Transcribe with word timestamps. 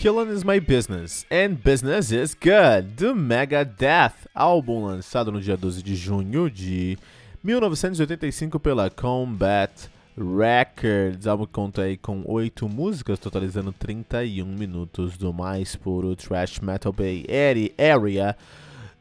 Killing 0.00 0.30
is 0.30 0.44
My 0.44 0.58
Business 0.58 1.26
and 1.30 1.56
Business 1.62 2.10
is 2.10 2.32
Good, 2.32 2.94
do 2.96 3.14
Megadeth, 3.14 4.14
álbum 4.34 4.86
lançado 4.86 5.30
no 5.30 5.42
dia 5.42 5.58
12 5.58 5.82
de 5.82 5.94
junho 5.94 6.50
de 6.50 6.96
1985 7.44 8.58
pela 8.58 8.88
Combat 8.88 9.70
Records. 10.16 11.26
Álbum 11.26 11.44
que 11.44 11.52
conta 11.52 11.82
aí 11.82 11.98
com 11.98 12.22
8 12.24 12.66
músicas, 12.66 13.18
totalizando 13.18 13.72
31 13.72 14.46
minutos 14.46 15.18
do 15.18 15.34
mais 15.34 15.76
puro 15.76 16.16
Thrash 16.16 16.60
Metal 16.60 16.94
Bay 16.94 17.26
Area 17.78 18.34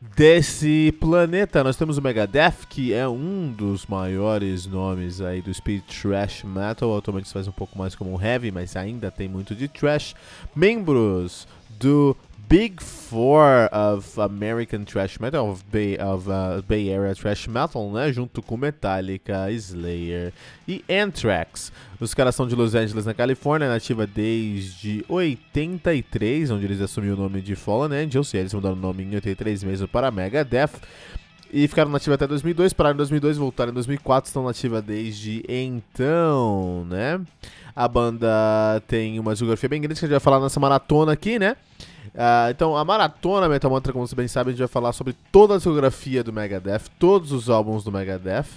desse 0.01 0.93
planeta. 0.99 1.63
Nós 1.63 1.75
temos 1.75 1.97
o 1.97 2.01
Megadeth, 2.01 2.65
que 2.69 2.93
é 2.93 3.07
um 3.07 3.51
dos 3.51 3.85
maiores 3.85 4.65
nomes 4.65 5.21
aí 5.21 5.41
do 5.41 5.53
speed 5.53 5.83
thrash 5.83 6.43
metal. 6.43 6.97
Atualmente 6.97 7.27
se 7.27 7.33
faz 7.33 7.47
um 7.47 7.51
pouco 7.51 7.77
mais 7.77 7.95
como 7.95 8.13
um 8.13 8.21
heavy, 8.21 8.51
mas 8.51 8.75
ainda 8.75 9.11
tem 9.11 9.27
muito 9.27 9.53
de 9.53 9.67
thrash. 9.67 10.15
Membros 10.55 11.47
do 11.79 12.15
Big 12.49 12.81
Four 12.81 13.69
of 13.71 14.19
American 14.19 14.83
Thrash 14.83 15.19
Metal, 15.19 15.47
of 15.47 15.63
Bay, 15.71 15.99
of, 15.99 16.27
uh, 16.27 16.63
Bay 16.67 16.91
Area 16.91 17.13
Thrash 17.13 17.47
Metal, 17.47 17.91
né? 17.91 18.11
Junto 18.11 18.41
com 18.41 18.57
Metallica, 18.57 19.51
Slayer 19.51 20.33
e 20.67 20.83
Anthrax. 20.89 21.71
Os 21.99 22.15
caras 22.15 22.33
são 22.33 22.47
de 22.47 22.55
Los 22.55 22.73
Angeles, 22.73 23.05
na 23.05 23.13
Califórnia, 23.13 23.69
nativa 23.69 24.07
desde 24.07 25.05
83, 25.07 26.49
onde 26.49 26.65
eles 26.65 26.81
assumiram 26.81 27.17
o 27.17 27.19
nome 27.19 27.39
de 27.39 27.55
Fallen 27.55 27.95
Angels, 27.95 28.33
e 28.33 28.37
eles 28.37 28.51
mudaram 28.51 28.75
o 28.75 28.79
nome 28.79 29.03
em 29.03 29.13
83 29.13 29.63
mesmo 29.63 29.87
para 29.87 30.09
Megadeth. 30.09 30.71
E 31.53 31.67
ficaram 31.67 31.91
nativa 31.91 32.15
até 32.15 32.25
2002, 32.25 32.73
pararam 32.73 32.95
em 32.95 32.97
2002, 32.97 33.37
voltaram 33.37 33.69
em 33.69 33.75
2004, 33.75 34.27
estão 34.27 34.43
nativa 34.43 34.81
desde 34.81 35.43
então, 35.47 36.83
né? 36.89 37.21
A 37.75 37.87
banda 37.87 38.81
tem 38.87 39.19
uma 39.19 39.35
geografia 39.35 39.69
bem 39.69 39.81
grande 39.81 39.99
que 39.99 40.05
a 40.05 40.07
gente 40.07 40.15
vai 40.15 40.19
falar 40.19 40.39
nessa 40.39 40.59
maratona 40.59 41.11
aqui, 41.11 41.37
né? 41.37 41.55
Uh, 42.07 42.49
então, 42.49 42.75
a 42.75 42.83
maratona 42.83 43.47
Metal 43.47 43.69
Mantra, 43.69 43.93
como 43.93 44.05
vocês 44.05 44.15
bem 44.15 44.27
sabem, 44.27 44.51
a 44.51 44.53
gente 44.53 44.59
vai 44.59 44.67
falar 44.67 44.93
sobre 44.93 45.13
toda 45.31 45.53
a 45.53 45.57
discografia 45.57 46.23
do 46.23 46.33
Megadeth, 46.33 46.83
todos 46.97 47.31
os 47.31 47.49
álbuns 47.49 47.83
do 47.83 47.91
Megadeth, 47.91 48.47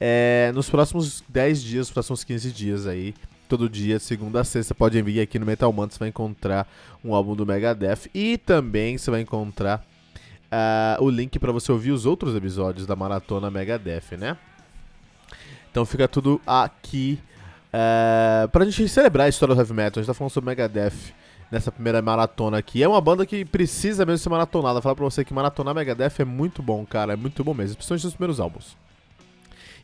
é, 0.00 0.50
nos 0.54 0.70
próximos 0.70 1.22
10 1.28 1.62
dias, 1.62 1.86
nos 1.86 1.92
próximos 1.92 2.24
15 2.24 2.52
dias 2.52 2.86
aí. 2.86 3.14
Todo 3.48 3.68
dia, 3.68 4.00
segunda 4.00 4.40
a 4.40 4.44
sexta, 4.44 4.74
pode 4.74 5.00
vir 5.02 5.20
aqui 5.20 5.38
no 5.38 5.46
Metal 5.46 5.72
Mantra, 5.72 5.94
você 5.94 5.98
vai 6.00 6.08
encontrar 6.08 6.66
um 7.04 7.14
álbum 7.14 7.36
do 7.36 7.46
Megadeth 7.46 8.10
e 8.12 8.36
também 8.38 8.98
você 8.98 9.08
vai 9.08 9.20
encontrar 9.20 9.84
uh, 10.46 11.04
o 11.04 11.08
link 11.08 11.38
para 11.38 11.52
você 11.52 11.70
ouvir 11.70 11.92
os 11.92 12.06
outros 12.06 12.34
episódios 12.34 12.86
da 12.86 12.96
maratona 12.96 13.48
Megadeth, 13.48 14.16
né? 14.18 14.36
Então 15.70 15.84
fica 15.84 16.08
tudo 16.08 16.40
aqui 16.44 17.20
uh, 17.68 18.48
pra 18.48 18.64
gente 18.64 18.88
celebrar 18.88 19.26
a 19.26 19.28
história 19.28 19.54
do 19.54 19.60
heavy 19.60 19.74
metal. 19.74 20.00
A 20.00 20.02
gente 20.02 20.06
tá 20.06 20.14
falando 20.14 20.32
sobre 20.32 20.50
Megadeth 20.50 21.14
nessa 21.50 21.70
primeira 21.70 22.02
maratona 22.02 22.58
aqui. 22.58 22.82
É 22.82 22.88
uma 22.88 23.00
banda 23.00 23.24
que 23.24 23.44
precisa 23.44 24.04
mesmo 24.04 24.18
ser 24.18 24.28
maratonada. 24.28 24.80
Falar 24.80 24.94
pra 24.94 25.04
você 25.04 25.24
que 25.24 25.34
maratonar 25.34 25.74
Megadeth 25.74 26.20
é 26.20 26.24
muito 26.24 26.62
bom, 26.62 26.84
cara. 26.84 27.12
É 27.12 27.16
muito 27.16 27.42
bom 27.44 27.54
mesmo, 27.54 27.76
principalmente 27.76 28.04
nos 28.04 28.14
primeiros 28.14 28.40
álbuns. 28.40 28.76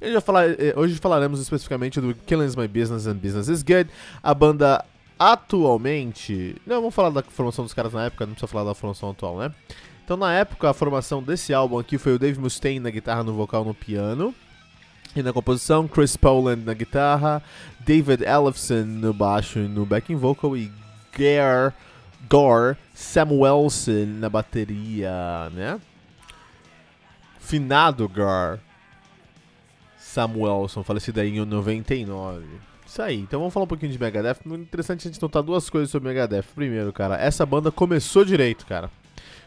Hoje, 0.00 0.20
falar, 0.20 0.48
eh, 0.50 0.74
hoje 0.76 0.96
falaremos 0.96 1.40
especificamente 1.40 2.00
do 2.00 2.14
Killing 2.14 2.56
My 2.56 2.66
Business 2.66 3.06
and 3.06 3.16
Business 3.16 3.48
is 3.48 3.62
Good. 3.62 3.88
A 4.22 4.34
banda 4.34 4.84
atualmente. 5.18 6.56
Não, 6.66 6.76
vamos 6.76 6.94
falar 6.94 7.10
da 7.10 7.22
formação 7.22 7.64
dos 7.64 7.72
caras 7.72 7.92
na 7.92 8.06
época, 8.06 8.26
não 8.26 8.32
precisa 8.32 8.50
falar 8.50 8.64
da 8.64 8.74
formação 8.74 9.10
atual, 9.10 9.38
né? 9.38 9.52
Então, 10.04 10.16
na 10.16 10.34
época, 10.34 10.68
a 10.68 10.74
formação 10.74 11.22
desse 11.22 11.54
álbum 11.54 11.78
aqui 11.78 11.96
foi 11.96 12.14
o 12.14 12.18
Dave 12.18 12.40
Mustaine 12.40 12.80
na 12.80 12.90
guitarra, 12.90 13.22
no 13.22 13.32
vocal, 13.32 13.64
no 13.64 13.72
piano. 13.72 14.34
E 15.14 15.22
na 15.22 15.32
composição, 15.32 15.86
Chris 15.86 16.16
Poland 16.16 16.64
na 16.64 16.74
guitarra, 16.74 17.42
David 17.80 18.24
Ellefson 18.24 18.84
no 18.84 19.12
baixo 19.12 19.58
e 19.58 19.68
no 19.68 19.84
backing 19.84 20.16
vocal 20.16 20.56
e 20.56 20.72
Gare, 21.16 21.72
Gore 22.28 22.76
Samuelson 22.94 24.06
na 24.18 24.28
bateria, 24.28 25.50
né? 25.52 25.80
Finado 27.40 28.08
Gar 28.08 28.58
Samuelson, 29.98 30.82
falecido 30.82 31.20
aí 31.20 31.36
em 31.36 31.44
99. 31.44 32.44
Isso 32.86 33.00
aí, 33.00 33.18
então 33.18 33.40
vamos 33.40 33.54
falar 33.54 33.64
um 33.64 33.68
pouquinho 33.68 33.90
de 33.90 33.98
Megadeth. 33.98 34.36
Muito 34.44 34.62
interessante 34.62 35.08
a 35.08 35.10
gente 35.10 35.20
notar 35.22 35.42
duas 35.42 35.70
coisas 35.70 35.90
sobre 35.90 36.08
Megadeth. 36.08 36.44
Primeiro, 36.54 36.92
cara, 36.92 37.16
essa 37.16 37.46
banda 37.46 37.72
começou 37.72 38.24
direito, 38.24 38.66
cara. 38.66 38.90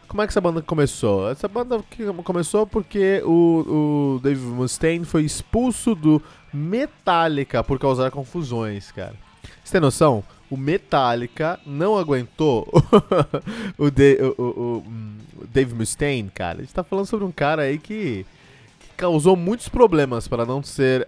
Como 0.08 0.22
é 0.22 0.26
que 0.26 0.32
essa 0.32 0.40
banda 0.40 0.62
começou? 0.62 1.30
Essa 1.30 1.48
banda 1.48 1.82
começou 2.24 2.66
porque 2.66 3.22
o, 3.24 4.16
o 4.16 4.20
Dave 4.20 4.40
Mustaine 4.40 5.04
foi 5.04 5.24
expulso 5.24 5.94
do 5.94 6.22
Metallica 6.52 7.62
por 7.62 7.78
causar 7.78 8.10
confusões, 8.10 8.90
cara. 8.92 9.14
Você 9.64 9.72
tem 9.72 9.80
noção? 9.80 10.24
O 10.50 10.56
Metallica 10.56 11.58
não 11.66 11.96
aguentou 11.96 12.68
o, 13.76 13.90
de, 13.90 14.18
o, 14.38 14.42
o, 14.42 14.76
o, 14.78 15.46
Dave 15.48 15.74
Mustaine, 15.74 16.30
cara. 16.30 16.58
A 16.58 16.60
gente 16.62 16.74
tá 16.74 16.84
falando 16.84 17.06
sobre 17.06 17.24
um 17.24 17.32
cara 17.32 17.62
aí 17.62 17.78
que, 17.78 18.24
que 18.78 18.88
causou 18.96 19.36
muitos 19.36 19.68
problemas 19.68 20.28
para 20.28 20.44
não 20.46 20.62
ser 20.62 21.06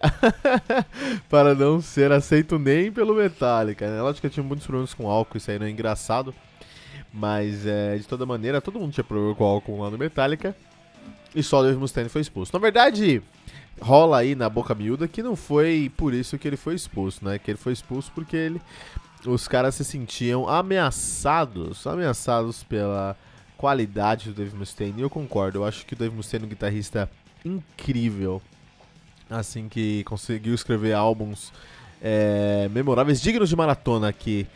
para 1.28 1.54
não 1.54 1.81
ser 1.81 2.10
aceito 2.10 2.59
nem 2.59 2.91
pelo 2.91 3.15
Metallica. 3.15 3.88
Né? 3.88 4.03
Lógico 4.03 4.26
que 4.26 4.34
tinha 4.34 4.44
muitos 4.44 4.66
problemas 4.66 4.94
com 4.94 5.09
álcool, 5.09 5.38
isso 5.38 5.50
aí 5.50 5.59
não 5.59 5.66
é 5.66 5.70
engraçado. 5.70 6.34
Mas 7.12 7.66
é, 7.66 7.97
de 7.97 8.06
toda 8.06 8.26
maneira, 8.26 8.60
todo 8.60 8.78
mundo 8.78 8.93
tinha 8.93 9.05
problema 9.05 9.34
com 9.34 9.44
álcool 9.44 9.81
lá 9.81 9.91
no 9.91 9.99
Metallica. 9.99 10.55
E 11.34 11.43
só 11.43 11.60
o 11.60 11.62
Dave 11.62 11.78
Mustaine 11.78 12.09
foi 12.09 12.20
expulso. 12.20 12.53
Na 12.53 12.59
verdade, 12.59 13.22
rola 13.81 14.19
aí 14.19 14.34
na 14.34 14.49
boca 14.49 14.75
miúda 14.75 15.06
que 15.06 15.22
não 15.22 15.37
foi 15.37 15.91
por 15.97 16.12
isso 16.12 16.38
que 16.38 16.49
ele 16.49 16.56
foi 16.56 16.75
expulso, 16.75 17.25
né? 17.25 17.38
Que 17.38 17.53
ele 17.53 17.59
foi 17.59 17.72
expulso 17.72 18.10
porque 18.15 18.37
ele 18.37 18.60
os 19.28 19.47
caras 19.47 19.75
se 19.75 19.84
sentiam 19.84 20.49
ameaçados, 20.49 21.87
ameaçados 21.87 22.62
pela 22.62 23.16
qualidade 23.56 24.31
do 24.31 24.34
Dave 24.34 24.56
Mustaine. 24.56 25.00
E 25.00 25.03
eu 25.03 25.11
concordo, 25.11 25.59
eu 25.59 25.65
acho 25.65 25.84
que 25.84 25.94
o 25.94 25.97
Dave 25.97 26.15
Mustaine 26.15 26.44
é 26.44 26.47
um 26.47 26.49
guitarrista 26.49 27.11
incrível, 27.44 28.41
assim 29.28 29.69
que 29.69 30.05
conseguiu 30.05 30.55
escrever 30.55 30.94
álbuns 30.94 31.53
é, 32.00 32.69
memoráveis, 32.72 33.21
dignos 33.21 33.49
de 33.49 33.56
maratona 33.56 34.09
aqui 34.09 34.47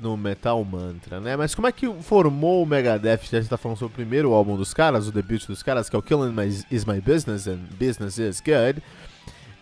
no 0.00 0.16
Metal 0.16 0.62
Mantra, 0.64 1.20
né? 1.20 1.36
Mas 1.36 1.54
como 1.54 1.66
é 1.66 1.72
que 1.72 1.92
formou 2.02 2.62
o 2.62 2.66
Megadeth? 2.66 3.22
Já 3.30 3.38
está 3.38 3.56
falando 3.56 3.78
sobre 3.78 3.92
o 3.92 3.96
primeiro 3.96 4.32
álbum 4.32 4.56
dos 4.56 4.72
caras, 4.72 5.08
o 5.08 5.12
debut 5.12 5.46
dos 5.46 5.62
caras, 5.62 5.88
que 5.88 5.96
é 5.96 5.98
o 5.98 6.02
Killing 6.02 6.34
Is 6.70 6.84
My 6.84 7.00
Business 7.00 7.46
and 7.46 7.60
Business 7.78 8.18
Is 8.18 8.40
Good 8.40 8.82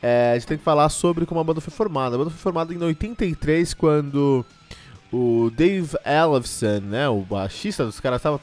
é, 0.02 0.32
a 0.32 0.34
gente 0.34 0.46
tem 0.46 0.58
que 0.58 0.64
falar 0.64 0.88
sobre 0.88 1.26
como 1.26 1.40
a 1.40 1.44
banda 1.44 1.60
foi 1.60 1.72
formada. 1.72 2.14
A 2.14 2.18
banda 2.18 2.30
foi 2.30 2.38
formada 2.38 2.72
em 2.72 2.82
83, 2.82 3.74
quando 3.74 4.44
o 5.12 5.50
Dave 5.54 5.96
Ellefson, 6.04 6.80
né, 6.80 7.08
o 7.08 7.20
baixista 7.20 7.84
dos 7.84 7.98
caras, 8.00 8.18
estava 8.18 8.40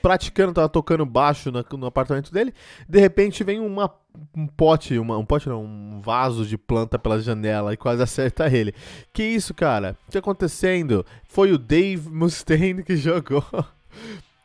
praticando, 0.00 0.50
estava 0.50 0.68
tocando 0.68 1.06
baixo 1.06 1.50
no, 1.50 1.64
no, 1.78 1.86
apartamento 1.86 2.30
dele. 2.30 2.52
De 2.86 3.00
repente 3.00 3.42
vem 3.42 3.58
uma, 3.58 3.90
um 4.36 4.46
pote, 4.46 4.98
uma, 4.98 5.16
um 5.16 5.24
pote 5.24 5.48
não, 5.48 5.64
um 5.64 6.00
vaso 6.02 6.44
de 6.44 6.58
planta 6.58 6.98
pela 6.98 7.20
janela 7.20 7.72
e 7.72 7.76
quase 7.76 8.02
acerta 8.02 8.46
ele. 8.54 8.74
Que 9.12 9.22
isso, 9.22 9.54
cara? 9.54 9.96
O 10.02 10.06
que 10.06 10.12
tá 10.12 10.18
acontecendo? 10.18 11.06
Foi 11.24 11.52
o 11.52 11.58
Dave 11.58 12.10
Mustaine 12.10 12.82
que 12.82 12.96
jogou 12.98 13.44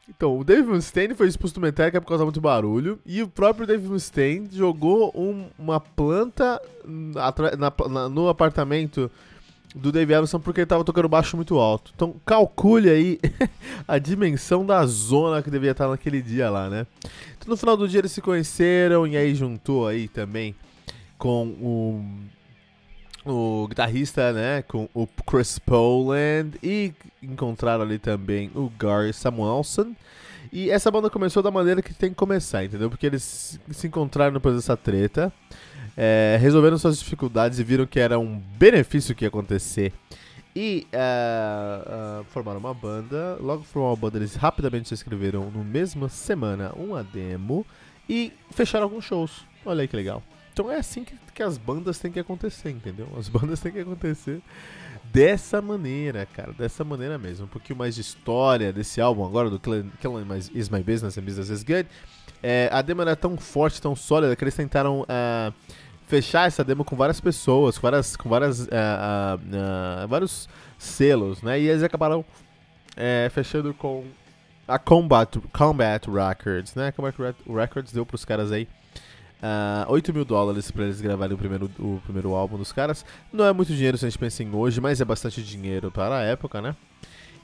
então, 0.10 0.38
o 0.38 0.44
Dave 0.44 0.64
Mustaine 0.64 1.14
foi 1.14 1.28
expulso 1.28 1.56
do 1.56 1.62
Metallica 1.62 2.02
por 2.02 2.08
causa 2.08 2.24
muito 2.24 2.42
barulho. 2.42 3.00
E 3.06 3.22
o 3.22 3.28
próprio 3.28 3.68
Dave 3.68 3.88
Mustaine 3.88 4.50
jogou 4.52 5.14
um, 5.16 5.46
uma 5.58 5.80
planta 5.80 6.60
na, 6.84 7.34
na, 7.88 8.10
no 8.10 8.28
apartamento 8.28 9.10
do 9.76 9.92
Dave 9.92 10.12
Ellison 10.12 10.40
porque 10.40 10.62
ele 10.62 10.66
estava 10.66 10.84
tocando 10.84 11.08
baixo 11.08 11.36
muito 11.36 11.60
alto. 11.60 11.92
Então, 11.96 12.16
calcule 12.26 12.90
aí 12.90 13.20
a 13.88 14.00
dimensão 14.00 14.66
da 14.66 14.84
zona 14.88 15.44
que 15.44 15.52
devia 15.52 15.72
estar 15.72 15.88
naquele 15.88 16.22
dia 16.22 16.50
lá, 16.50 16.70
né? 16.70 16.88
Então, 17.38 17.48
no 17.48 17.56
final 17.56 17.78
do 17.78 17.88
dia 17.88 18.00
eles 18.00 18.12
se 18.12 18.22
conheceram 18.22 19.06
e 19.06 19.16
aí 19.16 19.36
juntou 19.36 19.88
aí 19.88 20.08
também 20.08 20.56
com 21.20 21.48
o 21.62 22.04
o 23.26 23.68
guitarrista, 23.68 24.32
né, 24.34 24.62
com 24.64 24.88
o 24.94 25.08
Chris 25.08 25.60
Poland 25.60 26.58
e 26.64 26.94
encontraram 27.22 27.84
ali 27.84 28.00
também 28.00 28.50
o 28.56 28.72
Gary 28.80 29.14
Samuelson. 29.14 29.94
E 30.52 30.70
essa 30.72 30.90
banda 30.90 31.10
começou 31.10 31.44
da 31.44 31.52
maneira 31.52 31.82
que 31.82 31.94
tem 31.94 32.10
que 32.10 32.16
começar, 32.16 32.64
entendeu? 32.64 32.90
Porque 32.90 33.06
eles 33.06 33.60
se 33.72 33.88
encontraram 33.88 34.34
depois 34.34 34.56
dessa 34.56 34.76
treta, 34.76 35.32
é, 35.96 36.38
resolveram 36.42 36.78
suas 36.78 36.98
dificuldades 36.98 37.60
e 37.60 37.64
viram 37.64 37.86
que 37.86 38.00
era 38.00 38.18
um 38.18 38.40
benefício 38.58 39.14
que 39.14 39.26
ia 39.26 39.28
acontecer. 39.28 39.94
E 40.56 40.88
uh, 40.92 42.22
uh, 42.22 42.24
formaram 42.26 42.60
uma 42.60 42.74
banda. 42.74 43.38
Logo 43.40 43.64
formaram 43.64 43.94
uma 43.94 44.00
banda, 44.00 44.18
eles 44.18 44.36
rapidamente 44.36 44.88
se 44.88 44.96
inscreveram 44.96 45.52
no 45.52 45.64
mesma 45.64 46.10
semana 46.10 46.72
uma 46.76 47.04
demo 47.04 47.66
e 48.10 48.34
fecharam 48.50 48.86
alguns 48.86 49.06
shows. 49.06 49.46
Olha 49.64 49.82
aí 49.82 49.88
que 49.88 49.96
legal. 49.96 50.24
Então 50.60 50.70
é 50.70 50.76
assim 50.76 51.06
que, 51.06 51.16
que 51.34 51.42
as 51.42 51.58
bandas 51.58 52.00
têm 52.00 52.12
que 52.12 52.20
acontecer, 52.20 52.70
entendeu? 52.70 53.08
As 53.18 53.30
bandas 53.32 53.62
têm 53.62 53.72
que 53.72 53.80
acontecer 53.80 54.42
dessa 55.06 55.62
maneira, 55.62 56.26
cara, 56.26 56.52
dessa 56.52 56.84
maneira 56.84 57.18
mesmo. 57.18 57.46
Um 57.46 57.48
pouquinho 57.48 57.80
mais 57.80 57.96
de 57.96 58.02
história 58.02 58.74
desse 58.74 59.00
álbum 59.00 59.26
agora, 59.26 59.50
do 59.50 59.58
Killing 59.58 60.28
Is 60.54 60.68
My 60.68 60.84
Business 60.84 61.18
and 61.18 61.22
Business 61.22 61.48
Is 61.48 61.64
Good. 61.64 61.88
É, 62.44 62.68
a 62.74 62.82
demo 62.82 63.02
era 63.02 63.16
tão 63.16 63.38
forte, 63.38 63.82
tão 63.82 63.96
sólida, 63.96 64.36
que 64.36 64.44
eles 64.44 64.54
tentaram 64.54 65.04
uh, 65.04 65.54
fechar 66.08 66.46
essa 66.46 66.62
demo 66.62 66.84
com 66.84 66.98
várias 66.98 67.22
pessoas, 67.22 67.78
com 67.78 67.84
várias, 67.84 68.18
com 68.18 68.28
várias, 68.28 68.60
uh, 68.64 68.66
uh, 68.66 70.08
vários 70.10 70.50
selos, 70.78 71.42
né? 71.42 71.58
E 71.58 71.70
eles 71.70 71.84
acabaram 71.84 72.26
é, 72.98 73.30
fechando 73.34 73.74
com 73.74 74.04
a 74.68 74.78
Combat, 74.78 75.40
Combat 75.54 76.06
Records, 76.06 76.76
né? 76.76 76.92
Combat 76.92 77.16
Records 77.48 77.94
deu 77.94 78.06
pros 78.06 78.26
caras 78.26 78.52
aí 78.52 78.68
Uh, 79.40 79.86
ah, 79.86 79.86
8 79.88 80.14
mil 80.14 80.26
dólares 80.26 80.70
para 80.70 80.84
eles 80.84 81.00
gravarem 81.00 81.34
o 81.34 81.38
primeiro, 81.38 81.72
o 81.80 82.02
primeiro 82.04 82.34
álbum 82.34 82.58
dos 82.58 82.74
caras. 82.74 83.06
Não 83.32 83.46
é 83.46 83.54
muito 83.54 83.74
dinheiro 83.74 83.98
se 83.98 84.06
a 84.06 84.10
gente 84.10 84.20
pensa 84.20 84.44
em 84.44 84.54
hoje, 84.54 84.82
mas 84.82 85.00
é 85.00 85.06
bastante 85.06 85.42
dinheiro 85.42 85.90
para 85.90 86.18
a 86.18 86.22
época, 86.24 86.62
né? 86.62 86.76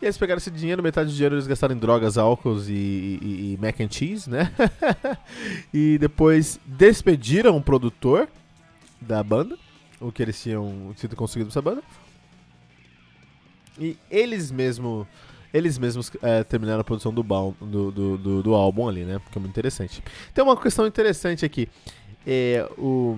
E 0.02 0.06
eles 0.06 0.18
pegaram 0.18 0.38
esse 0.38 0.52
dinheiro, 0.52 0.84
metade 0.84 1.10
do 1.10 1.16
dinheiro 1.16 1.36
eles 1.36 1.48
gastaram 1.48 1.74
em 1.74 1.78
drogas, 1.78 2.18
álcools 2.18 2.68
e, 2.68 2.74
e, 2.74 3.54
e 3.54 3.58
mac 3.62 3.80
and 3.80 3.90
cheese, 3.90 4.30
né? 4.30 4.52
e 5.74 5.98
depois 5.98 6.60
despediram 6.66 7.56
o 7.56 7.62
produtor 7.62 8.28
da 9.00 9.24
banda, 9.24 9.58
o 10.00 10.12
que 10.12 10.22
eles 10.22 10.42
tinham 10.42 10.94
sido 10.98 11.16
conseguido 11.16 11.50
essa 11.50 11.62
banda. 11.62 11.82
E 13.80 13.98
eles 14.12 14.52
mesmo 14.52 15.08
eles 15.56 15.78
mesmos 15.78 16.12
é, 16.22 16.44
terminaram 16.44 16.82
a 16.82 16.84
produção 16.84 17.14
do, 17.14 17.24
do, 17.24 17.92
do, 18.18 18.44
do, 18.44 18.54
álbum 18.54 18.90
ali, 18.90 19.06
né? 19.06 19.22
Que 19.32 19.38
é 19.38 19.40
muito 19.40 19.54
interessante. 19.54 20.04
Tem 20.34 20.44
uma 20.44 20.58
questão 20.58 20.86
interessante 20.86 21.46
aqui. 21.46 21.70
É, 22.28 22.70
o, 22.78 23.18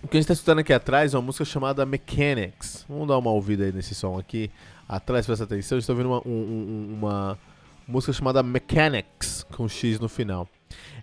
o 0.00 0.06
que 0.06 0.16
a 0.16 0.20
gente 0.20 0.22
está 0.22 0.34
escutando 0.34 0.60
aqui 0.60 0.72
atrás 0.72 1.14
é 1.14 1.16
uma 1.16 1.24
música 1.24 1.44
chamada 1.44 1.84
Mechanics. 1.84 2.86
Vamos 2.88 3.08
dar 3.08 3.18
uma 3.18 3.32
ouvida 3.32 3.64
aí 3.64 3.72
nesse 3.72 3.92
som 3.92 4.16
aqui. 4.16 4.52
Atrás, 4.88 5.26
presta 5.26 5.42
atenção. 5.42 5.78
Estou 5.78 5.96
ouvindo 5.96 6.10
uma, 6.10 6.22
um, 6.24 6.94
uma 6.96 7.38
música 7.88 8.12
chamada 8.12 8.40
Mechanics, 8.40 9.44
com 9.56 9.68
X 9.68 9.98
no 9.98 10.08
final. 10.08 10.48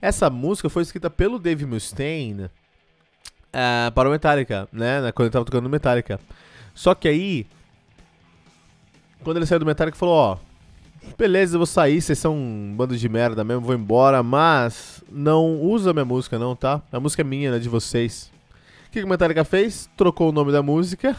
Essa 0.02 0.30
música 0.30 0.70
foi 0.70 0.84
escrita 0.84 1.10
pelo 1.10 1.38
Dave 1.38 1.66
Mustaine 1.66 2.46
uh, 2.46 3.92
para 3.94 4.08
o 4.08 4.12
Metallica, 4.14 4.70
né? 4.72 5.12
Quando 5.12 5.26
ele 5.26 5.30
estava 5.30 5.44
tocando 5.44 5.70
Metallica. 5.70 6.18
Só 6.74 6.96
que 6.96 7.10
aí 7.10 7.46
quando 9.24 9.38
ele 9.38 9.46
saiu 9.46 9.60
do 9.60 9.66
Metallica, 9.66 9.98
falou: 9.98 10.16
Ó, 10.16 10.38
beleza, 11.18 11.56
eu 11.56 11.60
vou 11.60 11.66
sair, 11.66 12.02
vocês 12.02 12.18
são 12.18 12.36
um 12.36 12.74
bando 12.76 12.98
de 12.98 13.10
merda 13.10 13.44
mesmo, 13.44 13.62
vou 13.62 13.76
embora, 13.76 14.24
mas 14.24 15.04
não 15.12 15.62
usa 15.62 15.94
minha 15.94 16.06
música, 16.06 16.38
não, 16.38 16.56
tá? 16.56 16.82
A 16.92 17.00
música 17.00 17.22
é 17.22 17.26
minha, 17.26 17.52
né? 17.52 17.60
De 17.60 17.70
vocês. 17.70 18.32
O 18.88 18.92
que, 18.92 19.00
que 19.00 19.06
o 19.06 19.08
Metallica 19.08 19.44
fez? 19.44 19.88
Trocou 19.96 20.30
o 20.30 20.32
nome 20.32 20.52
da 20.52 20.64
música, 20.64 21.16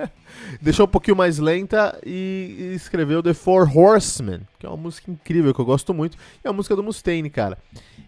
deixou 0.60 0.84
um 0.84 0.88
pouquinho 0.88 1.16
mais 1.16 1.38
lenta 1.38 1.98
e 2.04 2.72
escreveu 2.74 3.22
The 3.22 3.32
Four 3.32 3.74
Horsemen, 3.74 4.40
que 4.58 4.66
é 4.66 4.68
uma 4.68 4.76
música 4.76 5.10
incrível 5.10 5.54
que 5.54 5.60
eu 5.60 5.64
gosto 5.64 5.94
muito. 5.94 6.18
E 6.44 6.46
é 6.46 6.50
a 6.50 6.52
música 6.52 6.76
do 6.76 6.82
Mustaine, 6.82 7.30
cara. 7.30 7.56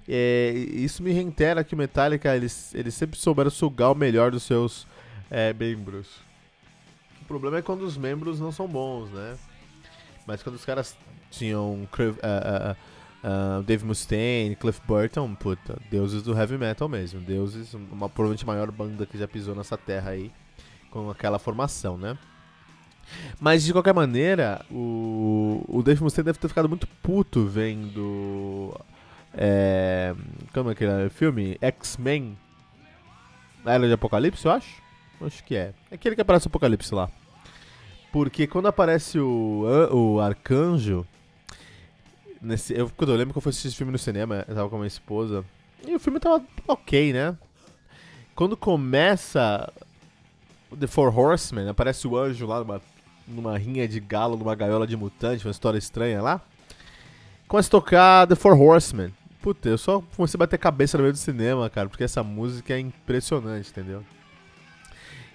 É, 0.06 0.52
isso 0.72 1.02
me 1.02 1.10
reitera 1.10 1.64
que 1.64 1.74
o 1.74 1.78
Metallica, 1.78 2.36
eles, 2.36 2.74
eles 2.74 2.92
sempre 2.92 3.18
souberam 3.18 3.50
sugar 3.50 3.92
o 3.92 3.94
melhor 3.94 4.30
dos 4.30 4.42
seus 4.42 4.86
é, 5.30 5.54
membros 5.54 6.27
problema 7.28 7.58
é 7.58 7.62
quando 7.62 7.82
os 7.82 7.96
membros 7.96 8.40
não 8.40 8.50
são 8.50 8.66
bons, 8.66 9.10
né? 9.10 9.36
Mas 10.26 10.42
quando 10.42 10.56
os 10.56 10.64
caras 10.64 10.96
tinham 11.30 11.74
uh, 11.74 11.84
uh, 11.84 12.76
uh, 13.22 13.62
Dave 13.62 13.84
Mustaine, 13.84 14.56
Cliff 14.56 14.80
Burton, 14.86 15.34
puta, 15.34 15.78
deuses 15.90 16.22
do 16.22 16.36
heavy 16.36 16.58
metal 16.58 16.88
mesmo. 16.88 17.20
Deuses, 17.20 17.74
uma 17.74 18.08
provavelmente 18.08 18.46
maior 18.46 18.70
banda 18.70 19.06
que 19.06 19.18
já 19.18 19.28
pisou 19.28 19.54
nessa 19.54 19.76
terra 19.76 20.10
aí 20.10 20.32
com 20.90 21.10
aquela 21.10 21.38
formação, 21.38 21.96
né? 21.96 22.18
Mas 23.40 23.64
de 23.64 23.72
qualquer 23.72 23.94
maneira, 23.94 24.64
o, 24.70 25.64
o 25.68 25.82
Dave 25.82 26.02
Mustaine 26.02 26.26
deve 26.26 26.38
ter 26.38 26.48
ficado 26.48 26.68
muito 26.68 26.86
puto 27.02 27.46
vendo. 27.46 28.74
É, 29.34 30.14
como 30.52 30.70
é 30.70 30.74
que 30.74 30.84
era 30.84 31.06
o 31.06 31.10
filme? 31.10 31.56
X-Men. 31.60 32.36
A 33.64 33.72
Era 33.72 33.86
de 33.86 33.92
Apocalipse, 33.92 34.44
eu 34.46 34.52
acho? 34.52 34.87
Acho 35.20 35.42
que 35.44 35.56
é. 35.56 35.72
É 35.90 35.94
aquele 35.94 36.14
que 36.14 36.20
aparece 36.20 36.46
o 36.46 36.48
Apocalipse 36.48 36.94
lá. 36.94 37.10
Porque 38.12 38.46
quando 38.46 38.66
aparece 38.66 39.18
o, 39.18 39.64
o 39.92 40.20
Arcanjo. 40.20 41.06
Nesse, 42.40 42.72
eu, 42.72 42.90
quando 42.96 43.12
eu 43.12 43.16
lembro 43.16 43.34
que 43.34 43.38
eu 43.38 43.42
fui 43.42 43.50
assistir 43.50 43.68
esse 43.68 43.76
filme 43.76 43.92
no 43.92 43.98
cinema, 43.98 44.44
eu 44.48 44.54
tava 44.54 44.68
com 44.68 44.76
a 44.76 44.78
minha 44.78 44.88
esposa. 44.88 45.44
E 45.86 45.94
o 45.94 45.98
filme 45.98 46.20
tava 46.20 46.42
ok, 46.66 47.12
né? 47.12 47.36
Quando 48.34 48.56
começa 48.56 49.72
The 50.78 50.86
Four 50.86 51.16
Horsemen, 51.16 51.68
aparece 51.68 52.06
o 52.06 52.16
anjo 52.16 52.46
lá 52.46 52.60
numa, 52.60 52.80
numa 53.26 53.58
rinha 53.58 53.88
de 53.88 53.98
galo, 53.98 54.36
numa 54.36 54.54
gaiola 54.54 54.86
de 54.86 54.96
mutante, 54.96 55.44
uma 55.44 55.50
história 55.50 55.78
estranha 55.78 56.22
lá. 56.22 56.40
Começa 57.48 57.68
a 57.68 57.70
tocar 57.70 58.26
The 58.26 58.36
Four 58.36 58.60
Horsemen. 58.60 59.12
Puta, 59.42 59.68
eu 59.68 59.78
só 59.78 60.02
comecei 60.16 60.36
a 60.36 60.40
bater 60.40 60.58
cabeça 60.58 60.96
no 60.96 61.02
meio 61.02 61.12
do 61.12 61.18
cinema, 61.18 61.68
cara, 61.70 61.88
porque 61.88 62.04
essa 62.04 62.22
música 62.22 62.74
é 62.74 62.78
impressionante, 62.78 63.70
entendeu? 63.70 64.04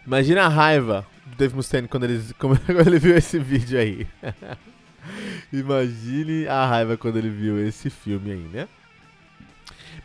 Imagina 0.06 0.44
a 0.44 0.48
raiva 0.48 1.06
do 1.26 1.36
Dave 1.36 1.56
Mustaine 1.56 1.88
quando 1.88 2.04
ele, 2.04 2.22
quando 2.38 2.88
ele 2.88 3.00
viu 3.00 3.16
esse 3.16 3.40
vídeo 3.40 3.80
aí. 3.80 4.08
Imagine 5.52 6.48
a 6.48 6.66
raiva 6.66 6.98
quando 6.98 7.18
ele 7.18 7.30
viu 7.30 7.66
esse 7.66 7.90
filme 7.90 8.32
aí, 8.32 8.50
né? 8.52 8.68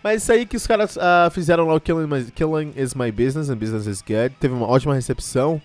Mas 0.02 0.22
isso 0.22 0.32
aí 0.32 0.46
que 0.46 0.56
os 0.56 0.66
caras 0.66 0.96
uh, 0.96 1.30
fizeram 1.32 1.66
lá 1.66 1.74
o 1.74 1.80
Killing, 1.80 2.06
My, 2.06 2.24
Killing 2.30 2.72
is 2.76 2.94
My 2.94 3.10
Business 3.10 3.50
and 3.50 3.56
Business 3.56 3.86
is 3.86 4.00
Good. 4.00 4.36
Teve 4.38 4.54
uma 4.54 4.66
ótima 4.66 4.94
recepção 4.94 5.60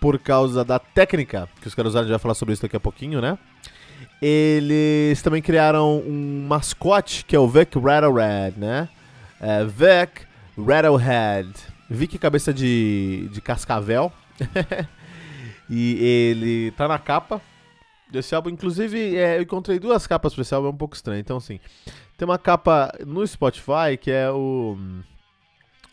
por 0.00 0.18
causa 0.18 0.64
da 0.64 0.78
técnica 0.78 1.48
que 1.60 1.68
os 1.68 1.74
caras 1.74 1.90
usaram. 1.90 2.04
A 2.04 2.06
gente 2.06 2.12
vai 2.12 2.20
falar 2.20 2.34
sobre 2.34 2.54
isso 2.54 2.62
daqui 2.62 2.76
a 2.76 2.80
pouquinho, 2.80 3.20
né? 3.20 3.38
Eles 4.20 5.20
também 5.20 5.42
criaram 5.42 5.98
um 5.98 6.46
mascote 6.48 7.24
que 7.24 7.36
é 7.36 7.38
o 7.38 7.46
Vic 7.46 7.78
Rattlehead, 7.78 8.58
né? 8.58 8.88
É, 9.40 9.64
Vic 9.64 10.22
Rattlehead. 10.56 11.75
Vic 11.88 12.18
cabeça 12.18 12.52
de, 12.52 13.28
de 13.32 13.40
cascavel. 13.40 14.12
e 15.70 15.94
ele 16.02 16.70
tá 16.72 16.86
na 16.88 16.98
capa 16.98 17.40
desse 18.10 18.34
álbum. 18.34 18.50
Inclusive, 18.50 19.16
é, 19.16 19.38
eu 19.38 19.42
encontrei 19.42 19.78
duas 19.78 20.06
capas 20.06 20.34
pra 20.34 20.42
esse 20.42 20.54
álbum, 20.54 20.68
é 20.68 20.70
um 20.70 20.76
pouco 20.76 20.94
estranho. 20.94 21.20
Então, 21.20 21.36
assim, 21.36 21.60
tem 22.16 22.26
uma 22.26 22.38
capa 22.38 22.92
no 23.06 23.26
Spotify 23.26 23.96
que 24.00 24.10
é 24.10 24.30
o. 24.30 24.76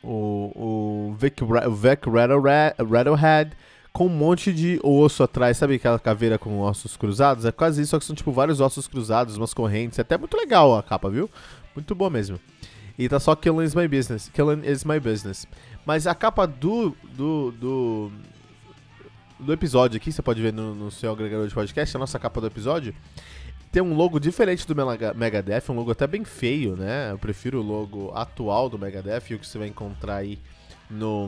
O, 0.06 0.52
o 0.54 1.16
Vic, 1.18 1.38
Vic 1.42 2.10
Rattlehead 2.10 3.56
com 3.94 4.08
um 4.08 4.10
monte 4.10 4.52
de 4.52 4.80
osso 4.84 5.22
atrás, 5.22 5.56
sabe 5.56 5.76
aquela 5.76 6.00
caveira 6.00 6.40
com 6.40 6.60
ossos 6.60 6.98
cruzados? 6.98 7.46
É 7.46 7.52
quase 7.52 7.84
isso, 7.84 7.92
só 7.92 8.00
que 8.00 8.06
são 8.06 8.16
tipo 8.16 8.32
vários 8.32 8.60
ossos 8.60 8.88
cruzados, 8.88 9.38
umas 9.38 9.54
correntes. 9.54 10.00
É 10.00 10.02
até 10.02 10.18
muito 10.18 10.36
legal 10.36 10.76
a 10.76 10.82
capa, 10.82 11.10
viu? 11.10 11.30
Muito 11.76 11.94
boa 11.94 12.10
mesmo. 12.10 12.40
E 12.98 13.08
tá 13.08 13.20
só 13.20 13.36
Killing 13.36 13.64
is 13.64 13.76
my 13.76 13.88
business. 13.88 14.30
Killing 14.34 14.62
is 14.66 14.84
my 14.84 15.00
business. 15.00 15.48
Mas 15.86 16.08
a 16.08 16.16
capa 16.16 16.48
do, 16.48 16.96
do, 17.14 17.52
do, 17.52 18.12
do 19.40 19.54
episódio 19.54 19.98
aqui, 19.98 20.12
você 20.12 20.22
pode 20.22 20.42
ver 20.42 20.54
no, 20.54 20.74
no 20.74 20.90
seu 20.90 21.12
agregador 21.12 21.48
de 21.48 21.54
podcast, 21.54 21.96
a 21.96 22.00
nossa 22.00 22.18
capa 22.18 22.40
do 22.40 22.48
episódio, 22.48 22.94
tem 23.72 23.82
um 23.82 23.96
logo 23.96 24.20
diferente 24.20 24.68
do 24.68 24.76
Megadeth, 25.16 25.64
um 25.70 25.74
logo 25.74 25.92
até 25.92 26.06
bem 26.06 26.24
feio, 26.24 26.76
né? 26.76 27.12
Eu 27.12 27.18
prefiro 27.18 27.60
o 27.60 27.64
logo 27.64 28.12
atual 28.14 28.70
do 28.70 28.78
Megadeth, 28.78 29.34
o 29.34 29.40
que 29.40 29.48
você 29.48 29.58
vai 29.58 29.68
encontrar 29.68 30.18
aí 30.18 30.40
no, 30.90 31.28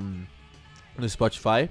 no 0.98 1.10
Spotify. 1.10 1.70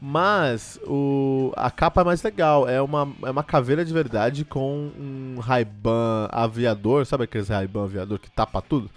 Mas 0.00 0.78
o, 0.86 1.52
a 1.56 1.70
capa 1.70 2.02
é 2.02 2.04
mais 2.04 2.22
legal, 2.22 2.68
é 2.68 2.80
uma, 2.80 3.12
é 3.24 3.30
uma 3.30 3.42
caveira 3.42 3.84
de 3.84 3.92
verdade 3.92 4.44
com 4.44 4.90
um 4.98 5.40
Ray-Ban 5.40 6.28
aviador, 6.30 7.06
sabe 7.06 7.24
aqueles 7.24 7.48
Ray-Ban 7.48 7.84
aviador 7.84 8.18
que 8.18 8.30
tapa 8.30 8.60
tudo? 8.62 8.90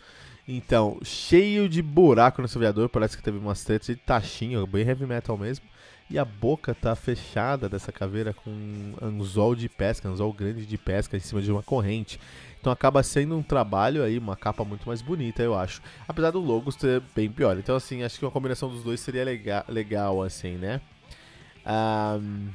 Então, 0.47 0.97
cheio 1.03 1.67
de 1.67 1.81
buraco 1.81 2.41
nesse 2.41 2.57
aviador, 2.57 2.87
parece 2.87 3.17
que 3.17 3.23
teve 3.23 3.37
umas 3.37 3.63
tretas 3.63 3.87
de 3.87 3.95
taxinha, 3.97 4.65
bem 4.65 4.87
heavy 4.87 5.05
metal 5.05 5.37
mesmo. 5.37 5.65
E 6.09 6.17
a 6.17 6.23
boca 6.23 6.73
tá 6.73 6.95
fechada 6.95 7.67
dessa 7.67 7.91
caveira 7.91 8.33
com 8.33 8.49
um 8.49 8.93
anzol 9.01 9.53
de 9.53 9.67
pesca, 9.67 10.07
anzol 10.07 10.31
grande 10.31 10.65
de 10.65 10.77
pesca 10.77 11.17
em 11.17 11.19
cima 11.19 11.41
de 11.41 11.51
uma 11.51 11.61
corrente. 11.61 12.17
Então 12.61 12.71
acaba 12.71 13.03
sendo 13.03 13.35
um 13.35 13.43
trabalho 13.43 14.01
aí, 14.01 14.17
uma 14.17 14.37
capa 14.37 14.63
muito 14.63 14.87
mais 14.87 15.01
bonita, 15.01 15.43
eu 15.43 15.53
acho. 15.53 15.81
Apesar 16.07 16.31
do 16.31 16.39
logo 16.39 16.71
ser 16.71 17.01
bem 17.13 17.29
pior. 17.29 17.57
Então, 17.57 17.75
assim, 17.75 18.03
acho 18.03 18.17
que 18.17 18.23
uma 18.23 18.31
combinação 18.31 18.69
dos 18.69 18.83
dois 18.83 19.01
seria 19.01 19.25
legal, 19.25 19.65
legal 19.67 20.23
assim, 20.23 20.55
né? 20.55 20.79
Um, 21.65 22.47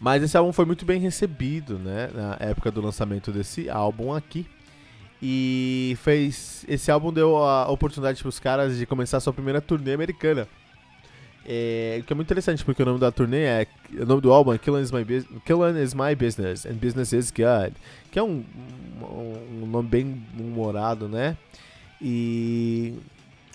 mas 0.00 0.22
esse 0.22 0.34
álbum 0.34 0.52
foi 0.52 0.64
muito 0.64 0.86
bem 0.86 0.98
recebido, 0.98 1.78
né? 1.78 2.08
Na 2.14 2.38
época 2.40 2.70
do 2.70 2.80
lançamento 2.80 3.30
desse 3.30 3.68
álbum 3.68 4.14
aqui. 4.14 4.46
E 5.26 5.96
fez. 6.02 6.66
Esse 6.68 6.90
álbum 6.90 7.10
deu 7.10 7.38
a 7.38 7.70
oportunidade 7.70 8.20
para 8.20 8.28
os 8.28 8.38
caras 8.38 8.76
de 8.76 8.84
começar 8.84 9.16
a 9.16 9.20
sua 9.20 9.32
primeira 9.32 9.58
turnê 9.58 9.94
americana. 9.94 10.46
É, 11.46 12.02
que 12.06 12.12
é 12.12 12.16
muito 12.16 12.26
interessante, 12.26 12.62
porque 12.62 12.82
o 12.82 12.84
nome 12.84 13.00
da 13.00 13.10
turnê 13.10 13.44
é. 13.44 13.66
O 14.02 14.04
nome 14.04 14.20
do 14.20 14.30
álbum 14.30 14.52
é 14.52 14.58
Killing 14.58 14.82
is 14.82 14.92
My, 14.92 15.02
Killing 15.46 15.82
is 15.82 15.94
My 15.94 16.14
Business 16.14 16.66
and 16.66 16.74
Business 16.74 17.14
is 17.14 17.30
God. 17.30 17.72
Que 18.12 18.18
é 18.18 18.22
um, 18.22 18.44
um, 19.00 19.62
um 19.62 19.66
nome 19.66 19.88
bem 19.88 20.22
humorado, 20.38 21.08
né? 21.08 21.38
E. 22.02 22.92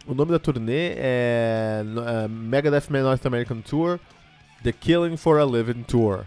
O 0.07 0.15
nome 0.15 0.31
da 0.31 0.39
turnê 0.39 0.95
é 0.97 1.83
uh, 1.85 2.27
Megadeth 2.27 2.89
North 2.89 3.23
American 3.27 3.61
Tour 3.61 3.99
The 4.63 4.71
Killing 4.71 5.17
for 5.17 5.39
a 5.39 5.45
Living 5.45 5.83
Tour. 5.83 6.25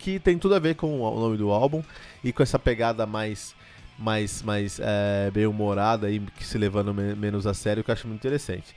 Que 0.00 0.18
tem 0.18 0.36
tudo 0.36 0.56
a 0.56 0.58
ver 0.58 0.74
com 0.74 1.00
o 1.00 1.20
nome 1.20 1.36
do 1.36 1.52
álbum 1.52 1.80
e 2.24 2.32
com 2.32 2.42
essa 2.42 2.58
pegada 2.58 3.06
mais 3.06 3.54
mais, 3.98 4.42
mais 4.42 4.78
é, 4.80 5.30
bem 5.30 5.46
humorada 5.46 6.10
e 6.10 6.22
se 6.40 6.56
levando 6.56 6.94
me 6.94 7.14
menos 7.14 7.46
a 7.46 7.54
sério, 7.54 7.82
que 7.82 7.90
eu 7.90 7.92
acho 7.92 8.06
muito 8.06 8.20
interessante. 8.20 8.74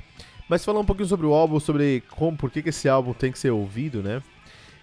Mas 0.50 0.66
falar 0.66 0.80
um 0.80 0.86
pouquinho 0.86 1.08
sobre 1.08 1.25
o 1.25 1.34
álbum, 1.34 1.60
sobre 1.60 2.04
como, 2.10 2.36
por 2.36 2.50
que, 2.51 2.62
que 2.62 2.70
esse 2.70 2.90
álbum 2.90 3.13
tem 3.13 3.32
que 3.32 3.40
ser 3.40 3.51
ouvido, 3.51 4.01
né? 4.01 4.22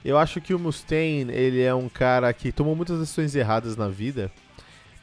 Eu 0.04 0.16
acho 0.16 0.40
que 0.40 0.54
o 0.54 0.58
Mustaine, 0.58 1.32
ele 1.32 1.60
é 1.60 1.74
um 1.74 1.88
cara 1.88 2.32
que 2.32 2.52
tomou 2.52 2.74
muitas 2.74 3.00
decisões 3.00 3.34
erradas 3.34 3.76
na 3.76 3.88
vida, 3.88 4.30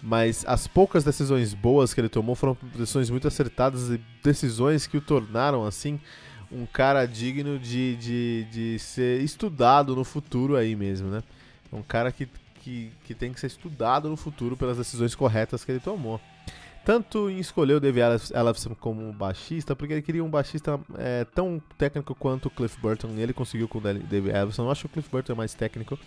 mas 0.01 0.45
as 0.47 0.67
poucas 0.67 1.03
decisões 1.03 1.53
boas 1.53 1.93
que 1.93 1.99
ele 1.99 2.09
tomou 2.09 2.33
foram 2.33 2.57
decisões 2.75 3.09
muito 3.09 3.27
acertadas 3.27 3.89
e 3.89 3.99
decisões 4.23 4.87
que 4.87 4.97
o 4.97 5.01
tornaram, 5.01 5.65
assim, 5.65 5.99
um 6.51 6.65
cara 6.65 7.05
digno 7.05 7.59
de, 7.59 7.95
de, 7.97 8.47
de 8.51 8.79
ser 8.79 9.21
estudado 9.21 9.95
no 9.95 10.03
futuro 10.03 10.55
aí 10.55 10.75
mesmo, 10.75 11.09
né? 11.09 11.21
Um 11.71 11.81
cara 11.81 12.11
que, 12.11 12.27
que, 12.65 12.91
que 13.03 13.13
tem 13.13 13.31
que 13.31 13.39
ser 13.39 13.45
estudado 13.45 14.09
no 14.09 14.17
futuro 14.17 14.57
pelas 14.57 14.77
decisões 14.77 15.13
corretas 15.13 15.63
que 15.63 15.71
ele 15.71 15.79
tomou. 15.79 16.19
Tanto 16.83 17.29
em 17.29 17.37
escolher 17.37 17.75
o 17.75 17.79
Dave 17.79 17.99
Ellefson 18.33 18.75
como 18.75 19.13
baixista, 19.13 19.75
porque 19.75 19.93
ele 19.93 20.01
queria 20.01 20.23
um 20.23 20.29
baixista 20.29 20.79
é, 20.97 21.25
tão 21.25 21.61
técnico 21.77 22.15
quanto 22.15 22.47
o 22.47 22.49
Cliff 22.49 22.79
Burton, 22.79 23.09
e 23.15 23.21
ele 23.21 23.33
conseguiu 23.33 23.67
com 23.67 23.77
o 23.77 23.81
Dave 23.81 24.29
Ellefson. 24.29 24.63
Eu 24.63 24.71
acho 24.71 24.81
que 24.81 24.85
o 24.87 24.89
Cliff 24.89 25.09
Burton 25.09 25.33
é 25.33 25.35
mais 25.35 25.53
técnico, 25.53 25.97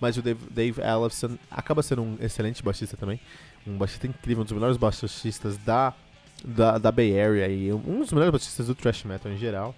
mas 0.00 0.16
o 0.16 0.22
Dave, 0.22 0.40
Dave 0.50 0.80
Ellefson 0.80 1.36
acaba 1.50 1.82
sendo 1.82 2.02
um 2.02 2.16
excelente 2.20 2.62
baixista 2.62 2.96
também. 2.96 3.20
Um 3.66 3.76
baixista 3.76 4.06
incrível, 4.06 4.42
um 4.42 4.44
dos 4.44 4.52
melhores 4.52 4.76
baixistas 4.76 5.58
da, 5.58 5.92
da, 6.44 6.78
da 6.78 6.92
Bay 6.92 7.20
Area 7.20 7.48
e 7.48 7.72
um 7.72 7.98
dos 7.98 8.12
melhores 8.12 8.30
baixistas 8.30 8.68
do 8.68 8.74
thrash 8.76 9.04
metal 9.04 9.30
em 9.30 9.36
geral. 9.36 9.74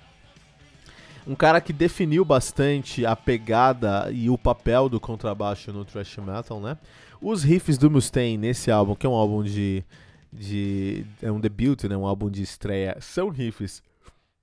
Um 1.28 1.35
cara 1.35 1.61
que 1.61 1.73
definiu 1.73 2.25
bastante 2.25 3.04
a 3.04 3.14
pegada 3.14 4.11
e 4.11 4.30
o 4.30 4.38
papel 4.38 4.88
do 4.88 4.99
contrabaixo 4.99 5.73
no 5.73 5.85
thrash 5.85 6.16
metal, 6.16 6.58
né? 6.58 6.78
Os 7.20 7.42
riffs 7.42 7.76
do 7.76 7.90
Mustaine 7.90 8.38
nesse 8.38 8.70
álbum, 8.70 8.94
que 8.94 9.06
é 9.06 9.08
um 9.08 9.14
álbum 9.14 9.42
de 9.42 9.85
de 10.32 11.04
é 11.23 11.30
um 11.30 11.40
debut, 11.40 11.85
né, 11.85 11.97
um 11.97 12.06
álbum 12.06 12.30
de 12.30 12.42
estreia, 12.42 12.97
são 13.00 13.28
riffs 13.28 13.82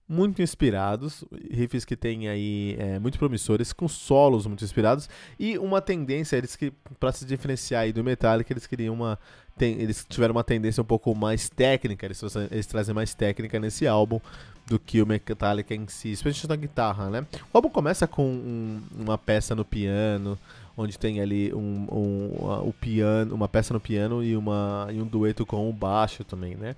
muito 0.08 0.42
inspirados, 0.42 1.24
riffs 1.50 1.84
que 1.84 1.96
tem 1.96 2.27
aí 2.27 2.75
é, 2.77 3.00
muito 3.00 3.18
promissores, 3.18 3.74
com 3.74 3.88
solos 3.88 4.46
muito 4.46 4.63
inspirados 4.63 5.10
e 5.39 5.58
uma 5.58 5.82
tendência 5.82 6.38
eles 6.38 6.56
que 6.56 6.72
para 7.00 7.12
se 7.12 7.25
diferenciar 7.25 7.84
aí 7.84 7.94
do 7.94 8.04
Metallica 8.04 8.54
eles 8.54 8.68
queriam 8.68 8.94
uma 8.94 9.18
tem, 9.58 9.82
eles 9.82 10.06
tiveram 10.08 10.34
uma 10.34 10.44
tendência 10.44 10.82
um 10.82 10.86
pouco 10.86 11.15
mais 11.15 11.50
técnica, 11.50 12.06
eles, 12.06 12.22
eles 12.51 12.68
trazem 12.68 12.94
mais 12.94 13.15
técnica 13.15 13.60
nesse 13.60 13.88
álbum 13.88 14.20
do 14.65 14.79
que 14.79 15.01
o 15.01 15.05
Metallica 15.05 15.75
em 15.75 15.88
si, 15.88 16.12
especialmente 16.12 16.50
na 16.50 16.55
guitarra, 16.55 17.10
né? 17.10 17.25
O 17.53 17.57
álbum 17.57 17.69
começa 17.69 18.07
com 18.07 18.25
um, 18.25 18.81
uma 18.98 19.17
peça 19.17 19.53
no 19.53 19.63
piano, 19.63 20.38
onde 20.75 20.98
tem 20.98 21.22
ali 21.22 21.53
um, 21.53 21.88
um, 21.91 22.67
o 22.67 22.74
piano, 22.74 23.36
uma 23.36 23.48
peça 23.48 23.74
no 23.74 23.79
piano 23.79 24.24
e, 24.24 24.36
uma, 24.36 24.88
e 24.91 25.00
um 25.00 25.05
dueto 25.05 25.45
com 25.45 25.69
o 25.69 25.74
baixo 25.74 26.24
também, 26.24 26.55
né? 26.55 26.75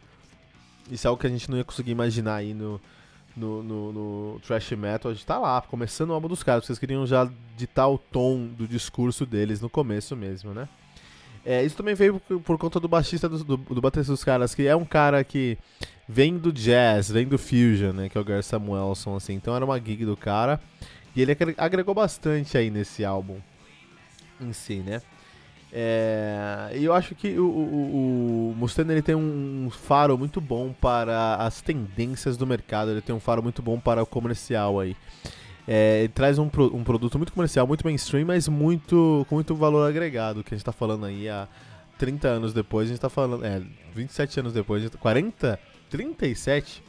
Isso 0.91 1.08
é 1.08 1.10
algo 1.10 1.20
que 1.20 1.27
a 1.27 1.29
gente 1.29 1.50
não 1.50 1.58
ia 1.58 1.63
conseguir 1.63 1.91
imaginar 1.91 2.36
aí 2.36 2.53
no, 2.53 2.79
no, 3.36 3.63
no, 3.63 3.94
no 3.94 4.39
thrash 4.46 4.72
metal. 4.72 5.12
A 5.12 5.13
gente 5.13 5.25
tá 5.25 5.38
lá, 5.38 5.62
começando 5.62 6.10
o 6.10 6.13
álbum 6.13 6.27
dos 6.27 6.44
caras, 6.44 6.65
vocês 6.65 6.79
queriam 6.79 7.06
já 7.08 7.29
ditar 7.56 7.88
o 7.88 7.98
tom 7.98 8.48
do 8.48 8.67
discurso 8.67 9.25
deles 9.25 9.62
no 9.62 9.70
começo 9.70 10.15
mesmo, 10.15 10.53
né? 10.53 10.67
É, 11.46 11.63
isso 11.63 11.77
também 11.77 11.96
veio 11.96 12.20
por, 12.20 12.41
por 12.41 12.58
conta 12.58 12.77
do 12.77 12.89
baixista 12.89 13.29
do, 13.29 13.41
do, 13.41 13.58
do 13.58 13.82
baterista 13.82 14.12
dos 14.12 14.24
caras, 14.24 14.53
que 14.53 14.67
é 14.67 14.75
um 14.75 14.84
cara 14.84 15.24
que 15.24 15.58
vem 16.08 16.38
do 16.38 16.52
jazz, 16.54 17.10
vem 17.10 17.28
do 17.28 17.38
fusion, 17.38 17.94
né? 17.94 18.10
Que 18.10 18.18
é 18.18 18.22
o 18.22 18.24
Gary 18.24 18.44
Samuelson, 18.44 19.16
assim. 19.16 19.34
Então 19.34 19.56
era 19.56 19.66
uma 19.66 19.80
gig 19.80 20.06
do 20.06 20.16
cara. 20.16 20.60
E 21.16 21.22
ele 21.22 21.36
agregou 21.58 21.96
bastante 21.96 22.58
aí 22.58 22.70
nesse 22.70 23.04
álbum 23.04 23.38
em 24.40 24.54
si, 24.54 24.76
né? 24.78 25.02
É, 25.72 26.70
eu 26.74 26.94
acho 26.94 27.14
que 27.14 27.38
o, 27.38 27.46
o, 27.46 28.52
o 28.52 28.56
Mustaine 28.56 28.94
ele 28.94 29.02
tem 29.02 29.16
um 29.16 29.70
faro 29.70 30.18
muito 30.18 30.40
bom 30.40 30.74
para 30.80 31.36
as 31.36 31.60
tendências 31.60 32.38
do 32.38 32.48
mercado, 32.48 32.92
ele 32.92 33.02
tem 33.02 33.14
um 33.14 33.20
faro 33.20 33.44
muito 33.44 33.62
bom 33.62 33.80
para 33.80 34.02
o 34.02 34.06
comercial 34.06 34.80
aí. 34.80 34.96
É, 35.68 36.00
ele 36.00 36.14
traz 36.14 36.40
um, 36.40 36.50
um 36.74 36.84
produto 36.84 37.18
muito 37.18 37.34
comercial, 37.34 37.68
muito 37.68 37.86
mainstream, 37.86 38.26
mas 38.26 38.48
muito 38.48 39.26
com 39.28 39.36
muito 39.36 39.54
valor 39.54 39.90
agregado, 39.90 40.42
que 40.42 40.54
a 40.54 40.56
gente 40.56 40.62
está 40.62 40.72
falando 40.72 41.06
aí 41.06 41.28
há 41.28 41.48
30 41.98 42.28
anos 42.28 42.54
depois, 42.54 42.86
a 42.86 42.90
gente 42.90 42.98
está 42.98 43.10
falando, 43.10 43.44
é, 43.44 43.62
27 43.94 44.40
anos 44.40 44.54
depois, 44.54 44.88
40, 44.96 45.60
37 45.89 46.84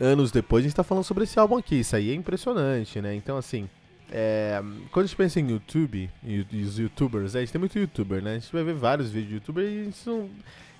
anos 0.00 0.30
depois, 0.30 0.62
a 0.62 0.64
gente 0.64 0.72
está 0.72 0.82
falando 0.82 1.04
sobre 1.04 1.24
esse 1.24 1.38
álbum 1.38 1.56
aqui, 1.56 1.76
isso 1.76 1.94
aí 1.94 2.10
é 2.10 2.14
impressionante, 2.14 3.00
né? 3.00 3.14
Então, 3.14 3.36
assim, 3.36 3.68
é, 4.10 4.62
quando 4.90 5.04
a 5.04 5.06
gente 5.06 5.16
pensa 5.16 5.40
em 5.40 5.50
YouTube 5.50 6.10
e, 6.22 6.46
e 6.50 6.62
os 6.62 6.78
youtubers, 6.78 7.34
é, 7.34 7.38
a 7.38 7.40
gente 7.40 7.52
tem 7.52 7.58
muito 7.58 7.78
youtuber, 7.78 8.22
né? 8.22 8.32
A 8.32 8.38
gente 8.38 8.52
vai 8.52 8.62
ver 8.62 8.74
vários 8.74 9.10
vídeos 9.10 9.28
de 9.28 9.34
youtuber 9.34 9.64
e 9.64 9.80
a 9.80 9.84
gente, 9.84 10.06
não, 10.06 10.30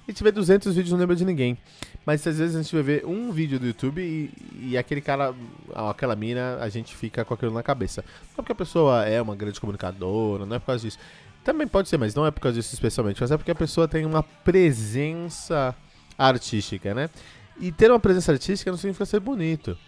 a 0.07 0.11
gente 0.11 0.23
vê 0.23 0.31
200 0.31 0.75
vídeos 0.75 0.93
não 0.93 0.99
lembra 0.99 1.17
de 1.17 1.25
ninguém. 1.25 1.57
Mas 2.05 2.27
às 2.27 2.39
vezes 2.39 2.55
a 2.55 2.63
gente 2.63 2.75
vai 2.75 2.83
ver 2.83 3.07
um 3.07 3.33
vídeo 3.33 3.59
do 3.59 3.67
YouTube 3.67 4.03
e, 4.03 4.31
e 4.61 4.77
aquele 4.77 5.01
cara, 5.01 5.35
aquela 5.75 6.15
mina, 6.15 6.59
a 6.61 6.69
gente 6.69 6.95
fica 6.95 7.25
com 7.25 7.33
aquilo 7.33 7.53
na 7.53 7.63
cabeça. 7.63 8.03
Não 8.03 8.33
é 8.33 8.37
porque 8.37 8.53
a 8.53 8.57
pessoa 8.57 9.05
é 9.05 9.21
uma 9.23 9.35
grande 9.35 9.59
comunicadora, 9.59 10.45
não 10.45 10.57
é 10.57 10.59
por 10.59 10.67
causa 10.67 10.83
disso. 10.85 10.99
Também 11.43 11.67
pode 11.67 11.89
ser, 11.89 11.99
mas 11.99 12.15
não 12.15 12.27
é 12.27 12.31
por 12.31 12.41
causa 12.41 12.57
disso 12.57 12.75
especialmente. 12.75 13.21
Mas 13.21 13.31
é 13.31 13.37
porque 13.37 13.51
a 13.51 13.55
pessoa 13.55 13.89
tem 13.89 14.05
uma 14.05 14.23
presença 14.23 15.75
artística, 16.17 16.95
né? 16.95 17.11
E 17.59 17.71
ter 17.71 17.91
uma 17.91 18.01
presença 18.01 18.33
artística 18.33 18.71
não 18.71 18.79
significa 18.79 19.07
ser 19.07 19.21
bonito, 19.21 19.79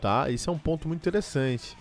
tá? 0.00 0.28
Isso 0.30 0.50
é 0.50 0.52
um 0.52 0.58
ponto 0.58 0.88
muito 0.88 1.00
interessante 1.00 1.76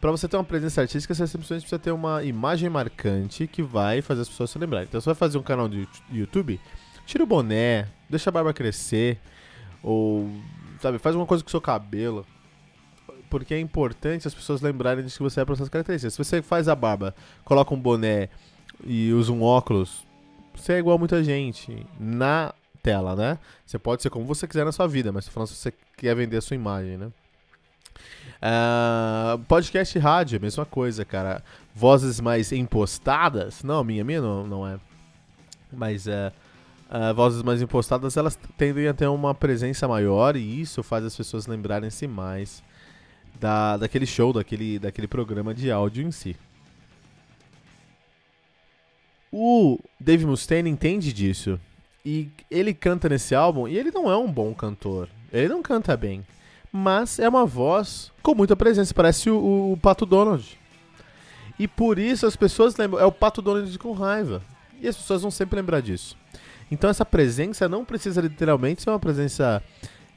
para 0.00 0.10
você 0.10 0.28
ter 0.28 0.36
uma 0.36 0.44
presença 0.44 0.80
artística, 0.80 1.14
você 1.14 1.26
simplesmente 1.26 1.62
precisa 1.62 1.78
ter 1.78 1.90
uma 1.90 2.22
imagem 2.22 2.68
marcante 2.68 3.46
que 3.46 3.62
vai 3.62 4.02
fazer 4.02 4.22
as 4.22 4.28
pessoas 4.28 4.50
se 4.50 4.58
lembrarem. 4.58 4.86
Então, 4.88 5.00
você 5.00 5.06
vai 5.06 5.14
fazer 5.14 5.38
um 5.38 5.42
canal 5.42 5.68
de 5.68 5.88
YouTube, 6.12 6.60
tira 7.06 7.24
o 7.24 7.26
boné, 7.26 7.88
deixa 8.08 8.30
a 8.30 8.32
barba 8.32 8.52
crescer, 8.52 9.18
ou, 9.82 10.30
sabe, 10.80 10.98
faz 10.98 11.16
uma 11.16 11.26
coisa 11.26 11.42
com 11.42 11.48
o 11.48 11.50
seu 11.50 11.60
cabelo. 11.60 12.26
Porque 13.30 13.54
é 13.54 13.58
importante 13.58 14.28
as 14.28 14.34
pessoas 14.34 14.60
lembrarem 14.60 15.04
de 15.04 15.12
que 15.12 15.22
você 15.22 15.40
é 15.40 15.44
para 15.44 15.54
essas 15.54 15.68
características. 15.68 16.12
Se 16.12 16.18
você 16.18 16.40
faz 16.42 16.68
a 16.68 16.76
barba, 16.76 17.14
coloca 17.44 17.74
um 17.74 17.80
boné 17.80 18.28
e 18.84 19.12
usa 19.12 19.32
um 19.32 19.42
óculos, 19.42 20.06
você 20.54 20.74
é 20.74 20.78
igual 20.78 20.96
a 20.96 20.98
muita 20.98 21.24
gente 21.24 21.84
na 21.98 22.54
tela, 22.86 23.16
né? 23.16 23.36
Você 23.66 23.80
pode 23.80 24.00
ser 24.00 24.10
como 24.10 24.24
você 24.24 24.46
quiser 24.46 24.64
na 24.64 24.70
sua 24.70 24.86
vida, 24.86 25.10
mas 25.10 25.24
tô 25.24 25.32
falando 25.32 25.48
se 25.48 25.56
você 25.56 25.74
quer 25.96 26.14
vender 26.14 26.36
a 26.36 26.40
sua 26.40 26.54
imagem, 26.54 26.96
né? 26.96 27.10
Uh, 28.36 29.38
podcast 29.48 29.98
rádio, 29.98 30.40
mesma 30.40 30.64
coisa, 30.64 31.04
cara. 31.04 31.42
Vozes 31.74 32.20
mais 32.20 32.52
impostadas. 32.52 33.64
Não, 33.64 33.82
minha, 33.82 34.04
minha 34.04 34.20
não, 34.20 34.46
não 34.46 34.64
é. 34.64 34.78
Mas 35.72 36.06
é. 36.06 36.32
Uh, 36.88 37.12
vozes 37.12 37.42
mais 37.42 37.60
impostadas 37.60 38.16
elas 38.16 38.38
tendem 38.56 38.86
a 38.86 38.94
ter 38.94 39.08
uma 39.08 39.34
presença 39.34 39.88
maior 39.88 40.36
e 40.36 40.60
isso 40.60 40.84
faz 40.84 41.04
as 41.04 41.16
pessoas 41.16 41.48
lembrarem-se 41.48 42.06
mais 42.06 42.62
da, 43.40 43.76
daquele 43.76 44.06
show, 44.06 44.32
daquele, 44.32 44.78
daquele 44.78 45.08
programa 45.08 45.52
de 45.52 45.72
áudio 45.72 46.06
em 46.06 46.12
si. 46.12 46.36
O 49.32 49.76
Dave 49.98 50.24
Mustaine 50.24 50.70
entende 50.70 51.12
disso 51.12 51.58
e 52.06 52.30
ele 52.50 52.72
canta 52.72 53.08
nesse 53.08 53.34
álbum 53.34 53.68
e 53.68 53.76
ele 53.76 53.90
não 53.90 54.10
é 54.10 54.16
um 54.16 54.32
bom 54.32 54.54
cantor. 54.54 55.08
Ele 55.32 55.48
não 55.48 55.60
canta 55.60 55.94
bem 55.96 56.24
mas 56.76 57.18
é 57.18 57.26
uma 57.26 57.46
voz 57.46 58.12
com 58.22 58.34
muita 58.34 58.54
presença, 58.54 58.92
parece 58.92 59.30
o, 59.30 59.72
o 59.72 59.78
Pato 59.80 60.04
Donald. 60.04 60.58
E 61.58 61.66
por 61.66 61.98
isso 61.98 62.26
as 62.26 62.36
pessoas 62.36 62.76
lembram, 62.76 63.00
é 63.00 63.06
o 63.06 63.12
Pato 63.12 63.40
Donald 63.40 63.78
com 63.78 63.92
raiva. 63.92 64.42
E 64.80 64.86
as 64.86 64.94
pessoas 64.94 65.22
vão 65.22 65.30
sempre 65.30 65.56
lembrar 65.56 65.80
disso. 65.80 66.16
Então 66.70 66.90
essa 66.90 67.04
presença 67.04 67.66
não 67.66 67.82
precisa 67.82 68.20
literalmente 68.20 68.82
ser 68.82 68.90
uma 68.90 68.98
presença 68.98 69.62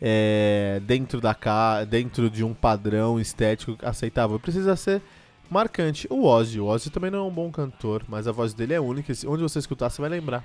é, 0.02 0.82
dentro 0.86 1.22
da 1.22 1.34
ca... 1.34 1.86
dentro 1.86 2.30
de 2.30 2.44
um 2.44 2.54
padrão 2.54 3.20
estético 3.22 3.78
aceitável. 3.82 4.38
Precisa 4.38 4.76
ser 4.76 5.02
marcante. 5.50 6.08
O 6.10 6.26
Ozzy, 6.26 6.60
o 6.60 6.66
Ozzy 6.66 6.90
também 6.90 7.10
não 7.10 7.20
é 7.20 7.24
um 7.24 7.32
bom 7.32 7.50
cantor, 7.50 8.04
mas 8.06 8.28
a 8.28 8.34
voz 8.34 8.54
dele 8.54 8.74
é 8.74 8.82
única. 8.82 9.14
Onde 9.28 9.44
você 9.44 9.60
escutar, 9.60 9.90
você 9.90 10.02
vai 10.02 10.10
lembrar. 10.10 10.44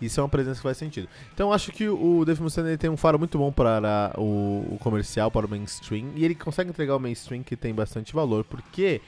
Isso 0.00 0.20
é 0.20 0.22
uma 0.22 0.28
presença 0.28 0.56
que 0.56 0.62
faz 0.62 0.76
sentido. 0.76 1.08
Então 1.34 1.52
acho 1.52 1.70
que 1.72 1.88
o 1.88 2.24
Dave 2.24 2.42
Mustaine 2.42 2.76
tem 2.76 2.90
um 2.90 2.96
faro 2.96 3.18
muito 3.18 3.36
bom 3.38 3.52
para 3.52 4.12
o, 4.16 4.74
o, 4.74 4.78
comercial, 4.80 5.30
para 5.30 5.46
o 5.46 5.48
mainstream, 5.48 6.12
e 6.14 6.24
ele 6.24 6.34
consegue 6.34 6.70
entregar 6.70 6.96
o 6.96 7.00
mainstream 7.00 7.42
que 7.42 7.56
tem 7.56 7.74
bastante 7.74 8.14
valor, 8.14 8.44
porque 8.44 9.00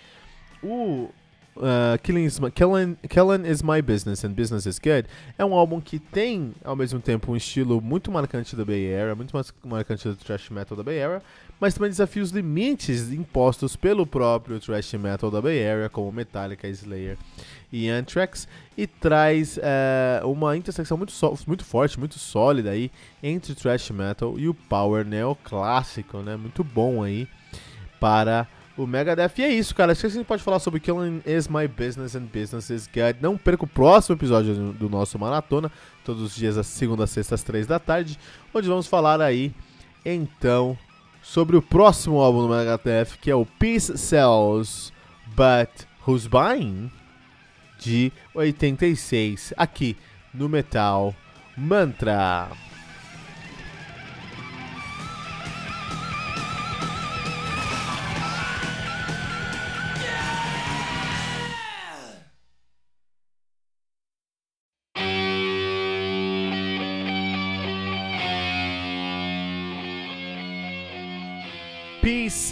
o 0.63 1.09
uh, 1.57 1.99
Killing, 2.03 2.25
is 2.25 2.39
my, 2.39 2.51
Killing, 2.51 2.97
Killing 3.09 3.47
is 3.47 3.63
My 3.63 3.83
Business 3.83 4.25
and 4.25 4.33
Business 4.33 4.67
is 4.67 4.79
Good 4.79 5.09
é 5.37 5.45
um 5.45 5.55
álbum 5.55 5.81
que 5.81 5.99
tem, 5.99 6.55
ao 6.65 6.77
mesmo 6.77 7.01
tempo, 7.01 7.33
um 7.33 7.37
estilo 7.37 7.81
muito 7.81 8.11
marcante 8.11 8.55
da 8.57 8.65
Bay 8.65 8.95
Area, 8.95 9.15
muito 9.15 9.35
mais 9.35 9.53
marcante 9.65 10.09
do 10.09 10.17
thrash 10.17 10.51
metal 10.51 10.77
da 10.77 10.83
Bay 10.83 11.03
Area, 11.03 11.23
mas 11.61 11.75
também 11.75 11.91
desafia 11.91 12.23
os 12.23 12.31
limites 12.31 13.13
impostos 13.13 13.77
pelo 13.77 14.07
próprio 14.07 14.59
thrash 14.61 14.95
metal 14.95 15.31
da 15.31 15.41
Bay 15.41 15.67
Area, 15.67 15.89
como 15.89 16.11
Metallica, 16.13 16.69
Slayer 16.69 17.17
e 17.73 17.89
Anthrax, 17.89 18.47
e 18.77 18.87
traz 18.87 19.57
uh, 19.57 20.29
uma 20.29 20.57
intersecção 20.57 20.97
muito, 20.97 21.13
so 21.13 21.37
muito 21.47 21.65
forte, 21.65 21.99
muito 21.99 22.19
sólida 22.19 22.71
aí 22.71 22.91
entre 23.23 23.53
o 23.53 23.57
thrash 23.57 23.91
metal 23.91 24.39
e 24.39 24.49
o 24.49 24.55
power 24.55 25.07
neoclássico, 25.07 26.19
né? 26.19 26.37
Muito 26.37 26.63
bom 26.63 27.03
aí 27.03 27.27
para 27.99 28.47
o 28.77 28.87
Megadeth. 28.87 29.33
E 29.39 29.43
é 29.43 29.49
isso, 29.49 29.75
cara. 29.75 29.93
Acho 29.93 30.03
que 30.03 30.07
a 30.07 30.11
gente 30.11 30.27
pode 30.27 30.43
falar 30.43 30.59
sobre 30.59 30.81
Killing 30.81 31.23
is 31.25 31.49
My 31.49 31.67
Business 31.67 32.15
and 32.15 32.27
Business 32.33 32.69
is 32.69 32.87
Good. 32.87 33.19
Não 33.21 33.37
perca 33.39 33.65
o 33.65 33.69
próximo 33.69 34.17
episódio 34.17 34.55
do 34.73 34.89
nosso 34.89 35.19
Maratona, 35.19 35.71
todos 36.05 36.23
os 36.23 36.35
dias, 36.35 36.59
às 36.59 36.67
segunda, 36.67 37.07
sexta, 37.07 37.35
às 37.35 37.43
três 37.43 37.67
da 37.67 37.79
tarde, 37.79 38.19
onde 38.53 38.69
vamos 38.69 38.87
falar 38.87 39.21
aí, 39.21 39.55
então, 40.05 40.77
sobre 41.23 41.57
o 41.57 41.63
próximo 41.63 42.21
álbum 42.21 42.43
do 42.43 42.55
Megadeth, 42.55 43.19
que 43.21 43.31
é 43.31 43.35
o 43.35 43.47
Peace 43.47 43.97
Sells, 43.97 44.93
But 45.37 45.87
Who's 46.07 46.27
Buying? 46.27 46.91
De 47.85 48.13
86, 48.35 49.53
aqui 49.57 49.97
no 50.33 50.49
Metal 50.49 51.15
Mantra. 51.57 52.51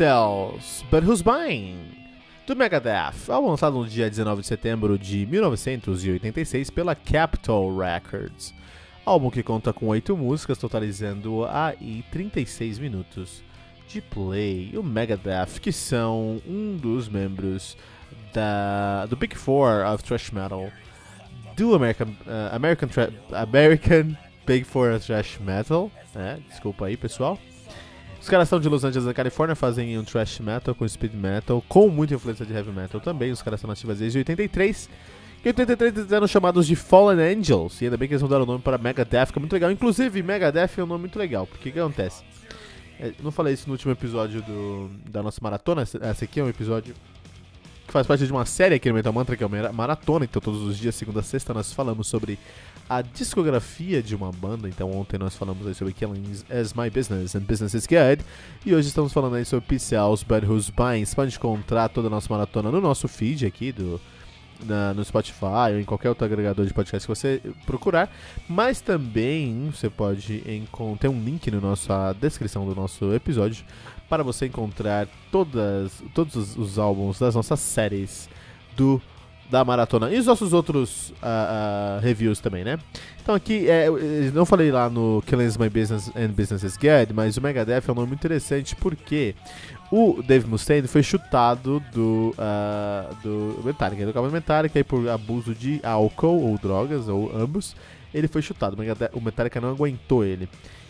Cells, 0.01 0.83
But 0.91 1.03
Who's 1.03 1.21
Buying? 1.21 2.00
Do 2.51 2.57
Megadeth, 2.57 3.29
lançado 3.29 3.79
no 3.79 3.87
dia 3.87 4.11
19 4.11 4.41
de 4.41 4.49
setembro 4.49 4.99
de 4.99 5.25
1986 5.25 6.69
pela 6.69 6.97
Capitol 6.97 7.79
Records. 7.79 8.53
Álbum 9.07 9.31
que 9.31 9.41
conta 9.41 9.73
com 9.73 9.87
8 9.87 10.17
músicas, 10.17 10.59
totalizando 10.59 11.47
aí 11.47 12.05
36 12.11 12.81
minutos 12.81 13.45
de 13.87 14.01
play. 14.01 14.77
O 14.77 14.83
Megadeth, 14.83 15.61
que 15.63 15.71
são 15.71 16.43
um 16.45 16.77
dos 16.77 17.09
membros 17.09 17.77
da, 18.35 19.07
do 19.07 19.15
Big 19.15 19.37
Four 19.37 19.87
of 19.87 20.03
Thrash 20.03 20.33
Metal, 20.33 20.73
do 21.57 21.73
American, 21.77 22.09
uh, 22.09 22.53
American, 22.53 22.89
American 23.33 24.17
Big 24.45 24.65
Four 24.65 24.91
of 24.97 25.07
Thrash 25.07 25.39
Metal, 25.39 25.89
né? 26.13 26.41
desculpa 26.49 26.87
aí 26.87 26.97
pessoal. 26.97 27.39
Os 28.21 28.29
caras 28.29 28.49
são 28.49 28.61
de 28.61 28.69
Los 28.69 28.85
Angeles, 28.85 29.07
da 29.07 29.15
Califórnia, 29.15 29.57
fazem 29.57 29.99
um 29.99 30.05
thrash 30.05 30.41
metal 30.41 30.75
com 30.75 30.87
speed 30.87 31.15
metal, 31.15 31.65
com 31.67 31.89
muita 31.89 32.15
influência 32.15 32.45
de 32.45 32.53
heavy 32.53 32.71
metal 32.71 33.01
também. 33.01 33.33
Os 33.33 33.41
caras 33.41 33.61
são 33.61 33.69
nativos 33.69 33.99
desde 33.99 34.19
83. 34.19 34.91
Em 35.43 35.49
83 35.49 35.97
eles 35.97 36.13
eram 36.13 36.27
chamados 36.27 36.67
de 36.67 36.77
Fallen 36.77 37.19
Angels, 37.19 37.81
e 37.81 37.87
ainda 37.87 37.97
bem 37.97 38.07
que 38.07 38.13
eles 38.13 38.23
mudaram 38.23 38.43
o 38.43 38.47
nome 38.47 38.61
para 38.61 38.77
Megadeth, 38.77 39.33
que 39.33 39.39
é 39.39 39.41
muito 39.41 39.55
legal. 39.55 39.71
Inclusive, 39.71 40.23
Megadeth 40.23 40.73
é 40.77 40.83
um 40.83 40.87
nome 40.87 41.01
muito 41.01 41.19
legal, 41.19 41.47
porque 41.47 41.71
o 41.71 41.73
que 41.73 41.81
acontece? 41.81 42.23
É, 43.01 43.09
eu 43.09 43.25
não 43.25 43.31
falei 43.31 43.55
isso 43.55 43.67
no 43.67 43.73
último 43.73 43.91
episódio 43.91 44.43
do, 44.43 44.91
da 45.09 45.23
nossa 45.23 45.41
maratona, 45.43 45.83
esse 45.83 46.25
aqui 46.25 46.41
é 46.41 46.45
um 46.45 46.49
episódio 46.51 46.95
que 47.87 47.93
faz 47.93 48.07
parte 48.07 48.27
de 48.27 48.31
uma 48.31 48.45
série 48.45 48.75
aqui 48.75 48.91
no 48.91 48.95
Metal 48.95 49.13
Mantra, 49.15 49.35
que 49.35 49.43
é 49.43 49.47
uma 49.47 49.73
maratona, 49.73 50.27
então 50.27 50.43
todos 50.43 50.61
os 50.61 50.77
dias, 50.77 50.95
segunda 50.95 51.21
a 51.21 51.23
sexta, 51.23 51.55
nós 51.55 51.73
falamos 51.73 52.07
sobre 52.07 52.39
a 52.91 53.03
discografia 53.03 54.03
de 54.03 54.17
uma 54.17 54.33
banda. 54.33 54.69
Então 54.69 54.91
ontem 54.91 55.17
nós 55.17 55.37
falamos 55.37 55.65
aí 55.65 55.73
sobre 55.77 55.95
Killing 55.95 56.25
as 56.51 56.75
My 56.75 56.91
Business 56.91 57.37
and 57.37 57.43
Business 57.43 57.73
is 57.73 57.87
Good. 57.87 58.25
E 58.67 58.75
hoje 58.75 58.89
estamos 58.89 59.13
falando 59.13 59.37
aí 59.37 59.45
sobre 59.45 59.65
PCLs, 59.65 60.25
But 60.25 60.43
Who's 60.43 60.71
Buying. 60.71 61.05
Você 61.05 61.15
pode 61.15 61.37
encontrar 61.37 61.89
toda 61.89 62.09
a 62.09 62.11
nossa 62.11 62.27
maratona 62.29 62.69
no 62.69 62.81
nosso 62.81 63.07
feed 63.07 63.47
aqui 63.47 63.71
do, 63.71 64.01
na, 64.65 64.93
no 64.93 65.05
Spotify 65.05 65.71
ou 65.73 65.79
em 65.79 65.85
qualquer 65.85 66.09
outro 66.09 66.25
agregador 66.25 66.67
de 66.67 66.75
podcast 66.75 67.07
que 67.07 67.15
você 67.15 67.41
procurar. 67.65 68.11
Mas 68.49 68.81
também 68.81 69.71
você 69.73 69.89
pode 69.89 70.43
encontrar 70.53 71.11
um 71.11 71.23
link 71.23 71.49
na 71.49 71.61
nossa 71.61 72.13
descrição 72.15 72.67
do 72.67 72.75
nosso 72.75 73.15
episódio 73.15 73.65
para 74.09 74.25
você 74.25 74.47
encontrar 74.47 75.07
todas, 75.31 76.03
todos 76.13 76.35
os, 76.35 76.57
os 76.57 76.77
álbuns 76.77 77.21
das 77.21 77.37
nossas 77.37 77.61
séries 77.61 78.29
do 78.77 79.01
da 79.51 79.65
maratona 79.65 80.11
e 80.11 80.19
os 80.19 80.27
nossos 80.27 80.53
outros 80.53 81.11
uh, 81.11 81.99
uh, 81.99 82.01
reviews 82.01 82.41
também, 82.41 82.65
né? 82.65 82.79
Então 83.23 83.35
aqui, 83.35 83.69
é, 83.69 83.89
não 84.33 84.47
falei 84.47 84.71
lá 84.71 84.89
no 84.89 85.23
Killing 85.27 85.51
My 85.59 85.69
Business 85.69 86.11
and 86.17 86.29
Business 86.29 86.63
is 86.63 86.77
Good, 86.77 87.13
mas 87.13 87.37
o 87.37 87.41
Megadeth 87.41 87.83
é 87.87 87.93
um 87.93 87.95
nome 87.95 88.09
muito 88.09 88.21
interessante 88.21 88.75
porque 88.77 89.35
o 89.91 90.23
Dave 90.23 90.47
Mustaine 90.47 90.87
foi 90.87 91.03
chutado 91.03 91.83
do, 91.93 92.35
uh, 92.39 93.15
do 93.23 93.63
Metallica, 93.65 94.07
do 94.07 94.13
cabo 94.13 94.31
Metallica 94.31 94.79
e 94.79 94.85
por 94.85 95.09
abuso 95.09 95.55
de 95.55 95.81
álcool 95.83 96.43
ou 96.43 96.59
drogas, 96.59 97.09
ou 97.09 97.31
ambos, 97.37 97.75
ele 98.15 98.29
foi 98.29 98.41
chutado. 98.41 98.77
O 99.13 99.21
Metallica 99.21 99.61
não 99.61 99.71
aguentou 99.71 100.25
ele. 100.25 100.49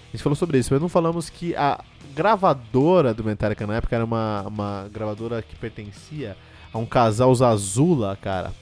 A 0.08 0.12
gente 0.12 0.22
falou 0.22 0.36
sobre 0.36 0.58
isso, 0.58 0.72
mas 0.72 0.82
não 0.82 0.88
falamos 0.88 1.30
que 1.30 1.54
a 1.56 1.82
gravadora 2.14 3.14
do 3.14 3.24
Metallica 3.24 3.66
na 3.66 3.76
época 3.76 3.96
era 3.96 4.04
uma, 4.04 4.44
uma 4.46 4.88
gravadora 4.92 5.40
que 5.40 5.56
pertencia 5.56 6.36
a 6.72 6.78
um 6.78 6.86
casal 6.86 7.34
Zazula, 7.34 8.16
cara. 8.20 8.52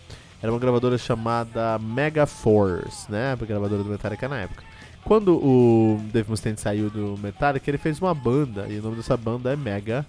Era 0.42 0.52
uma 0.52 0.58
gravadora 0.58 0.96
chamada 0.96 1.78
Mega 1.78 2.26
Force, 2.26 3.10
né? 3.10 3.32
A 3.32 3.36
gravadora 3.36 3.82
do 3.82 3.90
Metallica 3.90 4.28
na 4.28 4.38
época. 4.38 4.62
Quando 5.04 5.36
o 5.36 6.00
Dave 6.12 6.30
Mustaine 6.30 6.58
saiu 6.58 6.90
do 6.90 7.18
Metallica, 7.18 7.68
ele 7.70 7.78
fez 7.78 8.00
uma 8.00 8.14
banda, 8.14 8.66
e 8.68 8.78
o 8.78 8.82
nome 8.82 8.96
dessa 8.96 9.16
banda 9.16 9.52
é 9.52 9.56
Mega 9.56 10.06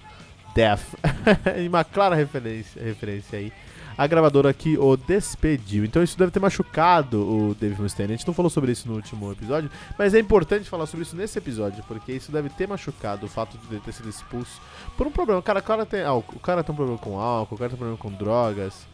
Death. 0.54 0.84
uma 1.68 1.84
clara 1.84 2.16
referência, 2.16 2.82
referência 2.84 3.40
aí 3.40 3.52
a 4.00 4.08
gravadora 4.08 4.54
que 4.54 4.78
o 4.78 4.96
despediu. 4.96 5.84
Então 5.84 6.02
isso 6.02 6.18
deve 6.18 6.32
ter 6.32 6.40
machucado 6.40 7.20
o 7.20 7.54
Dave 7.54 7.82
Mustaine. 7.82 8.14
A 8.14 8.16
gente 8.16 8.26
não 8.26 8.34
falou 8.34 8.50
sobre 8.50 8.72
isso 8.72 8.88
no 8.88 8.96
último 8.96 9.30
episódio, 9.30 9.70
mas 9.98 10.14
é 10.14 10.20
importante 10.20 10.70
falar 10.70 10.86
sobre 10.86 11.04
isso 11.04 11.18
nesse 11.18 11.38
episódio, 11.38 11.84
porque 11.86 12.14
isso 12.14 12.32
deve 12.32 12.48
ter 12.48 12.66
machucado 12.66 13.26
o 13.26 13.30
fato 13.30 13.58
de 13.58 13.76
ele 13.76 13.82
ter 13.82 13.92
sido 13.92 14.08
expulso 14.08 14.62
por 14.96 15.06
um 15.06 15.12
problema. 15.12 15.42
O 15.42 15.44
cara, 15.44 15.60
o 15.60 15.64
cara, 15.64 15.86
tem, 15.86 16.02
ah, 16.02 16.14
o 16.14 16.24
cara 16.24 16.64
tem 16.64 16.72
um 16.72 16.78
problema 16.78 16.98
com 16.98 17.20
álcool, 17.20 17.56
o 17.56 17.58
cara 17.58 17.72
tem 17.72 17.76
um 17.76 17.78
problema 17.78 17.98
com 17.98 18.10
drogas. 18.10 18.88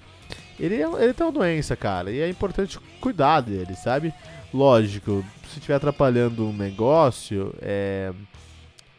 Ele, 0.59 0.73
é, 0.73 1.03
ele 1.03 1.13
tem 1.13 1.23
uma 1.23 1.31
doença, 1.31 1.75
cara, 1.75 2.09
e 2.09 2.19
é 2.19 2.27
importante 2.27 2.79
cuidar 2.99 3.41
dele, 3.41 3.75
sabe? 3.75 4.11
Lógico, 4.51 5.23
se 5.51 5.59
estiver 5.59 5.75
atrapalhando 5.75 6.47
um 6.47 6.53
negócio, 6.53 7.53
é... 7.61 8.11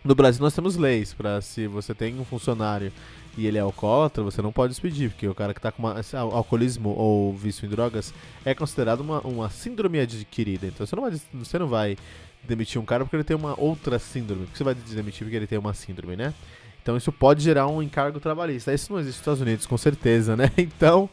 no 0.04 0.14
Brasil 0.14 0.40
nós 0.40 0.54
temos 0.54 0.76
leis 0.76 1.12
para 1.12 1.40
se 1.40 1.66
você 1.66 1.92
tem 1.92 2.16
um 2.16 2.24
funcionário 2.24 2.92
e 3.36 3.46
ele 3.46 3.58
é 3.58 3.60
alcoólatra, 3.60 4.22
você 4.22 4.40
não 4.40 4.50
pode 4.50 4.72
despedir, 4.72 5.10
porque 5.10 5.28
o 5.28 5.34
cara 5.34 5.52
que 5.52 5.58
está 5.58 5.70
com 5.70 5.82
uma, 5.82 6.00
alcoolismo 6.32 6.90
ou 6.90 7.34
vício 7.34 7.66
em 7.66 7.68
drogas 7.68 8.14
é 8.44 8.54
considerado 8.54 9.00
uma, 9.00 9.20
uma 9.20 9.50
síndrome 9.50 10.00
adquirida. 10.00 10.66
Então 10.66 10.86
você 10.86 10.96
não, 10.96 11.02
vai, 11.02 11.20
você 11.34 11.58
não 11.58 11.68
vai 11.68 11.98
demitir 12.44 12.80
um 12.80 12.84
cara 12.84 13.04
porque 13.04 13.16
ele 13.16 13.24
tem 13.24 13.36
uma 13.36 13.58
outra 13.60 13.98
síndrome. 13.98 14.48
Você 14.52 14.64
vai 14.64 14.74
demitir 14.74 15.24
porque 15.24 15.36
ele 15.36 15.46
tem 15.46 15.58
uma 15.58 15.74
síndrome, 15.74 16.16
né? 16.16 16.32
Então 16.86 16.96
isso 16.96 17.10
pode 17.10 17.42
gerar 17.42 17.66
um 17.66 17.82
encargo 17.82 18.20
trabalhista. 18.20 18.72
Isso 18.72 18.92
não 18.92 19.00
existe 19.00 19.16
nos 19.16 19.22
Estados 19.22 19.40
Unidos, 19.40 19.66
com 19.66 19.76
certeza, 19.76 20.36
né? 20.36 20.52
Então, 20.56 21.10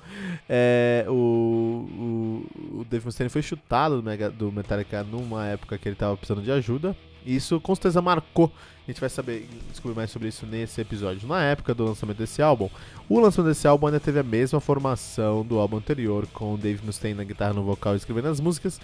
é, 0.47 1.03
o, 1.07 1.11
o, 1.11 2.79
o 2.81 2.85
Dave 2.87 3.03
Mustaine 3.03 3.27
foi 3.27 3.41
chutado 3.41 3.95
do, 3.95 4.03
Mega, 4.03 4.29
do 4.29 4.51
Metallica 4.51 5.03
numa 5.03 5.47
época 5.47 5.75
que 5.79 5.87
ele 5.87 5.95
estava 5.95 6.15
precisando 6.15 6.43
de 6.43 6.51
ajuda. 6.51 6.95
E 7.25 7.35
isso 7.35 7.59
com 7.59 7.73
certeza 7.73 8.03
marcou. 8.03 8.51
A 8.85 8.91
gente 8.91 8.99
vai 8.99 9.09
saber 9.09 9.47
descobrir 9.71 9.95
mais 9.95 10.11
sobre 10.11 10.27
isso 10.27 10.45
nesse 10.45 10.79
episódio. 10.79 11.27
Na 11.27 11.41
época 11.41 11.73
do 11.73 11.85
lançamento 11.85 12.17
desse 12.17 12.41
álbum, 12.41 12.69
o 13.09 13.19
lançamento 13.19 13.49
desse 13.49 13.67
álbum 13.67 13.87
ainda 13.87 13.99
teve 13.99 14.19
a 14.19 14.23
mesma 14.23 14.59
formação 14.59 15.43
do 15.43 15.57
álbum 15.57 15.77
anterior, 15.77 16.27
com 16.33 16.55
Dave 16.55 16.85
Mustaine 16.85 17.15
na 17.15 17.23
guitarra 17.23 17.53
no 17.53 17.63
vocal 17.63 17.95
escrevendo 17.95 18.27
as 18.27 18.39
músicas, 18.39 18.79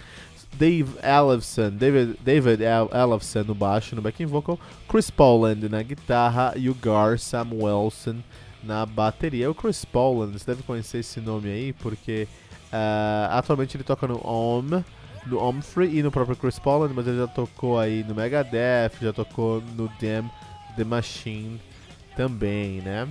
Dave 0.52 0.92
Ellefson, 1.02 1.70
David, 1.70 2.18
David 2.22 2.60
no 3.46 3.54
baixo 3.54 3.96
no 3.96 4.02
backing 4.02 4.26
vocal, 4.26 4.58
Chris 4.88 5.10
Poland 5.10 5.68
na 5.68 5.82
guitarra 5.82 6.52
e 6.56 6.68
o 6.68 6.74
Gar 6.74 7.18
Samuelson 7.18 8.16
na 8.62 8.84
bateria. 8.84 9.50
O 9.50 9.54
Chris 9.54 9.84
Poland, 9.84 10.32
você 10.32 10.46
deve 10.46 10.62
conhecer 10.62 10.98
esse 10.98 11.20
nome 11.20 11.48
aí, 11.48 11.72
porque 11.72 12.28
uh, 12.72 13.32
atualmente 13.32 13.76
ele 13.76 13.84
toca 13.84 14.06
no 14.06 14.20
OM 14.26 14.84
no 15.26 15.48
Humphrey 15.48 15.98
e 15.98 16.02
no 16.02 16.10
próprio 16.10 16.36
Chris 16.36 16.58
Poland, 16.58 16.92
mas 16.94 17.06
ele 17.06 17.18
já 17.18 17.26
tocou 17.26 17.78
aí 17.78 18.04
no 18.04 18.14
Megadeth, 18.14 18.92
já 19.00 19.12
tocou 19.12 19.62
no 19.76 19.88
Damn 20.00 20.30
The 20.76 20.84
Machine 20.84 21.60
também, 22.16 22.80
né? 22.80 23.08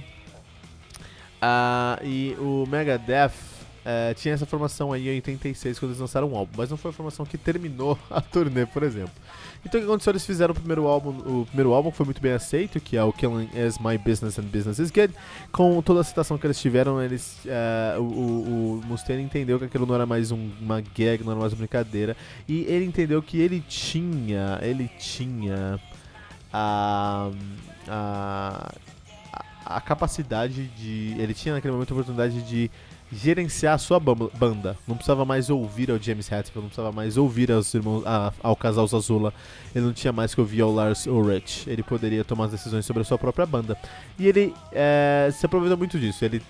Ah, 1.42 2.00
e 2.04 2.36
o 2.40 2.66
Megadeth 2.68 3.32
é, 3.90 4.14
tinha 4.14 4.36
essa 4.36 4.46
formação 4.46 4.94
aí 4.94 5.10
em 5.10 5.16
86 5.16 5.80
quando 5.80 5.92
eles 5.92 6.00
lançaram 6.00 6.32
um 6.32 6.36
álbum, 6.36 6.52
mas 6.56 6.70
não 6.70 6.78
foi 6.78 6.92
a 6.92 6.94
formação 6.94 7.26
que 7.26 7.40
terminou 7.40 7.98
a 8.12 8.22
turnê, 8.22 8.64
por 8.68 8.84
exemplo. 8.84 9.12
Então 9.66 9.80
o 9.80 9.84
que 9.84 9.90
aconteceu? 9.90 10.12
Eles 10.12 10.26
fizeram 10.26 10.52
o 10.52 10.56
primeiro 10.56 10.86
álbum, 10.86 11.10
o 11.10 11.46
primeiro 11.48 11.74
álbum 11.74 11.90
foi 11.90 12.06
muito 12.06 12.22
bem 12.22 12.34
aceito, 12.34 12.80
que 12.80 12.96
é 12.96 13.04
o 13.04 13.12
Killing 13.12 13.50
Is 13.56 13.80
My 13.80 13.98
Business 13.98 14.38
and 14.38 14.44
Business 14.44 14.78
Is 14.78 14.92
Good. 14.92 15.16
Com 15.52 15.82
toda 15.82 16.02
a 16.02 16.04
citação 16.04 16.38
que 16.38 16.46
eles 16.46 16.62
tiveram, 16.62 17.02
eles, 17.02 17.40
uh, 17.46 18.00
o, 18.00 18.04
o, 18.04 18.80
o 18.80 18.86
Mustaine 18.86 19.24
entendeu 19.24 19.58
que 19.58 19.66
aquilo 19.66 19.88
não 19.88 19.96
era 19.96 20.06
mais 20.06 20.32
um, 20.32 20.52
uma 20.62 20.82
gag, 20.82 21.24
não 21.24 21.32
era 21.32 21.42
mais 21.42 21.52
uma 21.52 21.58
brincadeira, 21.58 22.16
e 22.48 22.66
ele 22.66 22.86
entendeu 22.86 23.24
que 23.24 23.40
ele 23.42 23.60
tinha, 23.68 24.60
ele 24.62 24.88
tinha 25.00 25.80
a, 26.54 27.32
a, 27.88 28.72
a 29.66 29.82
capacidade 29.82 30.68
de, 30.68 31.16
ele 31.18 31.34
tinha 31.34 31.56
naquele 31.56 31.74
momento 31.74 31.90
a 31.90 31.94
oportunidade 31.96 32.42
de 32.44 32.70
gerenciar 33.12 33.76
a 33.76 33.78
sua 33.78 34.00
banda. 34.00 34.78
Não 34.88 34.96
precisava 34.96 35.26
mais 35.26 35.50
ouvir 35.50 35.90
ao 35.92 36.00
James 36.00 36.32
Hetfield, 36.32 36.60
não 36.60 36.68
precisava 36.68 36.92
mais 36.92 37.18
ouvir 37.18 37.52
aos 37.52 37.74
irmãos, 37.74 38.04
a, 38.06 38.32
ao 38.42 38.56
casal 38.56 38.88
Zazula. 38.88 39.34
Ele 39.74 39.86
não 39.86 39.94
tinha 39.94 40.14
mais 40.14 40.34
que 40.34 40.42
ouvir 40.42 40.62
ao 40.62 40.72
Lars 40.72 41.06
Ulrich. 41.08 41.70
Ele 41.70 41.84
poderia 41.84 42.24
tomar 42.24 42.46
as 42.46 42.52
decisões 42.52 42.86
sobre 42.86 43.02
a 43.02 43.06
sua 43.06 43.18
própria 43.18 43.46
banda. 43.46 43.78
E 44.18 44.28
ele 44.28 44.54
é, 44.72 45.30
se 45.34 45.46
aproveitou 45.46 45.78
muito 45.78 46.00
disso. 46.00 46.24
Ele 46.24 46.42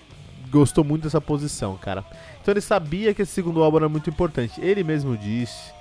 gostou 0.50 0.84
muito 0.84 1.04
dessa 1.04 1.20
posição, 1.20 1.76
cara. 1.76 2.04
Então 2.42 2.52
ele 2.52 2.60
sabia 2.60 3.14
que 3.14 3.22
esse 3.22 3.32
segundo 3.32 3.62
álbum 3.62 3.78
era 3.78 3.88
muito 3.88 4.10
importante. 4.10 4.60
Ele 4.60 4.82
mesmo 4.82 5.16
disse 5.16 5.72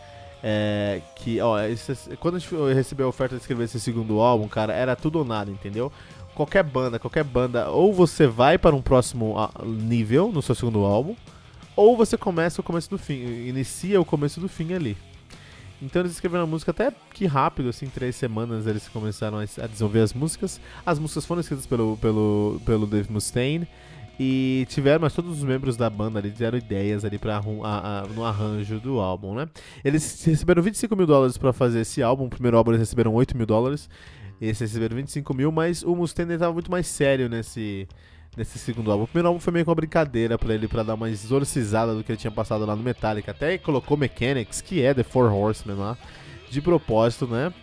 é, 0.42 1.02
que, 1.16 1.42
ó, 1.42 1.60
esse, 1.62 2.16
quando 2.18 2.36
a 2.36 2.40
gente 2.40 2.56
recebeu 2.74 3.08
a 3.08 3.10
oferta 3.10 3.36
de 3.36 3.42
escrever 3.42 3.66
esse 3.66 3.80
segundo 3.80 4.20
álbum, 4.22 4.48
cara, 4.48 4.74
era 4.74 4.96
tudo 4.96 5.20
ou 5.20 5.26
nada, 5.26 5.52
entendeu? 5.52 5.92
Qualquer 6.40 6.64
banda, 6.64 6.98
qualquer 6.98 7.26
banda, 7.26 7.70
ou 7.70 7.94
você 7.94 8.26
vai 8.26 8.58
para 8.58 8.74
um 8.74 8.82
próximo 8.82 9.38
ah, 9.38 9.52
nível 9.66 10.32
no 10.32 10.42
seu 10.42 10.56
segundo 10.56 10.86
álbum, 10.86 11.14
ou 11.76 11.98
você 11.98 12.18
começa 12.18 12.62
o 12.62 12.64
começo 12.64 12.90
do 12.90 12.98
fim, 12.98 13.16
inicia 13.46 14.00
o 14.00 14.06
começo 14.06 14.40
do 14.40 14.48
fim 14.48 14.74
ali. 14.74 14.96
Então 15.82 16.02
eles 16.02 16.14
escreveram 16.14 16.46
a 16.46 16.48
música 16.48 16.72
até 16.72 16.94
que 17.14 17.26
rápido, 17.26 17.68
assim, 17.68 17.88
três 17.88 18.16
semanas 18.16 18.68
eles 18.68 18.88
começaram 18.88 19.38
a 19.38 19.68
desenvolver 19.68 20.00
as 20.00 20.14
músicas. 20.14 20.62
As 20.86 20.98
músicas 20.98 21.26
foram 21.26 21.42
escritas 21.42 21.66
pelo, 21.66 21.98
pelo, 21.98 22.62
pelo 22.66 22.88
Dave 22.88 23.12
Mustaine 23.12 23.68
e 24.18 24.66
tiveram, 24.70 25.02
mas 25.02 25.14
todos 25.14 25.40
os 25.40 25.44
membros 25.44 25.76
da 25.76 25.90
banda 25.90 26.20
ali 26.20 26.30
deram 26.30 26.58
ideias 26.58 27.04
ali 27.04 27.18
pra, 27.18 27.38
a, 27.38 28.00
a, 28.00 28.08
no 28.08 28.24
arranjo 28.24 28.80
do 28.80 29.00
álbum, 29.00 29.36
né? 29.36 29.50
Eles 29.84 30.24
receberam 30.26 30.64
25 30.64 30.96
mil 30.96 31.06
dólares 31.06 31.38
para 31.38 31.52
fazer 31.52 31.82
esse 31.82 32.02
álbum, 32.02 32.26
o 32.26 32.30
primeiro 32.30 32.58
álbum 32.58 32.72
eles 32.72 32.82
receberam 32.82 33.14
8 33.14 33.36
mil 33.36 33.46
dólares 33.46 33.90
esse 34.42 34.64
receberam 34.64 34.96
25 34.96 35.34
mil, 35.34 35.52
mas 35.52 35.84
o 35.84 35.96
Mustaine 35.96 36.34
estava 36.34 36.54
muito 36.54 36.72
mais 36.72 36.88
sério 36.88 37.28
nesse, 37.28 37.88
nesse 38.38 38.58
segundo 38.58 38.92
álbum. 38.92 39.04
O 39.04 39.08
primeiro 39.08 39.28
álbum 39.28 39.40
foi 39.40 39.52
meio 39.52 39.66
que 39.66 39.70
uma 39.70 39.76
brincadeira 39.76 40.38
para 40.38 40.54
ele, 40.54 40.68
para 40.68 40.84
dar 40.84 40.94
uma 40.94 41.10
exorcizada 41.10 41.94
do 41.94 42.04
que 42.04 42.12
ele 42.12 42.18
tinha 42.18 42.32
passado 42.32 42.66
lá 42.66 42.76
no 42.76 42.84
Metallica. 42.84 43.32
Até 43.32 43.58
colocou 43.58 43.98
Mechanics, 43.98 44.62
que 44.62 44.82
é 44.82 44.94
The 44.94 45.04
Four 45.04 45.34
Horsemen 45.34 45.78
lá, 45.78 45.98
de 46.50 46.62
propósito, 46.62 47.28
né? 47.28 47.54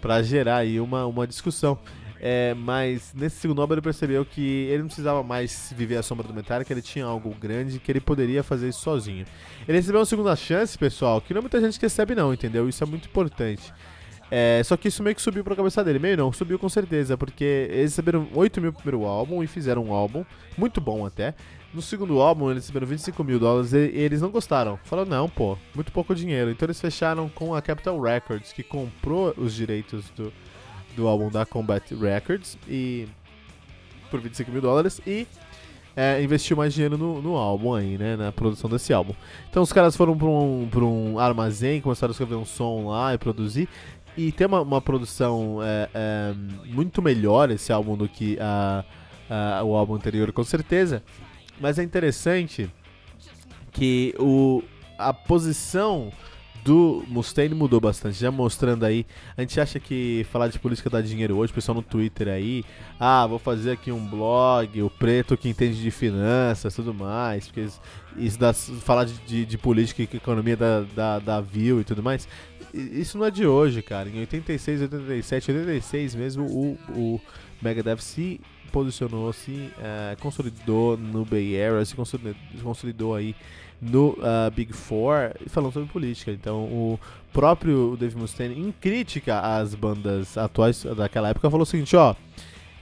Pra 0.00 0.22
gerar 0.22 0.58
aí 0.58 0.80
uma, 0.80 1.04
uma 1.06 1.26
discussão. 1.26 1.78
É, 2.22 2.52
mas 2.52 3.14
nesse 3.14 3.36
segundo 3.36 3.62
álbum 3.62 3.72
ele 3.74 3.80
percebeu 3.80 4.26
que 4.26 4.42
ele 4.42 4.80
não 4.80 4.86
precisava 4.86 5.22
mais 5.22 5.72
viver 5.74 5.96
a 5.96 6.02
sombra 6.02 6.28
do 6.28 6.34
Metallica, 6.34 6.70
ele 6.70 6.82
tinha 6.82 7.06
algo 7.06 7.34
grande 7.34 7.78
que 7.78 7.90
ele 7.90 8.00
poderia 8.00 8.42
fazer 8.42 8.68
isso 8.68 8.80
sozinho. 8.80 9.24
Ele 9.66 9.78
recebeu 9.78 10.00
uma 10.00 10.06
segunda 10.06 10.36
chance, 10.36 10.76
pessoal, 10.76 11.22
que 11.22 11.32
não 11.32 11.40
muita 11.40 11.58
gente 11.60 11.80
recebe 11.80 12.14
não, 12.14 12.34
entendeu? 12.34 12.68
Isso 12.68 12.84
é 12.84 12.86
muito 12.86 13.08
importante. 13.08 13.72
É, 14.30 14.62
só 14.64 14.76
que 14.76 14.88
isso 14.88 15.02
meio 15.02 15.16
que 15.16 15.22
subiu 15.22 15.42
pra 15.42 15.56
cabeça 15.56 15.82
dele. 15.82 15.98
Meio 15.98 16.16
não, 16.16 16.32
subiu 16.32 16.58
com 16.58 16.68
certeza, 16.68 17.16
porque 17.16 17.68
eles 17.70 17.90
receberam 17.90 18.28
8 18.34 18.60
mil 18.60 18.70
no 18.70 18.76
primeiro 18.76 19.04
álbum 19.04 19.42
e 19.42 19.46
fizeram 19.46 19.84
um 19.84 19.92
álbum, 19.92 20.24
muito 20.56 20.80
bom 20.80 21.04
até. 21.04 21.34
No 21.72 21.82
segundo 21.82 22.20
álbum, 22.20 22.50
eles 22.50 22.64
receberam 22.64 22.86
25 22.86 23.22
mil 23.22 23.38
dólares 23.38 23.72
e, 23.72 23.76
eles 23.76 24.20
não 24.20 24.30
gostaram. 24.30 24.78
Falaram, 24.84 25.08
não, 25.08 25.28
pô, 25.28 25.56
muito 25.74 25.90
pouco 25.92 26.14
dinheiro. 26.14 26.50
Então 26.50 26.66
eles 26.66 26.80
fecharam 26.80 27.28
com 27.28 27.54
a 27.54 27.62
Capital 27.62 28.00
Records, 28.00 28.52
que 28.52 28.62
comprou 28.62 29.34
os 29.36 29.54
direitos 29.54 30.10
do, 30.10 30.32
do 30.94 31.08
álbum 31.08 31.28
da 31.28 31.44
Combat 31.44 31.94
Records 31.94 32.56
e 32.68 33.08
por 34.10 34.20
25 34.20 34.50
mil 34.50 34.60
dólares 34.60 35.00
e 35.06 35.26
é, 35.96 36.22
investiu 36.22 36.56
mais 36.56 36.72
dinheiro 36.72 36.96
no, 36.96 37.20
no, 37.20 37.36
álbum 37.36 37.74
aí, 37.74 37.98
né? 37.98 38.16
Na 38.16 38.32
produção 38.32 38.70
desse 38.70 38.92
álbum. 38.92 39.12
Então 39.48 39.62
os 39.62 39.72
caras 39.72 39.96
foram 39.96 40.16
para 40.16 40.28
um, 40.28 40.68
pra 40.70 40.84
um 40.84 41.18
armazém, 41.18 41.80
começaram 41.80 42.10
a 42.10 42.12
escrever 42.12 42.36
um 42.36 42.44
som 42.44 42.88
lá 42.88 43.14
e 43.14 43.18
produzir 43.18 43.68
e 44.16 44.32
tem 44.32 44.46
uma, 44.46 44.60
uma 44.60 44.80
produção 44.80 45.58
é, 45.62 45.88
é, 45.94 46.34
muito 46.66 47.00
melhor 47.00 47.50
esse 47.50 47.72
álbum 47.72 47.96
do 47.96 48.08
que 48.08 48.38
a, 48.40 48.84
a, 49.28 49.62
o 49.62 49.74
álbum 49.74 49.94
anterior, 49.94 50.32
com 50.32 50.44
certeza. 50.44 51.02
Mas 51.60 51.78
é 51.78 51.82
interessante 51.82 52.70
que 53.72 54.14
o, 54.18 54.62
a 54.98 55.12
posição 55.12 56.10
do 56.64 57.04
Mustaine 57.08 57.54
mudou 57.54 57.80
bastante, 57.80 58.18
já 58.18 58.30
mostrando 58.30 58.84
aí. 58.84 59.06
A 59.36 59.40
gente 59.40 59.58
acha 59.60 59.80
que 59.80 60.26
falar 60.30 60.48
de 60.48 60.58
política 60.58 60.90
dá 60.90 61.00
dinheiro 61.00 61.36
hoje, 61.36 61.52
o 61.52 61.54
pessoal 61.54 61.76
no 61.76 61.82
Twitter 61.82 62.28
aí, 62.28 62.64
ah, 62.98 63.26
vou 63.26 63.38
fazer 63.38 63.72
aqui 63.72 63.90
um 63.90 64.06
blog, 64.06 64.82
o 64.82 64.90
preto 64.90 65.36
que 65.36 65.48
entende 65.48 65.80
de 65.80 65.90
finanças 65.90 66.74
tudo 66.74 66.92
mais, 66.92 67.46
porque 67.46 67.66
isso 68.16 68.38
dá, 68.38 68.52
falar 68.52 69.04
de, 69.04 69.14
de, 69.26 69.46
de 69.46 69.58
política 69.58 70.02
e 70.02 70.16
economia 70.16 70.56
da, 70.56 70.80
da, 70.94 71.18
da 71.18 71.40
view 71.40 71.80
e 71.80 71.84
tudo 71.84 72.02
mais 72.02 72.28
isso 72.74 73.18
não 73.18 73.26
é 73.26 73.30
de 73.30 73.46
hoje, 73.46 73.82
cara. 73.82 74.08
Em 74.08 74.20
86, 74.20 74.82
87, 74.82 75.50
86 75.52 76.14
mesmo, 76.14 76.44
o, 76.46 76.78
o 76.90 77.20
Megadeth 77.62 77.98
se 77.98 78.40
posicionou, 78.70 79.32
se 79.32 79.50
uh, 79.50 80.20
consolidou 80.20 80.96
no 80.96 81.24
Bay 81.24 81.60
Area, 81.60 81.84
se 81.84 81.94
consolidou, 81.94 82.34
consolidou 82.62 83.14
aí 83.14 83.34
no 83.80 84.10
uh, 84.10 84.50
Big 84.54 84.72
Four, 84.72 85.32
falando 85.48 85.72
sobre 85.72 85.88
política. 85.88 86.30
Então, 86.30 86.64
o 86.64 87.00
próprio 87.32 87.96
Dave 87.98 88.16
Mustaine, 88.16 88.58
em 88.58 88.72
crítica 88.72 89.40
às 89.40 89.74
bandas 89.74 90.36
atuais 90.38 90.84
daquela 90.96 91.30
época, 91.30 91.50
falou 91.50 91.62
o 91.62 91.66
seguinte: 91.66 91.96
ó. 91.96 92.14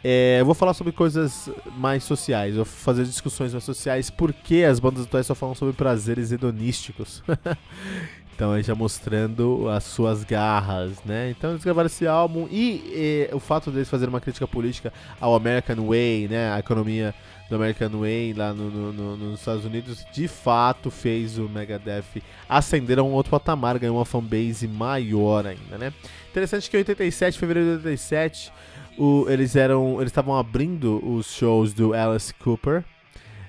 É, 0.03 0.37
eu 0.41 0.47
vou 0.47 0.55
falar 0.55 0.75
sobre 0.75 0.93
coisas 0.93 1.51
mais 1.77 2.05
sociais, 2.05 2.55
vou 2.55 2.65
fazer 2.65 3.03
discussões 3.03 3.53
mais 3.53 3.65
sociais, 3.65 4.09
porque 4.09 4.63
as 4.63 4.79
bandas 4.79 5.05
atuais 5.05 5.27
só 5.27 5.35
falam 5.35 5.57
sobre 5.57 5.75
prazeres 5.75 6.31
hedonísticos. 6.31 7.21
Então 8.39 8.55
ele 8.55 8.63
já 8.63 8.73
mostrando 8.73 9.69
as 9.69 9.83
suas 9.83 10.23
garras, 10.23 11.03
né? 11.05 11.29
Então 11.29 11.51
eles 11.51 11.65
gravaram 11.65 11.89
esse 11.89 12.07
álbum 12.07 12.47
e, 12.49 12.85
e 12.95 13.35
o 13.35 13.41
fato 13.41 13.69
deles 13.69 13.91
fazerem 13.91 14.15
uma 14.15 14.21
crítica 14.21 14.47
política 14.47 14.93
ao 15.21 15.35
American 15.35 15.85
Way, 15.85 16.29
né? 16.29 16.53
A 16.53 16.61
economia 16.61 17.13
do 17.51 17.57
American 17.57 17.99
Way 17.99 18.35
lá 18.35 18.55
no, 18.55 18.71
no, 18.71 18.93
no, 18.93 19.17
nos 19.17 19.41
Estados 19.41 19.65
Unidos, 19.65 20.07
de 20.13 20.29
fato 20.29 20.89
fez 20.89 21.37
o 21.37 21.49
Megadeth 21.49 22.23
ascender 22.49 23.01
a 23.01 23.03
um 23.03 23.11
outro 23.11 23.33
patamar, 23.33 23.77
ganhou 23.77 23.97
uma 23.97 24.05
fanbase 24.05 24.69
maior 24.69 25.45
ainda, 25.45 25.77
né? 25.77 25.93
Interessante 26.31 26.71
que 26.71 26.77
em 26.77 26.79
87, 26.79 27.37
fevereiro 27.41 27.71
de 27.71 27.89
87, 27.89 28.53
o, 28.97 29.27
eles 29.29 29.57
eram, 29.57 29.97
eles 29.97 30.13
estavam 30.13 30.37
abrindo 30.37 31.05
os 31.05 31.27
shows 31.27 31.73
do 31.73 31.93
Alice 31.93 32.33
Cooper, 32.35 32.85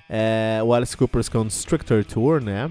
é, 0.08 0.60
o 0.64 0.74
Alice 0.74 0.96
Cooper's 0.96 1.28
Constrictor 1.28 2.04
Tour, 2.04 2.42
né? 2.42 2.68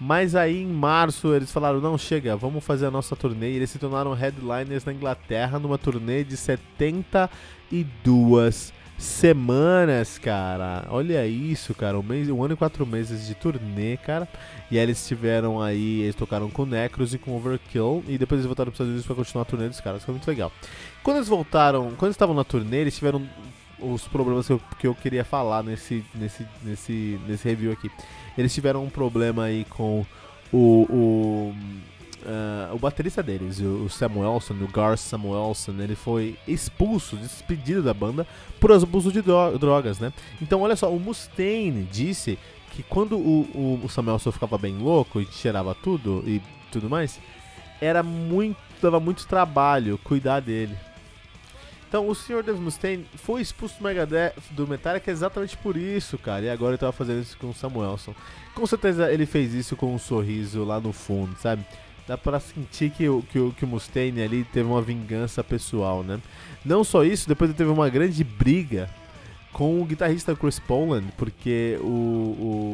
Mas 0.00 0.34
aí 0.34 0.62
em 0.62 0.66
março 0.66 1.34
eles 1.34 1.52
falaram: 1.52 1.80
não, 1.80 1.96
chega, 1.96 2.36
vamos 2.36 2.64
fazer 2.64 2.86
a 2.86 2.90
nossa 2.90 3.14
turnê. 3.14 3.52
E 3.52 3.56
eles 3.56 3.70
se 3.70 3.78
tornaram 3.78 4.12
headliners 4.12 4.84
na 4.84 4.92
Inglaterra 4.92 5.58
numa 5.58 5.78
turnê 5.78 6.24
de 6.24 6.36
72 6.36 8.72
semanas, 8.98 10.18
cara. 10.18 10.84
Olha 10.88 11.26
isso, 11.26 11.74
cara. 11.74 11.98
Um, 11.98 12.02
mês, 12.02 12.28
um 12.28 12.42
ano 12.42 12.54
e 12.54 12.56
quatro 12.56 12.86
meses 12.86 13.26
de 13.26 13.34
turnê, 13.34 13.96
cara. 13.96 14.28
E 14.70 14.78
aí 14.78 14.84
eles 14.84 15.06
tiveram 15.06 15.60
aí, 15.60 16.02
eles 16.02 16.14
tocaram 16.14 16.48
com 16.50 16.64
Necros 16.64 17.14
e 17.14 17.18
com 17.18 17.36
Overkill. 17.36 18.04
E 18.08 18.18
depois 18.18 18.40
eles 18.40 18.46
voltaram 18.46 18.70
para 18.70 18.72
os 18.72 18.76
Estados 18.76 18.90
Unidos 18.90 19.06
para 19.06 19.16
continuar 19.16 19.42
a 19.42 19.46
turnê 19.46 19.68
dos 19.68 19.80
caras. 19.80 20.04
Foi 20.04 20.12
muito 20.12 20.26
legal. 20.26 20.52
Quando 21.02 21.18
eles 21.18 21.28
voltaram, 21.28 21.90
quando 21.96 22.04
eles 22.04 22.14
estavam 22.14 22.34
na 22.34 22.44
turnê, 22.44 22.78
eles 22.78 22.96
tiveram 22.96 23.26
os 23.78 24.06
problemas 24.08 24.46
que 24.46 24.52
eu, 24.52 24.60
que 24.78 24.86
eu 24.86 24.94
queria 24.94 25.24
falar 25.24 25.62
nesse, 25.62 26.04
nesse, 26.14 26.46
nesse, 26.62 27.20
nesse 27.26 27.48
review 27.48 27.72
aqui. 27.72 27.90
Eles 28.36 28.52
tiveram 28.52 28.84
um 28.84 28.90
problema 28.90 29.44
aí 29.44 29.64
com 29.64 30.04
o, 30.52 30.86
o, 30.88 31.54
uh, 32.24 32.74
o 32.74 32.78
baterista 32.78 33.22
deles, 33.22 33.60
o 33.60 33.88
Samuelson, 33.88 34.54
o 34.54 34.68
Gar 34.68 34.96
Samuelson, 34.96 35.72
ele 35.78 35.94
foi 35.94 36.36
expulso, 36.46 37.16
despedido 37.16 37.82
da 37.82 37.94
banda 37.94 38.26
por 38.60 38.72
abuso 38.72 39.12
de 39.12 39.22
drogas, 39.22 39.98
né? 39.98 40.12
Então, 40.40 40.62
olha 40.62 40.76
só, 40.76 40.90
o 40.90 40.98
Mustaine 40.98 41.84
disse 41.90 42.38
que 42.72 42.82
quando 42.82 43.16
o, 43.16 43.80
o 43.84 43.88
Samuelson 43.88 44.32
ficava 44.32 44.58
bem 44.58 44.76
louco 44.78 45.20
e 45.20 45.26
cheirava 45.26 45.74
tudo 45.74 46.24
e 46.26 46.42
tudo 46.72 46.90
mais, 46.90 47.20
era 47.80 48.02
muito, 48.02 48.56
dava 48.80 48.98
muito 48.98 49.26
trabalho 49.26 49.98
cuidar 50.02 50.40
dele. 50.40 50.76
Então, 51.94 52.08
o 52.08 52.12
Sr. 52.12 52.42
Dave 52.42 52.58
Mustaine 52.58 53.06
foi 53.14 53.40
expulso 53.40 53.78
do 53.78 53.84
Megadeth, 53.84 54.32
do 54.50 54.66
Metallica 54.66 55.12
exatamente 55.12 55.56
por 55.56 55.76
isso, 55.76 56.18
cara. 56.18 56.44
E 56.44 56.50
agora 56.50 56.72
ele 56.72 56.78
tava 56.78 56.90
fazendo 56.90 57.22
isso 57.22 57.38
com 57.38 57.50
o 57.50 57.54
Samuelson. 57.54 58.12
Com 58.52 58.66
certeza 58.66 59.12
ele 59.12 59.24
fez 59.24 59.54
isso 59.54 59.76
com 59.76 59.94
um 59.94 59.98
sorriso 59.98 60.64
lá 60.64 60.80
no 60.80 60.92
fundo, 60.92 61.36
sabe? 61.38 61.64
dá 62.08 62.18
pra 62.18 62.40
sentir 62.40 62.90
que, 62.90 63.08
o, 63.08 63.22
que, 63.22 63.38
que 63.52 63.64
o 63.64 63.68
Mustaine 63.68 64.20
ali 64.20 64.42
teve 64.42 64.68
uma 64.68 64.82
vingança 64.82 65.44
pessoal, 65.44 66.02
né? 66.02 66.20
Não 66.64 66.82
só 66.82 67.04
isso, 67.04 67.28
depois 67.28 67.48
ele 67.48 67.56
teve 67.56 67.70
uma 67.70 67.88
grande 67.88 68.24
briga 68.24 68.90
com 69.52 69.80
o 69.80 69.84
guitarrista 69.84 70.34
Chris 70.34 70.58
Poland, 70.58 71.06
porque 71.16 71.78
o, 71.80 71.86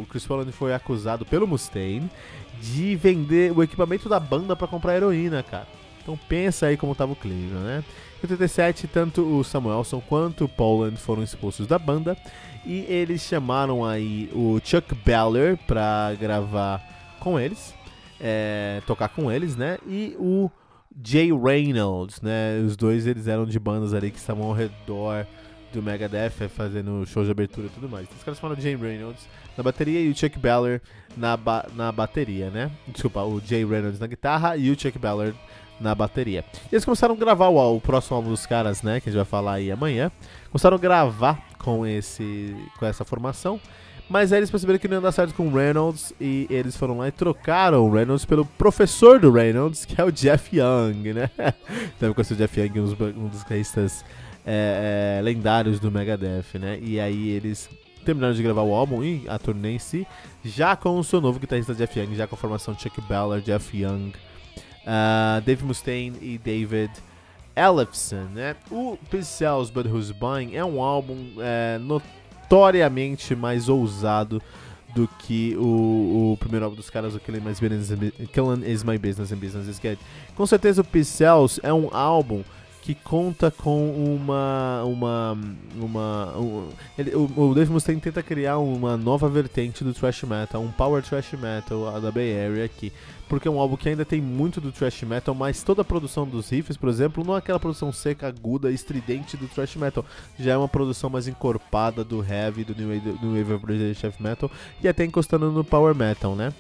o 0.03 0.07
Chris 0.09 0.27
Poland 0.27 0.51
foi 0.51 0.73
acusado 0.73 1.27
pelo 1.27 1.47
Mustaine 1.47 2.11
de 2.59 2.97
vender 2.97 3.53
o 3.53 3.63
equipamento 3.63 4.09
da 4.09 4.19
banda 4.19 4.57
para 4.57 4.67
comprar 4.67 4.97
heroína, 4.97 5.43
cara. 5.43 5.69
Então 6.03 6.19
pensa 6.27 6.69
aí 6.69 6.79
como 6.79 6.95
tava 6.95 7.13
o 7.13 7.17
clima, 7.17 7.61
né? 7.61 7.85
Em 8.23 8.27
87, 8.27 8.87
tanto 8.87 9.23
o 9.23 9.43
Samuelson 9.43 10.01
quanto 10.01 10.45
o 10.45 10.49
Poland 10.49 10.97
foram 10.97 11.23
expulsos 11.23 11.67
da 11.67 11.79
banda 11.79 12.17
e 12.67 12.81
eles 12.81 13.23
chamaram 13.23 13.83
aí 13.85 14.31
o 14.35 14.61
Chuck 14.63 14.95
Beller 14.95 15.57
para 15.67 16.15
gravar 16.21 16.83
com 17.19 17.41
eles, 17.41 17.75
é, 18.21 18.83
tocar 18.87 19.09
com 19.09 19.33
eles, 19.33 19.57
né? 19.57 19.79
E 19.87 20.15
o 20.19 20.51
Jay 21.03 21.33
Reynolds, 21.33 22.21
né? 22.21 22.61
Os 22.65 22.77
dois 22.77 23.07
eles 23.07 23.27
eram 23.27 23.47
de 23.47 23.59
bandas 23.59 23.95
ali 23.95 24.11
que 24.11 24.19
estavam 24.19 24.47
ao 24.47 24.53
redor 24.53 25.27
do 25.73 25.83
Megadeth, 25.83 26.49
fazendo 26.49 27.07
shows 27.07 27.27
de 27.27 27.31
abertura 27.31 27.69
e 27.69 27.71
tudo 27.71 27.89
mais. 27.89 28.05
Então, 28.05 28.19
os 28.19 28.25
caras 28.25 28.39
falaram 28.39 28.61
Jay 28.61 28.77
Reynolds 28.77 29.27
na 29.57 29.63
bateria 29.63 30.01
e 30.01 30.11
o 30.11 30.17
Chuck 30.17 30.39
Beller 30.39 30.83
na, 31.17 31.37
ba 31.37 31.67
na 31.75 31.91
bateria, 31.91 32.51
né? 32.51 32.71
Desculpa, 32.89 33.23
o 33.23 33.41
Jay 33.41 33.65
Reynolds 33.65 34.01
na 34.01 34.07
guitarra 34.07 34.57
e 34.57 34.71
o 34.71 34.79
Chuck 34.79 34.99
Beller 34.99 35.35
na 35.81 35.95
bateria. 35.95 36.45
E 36.71 36.75
eles 36.75 36.85
começaram 36.85 37.15
a 37.15 37.19
gravar 37.19 37.49
o, 37.49 37.77
o 37.77 37.81
próximo 37.81 38.17
álbum 38.17 38.31
dos 38.31 38.47
caras, 38.47 38.83
né? 38.83 39.01
Que 39.01 39.09
a 39.09 39.13
gente 39.13 39.19
vai 39.19 39.25
falar 39.25 39.55
aí 39.55 39.71
amanhã. 39.73 40.11
Começaram 40.51 40.77
a 40.77 40.81
gravar 40.81 41.43
com, 41.59 41.87
esse, 41.87 42.55
com 42.79 42.87
essa 42.87 43.05
formação. 43.05 43.61
Mas 44.09 44.33
aí 44.33 44.41
eles 44.41 44.51
perceberam 44.51 44.79
que 44.79 44.89
não 44.89 44.97
ia 44.97 45.01
dar 45.01 45.13
certo 45.13 45.33
com 45.35 45.47
o 45.47 45.55
Reynolds 45.55 46.13
e 46.21 46.45
eles 46.51 46.77
foram 46.77 46.99
lá 46.99 47.07
e 47.07 47.13
trocaram 47.13 47.87
o 47.87 47.93
Reynolds 47.93 48.25
pelo 48.25 48.45
professor 48.45 49.21
do 49.21 49.31
Reynolds, 49.31 49.85
que 49.85 50.01
é 50.01 50.05
o 50.05 50.11
Jeff 50.11 50.57
Young, 50.57 51.13
né? 51.13 51.31
Deve 52.01 52.13
conhecer 52.13 52.35
o 52.35 52.37
Jeff 52.37 52.61
Young, 52.61 52.81
um 52.81 53.29
dos 53.29 53.45
guitarristas 53.45 54.05
é, 54.45 55.19
é, 55.19 55.23
lendários 55.23 55.79
do 55.79 55.93
Megadeth, 55.93 56.59
né? 56.59 56.81
E 56.83 56.99
aí 56.99 57.29
eles 57.29 57.71
terminaram 58.05 58.35
de 58.35 58.43
gravar 58.43 58.63
o 58.63 58.75
álbum 58.75 59.05
e 59.05 59.23
a 59.29 59.39
turnê 59.39 59.73
em 59.73 59.79
si, 59.79 60.05
já 60.45 60.75
com 60.75 60.99
o 60.99 61.05
seu 61.05 61.21
novo 61.21 61.39
guitarrista 61.39 61.73
Jeff 61.73 61.97
Young, 61.97 62.17
já 62.17 62.27
com 62.27 62.35
a 62.35 62.39
formação 62.39 62.77
Chuck 62.77 63.01
Beller, 63.03 63.41
Jeff 63.41 63.77
Young, 63.77 64.13
uh, 64.85 65.41
Dave 65.43 65.65
Mustaine 65.65 66.17
e 66.21 66.39
David 66.39 66.93
Ellefson, 67.57 68.27
né? 68.35 68.57
O 68.71 68.99
Sells 69.23 69.73
But 69.73 69.87
Who's 69.87 70.13
Buying 70.13 70.55
é 70.55 70.65
um 70.65 70.83
álbum 70.83 71.17
é, 71.39 71.79
notoriamente 71.79 73.35
mais 73.35 73.69
ousado 73.69 74.41
do 74.95 75.07
que 75.07 75.57
o, 75.57 76.33
o, 76.33 76.37
primeiro 76.39 76.65
álbum 76.65 76.77
dos 76.77 76.91
caras, 76.91 77.15
o 77.15 77.21
Killing, 77.21 77.41
My 77.41 77.51
Business, 77.51 77.91
Killing 78.33 78.69
Is 78.69 78.83
My 78.83 78.99
Business 78.99 79.33
and 79.33 79.37
Business 79.37 79.69
Is 79.69 79.79
Good. 79.79 79.99
Com 80.35 80.47
certeza 80.47 80.83
o 80.83 81.05
Sells 81.05 81.61
é 81.63 81.73
um 81.73 81.89
álbum 81.93 82.43
que 82.83 82.95
conta 82.95 83.51
com 83.51 83.91
uma. 83.91 84.83
uma. 84.85 85.39
uma. 85.77 86.39
Um, 86.39 86.69
ele, 86.99 87.15
o, 87.15 87.31
o 87.37 87.55
Dave 87.55 87.71
Mustaine 87.71 88.01
tenta 88.01 88.23
criar 88.23 88.59
uma 88.59 88.97
nova 88.97 89.29
vertente 89.29 89.85
do 89.85 89.93
thrash 89.93 90.23
metal, 90.23 90.63
um 90.63 90.73
power 90.73 91.03
thrash 91.03 91.33
metal 91.35 92.01
da 92.01 92.11
Bay 92.11 92.33
Area 92.33 92.65
aqui. 92.65 92.93
Porque 93.31 93.47
é 93.47 93.51
um 93.51 93.61
álbum 93.61 93.77
que 93.77 93.89
ainda 93.89 94.05
tem 94.05 94.21
muito 94.21 94.61
do 94.61 94.73
thrash 94.73 95.05
metal, 95.05 95.37
mas 95.37 95.63
toda 95.63 95.83
a 95.83 95.85
produção 95.85 96.27
dos 96.27 96.51
riffs, 96.51 96.77
por 96.77 96.89
exemplo, 96.89 97.25
não 97.25 97.37
é 97.37 97.39
aquela 97.39 97.61
produção 97.61 97.93
seca, 97.93 98.27
aguda, 98.27 98.73
estridente 98.73 99.37
do 99.37 99.47
thrash 99.47 99.77
metal. 99.77 100.05
Já 100.37 100.55
é 100.55 100.57
uma 100.57 100.69
produção 100.69 101.09
mais 101.09 101.29
encorpada 101.29 102.03
do 102.03 102.25
heavy, 102.25 102.65
do 102.65 102.75
new 102.75 102.89
wave, 102.89 103.19
do 103.19 103.27
new 103.29 103.47
wave 103.47 103.65
British 103.65 104.03
heavy 104.03 104.21
metal, 104.21 104.51
e 104.83 104.89
até 104.89 105.05
encostando 105.05 105.53
no 105.53 105.63
power 105.63 105.95
metal, 105.95 106.35
né? 106.35 106.53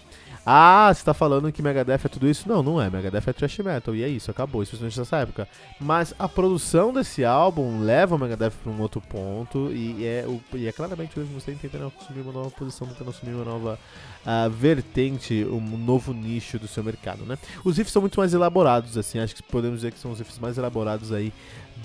Ah, 0.44 0.90
você 0.92 1.04
tá 1.04 1.12
falando 1.12 1.52
que 1.52 1.62
Megadeth 1.62 2.00
é 2.04 2.08
tudo 2.08 2.28
isso? 2.28 2.48
Não, 2.48 2.62
não 2.62 2.80
é. 2.80 2.88
Megadeth 2.88 3.28
é 3.28 3.32
thrash 3.32 3.58
metal. 3.58 3.94
E 3.94 4.02
é 4.02 4.08
isso, 4.08 4.30
acabou, 4.30 4.62
especialmente 4.62 4.98
nessa 4.98 5.18
época. 5.18 5.48
Mas 5.78 6.14
a 6.18 6.28
produção 6.28 6.92
desse 6.92 7.24
álbum 7.24 7.80
leva 7.80 8.14
o 8.14 8.18
Megadeth 8.18 8.52
pra 8.62 8.72
um 8.72 8.80
outro 8.80 9.00
ponto. 9.00 9.70
E 9.70 10.04
é, 10.04 10.26
e 10.54 10.66
é 10.66 10.72
claramente 10.72 11.18
o 11.20 11.26
Mustaine 11.26 11.60
tentando 11.60 11.92
assumir 12.00 12.22
uma 12.22 12.32
nova 12.32 12.50
posição, 12.50 12.86
tentando 12.86 13.10
assumir 13.10 13.34
uma 13.34 13.44
nova 13.44 13.78
uh, 14.24 14.50
vertente, 14.50 15.44
um 15.44 15.60
novo 15.60 16.12
nicho 16.14 16.58
do 16.58 16.66
seu 16.66 16.82
mercado, 16.82 17.24
né? 17.24 17.36
Os 17.64 17.76
riffs 17.76 17.92
são 17.92 18.00
muito 18.00 18.18
mais 18.18 18.32
elaborados, 18.32 18.96
assim. 18.96 19.18
Acho 19.18 19.34
que 19.34 19.42
podemos 19.42 19.80
dizer 19.80 19.92
que 19.92 19.98
são 19.98 20.10
os 20.10 20.18
riffs 20.18 20.38
mais 20.38 20.56
elaborados 20.56 21.12
aí 21.12 21.32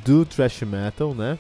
do 0.06 0.26
thrash 0.26 0.62
metal, 0.62 1.14
né? 1.14 1.38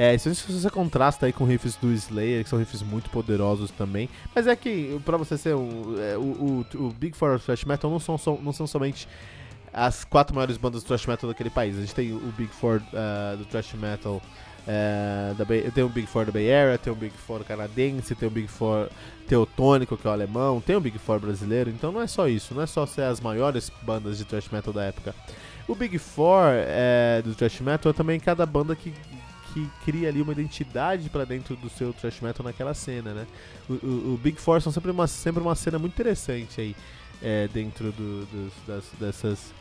É, 0.00 0.16
se 0.16 0.30
você 0.30 0.70
contrasta 0.70 1.26
aí 1.26 1.32
com 1.32 1.44
riffs 1.44 1.74
do 1.74 1.92
Slayer, 1.92 2.44
que 2.44 2.48
são 2.48 2.56
riffs 2.56 2.82
muito 2.82 3.10
poderosos 3.10 3.72
também. 3.72 4.08
Mas 4.32 4.46
é 4.46 4.54
que, 4.54 4.96
pra 5.04 5.16
você 5.16 5.36
ser 5.36 5.56
um, 5.56 5.96
é, 5.98 6.16
o, 6.16 6.20
o, 6.20 6.86
o, 6.86 6.92
Big 6.92 7.16
Four 7.16 7.40
Thrash 7.40 7.64
Metal 7.64 7.90
não 7.90 7.98
são, 7.98 8.16
não 8.40 8.52
são 8.52 8.64
somente 8.64 9.08
as 9.72 10.04
quatro 10.04 10.36
maiores 10.36 10.56
bandas 10.56 10.84
do 10.84 10.86
thrash 10.86 11.04
metal 11.04 11.28
daquele 11.28 11.50
país. 11.50 11.76
A 11.76 11.80
gente 11.80 11.96
tem 11.96 12.12
o 12.12 12.32
Big 12.36 12.48
Four 12.52 12.80
uh, 12.92 13.36
do 13.38 13.44
thrash 13.46 13.74
metal 13.74 14.22
uh, 14.22 15.34
da 15.34 15.44
Bay, 15.44 15.68
tem 15.72 15.82
o 15.82 15.88
Big 15.88 16.06
Four 16.06 16.26
da 16.26 16.30
Bay 16.30 16.52
Area, 16.52 16.78
tem 16.78 16.92
o 16.92 16.96
Big 16.96 17.16
Four 17.16 17.42
canadense, 17.42 18.14
tem 18.14 18.28
o 18.28 18.30
Big 18.30 18.46
Four 18.46 18.88
teutônico, 19.26 19.96
que 19.96 20.06
é 20.06 20.10
o 20.10 20.12
alemão, 20.12 20.60
tem 20.60 20.76
o 20.76 20.80
Big 20.80 20.96
Four 20.96 21.18
brasileiro. 21.18 21.70
Então 21.70 21.90
não 21.90 22.00
é 22.00 22.06
só 22.06 22.28
isso, 22.28 22.54
não 22.54 22.62
é 22.62 22.66
só 22.66 22.86
ser 22.86 23.02
as 23.02 23.20
maiores 23.20 23.68
bandas 23.82 24.16
de 24.16 24.24
thrash 24.24 24.48
metal 24.50 24.72
da 24.72 24.84
época. 24.84 25.12
O 25.66 25.74
Big 25.74 25.98
Four 25.98 26.52
é, 26.54 27.20
do 27.20 27.34
thrash 27.34 27.60
metal 27.60 27.90
é 27.90 27.92
também 27.92 28.20
cada 28.20 28.46
banda 28.46 28.76
que 28.76 28.94
que 29.52 29.68
cria 29.84 30.08
ali 30.08 30.20
uma 30.20 30.32
identidade 30.32 31.08
para 31.08 31.24
dentro 31.24 31.56
do 31.56 31.68
seu 31.68 31.92
thrash 31.92 32.20
metal 32.20 32.44
naquela 32.44 32.74
cena, 32.74 33.12
né? 33.12 33.26
O, 33.68 33.72
o, 33.74 34.14
o 34.14 34.20
Big 34.22 34.40
Four 34.40 34.60
são 34.60 34.72
sempre 34.72 34.90
uma, 34.90 35.06
sempre 35.06 35.42
uma 35.42 35.54
cena 35.54 35.78
muito 35.78 35.94
interessante 35.94 36.60
aí 36.60 36.76
é, 37.22 37.48
dentro 37.48 37.92
do, 37.92 38.26
dos, 38.26 38.52
das, 38.66 38.84
dessas 38.98 39.52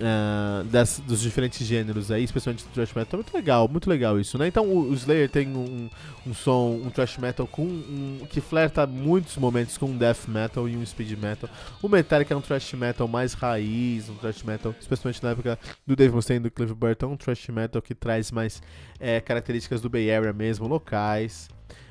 uh, 0.00 0.64
das, 0.64 1.00
dos 1.06 1.20
diferentes 1.20 1.66
gêneros 1.66 2.10
aí, 2.10 2.24
especialmente 2.24 2.64
do 2.64 2.70
thrash 2.70 2.92
metal. 2.94 3.18
Muito 3.18 3.34
legal, 3.34 3.68
muito 3.68 3.88
legal 3.88 4.18
isso, 4.18 4.38
né? 4.38 4.46
Então 4.46 4.66
o, 4.66 4.90
o 4.90 4.94
Slayer 4.94 5.28
tem 5.28 5.48
um, 5.48 5.88
um 6.26 6.34
som, 6.34 6.80
um 6.84 6.90
thrash 6.90 7.18
metal 7.18 7.46
com 7.46 7.62
um, 7.62 8.26
que 8.28 8.40
flerta 8.40 8.86
muitos 8.86 9.36
momentos 9.36 9.76
com 9.76 9.86
um 9.86 9.96
death 9.96 10.26
metal 10.28 10.68
e 10.68 10.76
um 10.76 10.84
speed 10.84 11.18
metal. 11.18 11.48
O 11.82 11.88
Metallica 11.88 12.34
é 12.34 12.36
um 12.36 12.40
thrash 12.40 12.72
metal 12.74 13.06
mais 13.06 13.34
raiz, 13.34 14.08
um 14.08 14.14
thrash 14.14 14.42
metal, 14.42 14.74
especialmente 14.80 15.22
na 15.22 15.30
época 15.30 15.58
do 15.86 15.94
Dave 15.94 16.14
Mustaine 16.14 16.40
e 16.40 16.42
do 16.44 16.50
Cliff 16.50 16.74
Burton, 16.74 17.12
um 17.12 17.16
thrash 17.16 17.48
metal 17.48 17.82
que 17.82 17.94
traz 17.94 18.30
mais 18.30 18.62
é, 18.98 19.20
características 19.20 19.80
do 19.80 19.88
Bay 19.90 20.10
Area 20.10 20.32
mesmo, 20.32 20.66
locais. 20.66 21.48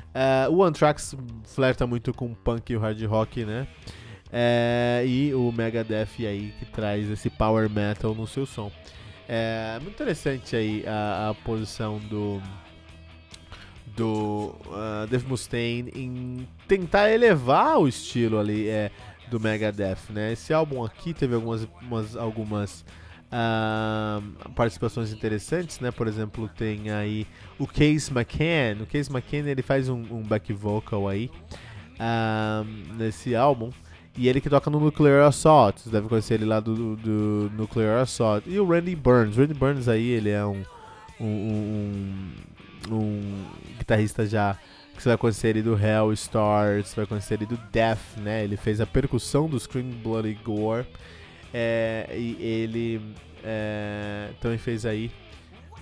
Uh, 0.10 0.52
o 0.52 0.63
Anthrax 0.63 1.15
flerta 1.45 1.86
muito 1.86 2.12
com 2.13 2.32
o 2.32 2.36
punk 2.36 2.72
e 2.72 2.76
o 2.76 2.80
hard 2.80 3.00
rock, 3.06 3.45
né? 3.45 3.67
É, 4.31 5.03
e 5.07 5.33
o 5.33 5.51
Megadeth 5.51 6.07
aí 6.19 6.53
que 6.59 6.65
traz 6.65 7.09
esse 7.09 7.29
power 7.29 7.69
metal 7.69 8.13
no 8.13 8.27
seu 8.27 8.45
som. 8.45 8.71
É 9.27 9.79
muito 9.81 9.95
interessante 9.95 10.55
aí 10.55 10.83
a, 10.87 11.29
a 11.29 11.33
posição 11.33 11.99
do 11.99 12.41
do 13.95 14.55
uh, 14.67 15.07
Dave 15.09 15.27
Mustaine 15.27 15.91
em 15.93 16.47
tentar 16.67 17.09
elevar 17.11 17.79
o 17.79 17.87
estilo 17.87 18.39
ali 18.39 18.69
é, 18.69 18.91
do 19.29 19.39
Megadeth, 19.39 20.09
né? 20.09 20.31
Esse 20.31 20.53
álbum 20.53 20.85
aqui 20.85 21.13
teve 21.13 21.35
algumas 21.35 21.67
umas, 21.81 22.15
algumas 22.15 22.85
uh, 23.29 24.49
participações 24.51 25.11
interessantes, 25.11 25.79
né? 25.79 25.91
Por 25.91 26.07
exemplo, 26.07 26.47
tem 26.47 26.91
aí 26.91 27.27
o 27.57 27.67
Case 27.67 28.11
McCann. 28.11 28.83
O 28.83 28.85
Case 28.85 29.11
McCann 29.11 29.47
ele 29.47 29.61
faz 29.61 29.89
um, 29.89 30.01
um 30.11 30.23
back 30.23 30.51
vocal 30.53 31.07
aí 31.07 31.29
uh, 31.95 32.65
nesse 32.95 33.35
álbum. 33.35 33.71
E 34.19 34.27
ele 34.27 34.41
que 34.41 34.49
toca 34.49 34.69
no 34.69 34.82
Nuclear 34.82 35.25
Assault, 35.25 35.79
você 35.79 35.89
deve 35.89 36.10
conhecer 36.10 36.34
ele 36.34 36.43
lá 36.43 36.60
do, 36.60 36.97
do 36.97 37.49
Nuclear 37.55 38.01
Assault. 38.01 38.49
E 38.49 38.60
o 38.60 38.67
Randy 38.67 38.93
Burns, 38.93 39.38
Randy 39.38 39.53
Burns 39.53 39.88
aí, 39.88 40.10
ele 40.10 40.29
é 40.29 40.45
um, 40.45 40.62
um, 41.21 41.25
um, 41.25 42.93
um 42.93 43.45
guitarrista 43.77 44.25
já 44.25 44.58
que 44.93 45.01
você 45.01 45.08
vai 45.08 45.17
conhecer 45.17 45.47
ele 45.47 45.62
do 45.62 45.73
Hell 45.73 46.13
Star, 46.17 46.84
você 46.84 46.97
vai 46.97 47.05
conhecer 47.05 47.36
ele 47.36 47.45
do 47.45 47.55
Death, 47.71 48.17
né? 48.17 48.43
Ele 48.43 48.58
fez 48.58 48.82
a 48.82 48.86
percussão 48.86 49.47
do 49.47 49.58
Scream 49.58 49.89
Bloody 50.03 50.38
Gore. 50.43 50.86
É, 51.53 52.10
e 52.12 52.36
ele 52.43 53.15
é, 53.41 54.32
também 54.41 54.58
fez 54.58 54.86
aí 54.86 55.10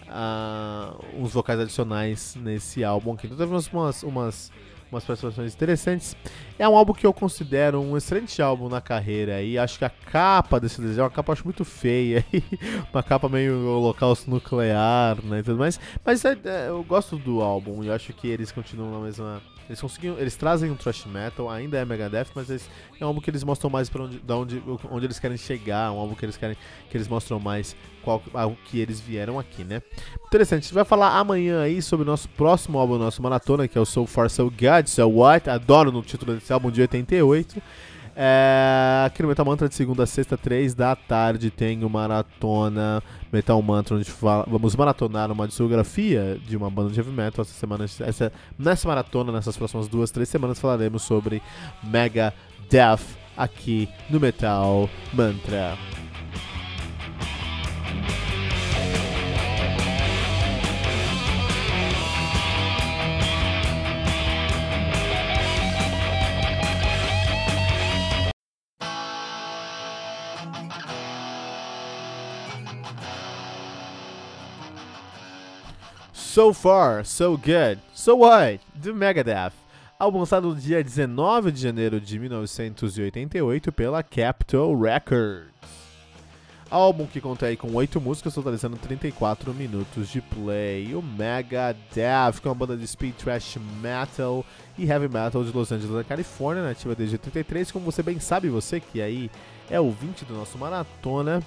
uh, 0.04 1.04
uns 1.19 1.34
vocais 1.34 1.60
adicionais 1.60 2.38
nesse 2.39 2.84
álbum 2.84 3.13
aqui. 3.13 3.26
Então 3.26 3.36
teve 3.36 3.52
umas, 3.52 3.67
umas 3.73 4.04
umas 4.04 4.52
participações 4.89 5.54
interessantes. 5.54 6.15
É 6.58 6.67
um 6.67 6.76
álbum 6.76 6.93
que 6.93 7.06
eu 7.06 7.13
considero 7.13 7.80
um 7.82 7.97
excelente 7.97 8.41
álbum 8.41 8.69
na 8.69 8.82
carreira 8.82 9.41
e 9.41 9.58
acho 9.58 9.78
que 9.78 9.86
a 9.86 9.89
capa 9.89 10.60
desse 10.60 10.82
desenho 10.82 11.02
é 11.02 11.04
uma 11.04 11.10
capa 11.10 11.34
acho 11.34 11.43
muito 11.43 11.63
feia, 11.65 12.26
uma 12.93 13.04
capa 13.04 13.30
meio 13.30 13.67
holocausto 13.67 14.30
nuclear, 14.30 15.23
né, 15.23 15.39
e 15.39 15.43
tudo 15.43 15.58
mais. 15.58 15.80
Mas 16.06 16.23
é, 16.26 16.38
é, 16.43 16.69
eu 16.69 16.84
gosto 16.84 17.17
do 17.17 17.41
álbum 17.41 17.84
e 17.84 17.91
acho 17.91 18.13
que 18.13 18.28
eles 18.28 18.52
continuam 18.52 18.91
na 18.91 19.06
mesma 19.06 19.41
eles 19.67 19.82
conseguiam, 19.82 20.17
eles 20.17 20.36
trazem 20.36 20.71
um 20.71 20.75
thrash 20.75 21.06
metal, 21.06 21.49
ainda 21.49 21.77
é 21.77 21.86
Megadeth, 21.86 22.27
mas 22.34 22.49
eles, 22.49 22.69
é 22.99 23.03
um 23.03 23.08
álbum 23.08 23.19
que 23.19 23.30
eles 23.30 23.43
mostram 23.43 23.69
mais 23.69 23.89
para 23.89 24.03
onde, 24.03 24.21
onde, 24.30 24.63
onde 24.89 25.06
eles 25.06 25.19
querem 25.19 25.38
chegar, 25.38 25.91
um 25.91 25.97
álbum 25.97 26.15
que 26.15 26.25
eles 26.25 26.38
querem, 26.38 26.56
que 26.89 26.95
eles 26.95 27.08
mostram 27.08 27.39
mais 27.39 27.75
qual 28.03 28.21
que 28.65 28.80
eles 28.80 28.99
vieram 28.99 29.38
aqui, 29.38 29.65
né? 29.65 29.82
Interessante. 30.27 30.60
A 30.60 30.63
gente 30.63 30.73
vai 30.73 30.86
falar 30.86 31.17
amanhã 31.17 31.62
aí 31.62 31.82
sobre 31.82 32.03
o 32.03 32.06
nosso 32.06 32.30
próximo 32.30 32.80
álbum, 32.80 32.97
nosso 32.97 33.21
maratona, 33.21 33.67
que 33.67 33.77
é 33.77 33.82
o 33.82 33.86
So 33.86 34.06
Far 34.06 34.30
So 34.30 34.49
Good, 34.49 34.89
So 34.89 35.08
What. 35.10 35.49
Adoro 35.49 35.91
no 35.91 36.01
título 36.01 36.36
desse 36.36 36.53
álbum 36.53 36.71
de 36.71 36.82
88. 36.82 37.62
É, 38.19 39.03
aqui 39.06 39.21
no 39.21 39.27
Metal 39.27 39.45
Mantra 39.45 39.69
de 39.69 39.75
segunda 39.75 40.01
a 40.01 40.08
sexta, 40.08 40.36
três 40.36 40.73
da 40.73 40.95
tarde, 40.95 41.51
tem 41.51 41.84
o 41.84 41.89
Maratona 41.89 43.03
Metal 43.32 43.62
Mantra, 43.62 43.95
onde 43.95 44.10
fala, 44.10 44.43
vamos 44.49 44.75
maratonar 44.75 45.32
uma 45.32 45.47
discografia 45.47 46.39
de 46.43 46.58
uma 46.58 46.67
banda 46.67 46.89
de 46.89 46.99
heavy 46.99 47.12
metal. 47.12 47.43
Essa 47.43 47.53
semana, 47.53 47.86
essa, 47.86 48.34
nessa 48.58 48.88
maratona, 48.88 49.32
nessas 49.32 49.56
próximas 49.56 49.88
duas, 49.88 50.10
três 50.10 50.27
semanas, 50.30 50.60
falaremos 50.60 51.03
sobre 51.03 51.43
Mega 51.84 52.34
Death 52.71 53.03
aqui 53.38 53.88
no 54.10 54.19
Metal 54.19 54.89
Mantra. 55.13 55.77
So 76.38 76.54
Far, 76.54 77.04
So 77.04 77.36
Good, 77.36 77.80
So 77.95 78.17
What, 78.17 78.60
do 78.76 78.93
Megadeth. 78.93 79.54
Álbum 79.97 80.19
lançado 80.19 80.50
no 80.50 80.56
dia 80.56 80.84
19 80.84 81.52
de 81.52 81.60
janeiro 81.60 82.00
de 82.00 82.19
1988 82.19 83.71
pela 83.71 84.04
Capitol 84.04 84.80
Records. 84.80 85.50
Álbum 86.69 87.08
que 87.08 87.19
conta 87.19 87.47
aí 87.47 87.58
com 87.58 87.73
8 87.73 88.00
músicas, 88.00 88.36
totalizando 88.36 88.78
34 88.78 89.52
minutos 89.52 90.10
de 90.10 90.21
play. 90.21 90.93
O 90.93 91.02
Megadeth, 91.02 92.39
que 92.39 92.47
é 92.47 92.52
uma 92.52 92.54
banda 92.54 92.78
de 92.78 92.86
speed 92.86 93.15
thrash 93.15 93.58
metal 93.82 94.45
e 94.78 94.86
heavy 94.86 95.10
metal 95.10 95.43
de 95.43 95.52
Los 95.52 95.71
Angeles, 95.71 95.95
na 95.95 96.04
Califórnia, 96.04 96.63
nativa 96.63 96.93
desde 96.93 97.15
83. 97.15 97.71
Como 97.71 97.84
você 97.84 98.04
bem 98.04 98.19
sabe, 98.19 98.47
você 98.47 98.80
que 98.80 99.02
aí 99.02 99.32
é 99.71 99.80
ouvinte 99.80 100.23
do 100.23 100.36
nosso 100.36 100.56
maratona, 100.60 101.41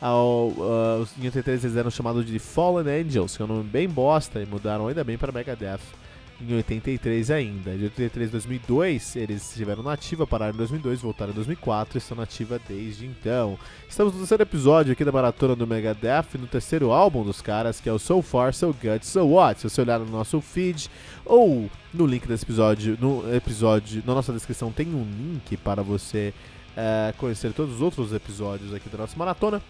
ao, 0.00 0.48
uh, 0.48 1.08
em 1.18 1.24
83 1.26 1.64
eles 1.64 1.76
eram 1.76 1.90
chamados 1.90 2.24
de 2.24 2.38
Fallen 2.38 2.88
Angels, 2.88 3.36
que 3.36 3.42
é 3.42 3.44
um 3.44 3.48
nome 3.48 3.64
bem 3.64 3.88
bosta, 3.88 4.40
e 4.40 4.46
mudaram 4.46 4.88
ainda 4.88 5.04
bem 5.04 5.18
para 5.18 5.32
Megadeth 5.32 5.80
em 6.40 6.54
83 6.54 7.30
ainda. 7.30 7.76
De 7.76 7.84
83 7.84 8.30
a 8.30 8.32
2002, 8.32 9.16
eles 9.16 9.50
estiveram 9.50 9.82
na 9.82 9.92
ativa, 9.92 10.26
pararam 10.26 10.54
em 10.54 10.56
2002, 10.56 11.00
voltaram 11.00 11.32
em 11.32 11.34
2004 11.34 11.96
e 11.96 11.98
estão 11.98 12.16
na 12.16 12.22
ativa 12.22 12.60
desde 12.66 13.06
então. 13.06 13.58
Estamos 13.88 14.12
no 14.12 14.20
terceiro 14.20 14.42
episódio 14.42 14.92
aqui 14.92 15.04
da 15.04 15.12
maratona 15.12 15.54
do 15.54 15.66
Megadeth, 15.66 16.38
no 16.38 16.46
terceiro 16.46 16.90
álbum 16.90 17.22
dos 17.22 17.40
caras, 17.40 17.80
que 17.80 17.88
é 17.88 17.92
o 17.92 17.98
So 17.98 18.22
Far, 18.22 18.54
So 18.54 18.74
Good, 18.82 19.06
So 19.06 19.26
What. 19.26 19.60
Se 19.60 19.68
você 19.68 19.80
olhar 19.82 19.98
no 19.98 20.06
nosso 20.06 20.40
feed 20.40 20.90
ou 21.24 21.70
no 21.92 22.06
link 22.06 22.26
desse 22.26 22.44
episódio, 22.44 22.96
no 23.00 23.34
episódio, 23.34 24.02
na 24.06 24.14
nossa 24.14 24.32
descrição 24.32 24.72
tem 24.72 24.88
um 24.88 25.04
link 25.04 25.56
para 25.58 25.82
você 25.82 26.32
uh, 26.72 27.16
conhecer 27.18 27.52
todos 27.52 27.76
os 27.76 27.82
outros 27.82 28.12
episódios 28.12 28.72
aqui 28.72 28.88
da 28.88 28.98
nossa 28.98 29.16
maratona 29.16 29.60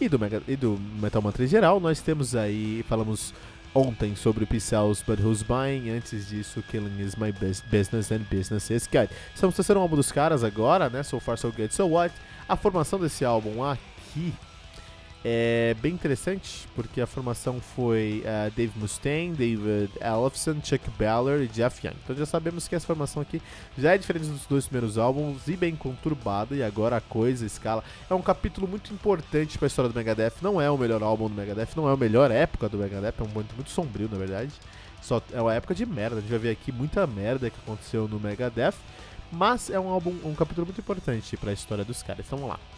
e 0.00 0.08
do, 0.08 0.18
Mega, 0.18 0.42
e 0.48 0.56
do 0.56 0.78
Metal 1.00 1.20
Mantra 1.20 1.44
em 1.44 1.46
geral. 1.46 1.78
Nós 1.78 2.00
temos 2.00 2.34
aí, 2.34 2.84
falamos 2.88 3.34
ontem 3.74 4.16
sobre 4.16 4.46
Pixels 4.46 5.02
But 5.06 5.20
Who's 5.20 5.42
Buying, 5.42 5.90
antes 5.90 6.28
disso 6.28 6.62
Killing 6.70 7.00
Is 7.00 7.16
My 7.16 7.32
Business 7.70 8.10
and 8.10 8.20
Business 8.30 8.70
Is 8.70 8.86
Good. 8.86 9.10
Estamos 9.34 9.54
terceiro 9.54 9.80
álbum 9.80 9.96
dos 9.96 10.10
caras 10.10 10.42
agora, 10.42 10.88
né? 10.88 11.02
So 11.02 11.20
Far 11.20 11.36
So 11.36 11.52
Good 11.52 11.74
So 11.74 11.86
What. 11.86 12.14
A 12.48 12.56
formação 12.56 12.98
desse 12.98 13.24
álbum 13.24 13.62
aqui 13.62 14.32
é 15.24 15.76
bem 15.82 15.92
interessante, 15.92 16.66
porque 16.74 17.00
a 17.00 17.06
formação 17.06 17.60
foi 17.60 18.24
uh, 18.24 18.50
Dave 18.56 18.72
Mustaine, 18.76 19.34
David 19.34 19.90
Ellefson, 20.00 20.56
Chuck 20.64 20.88
Ballard 20.98 21.44
e 21.44 21.48
Jeff 21.48 21.86
Young. 21.86 21.94
Então 22.02 22.16
já 22.16 22.24
sabemos 22.24 22.66
que 22.66 22.74
essa 22.74 22.86
formação 22.86 23.20
aqui 23.20 23.42
já 23.76 23.94
é 23.94 23.98
diferente 23.98 24.26
dos 24.26 24.46
dois 24.46 24.66
primeiros 24.66 24.96
álbuns 24.96 25.46
e 25.46 25.56
bem 25.56 25.76
conturbada, 25.76 26.54
e 26.54 26.62
agora 26.62 26.96
a 26.96 27.00
coisa, 27.00 27.44
a 27.44 27.46
escala. 27.46 27.84
É 28.08 28.14
um 28.14 28.22
capítulo 28.22 28.66
muito 28.66 28.92
importante 28.94 29.58
para 29.58 29.66
a 29.66 29.68
história 29.68 29.90
do 29.90 29.94
Megadeth. 29.94 30.34
Não 30.40 30.60
é 30.60 30.70
o 30.70 30.78
melhor 30.78 31.02
álbum 31.02 31.28
do 31.28 31.34
Megadeth, 31.34 31.68
não 31.76 31.88
é 31.88 31.92
a 31.92 31.96
melhor 31.96 32.30
época 32.30 32.68
do 32.68 32.78
Megadeth, 32.78 33.14
é 33.18 33.22
um 33.22 33.28
momento 33.28 33.54
muito 33.54 33.70
sombrio, 33.70 34.08
na 34.10 34.16
verdade. 34.16 34.52
Só 35.02 35.22
é 35.32 35.40
uma 35.40 35.54
época 35.54 35.74
de 35.74 35.84
merda, 35.84 36.16
a 36.16 36.20
gente 36.20 36.30
vai 36.30 36.38
ver 36.38 36.50
aqui 36.50 36.72
muita 36.72 37.06
merda 37.06 37.50
que 37.50 37.58
aconteceu 37.58 38.08
no 38.08 38.18
Megadeth, 38.18 38.74
mas 39.30 39.68
é 39.70 39.78
um 39.78 39.88
álbum, 39.88 40.14
um 40.24 40.34
capítulo 40.34 40.66
muito 40.66 40.80
importante 40.80 41.36
para 41.36 41.50
a 41.50 41.54
história 41.54 41.84
dos 41.84 42.02
caras. 42.02 42.24
Então 42.26 42.38
vamos 42.38 42.54
lá. 42.54 42.69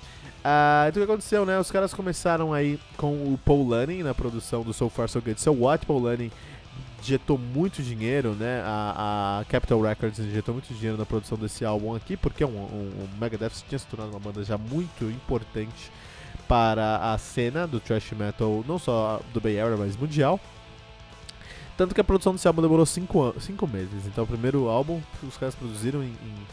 Uh, 0.43 0.89
então 0.89 1.03
o 1.03 1.07
que 1.07 1.13
aconteceu, 1.13 1.47
né? 1.47 1.59
Os 1.59 1.71
caras 1.71 1.95
começaram 1.95 2.53
aí 2.53 2.79
com 2.97 3.13
o 3.13 3.39
Paul 3.45 3.69
Lanning 3.69 4.03
na 4.03 4.13
produção 4.13 4.63
do 4.63 4.73
So 4.73 4.89
Far 4.89 5.09
So 5.09 5.21
Good 5.21 5.41
So 5.41 5.53
What. 5.53 5.87
Paul 5.87 6.01
Lanning 6.01 6.33
injetou 7.01 7.39
muito 7.39 7.81
dinheiro, 7.81 8.35
né? 8.35 8.61
A, 8.65 9.41
a, 9.41 9.45
Capital 9.45 9.81
Records 9.81 10.19
injetou 10.19 10.55
muito 10.55 10.73
dinheiro 10.75 10.99
na 10.99 11.07
produção 11.07 11.39
desse 11.39 11.65
álbum 11.65 11.95
aqui, 11.95 12.17
porque 12.17 12.45
um, 12.45 12.49
um, 12.49 12.93
um 13.05 13.09
Megadeth 13.21 13.51
tinha 13.69 13.79
se 13.79 13.87
tornado 13.87 14.11
uma 14.11 14.19
banda 14.19 14.43
já 14.43 14.59
muito 14.59 15.05
importante 15.05 15.93
para 16.49 17.13
a 17.13 17.19
cena 17.19 17.67
do 17.67 17.79
thrash 17.79 18.13
metal, 18.13 18.65
não 18.67 18.79
só 18.79 19.21
do 19.33 19.41
Bay 19.41 19.61
Area, 19.61 19.77
mas 19.77 19.97
mundial. 19.97 20.41
Tanto 21.77 21.95
que 21.95 22.01
a 22.01 22.05
produção 22.05 22.33
desse 22.33 22.47
álbum 22.47 22.63
demorou 22.63 22.85
5 22.85 23.33
meses. 23.67 24.07
Então, 24.07 24.25
o 24.25 24.27
primeiro 24.27 24.69
álbum 24.69 25.01
os 25.23 25.37
caras 25.37 25.55
produziram 25.55 26.03
em, 26.03 26.09
em 26.09 26.47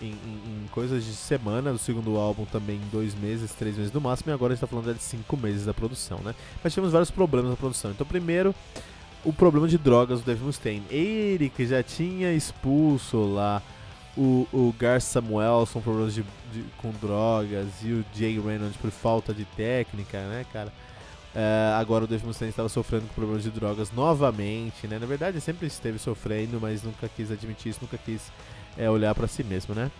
em, 0.00 0.06
em, 0.06 0.64
em, 0.64 0.66
coisas 0.70 1.04
de 1.04 1.12
semana, 1.12 1.72
do 1.72 1.78
segundo 1.78 2.16
álbum 2.16 2.44
também 2.44 2.76
em 2.76 2.88
dois 2.90 3.14
meses, 3.14 3.52
três 3.52 3.76
meses 3.76 3.92
no 3.92 4.00
máximo, 4.00 4.30
e 4.30 4.34
agora 4.34 4.52
a 4.52 4.56
gente 4.56 4.60
tá 4.60 4.66
falando 4.66 4.94
de 4.94 5.02
cinco 5.02 5.36
meses 5.36 5.64
da 5.64 5.74
produção, 5.74 6.20
né? 6.24 6.34
Mas 6.62 6.72
tivemos 6.72 6.92
vários 6.92 7.10
problemas 7.10 7.50
na 7.50 7.56
produção. 7.56 7.90
Então, 7.90 8.06
primeiro, 8.06 8.54
o 9.24 9.32
problema 9.32 9.66
de 9.66 9.78
drogas 9.78 10.20
do 10.20 10.26
Dave 10.26 10.42
Mustaine. 10.42 10.84
Ele 10.90 11.48
que 11.48 11.66
já 11.66 11.82
tinha 11.82 12.32
expulso 12.32 13.24
lá 13.24 13.62
o, 14.16 14.46
o 14.52 14.74
Gar 14.78 15.00
Samuelson 15.00 15.80
por 15.80 15.84
problemas 15.84 16.14
de, 16.14 16.24
de, 16.52 16.64
com 16.78 16.90
drogas 17.00 17.68
e 17.82 17.92
o 17.92 18.04
Jay 18.14 18.38
Reynolds 18.38 18.76
por 18.76 18.90
falta 18.90 19.32
de 19.32 19.44
técnica, 19.44 20.18
né, 20.28 20.44
cara? 20.52 20.72
Uh, 21.34 21.78
agora 21.78 22.04
o 22.04 22.06
Dave 22.06 22.26
Mustaine 22.26 22.50
estava 22.50 22.68
sofrendo 22.68 23.06
com 23.06 23.14
problemas 23.14 23.44
de 23.44 23.50
drogas 23.50 23.92
novamente, 23.92 24.86
né? 24.86 24.98
Na 24.98 25.06
verdade, 25.06 25.40
sempre 25.40 25.66
esteve 25.66 25.98
sofrendo, 25.98 26.58
mas 26.60 26.82
nunca 26.82 27.08
quis 27.08 27.30
admitir 27.30 27.70
isso, 27.70 27.80
nunca 27.82 27.98
quis 27.98 28.32
é 28.78 28.88
olhar 28.88 29.14
para 29.14 29.26
si 29.26 29.42
mesmo, 29.42 29.74
né? 29.74 29.90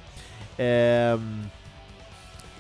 É, 0.59 1.17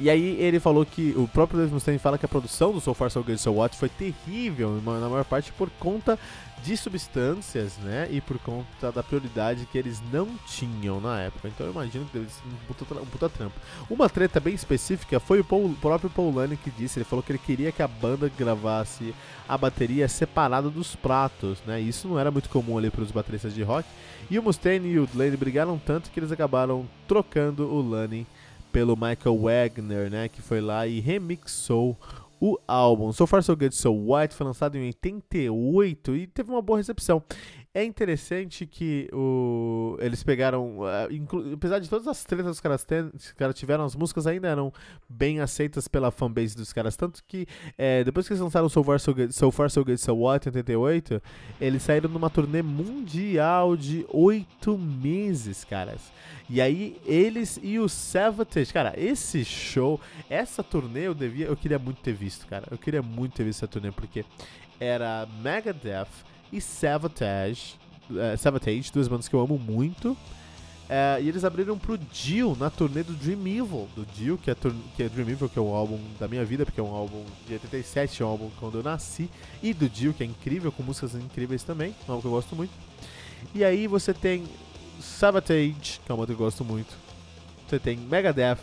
e 0.00 0.08
aí 0.08 0.36
ele 0.40 0.60
falou 0.60 0.86
que 0.86 1.12
o 1.16 1.26
próprio 1.26 1.58
Dave 1.58 1.72
Mustaine 1.72 1.98
fala 1.98 2.16
que 2.16 2.24
a 2.24 2.28
produção 2.28 2.72
do 2.72 2.80
So 2.80 2.94
Far 2.94 3.10
So 3.10 3.22
Good 3.22 3.38
So 3.38 3.52
What 3.52 3.76
foi 3.76 3.88
terrível, 3.88 4.80
na 4.84 5.08
maior 5.08 5.24
parte 5.24 5.52
por 5.52 5.68
conta 5.78 6.18
de 6.62 6.76
substâncias, 6.76 7.76
né? 7.78 8.08
E 8.10 8.20
por 8.20 8.38
conta 8.38 8.92
da 8.92 9.02
prioridade 9.02 9.66
que 9.66 9.78
eles 9.78 10.02
não 10.12 10.28
tinham 10.46 11.00
na 11.00 11.20
época. 11.20 11.48
Então 11.48 11.66
eu 11.66 11.72
imagino 11.72 12.04
que 12.06 12.18
deve 12.18 12.30
ser 12.30 12.42
um 12.46 12.66
puta, 12.66 12.94
um 13.00 13.06
puta 13.06 13.28
trampo. 13.28 13.54
Uma 13.88 14.08
treta 14.08 14.40
bem 14.40 14.54
específica 14.54 15.20
foi 15.20 15.40
o, 15.40 15.44
Paul, 15.44 15.74
próprio 15.80 16.10
Paul 16.10 16.34
Lane 16.34 16.56
que 16.56 16.70
disse, 16.70 16.98
ele 16.98 17.04
falou 17.04 17.22
que 17.22 17.32
ele 17.32 17.38
queria 17.38 17.72
que 17.72 17.82
a 17.82 17.88
banda 17.88 18.30
gravasse 18.36 19.14
a 19.48 19.56
bateria 19.56 20.08
separada 20.08 20.68
dos 20.68 20.94
pratos, 20.94 21.58
né? 21.66 21.80
Isso 21.80 22.06
não 22.06 22.18
era 22.18 22.30
muito 22.30 22.48
comum 22.48 22.76
ali 22.76 22.90
para 22.90 23.02
os 23.02 23.10
bateristas 23.10 23.54
de 23.54 23.62
rock. 23.62 23.88
E 24.30 24.38
o 24.38 24.42
Mustaine 24.42 24.88
e 24.88 24.98
o 24.98 25.08
Lane 25.14 25.36
brigaram 25.36 25.78
tanto 25.78 26.10
que 26.10 26.20
eles 26.20 26.32
acabaram 26.32 26.86
trocando 27.06 27.66
o 27.66 27.80
Lane 27.80 28.26
pelo 28.72 28.96
Michael 28.96 29.38
Wagner, 29.38 30.10
né? 30.10 30.28
Que 30.28 30.42
foi 30.42 30.60
lá 30.60 30.86
e 30.86 31.00
remixou 31.00 31.96
o 32.40 32.58
álbum 32.66 33.12
So 33.12 33.26
Far 33.26 33.42
So 33.42 33.56
Good 33.56 33.74
So 33.74 33.92
White 33.92 34.34
foi 34.34 34.46
lançado 34.46 34.76
em 34.76 34.86
88 34.86 36.16
e 36.16 36.26
teve 36.26 36.50
uma 36.50 36.62
boa 36.62 36.78
recepção. 36.78 37.22
É 37.74 37.84
interessante 37.84 38.66
que 38.66 39.10
o, 39.12 39.96
eles 40.00 40.22
pegaram, 40.22 40.78
uh, 40.78 41.52
apesar 41.52 41.78
de 41.78 41.88
todas 41.88 42.08
as 42.08 42.24
tretas 42.24 42.46
que 42.46 42.50
os 42.52 42.60
caras, 42.60 42.82
ten, 42.82 43.10
os 43.14 43.32
caras 43.32 43.54
tiveram, 43.54 43.84
as 43.84 43.94
músicas 43.94 44.26
ainda 44.26 44.48
eram 44.48 44.72
bem 45.06 45.40
aceitas 45.40 45.86
pela 45.86 46.10
fanbase 46.10 46.56
dos 46.56 46.72
caras. 46.72 46.96
Tanto 46.96 47.22
que 47.24 47.46
é, 47.76 48.02
depois 48.02 48.26
que 48.26 48.32
eles 48.32 48.40
lançaram 48.40 48.70
So 48.70 48.82
Far 48.82 48.98
So 48.98 49.14
Good 49.14 49.34
So, 49.34 49.50
Far, 49.50 49.70
so, 49.70 49.84
Good, 49.84 50.00
so 50.00 50.16
What 50.16 50.48
em 50.48 50.52
88, 50.52 51.22
eles 51.60 51.82
saíram 51.82 52.08
numa 52.08 52.30
turnê 52.30 52.62
mundial 52.62 53.76
de 53.76 54.04
oito 54.08 54.78
meses, 54.78 55.62
caras. 55.62 56.10
E 56.48 56.62
aí 56.62 56.98
eles 57.04 57.60
e 57.62 57.78
o 57.78 57.86
Savatage, 57.86 58.72
cara, 58.72 58.94
esse 58.96 59.44
show, 59.44 60.00
essa 60.30 60.62
turnê 60.62 61.06
eu 61.06 61.14
devia, 61.14 61.46
eu 61.46 61.56
queria 61.56 61.78
muito 61.78 62.00
ter 62.00 62.14
visto, 62.14 62.46
cara. 62.46 62.64
Eu 62.70 62.78
queria 62.78 63.02
muito 63.02 63.34
ter 63.34 63.44
visto 63.44 63.58
essa 63.58 63.68
turnê 63.68 63.92
porque 63.92 64.24
era 64.80 65.28
Megadeth 65.42 66.08
e 66.52 66.60
Savatage, 66.60 67.76
uh, 68.10 68.36
Savatage, 68.36 68.90
duas 68.92 69.08
bandas 69.08 69.28
que 69.28 69.34
eu 69.34 69.40
amo 69.40 69.58
muito. 69.58 70.16
Uh, 70.88 71.20
e 71.20 71.28
eles 71.28 71.44
abriram 71.44 71.78
pro 71.78 71.98
Dio 71.98 72.56
na 72.58 72.70
turnê 72.70 73.02
do 73.02 73.12
Dream 73.12 73.46
Evil, 73.46 73.86
do 73.94 74.06
Dio, 74.06 74.38
que 74.38 74.50
é, 74.50 74.56
que 74.96 75.02
é 75.02 75.08
Dream 75.08 75.28
Evil, 75.28 75.46
que 75.46 75.58
é 75.58 75.62
um 75.62 75.74
álbum 75.74 76.00
da 76.18 76.26
minha 76.26 76.42
vida, 76.46 76.64
porque 76.64 76.80
é 76.80 76.82
um 76.82 76.94
álbum 76.94 77.22
de 77.46 77.52
87, 77.52 78.22
é 78.22 78.24
um 78.24 78.28
álbum 78.30 78.50
quando 78.58 78.78
eu 78.78 78.82
nasci, 78.82 79.28
e 79.62 79.74
do 79.74 79.86
Dio, 79.86 80.14
que 80.14 80.22
é 80.22 80.26
incrível, 80.26 80.72
com 80.72 80.82
músicas 80.82 81.14
incríveis 81.14 81.62
também, 81.62 81.94
um 82.08 82.12
álbum 82.12 82.22
que 82.22 82.26
eu 82.28 82.32
gosto 82.32 82.56
muito. 82.56 82.72
E 83.54 83.62
aí 83.62 83.86
você 83.86 84.14
tem 84.14 84.44
Savatage, 84.98 86.00
que 86.06 86.10
é 86.10 86.14
uma 86.14 86.24
que 86.24 86.32
eu 86.32 86.36
gosto 86.36 86.64
muito. 86.64 86.96
Você 87.68 87.78
tem 87.78 87.98
Megadeth, 87.98 88.56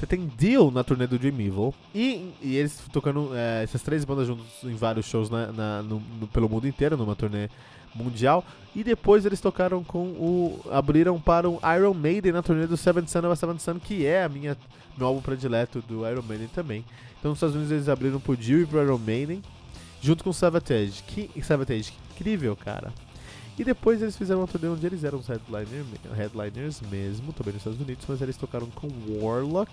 Você 0.00 0.06
tem 0.06 0.26
Deal 0.38 0.70
na 0.70 0.82
turnê 0.82 1.06
do 1.06 1.18
Dream 1.18 1.38
Evil. 1.38 1.74
E, 1.94 2.32
e 2.40 2.56
eles 2.56 2.80
tocando 2.90 3.32
é, 3.34 3.62
essas 3.62 3.82
três 3.82 4.02
bandas 4.02 4.26
juntos 4.26 4.46
em 4.64 4.74
vários 4.74 5.04
shows 5.04 5.28
na, 5.28 5.52
na 5.52 5.82
no, 5.82 6.00
no, 6.18 6.26
pelo 6.26 6.48
mundo 6.48 6.66
inteiro, 6.66 6.96
numa 6.96 7.14
turnê 7.14 7.50
mundial. 7.94 8.42
E 8.74 8.82
depois 8.82 9.26
eles 9.26 9.42
tocaram 9.42 9.84
com 9.84 10.04
o. 10.04 10.60
abriram 10.70 11.20
para 11.20 11.46
o 11.50 11.60
Iron 11.76 11.92
Maiden 11.92 12.32
na 12.32 12.42
turnê 12.42 12.66
do 12.66 12.78
Seventh 12.78 13.08
Son 13.08 13.18
of 13.18 13.32
a 13.32 13.36
Seventh 13.36 13.82
que 13.84 14.06
é 14.06 14.24
a 14.24 14.28
minha, 14.30 14.56
meu 14.96 15.08
álbum 15.08 15.20
predileto 15.20 15.82
do 15.82 16.08
Iron 16.08 16.22
Maiden 16.22 16.48
também. 16.48 16.82
Então 17.18 17.32
nos 17.32 17.36
Estados 17.36 17.54
Unidos 17.54 17.70
eles 17.70 17.88
abriram 17.90 18.18
pro 18.18 18.34
Dio 18.34 18.62
e 18.62 18.66
pro 18.66 18.82
Iron 18.82 18.96
Maiden, 18.96 19.42
junto 20.00 20.24
com 20.24 20.30
o 20.30 20.34
Savatage. 20.34 21.02
Que, 21.06 21.30
Savatage, 21.42 21.92
que 21.92 21.98
incrível, 22.14 22.56
cara. 22.56 22.90
E 23.60 23.64
depois 23.64 24.00
eles 24.00 24.16
fizeram 24.16 24.40
uma 24.40 24.46
turnê 24.46 24.68
onde 24.68 24.86
eles 24.86 25.04
eram 25.04 25.18
os 25.18 25.26
headliner, 25.26 25.84
headliners 26.16 26.80
mesmo, 26.90 27.30
também 27.30 27.52
nos 27.52 27.60
Estados 27.60 27.78
Unidos, 27.78 28.06
mas 28.08 28.22
eles 28.22 28.34
tocaram 28.34 28.66
com 28.68 28.88
Warlock 29.20 29.70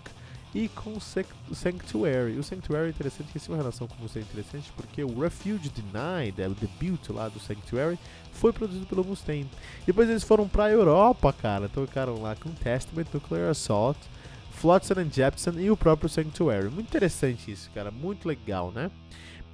e 0.54 0.68
com 0.68 1.00
Sanctuary. 1.00 2.38
O 2.38 2.44
Sanctuary 2.44 2.88
é 2.88 2.90
interessante, 2.90 3.32
que 3.32 3.38
esse 3.38 3.50
é 3.50 3.54
uma 3.54 3.58
relação 3.58 3.88
com 3.88 3.96
você 4.06 4.20
é 4.20 4.22
interessante, 4.24 4.74
porque 4.76 5.02
o 5.06 5.18
Refuge 5.18 5.70
Denied, 5.70 6.38
é 6.38 6.50
o 6.50 6.54
debut 6.54 7.12
lá 7.12 7.30
do 7.30 7.40
Sanctuary, 7.40 7.98
foi 8.34 8.52
produzido 8.52 8.86
pelo 8.88 9.06
Mustaine. 9.06 9.50
Depois 9.86 10.10
eles 10.10 10.26
foram 10.26 10.50
pra 10.50 10.70
Europa, 10.70 11.32
cara, 11.32 11.70
tocaram 11.70 12.22
lá 12.22 12.36
com 12.36 12.50
Testament, 12.50 13.08
Nuclear 13.14 13.50
Assault, 13.50 13.98
Flotsam 14.52 15.02
and 15.02 15.12
Jepson 15.14 15.52
e 15.52 15.72
o 15.72 15.78
próprio 15.78 16.10
Sanctuary. 16.10 16.68
Muito 16.68 16.88
interessante 16.88 17.50
isso, 17.50 17.72
cara, 17.74 17.90
muito 17.90 18.28
legal, 18.28 18.70
né? 18.70 18.92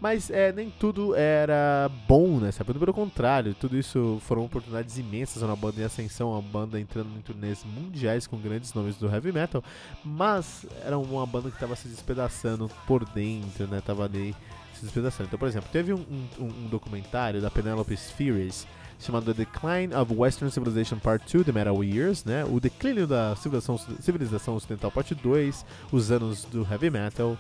Mas 0.04 0.30
é, 0.30 0.52
nem 0.52 0.70
tudo 0.70 1.16
era 1.16 1.90
bom 2.10 2.38
nessa 2.38 2.62
época, 2.62 2.78
pelo 2.78 2.94
contrário, 2.94 3.54
tudo 3.54 3.78
isso 3.78 4.20
foram 4.28 4.44
oportunidades 4.44 4.98
imensas, 4.98 5.42
uma 5.42 5.56
banda 5.56 5.80
em 5.80 5.86
ascensão, 5.86 6.32
uma 6.32 6.42
banda 6.42 6.78
entrando 6.78 7.08
em 7.18 7.22
turnês 7.22 7.64
mundiais 7.64 8.28
com 8.28 8.38
grandes 8.38 8.74
nomes 8.74 8.98
do 8.98 9.08
heavy 9.10 9.32
metal, 9.32 9.64
mas 10.04 10.66
era 10.86 10.98
uma 10.98 11.26
banda 11.26 11.50
que 11.50 11.56
estava 11.56 11.74
se 11.78 11.88
despedaçando 11.88 12.70
por 12.86 13.06
dentro, 13.06 13.66
né? 13.68 13.80
Tava 13.80 14.04
ali 14.04 14.36
se 14.74 14.84
despedaçando. 14.84 15.28
Então, 15.28 15.40
por 15.40 15.48
exemplo, 15.48 15.70
teve 15.72 15.94
um, 15.94 16.04
um, 16.38 16.44
um 16.48 16.68
documentário 16.68 17.40
da 17.40 17.50
Penelope 17.50 17.96
Spheres 17.96 18.68
chamado 19.00 19.34
The 19.34 19.46
Decline 19.46 19.96
of 19.96 20.14
Western 20.14 20.52
Civilization 20.52 21.00
Part 21.00 21.32
2, 21.32 21.46
The 21.46 21.52
Metal 21.54 21.82
Years, 21.82 22.26
né? 22.26 22.44
O 22.44 22.60
declínio 22.60 23.08
da 23.08 23.38
civilização, 23.38 23.78
civilização 24.02 24.56
ocidental 24.56 24.92
Parte 24.92 25.16
2, 25.16 25.66
os 25.94 26.12
anos 26.12 26.44
do 26.44 26.68
heavy 26.70 26.90
metal. 26.90 27.38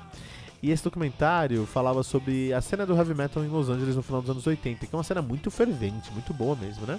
E 0.64 0.72
esse 0.72 0.82
documentário 0.82 1.66
falava 1.66 2.04
sobre 2.04 2.54
a 2.54 2.62
cena 2.62 2.86
do 2.86 2.96
heavy 2.96 3.14
metal 3.14 3.44
em 3.44 3.50
Los 3.50 3.68
Angeles 3.68 3.98
no 3.98 4.02
final 4.02 4.22
dos 4.22 4.32
anos 4.32 4.48
80, 4.48 4.88
que 4.88 4.96
é 4.96 4.98
uma 4.98 5.04
cena 5.04 5.22
muito 5.22 5.52
fervente, 5.52 6.10
muito 6.14 6.34
boa 6.34 6.56
mesmo, 6.56 6.88
né? 6.88 6.98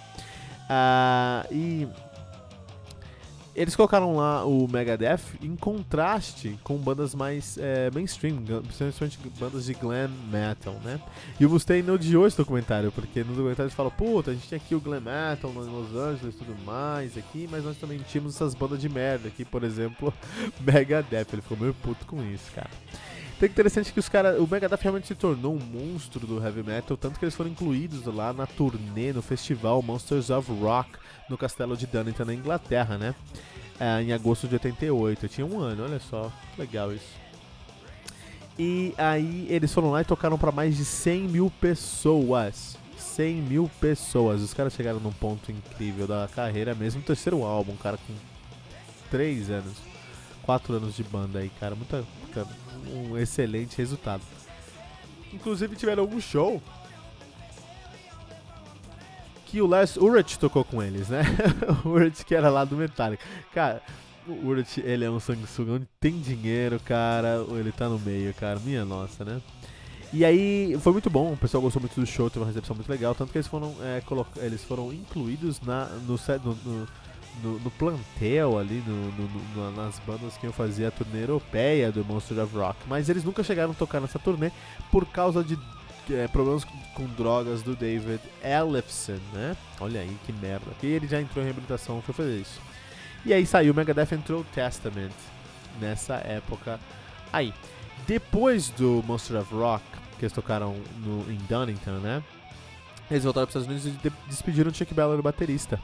Ah, 0.68 1.46
e 1.50 1.88
eles 3.56 3.74
colocaram 3.74 4.16
lá 4.16 4.44
o 4.44 4.68
Megadeth 4.68 5.38
em 5.40 5.56
contraste 5.56 6.58
com 6.62 6.76
bandas 6.76 7.14
mais 7.14 7.56
é, 7.56 7.90
mainstream, 7.90 8.42
principalmente 8.66 9.18
bandas 9.38 9.64
de 9.64 9.72
glam 9.72 10.10
metal, 10.30 10.74
né? 10.84 11.00
E 11.40 11.46
o 11.46 11.48
Mustaine 11.48 11.90
odiou 11.90 12.26
esse 12.26 12.36
documentário, 12.36 12.92
porque 12.92 13.20
no 13.24 13.32
documentário 13.32 13.68
eles 13.68 13.74
falam, 13.74 13.92
puta, 13.92 14.32
a 14.32 14.34
gente 14.34 14.46
tinha 14.46 14.58
aqui 14.58 14.74
o 14.74 14.80
glam 14.80 15.00
metal 15.00 15.50
em 15.50 15.70
Los 15.70 15.96
Angeles 15.96 16.34
e 16.34 16.38
tudo 16.38 16.54
mais 16.66 17.16
aqui, 17.16 17.48
mas 17.50 17.64
nós 17.64 17.78
também 17.78 17.98
tínhamos 18.00 18.34
essas 18.34 18.54
bandas 18.54 18.78
de 18.78 18.90
merda 18.90 19.28
aqui, 19.28 19.42
por 19.42 19.64
exemplo, 19.64 20.12
Megadeth. 20.60 21.28
Ele 21.32 21.40
ficou 21.40 21.56
meio 21.56 21.72
puto 21.72 22.04
com 22.04 22.22
isso, 22.22 22.52
cara. 22.54 22.68
Então 23.36 23.48
é 23.48 23.50
interessante 23.50 23.92
que 23.92 23.98
os 23.98 24.08
caras. 24.08 24.38
O 24.38 24.46
Megadeth 24.46 24.78
realmente 24.80 25.08
se 25.08 25.14
tornou 25.14 25.54
um 25.54 25.58
monstro 25.58 26.26
do 26.26 26.42
heavy 26.42 26.62
metal, 26.62 26.96
tanto 26.96 27.18
que 27.18 27.24
eles 27.24 27.34
foram 27.34 27.50
incluídos 27.50 28.04
lá 28.06 28.32
na 28.32 28.46
turnê, 28.46 29.12
no 29.12 29.22
festival 29.22 29.82
Monsters 29.82 30.30
of 30.30 30.50
Rock, 30.52 30.90
no 31.28 31.36
castelo 31.36 31.76
de 31.76 31.86
Dunnington, 31.86 32.24
na 32.24 32.34
Inglaterra, 32.34 32.96
né? 32.96 33.14
É, 33.78 34.02
em 34.02 34.12
agosto 34.12 34.46
de 34.46 34.54
88. 34.54 35.24
Eu 35.24 35.28
tinha 35.28 35.46
um 35.46 35.58
ano, 35.58 35.84
olha 35.84 35.98
só, 35.98 36.32
legal 36.56 36.92
isso. 36.92 37.24
E 38.56 38.94
aí 38.96 39.48
eles 39.50 39.72
foram 39.74 39.90
lá 39.90 40.02
e 40.02 40.04
tocaram 40.04 40.38
para 40.38 40.52
mais 40.52 40.76
de 40.76 40.84
100 40.84 41.22
mil 41.22 41.50
pessoas. 41.60 42.78
100 42.96 43.42
mil 43.42 43.70
pessoas. 43.80 44.42
Os 44.42 44.54
caras 44.54 44.74
chegaram 44.74 45.00
num 45.00 45.12
ponto 45.12 45.50
incrível 45.50 46.06
da 46.06 46.28
carreira, 46.32 46.72
mesmo 46.72 47.02
terceiro 47.02 47.42
álbum, 47.42 47.74
cara, 47.76 47.96
com 47.96 48.14
3 49.10 49.50
anos, 49.50 49.76
4 50.42 50.74
anos 50.74 50.94
de 50.94 51.02
banda 51.02 51.40
aí, 51.40 51.50
cara. 51.58 51.74
Muita, 51.74 52.04
muita 52.22 52.46
um 52.92 53.18
excelente 53.18 53.76
resultado. 53.76 54.22
Inclusive 55.32 55.76
tiveram 55.76 56.04
um 56.04 56.20
show 56.20 56.62
que 59.46 59.60
o 59.60 59.66
Lars 59.66 59.96
Ulrich 59.96 60.38
tocou 60.38 60.64
com 60.64 60.82
eles, 60.82 61.08
né? 61.08 61.22
o 61.84 61.90
Ulrich 61.90 62.24
que 62.24 62.34
era 62.34 62.48
lá 62.50 62.64
do 62.64 62.76
Metallica. 62.76 63.24
Cara, 63.52 63.82
o 64.26 64.32
Ulrich, 64.32 64.80
ele 64.80 65.04
é 65.04 65.10
um 65.10 65.20
sanguessuga 65.20 65.80
tem 66.00 66.18
dinheiro, 66.18 66.80
cara, 66.80 67.44
ele 67.50 67.70
tá 67.70 67.88
no 67.88 67.98
meio, 67.98 68.32
cara, 68.34 68.58
minha 68.60 68.84
nossa, 68.84 69.24
né? 69.24 69.40
E 70.12 70.24
aí 70.24 70.76
foi 70.80 70.92
muito 70.92 71.10
bom, 71.10 71.32
o 71.32 71.36
pessoal 71.36 71.60
gostou 71.60 71.80
muito 71.80 72.00
do 72.00 72.06
show, 72.06 72.30
teve 72.30 72.40
uma 72.40 72.46
recepção 72.46 72.76
muito 72.76 72.88
legal, 72.88 73.14
tanto 73.14 73.32
que 73.32 73.38
eles 73.38 73.48
foram, 73.48 73.74
é, 73.80 74.00
eles 74.44 74.62
foram 74.62 74.92
incluídos 74.92 75.60
na, 75.60 75.86
no, 75.86 76.16
no, 76.16 76.54
no 76.64 76.88
no, 77.42 77.58
no 77.58 77.70
plantel 77.70 78.58
ali, 78.58 78.82
no, 78.86 79.12
no, 79.12 79.72
nas 79.72 79.98
bandas 80.00 80.36
que 80.36 80.46
eu 80.46 80.52
fazia 80.52 80.88
a 80.88 80.90
turnê 80.90 81.22
europeia 81.22 81.90
do 81.90 82.04
Monster 82.04 82.38
of 82.38 82.56
Rock. 82.56 82.78
Mas 82.86 83.08
eles 83.08 83.24
nunca 83.24 83.42
chegaram 83.42 83.72
a 83.72 83.74
tocar 83.74 84.00
nessa 84.00 84.18
turnê 84.18 84.50
por 84.90 85.06
causa 85.06 85.42
de 85.42 85.58
é, 86.10 86.28
problemas 86.28 86.64
com, 86.94 87.06
drogas 87.16 87.62
do 87.62 87.74
David 87.74 88.20
Ellefson, 88.42 89.18
né? 89.32 89.56
Olha 89.80 90.00
aí 90.00 90.16
que 90.24 90.32
merda. 90.32 90.66
E 90.82 90.86
ele 90.86 91.06
já 91.06 91.20
entrou 91.20 91.42
em 91.42 91.46
reabilitação, 91.46 92.02
foi 92.02 92.14
fazer 92.14 92.36
isso. 92.38 92.60
E 93.24 93.32
aí 93.32 93.46
saiu 93.46 93.72
o 93.72 93.76
Megadeth 93.76 94.12
entrou 94.12 94.44
Testament 94.54 95.12
nessa 95.80 96.14
época 96.16 96.78
aí. 97.32 97.52
Depois 98.06 98.68
do 98.70 99.02
Monster 99.06 99.40
of 99.40 99.54
Rock, 99.54 99.84
que 100.18 100.24
eles 100.24 100.32
tocaram 100.32 100.76
no, 100.98 101.30
em 101.32 101.38
Dunnington, 101.48 101.98
né? 102.00 102.22
Eles 103.10 103.24
voltaram 103.24 103.46
para 103.46 103.58
os 103.58 103.62
Estados 103.62 103.84
Unidos 103.84 104.04
e 104.04 104.28
despediram 104.28 104.70
o 104.70 104.74
Chuck 104.74 104.92
Ballard, 104.92 105.20
o 105.20 105.22
baterista. 105.22 105.80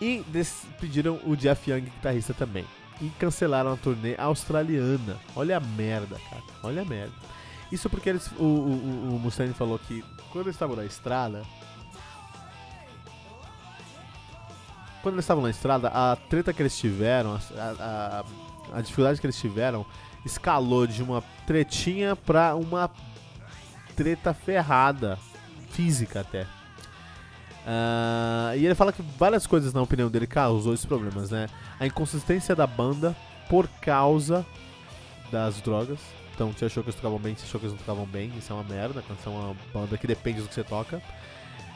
E 0.00 0.22
despediram 0.28 1.18
o 1.24 1.34
Jeff 1.36 1.70
Young, 1.70 1.82
guitarrista 1.82 2.34
também. 2.34 2.64
E 3.00 3.08
cancelaram 3.18 3.72
a 3.72 3.76
turnê 3.76 4.14
australiana. 4.18 5.16
Olha 5.34 5.56
a 5.56 5.60
merda, 5.60 6.18
cara. 6.30 6.42
Olha 6.62 6.82
a 6.82 6.84
merda. 6.84 7.12
Isso 7.70 7.90
porque 7.90 8.08
eles, 8.08 8.30
o, 8.38 8.44
o, 8.44 9.16
o 9.16 9.18
Mustaine 9.18 9.52
falou 9.52 9.78
que 9.78 10.04
quando 10.30 10.46
eles 10.46 10.54
estavam 10.54 10.76
na 10.76 10.84
estrada. 10.84 11.42
Quando 15.02 15.14
eles 15.14 15.24
estavam 15.24 15.42
na 15.42 15.50
estrada, 15.50 15.88
a 15.88 16.16
treta 16.16 16.52
que 16.52 16.62
eles 16.62 16.76
tiveram, 16.76 17.38
a, 17.56 18.24
a, 18.72 18.78
a 18.78 18.80
dificuldade 18.80 19.20
que 19.20 19.26
eles 19.26 19.38
tiveram, 19.38 19.86
escalou 20.24 20.86
de 20.86 21.02
uma 21.02 21.22
tretinha 21.46 22.16
pra 22.16 22.54
uma 22.54 22.90
treta 23.94 24.34
ferrada. 24.34 25.18
Física 25.70 26.20
até. 26.20 26.46
Uh, 27.66 28.56
e 28.56 28.64
ele 28.64 28.76
fala 28.76 28.92
que 28.92 29.02
várias 29.18 29.44
coisas, 29.44 29.72
na 29.72 29.82
opinião 29.82 30.08
dele, 30.08 30.26
causou 30.26 30.72
esses 30.72 30.86
problemas, 30.86 31.30
né? 31.30 31.48
A 31.80 31.86
inconsistência 31.86 32.54
da 32.54 32.66
banda 32.66 33.14
por 33.48 33.66
causa 33.80 34.46
das 35.32 35.60
drogas. 35.60 35.98
Então, 36.32 36.52
você 36.52 36.66
achou 36.66 36.82
que 36.82 36.90
eles 36.90 36.96
tocavam 36.96 37.18
bem, 37.18 37.34
você 37.34 37.44
achou 37.44 37.58
que 37.58 37.66
eles 37.66 37.72
não 37.72 37.84
tocavam 37.84 38.06
bem. 38.06 38.30
Isso 38.38 38.52
é 38.52 38.54
uma 38.54 38.62
merda, 38.62 39.02
quando 39.02 39.18
você 39.18 39.28
é 39.28 39.32
uma 39.32 39.56
banda 39.74 39.98
que 39.98 40.06
depende 40.06 40.42
do 40.42 40.48
que 40.48 40.54
você 40.54 40.62
toca. 40.62 41.02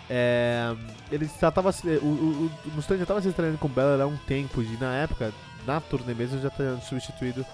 É, 0.09 0.75
ele 1.11 1.29
já 1.41 1.51
tava, 1.51 1.71
o, 2.03 2.07
o, 2.07 2.51
o 2.67 2.71
Mustang 2.75 2.99
já 2.99 3.05
estava 3.05 3.23
se 3.23 3.33
treinando 3.33 3.59
com 3.59 3.67
o 3.67 3.71
Beller 3.71 4.01
há 4.01 4.07
um 4.07 4.17
tempo, 4.17 4.63
e 4.63 4.77
na 4.77 4.95
época, 4.95 5.33
na 5.67 5.81
turnê 5.81 6.15
mesmo, 6.15 6.41
já 6.41 6.51
tinha 6.51 6.77
substituído 6.83 7.45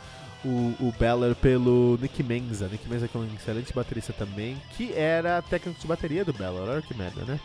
o, 0.45 0.75
o 0.81 0.95
Beller 0.99 1.35
pelo 1.35 1.99
Nick 2.01 2.23
Menza. 2.23 2.69
Nick 2.69 2.89
Menza 2.89 3.09
que 3.09 3.17
é 3.17 3.21
um 3.21 3.35
excelente 3.35 3.73
baterista 3.73 4.13
também, 4.13 4.61
que 4.77 4.93
era 4.93 5.41
técnico 5.43 5.81
de 5.81 5.87
bateria 5.87 6.25
do 6.25 6.33
Beller. 6.33 6.63
Olha 6.63 6.83
que 6.83 6.95
merda, 6.95 7.25
né? 7.25 7.39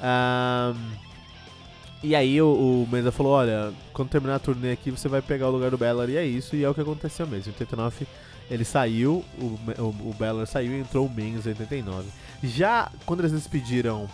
Um, 0.00 1.06
e 2.02 2.14
aí 2.14 2.40
o, 2.40 2.46
o 2.46 2.88
Menza 2.90 3.10
falou, 3.10 3.32
olha, 3.32 3.72
quando 3.92 4.10
terminar 4.10 4.36
a 4.36 4.38
turnê 4.38 4.72
aqui 4.72 4.90
você 4.90 5.08
vai 5.08 5.22
pegar 5.22 5.48
o 5.48 5.50
lugar 5.50 5.70
do 5.70 5.78
Bellor 5.78 6.08
e 6.08 6.16
é 6.16 6.24
isso, 6.24 6.54
e 6.54 6.62
é 6.62 6.68
o 6.68 6.74
que 6.74 6.80
aconteceu 6.80 7.26
mesmo. 7.26 7.50
Em 7.50 7.52
89 7.52 8.06
ele 8.50 8.64
saiu, 8.64 9.24
o, 9.38 9.44
o, 9.80 10.10
o 10.10 10.14
Bellor 10.18 10.46
saiu 10.46 10.72
e 10.72 10.80
entrou 10.80 11.06
o 11.06 11.10
Menza 11.10 11.48
em 11.48 11.52
89. 11.52 12.08
Já 12.44 12.90
quando 13.04 13.20
eles 13.20 13.32
despediram 13.32 14.08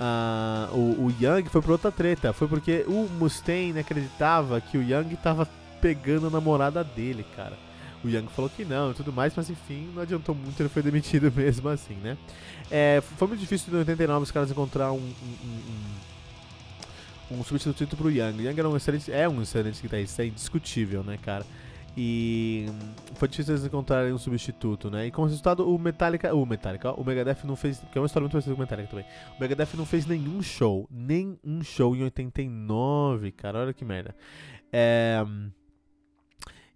uh, 0.00 0.74
o, 0.74 1.06
o 1.06 1.14
Young 1.20 1.48
foi 1.48 1.62
por 1.62 1.72
outra 1.72 1.90
treta, 1.90 2.32
foi 2.32 2.46
porque 2.46 2.84
o 2.86 3.08
Mustaine 3.18 3.80
acreditava 3.80 4.60
que 4.60 4.78
o 4.78 4.82
Young 4.82 5.16
tava 5.16 5.48
pegando 5.80 6.28
a 6.28 6.30
namorada 6.30 6.84
dele, 6.84 7.24
cara. 7.34 7.58
O 8.04 8.08
Young 8.08 8.28
falou 8.28 8.50
que 8.50 8.64
não 8.64 8.92
e 8.92 8.94
tudo 8.94 9.12
mais, 9.12 9.34
mas 9.34 9.50
enfim, 9.50 9.90
não 9.94 10.02
adiantou 10.02 10.34
muito, 10.34 10.60
ele 10.60 10.68
foi 10.68 10.82
demitido 10.82 11.32
mesmo 11.34 11.68
assim, 11.68 11.94
né? 11.94 12.16
É, 12.70 13.00
foi 13.00 13.28
muito 13.28 13.40
difícil 13.40 13.72
em 13.72 13.78
89 13.78 14.24
os 14.24 14.30
caras 14.30 14.50
encontrar 14.50 14.92
um, 14.92 14.96
um, 14.96 15.62
um, 17.30 17.38
um 17.38 17.44
substituto 17.44 17.96
pro 17.96 18.10
Young. 18.10 18.42
Young 18.42 18.58
era 18.58 18.68
um 18.68 18.76
excelente, 18.76 19.12
é 19.12 19.28
um 19.28 19.42
excelente 19.42 19.80
guitarrista, 19.80 20.22
é 20.22 20.26
indiscutível, 20.26 21.02
né, 21.02 21.18
cara? 21.22 21.44
E 21.96 22.66
foi 23.14 23.26
difícil 23.26 23.54
eles 23.54 23.64
encontrarem 23.64 24.12
um 24.12 24.18
substituto, 24.18 24.90
né? 24.90 25.06
E 25.06 25.10
como 25.10 25.26
resultado, 25.26 25.66
o 25.66 25.78
Metallica, 25.78 26.34
o 26.34 26.44
Metallica, 26.44 26.92
o 26.92 27.02
Megadeth 27.02 27.44
não 27.44 27.56
fez, 27.56 27.78
que 27.90 27.96
é 27.96 28.00
uma 28.00 28.06
história 28.06 28.24
muito 28.24 28.32
parecida 28.32 28.54
com 28.54 28.60
o 28.60 28.62
Metallica 28.62 28.88
também. 28.90 29.06
O 29.38 29.40
Megadeth 29.40 29.74
não 29.74 29.86
fez 29.86 30.04
nenhum 30.04 30.42
show, 30.42 30.86
nem 30.90 31.38
um 31.42 31.64
show 31.64 31.96
em 31.96 32.02
89, 32.02 33.32
cara, 33.32 33.60
olha 33.60 33.72
que 33.72 33.84
merda. 33.84 34.14
É, 34.70 35.24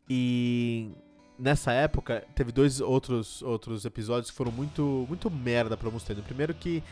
E 0.08 0.90
nessa 1.40 1.72
época, 1.72 2.24
teve 2.34 2.52
dois 2.52 2.80
outros, 2.80 3.42
outros 3.42 3.84
episódios 3.84 4.30
que 4.30 4.36
foram 4.36 4.52
muito, 4.52 5.06
muito 5.08 5.30
merda 5.30 5.76
pra 5.76 5.90
Mustaine. 5.90 6.20
O 6.20 6.24
primeiro 6.24 6.52
que 6.54 6.82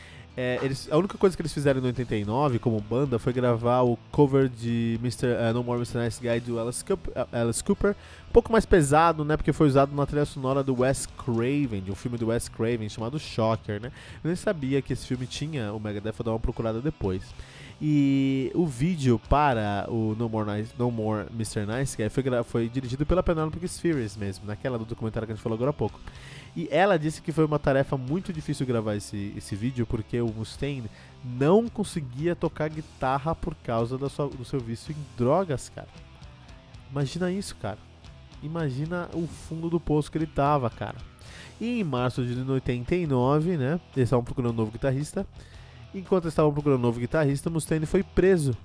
é, 0.41 0.57
eles, 0.61 0.87
a 0.89 0.97
única 0.97 1.17
coisa 1.17 1.35
que 1.35 1.41
eles 1.41 1.53
fizeram 1.53 1.81
em 1.81 1.85
89 1.85 2.59
como 2.59 2.79
banda 2.79 3.19
foi 3.19 3.33
gravar 3.33 3.81
o 3.81 3.97
cover 4.09 4.47
de 4.47 4.97
Mr., 5.01 5.25
uh, 5.25 5.49
é, 5.49 5.53
No 5.53 5.63
More 5.63 5.79
Mr. 5.79 5.97
Nice 5.97 6.21
Guy 6.21 6.39
do 6.39 6.59
Alice 6.59 6.83
Cooper, 6.83 7.13
uh, 7.13 7.27
Alice 7.35 7.63
Cooper, 7.63 7.95
um 8.29 8.31
pouco 8.31 8.49
mais 8.49 8.65
pesado, 8.65 9.25
né, 9.25 9.35
porque 9.35 9.51
foi 9.51 9.67
usado 9.67 9.93
na 9.93 10.05
trilha 10.05 10.25
sonora 10.25 10.63
do 10.63 10.79
Wes 10.79 11.05
Craven, 11.05 11.81
de 11.81 11.91
um 11.91 11.95
filme 11.95 12.17
do 12.17 12.27
Wes 12.27 12.47
Craven 12.47 12.87
chamado 12.87 13.19
Shocker, 13.19 13.81
né. 13.81 13.91
Eu 14.23 14.29
nem 14.29 14.35
sabia 14.35 14.81
que 14.81 14.93
esse 14.93 15.05
filme 15.05 15.27
tinha 15.27 15.73
o 15.73 15.79
Megadeth, 15.79 16.13
vou 16.13 16.23
dar 16.23 16.31
uma 16.31 16.39
procurada 16.39 16.79
depois. 16.79 17.21
E 17.81 18.51
o 18.53 18.65
vídeo 18.65 19.19
para 19.29 19.85
o 19.89 20.13
No 20.15 20.27
More, 20.27 20.51
nice, 20.51 20.73
no 20.77 20.91
More 20.91 21.27
Mr. 21.33 21.65
Nice 21.65 21.95
Guy 21.95 22.09
foi, 22.09 22.23
foi 22.43 22.69
dirigido 22.69 23.05
pela 23.05 23.23
Penelope 23.23 23.65
Spheres 23.67 24.17
mesmo, 24.17 24.45
naquela 24.45 24.77
do 24.77 24.83
documentário 24.83 25.25
que 25.25 25.31
a 25.31 25.35
gente 25.35 25.41
falou 25.41 25.55
agora 25.55 25.69
há 25.69 25.73
pouco. 25.73 25.97
E 26.55 26.67
ela 26.71 26.99
disse 26.99 27.21
que 27.21 27.31
foi 27.31 27.45
uma 27.45 27.57
tarefa 27.57 27.95
muito 27.95 28.33
difícil 28.33 28.65
gravar 28.65 28.95
esse, 28.95 29.33
esse 29.37 29.55
vídeo 29.55 29.85
porque 29.85 30.19
o 30.19 30.27
Mustaine 30.27 30.89
não 31.23 31.69
conseguia 31.69 32.35
tocar 32.35 32.69
guitarra 32.69 33.33
por 33.33 33.55
causa 33.55 33.97
da 33.97 34.09
sua, 34.09 34.27
do 34.27 34.43
seu 34.43 34.59
vício 34.59 34.93
em 34.93 35.17
drogas, 35.17 35.69
cara. 35.69 35.87
Imagina 36.91 37.31
isso, 37.31 37.55
cara. 37.55 37.77
Imagina 38.43 39.09
o 39.13 39.25
fundo 39.25 39.69
do 39.69 39.79
poço 39.79 40.11
que 40.11 40.17
ele 40.17 40.27
tava, 40.27 40.69
cara. 40.69 40.97
E 41.61 41.79
em 41.79 41.83
março 41.83 42.25
de 42.25 42.39
89, 42.39 43.57
né? 43.57 43.79
Eles 43.95 44.07
estavam 44.07 44.23
procurando 44.23 44.51
um 44.51 44.57
novo 44.57 44.71
guitarrista. 44.71 45.25
Enquanto 45.93 46.27
estavam 46.27 46.53
procurando 46.53 46.79
um 46.79 46.83
novo 46.83 46.99
guitarrista, 46.99 47.49
Mustaine 47.49 47.85
foi 47.85 48.03
preso. 48.03 48.55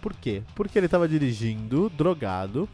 Por 0.00 0.14
quê? 0.14 0.42
Porque 0.54 0.78
ele 0.78 0.86
estava 0.86 1.06
dirigindo 1.06 1.90
drogado 1.90 2.68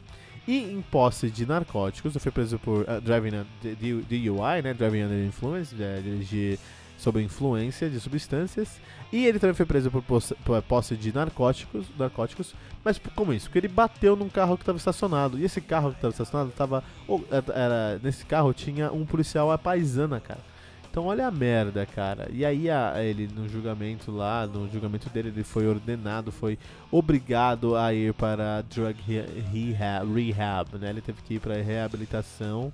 e 0.46 0.58
em 0.58 0.80
posse 0.80 1.28
de 1.28 1.44
narcóticos. 1.44 2.12
Ele 2.12 2.22
foi 2.22 2.32
preso 2.32 2.58
por 2.58 2.82
uh, 2.82 3.00
driving 3.00 3.44
DUI, 3.62 4.62
né? 4.62 4.72
Driving 4.72 5.02
under 5.02 5.26
influence, 5.26 5.74
é, 5.80 6.00
dirigir 6.00 6.58
sob 6.96 7.20
influência 7.20 7.90
de 7.90 7.98
substâncias. 8.00 8.80
E 9.12 9.26
ele 9.26 9.38
também 9.38 9.54
foi 9.54 9.66
preso 9.66 9.90
por 9.90 10.02
posse, 10.02 10.34
por 10.36 10.60
posse 10.62 10.96
de 10.96 11.12
narcóticos, 11.12 11.86
narcóticos. 11.98 12.54
Mas 12.84 13.00
como 13.14 13.32
isso? 13.32 13.46
Porque 13.46 13.58
ele 13.58 13.68
bateu 13.68 14.14
num 14.14 14.28
carro 14.28 14.56
que 14.56 14.62
estava 14.62 14.78
estacionado. 14.78 15.38
E 15.38 15.44
esse 15.44 15.60
carro 15.60 15.90
que 15.90 15.96
estava 15.96 16.12
estacionado 16.12 16.50
estava. 16.50 16.84
Era, 17.52 18.00
nesse 18.02 18.24
carro 18.24 18.52
tinha 18.54 18.92
um 18.92 19.04
policial 19.04 19.50
à 19.50 19.58
paisana, 19.58 20.20
cara. 20.20 20.40
Então 20.96 21.08
olha 21.08 21.26
a 21.26 21.30
merda, 21.30 21.84
cara. 21.84 22.26
E 22.32 22.42
aí 22.42 22.70
a, 22.70 22.94
ele 23.04 23.28
no 23.28 23.46
julgamento 23.46 24.10
lá, 24.10 24.46
no 24.46 24.66
julgamento 24.72 25.10
dele, 25.10 25.28
ele 25.28 25.44
foi 25.44 25.66
ordenado, 25.66 26.32
foi 26.32 26.58
obrigado 26.90 27.76
a 27.76 27.92
ir 27.92 28.14
para 28.14 28.62
drug 28.62 28.98
rehab, 29.52 30.10
rehab 30.10 30.78
né? 30.78 30.88
Ele 30.88 31.02
teve 31.02 31.20
que 31.20 31.34
ir 31.34 31.38
para 31.38 31.60
reabilitação. 31.60 32.72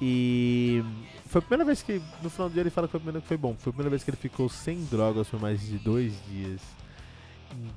E 0.00 0.82
foi 1.26 1.40
a 1.40 1.42
primeira 1.42 1.66
vez 1.66 1.82
que, 1.82 2.00
no 2.22 2.30
final 2.30 2.48
do 2.48 2.54
dia 2.54 2.62
ele 2.62 2.70
fala 2.70 2.88
que 2.88 2.92
foi 2.92 2.98
a 2.98 3.02
primeira 3.02 3.20
que 3.20 3.28
foi 3.28 3.36
bom. 3.36 3.54
Foi 3.58 3.68
a 3.68 3.74
primeira 3.74 3.90
vez 3.90 4.02
que 4.02 4.08
ele 4.08 4.16
ficou 4.16 4.48
sem 4.48 4.82
drogas 4.86 5.28
por 5.28 5.38
mais 5.38 5.60
de 5.60 5.76
dois 5.76 6.14
dias. 6.30 6.62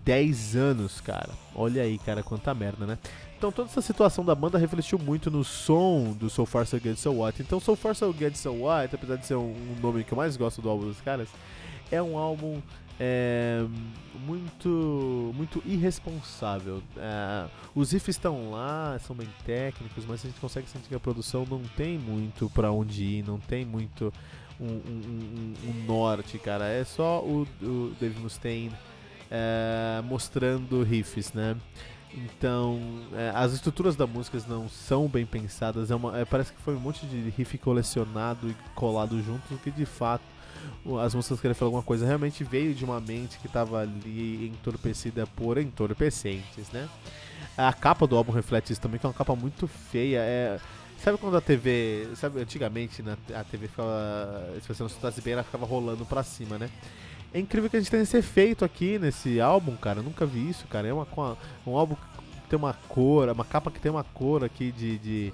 10 0.06 0.56
anos, 0.56 1.02
cara. 1.02 1.32
Olha 1.54 1.82
aí, 1.82 1.98
cara, 1.98 2.24
quanta 2.24 2.54
merda, 2.54 2.86
né? 2.86 2.98
Então 3.44 3.52
toda 3.52 3.70
essa 3.70 3.82
situação 3.82 4.24
da 4.24 4.34
banda 4.34 4.58
refletiu 4.58 4.98
muito 4.98 5.30
no 5.30 5.44
som 5.44 6.14
do 6.14 6.30
So 6.30 6.46
Far 6.46 6.66
So 6.66 6.80
Good 6.80 6.98
So 6.98 7.12
What. 7.12 7.42
Então 7.42 7.60
So 7.60 7.76
Far 7.76 7.94
So 7.94 8.14
Good 8.14 8.38
So 8.38 8.54
What, 8.54 8.96
apesar 8.96 9.18
de 9.18 9.26
ser 9.26 9.36
um, 9.36 9.54
nome 9.82 10.06
que 10.06 10.14
eu 10.14 10.18
mais 10.18 10.38
gosto 10.38 10.62
do 10.62 10.70
álbum 10.70 10.86
dos 10.86 11.02
caras, 11.02 11.28
é 11.92 12.02
um 12.02 12.18
álbum 12.18 12.62
é, 12.98 13.66
muito 14.26 15.34
muito 15.36 15.62
irresponsável. 15.66 16.82
É, 16.96 17.50
os 17.76 17.92
riffs 17.92 18.16
estão 18.16 18.50
lá, 18.50 18.98
são 19.06 19.14
bem 19.14 19.28
técnicos, 19.46 20.06
mas 20.06 20.24
a 20.24 20.30
gente 20.30 20.40
consegue 20.40 20.70
sentir 20.70 20.88
que 20.88 20.96
a 20.96 21.00
produção 21.02 21.46
não 21.46 21.64
tem 21.76 21.98
muito 21.98 22.50
para 22.52 22.72
onde 22.72 23.04
ir, 23.04 23.28
não 23.28 23.40
tem 23.40 23.66
muito 23.66 24.14
um, 24.58 24.68
um, 24.68 25.54
um, 25.68 25.70
um 25.70 25.86
norte, 25.86 26.40
cara. 26.40 26.70
É 26.70 26.86
só 26.86 27.20
o, 27.20 27.46
o 27.62 27.94
Dave 28.00 28.18
Mustaine 28.22 28.72
é, 29.30 30.02
mostrando 30.02 30.82
riffs, 30.82 31.34
né? 31.34 31.58
Então, 32.16 32.80
é, 33.14 33.32
as 33.34 33.54
estruturas 33.54 33.96
das 33.96 34.10
músicas 34.10 34.46
não 34.46 34.70
são 34.70 35.08
bem 35.08 35.26
pensadas. 35.26 35.90
É 35.90 35.96
uma, 35.96 36.20
é, 36.20 36.26
parece 36.26 36.54
que 36.54 36.62
foi 36.62 36.76
um 36.76 36.80
monte 36.80 37.06
de 37.06 37.30
riff 37.30 37.58
colecionado 37.58 38.50
e 38.50 38.56
colado 38.76 39.22
junto, 39.22 39.58
que 39.64 39.72
de 39.72 39.86
fato 39.86 40.24
as 41.02 41.14
músicas 41.14 41.42
querem 41.42 41.56
falar 41.56 41.68
alguma 41.68 41.84
coisa 41.84 42.06
realmente 42.06 42.44
veio 42.44 42.74
de 42.74 42.86
uma 42.86 43.00
mente 43.00 43.38
que 43.40 43.48
estava 43.48 43.82
ali 43.82 44.48
entorpecida 44.48 45.28
por 45.28 45.58
entorpecentes, 45.58 46.70
né? 46.72 46.88
A 47.58 47.72
capa 47.74 48.08
do 48.08 48.16
álbum 48.16 48.32
reflete 48.32 48.72
isso 48.72 48.82
também, 48.82 49.00
que 49.00 49.06
é 49.06 49.10
uma 49.10 49.14
capa 49.14 49.36
muito 49.36 49.68
feia. 49.68 50.20
É, 50.20 50.60
sabe 50.98 51.18
quando 51.18 51.38
a 51.38 51.42
TV. 51.42 52.10
Sabe, 52.16 52.42
antigamente 52.42 53.04
na, 53.04 53.18
a 53.36 53.44
TV 53.44 53.68
ficava. 53.68 54.50
Se 54.62 54.68
você 54.68 54.82
não 54.82 54.88
escutasse 54.88 55.22
bem, 55.22 55.34
ela 55.34 55.44
ficava 55.44 55.66
rolando 55.66 56.06
pra 56.06 56.24
cima, 56.24 56.58
né? 56.58 56.70
É 57.34 57.40
incrível 57.40 57.70
que 57.70 57.78
a 57.78 57.80
gente 57.80 57.90
tenha 57.90 58.04
esse 58.04 58.16
efeito 58.16 58.64
aqui 58.64 59.00
nesse 59.00 59.42
álbum, 59.42 59.76
cara. 59.76 60.00
Eu 60.00 60.04
nunca 60.04 60.26
vi 60.26 60.50
isso, 60.50 60.68
cara. 60.68 60.88
É 60.88 60.94
uma, 60.94 61.08
um 61.66 61.76
álbum 61.76 61.96
que 61.96 62.50
tem 62.50 62.60
uma 62.60 62.74
cor, 62.88 63.28
uma 63.30 63.44
capa 63.44 63.72
que 63.72 63.80
tem 63.80 63.92
uma 63.92 64.04
cor 64.04 64.44
aqui 64.44 64.72
de, 64.72 65.00
de, 65.00 65.34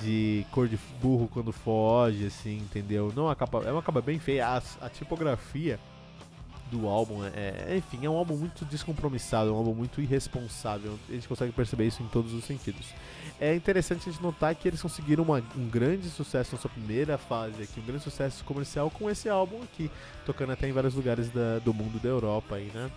de 0.00 0.46
cor 0.50 0.66
de 0.66 0.76
burro 1.00 1.28
quando 1.32 1.52
foge, 1.52 2.26
assim, 2.26 2.56
entendeu? 2.58 3.12
Não 3.14 3.24
uma 3.24 3.36
capa, 3.36 3.62
é 3.64 3.70
uma 3.70 3.82
capa 3.82 4.00
bem 4.00 4.18
feia. 4.18 4.48
A, 4.48 4.86
a 4.86 4.88
tipografia 4.88 5.78
do 6.70 6.86
álbum. 6.86 7.24
É, 7.24 7.72
é, 7.72 7.76
enfim, 7.76 8.04
é 8.04 8.10
um 8.10 8.16
álbum 8.16 8.36
muito 8.36 8.64
descompromissado, 8.64 9.50
é 9.50 9.52
um 9.52 9.56
álbum 9.56 9.74
muito 9.74 10.00
irresponsável. 10.00 10.98
A 11.08 11.12
gente 11.12 11.28
consegue 11.28 11.52
perceber 11.52 11.86
isso 11.86 12.02
em 12.02 12.08
todos 12.08 12.32
os 12.32 12.44
sentidos. 12.44 12.86
É 13.40 13.54
interessante 13.54 14.08
a 14.08 14.12
gente 14.12 14.22
notar 14.22 14.54
que 14.54 14.66
eles 14.66 14.82
conseguiram 14.82 15.24
uma, 15.24 15.42
um 15.56 15.68
grande 15.68 16.08
sucesso 16.10 16.54
na 16.54 16.60
sua 16.60 16.70
primeira 16.70 17.16
fase 17.16 17.62
aqui, 17.62 17.80
um 17.80 17.84
grande 17.84 18.02
sucesso 18.02 18.44
comercial 18.44 18.90
com 18.90 19.08
esse 19.08 19.28
álbum 19.28 19.62
aqui, 19.62 19.90
tocando 20.26 20.52
até 20.52 20.68
em 20.68 20.72
vários 20.72 20.94
lugares 20.94 21.30
da, 21.30 21.58
do 21.60 21.72
mundo 21.72 22.00
da 22.00 22.08
Europa 22.08 22.56
aí, 22.56 22.70
né? 22.74 22.90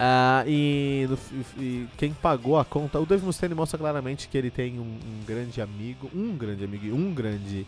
Uh, 0.00 0.48
e, 0.48 1.06
no, 1.08 1.18
e, 1.62 1.86
quem 1.96 2.12
pagou 2.12 2.58
a 2.58 2.64
conta, 2.64 2.98
o 2.98 3.04
Dave 3.04 3.24
Mustaine 3.24 3.54
mostra 3.54 3.78
claramente 3.78 4.28
que 4.28 4.38
ele 4.38 4.50
tem 4.50 4.78
um, 4.78 4.82
um 4.82 5.24
grande 5.26 5.60
amigo, 5.60 6.10
um 6.14 6.36
grande 6.36 6.64
amigo 6.64 6.86
e 6.86 6.92
um 6.92 7.12
grande 7.12 7.66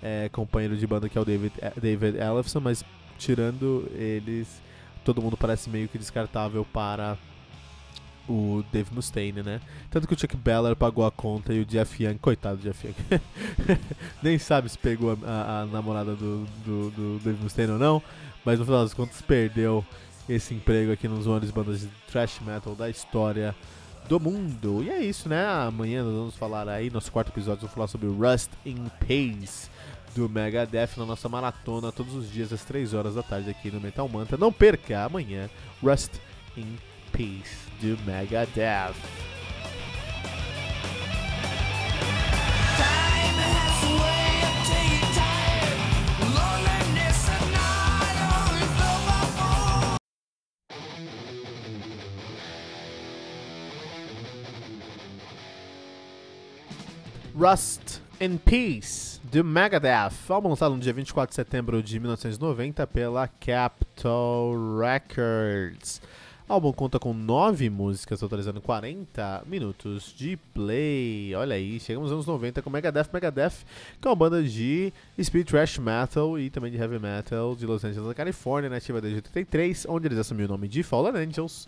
é, 0.00 0.28
companheiro 0.30 0.76
de 0.76 0.86
banda 0.86 1.08
que 1.08 1.16
é 1.16 1.20
o 1.20 1.24
David, 1.24 1.52
David 1.80 2.18
Ellefson, 2.18 2.60
mas 2.60 2.84
tirando 3.22 3.88
eles, 3.94 4.60
todo 5.04 5.22
mundo 5.22 5.36
parece 5.36 5.70
meio 5.70 5.88
que 5.88 5.98
descartável 5.98 6.64
para 6.64 7.16
o 8.28 8.64
Dave 8.72 8.92
Mustaine, 8.92 9.42
né? 9.42 9.60
Tanto 9.90 10.06
que 10.06 10.14
o 10.14 10.18
Chuck 10.18 10.36
Beller 10.36 10.76
pagou 10.76 11.04
a 11.04 11.10
conta 11.10 11.52
e 11.52 11.60
o 11.60 11.64
Jeff 11.64 12.02
Young, 12.02 12.18
coitado 12.18 12.56
do 12.56 12.62
Jeff 12.62 12.86
Young, 12.86 13.20
nem 14.22 14.38
sabe 14.38 14.68
se 14.68 14.78
pegou 14.78 15.18
a, 15.24 15.62
a, 15.62 15.66
namorada 15.66 16.14
do, 16.14 16.44
do, 16.64 16.90
do, 16.90 17.20
Dave 17.24 17.42
Mustaine 17.42 17.72
ou 17.72 17.78
não, 17.78 18.02
mas 18.44 18.58
no 18.58 18.64
final 18.64 18.82
das 18.82 18.94
contas 18.94 19.20
perdeu 19.22 19.84
esse 20.28 20.54
emprego 20.54 20.92
aqui 20.92 21.08
nos 21.08 21.26
maiores 21.26 21.50
bandas 21.50 21.80
de 21.80 21.88
thrash 22.10 22.40
metal 22.40 22.74
da 22.74 22.88
história 22.88 23.54
do 24.08 24.20
mundo. 24.20 24.82
E 24.82 24.90
é 24.90 25.02
isso, 25.02 25.28
né? 25.28 25.44
Amanhã 25.44 26.04
nós 26.04 26.14
vamos 26.14 26.36
falar 26.36 26.68
aí, 26.68 26.90
nosso 26.90 27.10
quarto 27.10 27.28
episódio, 27.28 27.62
vamos 27.62 27.74
falar 27.74 27.86
sobre 27.88 28.08
Rust 28.08 28.50
in 28.64 28.86
Peace 29.00 29.68
do 30.14 30.28
Megadeth 30.28 30.96
na 30.96 31.06
nossa 31.06 31.28
maratona 31.28 31.90
todos 31.90 32.14
os 32.14 32.30
dias 32.30 32.52
às 32.52 32.64
3 32.64 32.94
horas 32.94 33.14
da 33.14 33.22
tarde 33.22 33.50
aqui 33.50 33.70
no 33.70 33.80
Metal 33.80 34.08
Manta. 34.08 34.36
Não 34.36 34.52
perca 34.52 35.04
amanhã 35.04 35.48
Rust 35.82 36.12
in 36.56 36.76
Peace 37.12 37.70
do 37.80 37.98
Megadeth. 38.04 38.94
Rust 57.34 58.00
in 58.20 58.38
Peace, 58.38 59.11
do 59.32 59.42
Megadeth, 59.42 60.12
álbum 60.28 60.50
lançado 60.50 60.74
no 60.74 60.80
dia 60.80 60.92
24 60.92 61.30
de 61.30 61.36
setembro 61.36 61.82
de 61.82 61.98
1990 61.98 62.86
pela 62.86 63.26
Capitol 63.26 64.78
Records. 64.78 66.02
O 66.46 66.52
álbum 66.52 66.70
conta 66.70 66.98
com 66.98 67.14
nove 67.14 67.70
músicas, 67.70 68.20
totalizando 68.20 68.60
40 68.60 69.44
minutos 69.46 70.14
de 70.14 70.36
play. 70.52 71.34
Olha 71.34 71.56
aí, 71.56 71.80
chegamos 71.80 72.10
aos 72.10 72.16
anos 72.16 72.26
90 72.26 72.60
com 72.60 72.68
Megadeth. 72.68 73.08
Megadeth, 73.10 73.64
que 73.98 74.06
é 74.06 74.10
uma 74.10 74.14
banda 74.14 74.42
de 74.42 74.92
speed 75.18 75.48
thrash 75.48 75.78
metal 75.78 76.38
e 76.38 76.50
também 76.50 76.70
de 76.70 76.76
heavy 76.76 76.98
metal 76.98 77.56
de 77.56 77.64
Los 77.64 77.82
Angeles, 77.86 78.06
na 78.06 78.12
Califórnia, 78.12 78.68
nativa 78.68 79.00
desde 79.00 79.16
83, 79.16 79.86
onde 79.88 80.08
eles 80.08 80.18
assumiram 80.18 80.50
o 80.50 80.58
nome 80.58 80.68
de 80.68 80.82
Fallen 80.82 81.16
Angels. 81.16 81.66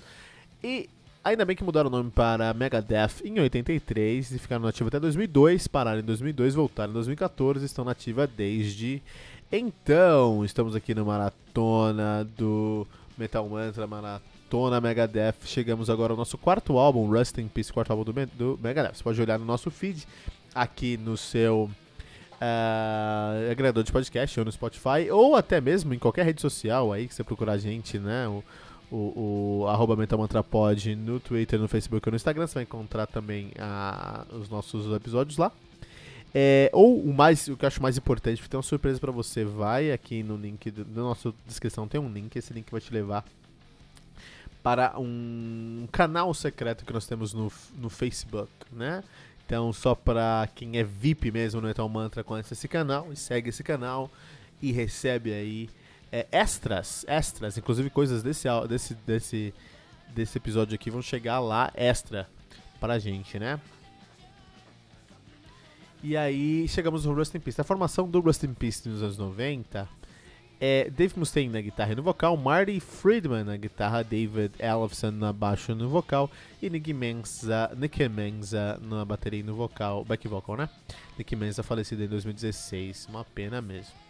E 0.62 0.90
Ainda 1.24 1.42
bem 1.46 1.56
que 1.56 1.64
mudaram 1.64 1.88
o 1.88 1.90
nome 1.90 2.10
para 2.10 2.52
Megadeth 2.52 3.24
em 3.24 3.40
83 3.40 4.32
e 4.32 4.38
ficaram 4.38 4.62
nativos 4.62 4.88
até 4.88 5.00
2002, 5.00 5.66
pararam 5.66 6.00
em 6.00 6.04
2002, 6.04 6.54
voltaram 6.54 6.90
em 6.90 6.92
2014 6.92 7.64
estão 7.64 7.82
nativa 7.82 8.26
desde 8.26 9.02
então. 9.50 10.44
Estamos 10.44 10.76
aqui 10.76 10.94
na 10.94 11.02
maratona 11.02 12.28
do 12.36 12.86
Metal 13.16 13.48
Mantra, 13.48 13.86
maratona 13.86 14.82
Megadeth. 14.82 15.36
Chegamos 15.46 15.88
agora 15.88 16.12
ao 16.12 16.16
nosso 16.18 16.36
quarto 16.36 16.76
álbum, 16.76 17.08
Rust 17.08 17.38
in 17.38 17.48
Peace, 17.48 17.72
quarto 17.72 17.92
álbum 17.92 18.04
do, 18.04 18.12
do 18.26 18.60
Megadeth. 18.62 18.96
Você 18.96 19.02
pode 19.02 19.18
olhar 19.18 19.38
no 19.38 19.46
nosso 19.46 19.70
feed, 19.70 20.06
aqui 20.54 20.98
no 20.98 21.16
seu 21.16 21.70
uh, 22.34 23.50
agregador 23.50 23.82
de 23.82 23.90
podcast 23.90 24.38
ou 24.38 24.44
no 24.44 24.52
Spotify, 24.52 25.10
ou 25.10 25.36
até 25.36 25.58
mesmo 25.58 25.94
em 25.94 25.98
qualquer 25.98 26.26
rede 26.26 26.42
social 26.42 26.92
aí 26.92 27.08
que 27.08 27.14
você 27.14 27.24
procurar 27.24 27.52
a 27.52 27.58
gente, 27.58 27.98
né? 27.98 28.28
O, 28.28 28.44
o, 28.94 29.62
o 29.62 29.68
arroba 29.68 29.96
MentalMantraPod 29.96 30.94
no 30.94 31.18
Twitter, 31.18 31.58
no 31.58 31.66
Facebook 31.66 32.08
ou 32.08 32.12
no 32.12 32.16
Instagram. 32.16 32.46
Você 32.46 32.54
vai 32.54 32.62
encontrar 32.62 33.06
também 33.06 33.50
uh, 33.58 34.36
os 34.36 34.48
nossos 34.48 34.94
episódios 34.94 35.36
lá. 35.36 35.50
É, 36.32 36.70
ou 36.72 37.00
o 37.00 37.12
mais, 37.12 37.46
o 37.48 37.56
que 37.56 37.64
eu 37.64 37.66
acho 37.66 37.82
mais 37.82 37.96
importante, 37.96 38.48
tem 38.48 38.58
uma 38.58 38.62
surpresa 38.62 38.98
para 38.98 39.12
você, 39.12 39.44
vai 39.44 39.92
aqui 39.92 40.22
no 40.22 40.36
link 40.36 40.68
do, 40.68 40.84
na 40.84 41.02
nossa 41.02 41.32
descrição 41.46 41.86
tem 41.86 42.00
um 42.00 42.12
link, 42.12 42.34
esse 42.34 42.52
link 42.52 42.72
vai 42.72 42.80
te 42.80 42.92
levar 42.92 43.24
para 44.60 44.98
um 44.98 45.86
canal 45.92 46.34
secreto 46.34 46.84
que 46.84 46.92
nós 46.92 47.06
temos 47.06 47.32
no, 47.32 47.52
no 47.78 47.88
Facebook, 47.88 48.50
né? 48.72 49.04
Então, 49.46 49.72
só 49.72 49.94
para 49.94 50.48
quem 50.56 50.76
é 50.78 50.82
VIP 50.82 51.30
mesmo 51.30 51.60
no 51.60 51.68
Metal 51.68 51.88
Mantra, 51.88 52.24
conhece 52.24 52.54
esse 52.54 52.66
canal 52.66 53.12
e 53.12 53.16
segue 53.16 53.50
esse 53.50 53.62
canal 53.62 54.10
e 54.60 54.72
recebe 54.72 55.32
aí 55.32 55.68
é, 56.14 56.28
extras, 56.30 57.04
extras, 57.08 57.58
inclusive 57.58 57.90
coisas 57.90 58.22
desse, 58.22 58.46
desse, 58.68 58.94
desse, 59.04 59.54
desse 60.14 60.38
episódio 60.38 60.76
aqui 60.76 60.88
vão 60.88 61.02
chegar 61.02 61.40
lá 61.40 61.72
extra 61.74 62.28
pra 62.78 63.00
gente, 63.00 63.36
né? 63.36 63.60
E 66.00 66.16
aí 66.16 66.68
chegamos 66.68 67.04
no 67.04 67.12
Rust 67.12 67.34
in 67.34 67.40
Peace. 67.40 67.60
A 67.60 67.64
formação 67.64 68.08
do 68.08 68.20
Rust 68.20 68.44
in 68.44 68.54
Peace 68.54 68.88
nos 68.88 69.02
anos 69.02 69.18
90 69.18 69.88
é 70.60 70.88
Dave 70.88 71.18
Mustaine 71.18 71.52
na 71.52 71.60
guitarra 71.60 71.94
e 71.94 71.96
no 71.96 72.02
vocal, 72.04 72.36
Marty 72.36 72.78
Friedman 72.78 73.42
na 73.42 73.56
guitarra, 73.56 74.04
David 74.04 74.52
Ellefson 74.60 75.10
na 75.10 75.32
baixo 75.32 75.72
e 75.72 75.74
no 75.74 75.88
vocal 75.88 76.30
e 76.62 76.70
Nick 76.70 76.92
Menza, 76.94 77.72
Nick 77.76 78.08
Menza 78.08 78.78
na 78.80 79.04
bateria 79.04 79.40
e 79.40 79.42
no 79.42 79.56
vocal, 79.56 80.04
back 80.04 80.28
vocal, 80.28 80.58
né? 80.58 80.68
Nick 81.18 81.34
Menza 81.34 81.64
falecido 81.64 82.04
em 82.04 82.08
2016, 82.08 83.08
uma 83.10 83.24
pena 83.24 83.60
mesmo. 83.60 84.03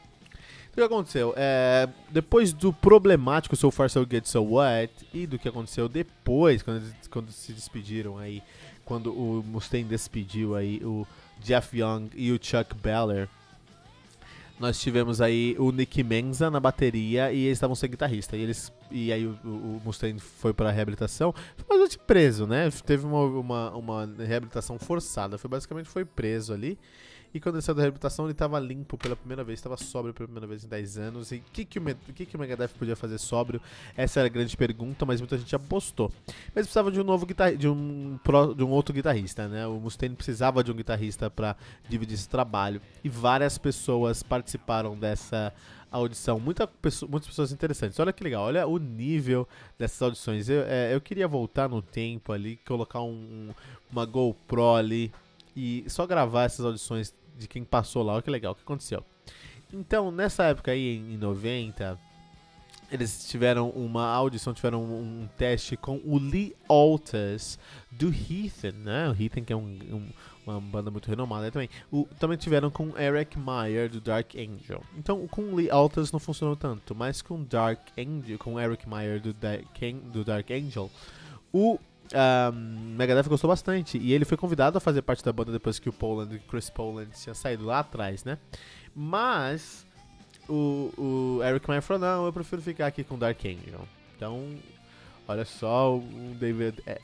O 0.74 0.76
que 0.76 0.82
aconteceu? 0.82 1.32
É, 1.36 1.88
depois 2.10 2.52
do 2.52 2.72
problemático 2.72 3.54
So 3.54 3.70
Far 3.70 3.88
So 3.88 4.04
Good 4.04 4.28
So 4.28 4.42
What 4.42 4.92
e 5.14 5.24
do 5.24 5.38
que 5.38 5.48
aconteceu 5.48 5.88
depois, 5.88 6.64
quando, 6.64 6.82
quando 7.10 7.30
se 7.30 7.52
despediram 7.52 8.18
aí, 8.18 8.42
quando 8.84 9.12
o 9.12 9.40
Mustaine 9.44 9.88
despediu 9.88 10.56
aí 10.56 10.80
o 10.84 11.06
Jeff 11.40 11.78
Young 11.78 12.10
e 12.16 12.32
o 12.32 12.40
Chuck 12.42 12.74
Beller. 12.74 13.28
Nós 14.58 14.80
tivemos 14.80 15.20
aí 15.20 15.54
o 15.60 15.70
Nick 15.70 16.02
Menza 16.02 16.50
na 16.50 16.58
bateria 16.58 17.32
e 17.32 17.44
eles 17.44 17.56
estavam 17.56 17.76
sem 17.76 17.88
guitarrista. 17.88 18.36
E, 18.36 18.40
eles, 18.40 18.72
e 18.90 19.12
aí 19.12 19.28
o, 19.28 19.38
o 19.44 19.80
Mustaine 19.84 20.18
foi 20.18 20.52
para 20.52 20.72
reabilitação. 20.72 21.32
Foi 21.56 21.78
bastante 21.78 21.98
preso, 22.04 22.48
né? 22.48 22.68
Teve 22.84 23.06
uma, 23.06 23.22
uma, 23.22 23.70
uma 23.76 24.14
reabilitação 24.26 24.76
forçada. 24.76 25.38
Foi 25.38 25.48
basicamente 25.48 25.88
foi 25.88 26.04
preso 26.04 26.52
ali. 26.52 26.76
E 27.34 27.40
quando 27.40 27.56
ele 27.56 27.62
saiu 27.62 27.74
da 27.74 27.82
reabilitação, 27.82 28.26
ele 28.26 28.32
estava 28.32 28.60
limpo 28.60 28.96
pela 28.96 29.16
primeira 29.16 29.42
vez, 29.42 29.58
estava 29.58 29.76
sóbrio 29.76 30.14
pela 30.14 30.28
primeira 30.28 30.46
vez 30.46 30.64
em 30.64 30.68
10 30.68 30.98
anos. 30.98 31.32
E 31.32 31.36
o 31.38 31.42
que, 31.52 31.64
que, 31.64 31.80
o, 31.80 31.96
que, 32.14 32.26
que 32.26 32.36
o 32.36 32.38
Megadeth 32.38 32.68
podia 32.78 32.94
fazer 32.94 33.18
sóbrio? 33.18 33.60
Essa 33.96 34.20
era 34.20 34.28
a 34.28 34.30
grande 34.30 34.56
pergunta, 34.56 35.04
mas 35.04 35.20
muita 35.20 35.36
gente 35.36 35.54
apostou. 35.56 36.12
Mas 36.54 36.64
precisava 36.64 36.92
de 36.92 37.00
um 37.00 37.04
novo 37.04 37.26
guitarrista, 37.26 37.58
de 37.58 37.68
um, 37.68 38.16
de 38.56 38.62
um 38.62 38.70
outro 38.70 38.94
guitarrista, 38.94 39.48
né? 39.48 39.66
O 39.66 39.80
Mustaine 39.80 40.14
precisava 40.14 40.62
de 40.62 40.70
um 40.70 40.76
guitarrista 40.76 41.28
para 41.28 41.56
dividir 41.88 42.14
esse 42.14 42.28
trabalho. 42.28 42.80
E 43.02 43.08
várias 43.08 43.58
pessoas 43.58 44.22
participaram 44.22 44.96
dessa 44.96 45.52
audição. 45.90 46.38
Muita 46.38 46.70
muitas 47.08 47.26
pessoas 47.26 47.50
interessantes. 47.50 47.98
Olha 47.98 48.12
que 48.12 48.22
legal, 48.22 48.44
olha 48.44 48.64
o 48.64 48.78
nível 48.78 49.48
dessas 49.76 50.00
audições. 50.00 50.48
Eu, 50.48 50.62
é, 50.68 50.94
eu 50.94 51.00
queria 51.00 51.26
voltar 51.26 51.68
no 51.68 51.82
tempo 51.82 52.32
ali, 52.32 52.60
colocar 52.64 53.02
um, 53.02 53.50
uma 53.90 54.04
GoPro 54.04 54.76
ali 54.76 55.12
e 55.56 55.84
só 55.88 56.06
gravar 56.06 56.44
essas 56.44 56.64
audições 56.64 57.12
de 57.36 57.48
quem 57.48 57.64
passou 57.64 58.02
lá. 58.02 58.14
Olha 58.14 58.22
que 58.22 58.30
legal, 58.30 58.52
o 58.52 58.54
que 58.54 58.62
aconteceu. 58.62 59.04
Então, 59.72 60.10
nessa 60.10 60.44
época 60.44 60.70
aí, 60.70 60.96
em 60.96 61.16
90, 61.16 61.98
eles 62.90 63.26
tiveram 63.28 63.70
uma 63.70 64.06
audição, 64.06 64.54
tiveram 64.54 64.82
um, 64.84 65.22
um 65.22 65.28
teste 65.36 65.76
com 65.76 66.00
o 66.04 66.18
Lee 66.18 66.54
Altas 66.68 67.58
do 67.90 68.08
Heathen, 68.08 68.72
né? 68.72 69.08
O 69.08 69.20
Heathen 69.20 69.42
que 69.42 69.52
é 69.52 69.56
um, 69.56 69.78
um, 69.90 70.08
uma 70.46 70.60
banda 70.60 70.90
muito 70.90 71.08
renomada 71.08 71.50
também. 71.50 71.68
O, 71.90 72.06
também 72.20 72.36
tiveram 72.36 72.70
com 72.70 72.96
Eric 72.98 73.38
Meyer 73.38 73.90
do 73.90 74.00
Dark 74.00 74.34
Angel. 74.36 74.82
Então, 74.96 75.26
com 75.26 75.42
o 75.42 75.56
Lee 75.56 75.70
Altas 75.70 76.12
não 76.12 76.20
funcionou 76.20 76.54
tanto, 76.54 76.94
mas 76.94 77.22
com 77.22 77.42
Dark 77.42 77.80
Angel, 77.98 78.38
com 78.38 78.60
Eric 78.60 78.88
Meyer 78.88 79.20
do, 79.20 79.32
Dark, 79.32 79.64
do 80.12 80.24
Dark 80.24 80.50
Angel, 80.50 80.90
o 81.52 81.78
um, 82.12 82.94
Megadeth 82.96 83.28
gostou 83.28 83.48
bastante 83.48 83.96
e 83.98 84.12
ele 84.12 84.24
foi 84.24 84.36
convidado 84.36 84.76
a 84.76 84.80
fazer 84.80 85.02
parte 85.02 85.24
da 85.24 85.32
banda 85.32 85.52
depois 85.52 85.78
que 85.78 85.88
o 85.88 85.92
Poland, 85.92 86.38
Chris 86.48 86.68
Poland 86.68 87.10
tinha 87.10 87.34
saído 87.34 87.64
lá 87.64 87.80
atrás, 87.80 88.24
né? 88.24 88.38
Mas 88.94 89.86
o, 90.48 90.92
o 90.96 91.42
Eric 91.42 91.68
Meyer 91.68 91.82
falou: 91.82 92.00
não, 92.00 92.26
eu 92.26 92.32
prefiro 92.32 92.60
ficar 92.60 92.86
aqui 92.86 93.02
com 93.02 93.18
Dark 93.18 93.38
Angel. 93.44 93.88
Então, 94.16 94.54
olha 95.26 95.44
só, 95.44 95.96
o 95.96 96.36
David, 96.38 96.82
é, 96.86 97.00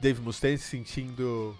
Dave 0.00 0.20
Mustaine 0.20 0.58
se 0.58 0.68
sentindo 0.68 1.56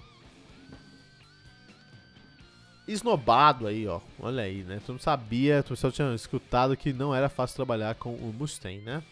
esnobado 2.86 3.66
aí, 3.66 3.86
ó. 3.86 4.00
Olha 4.18 4.42
aí, 4.42 4.62
né? 4.64 4.80
Tu 4.84 4.92
não 4.92 4.98
sabia, 4.98 5.62
tu 5.62 5.76
só 5.76 5.90
tinha 5.90 6.12
escutado 6.14 6.76
que 6.76 6.92
não 6.92 7.14
era 7.14 7.28
fácil 7.28 7.56
trabalhar 7.56 7.94
com 7.94 8.14
o 8.14 8.34
Mustaine, 8.36 8.82
né? 8.82 9.02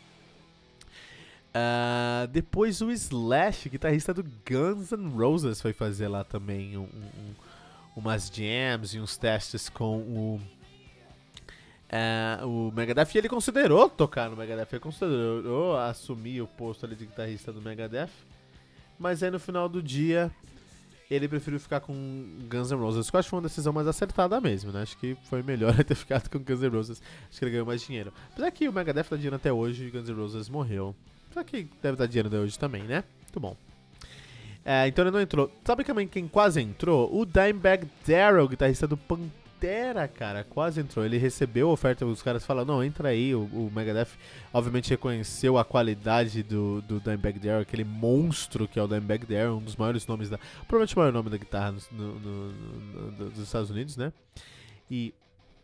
Uh, 1.51 2.29
depois 2.29 2.81
o 2.81 2.91
Slash, 2.93 3.69
guitarrista 3.69 4.15
do 4.15 4.23
Guns 4.23 4.93
N' 4.93 5.11
Roses, 5.11 5.61
foi 5.61 5.73
fazer 5.73 6.07
lá 6.07 6.23
também 6.23 6.77
um, 6.77 6.83
um, 6.83 7.35
umas 7.97 8.31
jams 8.33 8.95
e 8.95 9.01
uns 9.01 9.17
testes 9.17 9.69
com 9.69 9.99
o, 9.99 10.41
uh, 11.91 12.47
o 12.47 12.73
Megadeth. 12.73 13.09
E 13.15 13.19
ele 13.19 13.29
considerou 13.29 13.89
tocar 13.91 14.31
no 14.31 14.37
Megadeth, 14.37 14.69
ele 14.71 14.81
considerou 14.81 15.77
assumir 15.77 16.41
o 16.41 16.47
posto 16.47 16.87
ali 16.87 16.95
de 16.95 17.07
guitarrista 17.07 17.53
do 17.53 17.61
Megadeth. 17.61 18.11
Mas 18.97 19.23
aí 19.23 19.31
no 19.31 19.41
final 19.41 19.69
do 19.69 19.83
dia 19.83 20.31
ele 21.11 21.27
preferiu 21.27 21.59
ficar 21.59 21.81
com 21.81 21.93
Guns 22.49 22.71
N' 22.71 22.79
Roses. 22.79 23.11
Que 23.11 23.17
eu 23.17 23.19
acho 23.19 23.27
que 23.27 23.31
foi 23.31 23.39
uma 23.41 23.49
decisão 23.49 23.73
mais 23.73 23.89
acertada 23.89 24.41
mesmo, 24.41 24.71
né? 24.71 24.83
Acho 24.83 24.97
que 24.99 25.17
foi 25.25 25.43
melhor 25.43 25.75
ter 25.83 25.97
ficado 25.97 26.29
com 26.29 26.39
Guns 26.39 26.61
N' 26.61 26.69
Roses. 26.69 27.03
Acho 27.29 27.39
que 27.41 27.45
ele 27.45 27.51
ganhou 27.51 27.67
mais 27.67 27.83
dinheiro. 27.83 28.13
Apesar 28.31 28.53
que 28.53 28.69
o 28.69 28.73
Megadeth 28.73 29.07
dá 29.11 29.17
dinheiro 29.17 29.35
até 29.35 29.53
hoje 29.53 29.87
e 29.87 29.91
Guns 29.91 30.09
N' 30.09 30.15
Roses 30.15 30.49
morreu. 30.49 30.95
Só 31.33 31.45
que 31.45 31.69
deve 31.83 31.97
dar 31.97 32.07
dinheiro 32.07 32.35
hoje 32.37 32.59
também, 32.59 32.83
né? 32.83 33.05
Muito 33.23 33.41
bom. 33.41 33.57
É, 34.65 34.87
então 34.87 35.05
ele 35.05 35.11
não 35.11 35.21
entrou. 35.21 35.51
Sabe 35.65 35.85
também 35.85 36.07
quem 36.07 36.29
quase 36.29 36.61
entrou? 36.61 37.11
O 37.15 37.25
Dimebag 37.25 37.87
Darrell, 38.07 38.49
guitarrista 38.49 38.87
do 38.87 38.97
Pantera, 38.97 40.07
cara. 40.07 40.45
Quase 40.45 40.81
entrou. 40.81 41.05
Ele 41.05 41.17
recebeu 41.17 41.71
a 41.71 41.73
oferta, 41.73 42.05
os 42.05 42.23
caras 42.23 42.45
falaram, 42.45 42.67
não, 42.67 42.85
entra 42.85 43.09
aí. 43.09 43.35
O, 43.35 43.45
o 43.45 43.73
Megadeth 43.75 44.09
obviamente 44.53 44.91
reconheceu 44.91 45.57
a 45.57 45.65
qualidade 45.65 46.43
do, 46.43 46.83
do 46.83 47.01
Dimebag 47.01 47.39
Darrell, 47.39 47.63
aquele 47.63 47.85
monstro 47.85 48.69
que 48.69 48.79
é 48.79 48.83
o 48.83 48.89
Dimebag 48.89 49.25
Darrell, 49.25 49.57
um 49.57 49.63
dos 49.63 49.77
maiores 49.77 50.07
nomes 50.07 50.29
da... 50.29 50.39
Provavelmente 50.69 50.95
o 50.95 50.99
maior 50.99 51.13
nome 51.13 51.31
da 51.31 51.37
guitarra 51.39 51.75
no, 51.91 52.15
no, 52.19 52.53
no, 52.53 53.31
dos 53.31 53.39
Estados 53.39 53.71
Unidos, 53.71 53.97
né? 53.97 54.13
E 54.91 55.15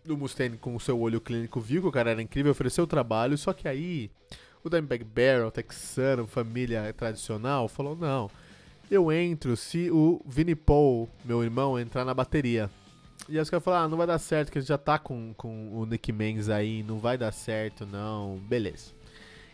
o 0.09 0.17
Mustaine, 0.17 0.57
com 0.57 0.75
o 0.75 0.81
seu 0.81 0.99
olho 0.99 1.21
clínico, 1.21 1.61
viu 1.61 1.83
que 1.83 1.89
o 1.89 1.93
cara 1.93 2.13
era 2.13 2.23
incrível, 2.23 2.53
ofereceu 2.53 2.85
o 2.85 2.87
trabalho, 2.87 3.37
só 3.37 3.53
que 3.53 3.69
aí 3.69 4.11
o 4.67 4.71
Dimebag 4.71 5.05
Barrel, 5.05 5.51
texano, 5.51 6.27
família 6.27 6.93
tradicional, 6.93 7.69
falou: 7.69 7.97
não, 7.97 8.31
eu 8.91 9.11
entro 9.13 9.57
se 9.57 9.91
o 9.91 10.21
Vinnie 10.27 10.55
Paul, 10.55 11.09
meu 11.25 11.43
irmão, 11.43 11.79
entrar 11.79 12.05
na 12.05 12.15
bateria. 12.15 12.71
E 13.29 13.37
aí 13.37 13.43
os 13.43 13.51
caras 13.51 13.65
falaram: 13.65 13.87
ah, 13.87 13.89
não 13.89 13.99
vai 13.99 14.07
dar 14.07 14.19
certo, 14.19 14.51
que 14.51 14.59
a 14.59 14.61
gente 14.61 14.69
já 14.69 14.79
tá 14.79 14.99
com, 14.99 15.33
com 15.37 15.73
o 15.73 15.87
Nick 15.87 16.13
Menz 16.13 16.49
aí, 16.49 16.83
não 16.83 16.99
vai 16.99 17.17
dar 17.17 17.33
certo, 17.33 17.87
não. 17.87 18.39
Beleza. 18.39 18.95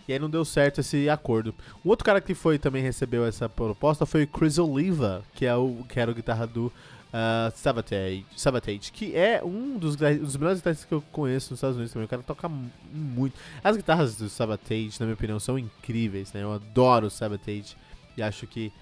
E 0.06 0.12
aí 0.12 0.18
não 0.18 0.28
deu 0.28 0.44
certo 0.44 0.80
esse 0.80 1.08
acordo. 1.08 1.54
Um 1.84 1.88
outro 1.88 2.04
cara 2.04 2.20
que 2.20 2.34
foi 2.34 2.58
também 2.58 2.82
recebeu 2.82 3.24
essa 3.24 3.48
proposta 3.48 4.04
foi 4.04 4.24
o 4.24 4.26
Chris 4.26 4.58
Oliva, 4.58 5.22
que, 5.34 5.46
é 5.46 5.54
o, 5.54 5.84
que 5.88 6.00
era 6.00 6.10
o 6.10 6.14
guitarra 6.14 6.46
do 6.46 6.72
uh, 7.12 7.52
Savatage, 7.54 8.26
Savatage, 8.36 8.90
que 8.92 9.14
é 9.14 9.42
um 9.44 9.78
dos, 9.78 9.96
dos 9.96 10.36
melhores 10.36 10.58
guitarristas 10.58 10.84
que 10.84 10.92
eu 10.92 11.02
conheço 11.12 11.52
nos 11.52 11.58
Estados 11.58 11.76
Unidos 11.76 11.92
também. 11.92 12.06
O 12.06 12.08
cara 12.08 12.22
toca 12.22 12.48
muito. 12.48 13.38
As 13.62 13.76
guitarras 13.76 14.16
do 14.16 14.28
Savatage, 14.28 14.92
na 14.98 15.06
minha 15.06 15.14
opinião, 15.14 15.38
são 15.38 15.58
incríveis, 15.58 16.32
né? 16.32 16.42
Eu 16.42 16.52
adoro 16.52 17.06
o 17.06 17.10
Savatage 17.10 17.76
e 18.16 18.22
acho 18.22 18.46
que 18.46 18.72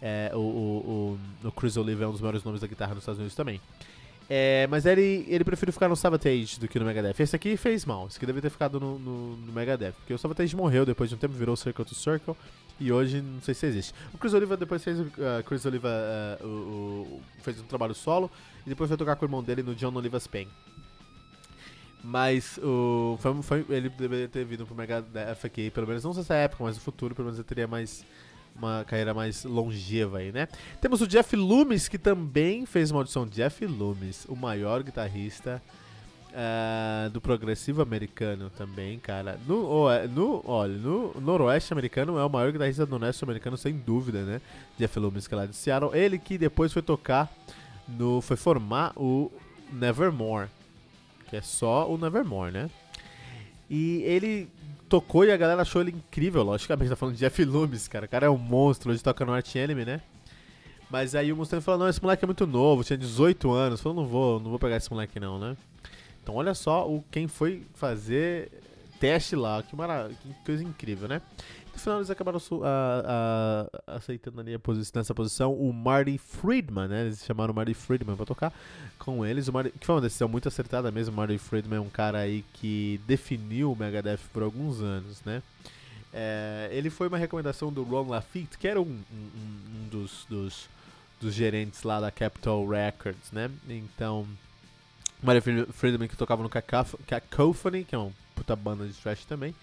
é, 0.00 0.30
o, 0.34 0.38
o, 0.38 1.18
o, 1.44 1.48
o 1.48 1.52
Chris 1.52 1.76
Oliver 1.76 2.04
é 2.04 2.08
um 2.08 2.12
dos 2.12 2.20
maiores 2.20 2.44
nomes 2.44 2.60
da 2.60 2.66
guitarra 2.66 2.94
nos 2.94 3.02
Estados 3.02 3.18
Unidos 3.18 3.34
também. 3.34 3.60
É, 4.30 4.66
mas 4.66 4.84
ele, 4.84 5.24
ele 5.26 5.42
ficar 5.72 5.88
no 5.88 5.96
Savatage 5.96 6.60
do 6.60 6.68
que 6.68 6.78
no 6.78 6.84
Megadeth. 6.84 7.14
Esse 7.18 7.34
aqui 7.34 7.56
fez 7.56 7.86
mal. 7.86 8.06
Esse 8.06 8.18
aqui 8.18 8.26
deve 8.26 8.42
ter 8.42 8.50
ficado 8.50 8.78
no, 8.78 8.98
no, 8.98 9.36
no 9.36 9.52
Megadeth. 9.52 9.92
Porque 9.92 10.12
o 10.12 10.18
Savatage 10.18 10.54
morreu 10.54 10.84
depois 10.84 11.08
de 11.08 11.16
um 11.16 11.18
tempo, 11.18 11.32
virou 11.32 11.56
Circle 11.56 11.84
to 11.84 11.94
Circle. 11.94 12.36
E 12.80 12.92
hoje 12.92 13.20
não 13.20 13.40
sei 13.40 13.54
se 13.54 13.66
existe. 13.66 13.94
O 14.14 14.18
Chris 14.18 14.32
Oliva 14.34 14.56
depois 14.56 14.82
fez. 14.82 14.98
Uh, 15.00 15.08
Chris 15.44 15.64
Oliva 15.64 15.88
uh, 16.40 16.46
o, 16.46 16.50
o, 16.50 17.22
fez 17.42 17.60
um 17.60 17.64
trabalho 17.64 17.94
solo. 17.94 18.30
E 18.64 18.68
depois 18.68 18.88
foi 18.88 18.96
tocar 18.96 19.16
com 19.16 19.24
o 19.24 19.26
irmão 19.26 19.42
dele 19.42 19.62
no 19.62 19.74
John 19.74 19.94
Oliva's 19.94 20.26
Pain. 20.26 20.48
Mas 22.02 22.58
o, 22.58 23.18
foi, 23.20 23.42
foi, 23.42 23.66
ele 23.70 23.88
deveria 23.88 24.28
ter 24.28 24.44
vindo 24.44 24.64
pro 24.64 24.74
Megadeth 24.74 25.38
aqui, 25.44 25.70
pelo 25.70 25.86
menos 25.86 26.04
não 26.04 26.14
nessa 26.14 26.34
época, 26.34 26.62
mas 26.62 26.76
no 26.76 26.80
futuro, 26.80 27.14
pelo 27.14 27.26
menos 27.26 27.38
ele 27.38 27.46
teria 27.46 27.66
mais 27.66 28.04
uma 28.54 28.84
carreira 28.84 29.14
mais 29.14 29.44
longeva 29.44 30.18
aí, 30.18 30.32
né? 30.32 30.48
Temos 30.80 31.00
o 31.00 31.06
Jeff 31.06 31.34
Loomis, 31.36 31.88
que 31.88 31.98
também 31.98 32.66
fez 32.66 32.90
uma 32.90 33.00
audição. 33.00 33.26
Jeff 33.26 33.64
Loomis, 33.64 34.26
o 34.28 34.34
maior 34.34 34.82
guitarrista 34.82 35.62
uh, 36.30 37.10
do 37.10 37.20
progressivo 37.20 37.82
americano 37.82 38.50
também, 38.50 38.98
cara. 38.98 39.38
No, 39.46 39.88
no, 40.08 40.42
olha, 40.46 40.76
no 40.76 41.14
noroeste 41.20 41.72
americano 41.72 42.18
é 42.18 42.24
o 42.24 42.28
maior 42.28 42.52
guitarrista 42.52 42.86
do 42.86 42.90
noroeste 42.90 43.24
americano, 43.24 43.56
sem 43.56 43.76
dúvida, 43.76 44.22
né? 44.22 44.40
Jeff 44.78 44.98
Loomis, 44.98 45.26
que 45.26 45.34
é 45.34 45.36
lá 45.36 45.46
de 45.46 45.56
Seattle. 45.56 45.94
Ele 45.94 46.18
que 46.18 46.38
depois 46.38 46.72
foi 46.72 46.82
tocar 46.82 47.32
no... 47.88 48.20
foi 48.20 48.36
formar 48.36 48.92
o 48.96 49.30
Nevermore, 49.72 50.48
que 51.28 51.36
é 51.36 51.42
só 51.42 51.90
o 51.90 51.96
Nevermore, 51.96 52.52
né? 52.52 52.70
E 53.70 54.02
ele 54.04 54.48
tocou 54.88 55.24
e 55.24 55.30
a 55.30 55.36
galera 55.36 55.62
achou 55.62 55.82
ele 55.82 55.90
incrível, 55.90 56.42
logicamente, 56.42 56.88
tá 56.88 56.96
falando 56.96 57.14
de 57.14 57.20
Jeff 57.20 57.44
Loomis, 57.44 57.86
cara. 57.86 58.06
O 58.06 58.08
cara 58.08 58.26
é 58.26 58.30
um 58.30 58.38
monstro, 58.38 58.90
hoje 58.90 59.02
toca 59.02 59.24
no 59.24 59.32
Art 59.32 59.54
Enemy, 59.54 59.84
né? 59.84 60.00
Mas 60.90 61.14
aí 61.14 61.30
o 61.30 61.36
Mustaine 61.36 61.62
falou, 61.62 61.80
não, 61.80 61.88
esse 61.88 62.02
moleque 62.02 62.24
é 62.24 62.26
muito 62.26 62.46
novo, 62.46 62.82
tinha 62.82 62.96
18 62.96 63.50
anos. 63.52 63.80
Falou, 63.80 64.02
não 64.02 64.08
vou, 64.08 64.40
não 64.40 64.50
vou 64.50 64.58
pegar 64.58 64.76
esse 64.76 64.90
moleque 64.90 65.20
não, 65.20 65.38
né? 65.38 65.54
Então 66.28 66.36
olha 66.36 66.52
só 66.52 66.86
o 66.86 67.02
quem 67.10 67.26
foi 67.26 67.62
fazer 67.72 68.50
teste 69.00 69.34
lá, 69.34 69.62
que, 69.62 69.74
que 69.74 70.34
coisa 70.44 70.62
incrível, 70.62 71.08
né? 71.08 71.22
No 71.72 71.78
final 71.78 71.98
eles 72.00 72.10
acabaram 72.10 72.38
a, 72.62 73.68
a, 73.86 73.94
aceitando 73.96 74.38
ali 74.38 74.54
nessa 74.94 75.14
posição 75.14 75.54
o 75.54 75.72
Marty 75.72 76.18
Friedman, 76.18 76.86
né? 76.86 77.06
Eles 77.06 77.24
chamaram 77.24 77.54
o 77.54 77.56
Marty 77.56 77.72
Friedman 77.72 78.14
pra 78.14 78.26
tocar 78.26 78.52
com 78.98 79.24
eles. 79.24 79.48
O 79.48 79.54
Marty, 79.54 79.70
que 79.70 79.86
foi 79.86 79.94
uma 79.94 80.02
decisão 80.02 80.28
muito 80.28 80.46
acertada 80.46 80.92
mesmo. 80.92 81.14
O 81.14 81.16
Marty 81.16 81.38
Friedman 81.38 81.78
é 81.78 81.80
um 81.80 81.88
cara 81.88 82.18
aí 82.18 82.44
que 82.52 83.00
definiu 83.06 83.72
o 83.72 83.76
Megadeth 83.76 84.20
por 84.30 84.42
alguns 84.42 84.82
anos, 84.82 85.22
né? 85.24 85.42
É, 86.12 86.68
ele 86.72 86.90
foi 86.90 87.08
uma 87.08 87.16
recomendação 87.16 87.72
do 87.72 87.82
Ron 87.84 88.10
Lafitte, 88.10 88.58
que 88.58 88.68
era 88.68 88.78
um, 88.78 88.84
um, 88.84 89.30
um 89.86 89.88
dos, 89.90 90.26
dos, 90.28 90.68
dos, 91.18 91.32
gerentes 91.32 91.84
lá 91.84 91.98
da 91.98 92.10
Capitol 92.10 92.68
Records, 92.68 93.32
né? 93.32 93.50
Então, 93.66 94.26
Marty 95.22 95.66
Friedman 95.72 96.08
que 96.08 96.16
tocava 96.16 96.42
no 96.42 96.48
Cacophony, 96.48 97.84
que 97.84 97.94
é 97.94 97.98
uma 97.98 98.12
puta 98.34 98.54
banda 98.54 98.86
de 98.86 98.92
thrash 98.94 99.24
também. 99.24 99.54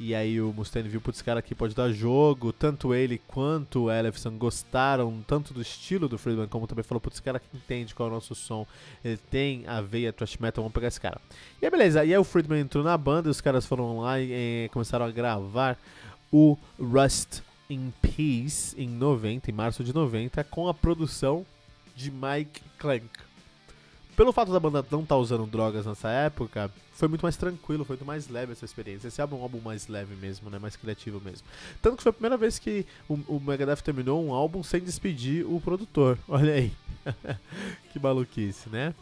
E 0.00 0.14
aí 0.14 0.40
o 0.40 0.52
Mustaine 0.52 0.88
viu, 0.88 1.00
putz, 1.00 1.20
cara 1.22 1.40
aqui 1.40 1.56
pode 1.56 1.74
dar 1.74 1.90
jogo. 1.90 2.52
Tanto 2.52 2.94
ele 2.94 3.20
quanto 3.26 3.84
o 3.84 3.90
Ellefson 3.90 4.30
gostaram 4.38 5.24
tanto 5.26 5.52
do 5.52 5.60
estilo 5.60 6.08
do 6.08 6.16
Friedman, 6.16 6.46
como 6.46 6.68
também 6.68 6.84
falou, 6.84 7.00
putz, 7.00 7.18
cara 7.18 7.40
que 7.40 7.46
entende 7.52 7.94
qual 7.94 8.08
é 8.08 8.12
o 8.12 8.14
nosso 8.14 8.34
som. 8.34 8.64
Ele 9.04 9.16
tem 9.16 9.66
a 9.66 9.80
veia 9.80 10.12
thrash 10.12 10.36
metal, 10.36 10.62
vamos 10.62 10.74
pegar 10.74 10.86
esse 10.86 11.00
cara. 11.00 11.20
E 11.60 11.64
aí 11.64 11.70
beleza, 11.70 12.04
e 12.04 12.12
aí 12.12 12.18
o 12.18 12.22
Friedman 12.22 12.60
entrou 12.60 12.84
na 12.84 12.96
banda 12.96 13.28
e 13.28 13.30
os 13.30 13.40
caras 13.40 13.66
foram 13.66 14.00
lá 14.00 14.20
e, 14.20 14.30
e 14.66 14.68
começaram 14.72 15.04
a 15.04 15.10
gravar 15.10 15.76
o 16.30 16.56
Rust 16.78 17.40
in 17.68 17.92
Peace 18.00 18.80
em 18.80 18.88
90, 18.88 19.50
em 19.50 19.54
março 19.54 19.82
de 19.82 19.92
90, 19.92 20.44
com 20.44 20.68
a 20.68 20.74
produção 20.74 21.44
de 21.96 22.12
Mike 22.12 22.62
Clank 22.78 23.27
pelo 24.18 24.32
fato 24.32 24.50
da 24.50 24.58
banda 24.58 24.84
não 24.90 25.02
estar 25.02 25.14
tá 25.14 25.16
usando 25.16 25.46
drogas 25.46 25.86
nessa 25.86 26.10
época, 26.10 26.68
foi 26.92 27.06
muito 27.06 27.22
mais 27.22 27.36
tranquilo, 27.36 27.84
foi 27.84 27.94
muito 27.94 28.04
mais 28.04 28.28
leve 28.28 28.50
essa 28.50 28.64
experiência. 28.64 29.06
Esse 29.06 29.22
álbum 29.22 29.36
é 29.36 29.38
um 29.38 29.42
álbum 29.44 29.60
mais 29.60 29.86
leve 29.86 30.16
mesmo, 30.16 30.50
né? 30.50 30.58
Mais 30.58 30.74
criativo 30.74 31.20
mesmo. 31.24 31.46
Tanto 31.80 31.96
que 31.96 32.02
foi 32.02 32.10
a 32.10 32.12
primeira 32.12 32.36
vez 32.36 32.58
que 32.58 32.84
o, 33.08 33.14
o 33.28 33.40
Megadeth 33.40 33.80
terminou 33.80 34.20
um 34.26 34.34
álbum 34.34 34.60
sem 34.64 34.80
despedir 34.80 35.46
o 35.46 35.60
produtor. 35.60 36.18
Olha 36.26 36.52
aí. 36.52 36.72
que 37.92 38.00
maluquice, 38.00 38.68
né? 38.68 38.92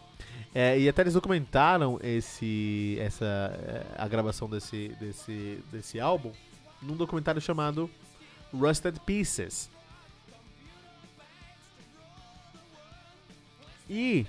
É, 0.55 0.79
e 0.79 0.87
até 0.87 1.01
eles 1.01 1.15
documentaram 1.15 1.99
esse, 2.03 2.99
essa, 3.01 3.25
é, 3.25 3.87
a 3.97 4.07
gravação 4.07 4.51
desse, 4.51 4.89
desse, 5.01 5.65
desse 5.73 5.99
álbum 5.99 6.31
num 6.83 6.95
documentário 6.95 7.41
chamado 7.41 7.89
Rusted 8.53 9.01
Pieces. 9.01 9.71
E 13.89 14.27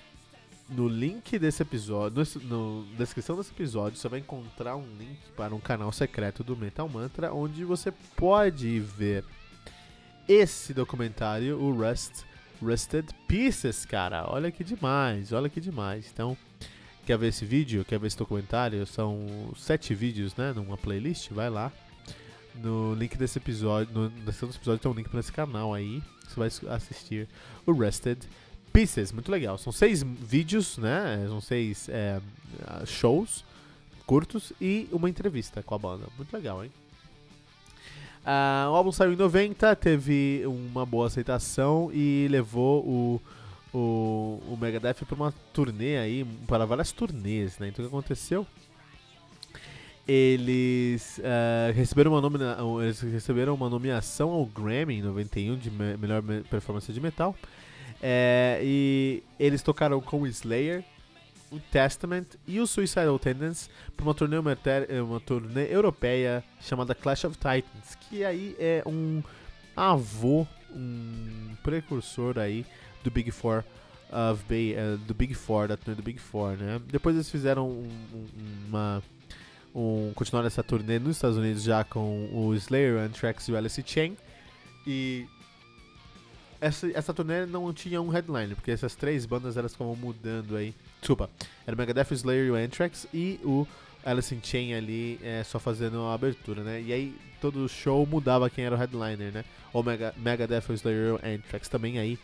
no 0.70 0.88
link 0.88 1.40
desse 1.40 1.62
episódio, 1.62 2.26
no, 2.44 2.86
na 2.92 2.98
descrição 2.98 3.38
desse 3.38 3.52
episódio, 3.52 3.98
você 3.98 4.10
vai 4.10 4.20
encontrar 4.20 4.76
um 4.76 4.86
link 4.98 5.18
para 5.36 5.56
um 5.56 5.60
canal 5.60 5.92
secreto 5.92 6.44
do 6.44 6.58
Metal 6.58 6.88
Mantra, 6.90 7.34
onde 7.34 7.64
você 7.64 7.92
pode 8.16 8.80
ver 8.80 9.24
esse 10.28 10.74
documentário, 10.74 11.58
o 11.58 11.72
Rust, 11.74 12.26
Rusted 12.62 13.08
Pieces, 13.28 13.86
cara. 13.86 14.26
Olha 14.28 14.52
que 14.52 14.64
demais, 14.64 15.32
olha 15.32 15.48
que 15.48 15.62
demais. 15.62 16.10
Então, 16.14 16.36
quer 17.06 17.18
ver 17.18 17.28
esse 17.28 17.46
vídeo? 17.46 17.86
Quer 17.86 17.98
ver 17.98 18.08
esse 18.08 18.18
documentário? 18.18 18.86
São 18.86 19.26
sete 19.56 19.96
vídeos, 19.96 20.36
né, 20.36 20.52
numa 20.54 20.78
playlist, 20.78 21.32
vai 21.32 21.50
lá. 21.50 21.72
No 22.56 22.94
link 22.94 23.16
desse 23.18 23.38
episódio, 23.38 23.94
no, 23.94 24.10
descrição 24.10 24.50
desse 24.50 24.60
episódio 24.60 24.82
tem 24.82 24.92
um 24.92 24.96
link 24.96 25.08
para 25.08 25.20
esse 25.22 25.32
canal 25.32 25.74
aí. 25.74 26.04
Você 26.28 26.36
vai 26.36 26.76
assistir 26.76 27.30
o 27.66 27.72
Rusted 27.72 28.20
Pieces 28.20 28.47
Pieces, 28.78 29.12
muito 29.12 29.32
legal. 29.32 29.58
São 29.58 29.74
seis 29.74 30.04
vídeos, 30.04 30.78
né? 30.78 31.26
São 31.28 31.42
seis 31.42 31.90
é, 31.90 32.22
shows 32.86 33.44
curtos 34.06 34.54
e 34.62 34.88
uma 34.92 35.10
entrevista 35.10 35.64
com 35.64 35.74
a 35.74 35.80
banda. 35.80 36.06
Muito 36.16 36.32
legal, 36.32 36.64
hein? 36.64 36.72
Uh, 38.22 38.70
o 38.70 38.76
álbum 38.76 38.92
saiu 38.92 39.14
em 39.14 39.16
90, 39.16 39.76
teve 39.78 40.44
uma 40.46 40.86
boa 40.86 41.08
aceitação 41.08 41.90
e 41.92 42.28
levou 42.30 42.86
o, 42.86 43.22
o, 43.74 44.44
o 44.48 44.58
Megadeth 44.62 45.06
para 45.08 45.16
uma 45.16 45.34
turnê 45.52 45.98
aí, 45.98 46.24
para 46.46 46.64
várias 46.64 46.92
turnês, 46.92 47.58
né? 47.58 47.70
Então 47.70 47.84
o 47.84 47.90
que 47.90 47.96
aconteceu? 47.96 48.46
Eles, 50.08 51.18
uh, 51.18 51.74
receberam 51.74 52.12
uma 52.12 52.22
nomina 52.22 52.56
eles 52.84 53.02
receberam 53.02 53.56
uma 53.56 53.70
nomeação 53.72 54.30
ao 54.30 54.46
Grammy 54.46 55.00
em 55.00 55.02
91 55.02 55.56
de 55.58 55.72
me 55.72 55.98
melhor 55.98 56.22
performance 56.48 56.94
de 56.94 57.02
metal. 57.02 57.36
É, 58.02 58.60
e 58.64 59.24
eles 59.40 59.62
tocaram 59.62 60.00
com 60.02 60.22
o 60.22 60.28
Slayer, 60.28 60.84
o 61.52 61.60
Testament 61.60 62.26
e 62.46 62.60
o 62.60 62.68
Suicidal 62.68 63.18
Tendencies 63.18 63.70
para 63.96 64.04
uma 64.04 64.14
turnê, 64.14 64.38
uma 64.38 65.20
turnê 65.20 65.74
europeia 65.74 66.44
chamada 66.62 66.94
Clash 66.94 67.26
of 67.26 67.38
Titans, 67.38 67.96
que 68.02 68.24
aí 68.24 68.56
é 68.60 68.84
um 68.86 69.24
avô, 69.76 70.46
um 70.72 71.56
precursor 71.64 72.38
aí 72.38 72.66
do 73.04 73.10
Big 73.10 73.32
Four 73.32 73.64
of 74.12 74.44
Bay, 74.48 74.76
uh, 74.76 74.98
do 74.98 75.14
Big 75.14 75.34
Four, 75.34 75.68
da 75.68 75.78
turnê 75.78 75.96
do 75.96 76.04
Big 76.04 76.20
Four, 76.20 76.58
né? 76.58 76.82
Depois 76.88 77.16
eles 77.16 77.30
fizeram 77.30 77.70
um, 77.70 77.90
um, 78.14 78.28
uma 78.68 79.04
um, 79.74 80.12
continuaram 80.16 80.48
essa 80.48 80.64
turnê 80.64 80.98
nos 80.98 81.18
Estados 81.18 81.38
Unidos 81.38 81.64
já 81.64 81.84
com 81.84 82.30
o 82.34 82.54
Slayer, 82.56 82.98
Anthrax 83.00 83.48
e 83.48 83.52
o 83.52 83.58
Alice 83.58 83.84
Chain 83.86 84.18
e 84.86 85.28
essa, 86.60 86.90
essa 86.92 87.14
turnê 87.14 87.46
não 87.46 87.72
tinha 87.74 88.02
um 88.02 88.10
headline, 88.10 88.56
porque 88.56 88.72
essas 88.72 88.96
três 88.96 89.26
bandas 89.26 89.58
elas 89.58 89.72
ficavam 89.72 89.96
mudando 89.96 90.56
aí. 90.56 90.74
Desculpa, 91.00 91.30
era 91.66 91.76
o 91.76 91.78
Megadeth, 91.78 92.08
o 92.12 92.14
Slayer 92.14 92.48
e 92.48 92.52
o 92.52 92.56
Anthrax 92.56 93.08
e 93.14 93.40
o 93.44 93.68
Alice 94.06 94.34
in 94.34 94.40
Chain 94.42 94.74
ali 94.74 95.20
é, 95.22 95.44
só 95.44 95.60
fazendo 95.60 96.02
a 96.04 96.14
abertura, 96.14 96.64
né? 96.64 96.82
E 96.82 96.94
aí 96.94 97.16
todo 97.42 97.68
show 97.68 98.06
mudava 98.06 98.50
quem 98.50 98.66
era 98.66 98.76
o 98.76 98.78
headliner, 98.78 99.32
né? 99.32 99.46
Ou 99.74 99.84
Mega, 99.84 100.14
Megadeth, 100.18 100.64
o 100.70 100.74
Slayer 100.74 101.08
e 101.08 101.12
o 101.12 101.36
Anthrax. 101.36 101.68
Também 101.68 102.00
aí 102.00 102.18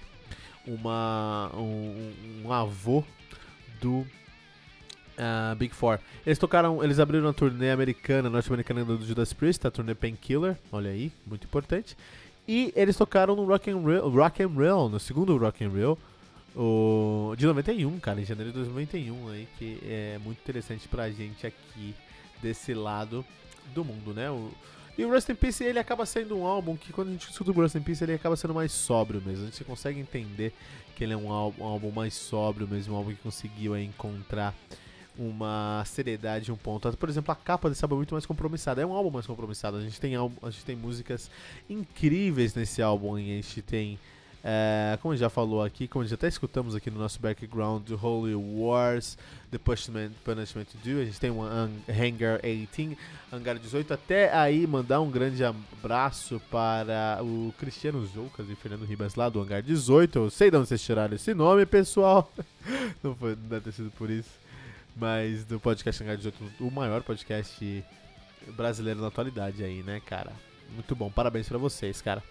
uma, 0.66 1.52
um, 1.56 2.14
um 2.46 2.52
avô 2.52 3.04
do 3.82 4.00
uh, 5.18 5.56
Big 5.58 5.74
Four. 5.74 6.00
Eles 6.26 6.40
tocaram, 6.40 6.84
eles 6.84 7.00
abriram 7.00 7.28
a 7.28 7.34
turnê 7.34 7.72
americana, 7.72 8.30
norte-americana 8.30 8.86
do 8.86 9.06
Judas 9.06 9.34
Priest, 9.34 9.66
a 9.68 9.72
turnê 9.72 9.94
Painkiller, 9.94 10.58
olha 10.72 10.92
aí, 10.92 11.12
muito 11.26 11.46
importante. 11.46 11.98
E 12.48 12.74
eles 12.76 12.98
tocaram 12.98 13.36
no 13.36 13.46
Rock 13.46 13.70
and 13.72 13.78
Roll, 13.78 14.10
Rock 14.10 14.44
and 14.44 14.48
Roll 14.48 14.90
no 14.90 15.00
segundo 15.00 15.38
Rock 15.38 15.64
and 15.64 15.70
Roll, 15.70 15.98
o, 16.56 17.34
de 17.38 17.46
91, 17.46 18.00
cara, 18.00 18.22
em 18.22 18.26
janeiro 18.26 18.52
de 18.52 18.58
2091, 18.60 19.30
aí, 19.30 19.48
que 19.58 19.80
é 19.86 20.20
muito 20.24 20.40
interessante 20.40 20.88
pra 20.88 21.10
gente 21.10 21.48
aqui 21.48 21.96
desse 22.42 22.74
lado 22.74 23.26
do 23.74 23.84
mundo, 23.84 24.14
né? 24.14 24.30
O, 24.30 24.52
e 24.96 25.04
o 25.04 25.10
Rust 25.10 25.30
in 25.30 25.36
Peace, 25.36 25.64
ele 25.64 25.80
acaba 25.80 26.06
sendo 26.06 26.38
um 26.38 26.46
álbum 26.46 26.78
que 26.78 26.94
quando 26.94 27.08
a 27.08 27.12
gente 27.12 27.28
escuta 27.28 27.50
o 27.50 27.54
Rust 27.54 27.76
in 27.76 27.82
Peace, 27.82 28.04
ele 28.04 28.14
acaba 28.14 28.36
sendo 28.36 28.54
mais 28.54 28.72
sóbrio 28.72 29.22
mesmo. 29.26 29.44
A 29.44 29.50
gente 29.50 29.64
consegue 29.64 30.00
entender 30.00 30.54
que 30.96 31.04
ele 31.04 31.14
é 31.14 31.18
um 31.18 31.32
álbum, 31.32 31.64
um 31.64 31.68
álbum 31.68 31.92
mais 31.92 32.14
sóbrio 32.14 32.68
mesmo, 32.68 32.94
um 32.94 32.98
álbum 32.98 33.10
que 33.10 33.22
conseguiu 33.24 33.74
aí, 33.74 33.86
encontrar 33.86 34.54
uma 35.18 35.84
seriedade 35.86 36.52
um 36.52 36.56
ponto. 36.56 36.96
Por 36.98 37.10
exemplo, 37.10 37.32
a 37.32 37.36
capa 37.36 37.70
desse 37.70 37.84
álbum 37.84 37.96
é 37.96 37.98
muito 37.98 38.14
mais 38.14 38.26
compromissada. 38.26 38.82
É 38.82 38.86
um 38.86 38.94
álbum 38.94 39.12
mais 39.12 39.28
compromissado. 39.28 39.78
A 39.78 39.82
gente 39.82 40.00
tem, 40.00 40.16
álbum, 40.16 40.36
a 40.46 40.50
gente 40.50 40.66
tem 40.66 40.76
músicas 40.76 41.30
incríveis 41.70 42.56
nesse 42.56 42.82
álbum. 42.82 43.16
A 43.16 43.20
gente 43.20 43.62
tem, 43.62 44.00
é, 44.44 44.98
como 45.02 45.12
a 45.12 45.16
gente 45.16 45.22
já 45.22 45.30
falou 45.30 45.64
aqui, 45.64 45.88
como 45.88 46.04
a 46.04 46.06
gente 46.06 46.16
até 46.16 46.28
escutamos 46.28 46.76
aqui 46.76 46.90
no 46.90 47.00
nosso 47.00 47.20
background, 47.20 47.90
Holy 47.92 48.34
Wars, 48.36 49.18
The 49.52 49.60
Punishment, 49.60 50.12
Punishment 50.24 50.66
Do. 50.84 51.02
A 51.02 51.06
gente 51.06 51.20
tem 51.20 51.30
um 51.30 51.44
Hangar 51.44 52.42
18, 52.42 52.98
Hangar 53.32 53.60
18. 53.60 53.94
Até 53.94 54.36
aí, 54.36 54.66
mandar 54.66 55.00
um 55.00 55.12
grande 55.12 55.44
abraço 55.44 56.42
para 56.50 57.20
o 57.22 57.54
Cristiano 57.60 58.04
Zoucas 58.08 58.50
e 58.50 58.56
Fernando 58.56 58.84
Ribas 58.84 59.14
lá 59.14 59.30
do 59.30 59.40
Hangar 59.40 59.62
18. 59.62 60.18
Eu 60.18 60.30
sei 60.32 60.50
de 60.50 60.58
onde 60.58 60.70
vocês 60.70 60.82
tiraram 60.82 61.16
esse 61.16 61.36
nome, 61.36 61.68
pessoal. 61.68 62.32
Não, 63.04 63.14
foi, 63.14 63.36
não 63.36 63.50
deve 63.50 63.66
ter 63.66 63.74
sido 63.74 63.92
por 63.92 64.10
isso. 64.10 64.43
Mas 64.96 65.44
do 65.46 65.60
podcast 65.60 66.04
Hangar 66.04 66.18
18, 66.18 66.38
o 66.60 66.72
maior 66.72 67.02
podcast 67.04 67.84
brasileiro 68.56 69.02
na 69.02 69.08
atualidade 69.08 69.64
aí, 69.64 69.84
né, 69.84 70.02
cara? 70.06 70.32
Muito 70.74 70.96
bom, 70.96 71.10
parabéns 71.10 71.48
pra 71.48 71.58
vocês, 71.58 72.02
cara. 72.02 72.24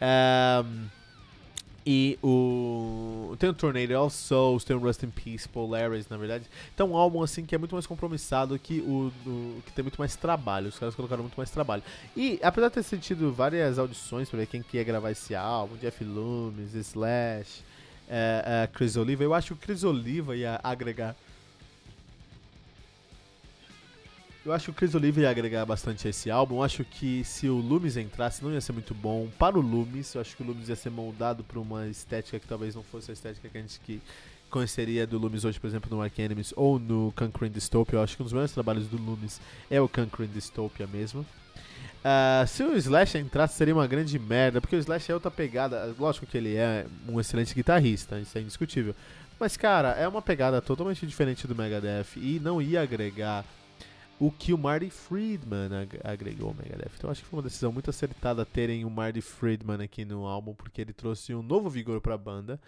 Um, 0.00 0.86
e 1.90 2.18
o. 2.22 3.34
Tem 3.38 3.48
o 3.48 3.54
Tornado 3.54 3.98
of 3.98 4.14
Souls, 4.14 4.62
tem 4.62 4.76
o 4.76 4.78
Rust 4.78 5.02
in 5.04 5.10
Peace, 5.10 5.48
Polaris, 5.48 6.06
na 6.08 6.18
verdade. 6.18 6.44
Então, 6.74 6.90
um 6.90 6.96
álbum 6.96 7.22
assim 7.22 7.46
que 7.46 7.54
é 7.54 7.58
muito 7.58 7.74
mais 7.74 7.86
compromissado 7.86 8.58
que 8.58 8.80
o. 8.80 9.10
Que 9.64 9.72
tem 9.72 9.82
muito 9.82 9.96
mais 9.96 10.14
trabalho. 10.14 10.68
Os 10.68 10.78
caras 10.78 10.94
colocaram 10.94 11.22
muito 11.22 11.36
mais 11.36 11.50
trabalho. 11.50 11.82
E 12.14 12.38
apesar 12.42 12.68
de 12.68 12.74
ter 12.74 12.82
sentido 12.82 13.32
várias 13.32 13.78
audições 13.78 14.28
pra 14.28 14.40
ver 14.40 14.46
quem 14.46 14.62
queria 14.62 14.84
gravar 14.84 15.12
esse 15.12 15.34
álbum, 15.34 15.76
Jeff 15.76 16.04
Loomis, 16.04 16.74
Slash, 16.74 17.64
é, 18.06 18.64
é, 18.64 18.66
Chris 18.66 18.96
Oliva, 18.96 19.24
eu 19.24 19.32
acho 19.32 19.48
que 19.48 19.52
o 19.54 19.56
Chris 19.56 19.82
Oliva 19.82 20.36
ia 20.36 20.60
agregar 20.62 21.16
Eu 24.48 24.54
acho 24.54 24.64
que 24.64 24.70
o 24.70 24.74
Chris 24.74 24.94
Oliva 24.94 25.20
ia 25.20 25.28
agregar 25.28 25.66
bastante 25.66 26.06
a 26.06 26.10
esse 26.10 26.30
álbum. 26.30 26.56
Eu 26.56 26.62
acho 26.62 26.82
que 26.82 27.22
se 27.22 27.50
o 27.50 27.56
Loomis 27.56 27.98
entrasse, 27.98 28.42
não 28.42 28.50
ia 28.50 28.62
ser 28.62 28.72
muito 28.72 28.94
bom. 28.94 29.28
Para 29.38 29.58
o 29.58 29.60
Loomis, 29.60 30.14
eu 30.14 30.22
acho 30.22 30.34
que 30.34 30.42
o 30.42 30.46
Loomis 30.46 30.70
ia 30.70 30.74
ser 30.74 30.88
moldado 30.88 31.44
para 31.44 31.60
uma 31.60 31.86
estética 31.86 32.40
que 32.40 32.46
talvez 32.46 32.74
não 32.74 32.82
fosse 32.82 33.10
a 33.10 33.12
estética 33.12 33.46
que 33.46 33.58
a 33.58 33.60
gente 33.60 33.78
que 33.80 34.00
conheceria 34.48 35.06
do 35.06 35.18
Loomis 35.18 35.44
hoje, 35.44 35.60
por 35.60 35.66
exemplo, 35.66 35.94
no 35.94 36.00
Ark 36.00 36.18
Enemies 36.18 36.54
ou 36.56 36.78
no 36.78 37.12
Conquering 37.14 37.52
Dystopia. 37.52 37.98
Eu 37.98 38.02
acho 38.02 38.16
que 38.16 38.22
um 38.22 38.24
dos 38.24 38.32
melhores 38.32 38.50
trabalhos 38.50 38.86
do 38.86 38.96
Loomis 38.96 39.38
é 39.70 39.82
o 39.82 39.86
Conquering 39.86 40.32
Dystopia 40.32 40.86
mesmo. 40.86 41.20
Uh, 41.20 42.46
se 42.46 42.62
o 42.62 42.74
Slash 42.74 43.18
entrasse, 43.18 43.54
seria 43.54 43.74
uma 43.74 43.86
grande 43.86 44.18
merda, 44.18 44.62
porque 44.62 44.76
o 44.76 44.78
Slash 44.78 45.12
é 45.12 45.14
outra 45.14 45.30
pegada. 45.30 45.94
Lógico 45.98 46.24
que 46.24 46.38
ele 46.38 46.56
é 46.56 46.86
um 47.06 47.20
excelente 47.20 47.54
guitarrista, 47.54 48.18
isso 48.18 48.38
é 48.38 48.40
indiscutível. 48.40 48.94
Mas, 49.38 49.58
cara, 49.58 49.90
é 49.90 50.08
uma 50.08 50.22
pegada 50.22 50.62
totalmente 50.62 51.06
diferente 51.06 51.46
do 51.46 51.54
Megadeth 51.54 52.16
e 52.16 52.40
não 52.42 52.62
ia 52.62 52.80
agregar 52.80 53.44
o 54.20 54.32
que 54.32 54.52
o 54.52 54.58
Marty 54.58 54.90
Friedman 54.90 55.70
agregou 56.02 56.48
ao 56.48 56.54
Megadeth. 56.54 56.90
Então 56.96 57.08
acho 57.10 57.22
que 57.22 57.28
foi 57.28 57.38
uma 57.38 57.42
decisão 57.42 57.70
muito 57.70 57.88
acertada 57.88 58.44
terem 58.44 58.84
o 58.84 58.90
Marty 58.90 59.20
Friedman 59.20 59.82
aqui 59.82 60.04
no 60.04 60.26
álbum, 60.26 60.54
porque 60.54 60.80
ele 60.80 60.92
trouxe 60.92 61.34
um 61.34 61.42
novo 61.42 61.70
vigor 61.70 62.00
para 62.00 62.14
a 62.14 62.18
banda 62.18 62.60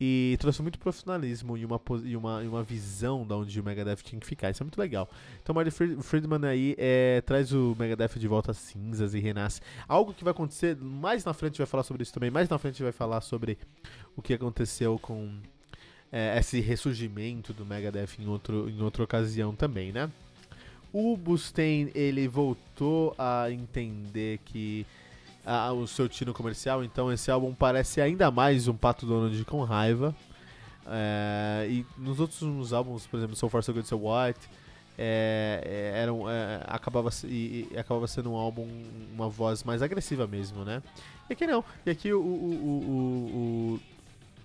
e 0.00 0.36
trouxe 0.38 0.62
muito 0.62 0.78
profissionalismo 0.78 1.56
e 1.56 1.64
uma, 1.64 1.80
e 2.04 2.16
uma, 2.16 2.44
e 2.44 2.46
uma 2.46 2.62
visão 2.62 3.26
de 3.26 3.34
onde 3.34 3.60
o 3.60 3.64
Megadeth 3.64 3.96
tinha 3.96 4.20
que 4.20 4.26
ficar. 4.26 4.50
Isso 4.50 4.62
é 4.62 4.64
muito 4.64 4.78
legal. 4.78 5.10
Então 5.42 5.52
o 5.52 5.56
Marty 5.56 5.70
Friedman 5.70 6.46
aí 6.46 6.76
é, 6.78 7.20
traz 7.22 7.52
o 7.52 7.74
Megadeth 7.76 8.18
de 8.18 8.28
volta 8.28 8.52
às 8.52 8.58
cinzas 8.58 9.12
e 9.14 9.18
renasce. 9.18 9.60
Algo 9.88 10.14
que 10.14 10.22
vai 10.22 10.30
acontecer, 10.30 10.76
mais 10.76 11.24
na 11.24 11.34
frente 11.34 11.58
vai 11.58 11.66
falar 11.66 11.82
sobre 11.82 12.04
isso 12.04 12.12
também, 12.12 12.30
mais 12.30 12.48
na 12.48 12.58
frente 12.58 12.80
vai 12.80 12.92
falar 12.92 13.20
sobre 13.22 13.58
o 14.16 14.22
que 14.22 14.34
aconteceu 14.34 15.00
com 15.00 15.36
é, 16.12 16.38
esse 16.38 16.60
ressurgimento 16.60 17.52
do 17.52 17.66
Megadeth 17.66 18.20
em, 18.20 18.28
outro, 18.28 18.68
em 18.68 18.80
outra 18.80 19.02
ocasião 19.02 19.56
também, 19.56 19.90
né? 19.90 20.08
O 20.92 21.16
Mustaine, 21.16 21.90
ele 21.94 22.28
voltou 22.28 23.14
a 23.18 23.50
entender 23.50 24.38
que 24.44 24.86
ah, 25.44 25.72
o 25.72 25.86
seu 25.86 26.08
tino 26.08 26.34
comercial, 26.34 26.84
então 26.84 27.10
esse 27.10 27.30
álbum 27.30 27.54
parece 27.54 28.00
ainda 28.00 28.30
mais 28.30 28.68
um 28.68 28.74
Pato 28.74 29.06
Donald 29.06 29.44
com 29.46 29.62
raiva. 29.64 30.14
É, 30.86 31.66
e 31.70 31.86
nos 31.96 32.20
outros 32.20 32.72
álbuns, 32.72 33.06
por 33.06 33.16
exemplo, 33.16 33.36
So 33.36 33.48
Far 33.48 33.62
So 33.62 33.72
Good 33.72 33.88
So 33.88 33.96
What, 33.96 34.38
é, 34.98 36.04
é, 36.04 36.64
acabava, 36.66 37.08
e, 37.24 37.68
e, 37.72 37.78
acabava 37.78 38.06
sendo 38.06 38.32
um 38.32 38.36
álbum, 38.36 38.68
uma 39.14 39.28
voz 39.28 39.64
mais 39.64 39.80
agressiva 39.80 40.26
mesmo, 40.26 40.64
né? 40.64 40.82
E 41.30 41.32
aqui 41.32 41.46
não. 41.46 41.64
E 41.86 41.90
aqui 41.90 42.12
o, 42.12 42.20
o, 42.20 42.22
o, 42.22 43.76
o 43.76 43.80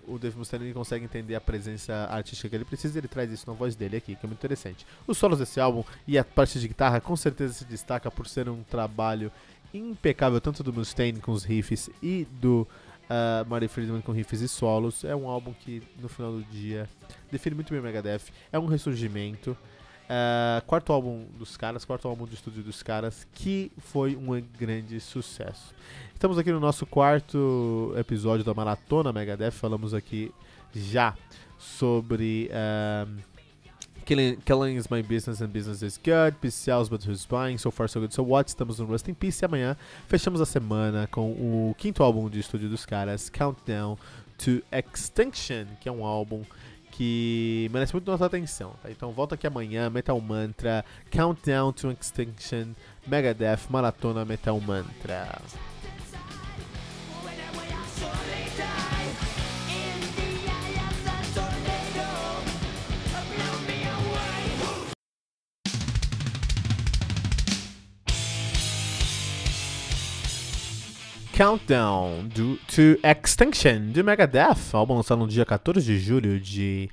o 0.08 0.18
Dave 0.18 0.36
Mustaine 0.36 0.72
consegue 0.72 1.04
entender 1.04 1.34
a 1.34 1.40
presença 1.40 1.94
artística 2.10 2.48
que 2.48 2.56
ele 2.56 2.64
precisa 2.64 2.98
ele 2.98 3.08
traz 3.08 3.30
isso 3.30 3.48
na 3.48 3.52
voz 3.52 3.76
dele 3.76 3.96
aqui, 3.96 4.16
que 4.16 4.24
é 4.24 4.26
muito 4.26 4.38
interessante. 4.38 4.86
Os 5.06 5.18
solos 5.18 5.38
desse 5.38 5.60
álbum 5.60 5.84
e 6.06 6.18
a 6.18 6.24
parte 6.24 6.58
de 6.58 6.68
guitarra 6.68 7.00
com 7.00 7.16
certeza 7.16 7.52
se 7.52 7.64
destaca 7.64 8.10
por 8.10 8.26
ser 8.26 8.48
um 8.48 8.62
trabalho 8.62 9.30
impecável, 9.72 10.40
tanto 10.40 10.62
do 10.62 10.72
Mustaine 10.72 11.20
com 11.20 11.32
os 11.32 11.44
riffs 11.44 11.90
e 12.02 12.26
do 12.40 12.66
uh, 13.08 13.48
Marty 13.48 13.68
Friedman 13.68 14.00
com 14.00 14.12
riffs 14.12 14.40
e 14.40 14.48
solos. 14.48 15.04
É 15.04 15.14
um 15.14 15.28
álbum 15.28 15.52
que, 15.52 15.82
no 16.00 16.08
final 16.08 16.32
do 16.32 16.42
dia, 16.44 16.88
define 17.30 17.54
muito 17.54 17.70
bem 17.70 17.80
o 17.80 17.82
Megadeth. 17.82 18.32
É 18.52 18.58
um 18.58 18.66
ressurgimento. 18.66 19.56
Uh, 20.08 20.64
quarto 20.66 20.90
álbum 20.90 21.26
dos 21.38 21.54
caras, 21.58 21.84
quarto 21.84 22.08
álbum 22.08 22.24
de 22.24 22.34
estúdio 22.34 22.62
dos 22.62 22.82
caras, 22.82 23.28
que 23.34 23.70
foi 23.76 24.16
um 24.16 24.42
grande 24.58 24.98
sucesso. 25.00 25.74
Estamos 26.14 26.38
aqui 26.38 26.50
no 26.50 26.58
nosso 26.58 26.86
quarto 26.86 27.92
episódio 27.94 28.42
da 28.42 28.54
Maratona 28.54 29.12
Megadeth. 29.12 29.50
Falamos 29.50 29.92
aqui 29.92 30.32
já 30.74 31.14
sobre 31.58 32.50
um, 33.06 33.18
Killing, 34.06 34.36
Killing 34.36 34.76
is 34.76 34.88
My 34.88 35.02
Business 35.02 35.42
and 35.42 35.48
Business 35.48 35.82
is 35.82 35.98
Good, 35.98 36.38
Peace 36.40 36.56
Sells 36.56 36.88
But 36.88 37.06
Who's 37.06 37.26
Buying, 37.26 37.58
So 37.58 37.70
Far 37.70 37.90
So 37.90 38.00
Good 38.00 38.14
So 38.14 38.22
What. 38.22 38.48
Estamos 38.48 38.78
no 38.78 38.86
Rust 38.86 39.06
in 39.08 39.14
Peace 39.14 39.44
e 39.44 39.44
amanhã 39.44 39.76
fechamos 40.06 40.40
a 40.40 40.46
semana 40.46 41.06
com 41.08 41.32
o 41.32 41.74
quinto 41.76 42.02
álbum 42.02 42.30
de 42.30 42.40
estúdio 42.40 42.70
dos 42.70 42.86
caras, 42.86 43.28
Countdown 43.28 43.98
to 44.38 44.62
Extinction, 44.72 45.66
que 45.78 45.86
é 45.86 45.92
um 45.92 46.02
álbum 46.06 46.42
que 46.98 47.70
merece 47.72 47.92
muito 47.92 48.10
nossa 48.10 48.26
atenção. 48.26 48.72
Tá? 48.82 48.90
Então 48.90 49.12
volta 49.12 49.36
aqui 49.36 49.46
amanhã, 49.46 49.88
Metal 49.88 50.20
Mantra, 50.20 50.84
Countdown 51.12 51.72
to 51.72 51.92
Extinction, 51.92 52.72
Megadeth, 53.06 53.70
Maratona 53.70 54.24
Metal 54.24 54.60
Mantra. 54.60 55.40
Countdown 71.38 72.26
do, 72.34 72.58
to 72.66 72.98
Extinction 73.00 73.92
de 73.92 74.02
Megadeth, 74.02 74.72
álbum 74.72 74.96
lançado 74.96 75.20
no 75.20 75.28
dia 75.28 75.46
14 75.46 75.86
de 75.86 75.96
julho 75.96 76.40
de 76.40 76.90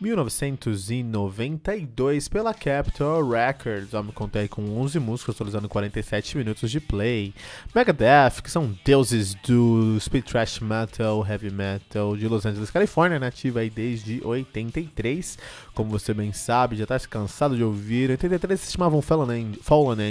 1992 0.00 2.28
pela 2.28 2.54
Capitol 2.54 3.28
Records. 3.28 3.90
Vamos 3.90 4.14
contar 4.14 4.38
aí 4.38 4.48
com 4.48 4.78
11 4.78 5.00
músicas, 5.00 5.34
atualizando 5.34 5.68
47 5.68 6.38
minutos 6.38 6.70
de 6.70 6.78
play. 6.78 7.34
Megadeth, 7.74 8.40
que 8.40 8.48
são 8.48 8.72
deuses 8.84 9.34
do 9.34 9.98
speed 9.98 10.26
thrash 10.26 10.60
metal, 10.60 11.26
heavy 11.28 11.50
metal 11.50 12.16
de 12.16 12.28
Los 12.28 12.46
Angeles, 12.46 12.70
Califórnia, 12.70 13.18
nativa 13.18 13.58
aí 13.58 13.68
desde 13.68 14.24
83. 14.24 15.36
Como 15.74 15.90
você 15.90 16.14
bem 16.14 16.32
sabe, 16.32 16.76
já 16.76 16.84
está 16.84 17.00
cansado 17.00 17.56
de 17.56 17.64
ouvir. 17.64 18.10
Em 18.10 18.12
83 18.12 18.60
se 18.60 18.70
chamavam 18.70 19.02
Fallen, 19.02 19.58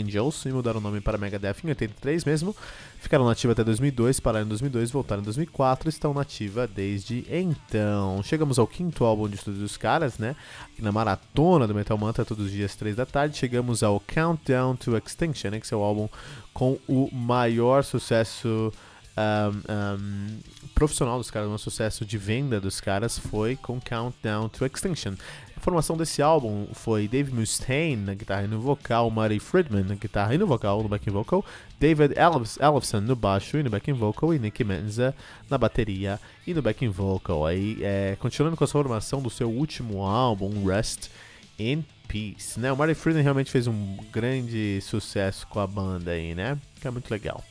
Angels 0.03 0.45
e 0.45 0.49
mudaram 0.49 0.81
o 0.81 0.83
nome 0.83 0.99
para 0.99 1.17
Megadeth 1.17 1.63
em 1.63 1.69
83 1.69 2.25
mesmo. 2.25 2.53
Ficaram 2.99 3.25
nativa 3.25 3.53
até 3.53 3.63
2002, 3.63 4.19
pararam 4.19 4.45
em 4.45 4.49
2002, 4.49 4.91
voltaram 4.91 5.21
em 5.21 5.25
2004 5.25 5.87
e 5.87 5.89
estão 5.89 6.13
nativa 6.13 6.67
desde 6.67 7.25
então. 7.31 8.21
Chegamos 8.23 8.59
ao 8.59 8.67
quinto 8.67 9.05
álbum 9.05 9.29
de 9.29 9.35
estúdio 9.35 9.61
dos 9.61 9.77
caras, 9.77 10.17
né? 10.17 10.35
Na 10.79 10.91
maratona 10.91 11.67
do 11.67 11.75
Metal 11.75 11.97
Mantra, 11.97 12.25
todos 12.25 12.47
os 12.47 12.51
dias 12.51 12.75
3 12.75 12.95
da 12.95 13.05
tarde. 13.05 13.37
Chegamos 13.37 13.83
ao 13.83 13.99
Countdown 13.99 14.75
to 14.75 14.97
Extinction, 14.97 15.51
né? 15.51 15.59
Que 15.59 15.73
é 15.73 15.77
o 15.77 15.81
álbum 15.81 16.09
com 16.53 16.77
o 16.87 17.09
maior 17.13 17.83
sucesso 17.83 18.73
um, 19.17 19.73
um, 19.73 20.39
profissional 20.75 21.17
dos 21.17 21.31
caras, 21.31 21.49
um 21.49 21.57
sucesso 21.57 22.05
de 22.05 22.17
venda 22.17 22.59
dos 22.61 22.79
caras 22.79 23.17
foi 23.17 23.55
com 23.55 23.79
Countdown 23.79 24.49
to 24.49 24.65
Extinction. 24.65 25.15
A 25.57 25.59
formação 25.59 25.97
desse 25.97 26.21
álbum 26.21 26.67
foi 26.71 27.07
Dave 27.07 27.33
Mustaine 27.33 27.97
na 27.97 28.13
guitarra 28.13 28.43
e 28.43 28.47
no 28.47 28.59
vocal, 28.59 29.09
Marty 29.09 29.39
Friedman 29.39 29.83
na 29.83 29.95
guitarra 29.95 30.35
e 30.35 30.37
no 30.37 30.45
vocal, 30.45 30.83
no 30.83 30.87
backing 30.87 31.09
vocal, 31.09 31.43
David 31.79 32.13
Ellefson 32.15 33.01
no 33.01 33.15
baixo 33.15 33.57
e 33.57 33.63
no 33.63 33.69
backing 33.69 33.93
vocal 33.93 34.35
e 34.35 34.39
Nicky 34.39 34.63
Menza 34.63 35.15
na 35.49 35.57
bateria 35.57 36.19
e 36.45 36.53
no 36.53 36.61
backing 36.61 36.89
vocal. 36.89 37.43
Aí, 37.43 37.79
é, 37.81 38.15
continuando 38.19 38.55
com 38.55 38.63
a 38.63 38.67
formação 38.67 39.19
do 39.19 39.31
seu 39.31 39.49
último 39.49 40.03
álbum, 40.03 40.63
Rest 40.63 41.09
in 41.57 41.83
Peace, 42.07 42.59
né? 42.59 42.71
O 42.71 42.77
Marty 42.77 42.93
Friedman 42.93 43.23
realmente 43.23 43.49
fez 43.49 43.65
um 43.65 43.97
grande 44.11 44.79
sucesso 44.81 45.47
com 45.47 45.59
a 45.59 45.65
banda 45.65 46.11
aí, 46.11 46.35
né? 46.35 46.55
Que 46.79 46.87
é 46.87 46.91
muito 46.91 47.09
legal. 47.09 47.43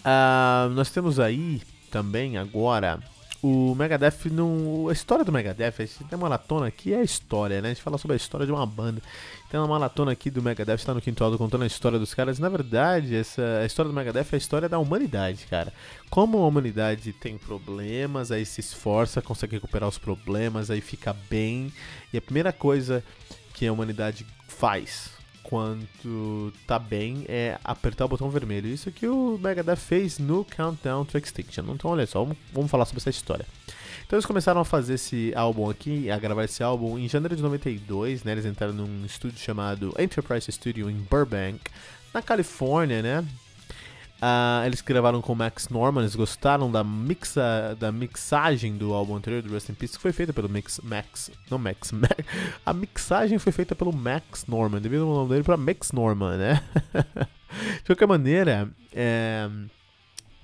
Uh, 0.00 0.70
nós 0.70 0.90
temos 0.90 1.20
aí 1.20 1.60
também 1.90 2.38
agora 2.38 2.98
o 3.42 3.74
Megadeth 3.74 4.30
no. 4.30 4.88
A 4.88 4.92
história 4.92 5.24
do 5.24 5.32
Megadeth, 5.32 5.74
a 5.78 5.82
gente 5.82 6.04
tem 6.04 6.16
uma 6.16 6.28
maratona 6.28 6.68
aqui, 6.68 6.94
é 6.94 6.98
a 6.98 7.02
história, 7.02 7.60
né? 7.60 7.70
A 7.70 7.74
gente 7.74 7.82
fala 7.82 7.98
sobre 7.98 8.14
a 8.14 8.16
história 8.16 8.46
de 8.46 8.52
uma 8.52 8.64
banda. 8.64 9.02
Tem 9.50 9.58
uma 9.58 9.66
maratona 9.66 10.12
aqui 10.12 10.30
do 10.30 10.40
Megadeth, 10.40 10.76
está 10.76 10.94
no 10.94 11.00
quinto 11.00 11.24
álbum 11.24 11.36
contando 11.36 11.64
a 11.64 11.66
história 11.66 11.98
dos 11.98 12.14
caras. 12.14 12.38
Na 12.38 12.48
verdade, 12.48 13.16
essa, 13.16 13.42
a 13.60 13.66
história 13.66 13.90
do 13.90 13.94
Megadeth 13.94 14.28
é 14.32 14.36
a 14.36 14.38
história 14.38 14.68
da 14.68 14.78
humanidade, 14.78 15.46
cara. 15.50 15.72
Como 16.08 16.38
a 16.38 16.46
humanidade 16.46 17.12
tem 17.12 17.36
problemas, 17.36 18.30
aí 18.30 18.46
se 18.46 18.60
esforça, 18.60 19.20
consegue 19.20 19.56
recuperar 19.56 19.88
os 19.88 19.98
problemas, 19.98 20.70
aí 20.70 20.80
fica 20.80 21.12
bem. 21.28 21.72
E 22.12 22.18
a 22.18 22.22
primeira 22.22 22.52
coisa 22.52 23.02
que 23.54 23.66
a 23.66 23.72
humanidade 23.72 24.24
faz 24.46 25.21
quanto 25.52 26.50
tá 26.66 26.78
bem 26.78 27.26
é 27.28 27.58
apertar 27.62 28.06
o 28.06 28.08
botão 28.08 28.30
vermelho. 28.30 28.66
Isso 28.68 28.90
que 28.90 29.06
o 29.06 29.36
Megadeth 29.36 29.76
fez 29.76 30.18
no 30.18 30.46
Countdown 30.46 31.04
to 31.04 31.18
Extinction. 31.18 31.64
Então, 31.74 31.90
olha 31.90 32.06
só, 32.06 32.20
vamos, 32.20 32.38
vamos 32.54 32.70
falar 32.70 32.86
sobre 32.86 33.00
essa 33.02 33.10
história. 33.10 33.44
Então 34.06 34.16
eles 34.16 34.24
começaram 34.24 34.62
a 34.62 34.64
fazer 34.64 34.94
esse 34.94 35.30
álbum 35.36 35.68
aqui, 35.68 36.10
a 36.10 36.18
gravar 36.18 36.44
esse 36.44 36.62
álbum 36.62 36.98
em 36.98 37.06
janeiro 37.06 37.36
de 37.36 37.42
92, 37.42 38.24
né? 38.24 38.32
Eles 38.32 38.46
entraram 38.46 38.72
num 38.72 39.04
estúdio 39.04 39.38
chamado 39.38 39.94
Enterprise 39.98 40.50
Studio 40.50 40.88
em 40.88 40.96
Burbank, 41.10 41.60
na 42.14 42.22
Califórnia, 42.22 43.02
né? 43.02 43.22
Uh, 44.22 44.64
eles 44.64 44.80
gravaram 44.80 45.20
com 45.20 45.32
o 45.32 45.36
Max 45.36 45.68
Norman, 45.68 46.02
eles 46.02 46.14
gostaram 46.14 46.70
da, 46.70 46.84
mixa, 46.84 47.76
da 47.80 47.90
mixagem 47.90 48.76
do 48.76 48.94
álbum 48.94 49.16
anterior, 49.16 49.42
do 49.42 49.52
Rust 49.52 49.68
in 49.68 49.74
Peace, 49.74 49.96
que 49.96 50.00
foi 50.00 50.12
feita 50.12 50.32
pelo 50.32 50.48
Mix, 50.48 50.80
Max. 50.84 51.28
Não 51.50 51.58
Max, 51.58 51.90
Max. 51.90 52.14
A 52.64 52.72
mixagem 52.72 53.40
foi 53.40 53.50
feita 53.50 53.74
pelo 53.74 53.92
Max 53.92 54.46
Norman, 54.46 54.80
devido 54.80 55.02
ao 55.02 55.12
nome 55.12 55.30
dele 55.30 55.42
para 55.42 55.56
Max 55.56 55.90
Norman, 55.90 56.36
né? 56.36 56.62
De 57.82 57.86
qualquer 57.86 58.06
maneira, 58.06 58.70
é, 58.92 59.50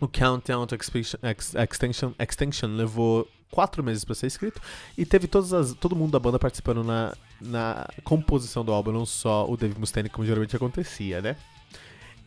o 0.00 0.08
Countdown 0.08 0.66
to 0.66 0.74
Extinction, 0.74 2.12
Extinction 2.18 2.74
levou 2.74 3.28
quatro 3.48 3.82
meses 3.84 4.04
para 4.04 4.16
ser 4.16 4.26
escrito 4.26 4.60
e 4.96 5.06
teve 5.06 5.28
todas 5.28 5.52
as, 5.52 5.72
todo 5.72 5.94
mundo 5.94 6.10
da 6.10 6.18
banda 6.18 6.38
participando 6.38 6.82
na, 6.82 7.14
na 7.40 7.86
composição 8.02 8.64
do 8.64 8.72
álbum, 8.72 8.90
não 8.90 9.06
só 9.06 9.48
o 9.48 9.56
Dave 9.56 9.78
Mustaine, 9.78 10.08
como 10.08 10.26
geralmente 10.26 10.56
acontecia, 10.56 11.22
né? 11.22 11.36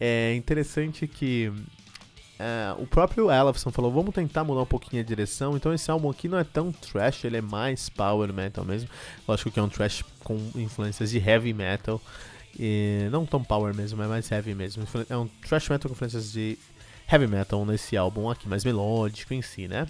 É 0.04 0.34
interessante 0.34 1.08
que 1.08 1.54
é, 2.40 2.74
o 2.80 2.88
próprio 2.88 3.32
Ellefson 3.32 3.72
falou, 3.72 3.92
vamos 3.92 4.16
tentar 4.16 4.44
mudar 4.44 4.62
um 4.62 4.66
pouquinho 4.66 5.00
a 5.00 5.06
direção. 5.06 5.56
Então 5.56 5.72
esse 5.72 5.92
álbum 5.92 6.10
aqui 6.10 6.28
não 6.28 6.40
é 6.40 6.44
tão 6.44 6.72
trash, 6.72 7.24
ele 7.24 7.38
é 7.38 7.42
mais 7.42 7.88
power 7.88 8.34
metal 8.34 8.66
mesmo. 8.66 8.90
Lógico 9.28 9.52
que 9.52 9.60
é 9.60 9.62
um 9.62 9.70
trash 9.70 10.04
com 10.24 10.40
influências 10.56 11.12
de 11.12 11.20
heavy 11.20 11.54
metal. 11.54 12.02
E 12.60 13.08
não 13.12 13.28
tão 13.28 13.44
power 13.44 13.76
mesmo, 13.76 14.02
é 14.02 14.08
mais 14.08 14.32
heavy 14.32 14.56
mesmo. 14.56 14.84
É 15.08 15.16
um 15.16 15.28
trash 15.48 15.70
metal 15.70 15.88
com 15.88 15.94
influências 15.94 16.32
de 16.32 16.58
heavy 17.08 17.28
metal 17.28 17.64
nesse 17.64 17.96
álbum 17.96 18.28
aqui, 18.28 18.50
mais 18.50 18.66
melódico 18.66 19.36
em 19.36 19.44
si, 19.44 19.68
né? 19.68 19.88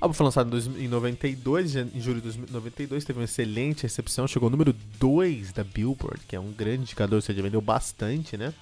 O 0.00 0.04
álbum 0.04 0.14
foi 0.14 0.24
lançado 0.24 0.56
em 0.78 0.86
92, 0.86 1.74
em 1.74 2.00
julho 2.00 2.20
de 2.20 2.38
92, 2.52 3.04
teve 3.04 3.18
uma 3.18 3.24
excelente 3.24 3.82
recepção, 3.82 4.28
chegou 4.28 4.46
ao 4.46 4.50
número 4.52 4.72
2 5.00 5.52
da 5.52 5.64
Billboard, 5.64 6.20
que 6.28 6.36
é 6.36 6.40
um 6.40 6.52
grande 6.52 6.82
indicador, 6.82 7.16
ou 7.16 7.22
seja, 7.22 7.42
vendeu 7.42 7.60
bastante, 7.60 8.36
né? 8.36 8.54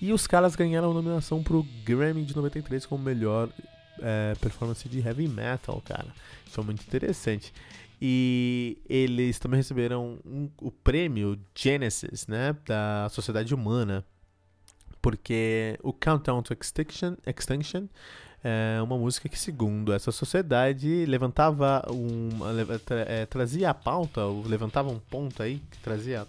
E 0.00 0.12
os 0.12 0.26
caras 0.26 0.56
ganharam 0.56 0.90
a 0.90 0.94
nominação 0.94 1.42
pro 1.42 1.66
Grammy 1.84 2.24
de 2.24 2.34
93 2.34 2.86
como 2.86 3.02
melhor 3.02 3.48
é, 4.00 4.34
performance 4.40 4.88
de 4.88 5.00
heavy 5.00 5.28
metal, 5.28 5.82
cara. 5.84 6.08
Isso 6.46 6.60
é 6.60 6.64
muito 6.64 6.82
interessante. 6.82 7.52
E 8.00 8.78
eles 8.88 9.38
também 9.38 9.58
receberam 9.58 10.18
um, 10.26 10.50
o 10.60 10.70
prêmio 10.70 11.38
Genesis, 11.54 12.26
né, 12.26 12.54
da 12.66 13.08
Sociedade 13.10 13.54
Humana, 13.54 14.04
porque 15.00 15.78
o 15.82 15.92
Countdown 15.92 16.42
to 16.42 16.54
Extinction, 16.60 17.14
Extinction 17.26 17.86
é 18.42 18.80
uma 18.82 18.98
música 18.98 19.26
que, 19.26 19.38
segundo 19.38 19.90
essa 19.90 20.12
sociedade, 20.12 21.06
levantava 21.06 21.82
um, 21.90 22.28
tra, 22.84 23.00
é, 23.08 23.24
trazia 23.24 23.70
a 23.70 23.74
pauta, 23.74 24.20
levantava 24.46 24.90
um 24.90 24.98
ponto 24.98 25.42
aí 25.42 25.62
que 25.70 25.78
trazia 25.78 26.26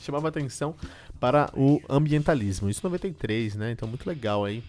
chamava 0.00 0.28
atenção 0.28 0.74
para 1.20 1.50
o 1.54 1.80
ambientalismo. 1.88 2.68
Isso 2.68 2.80
em 2.80 2.90
93, 2.90 3.56
né? 3.56 3.72
Então 3.72 3.88
muito 3.88 4.08
legal 4.08 4.44
aí 4.44 4.62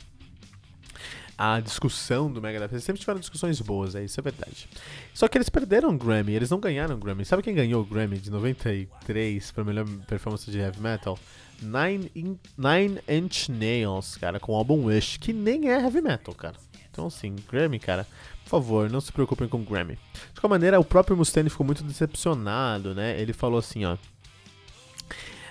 a 1.39 1.61
discussão 1.61 2.29
do 2.29 2.41
Megadeth. 2.41 2.73
Eles 2.73 2.83
sempre 2.83 2.99
tiveram 2.99 3.17
discussões 3.17 3.61
boas, 3.61 3.95
é 3.95 4.03
isso 4.03 4.19
é 4.19 4.23
verdade. 4.23 4.67
Só 5.13 5.25
que 5.25 5.37
eles 5.37 5.47
perderam 5.47 5.89
o 5.89 5.97
Grammy, 5.97 6.33
eles 6.33 6.49
não 6.49 6.59
ganharam 6.59 6.95
o 6.95 6.97
Grammy. 6.97 7.23
Sabe 7.23 7.41
quem 7.41 7.55
ganhou 7.55 7.81
o 7.81 7.85
Grammy 7.85 8.17
de 8.17 8.29
93 8.29 9.51
para 9.51 9.63
melhor 9.63 9.87
performance 10.05 10.51
de 10.51 10.59
heavy 10.59 10.81
metal? 10.81 11.17
Nine, 11.61 12.11
in, 12.13 12.37
Nine 12.57 12.99
Inch 13.07 13.47
Nails, 13.47 14.17
cara, 14.17 14.37
com 14.37 14.51
o 14.51 14.55
álbum 14.55 14.85
Wish, 14.85 15.17
que 15.17 15.31
nem 15.31 15.69
é 15.69 15.81
heavy 15.81 16.01
metal, 16.01 16.35
cara. 16.35 16.55
Então, 16.91 17.07
assim, 17.07 17.33
Grammy, 17.49 17.79
cara, 17.79 18.05
por 18.43 18.49
favor, 18.49 18.89
não 18.89 18.99
se 18.99 19.13
preocupem 19.13 19.47
com 19.47 19.61
o 19.61 19.63
Grammy. 19.63 19.95
De 19.95 20.41
qualquer 20.41 20.49
maneira, 20.49 20.79
o 20.79 20.83
próprio 20.83 21.15
Mustaine 21.15 21.49
ficou 21.49 21.65
muito 21.65 21.83
decepcionado, 21.83 22.93
né? 22.93 23.17
Ele 23.17 23.31
falou 23.31 23.59
assim, 23.59 23.85
ó. 23.85 23.95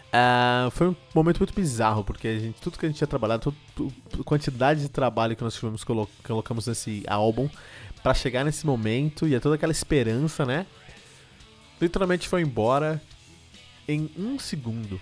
Uh, 0.08 0.70
foi 0.70 0.88
um 0.88 0.96
momento 1.14 1.38
muito 1.38 1.52
bizarro, 1.52 2.02
porque 2.02 2.28
a 2.28 2.38
gente, 2.38 2.60
tudo 2.60 2.78
que 2.78 2.86
a 2.86 2.88
gente 2.88 2.96
tinha 2.96 3.06
trabalhado, 3.06 3.54
a 4.18 4.24
quantidade 4.24 4.80
de 4.80 4.88
trabalho 4.88 5.36
que 5.36 5.44
nós 5.44 5.54
tivemos, 5.54 5.84
colo 5.84 6.08
colocamos 6.24 6.66
nesse 6.66 7.04
álbum 7.06 7.48
para 8.02 8.14
chegar 8.14 8.44
nesse 8.44 8.64
momento 8.64 9.28
e 9.28 9.34
é 9.34 9.40
toda 9.40 9.56
aquela 9.56 9.72
esperança, 9.72 10.46
né? 10.46 10.66
Literalmente 11.80 12.26
foi 12.26 12.40
embora 12.40 13.00
em 13.86 14.10
um 14.16 14.38
segundo. 14.38 14.98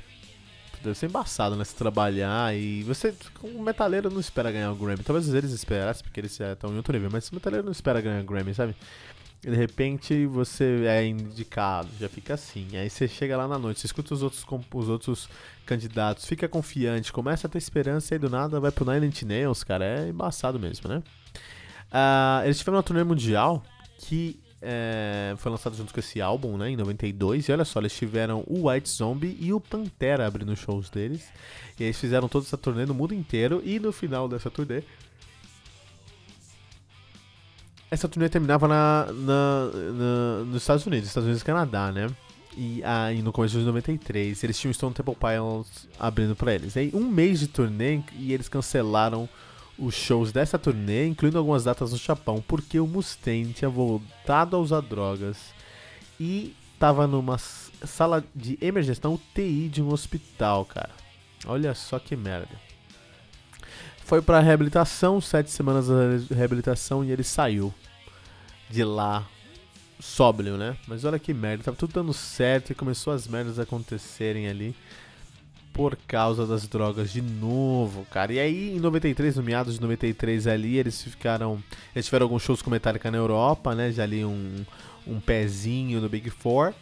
Deve 0.83 0.99
ser 0.99 1.07
embaçado, 1.07 1.57
né? 1.57 1.65
Se 1.65 1.75
trabalhar 1.75 2.55
e 2.57 2.83
você, 2.83 3.15
como 3.41 3.63
metaleiro, 3.63 4.11
não 4.11 4.21
espera 4.21 4.53
ganhar 4.53 4.71
o 4.71 4.77
Grammy. 4.77 5.03
Talvez 5.03 5.33
eles 5.33 5.53
esperassem, 5.53 6.03
porque 6.05 6.21
eles 6.21 6.39
estão 6.39 6.73
em 6.73 6.77
outro 6.77 6.93
nível, 6.93 7.11
mas 7.13 7.29
o 7.29 7.35
metaleiro 7.35 7.65
não 7.65 7.73
espera 7.73 8.01
ganhar 8.01 8.21
o 8.23 8.25
Grammy, 8.25 8.55
sabe? 8.55 8.75
De 9.41 9.55
repente 9.55 10.26
você 10.26 10.84
é 10.87 11.07
indicado, 11.07 11.89
já 12.01 12.09
fica 12.09 12.34
assim. 12.34 12.76
Aí 12.76 12.91
você 12.91 13.07
chega 13.07 13.37
lá 13.37 13.47
na 13.47 13.59
noite, 13.59 13.80
você 13.80 13.87
escuta 13.87 14.14
os 14.14 14.22
outros, 14.22 14.45
os 14.74 14.89
outros 14.89 15.28
candidatos, 15.64 16.24
fica 16.24 16.49
confiante, 16.49 17.12
começa 17.12 17.47
a 17.47 17.51
ter 17.51 17.59
esperança 17.59 18.14
e 18.14 18.18
do 18.18 18.30
nada 18.30 18.59
vai 18.61 18.70
pro 18.70 18.91
Nine 18.91 19.12
Nails, 19.24 19.62
cara. 19.64 19.84
É 19.84 20.09
embaçado 20.09 20.59
mesmo, 20.59 20.89
né? 20.89 21.03
Uh, 21.87 22.45
eles 22.45 22.59
tiveram 22.59 22.76
uma 22.76 22.82
turnê 22.82 23.05
mundial 23.05 23.62
que 23.99 24.41
é, 24.61 25.34
foi 25.37 25.53
lançado 25.53 25.76
junto 25.76 25.93
com 25.93 26.01
esse 26.01 26.20
álbum, 26.20 26.57
né, 26.57 26.70
em 26.70 26.76
92. 26.76 27.49
E 27.49 27.53
olha 27.53 27.64
só, 27.64 27.78
eles 27.78 27.97
tiveram 27.97 28.43
o 28.47 28.68
White 28.68 28.89
Zombie 28.89 29.37
e 29.41 29.53
o 29.53 29.61
Pantera 29.61 30.26
abrindo 30.26 30.57
shows 30.57 30.91
deles. 30.91 31.28
E 31.78 31.84
eles 31.84 31.99
fizeram 31.99 32.28
toda 32.28 32.47
essa 32.47 32.57
turnê 32.57 32.84
no 32.87 32.95
mundo 32.95 33.14
inteiro. 33.14 33.62
E 33.64 33.78
no 33.78 33.93
final 33.93 34.28
dessa 34.28 34.51
turnê, 34.51 34.82
essa 37.91 38.09
turnê 38.09 38.28
terminava 38.28 38.66
na, 38.66 39.07
na, 39.12 39.70
na, 39.93 40.45
nos 40.45 40.62
Estados 40.62 40.87
Unidos, 40.87 41.09
Estados 41.09 41.26
Unidos 41.26 41.43
e 41.43 41.45
Canadá, 41.45 41.93
né? 41.93 42.09
E 42.57 42.82
aí 42.82 43.20
no 43.20 43.32
começo 43.32 43.59
de 43.59 43.64
93, 43.64 44.43
eles 44.43 44.59
tinham 44.59 44.72
Stone 44.72 44.95
Temple 44.95 45.14
Pilots 45.14 45.87
abrindo 45.99 46.34
para 46.34 46.55
eles. 46.55 46.76
Aí 46.76 46.91
um 46.95 47.07
mês 47.07 47.39
de 47.39 47.49
turnê 47.49 48.01
e 48.18 48.32
eles 48.32 48.49
cancelaram 48.49 49.28
os 49.78 49.95
shows 49.95 50.32
dessa 50.32 50.59
turnê, 50.59 51.07
incluindo 51.07 51.37
algumas 51.37 51.64
datas 51.64 51.93
no 51.93 51.99
Japão, 51.99 52.43
porque 52.47 52.80
o 52.80 52.87
Mustaine 52.87 53.53
tinha 53.53 53.68
voltado 53.68 54.57
a 54.57 54.59
usar 54.59 54.80
drogas 54.80 55.37
e 56.18 56.57
tava 56.78 57.07
numa 57.07 57.37
sala 57.39 58.24
de 58.34 58.59
emergência, 58.61 59.03
na 59.05 59.11
UTI 59.11 59.68
de 59.68 59.82
um 59.82 59.93
hospital, 59.93 60.64
cara. 60.64 60.91
Olha 61.47 61.74
só 61.74 61.99
que 61.99 62.16
merda. 62.16 62.66
Foi 64.07 64.23
pra 64.23 64.39
reabilitação, 64.39 65.21
sete 65.21 65.51
semanas 65.51 65.89
de 66.29 66.33
reabilitação 66.33 67.05
e 67.05 67.11
ele 67.11 67.25
saiu 67.25 67.75
de 68.71 68.85
lá 68.85 69.27
sóbrio, 69.99 70.57
né? 70.57 70.77
Mas 70.87 71.05
olha 71.05 71.19
que 71.19 71.35
merda, 71.35 71.65
tava 71.65 71.77
tudo 71.77 71.93
dando 71.93 72.13
certo 72.13 72.71
e 72.71 72.75
começou 72.75 73.13
as 73.13 73.27
merdas 73.27 73.59
acontecerem 73.59 74.47
ali 74.47 74.77
por 75.73 75.99
causa 76.07 76.47
das 76.47 76.69
drogas 76.69 77.11
de 77.11 77.21
novo, 77.21 78.07
cara. 78.09 78.33
E 78.33 78.39
aí 78.39 78.77
em 78.77 78.79
93, 78.79 79.35
no 79.39 79.43
meados 79.43 79.75
de 79.75 79.81
93 79.81 80.47
ali, 80.47 80.79
eles 80.79 81.03
ficaram, 81.03 81.61
eles 81.93 82.05
tiveram 82.05 82.27
alguns 82.27 82.43
shows 82.43 82.63
com 82.63 82.71
Metallica 82.71 83.11
na 83.11 83.19
Europa, 83.19 83.75
né? 83.75 83.91
Já 83.91 84.05
ali 84.05 84.25
um, 84.25 84.65
um 85.05 85.19
pezinho 85.19 86.01
no 86.01 86.09
Big 86.09 86.31
Four. 86.31 86.73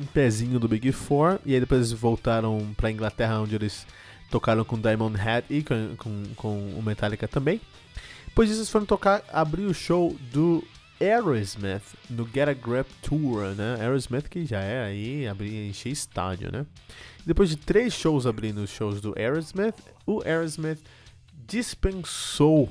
Um 0.00 0.06
pezinho 0.06 0.58
do 0.58 0.68
Big 0.68 0.90
Four, 0.92 1.38
e 1.44 1.54
aí 1.54 1.60
depois 1.60 1.80
eles 1.80 1.92
voltaram 1.92 2.74
pra 2.76 2.90
Inglaterra, 2.90 3.40
onde 3.40 3.54
eles 3.54 3.86
tocaram 4.30 4.64
com 4.64 4.78
Diamond 4.78 5.16
Head 5.16 5.46
e 5.50 5.62
com, 5.62 5.96
com, 5.96 6.22
com 6.34 6.70
o 6.70 6.82
Metallica 6.82 7.28
também. 7.28 7.60
Depois 8.26 8.48
disso, 8.48 8.60
eles 8.60 8.70
foram 8.70 8.84
tocar, 8.84 9.22
abrir 9.32 9.64
o 9.64 9.72
show 9.72 10.14
do 10.32 10.62
Aerosmith 11.00 11.94
no 12.08 12.26
Get 12.26 12.48
a 12.48 12.54
Grip 12.54 12.88
Tour, 13.02 13.54
né? 13.54 13.76
Aerosmith 13.80 14.28
que 14.28 14.44
já 14.44 14.60
é 14.60 14.84
aí, 14.84 15.26
abrir, 15.26 15.68
encher 15.68 15.90
estádio, 15.90 16.50
né? 16.50 16.66
Depois 17.24 17.50
de 17.50 17.56
três 17.56 17.92
shows 17.92 18.26
abrindo 18.26 18.58
os 18.58 18.70
shows 18.70 19.00
do 19.00 19.14
Aerosmith, 19.16 19.74
o 20.06 20.22
Aerosmith 20.24 20.80
dispensou 21.46 22.70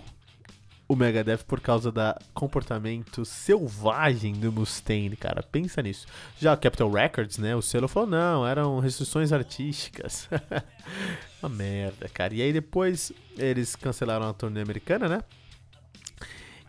o 0.88 0.96
Megadeth 0.96 1.44
por 1.48 1.60
causa 1.60 1.92
do 1.92 2.02
comportamento 2.34 3.26
selvagem 3.26 4.34
do 4.34 4.52
Mustaine, 4.52 5.16
cara. 5.16 5.42
Pensa 5.42 5.82
nisso. 5.82 6.06
Já 6.40 6.54
a 6.54 6.58
Capitol 6.58 6.92
Records, 6.92 7.38
né? 7.38 7.56
O 7.56 7.62
selo 7.62 7.88
falou: 7.88 8.10
não, 8.10 8.48
eram 8.48 8.80
restrições 8.80 9.32
artísticas. 9.32 10.30
Uma 11.42 11.50
merda, 11.50 12.08
cara. 12.10 12.34
E 12.34 12.42
aí 12.42 12.54
depois 12.54 13.12
eles 13.38 13.76
cancelaram 13.76 14.30
a 14.30 14.34
turnê 14.34 14.62
americana, 14.62 15.10
né? 15.10 15.22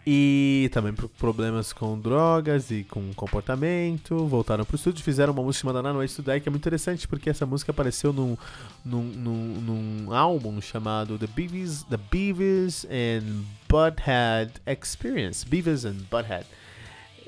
E 0.09 0.71
também 0.73 0.93
por 0.95 1.09
problemas 1.09 1.73
com 1.73 1.99
drogas 1.99 2.71
e 2.71 2.85
com 2.85 3.13
comportamento. 3.13 4.25
Voltaram 4.27 4.65
pro 4.65 4.77
estúdio, 4.77 5.03
fizeram 5.03 5.33
uma 5.33 5.43
música 5.43 5.63
chamada 5.63 5.83
Nano 5.83 6.07
to 6.09 6.23
Die, 6.23 6.41
que 6.41 6.49
é 6.49 6.51
muito 6.51 6.63
interessante 6.63 7.09
porque 7.09 7.29
essa 7.29 7.45
música 7.45 7.73
apareceu 7.73 8.13
num, 8.13 8.37
num, 8.85 9.03
num, 9.03 9.61
num 9.61 10.15
álbum 10.15 10.61
chamado 10.61 11.19
The 11.19 11.27
Beavis, 11.27 11.83
The 11.83 11.97
Beavis 11.97 12.85
and 12.85 13.43
Butthead 13.69 14.53
Experience. 14.67 15.47
Beavis 15.47 15.85
and 15.85 15.99
Butthead. 16.11 16.47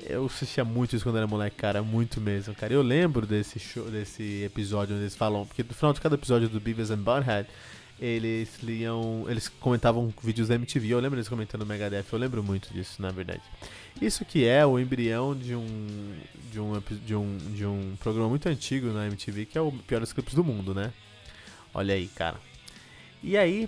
Eu 0.07 0.25
assistia 0.25 0.63
muito 0.63 0.95
isso 0.95 1.03
quando 1.03 1.17
era 1.17 1.27
moleque, 1.27 1.57
cara, 1.57 1.83
muito 1.83 2.21
mesmo, 2.21 2.55
cara. 2.55 2.73
Eu 2.73 2.81
lembro 2.81 3.25
desse 3.25 3.59
show, 3.59 3.89
desse 3.91 4.43
episódio 4.43 4.95
onde 4.95 5.03
eles 5.03 5.15
falam, 5.15 5.45
porque 5.45 5.61
no 5.61 5.73
final 5.73 5.91
de 5.91 5.99
cada 5.99 6.15
episódio 6.15 6.47
do 6.47 6.59
Beavis 6.59 6.89
and 6.89 6.99
Butthead, 6.99 7.49
eles 7.99 8.49
liam, 8.63 9.25
eles 9.27 9.49
comentavam 9.49 10.13
vídeos 10.23 10.47
da 10.47 10.55
MTV. 10.55 10.87
Eu 10.87 10.99
lembro 10.99 11.17
eles 11.17 11.27
comentando 11.27 11.65
Megadeth, 11.65 12.05
eu 12.11 12.17
lembro 12.17 12.41
muito 12.41 12.73
disso, 12.73 13.01
na 13.01 13.11
verdade. 13.11 13.41
Isso 14.01 14.23
que 14.23 14.45
é 14.45 14.65
o 14.65 14.79
embrião 14.79 15.35
de 15.35 15.53
um 15.53 16.15
de 16.49 16.59
um 16.59 16.81
de 17.05 17.15
um, 17.15 17.37
de 17.53 17.65
um 17.65 17.95
programa 17.99 18.29
muito 18.29 18.47
antigo 18.47 18.87
na 18.87 19.05
MTV, 19.07 19.45
que 19.45 19.57
é 19.57 19.61
o 19.61 19.71
Piores 19.71 20.13
Clipes 20.13 20.33
do 20.33 20.43
Mundo, 20.43 20.73
né? 20.73 20.93
Olha 21.73 21.93
aí, 21.93 22.07
cara. 22.07 22.37
E 23.21 23.37
aí, 23.37 23.67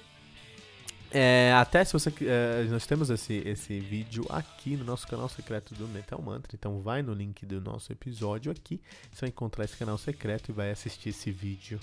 é, 1.13 1.53
até 1.53 1.83
se 1.83 1.93
você. 1.93 2.11
É, 2.21 2.63
nós 2.69 2.85
temos 2.85 3.09
esse, 3.09 3.41
esse 3.45 3.79
vídeo 3.79 4.25
aqui 4.29 4.77
no 4.77 4.85
nosso 4.85 5.05
canal 5.07 5.27
secreto 5.27 5.75
do 5.75 5.87
Metal 5.87 6.21
Mantra. 6.21 6.55
Então 6.55 6.81
vai 6.81 7.01
no 7.01 7.13
link 7.13 7.45
do 7.45 7.59
nosso 7.59 7.91
episódio 7.91 8.51
aqui. 8.51 8.79
Você 9.11 9.21
vai 9.21 9.29
encontrar 9.29 9.65
esse 9.65 9.75
canal 9.75 9.97
secreto 9.97 10.49
e 10.49 10.53
vai 10.53 10.71
assistir 10.71 11.09
esse 11.09 11.29
vídeo 11.29 11.79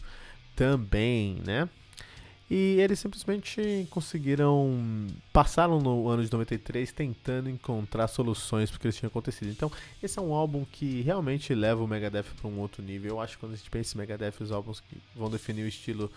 também, 0.56 1.42
né? 1.44 1.68
E 2.50 2.80
eles 2.80 2.98
simplesmente 2.98 3.86
conseguiram. 3.90 5.06
Passaram 5.30 5.78
no 5.78 6.08
ano 6.08 6.24
de 6.24 6.32
93 6.32 6.90
tentando 6.90 7.50
encontrar 7.50 8.08
soluções 8.08 8.70
porque 8.70 8.86
eles 8.86 8.96
tinham 8.96 9.08
acontecido. 9.08 9.50
Então, 9.50 9.70
esse 10.02 10.18
é 10.18 10.22
um 10.22 10.32
álbum 10.32 10.64
que 10.64 11.02
realmente 11.02 11.54
leva 11.54 11.84
o 11.84 11.86
Megadeth 11.86 12.24
para 12.40 12.48
um 12.48 12.58
outro 12.58 12.82
nível. 12.82 13.10
Eu 13.10 13.20
acho 13.20 13.34
que 13.34 13.40
quando 13.40 13.52
a 13.52 13.56
gente 13.56 13.70
pensa 13.70 13.94
em 13.94 13.98
Megadeth, 14.00 14.40
os 14.40 14.50
álbuns 14.50 14.80
que 14.80 14.96
vão 15.14 15.28
definir 15.28 15.64
o 15.64 15.68
estilo 15.68 16.10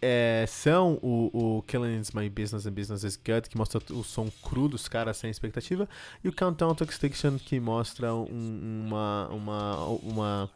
é, 0.00 0.44
são 0.46 0.98
o, 1.02 1.58
o 1.58 1.62
Killing 1.62 2.00
Is 2.00 2.12
My 2.12 2.28
Business 2.28 2.66
and 2.66 2.72
Business 2.72 3.02
Is 3.02 3.16
Good, 3.16 3.48
que 3.48 3.56
mostra 3.56 3.80
o 3.90 4.04
som 4.04 4.30
cru 4.42 4.68
dos 4.68 4.88
caras 4.88 5.16
sem 5.16 5.30
expectativa, 5.30 5.88
e 6.22 6.28
o 6.28 6.32
Countdown 6.32 6.74
to 6.74 6.84
Extinction, 6.84 7.38
que 7.38 7.58
mostra 7.58 8.14
um, 8.14 8.84
uma, 8.86 9.28
uma, 9.28 9.86
uma 10.02 10.50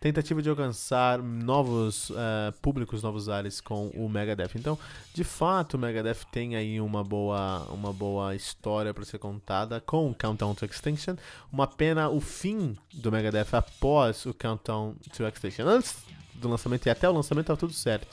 tentativa 0.00 0.40
de 0.42 0.48
alcançar 0.48 1.20
novos 1.22 2.10
uh, 2.10 2.52
públicos, 2.60 3.02
novos 3.02 3.28
ares 3.28 3.60
com 3.60 3.88
o 3.88 4.08
Megadeth. 4.08 4.50
Então, 4.56 4.78
de 5.14 5.24
fato, 5.24 5.74
o 5.74 5.78
Megadeth 5.78 6.24
tem 6.30 6.56
aí 6.56 6.80
uma 6.80 7.02
boa, 7.02 7.66
uma 7.70 7.92
boa 7.92 8.34
história 8.34 8.92
para 8.92 9.04
ser 9.04 9.18
contada 9.18 9.80
com 9.80 10.10
o 10.10 10.14
Countdown 10.14 10.54
to 10.54 10.64
Extinction. 10.64 11.16
Uma 11.52 11.66
pena 11.66 12.08
o 12.08 12.20
fim 12.20 12.76
do 12.94 13.10
Megadeth 13.10 13.48
após 13.52 14.26
o 14.26 14.34
Countdown 14.34 14.94
to 15.16 15.24
Extinction. 15.24 15.66
Antes 15.66 15.96
do 16.34 16.48
lançamento 16.48 16.86
e 16.86 16.90
até 16.90 17.08
o 17.08 17.12
lançamento 17.12 17.44
estava 17.44 17.58
tudo 17.58 17.72
certo 17.72 18.06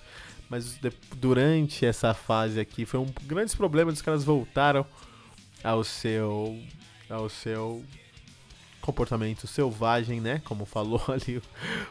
mas 0.55 0.79
durante 1.17 1.85
essa 1.85 2.13
fase 2.13 2.61
aqui 2.61 2.85
foi 2.85 2.97
um 2.97 3.07
grande 3.23 3.55
problema, 3.57 3.91
os 3.91 4.01
caras 4.01 4.23
voltaram 4.23 4.85
ao 5.61 5.83
seu 5.83 6.57
ao 7.09 7.27
seu 7.27 7.83
comportamento 8.79 9.47
selvagem, 9.47 10.21
né? 10.21 10.41
Como 10.45 10.65
falou 10.65 11.03
ali 11.11 11.41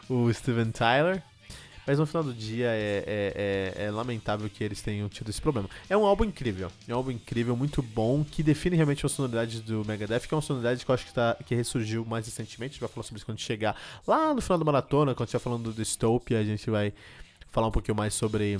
o, 0.09 0.33
Steven 0.33 0.71
Tyler. 0.71 1.21
Mas 1.85 1.99
no 1.99 2.07
final 2.07 2.23
do 2.23 2.33
dia 2.33 2.69
é, 2.69 3.03
é, 3.05 3.75
é, 3.77 3.85
é, 3.85 3.91
lamentável 3.91 4.49
que 4.49 4.63
eles 4.63 4.81
tenham 4.81 5.07
tido 5.07 5.29
esse 5.29 5.39
problema. 5.39 5.69
É 5.87 5.95
um 5.95 6.03
álbum 6.03 6.23
incrível. 6.23 6.71
É 6.87 6.93
um 6.93 6.97
álbum 6.97 7.11
incrível, 7.11 7.55
muito 7.55 7.83
bom, 7.83 8.23
que 8.23 8.41
define 8.41 8.75
realmente 8.75 9.05
a 9.05 9.09
sonoridade 9.09 9.61
do 9.61 9.85
Megadeth, 9.85 10.21
que 10.21 10.33
é 10.33 10.35
uma 10.35 10.41
sonoridade 10.41 10.83
que 10.83 10.89
eu 10.89 10.95
acho 10.95 11.05
que, 11.05 11.13
tá, 11.13 11.37
que 11.45 11.53
ressurgiu 11.53 12.03
mais 12.03 12.25
recentemente. 12.25 12.71
A 12.71 12.73
gente 12.73 12.79
vai 12.79 12.89
falar 12.89 13.03
sobre 13.03 13.17
isso 13.17 13.25
quando 13.27 13.37
chegar 13.37 13.79
lá 14.07 14.33
no 14.33 14.41
final 14.41 14.57
da 14.57 14.65
maratona, 14.65 15.13
quando 15.13 15.27
estiver 15.27 15.43
falando 15.43 15.65
do 15.65 15.73
Dystopia, 15.73 16.39
a 16.39 16.43
gente 16.43 16.67
vai 16.71 16.91
falar 17.55 17.67
um 17.67 17.71
pouquinho 17.71 17.95
mais 17.95 18.13
sobre 18.13 18.59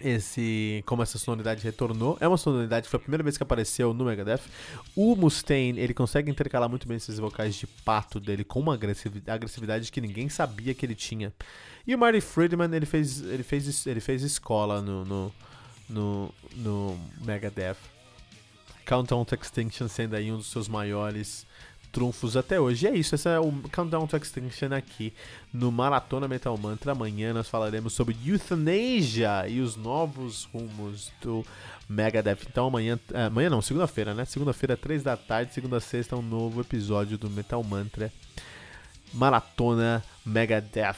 esse 0.00 0.82
como 0.86 1.02
essa 1.02 1.18
sonoridade 1.18 1.62
retornou. 1.62 2.16
É 2.18 2.26
uma 2.26 2.38
sonoridade 2.38 2.84
que 2.84 2.90
foi 2.90 2.96
a 2.96 3.02
primeira 3.02 3.22
vez 3.22 3.36
que 3.36 3.42
apareceu 3.42 3.92
no 3.92 4.06
Megadeth. 4.06 4.40
O 4.96 5.14
Mustaine, 5.14 5.78
ele 5.78 5.92
consegue 5.92 6.30
intercalar 6.30 6.66
muito 6.66 6.88
bem 6.88 6.96
esses 6.96 7.18
vocais 7.18 7.54
de 7.54 7.66
pato 7.66 8.18
dele 8.18 8.42
com 8.42 8.58
uma 8.58 8.74
agressividade 9.26 9.92
que 9.92 10.00
ninguém 10.00 10.30
sabia 10.30 10.72
que 10.72 10.86
ele 10.86 10.94
tinha. 10.94 11.30
E 11.86 11.94
o 11.94 11.98
Marty 11.98 12.22
Friedman, 12.22 12.74
ele 12.74 12.86
fez 12.86 13.20
ele 13.20 13.42
fez 13.42 13.86
ele 13.86 14.00
fez 14.00 14.22
escola 14.22 14.80
no 14.80 15.04
no, 15.04 15.32
no, 15.86 16.34
no 16.56 16.98
Megadeth. 17.20 17.76
Countdown 18.86 19.26
to 19.26 19.34
Extinction 19.34 19.88
sendo 19.88 20.16
aí 20.16 20.32
um 20.32 20.38
dos 20.38 20.50
seus 20.50 20.68
maiores 20.68 21.46
trunfos 21.92 22.36
até 22.36 22.60
hoje. 22.60 22.86
E 22.86 22.88
é 22.88 22.96
isso, 22.96 23.14
esse 23.14 23.28
é 23.28 23.38
o 23.38 23.52
Countdown 23.72 24.06
to 24.06 24.16
Extinction 24.16 24.72
aqui 24.72 25.12
no 25.52 25.70
Maratona 25.70 26.28
Metal 26.28 26.56
Mantra. 26.56 26.92
Amanhã 26.92 27.32
nós 27.32 27.48
falaremos 27.48 27.92
sobre 27.92 28.16
Euthanasia 28.24 29.48
e 29.48 29.60
os 29.60 29.76
novos 29.76 30.44
rumos 30.44 31.10
do 31.22 31.44
Megadeth. 31.88 32.46
Então 32.48 32.66
amanhã, 32.66 32.98
é, 33.12 33.24
amanhã 33.24 33.50
não, 33.50 33.60
segunda-feira, 33.62 34.14
né? 34.14 34.24
Segunda-feira, 34.24 34.76
três 34.76 35.02
da 35.02 35.16
tarde, 35.16 35.52
segunda 35.52 35.80
sexta, 35.80 36.16
um 36.16 36.22
novo 36.22 36.60
episódio 36.60 37.18
do 37.18 37.28
Metal 37.28 37.62
Mantra 37.62 38.12
Maratona 39.12 40.02
Megadeth. 40.24 40.96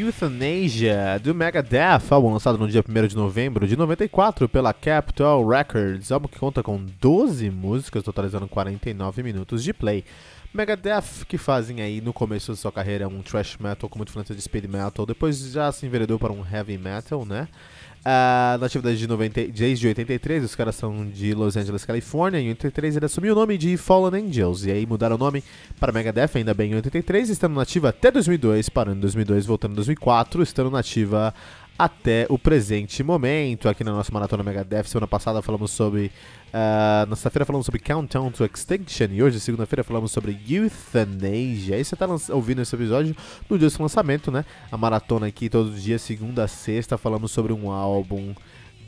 Euthanasia, 0.00 1.20
do 1.22 1.34
Megadeth, 1.34 2.10
álbum 2.10 2.32
lançado 2.32 2.56
no 2.56 2.66
dia 2.66 2.82
1 2.86 3.06
de 3.06 3.14
novembro 3.14 3.66
de 3.68 3.76
94 3.76 4.48
pela 4.48 4.72
Capitol 4.72 5.46
Records, 5.46 6.10
álbum 6.10 6.26
que 6.26 6.38
conta 6.38 6.62
com 6.62 6.82
12 7.00 7.50
músicas, 7.50 8.02
totalizando 8.02 8.48
49 8.48 9.22
minutos 9.22 9.62
de 9.62 9.74
play. 9.74 10.02
Megadeth, 10.54 11.26
que 11.28 11.36
fazem 11.36 11.82
aí 11.82 12.00
no 12.00 12.12
começo 12.12 12.50
da 12.50 12.56
sua 12.56 12.72
carreira 12.72 13.06
um 13.08 13.22
thrash 13.22 13.58
metal 13.58 13.88
com 13.90 13.98
muito 13.98 14.08
influência 14.08 14.34
de 14.34 14.40
speed 14.40 14.64
metal, 14.64 15.04
depois 15.04 15.38
já 15.52 15.70
se 15.70 15.84
enveredou 15.84 16.18
para 16.18 16.32
um 16.32 16.44
heavy 16.50 16.78
metal, 16.78 17.26
né? 17.26 17.46
Uh, 18.00 18.56
na 18.58 18.64
atividade 18.64 18.96
de 18.96 19.06
90, 19.06 19.48
desde 19.48 19.86
83, 19.86 20.42
os 20.42 20.54
caras 20.54 20.74
são 20.74 21.06
de 21.06 21.34
Los 21.34 21.54
Angeles, 21.54 21.84
Califórnia. 21.84 22.40
Em 22.40 22.48
83 22.48 22.96
ele 22.96 23.04
assumiu 23.04 23.34
o 23.34 23.36
nome 23.36 23.58
de 23.58 23.76
Fallen 23.76 24.26
Angels 24.26 24.64
e 24.64 24.70
aí 24.70 24.86
mudaram 24.86 25.16
o 25.16 25.18
nome 25.18 25.44
para 25.78 25.92
Megadeth, 25.92 26.30
ainda 26.36 26.54
bem 26.54 26.72
em 26.72 26.76
83, 26.76 27.28
estando 27.28 27.54
nativa 27.54 27.90
até 27.90 28.10
2002, 28.10 28.70
parando 28.70 28.96
em 28.96 29.00
2002, 29.00 29.44
voltando 29.44 29.72
em 29.72 29.76
2004, 29.76 30.42
estando 30.42 30.70
nativa 30.70 31.34
até 31.80 32.26
o 32.28 32.38
presente 32.38 33.02
momento. 33.02 33.66
Aqui 33.66 33.82
na 33.82 33.92
nossa 33.92 34.12
Maratona 34.12 34.42
Megadeth, 34.42 34.84
semana 34.84 35.06
passada 35.06 35.40
falamos 35.40 35.70
sobre. 35.70 36.12
Uh, 36.48 37.08
na 37.08 37.16
sexta-feira 37.16 37.46
falamos 37.46 37.64
sobre 37.64 37.80
Countdown 37.80 38.30
to 38.32 38.44
Extinction 38.44 39.06
e 39.12 39.22
hoje, 39.22 39.40
segunda-feira, 39.40 39.82
falamos 39.82 40.12
sobre 40.12 40.38
Euthanasia. 40.46 41.78
E 41.78 41.84
você 41.84 41.94
está 41.94 42.06
ouvindo 42.34 42.60
esse 42.60 42.74
episódio 42.74 43.16
no 43.48 43.58
dia 43.58 43.70
do 43.70 43.82
lançamento, 43.82 44.30
né? 44.30 44.44
A 44.70 44.76
maratona 44.76 45.28
aqui, 45.28 45.48
todo 45.48 45.70
dia, 45.70 45.98
segunda 45.98 46.44
a 46.44 46.48
sexta, 46.48 46.98
falamos 46.98 47.30
sobre 47.30 47.50
um 47.50 47.70
álbum 47.70 48.34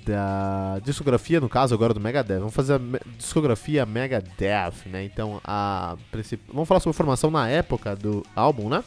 da 0.05 0.79
discografia, 0.85 1.41
no 1.41 1.49
caso 1.49 1.73
agora 1.73 1.95
do 1.95 2.01
Megadeth. 2.01 2.41
Vamos 2.41 2.55
fazer 2.55 2.75
a 2.75 2.81
discografia 3.17 3.87
Megadeth, 3.87 4.85
né? 4.85 5.03
Então, 5.03 5.41
a 5.45 5.97
vamos 6.49 6.69
falar 6.69 6.81
sobre 6.81 6.95
a 6.95 6.99
formação 6.99 7.31
na 7.31 7.49
época 7.49 7.97
do 7.97 8.23
álbum, 8.37 8.69
né? 8.69 8.85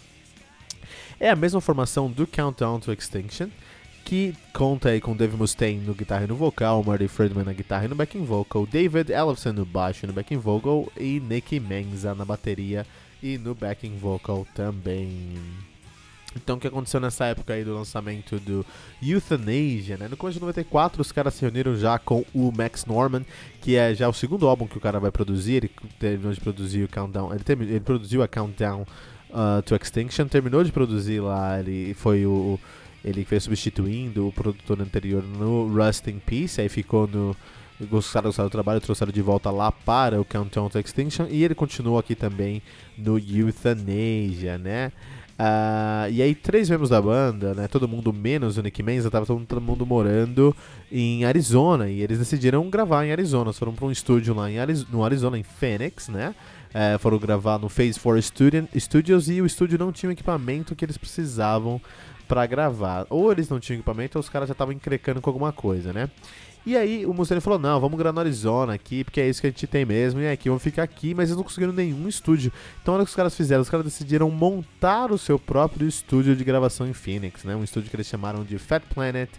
É 1.20 1.32
a 1.32 1.36
mesma 1.36 1.60
formação 1.60 2.12
do 2.12 2.28
Countdown 2.28 2.80
to 2.80 2.92
Extinction 2.92 3.50
que 4.06 4.36
conta 4.54 4.90
aí 4.90 5.02
com 5.02 5.16
Dave 5.16 5.36
Mustaine 5.36 5.84
no 5.84 5.96
guitarra 5.96 6.26
e 6.26 6.28
no 6.28 6.36
vocal, 6.36 6.84
Marty 6.84 7.08
Friedman 7.08 7.44
na 7.44 7.54
guitarra 7.54 7.86
e 7.86 7.88
no 7.88 7.96
backing 7.96 8.24
vocal, 8.24 8.68
David 8.68 9.12
Ellefson 9.12 9.52
no 9.52 9.66
baixo 9.66 10.06
e 10.06 10.08
no 10.08 10.14
backing 10.14 10.38
vocal 10.38 10.92
e 10.96 11.20
Nicky 11.20 11.60
Menza 11.60 12.14
na 12.14 12.24
bateria 12.24 12.86
e 13.22 13.40
no 13.40 13.56
backing 13.56 13.98
vocal 13.98 14.46
também. 14.54 15.10
Então, 16.36 16.58
o 16.58 16.60
que 16.60 16.68
aconteceu 16.68 17.00
nessa 17.00 17.26
época 17.26 17.54
aí 17.54 17.64
do 17.64 17.74
lançamento 17.74 18.40
do 18.40 18.64
Euthanasia, 19.02 19.98
né? 19.98 20.08
No 20.08 20.18
começo 20.18 20.38
de 20.38 20.42
94, 20.42 21.02
os 21.02 21.12
caras 21.12 21.34
se 21.34 21.42
reuniram 21.42 21.76
já 21.76 21.98
com 21.98 22.24
o 22.34 22.52
Max 22.52 22.86
Norman, 22.86 23.26
que 23.62 23.76
é 23.76 23.96
já 23.96 24.08
o 24.08 24.14
segundo 24.14 24.48
álbum 24.48 24.68
que 24.68 24.78
o 24.78 24.82
cara 24.82 25.00
vai 25.00 25.12
produzir. 25.12 25.54
Ele 25.54 25.72
terminou 25.98 26.34
de 26.34 26.42
produzir 26.42 26.84
o 26.84 26.90
Countdown, 26.90 27.34
ele, 27.34 27.44
terminou, 27.44 27.74
ele 27.74 27.84
produziu 27.84 28.22
a 28.22 28.28
Countdown 28.28 28.86
uh, 29.32 29.62
to 29.64 29.76
Extinction, 29.76 30.28
terminou 30.28 30.64
de 30.64 30.72
produzir 30.72 31.22
lá, 31.22 31.60
ele 31.60 31.94
foi 31.96 32.26
o 32.26 32.60
ele 33.06 33.24
foi 33.24 33.40
substituindo 33.40 34.28
o 34.28 34.32
produtor 34.32 34.82
anterior 34.82 35.24
no 35.24 35.68
Rust 35.68 36.08
in 36.08 36.20
Peace, 36.20 36.60
aí 36.60 36.68
ficou 36.68 37.08
no. 37.08 37.36
Gostaram, 37.90 38.30
gostaram 38.30 38.48
do 38.48 38.52
trabalho, 38.52 38.80
trouxeram 38.80 39.12
de 39.12 39.22
volta 39.22 39.52
lá 39.52 39.70
para 39.70 40.20
o 40.20 40.24
Countdown 40.24 40.70
to 40.70 40.80
Extinction 40.80 41.28
e 41.30 41.44
ele 41.44 41.54
continua 41.54 42.00
aqui 42.00 42.16
também 42.16 42.62
no 42.98 43.20
Euthanasia, 43.20 44.58
né? 44.58 44.94
Uh, 45.38 46.10
e 46.10 46.22
aí, 46.22 46.34
três 46.34 46.70
membros 46.70 46.90
da 46.90 47.02
banda, 47.02 47.54
né? 47.54 47.68
Todo 47.68 47.88
mundo 47.88 48.14
menos 48.14 48.58
o 48.58 48.62
Nick 48.62 48.82
Menza, 48.82 49.12
tava 49.12 49.26
todo, 49.26 49.62
mundo 49.62 49.86
morando 49.86 50.56
em 50.90 51.26
Arizona. 51.26 51.90
E 51.90 52.02
eles 52.02 52.18
decidiram 52.18 52.70
gravar 52.70 53.06
em 53.06 53.12
Arizona. 53.12 53.52
Foram 53.52 53.74
para 53.74 53.86
um 53.86 53.92
estúdio 53.92 54.34
lá 54.34 54.50
em 54.50 54.56
no 54.90 55.04
Arizona, 55.04 55.38
em 55.38 55.44
Phoenix, 55.44 56.08
né? 56.08 56.34
Uh, 56.70 56.98
foram 57.00 57.20
gravar 57.20 57.60
no 57.60 57.68
Phase 57.68 58.00
4 58.00 58.22
Studios 58.80 59.30
e 59.30 59.42
o 59.42 59.46
estúdio 59.46 59.78
não 59.78 59.92
tinha 59.92 60.10
o 60.10 60.14
equipamento 60.14 60.76
que 60.76 60.84
eles 60.84 60.98
precisavam 60.98 61.82
para 62.28 62.46
gravar. 62.46 63.06
Ou 63.10 63.32
eles 63.32 63.50
não 63.50 63.60
tinham 63.60 63.78
equipamento 63.78 64.18
ou 64.18 64.20
os 64.20 64.30
caras 64.30 64.48
já 64.48 64.54
estavam 64.54 64.74
encrecando 64.74 65.22
com 65.22 65.30
alguma 65.30 65.52
coisa, 65.52 65.94
né? 65.94 66.10
E 66.66 66.76
aí 66.76 67.06
o 67.06 67.14
Mustaine 67.14 67.42
falou: 67.42 67.60
não, 67.60 67.80
vamos 67.80 67.98
gravar 67.98 68.14
no 68.14 68.22
Arizona 68.22 68.74
aqui, 68.74 69.04
porque 69.04 69.22
é 69.22 69.30
isso 69.30 69.40
que 69.40 69.48
a 69.48 69.50
gente 69.52 69.68
tem 69.68 69.86
mesmo, 69.86 70.20
e 70.20 70.28
aqui 70.28 70.50
vamos 70.50 70.64
ficar 70.64 70.82
aqui, 70.82 71.14
mas 71.14 71.30
eles 71.30 71.38
não 71.38 71.44
conseguiram 71.44 71.72
nenhum 71.72 72.08
estúdio. 72.08 72.52
Então 72.82 72.96
olha 72.96 73.04
o 73.04 73.06
que 73.06 73.12
os 73.12 73.16
caras 73.16 73.36
fizeram, 73.36 73.62
os 73.62 73.70
caras 73.70 73.86
decidiram 73.86 74.32
montar 74.32 75.12
o 75.12 75.18
seu 75.18 75.38
próprio 75.38 75.88
estúdio 75.88 76.36
de 76.36 76.44
gravação 76.44 76.88
em 76.88 76.94
Phoenix, 76.94 77.44
né? 77.44 77.56
Um 77.56 77.64
estúdio 77.64 77.90
que 77.92 77.96
eles 77.96 78.08
chamaram 78.08 78.44
de 78.44 78.58
Fat 78.58 78.82
Planet 78.92 79.30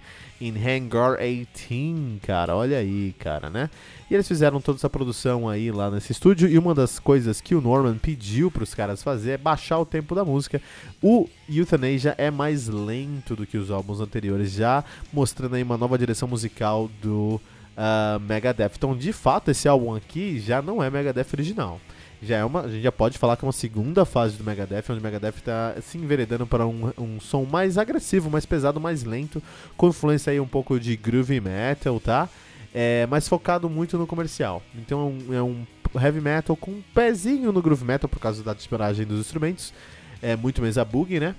in 0.40 0.54
Hangar 0.56 1.16
18, 1.18 2.20
cara. 2.22 2.54
Olha 2.54 2.78
aí, 2.78 3.14
cara, 3.18 3.48
né? 3.50 3.70
E 4.10 4.14
eles 4.14 4.28
fizeram 4.28 4.60
toda 4.60 4.78
essa 4.78 4.90
produção 4.90 5.48
aí 5.48 5.70
lá 5.70 5.90
nesse 5.90 6.12
estúdio. 6.12 6.48
E 6.48 6.58
uma 6.58 6.74
das 6.74 6.98
coisas 6.98 7.40
que 7.40 7.54
o 7.54 7.60
Norman 7.60 7.96
pediu 7.98 8.50
para 8.50 8.62
os 8.62 8.74
caras 8.74 9.02
fazer 9.02 9.32
é 9.32 9.38
baixar 9.38 9.78
o 9.78 9.86
tempo 9.86 10.14
da 10.14 10.24
música. 10.24 10.60
O 11.02 11.28
Euthanasia 11.48 12.14
é 12.18 12.30
mais 12.30 12.68
lento 12.68 13.34
do 13.34 13.46
que 13.46 13.56
os 13.56 13.70
álbuns 13.70 14.00
anteriores, 14.00 14.52
já 14.52 14.84
mostrando 15.12 15.56
aí 15.56 15.62
uma 15.62 15.78
nova 15.78 15.98
direção 15.98 16.28
musical 16.28 16.90
do 17.02 17.40
uh, 17.76 18.20
Megadeth. 18.20 18.72
Então, 18.76 18.96
de 18.96 19.12
fato, 19.12 19.50
esse 19.50 19.68
álbum 19.68 19.94
aqui 19.94 20.38
já 20.38 20.60
não 20.62 20.82
é 20.82 20.90
Megadeth 20.90 21.28
original 21.32 21.80
já 22.22 22.36
é 22.36 22.44
uma, 22.44 22.62
a 22.62 22.68
gente 22.68 22.82
já 22.82 22.92
pode 22.92 23.18
falar 23.18 23.36
que 23.36 23.44
é 23.44 23.46
uma 23.46 23.52
segunda 23.52 24.04
fase 24.04 24.36
do 24.36 24.44
Megadeth, 24.44 24.84
onde 24.90 25.00
o 25.00 25.02
Megadeth 25.02 25.36
está 25.36 25.74
se 25.82 25.98
enveredando 25.98 26.46
para 26.46 26.66
um, 26.66 26.92
um 26.98 27.20
som 27.20 27.44
mais 27.44 27.76
agressivo, 27.76 28.30
mais 28.30 28.46
pesado, 28.46 28.80
mais 28.80 29.04
lento, 29.04 29.42
com 29.76 29.88
influência 29.88 30.30
aí 30.30 30.40
um 30.40 30.46
pouco 30.46 30.80
de 30.80 30.96
groove 30.96 31.40
metal, 31.40 32.00
tá? 32.00 32.28
É, 32.74 33.06
mas 33.10 33.28
focado 33.28 33.68
muito 33.68 33.96
no 33.98 34.06
comercial. 34.06 34.62
Então 34.74 35.00
é 35.00 35.04
um, 35.04 35.34
é 35.34 35.42
um 35.42 35.66
heavy 36.00 36.20
metal 36.20 36.56
com 36.56 36.72
um 36.72 36.82
pezinho 36.94 37.52
no 37.52 37.62
groove 37.62 37.84
metal 37.84 38.08
por 38.08 38.18
causa 38.18 38.42
da 38.42 38.54
disparagem 38.54 39.06
dos 39.06 39.20
instrumentos. 39.20 39.72
É 40.22 40.36
muito 40.36 40.62
mais 40.62 40.78
a 40.78 40.84
bug, 40.84 41.20
né? 41.20 41.34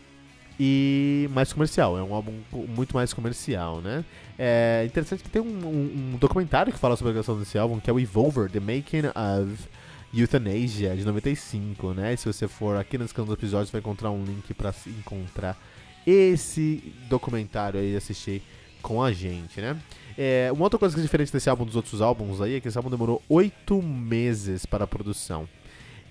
e 0.59 1.29
mais 1.33 1.53
comercial. 1.53 1.97
É 1.97 2.03
um 2.03 2.13
álbum 2.13 2.33
muito 2.51 2.95
mais 2.95 3.13
comercial, 3.13 3.79
né? 3.81 4.03
É 4.37 4.83
interessante 4.85 5.23
que 5.23 5.29
tem 5.29 5.41
um, 5.41 5.45
um, 5.45 6.13
um, 6.13 6.17
documentário 6.17 6.71
que 6.71 6.79
fala 6.79 6.95
sobre 6.95 7.11
a 7.11 7.13
criação 7.13 7.37
desse 7.37 7.57
álbum, 7.57 7.79
que 7.79 7.89
é 7.89 7.93
o 7.93 7.99
Evolver, 7.99 8.49
The 8.49 8.59
Making 8.59 9.07
of 9.07 9.67
Euthanasia, 10.13 10.95
de 10.95 11.03
95, 11.03 11.93
né? 11.93 12.13
E 12.13 12.17
se 12.17 12.25
você 12.25 12.47
for 12.47 12.77
aqui 12.77 12.97
nas 12.97 13.11
cantos 13.11 13.29
do 13.29 13.39
episódio, 13.39 13.67
você 13.67 13.73
vai 13.73 13.81
encontrar 13.81 14.11
um 14.11 14.23
link 14.23 14.53
para 14.53 14.73
encontrar 14.87 15.57
esse 16.05 16.93
documentário 17.09 17.79
aí 17.79 17.93
e 17.93 17.95
assistir 17.95 18.41
com 18.81 19.03
a 19.03 19.11
gente, 19.11 19.59
né? 19.59 19.77
É, 20.17 20.49
uma 20.51 20.63
outra 20.63 20.79
coisa 20.79 20.95
que 20.95 21.01
é 21.01 21.03
diferente 21.03 21.31
desse 21.31 21.49
álbum 21.49 21.65
dos 21.65 21.75
outros 21.75 22.01
álbuns 22.01 22.41
aí 22.41 22.55
é 22.55 22.59
que 22.59 22.67
esse 22.67 22.77
álbum 22.77 22.89
demorou 22.89 23.21
oito 23.29 23.81
meses 23.83 24.65
para 24.65 24.85
a 24.85 24.87
produção. 24.87 25.47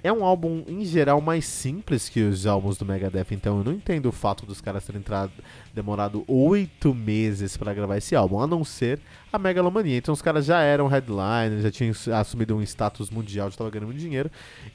É 0.07 0.13
um 0.13 0.25
álbum, 0.25 0.63
em 0.69 0.85
geral, 0.85 1.21
mais 1.21 1.45
simples 1.45 2.09
que 2.09 2.23
os 2.23 2.47
álbuns 2.47 2.77
do 2.77 2.87
Megadeth, 2.87 3.27
então 3.33 3.59
eu 3.59 3.65
não 3.65 3.73
entendo 3.73 4.07
o 4.07 4.13
fato 4.13 4.47
dos 4.47 4.61
caras 4.61 4.87
terem 4.87 5.01
entrado, 5.01 5.33
demorado 5.75 6.23
oito 6.29 6.95
meses 6.95 7.57
para 7.57 7.75
gravar 7.75 7.97
esse 7.97 8.15
álbum, 8.15 8.41
a 8.41 8.47
não 8.47 8.63
ser 8.63 9.01
a 9.33 9.39
megalomania. 9.39 9.97
Então 9.97 10.15
os 10.15 10.23
caras 10.23 10.45
já 10.45 10.61
eram 10.61 10.87
headliners, 10.87 11.65
já 11.65 11.73
tinham 11.73 11.93
assumido 12.15 12.55
um 12.55 12.63
status 12.63 13.11
mundial, 13.11 13.49
já 13.49 13.55
estavam 13.55 13.69
ganhando 13.69 13.87
muito 13.87 13.99
dinheiro, 13.99 14.31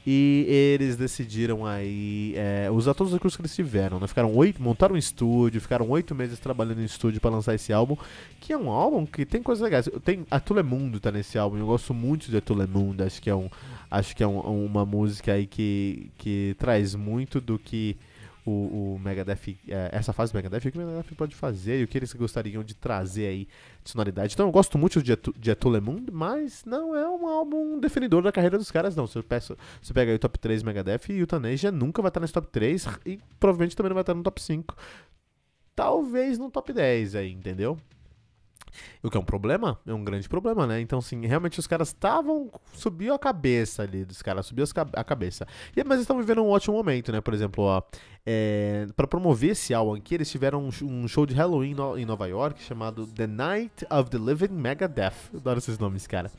e 0.05 0.45
eles 0.49 0.97
decidiram 0.97 1.65
aí 1.65 2.33
é, 2.35 2.69
usar 2.69 2.93
todos 2.93 3.13
os 3.13 3.17
recursos 3.17 3.37
que 3.37 3.41
eles 3.41 3.55
tiveram, 3.55 4.01
né? 4.01 4.07
Ficaram 4.07 4.35
oito, 4.35 4.61
montaram 4.61 4.95
um 4.95 4.97
estúdio, 4.97 5.61
ficaram 5.61 5.89
oito 5.91 6.13
meses 6.13 6.39
trabalhando 6.39 6.81
em 6.81 6.85
estúdio 6.85 7.21
para 7.21 7.31
lançar 7.31 7.55
esse 7.55 7.71
álbum, 7.71 7.95
que 8.41 8.51
é 8.51 8.57
um 8.57 8.69
álbum 8.69 9.05
que 9.05 9.25
tem 9.25 9.41
coisas 9.41 9.63
legais. 9.63 9.87
Tem 10.03 10.25
a 10.29 10.41
Tulemundo 10.41 10.99
tá 10.99 11.09
nesse 11.09 11.37
álbum, 11.37 11.57
eu 11.57 11.67
gosto 11.67 11.93
muito 11.93 12.29
de 12.29 12.41
Tulemundo, 12.41 13.01
acho 13.05 13.21
que 13.21 13.29
é 13.29 13.35
um 13.35 13.49
acho 13.91 14.15
que 14.15 14.23
é 14.23 14.27
um, 14.27 14.65
uma 14.65 14.85
música 14.85 15.33
aí 15.33 15.45
que, 15.45 16.09
que 16.17 16.55
traz 16.57 16.95
muito 16.95 17.41
do 17.41 17.59
que 17.59 17.97
o, 18.45 18.95
o 18.95 18.99
Megadeth, 18.99 19.57
é, 19.67 19.89
essa 19.91 20.13
fase 20.13 20.31
do 20.31 20.35
Megadeth, 20.35 20.67
o 20.67 20.71
que 20.71 20.77
o 20.77 20.81
Megadeth 20.81 21.15
pode 21.15 21.35
fazer 21.35 21.79
e 21.79 21.83
o 21.83 21.87
que 21.87 21.97
eles 21.97 22.11
gostariam 22.13 22.63
de 22.63 22.73
trazer 22.73 23.27
aí 23.27 23.47
de 23.83 23.91
sonoridade. 23.91 24.33
Então 24.33 24.47
eu 24.47 24.51
gosto 24.51 24.77
muito 24.77 25.01
de, 25.03 25.15
de 25.37 25.57
mas 26.11 26.63
não 26.65 26.95
é 26.95 27.07
um 27.07 27.27
álbum 27.27 27.79
definidor 27.79 28.23
da 28.23 28.31
carreira 28.31 28.57
dos 28.57 28.71
caras, 28.71 28.95
não. 28.95 29.05
Se 29.05 29.17
eu 29.17 29.23
peço, 29.23 29.57
você 29.81 29.93
pega 29.93 30.11
aí 30.11 30.15
o 30.15 30.19
top 30.19 30.39
3 30.39 30.63
Megadeth 30.63 31.09
e 31.09 31.21
o 31.21 31.27
Taneja 31.27 31.71
nunca 31.71 32.01
vai 32.01 32.09
estar 32.09 32.19
nesse 32.19 32.33
top 32.33 32.47
3 32.47 32.87
e 33.05 33.19
provavelmente 33.39 33.75
também 33.75 33.89
não 33.89 33.95
vai 33.95 34.03
estar 34.03 34.15
no 34.15 34.23
top 34.23 34.41
5. 34.41 34.75
Talvez 35.75 36.37
no 36.37 36.49
top 36.49 36.73
10 36.73 37.15
aí, 37.15 37.31
entendeu? 37.31 37.77
O 39.03 39.09
que 39.09 39.17
é 39.17 39.19
um 39.19 39.25
problema, 39.25 39.79
é 39.85 39.93
um 39.93 40.03
grande 40.03 40.27
problema, 40.27 40.65
né? 40.67 40.79
Então, 40.81 40.99
assim, 40.99 41.25
realmente 41.25 41.59
os 41.59 41.67
caras 41.67 41.89
estavam. 41.89 42.51
Subiu 42.73 43.13
a 43.13 43.19
cabeça 43.19 43.83
ali 43.83 44.05
dos 44.05 44.21
caras, 44.21 44.45
subiu 44.45 44.65
a 44.93 45.03
cabeça. 45.03 45.47
E, 45.75 45.83
mas 45.83 45.93
eles 45.93 46.03
estão 46.03 46.17
vivendo 46.17 46.41
um 46.41 46.49
ótimo 46.49 46.75
momento, 46.75 47.11
né? 47.11 47.21
Por 47.21 47.33
exemplo, 47.33 47.63
ó, 47.63 47.81
é, 48.23 48.87
para 48.95 49.07
promover 49.07 49.51
esse 49.51 49.73
álbum 49.73 49.95
aqui, 49.95 50.13
eles 50.13 50.29
tiveram 50.29 50.69
um, 50.83 51.07
show 51.07 51.25
de 51.25 51.33
Halloween 51.33 51.73
no, 51.73 51.97
em 51.97 52.05
Nova 52.05 52.27
York 52.27 52.61
chamado 52.61 53.07
The 53.07 53.25
Night 53.25 53.85
of 53.89 54.11
the 54.11 54.17
Living 54.19 54.53
Megadeth. 54.53 55.13
Eu 55.33 55.39
adoro 55.39 55.57
esses 55.57 55.79
nomes, 55.79 56.05
cara. 56.05 56.29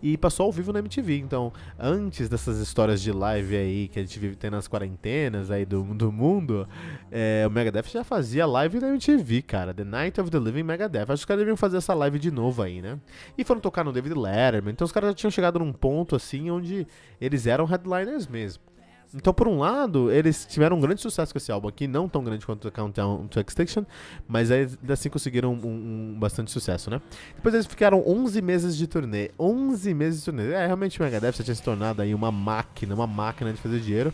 E 0.00 0.16
passou 0.16 0.46
ao 0.46 0.52
vivo 0.52 0.72
na 0.72 0.78
MTV. 0.78 1.18
Então, 1.18 1.52
antes 1.76 2.28
dessas 2.28 2.58
histórias 2.58 3.02
de 3.02 3.10
live 3.10 3.56
aí 3.56 3.88
que 3.88 3.98
a 3.98 4.02
gente 4.02 4.18
vive 4.20 4.36
tendo 4.36 4.54
nas 4.54 4.68
quarentenas 4.68 5.50
aí 5.50 5.64
do, 5.64 5.82
do 5.82 6.12
mundo, 6.12 6.68
é, 7.10 7.44
o 7.46 7.50
Megadeth 7.50 7.88
já 7.90 8.04
fazia 8.04 8.46
live 8.46 8.78
na 8.78 8.90
MTV, 8.90 9.42
cara. 9.42 9.74
The 9.74 9.84
Night 9.84 10.20
of 10.20 10.30
the 10.30 10.38
Living 10.38 10.62
Megadeth. 10.62 11.02
Acho 11.02 11.08
que 11.08 11.14
os 11.14 11.24
caras 11.24 11.40
deviam 11.40 11.56
fazer 11.56 11.78
essa 11.78 11.92
live 11.92 12.20
de 12.20 12.30
novo 12.30 12.62
aí, 12.62 12.80
né? 12.80 13.00
E 13.36 13.42
foram 13.42 13.60
tocar 13.60 13.82
no 13.82 13.92
David 13.92 14.14
Letterman. 14.14 14.72
Então 14.72 14.84
os 14.84 14.92
caras 14.92 15.10
já 15.10 15.14
tinham 15.14 15.30
chegado 15.30 15.58
num 15.58 15.72
ponto 15.72 16.14
assim 16.14 16.50
onde 16.52 16.86
eles 17.20 17.48
eram 17.48 17.64
headliners 17.64 18.28
mesmo. 18.28 18.71
Então, 19.14 19.32
por 19.32 19.46
um 19.46 19.58
lado, 19.58 20.10
eles 20.10 20.46
tiveram 20.46 20.76
um 20.76 20.80
grande 20.80 21.00
sucesso 21.00 21.32
com 21.32 21.38
esse 21.38 21.52
álbum 21.52 21.68
aqui, 21.68 21.86
não 21.86 22.08
tão 22.08 22.24
grande 22.24 22.46
quanto 22.46 22.70
Countdown 22.70 23.26
to 23.28 23.40
Extinction, 23.40 23.84
mas 24.26 24.50
ainda 24.50 24.92
assim 24.92 25.10
conseguiram 25.10 25.52
um, 25.52 25.66
um, 25.66 26.16
bastante 26.18 26.50
sucesso, 26.50 26.88
né? 26.88 27.00
Depois 27.34 27.54
eles 27.54 27.66
ficaram 27.66 28.02
11 28.06 28.40
meses 28.40 28.76
de 28.76 28.86
turnê. 28.86 29.30
11 29.38 29.92
meses 29.92 30.20
de 30.20 30.24
turnê. 30.24 30.52
É, 30.52 30.66
realmente 30.66 30.98
o 30.98 31.04
Megadeth 31.04 31.32
já 31.32 31.44
tinha 31.44 31.54
se 31.54 31.62
tornado 31.62 32.00
aí 32.00 32.14
uma 32.14 32.32
máquina, 32.32 32.94
uma 32.94 33.06
máquina 33.06 33.52
de 33.52 33.60
fazer 33.60 33.80
dinheiro. 33.80 34.12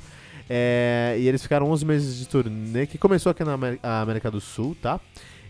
É, 0.50 1.16
e 1.18 1.28
eles 1.28 1.42
ficaram 1.42 1.70
11 1.70 1.84
meses 1.84 2.18
de 2.18 2.26
turnê, 2.26 2.86
que 2.86 2.98
começou 2.98 3.30
aqui 3.30 3.44
na 3.44 3.56
América 4.02 4.30
do 4.30 4.40
Sul, 4.40 4.76
tá? 4.80 4.98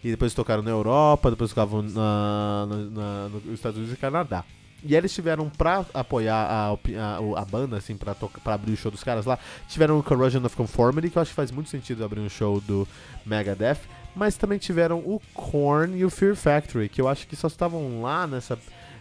E 0.02 0.10
depois 0.10 0.34
tocaram 0.34 0.62
na 0.62 0.70
Europa, 0.70 1.30
depois 1.30 1.50
tocavam 1.50 1.82
na, 1.82 2.66
na, 2.68 2.76
na, 2.76 3.28
nos 3.28 3.54
Estados 3.54 3.78
Unidos 3.78 3.94
e 3.94 3.98
Canadá. 3.98 4.44
E 4.84 4.94
eles 4.94 5.12
tiveram 5.12 5.48
pra 5.50 5.84
apoiar 5.92 6.36
a, 6.36 6.70
a, 6.72 7.42
a 7.42 7.44
banda, 7.44 7.76
assim, 7.76 7.96
pra, 7.96 8.14
pra 8.14 8.54
abrir 8.54 8.72
o 8.72 8.76
show 8.76 8.90
dos 8.90 9.02
caras 9.02 9.26
lá, 9.26 9.38
tiveram 9.68 9.98
o 9.98 10.02
Corrosion 10.02 10.44
of 10.44 10.54
Conformity, 10.54 11.10
que 11.10 11.18
eu 11.18 11.22
acho 11.22 11.30
que 11.30 11.34
faz 11.34 11.50
muito 11.50 11.68
sentido 11.68 12.04
abrir 12.04 12.20
um 12.20 12.28
show 12.28 12.60
do 12.60 12.86
Megadeth, 13.26 13.80
mas 14.14 14.36
também 14.36 14.58
tiveram 14.58 14.98
o 14.98 15.20
Korn 15.34 15.98
e 15.98 16.04
o 16.04 16.10
Fear 16.10 16.36
Factory, 16.36 16.88
que 16.88 17.00
eu 17.00 17.08
acho 17.08 17.26
que 17.26 17.34
só 17.34 17.48
estavam 17.48 18.02
lá 18.02 18.26
nessa 18.26 18.58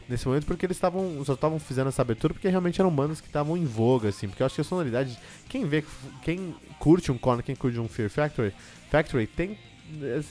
nesse 0.09 0.25
momento 0.25 0.45
porque 0.45 0.65
eles 0.65 0.77
estavam 0.77 1.21
só 1.25 1.33
estavam 1.33 1.59
fazendo 1.59 1.89
essa 1.89 2.01
abertura 2.01 2.33
porque 2.33 2.47
realmente 2.47 2.79
eram 2.79 2.89
bandas 2.89 3.19
que 3.19 3.27
estavam 3.27 3.57
em 3.57 3.65
voga 3.65 4.07
assim, 4.07 4.27
porque 4.29 4.41
eu 4.41 4.45
acho 4.45 4.55
que 4.55 4.61
a 4.61 4.63
sonoridade, 4.63 5.17
quem 5.49 5.65
vê, 5.65 5.83
quem 6.21 6.55
curte 6.79 7.11
um 7.11 7.17
Korn, 7.17 7.43
quem 7.43 7.55
curte 7.55 7.77
um 7.77 7.89
Fear 7.89 8.09
Factory, 8.09 8.53
Factory 8.89 9.27
tem 9.27 9.57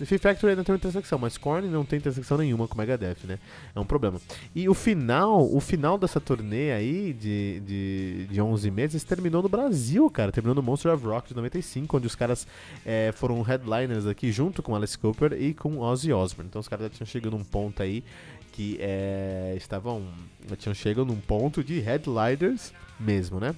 Fear 0.05 0.21
Factory 0.21 0.51
ainda 0.51 0.63
tem 0.63 0.73
uma 0.73 0.77
intersecção, 0.77 1.19
mas 1.19 1.39
Korn 1.39 1.67
não 1.69 1.85
tem 1.85 1.99
intersecção 1.99 2.37
nenhuma 2.37 2.69
com 2.69 2.77
Megadeth, 2.77 3.25
né? 3.25 3.39
É 3.75 3.81
um 3.81 3.85
problema. 3.85 4.21
E 4.55 4.69
o 4.69 4.75
final, 4.75 5.43
o 5.51 5.61
final 5.61 5.97
dessa 5.97 6.21
turnê 6.21 6.73
aí 6.73 7.13
de, 7.13 7.61
de, 7.61 8.27
de 8.27 8.41
11 8.41 8.71
meses 8.71 9.03
terminou 9.03 9.43
no 9.43 9.49
Brasil, 9.49 10.11
cara. 10.11 10.31
Terminou 10.31 10.55
no 10.55 10.63
Monster 10.63 10.93
of 10.93 11.05
Rock 11.07 11.29
de 11.29 11.37
95, 11.37 11.97
onde 11.97 12.07
os 12.07 12.15
caras 12.15 12.47
é, 12.85 13.13
foram 13.15 13.41
headliners 13.43 14.07
aqui 14.07 14.31
junto 14.31 14.63
com 14.63 14.77
Alice 14.77 14.97
Cooper 14.99 15.33
e 15.33 15.55
com 15.55 15.79
Ozzy 15.79 16.13
Osbourne. 16.13 16.49
Então 16.49 16.61
os 16.61 16.69
caras 16.69 16.85
já 16.87 16.91
tinham 16.91 17.07
chegado 17.07 17.37
num 17.37 17.45
ponto 17.45 17.83
aí 17.83 18.05
que 18.53 18.79
é, 18.81 19.55
estavam. 19.57 20.03
Já 20.49 20.57
tinham 20.57 20.75
chegado 20.75 21.07
num 21.07 21.21
ponto 21.21 21.63
de 21.63 21.79
headliners 21.81 22.73
mesmo, 22.99 23.39
né? 23.39 23.55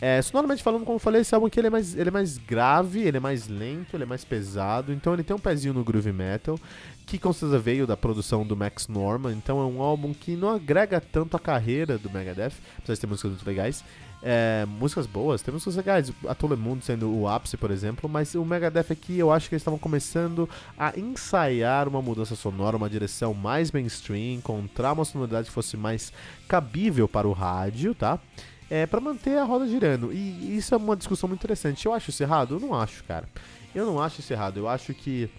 É, 0.00 0.22
sonoramente 0.22 0.62
falando, 0.62 0.84
como 0.84 0.96
eu 0.96 1.00
falei, 1.00 1.22
esse 1.22 1.34
álbum 1.34 1.48
aqui 1.48 1.58
ele 1.58 1.66
é, 1.66 1.70
mais, 1.70 1.96
ele 1.96 2.08
é 2.08 2.12
mais 2.12 2.38
grave, 2.38 3.00
ele 3.00 3.16
é 3.16 3.20
mais 3.20 3.48
lento, 3.48 3.96
ele 3.96 4.04
é 4.04 4.06
mais 4.06 4.24
pesado, 4.24 4.92
então 4.92 5.12
ele 5.12 5.24
tem 5.24 5.34
um 5.34 5.40
pezinho 5.40 5.74
no 5.74 5.82
groove 5.82 6.12
metal, 6.12 6.58
que 7.04 7.18
com 7.18 7.32
certeza 7.32 7.58
veio 7.58 7.84
da 7.84 7.96
produção 7.96 8.46
do 8.46 8.56
Max 8.56 8.86
Norman, 8.86 9.32
então 9.32 9.60
é 9.60 9.64
um 9.64 9.82
álbum 9.82 10.14
que 10.14 10.36
não 10.36 10.50
agrega 10.50 11.00
tanto 11.00 11.36
a 11.36 11.40
carreira 11.40 11.98
do 11.98 12.08
Megadeth, 12.08 12.52
apesar 12.76 12.94
de 12.94 13.00
ter 13.00 13.06
músicas 13.08 13.32
muito 13.32 13.46
legais. 13.46 13.84
É, 14.20 14.66
músicas 14.66 15.06
boas, 15.06 15.42
tem 15.42 15.54
músicas 15.54 15.76
legais, 15.76 16.12
a 16.28 16.34
Tole 16.34 16.56
Mundo 16.56 16.84
sendo 16.84 17.08
o 17.12 17.28
ápice, 17.28 17.56
por 17.56 17.70
exemplo, 17.70 18.08
mas 18.08 18.34
o 18.34 18.44
Megadeth 18.44 18.92
aqui 18.92 19.18
eu 19.18 19.32
acho 19.32 19.48
que 19.48 19.54
eles 19.54 19.62
estavam 19.62 19.78
começando 19.78 20.48
a 20.76 20.92
ensaiar 20.96 21.88
uma 21.88 22.02
mudança 22.02 22.36
sonora, 22.36 22.76
uma 22.76 22.90
direção 22.90 23.32
mais 23.32 23.72
mainstream, 23.72 24.34
encontrar 24.34 24.92
uma 24.92 25.04
sonoridade 25.04 25.48
que 25.48 25.54
fosse 25.54 25.76
mais 25.76 26.12
cabível 26.48 27.08
para 27.08 27.28
o 27.28 27.32
rádio, 27.32 27.94
tá? 27.94 28.18
É, 28.70 28.86
para 28.86 29.00
manter 29.00 29.38
a 29.38 29.44
roda 29.44 29.66
girando. 29.66 30.12
E 30.12 30.56
isso 30.56 30.74
é 30.74 30.78
uma 30.78 30.96
discussão 30.96 31.28
muito 31.28 31.40
interessante. 31.40 31.86
Eu 31.86 31.92
acho 31.92 32.10
isso 32.10 32.22
errado? 32.22 32.56
Eu 32.56 32.60
não 32.60 32.74
acho, 32.74 33.02
cara. 33.04 33.28
Eu 33.74 33.86
não 33.86 34.00
acho 34.00 34.20
isso 34.20 34.32
errado. 34.32 34.58
Eu 34.58 34.68
acho 34.68 34.92
que 34.94 35.30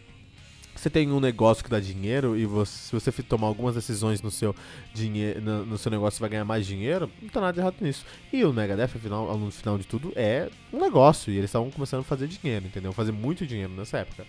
você 0.75 0.89
tem 0.89 1.11
um 1.11 1.19
negócio 1.19 1.63
que 1.63 1.69
dá 1.69 1.79
dinheiro 1.79 2.37
e 2.37 2.45
você, 2.45 2.71
se 2.71 2.91
você 2.93 3.11
tomar 3.21 3.47
algumas 3.47 3.75
decisões 3.75 4.21
no 4.21 4.31
seu 4.31 4.55
dinheiro, 4.93 5.41
no, 5.41 5.65
no, 5.65 5.77
seu 5.77 5.91
negócio, 5.91 6.21
vai 6.21 6.29
ganhar 6.29 6.45
mais 6.45 6.65
dinheiro, 6.65 7.11
não 7.21 7.27
tá 7.27 7.41
nada 7.41 7.53
de 7.53 7.59
errado 7.59 7.75
nisso. 7.81 8.05
E 8.31 8.45
o 8.45 8.53
Megadeth, 8.53 8.95
afinal, 8.95 9.37
no 9.37 9.51
final 9.51 9.77
de 9.77 9.85
tudo, 9.85 10.13
é 10.15 10.49
um 10.71 10.79
negócio. 10.79 11.33
E 11.33 11.37
eles 11.37 11.49
estavam 11.49 11.69
começando 11.69 11.99
a 11.99 12.03
fazer 12.03 12.27
dinheiro, 12.27 12.65
entendeu? 12.65 12.93
Fazer 12.93 13.11
muito 13.11 13.45
dinheiro 13.45 13.73
nessa 13.73 13.97
época. 13.97 14.25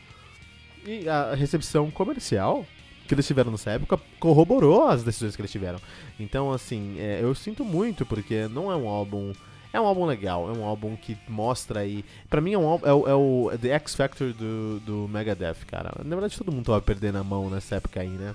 E 0.84 1.08
a 1.08 1.34
recepção 1.34 1.90
comercial 1.90 2.66
que 3.10 3.14
eles 3.16 3.26
tiveram 3.26 3.50
nessa 3.50 3.72
época 3.72 3.98
corroborou 4.20 4.86
as 4.86 5.02
decisões 5.02 5.34
que 5.34 5.42
eles 5.42 5.50
tiveram. 5.50 5.80
Então, 6.18 6.52
assim, 6.52 6.94
é, 6.96 7.18
eu 7.20 7.34
sinto 7.34 7.64
muito, 7.64 8.06
porque 8.06 8.46
não 8.46 8.70
é 8.70 8.76
um 8.76 8.88
álbum. 8.88 9.32
É 9.72 9.80
um 9.80 9.84
álbum 9.84 10.04
legal, 10.04 10.48
é 10.48 10.56
um 10.56 10.62
álbum 10.62 10.94
que 10.94 11.18
mostra 11.28 11.80
aí. 11.80 12.04
Pra 12.28 12.40
mim 12.40 12.52
é, 12.52 12.58
um, 12.58 12.74
é, 12.84 12.92
o, 12.92 13.08
é 13.08 13.14
o 13.14 13.50
The 13.60 13.70
X 13.70 13.96
Factor 13.96 14.32
do, 14.32 14.78
do 14.80 15.08
Megadeth, 15.08 15.66
cara. 15.66 15.92
Na 16.04 16.14
verdade, 16.14 16.38
todo 16.38 16.52
mundo 16.52 16.66
tava 16.66 16.80
perdendo 16.80 17.18
a 17.18 17.24
mão 17.24 17.50
nessa 17.50 17.76
época 17.76 18.00
aí, 18.00 18.08
né? 18.08 18.32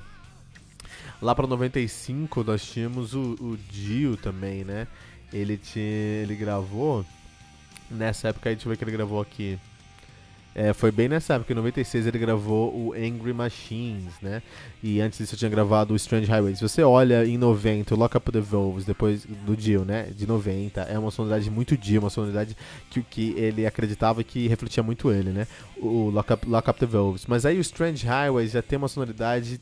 Lá 1.21 1.33
pra 1.33 1.47
95 1.47 2.43
nós 2.43 2.65
tínhamos 2.65 3.13
o, 3.13 3.35
o 3.39 3.57
Dio 3.69 4.17
também, 4.17 4.65
né? 4.65 4.87
Ele, 5.31 5.57
tinha, 5.57 5.85
ele 5.85 6.35
gravou. 6.35 7.05
Nessa 7.89 8.27
época 8.27 8.49
aí, 8.49 8.55
deixa 8.55 8.67
eu 8.67 8.71
ver 8.71 8.77
que 8.77 8.83
ele 8.83 8.91
gravou 8.91 9.21
aqui. 9.21 9.57
É, 10.57 10.71
foi 10.71 10.89
bem 10.89 11.09
nessa 11.09 11.33
época, 11.33 11.51
em 11.51 11.55
96 11.57 12.07
ele 12.07 12.17
gravou 12.17 12.73
o 12.73 12.93
Angry 12.93 13.33
Machines, 13.33 14.13
né? 14.21 14.41
E 14.81 15.01
antes 15.01 15.19
disso 15.19 15.35
eu 15.35 15.37
tinha 15.37 15.51
gravado 15.51 15.93
o 15.93 15.97
Strange 15.97 16.31
Highways. 16.31 16.61
Você 16.61 16.81
olha 16.81 17.25
em 17.25 17.37
90, 17.37 17.93
o 17.93 17.97
Lock 17.97 18.15
Up 18.15 18.31
the 18.31 18.39
Wolves, 18.39 18.85
depois 18.85 19.25
do 19.25 19.53
Dio, 19.53 19.83
né? 19.83 20.03
De 20.15 20.25
90, 20.25 20.83
é 20.83 20.97
uma 20.97 21.11
sonoridade 21.11 21.51
muito 21.51 21.75
Dio, 21.75 21.99
uma 21.99 22.09
sonoridade 22.09 22.55
que, 22.89 23.01
que 23.03 23.33
ele 23.37 23.65
acreditava 23.65 24.23
que 24.23 24.47
refletia 24.47 24.81
muito 24.81 25.11
ele, 25.11 25.31
né? 25.31 25.45
O 25.75 26.09
Lock 26.09 26.31
Up, 26.31 26.47
Lock 26.47 26.69
Up 26.69 26.79
the 26.79 26.85
Wolves. 26.85 27.25
Mas 27.27 27.45
aí 27.45 27.57
o 27.57 27.61
Strange 27.61 28.07
Highways 28.07 28.51
já 28.51 28.61
tem 28.61 28.77
uma 28.77 28.87
sonoridade 28.87 29.59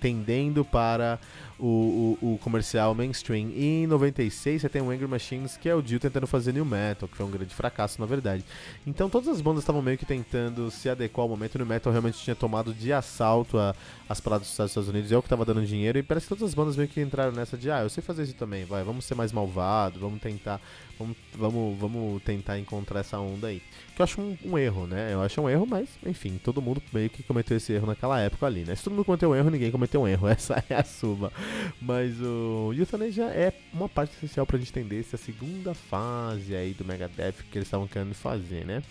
tendendo 0.00 0.64
para 0.64 1.18
o, 1.58 2.18
o, 2.20 2.34
o, 2.34 2.38
comercial 2.38 2.94
mainstream. 2.94 3.50
E 3.50 3.82
em 3.82 3.86
96 3.86 4.62
você 4.62 4.68
tem 4.68 4.82
o 4.82 4.90
Angry 4.90 5.06
Machines, 5.06 5.56
que 5.56 5.68
é 5.68 5.74
o 5.74 5.82
Dio 5.82 6.00
tentando 6.00 6.26
fazer 6.26 6.52
new 6.52 6.64
metal, 6.64 7.08
que 7.08 7.16
foi 7.16 7.26
um 7.26 7.30
grande 7.30 7.54
fracasso 7.54 8.00
na 8.00 8.06
verdade. 8.06 8.44
Então 8.86 9.08
todas 9.08 9.28
as 9.28 9.40
bandas 9.40 9.62
estavam 9.62 9.82
meio 9.82 9.98
que 9.98 10.06
tentando 10.06 10.70
se 10.70 10.88
adequar 10.88 11.22
ao 11.22 11.28
momento. 11.28 11.54
O 11.54 11.58
new 11.58 11.66
metal 11.66 11.92
realmente 11.92 12.18
tinha 12.18 12.34
tomado 12.34 12.72
de 12.72 12.92
assalto 12.92 13.58
a, 13.58 13.74
as 14.08 14.20
paradas 14.20 14.46
dos 14.46 14.52
Estados 14.52 14.88
Unidos, 14.88 15.12
é 15.12 15.16
o 15.16 15.22
que 15.22 15.26
estava 15.26 15.44
dando 15.44 15.64
dinheiro. 15.64 15.98
E 15.98 16.02
parece 16.02 16.26
que 16.26 16.28
todas 16.30 16.44
as 16.44 16.54
bandas 16.54 16.76
meio 16.76 16.88
que 16.88 17.00
entraram 17.00 17.32
nessa 17.32 17.56
de, 17.56 17.70
ah, 17.70 17.82
eu 17.82 17.88
sei 17.88 18.02
fazer 18.02 18.24
isso 18.24 18.34
também, 18.34 18.64
vai, 18.64 18.82
vamos 18.82 19.04
ser 19.04 19.14
mais 19.14 19.32
malvado, 19.32 19.98
vamos 19.98 20.20
tentar, 20.20 20.60
vamos, 21.02 21.16
vamos, 21.34 21.78
vamos 21.78 22.22
tentar 22.22 22.58
encontrar 22.58 23.00
essa 23.00 23.18
onda 23.18 23.48
aí. 23.48 23.62
Que 23.94 24.00
eu 24.00 24.04
acho 24.04 24.20
um, 24.20 24.36
um, 24.44 24.58
erro, 24.58 24.86
né? 24.86 25.12
Eu 25.12 25.20
acho 25.20 25.40
um 25.40 25.48
erro, 25.48 25.66
mas 25.66 25.88
enfim, 26.04 26.40
todo 26.42 26.62
mundo 26.62 26.82
meio 26.92 27.10
que 27.10 27.22
cometeu 27.22 27.56
esse 27.56 27.72
erro 27.72 27.86
naquela 27.86 28.18
época 28.20 28.46
ali, 28.46 28.64
né? 28.64 28.74
Se 28.74 28.84
todo 28.84 28.94
mundo 28.94 29.04
cometeu 29.04 29.30
um 29.30 29.34
erro, 29.34 29.50
ninguém 29.50 29.70
cometeu 29.70 30.02
um 30.02 30.08
erro. 30.08 30.28
Essa 30.28 30.62
é 30.68 30.74
a 30.74 30.84
suma. 30.84 31.32
Mas 31.80 32.20
o 32.20 32.72
Euthanasia 32.76 33.24
é 33.24 33.52
uma 33.72 33.88
parte 33.88 34.16
essencial 34.16 34.46
pra 34.46 34.58
gente 34.58 34.70
entender 34.70 35.00
essa 35.00 35.16
segunda 35.16 35.74
fase 35.74 36.54
aí 36.54 36.72
do 36.72 36.84
Megadeth 36.84 37.34
que 37.50 37.58
eles 37.58 37.66
estavam 37.66 37.86
querendo 37.86 38.14
fazer, 38.14 38.64
né? 38.64 38.82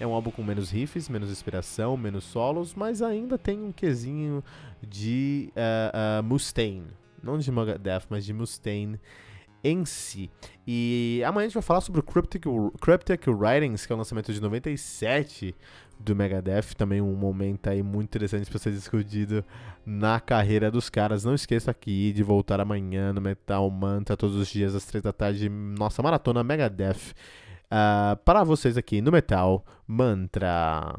É 0.00 0.06
um 0.06 0.12
álbum 0.12 0.30
com 0.30 0.42
menos 0.42 0.70
riffs, 0.70 1.08
menos 1.08 1.28
inspiração, 1.30 1.96
menos 1.96 2.24
solos, 2.24 2.74
mas 2.74 3.02
ainda 3.02 3.36
tem 3.36 3.58
um 3.58 3.72
quesinho 3.72 4.44
de 4.80 5.50
uh, 5.56 6.20
uh, 6.20 6.22
Mustaine. 6.22 6.86
Não 7.22 7.36
de 7.36 7.50
Megadeth, 7.50 8.02
mas 8.08 8.24
de 8.24 8.32
Mustaine 8.32 9.00
em 9.62 9.84
si. 9.84 10.30
E 10.66 11.22
amanhã 11.26 11.46
a 11.46 11.48
gente 11.48 11.54
vai 11.54 11.62
falar 11.62 11.80
sobre 11.80 12.00
o 12.00 12.02
Cryptic, 12.02 12.44
Cryptic 12.80 13.26
Writings, 13.26 13.86
que 13.86 13.92
é 13.92 13.94
o 13.94 13.98
lançamento 13.98 14.32
de 14.32 14.40
97 14.40 15.54
do 15.98 16.14
Megadeth, 16.14 16.74
também 16.76 17.00
um 17.00 17.14
momento 17.14 17.68
aí 17.68 17.82
muito 17.82 18.08
interessante 18.08 18.48
para 18.48 18.58
ser 18.58 18.72
discutido 18.72 19.44
na 19.84 20.20
carreira 20.20 20.70
dos 20.70 20.88
caras. 20.88 21.24
Não 21.24 21.34
esqueça 21.34 21.70
aqui 21.70 22.12
de 22.12 22.22
voltar 22.22 22.60
amanhã 22.60 23.12
no 23.12 23.20
Metal 23.20 23.68
Manta, 23.70 24.16
todos 24.16 24.36
os 24.36 24.48
dias 24.48 24.74
às 24.74 24.84
três 24.84 25.02
da 25.02 25.12
tarde, 25.12 25.48
nossa 25.48 26.02
maratona 26.02 26.44
Megadeth, 26.44 27.14
uh, 27.66 28.16
para 28.24 28.44
vocês 28.44 28.76
aqui 28.76 29.00
no 29.00 29.10
Metal 29.10 29.64
Mantra. 29.86 30.94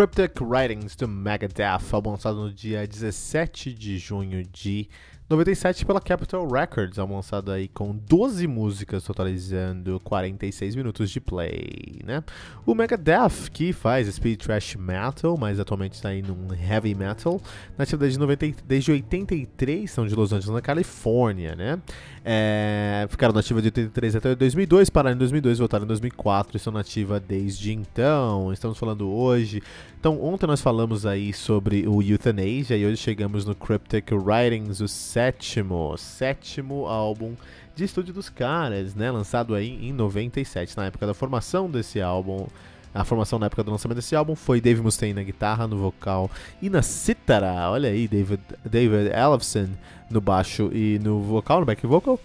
Cryptic 0.00 0.40
Writings 0.40 0.96
do 0.96 1.06
Megadeth, 1.06 1.92
álbum 1.92 2.12
lançado 2.12 2.38
no 2.38 2.50
dia 2.50 2.86
17 2.86 3.74
de 3.74 3.98
junho 3.98 4.42
de 4.44 4.88
97 5.28 5.84
pela 5.84 6.00
Capitol 6.00 6.50
Records, 6.50 6.96
lançado 6.96 7.52
aí 7.52 7.68
com 7.68 7.94
12 7.94 8.46
músicas, 8.46 9.04
totalizando 9.04 10.00
46 10.00 10.74
minutos 10.74 11.10
de 11.10 11.20
play, 11.20 12.00
né? 12.02 12.24
O 12.64 12.74
Megadeth, 12.74 13.50
que 13.52 13.74
faz 13.74 14.08
speed 14.08 14.40
thrash 14.40 14.74
metal, 14.74 15.36
mas 15.36 15.60
atualmente 15.60 15.92
está 15.92 16.08
aí 16.08 16.22
num 16.22 16.48
heavy 16.52 16.94
metal, 16.94 17.38
nativa 17.76 18.00
desde, 18.00 18.18
90, 18.18 18.62
desde 18.66 18.90
83, 18.90 19.90
são 19.90 20.06
de 20.06 20.14
Los 20.14 20.32
Angeles, 20.32 20.54
na 20.54 20.62
Califórnia, 20.62 21.54
né? 21.54 21.78
É, 22.22 23.06
ficaram 23.08 23.32
nativa 23.32 23.62
de 23.62 23.68
83 23.68 24.16
até 24.16 24.34
2002, 24.34 24.90
pararam 24.90 25.16
em 25.16 25.18
2002, 25.18 25.58
voltaram 25.58 25.84
em 25.84 25.88
2004 25.88 26.54
e 26.54 26.58
estão 26.58 26.72
nativa 26.72 27.18
desde 27.18 27.72
então. 27.72 28.52
Estamos 28.52 28.78
falando 28.78 29.10
hoje. 29.10 29.62
Então, 29.98 30.22
ontem 30.22 30.46
nós 30.46 30.60
falamos 30.60 31.06
aí 31.06 31.32
sobre 31.32 31.88
o 31.88 32.02
Euthanasia 32.02 32.76
e 32.76 32.84
hoje 32.84 32.98
chegamos 32.98 33.46
no 33.46 33.54
Cryptic 33.54 34.10
Writings, 34.12 34.80
o 34.80 34.88
sétimo, 34.88 35.96
sétimo 35.96 36.86
álbum 36.86 37.34
de 37.74 37.84
estúdio 37.84 38.12
dos 38.12 38.28
caras, 38.28 38.94
né? 38.94 39.10
Lançado 39.10 39.54
aí 39.54 39.88
em 39.88 39.92
97, 39.92 40.76
na 40.76 40.86
época 40.86 41.06
da 41.06 41.14
formação 41.14 41.70
desse 41.70 42.00
álbum. 42.02 42.46
A 42.94 43.04
formação 43.04 43.38
na 43.38 43.46
época 43.46 43.62
do 43.62 43.70
lançamento 43.70 43.96
desse 43.96 44.16
álbum 44.16 44.34
foi 44.34 44.60
Dave 44.60 44.80
Mustaine 44.80 45.14
na 45.14 45.22
guitarra, 45.22 45.66
no 45.66 45.78
vocal 45.78 46.30
e 46.60 46.68
na 46.68 46.82
cítara. 46.82 47.70
Olha 47.70 47.88
aí, 47.88 48.08
David, 48.08 48.40
David 48.64 49.10
Ellefson 49.14 49.68
no 50.10 50.20
baixo 50.20 50.70
e 50.72 50.98
no 50.98 51.20
vocal, 51.20 51.60
no 51.60 51.66
back 51.66 51.86
vocal. 51.86 52.18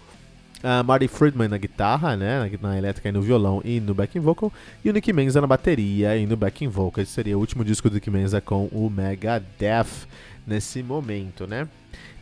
Uh, 0.64 0.82
Marty 0.84 1.06
Friedman 1.06 1.48
na 1.48 1.58
guitarra, 1.58 2.16
né, 2.16 2.50
na, 2.60 2.70
na, 2.70 2.78
elétrica 2.78 3.08
e 3.08 3.12
no 3.12 3.20
violão 3.20 3.60
e 3.62 3.78
no 3.78 3.94
backing 3.94 4.20
vocal, 4.20 4.50
e 4.82 4.88
o 4.88 4.92
Nick 4.92 5.12
Menza 5.12 5.40
na 5.40 5.46
bateria 5.46 6.16
e 6.16 6.26
no 6.26 6.36
backing 6.36 6.66
vocal. 6.66 7.02
Esse 7.02 7.12
seria 7.12 7.36
o 7.36 7.40
último 7.40 7.64
disco 7.64 7.88
do 7.90 7.94
Nick 7.94 8.10
Menza 8.10 8.40
com 8.40 8.64
o 8.72 8.90
Megadeth 8.90 10.08
nesse 10.46 10.82
momento, 10.82 11.46
né? 11.46 11.68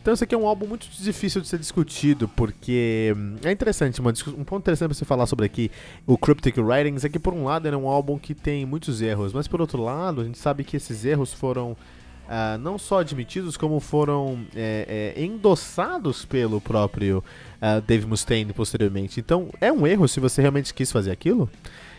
Então 0.05 0.13
esse 0.13 0.23
aqui 0.23 0.35
é 0.35 0.37
um 0.37 0.45
álbum 0.45 0.67
muito 0.67 0.87
difícil 0.87 1.41
de 1.41 1.47
ser 1.47 1.57
discutido, 1.57 2.27
porque 2.27 3.11
hum, 3.17 3.37
é 3.43 3.51
interessante, 3.51 3.99
um 3.99 4.43
ponto 4.43 4.61
interessante 4.61 4.89
para 4.89 4.93
você 4.93 5.03
falar 5.03 5.25
sobre 5.25 5.47
aqui 5.47 5.71
o 6.05 6.15
Cryptic 6.15 6.55
Writings 6.59 7.03
é 7.03 7.09
que 7.09 7.17
por 7.17 7.33
um 7.33 7.45
lado 7.45 7.67
ele 7.67 7.73
é 7.73 7.79
um 7.79 7.87
álbum 7.87 8.19
que 8.19 8.35
tem 8.35 8.67
muitos 8.67 9.01
erros, 9.01 9.33
mas 9.33 9.47
por 9.47 9.59
outro 9.59 9.81
lado 9.81 10.21
a 10.21 10.23
gente 10.23 10.37
sabe 10.37 10.63
que 10.63 10.77
esses 10.77 11.05
erros 11.05 11.33
foram 11.33 11.71
uh, 11.71 12.55
não 12.59 12.77
só 12.77 12.99
admitidos, 12.99 13.57
como 13.57 13.79
foram 13.79 14.45
é, 14.55 15.13
é, 15.17 15.23
endossados 15.23 16.23
pelo 16.23 16.61
próprio 16.61 17.23
uh, 17.59 17.81
Dave 17.81 18.05
Mustaine 18.05 18.53
posteriormente. 18.53 19.19
Então 19.19 19.49
é 19.59 19.71
um 19.71 19.87
erro 19.87 20.07
se 20.07 20.19
você 20.19 20.39
realmente 20.39 20.71
quis 20.71 20.91
fazer 20.91 21.09
aquilo. 21.09 21.49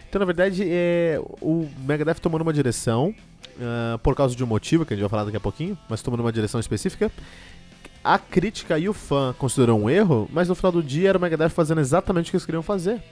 Então 0.09 0.21
na 0.21 0.27
verdade 0.27 0.63
é, 0.65 1.21
o 1.41 1.69
Megadeth 1.85 2.21
tomou 2.21 2.41
uma 2.41 2.53
direção 2.53 3.13
uh, 3.57 3.99
por 3.99 4.15
causa 4.15 4.37
de 4.37 4.45
um 4.45 4.47
motivo 4.47 4.87
que 4.87 4.95
a 4.95 4.97
gente 4.97 5.03
vai 5.03 5.11
falar 5.11 5.25
daqui 5.25 5.37
a 5.37 5.41
pouquinho, 5.41 5.77
mas 5.89 6.03
tomou 6.03 6.21
uma 6.21 6.33
direção 6.33 6.61
específica 6.61 7.11
a 8.15 8.19
crítica 8.19 8.79
e 8.79 8.89
o 8.89 8.93
fã 8.93 9.35
considerou 9.37 9.81
um 9.81 9.91
erro, 9.91 10.29
mas 10.33 10.49
no 10.49 10.55
final 10.55 10.71
do 10.71 10.83
dia 10.83 11.09
era 11.09 11.19
o 11.19 11.21
Megadeth 11.21 11.51
fazendo 11.51 11.81
exatamente 11.81 12.29
o 12.29 12.31
que 12.31 12.37
eles 12.37 12.47
queriam 12.47 12.63
fazer. 12.63 13.03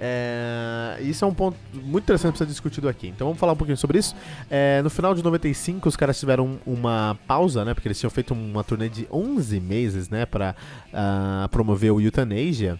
É, 0.00 0.96
isso 1.00 1.24
é 1.24 1.28
um 1.28 1.34
ponto 1.34 1.58
muito 1.74 2.04
interessante 2.04 2.30
para 2.30 2.38
ser 2.38 2.46
discutido 2.46 2.88
aqui. 2.88 3.08
Então 3.08 3.26
vamos 3.26 3.38
falar 3.40 3.52
um 3.52 3.56
pouquinho 3.56 3.76
sobre 3.76 3.98
isso. 3.98 4.14
É, 4.48 4.80
no 4.80 4.88
final 4.88 5.12
de 5.14 5.22
95, 5.22 5.88
os 5.88 5.96
caras 5.96 6.18
tiveram 6.18 6.58
uma 6.64 7.18
pausa, 7.26 7.64
né? 7.64 7.74
Porque 7.74 7.88
eles 7.88 7.98
tinham 7.98 8.10
feito 8.10 8.32
uma 8.32 8.62
turnê 8.62 8.88
de 8.88 9.06
11 9.10 9.58
meses, 9.60 10.08
né? 10.08 10.24
Para 10.24 10.52
uh, 10.52 10.94
ah, 10.94 11.48
promover 11.50 11.92
o 11.92 12.00
Euthanasia. 12.00 12.78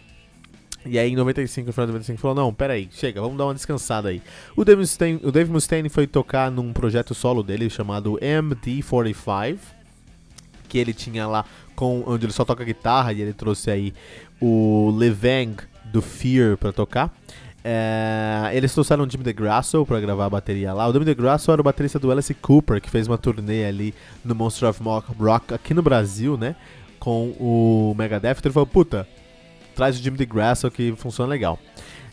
E 0.86 0.96
aí 0.96 1.10
em 1.10 1.16
95, 1.16 1.66
no 1.66 1.72
final 1.72 1.86
de 1.86 1.92
95, 1.92 2.20
falou: 2.20 2.36
Não, 2.36 2.54
peraí, 2.54 2.88
chega, 2.92 3.20
vamos 3.20 3.36
dar 3.36 3.46
uma 3.46 3.54
descansada 3.54 4.10
aí. 4.10 4.22
O 4.56 4.64
Dave 4.64 4.80
Mustaine, 4.80 5.20
o 5.22 5.32
Dave 5.32 5.50
Mustaine 5.50 5.88
foi 5.88 6.06
tocar 6.06 6.52
num 6.52 6.72
projeto 6.72 7.14
solo 7.14 7.42
dele 7.42 7.68
chamado 7.68 8.16
MD45 8.22 9.77
que 10.68 10.78
ele 10.78 10.92
tinha 10.92 11.26
lá, 11.26 11.44
com 11.74 12.02
onde 12.06 12.26
ele 12.26 12.32
só 12.32 12.44
toca 12.44 12.62
guitarra, 12.64 13.12
e 13.12 13.22
ele 13.22 13.32
trouxe 13.32 13.70
aí 13.70 13.94
o 14.40 14.94
Levang 14.96 15.56
do 15.84 16.02
Fear 16.02 16.56
pra 16.56 16.72
tocar. 16.72 17.12
É, 17.64 18.50
eles 18.52 18.72
trouxeram 18.72 19.04
o 19.04 19.10
Jimmy 19.10 19.24
DeGrasso 19.24 19.84
pra 19.84 20.00
gravar 20.00 20.26
a 20.26 20.30
bateria 20.30 20.72
lá. 20.72 20.88
O 20.88 20.92
Jimmy 20.92 21.04
DeGrasso 21.04 21.50
era 21.50 21.60
o 21.60 21.64
baterista 21.64 21.98
do 21.98 22.10
Alice 22.10 22.32
Cooper, 22.34 22.80
que 22.80 22.88
fez 22.88 23.06
uma 23.06 23.18
turnê 23.18 23.64
ali 23.64 23.94
no 24.24 24.34
Monster 24.34 24.68
of 24.68 24.80
Rock 25.18 25.52
aqui 25.52 25.74
no 25.74 25.82
Brasil, 25.82 26.36
né? 26.36 26.54
Com 26.98 27.30
o 27.38 27.94
Megadeth. 27.98 28.36
Então 28.38 28.48
ele 28.48 28.54
falou, 28.54 28.66
puta, 28.66 29.08
traz 29.74 29.98
o 29.98 30.02
Jimmy 30.02 30.16
DeGrasso 30.16 30.70
que 30.70 30.94
funciona 30.96 31.28
legal. 31.28 31.58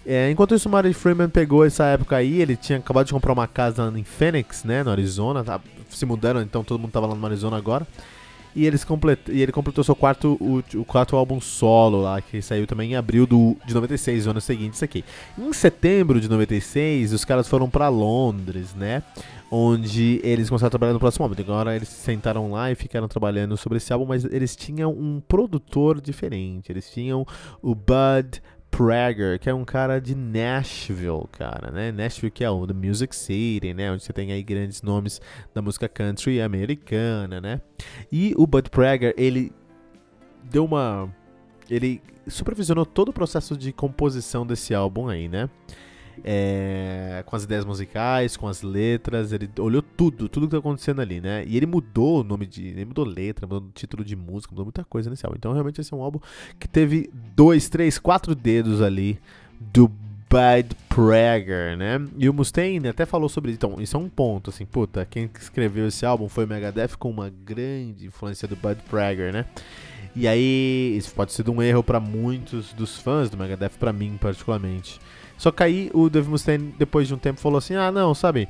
É, 0.06 0.30
enquanto 0.30 0.53
isso, 0.53 0.69
o 0.69 0.72
Marty 0.72 0.94
Freeman 0.94 1.30
pegou 1.30 1.65
essa 1.65 1.86
época 1.86 2.15
aí, 2.15 2.40
ele 2.40 2.56
tinha 2.56 2.77
acabado 2.77 3.07
de 3.07 3.14
comprar 3.14 3.34
uma 3.34 3.48
casa 3.48 3.91
em 3.95 4.03
Phoenix, 4.03 4.64
né, 4.64 4.84
no 4.84 4.91
Arizona, 4.91 5.44
tá 5.44 5.60
se 5.90 6.06
mudando, 6.06 6.41
então 6.41 6.64
todo 6.64 6.80
mundo 6.80 6.91
tava 6.91 7.07
lá 7.07 7.15
no 7.15 7.26
Arizona 7.26 7.57
agora. 7.57 7.88
E, 8.56 8.65
eles 8.65 8.84
complet... 8.84 9.19
e 9.30 9.41
ele 9.41 9.52
completou 9.52 9.84
seu 9.84 9.95
quarto, 9.95 10.38
o, 10.40 10.64
o 10.80 10.86
quarto 10.86 11.15
álbum 11.15 11.41
solo 11.41 12.02
lá, 12.02 12.22
que 12.22 12.41
saiu 12.41 12.65
também 12.65 12.91
em 12.91 12.95
abril 12.95 13.27
do, 13.27 13.57
de 13.65 13.73
96, 13.73 14.27
o 14.27 14.30
ano 14.30 14.41
seguinte, 14.41 14.76
isso 14.76 14.86
aqui. 14.86 15.03
Em 15.38 15.52
setembro 15.52 16.22
de 16.22 16.30
96, 16.30 17.11
os 17.11 17.26
caras 17.26 17.48
foram 17.48 17.69
para 17.69 17.90
Londres, 17.90 18.73
né? 18.73 19.03
Onde 19.52 20.19
eles 20.23 20.49
começaram 20.49 20.68
a 20.68 20.72
trabalhar 20.72 20.94
no 20.94 20.99
próximo 20.99 21.23
álbum. 21.23 21.36
Agora 21.40 21.76
eles 21.76 21.90
sentaram 21.90 22.52
lá 22.52 22.72
e 22.72 22.76
ficaram 22.76 23.07
trabalhando 23.07 23.56
sobre 23.57 23.77
esse 23.77 23.91
álbum, 23.94 24.06
mas 24.06 24.26
eles 24.26 24.56
tinham 24.56 24.91
um 24.91 25.22
produtor 25.27 26.02
diferente. 26.02 26.72
Eles 26.72 26.90
tinham 26.90 27.26
o 27.61 27.76
Bud 27.76 28.41
Prager, 28.76 29.39
que 29.39 29.49
é 29.49 29.53
um 29.53 29.64
cara 29.64 30.02
de 30.02 30.14
Nashville, 30.14 31.26
cara, 31.31 31.72
né? 31.72 31.93
Nashville 31.93 32.30
que 32.30 32.43
é 32.43 32.49
o 32.49 32.68
The 32.68 32.73
Music 32.73 33.15
City, 33.15 33.73
né? 33.73 33.89
Onde 33.89 34.03
você 34.03 34.11
tem 34.11 34.34
aí 34.34 34.43
grandes 34.43 34.81
nomes 34.81 35.22
da 35.53 35.61
música 35.61 35.88
country 35.88 36.41
americana, 36.41 37.39
né? 37.39 37.61
E 38.11 38.34
o 38.38 38.45
Bud 38.45 38.69
Prager, 38.69 39.14
ele 39.15 39.53
deu 40.43 40.65
uma... 40.65 41.10
Ele 41.69 42.02
supervisionou 42.27 42.85
todo 42.85 43.10
o 43.10 43.14
processo 43.14 43.56
de 43.56 43.72
composição 43.72 44.45
desse 44.45 44.76
álbum 44.76 45.07
aí, 45.07 45.30
né? 45.30 45.49
É, 46.23 47.23
com 47.25 47.35
as 47.35 47.43
ideias 47.43 47.65
musicais, 47.65 48.37
com 48.37 48.47
as 48.47 48.61
letras, 48.61 49.31
ele 49.31 49.49
olhou 49.59 49.81
tudo, 49.81 50.29
tudo 50.29 50.47
que 50.47 50.51
tá 50.51 50.57
acontecendo 50.57 51.01
ali, 51.01 51.19
né? 51.21 51.43
E 51.45 51.57
ele 51.57 51.65
mudou 51.65 52.21
o 52.21 52.23
nome 52.23 52.45
de. 52.45 52.67
Ele 52.67 52.85
mudou 52.85 53.05
letra, 53.05 53.45
mudou 53.47 53.69
título 53.73 54.03
de 54.03 54.15
música, 54.15 54.51
mudou 54.51 54.65
muita 54.65 54.83
coisa 54.83 55.09
nesse 55.09 55.25
álbum. 55.25 55.37
Então 55.37 55.53
realmente 55.53 55.81
esse 55.81 55.93
é 55.93 55.97
um 55.97 56.01
álbum 56.01 56.19
que 56.59 56.67
teve 56.67 57.09
dois, 57.35 57.69
três, 57.69 57.97
quatro 57.97 58.33
dedos 58.35 58.81
ali 58.81 59.19
do 59.59 59.91
Bud 60.29 60.75
Prager, 60.89 61.77
né? 61.77 62.01
E 62.17 62.27
o 62.27 62.33
Mustaine 62.33 62.87
até 62.87 63.05
falou 63.05 63.29
sobre 63.29 63.51
isso. 63.51 63.57
Então, 63.57 63.75
isso 63.79 63.95
é 63.95 63.99
um 63.99 64.09
ponto, 64.09 64.49
assim, 64.49 64.65
puta, 64.65 65.05
quem 65.05 65.29
escreveu 65.39 65.87
esse 65.87 66.05
álbum 66.05 66.27
foi 66.27 66.45
o 66.45 66.47
Megadeth 66.47 66.97
com 66.97 67.09
uma 67.09 67.29
grande 67.29 68.07
influência 68.07 68.47
do 68.47 68.55
Bud 68.55 68.81
Prager, 68.89 69.31
né? 69.31 69.45
E 70.15 70.27
aí, 70.27 70.95
isso 70.97 71.13
pode 71.13 71.31
ser 71.31 71.47
um 71.49 71.61
erro 71.61 71.83
para 71.83 71.99
muitos 71.99 72.73
dos 72.73 72.97
fãs 72.97 73.29
do 73.29 73.37
Megadeth, 73.37 73.77
para 73.79 73.93
mim 73.93 74.17
particularmente. 74.19 74.99
Só 75.38 75.52
que 75.52 75.64
aí 75.64 75.91
o 75.94 76.10
Dave 76.10 76.30
Mustaine, 76.30 76.74
depois 76.78 77.07
de 77.07 77.14
um 77.14 77.18
tempo, 77.18 77.40
falou 77.40 77.57
assim: 77.57 77.76
ah, 77.76 77.91
não, 77.91 78.14
sabe. 78.14 78.48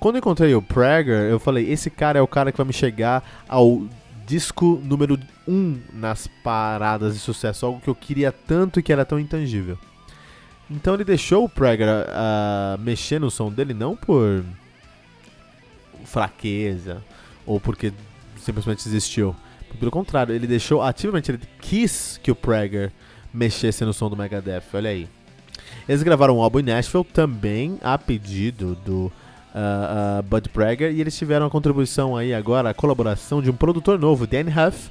Quando 0.00 0.16
eu 0.16 0.20
encontrei 0.20 0.54
o 0.54 0.62
Prager, 0.62 1.30
eu 1.30 1.38
falei: 1.38 1.70
esse 1.70 1.90
cara 1.90 2.18
é 2.18 2.22
o 2.22 2.26
cara 2.26 2.50
que 2.50 2.58
vai 2.58 2.66
me 2.66 2.72
chegar 2.72 3.44
ao 3.48 3.82
disco 4.26 4.80
número 4.84 5.18
1 5.46 5.52
um 5.52 5.80
nas 5.92 6.26
paradas 6.42 7.14
de 7.14 7.20
sucesso, 7.20 7.66
algo 7.66 7.80
que 7.80 7.88
eu 7.88 7.94
queria 7.94 8.32
tanto 8.32 8.80
e 8.80 8.82
que 8.82 8.92
era 8.92 9.04
tão 9.04 9.18
intangível. 9.18 9.78
Então 10.70 10.94
ele 10.94 11.04
deixou 11.04 11.44
o 11.44 11.48
Prager 11.48 11.86
uh, 11.88 12.80
mexer 12.80 13.20
no 13.20 13.30
som 13.30 13.50
dele 13.50 13.74
não 13.74 13.94
por 13.94 14.42
fraqueza 16.04 17.02
ou 17.46 17.60
porque 17.60 17.92
simplesmente 18.38 18.86
existiu. 18.88 19.36
Pelo 19.78 19.90
contrário, 19.90 20.34
ele 20.34 20.46
deixou 20.46 20.82
ativamente, 20.82 21.30
ele 21.30 21.40
quis 21.60 22.18
que 22.22 22.30
o 22.30 22.34
Prager 22.34 22.92
mexesse 23.32 23.84
no 23.84 23.92
som 23.92 24.08
do 24.08 24.16
Megadeth. 24.16 24.64
Olha 24.74 24.90
aí. 24.90 25.08
Eles 25.88 26.02
gravaram 26.02 26.38
um 26.38 26.42
álbum 26.42 26.60
em 26.60 26.62
Nashville 26.62 27.04
também 27.04 27.78
a 27.82 27.98
pedido 27.98 28.76
do 28.84 29.12
uh, 29.54 30.20
uh, 30.20 30.22
Bud 30.22 30.48
Prager 30.48 30.92
e 30.92 31.00
eles 31.00 31.16
tiveram 31.16 31.46
a 31.46 31.50
contribuição 31.50 32.16
aí 32.16 32.32
agora, 32.32 32.70
a 32.70 32.74
colaboração 32.74 33.42
de 33.42 33.50
um 33.50 33.54
produtor 33.54 33.98
novo, 33.98 34.26
Dan 34.26 34.46
Huff, 34.48 34.90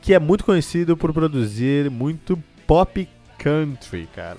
que 0.00 0.14
é 0.14 0.18
muito 0.18 0.44
conhecido 0.44 0.96
por 0.96 1.12
produzir 1.12 1.90
muito 1.90 2.42
pop 2.66 3.08
country, 3.38 4.08
cara. 4.14 4.38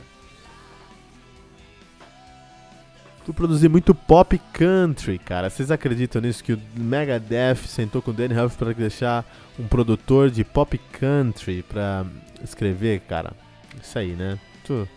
Por 3.25 3.35
produzir 3.35 3.69
muito 3.69 3.93
pop 3.93 4.39
country, 4.51 5.19
cara. 5.19 5.49
Vocês 5.49 5.69
acreditam 5.69 6.21
nisso 6.21 6.43
que 6.43 6.53
o 6.53 6.61
Megadeth 6.75 7.67
sentou 7.67 8.01
com 8.01 8.09
o 8.09 8.13
Dan 8.13 8.29
Huff 8.43 8.57
para 8.57 8.73
deixar 8.73 9.23
um 9.59 9.67
produtor 9.67 10.31
de 10.31 10.43
pop 10.43 10.75
country 10.99 11.61
para 11.61 12.03
escrever, 12.43 13.01
cara? 13.01 13.33
Isso 13.79 13.97
aí, 13.99 14.13
né? 14.13 14.39
Tu 14.65 14.87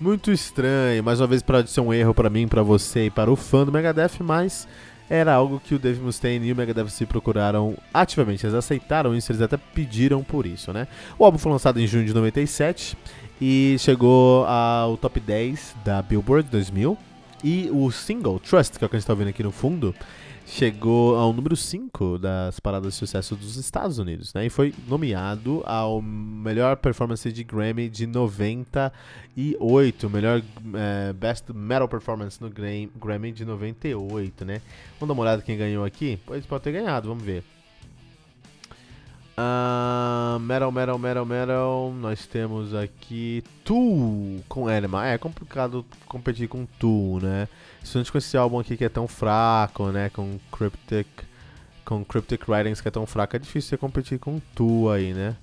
muito 0.00 0.32
estranho, 0.32 1.04
mais 1.04 1.20
uma 1.20 1.26
vez 1.26 1.42
pode 1.42 1.70
ser 1.70 1.82
um 1.82 1.92
erro 1.92 2.14
para 2.14 2.30
mim, 2.30 2.48
para 2.48 2.62
você 2.62 3.06
e 3.06 3.10
para 3.10 3.30
o 3.30 3.36
fã 3.36 3.66
do 3.66 3.70
Megadeth, 3.70 4.20
mas 4.20 4.66
era 5.10 5.34
algo 5.34 5.60
que 5.60 5.74
o 5.74 5.78
Dave 5.78 6.00
Mustaine 6.00 6.48
e 6.48 6.52
o 6.52 6.56
Megadeth 6.56 6.88
se 6.88 7.04
procuraram 7.04 7.76
ativamente. 7.92 8.46
Eles 8.46 8.54
aceitaram 8.54 9.14
isso, 9.14 9.30
eles 9.30 9.42
até 9.42 9.58
pediram 9.58 10.22
por 10.22 10.46
isso, 10.46 10.72
né? 10.72 10.88
O 11.18 11.24
álbum 11.24 11.36
foi 11.36 11.52
lançado 11.52 11.78
em 11.78 11.86
junho 11.86 12.06
de 12.06 12.14
97 12.14 12.96
e 13.40 13.76
chegou 13.78 14.46
ao 14.46 14.96
top 14.96 15.20
10 15.20 15.76
da 15.84 16.00
Billboard 16.00 16.48
2000. 16.48 16.96
E 17.44 17.68
o 17.72 17.90
single 17.90 18.38
Trust, 18.38 18.78
que 18.78 18.84
é 18.84 18.86
o 18.86 18.88
que 18.88 18.96
a 18.96 18.98
gente 18.98 19.04
está 19.04 19.12
ouvindo 19.12 19.28
aqui 19.28 19.42
no 19.42 19.50
fundo, 19.50 19.94
chegou 20.50 21.16
ao 21.16 21.32
número 21.32 21.56
5 21.56 22.18
das 22.18 22.58
paradas 22.58 22.92
de 22.92 22.98
sucesso 22.98 23.36
dos 23.36 23.56
Estados 23.56 23.98
Unidos, 23.98 24.34
né? 24.34 24.46
E 24.46 24.50
foi 24.50 24.74
nomeado 24.88 25.62
ao 25.64 26.02
melhor 26.02 26.76
performance 26.76 27.32
de 27.32 27.44
Grammy 27.44 27.88
de 27.88 28.06
98, 28.06 30.10
melhor 30.10 30.42
é, 30.74 31.12
Best 31.12 31.52
Metal 31.52 31.88
Performance 31.88 32.42
no 32.42 32.50
Grammy 32.50 33.32
de 33.32 33.44
98, 33.44 34.44
né? 34.44 34.60
Vamos 34.98 35.08
dar 35.08 35.12
uma 35.12 35.22
olhada 35.22 35.42
quem 35.42 35.56
ganhou 35.56 35.84
aqui? 35.84 36.18
Pois 36.26 36.44
pode 36.44 36.64
ter 36.64 36.72
ganhado, 36.72 37.08
vamos 37.08 37.22
ver. 37.22 37.44
Uh, 39.38 40.38
metal, 40.40 40.70
metal, 40.70 40.98
metal, 40.98 41.24
metal. 41.24 41.94
Nós 41.98 42.26
temos 42.26 42.74
aqui 42.74 43.42
Tool 43.64 44.44
com 44.48 44.68
Enema. 44.68 45.06
É 45.06 45.16
complicado 45.16 45.86
competir 46.06 46.46
com 46.46 46.66
Tool, 46.78 47.20
né? 47.20 47.48
Principalmente 47.80 48.12
com 48.12 48.18
esse 48.18 48.36
álbum 48.36 48.60
aqui 48.60 48.76
que 48.76 48.84
é 48.84 48.88
tão 48.88 49.08
fraco, 49.08 49.90
né? 49.90 50.10
Com 50.10 50.38
Cryptic, 50.52 51.08
com 51.84 52.04
Cryptic 52.04 52.48
Writings 52.48 52.80
que 52.80 52.88
é 52.88 52.90
tão 52.90 53.06
fraco, 53.06 53.36
é 53.36 53.38
difícil 53.38 53.70
você 53.70 53.76
competir 53.76 54.18
com 54.18 54.40
Tool 54.54 54.90
aí, 54.90 55.12
né? 55.12 55.36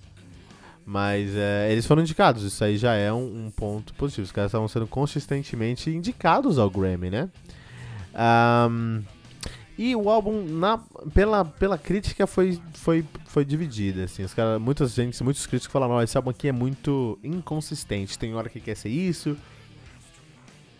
Mas 0.85 1.35
é, 1.35 1.69
eles 1.69 1.85
foram 1.85 2.01
indicados, 2.01 2.43
isso 2.43 2.63
aí 2.63 2.77
já 2.77 2.93
é 2.93 3.11
um, 3.11 3.47
um 3.47 3.51
ponto 3.51 3.93
positivo. 3.95 4.23
Os 4.23 4.31
caras 4.31 4.49
estavam 4.49 4.69
sendo 4.69 4.87
consistentemente 4.87 5.89
indicados 5.89 6.57
ao 6.57 6.69
Grammy, 6.69 7.09
né? 7.09 7.29
Um, 8.69 9.03
e 9.77 9.95
o 9.95 10.09
álbum, 10.09 10.43
na, 10.43 10.79
pela, 11.13 11.45
pela 11.45 11.77
crítica, 11.77 12.25
foi, 12.25 12.59
foi, 12.73 13.05
foi 13.25 13.45
dividido. 13.45 14.01
Assim. 14.01 14.23
Os 14.23 14.33
cara, 14.33 14.57
muitas 14.57 14.93
gente, 14.93 15.21
muitos 15.23 15.45
críticos 15.45 15.71
falaram: 15.71 16.01
esse 16.01 16.17
álbum 16.17 16.31
aqui 16.31 16.47
é 16.47 16.51
muito 16.51 17.19
inconsistente. 17.23 18.17
Tem 18.17 18.33
hora 18.33 18.49
que 18.49 18.59
quer 18.59 18.75
ser 18.75 18.89
isso, 18.89 19.37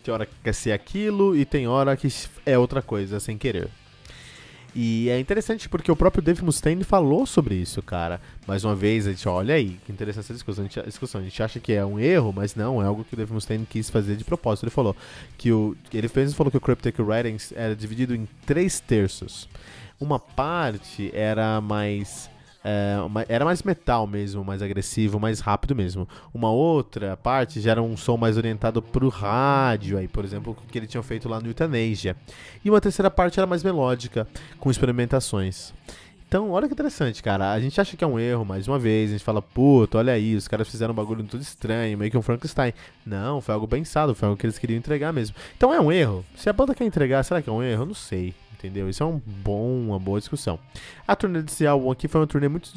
tem 0.02 0.12
hora 0.12 0.26
que 0.26 0.34
quer 0.42 0.54
ser 0.54 0.72
aquilo, 0.72 1.36
e 1.36 1.44
tem 1.44 1.66
hora 1.66 1.96
que 1.96 2.08
é 2.44 2.58
outra 2.58 2.82
coisa, 2.82 3.20
sem 3.20 3.36
querer. 3.36 3.68
E 4.74 5.08
é 5.08 5.18
interessante 5.18 5.68
porque 5.68 5.90
o 5.90 5.96
próprio 5.96 6.22
Dave 6.22 6.44
Mustaine 6.44 6.84
falou 6.84 7.26
sobre 7.26 7.54
isso, 7.54 7.82
cara. 7.82 8.20
Mais 8.46 8.64
uma 8.64 8.74
vez, 8.74 9.06
a 9.06 9.10
gente 9.10 9.28
olha 9.28 9.54
aí, 9.54 9.78
que 9.84 9.90
interessante 9.90 10.26
essa 10.26 10.34
discussão. 10.34 10.64
A 10.64 10.68
gente, 10.68 10.82
discussão. 10.82 11.20
A 11.20 11.24
gente 11.24 11.42
acha 11.42 11.58
que 11.58 11.72
é 11.72 11.84
um 11.84 11.98
erro, 11.98 12.32
mas 12.32 12.54
não, 12.54 12.82
é 12.82 12.86
algo 12.86 13.04
que 13.04 13.14
o 13.14 13.16
Dave 13.16 13.32
Mustaine 13.32 13.66
quis 13.66 13.88
fazer 13.88 14.16
de 14.16 14.24
propósito. 14.24 14.64
Ele 14.64 14.70
falou 14.70 14.94
que 15.36 15.50
o. 15.50 15.76
Ele 15.92 16.06
fez 16.06 16.32
falou 16.34 16.50
que 16.50 16.56
o 16.56 16.60
Cryptic 16.60 16.98
Writings 16.98 17.52
era 17.56 17.74
dividido 17.74 18.14
em 18.14 18.28
três 18.44 18.78
terços. 18.78 19.48
Uma 19.98 20.18
parte 20.20 21.10
era 21.12 21.60
mais 21.60 22.30
é, 22.64 23.00
uma, 23.00 23.24
era 23.28 23.44
mais 23.44 23.62
metal 23.62 24.06
mesmo, 24.06 24.44
mais 24.44 24.62
agressivo, 24.62 25.20
mais 25.20 25.40
rápido 25.40 25.74
mesmo. 25.74 26.08
Uma 26.34 26.50
outra 26.50 27.16
parte 27.16 27.60
já 27.60 27.72
era 27.72 27.82
um 27.82 27.96
som 27.96 28.16
mais 28.16 28.36
orientado 28.36 28.82
pro 28.82 29.08
rádio, 29.08 29.98
aí, 29.98 30.08
por 30.08 30.24
exemplo, 30.24 30.56
que 30.70 30.78
ele 30.78 30.86
tinha 30.86 31.02
feito 31.02 31.28
lá 31.28 31.40
no 31.40 31.48
Euthanasia. 31.48 32.16
E 32.64 32.70
uma 32.70 32.80
terceira 32.80 33.10
parte 33.10 33.38
era 33.38 33.46
mais 33.46 33.62
melódica, 33.62 34.26
com 34.58 34.70
experimentações. 34.70 35.72
Então, 36.26 36.50
olha 36.50 36.66
que 36.66 36.74
interessante, 36.74 37.22
cara. 37.22 37.52
A 37.52 37.60
gente 37.60 37.80
acha 37.80 37.96
que 37.96 38.04
é 38.04 38.06
um 38.06 38.18
erro, 38.18 38.44
mais 38.44 38.68
uma 38.68 38.78
vez. 38.78 39.08
A 39.08 39.12
gente 39.12 39.24
fala, 39.24 39.40
puta, 39.40 39.96
olha 39.96 40.12
aí, 40.12 40.36
os 40.36 40.46
caras 40.46 40.68
fizeram 40.68 40.92
um 40.92 40.94
bagulho 40.94 41.24
tudo 41.24 41.40
estranho, 41.40 41.96
meio 41.96 42.10
que 42.10 42.18
um 42.18 42.22
Frankenstein. 42.22 42.74
Não, 43.06 43.40
foi 43.40 43.54
algo 43.54 43.66
pensado, 43.66 44.14
foi 44.14 44.28
algo 44.28 44.38
que 44.38 44.44
eles 44.44 44.58
queriam 44.58 44.76
entregar 44.76 45.10
mesmo. 45.10 45.34
Então 45.56 45.72
é 45.72 45.80
um 45.80 45.90
erro. 45.90 46.22
Se 46.36 46.50
a 46.50 46.52
banda 46.52 46.74
quer 46.74 46.84
entregar, 46.84 47.22
será 47.22 47.40
que 47.40 47.48
é 47.48 47.52
um 47.52 47.62
erro? 47.62 47.84
Eu 47.84 47.86
não 47.86 47.94
sei 47.94 48.34
entendeu? 48.58 48.88
Isso 48.88 49.02
é 49.02 49.06
um 49.06 49.20
bom, 49.24 49.80
uma 49.80 49.98
boa 49.98 50.18
discussão. 50.18 50.58
A 51.06 51.14
turnê 51.14 51.42
desse 51.42 51.66
álbum 51.66 51.90
aqui 51.90 52.08
foi 52.08 52.20
uma 52.20 52.26
turnê 52.26 52.48
muito 52.48 52.70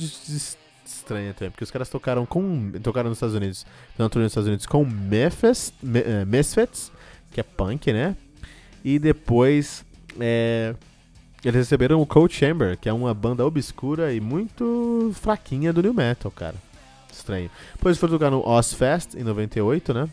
estranha 0.86 1.34
também, 1.34 1.52
porque 1.52 1.64
os 1.64 1.72
caras 1.72 1.90
tocaram 1.90 2.26
com 2.26 2.72
tocaram 2.84 3.10
nos 3.10 3.18
Estados 3.18 3.36
Unidos, 3.36 3.66
na 3.98 4.08
turnê 4.10 4.26
nos 4.26 4.32
Estados 4.32 4.48
Unidos 4.48 4.66
com 4.66 4.86
Memphis, 4.86 5.74
uh, 5.84 6.26
Misfits, 6.26 6.92
que 7.32 7.40
é 7.40 7.44
punk, 7.44 7.92
né? 7.92 8.16
E 8.84 9.00
depois 9.00 9.86
é, 10.20 10.76
eles 11.44 11.56
receberam 11.56 12.02
o 12.02 12.06
Cold 12.06 12.34
Chamber, 12.34 12.78
que 12.78 12.88
é 12.88 12.94
uma 12.94 13.14
banda 13.14 13.46
obscura 13.46 14.14
e 14.14 14.20
muito 14.20 15.12
fraquinha 15.16 15.74
do 15.74 15.82
new 15.82 15.94
metal, 15.94 16.32
cara. 16.32 16.56
Estranho. 17.12 17.50
Depois 17.76 17.98
foram 17.98 18.14
tocar 18.14 18.32
no 18.32 18.48
Ozfest 18.48 19.16
em 19.16 19.24
98, 19.24 19.94
né? 19.94 20.10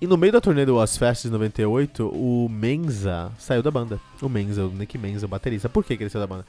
E 0.00 0.06
no 0.06 0.16
meio 0.16 0.32
da 0.32 0.40
turnê 0.40 0.64
do 0.64 0.76
Ozfest 0.76 1.24
de 1.24 1.30
98, 1.30 2.06
o 2.06 2.48
Menza 2.48 3.32
saiu 3.36 3.64
da 3.64 3.70
banda. 3.70 4.00
O 4.22 4.28
Menza, 4.28 4.64
o 4.64 4.70
Nick 4.70 4.96
Menza, 4.96 5.26
o 5.26 5.28
baterista. 5.28 5.68
Por 5.68 5.84
que, 5.84 5.96
que 5.96 6.04
ele 6.04 6.10
saiu 6.10 6.20
da 6.20 6.26
banda? 6.26 6.46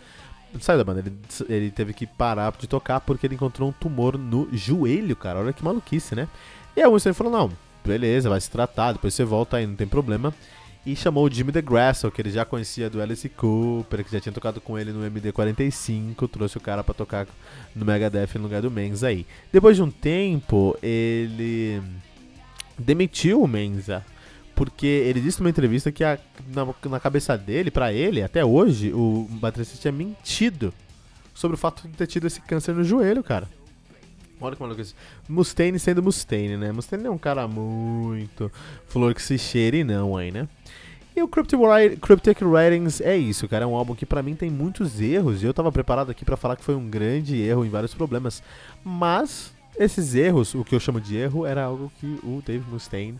Saiu 0.60 0.78
da 0.78 0.84
banda, 0.84 1.00
ele, 1.00 1.14
ele 1.48 1.72
teve 1.72 1.94
que 1.94 2.06
parar 2.06 2.54
de 2.60 2.68
tocar 2.68 3.00
porque 3.00 3.26
ele 3.26 3.34
encontrou 3.34 3.70
um 3.70 3.72
tumor 3.72 4.20
no 4.20 4.48
joelho, 4.52 5.16
cara. 5.16 5.40
Olha 5.40 5.52
que 5.52 5.64
maluquice, 5.64 6.14
né? 6.14 6.28
E 6.76 6.82
aí 6.82 6.88
o 6.88 6.94
Winston 6.94 7.14
falou: 7.14 7.34
não, 7.34 7.52
beleza, 7.84 8.30
vai 8.30 8.40
se 8.40 8.52
tratar, 8.52 8.94
depois 8.94 9.16
você 9.16 9.24
volta 9.24 9.58
aí, 9.58 9.66
não 9.66 9.76
tem 9.76 9.88
problema. 9.88 10.32
e 10.86 10.96
chamou 10.96 11.26
o 11.26 11.32
Jimmy 11.32 11.52
DeGrasso, 11.52 12.12
que 12.12 12.22
ele 12.22 12.30
já 12.30 12.46
conhecia 12.46 12.88
do 12.88 13.02
Alice 13.02 13.28
Cooper, 13.30 14.04
que 14.04 14.12
já 14.12 14.20
tinha 14.20 14.34
tocado 14.34 14.62
com 14.62 14.78
ele 14.78 14.92
no 14.92 15.10
MD45, 15.10 16.30
trouxe 16.30 16.58
o 16.58 16.62
cara 16.62 16.84
para 16.84 16.94
tocar 16.94 17.28
no 17.76 17.84
Megadeth 17.84 18.36
no 18.36 18.44
lugar 18.44 18.62
do 18.62 18.70
Menza 18.70 19.08
aí. 19.08 19.26
Depois 19.52 19.76
de 19.76 19.82
um 19.82 19.90
tempo, 19.90 20.78
ele 20.84 21.82
demitiu 22.80 23.42
o 23.42 23.48
Menza, 23.48 24.06
porque 24.56 24.88
ele 24.88 25.22
disse 25.22 25.40
numa 25.40 25.50
entrevista 25.50 25.92
que 25.92 26.04
a, 26.04 26.18
na, 26.48 26.68
na, 26.90 27.00
cabeça 27.00 27.38
dele, 27.38 27.70
para 27.72 27.94
ele, 27.94 28.24
até 28.24 28.44
hoje, 28.44 28.92
o 28.94 29.28
baterista 29.30 29.78
tinha 29.78 29.92
mentido 29.92 30.74
sobre 31.34 31.56
o 31.56 31.58
fato 31.58 31.88
de 31.88 31.96
ter 31.96 32.08
tido 32.08 32.28
esse 32.28 32.42
câncer 32.42 32.74
no 32.74 32.84
joelho, 32.84 33.24
cara. 33.24 33.48
Olha 34.42 34.56
que 34.56 34.62
maluco 34.62 34.80
isso. 34.80 34.96
Mustaine 35.28 35.78
sendo 35.78 36.02
Mustaine, 36.02 36.56
né? 36.56 36.72
Mustaine 36.72 37.06
é 37.06 37.10
um 37.10 37.18
cara 37.18 37.48
muito 37.48 38.52
flor 38.88 39.14
que 39.14 39.22
se 39.22 39.38
cheire 39.38 39.84
não 39.84 40.16
aí, 40.16 40.32
né? 40.32 40.48
E 41.16 41.22
o 41.22 41.28
Cryptic, 41.28 41.60
Cryptic 42.02 42.42
Writings 42.42 43.02
é 43.02 43.18
isso, 43.18 43.48
cara. 43.48 43.66
É 43.66 43.68
um 43.68 43.76
álbum 43.76 43.94
que 43.94 44.06
para 44.06 44.24
mim 44.24 44.36
tem 44.36 44.50
muitos 44.50 45.02
erros. 45.02 45.44
E 45.44 45.46
eu 45.46 45.54
tava 45.54 45.72
preparado 45.72 46.10
aqui 46.10 46.24
para 46.24 46.38
falar 46.38 46.56
que 46.56 46.64
foi 46.64 46.76
um 46.76 46.90
grande 46.90 47.36
erro 47.42 47.66
em 47.66 47.70
vários 47.70 47.94
problemas. 47.94 48.42
Mas 48.84 49.54
esses 49.80 50.14
erros, 50.14 50.54
o 50.54 50.64
que 50.66 50.76
eu 50.76 50.80
chamo 50.80 51.00
de 51.00 51.16
erro, 51.16 51.46
era 51.46 51.64
algo 51.64 51.90
que 52.00 52.20
o 52.22 52.44
Dave 52.46 52.70
Mustaine 52.70 53.18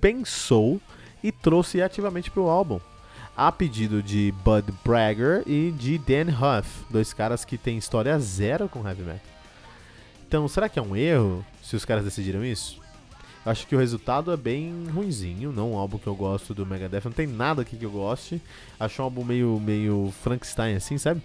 pensou 0.00 0.80
e 1.22 1.32
trouxe 1.32 1.82
ativamente 1.82 2.30
pro 2.30 2.48
álbum. 2.48 2.80
A 3.36 3.50
pedido 3.50 4.00
de 4.00 4.32
Bud 4.44 4.72
Bragger 4.84 5.42
e 5.46 5.72
de 5.72 5.98
Dan 5.98 6.30
Huff, 6.30 6.84
dois 6.88 7.12
caras 7.12 7.44
que 7.44 7.58
têm 7.58 7.76
história 7.76 8.16
zero 8.20 8.68
com 8.68 8.86
heavy 8.86 9.02
metal. 9.02 9.20
Então, 10.28 10.46
será 10.46 10.68
que 10.68 10.78
é 10.78 10.82
um 10.82 10.94
erro 10.94 11.44
se 11.60 11.74
os 11.74 11.84
caras 11.84 12.04
decidiram 12.04 12.44
isso? 12.44 12.80
Eu 13.44 13.50
acho 13.50 13.66
que 13.66 13.74
o 13.74 13.78
resultado 13.78 14.30
é 14.30 14.36
bem 14.36 14.86
ruinzinho, 14.94 15.50
não 15.50 15.72
um 15.72 15.76
álbum 15.76 15.98
que 15.98 16.06
eu 16.06 16.14
gosto 16.14 16.54
do 16.54 16.64
Megadeth, 16.64 17.06
não 17.06 17.12
tem 17.12 17.26
nada 17.26 17.62
aqui 17.62 17.76
que 17.76 17.84
eu 17.84 17.90
goste. 17.90 18.40
Acho 18.78 19.02
um 19.02 19.06
álbum 19.06 19.24
meio, 19.24 19.58
meio 19.58 20.12
Frankenstein 20.22 20.76
assim, 20.76 20.98
sabe? 20.98 21.20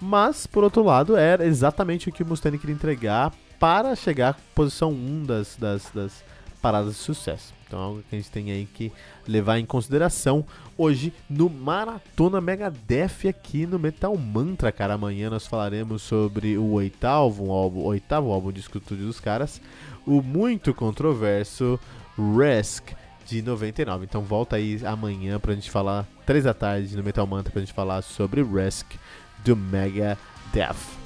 Mas, 0.00 0.46
por 0.46 0.64
outro 0.64 0.82
lado, 0.82 1.16
era 1.16 1.44
exatamente 1.44 2.08
o 2.08 2.12
que 2.12 2.22
o 2.22 2.26
Mustaine 2.26 2.58
queria 2.58 2.74
entregar 2.74 3.34
para 3.58 3.94
chegar 3.96 4.30
à 4.30 4.36
posição 4.54 4.90
1 4.90 5.24
das, 5.24 5.56
das, 5.56 5.90
das 5.94 6.24
paradas 6.60 6.94
de 6.94 6.98
sucesso. 6.98 7.54
Então 7.66 7.78
é 7.78 7.82
algo 7.82 8.02
que 8.08 8.16
a 8.16 8.18
gente 8.18 8.30
tem 8.30 8.50
aí 8.50 8.66
que 8.66 8.90
levar 9.26 9.58
em 9.58 9.66
consideração 9.66 10.44
hoje 10.76 11.12
no 11.28 11.50
Maratona 11.50 12.40
Megadeth 12.40 13.28
aqui 13.28 13.66
no 13.66 13.78
Metal 13.78 14.16
Mantra, 14.16 14.72
cara. 14.72 14.94
Amanhã 14.94 15.28
nós 15.28 15.46
falaremos 15.46 16.02
sobre 16.02 16.56
o 16.56 16.72
oitavo 16.72 17.52
álbum, 17.52 17.82
oitavo 17.82 18.32
álbum 18.32 18.50
de 18.50 18.60
estúdio 18.60 19.06
dos 19.06 19.20
caras, 19.20 19.60
o 20.06 20.22
muito 20.22 20.72
controverso 20.72 21.78
Risk 22.16 22.92
de 23.26 23.42
99. 23.42 24.06
Então 24.06 24.22
volta 24.22 24.56
aí 24.56 24.80
amanhã 24.84 25.38
pra 25.38 25.54
gente 25.54 25.70
falar, 25.70 26.06
três 26.24 26.44
da 26.44 26.54
tarde 26.54 26.96
no 26.96 27.04
Metal 27.04 27.26
Mantra 27.26 27.52
pra 27.52 27.60
gente 27.60 27.74
falar 27.74 28.00
sobre 28.00 28.42
Risk 28.42 28.94
do 29.44 29.54
Megadeth. 29.54 30.97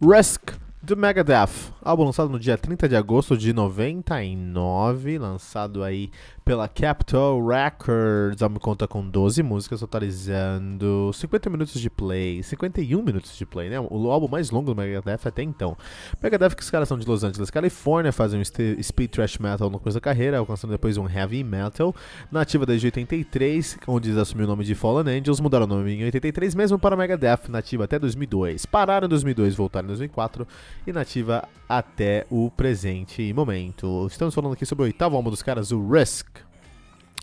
Risk 0.00 0.54
the 0.82 0.96
Megadeth, 0.96 1.72
álbum 1.82 2.04
lançado 2.04 2.28
no 2.28 2.38
dia 2.38 2.58
30 2.58 2.88
de 2.88 2.96
agosto 2.96 3.36
de 3.36 3.52
99, 3.52 5.18
lançado 5.18 5.82
aí 5.82 6.10
pela 6.44 6.68
Capitol 6.68 7.46
Records. 7.46 8.40
Ela 8.40 8.48
me 8.48 8.58
conta 8.58 8.86
com 8.86 9.08
12 9.08 9.42
músicas, 9.42 9.80
totalizando 9.80 11.10
50 11.14 11.48
minutos 11.48 11.80
de 11.80 11.88
play, 11.88 12.42
51 12.42 13.02
minutos 13.02 13.36
de 13.36 13.46
play, 13.46 13.70
né? 13.70 13.80
O 13.80 14.10
álbum 14.10 14.28
mais 14.28 14.50
longo 14.50 14.74
do 14.74 14.76
Megadeth 14.76 15.20
até 15.26 15.42
então. 15.42 15.76
Megadeth, 16.22 16.54
que 16.54 16.62
os 16.62 16.70
caras 16.70 16.88
são 16.88 16.98
de 16.98 17.06
Los 17.06 17.24
Angeles, 17.24 17.50
Califórnia, 17.50 18.12
fazem 18.12 18.40
um 18.40 18.44
speed 18.82 19.10
thrash 19.10 19.38
metal 19.38 19.70
no 19.70 19.78
começo 19.78 19.96
da 19.96 20.00
carreira, 20.00 20.38
alcançando 20.38 20.72
depois 20.72 20.96
um 20.96 21.08
heavy 21.08 21.42
metal. 21.42 21.94
Nativa 22.30 22.66
desde 22.66 22.88
83, 22.88 23.78
onde 23.86 24.10
eles 24.10 24.18
assumiram 24.18 24.48
o 24.48 24.50
nome 24.50 24.64
de 24.64 24.74
Fallen 24.74 25.18
Angels, 25.18 25.40
mudaram 25.40 25.64
o 25.64 25.68
nome 25.68 25.92
em 25.92 26.04
83, 26.04 26.54
mesmo 26.54 26.78
para 26.78 26.96
Megadeth, 26.96 27.48
nativa 27.48 27.84
até 27.84 27.98
2002. 27.98 28.66
Pararam 28.66 29.06
em 29.06 29.08
2002, 29.08 29.54
voltaram 29.54 29.86
em 29.86 29.88
2004 29.88 30.46
e 30.86 30.92
nativa 30.92 31.48
até 31.70 32.26
o 32.28 32.50
presente 32.50 33.32
momento. 33.32 34.04
Estamos 34.08 34.34
falando 34.34 34.54
aqui 34.54 34.66
sobre 34.66 34.82
o 34.82 34.86
oitavo 34.86 35.14
álbum 35.14 35.30
dos 35.30 35.40
caras, 35.40 35.70
o 35.70 35.88
Risk. 35.88 36.26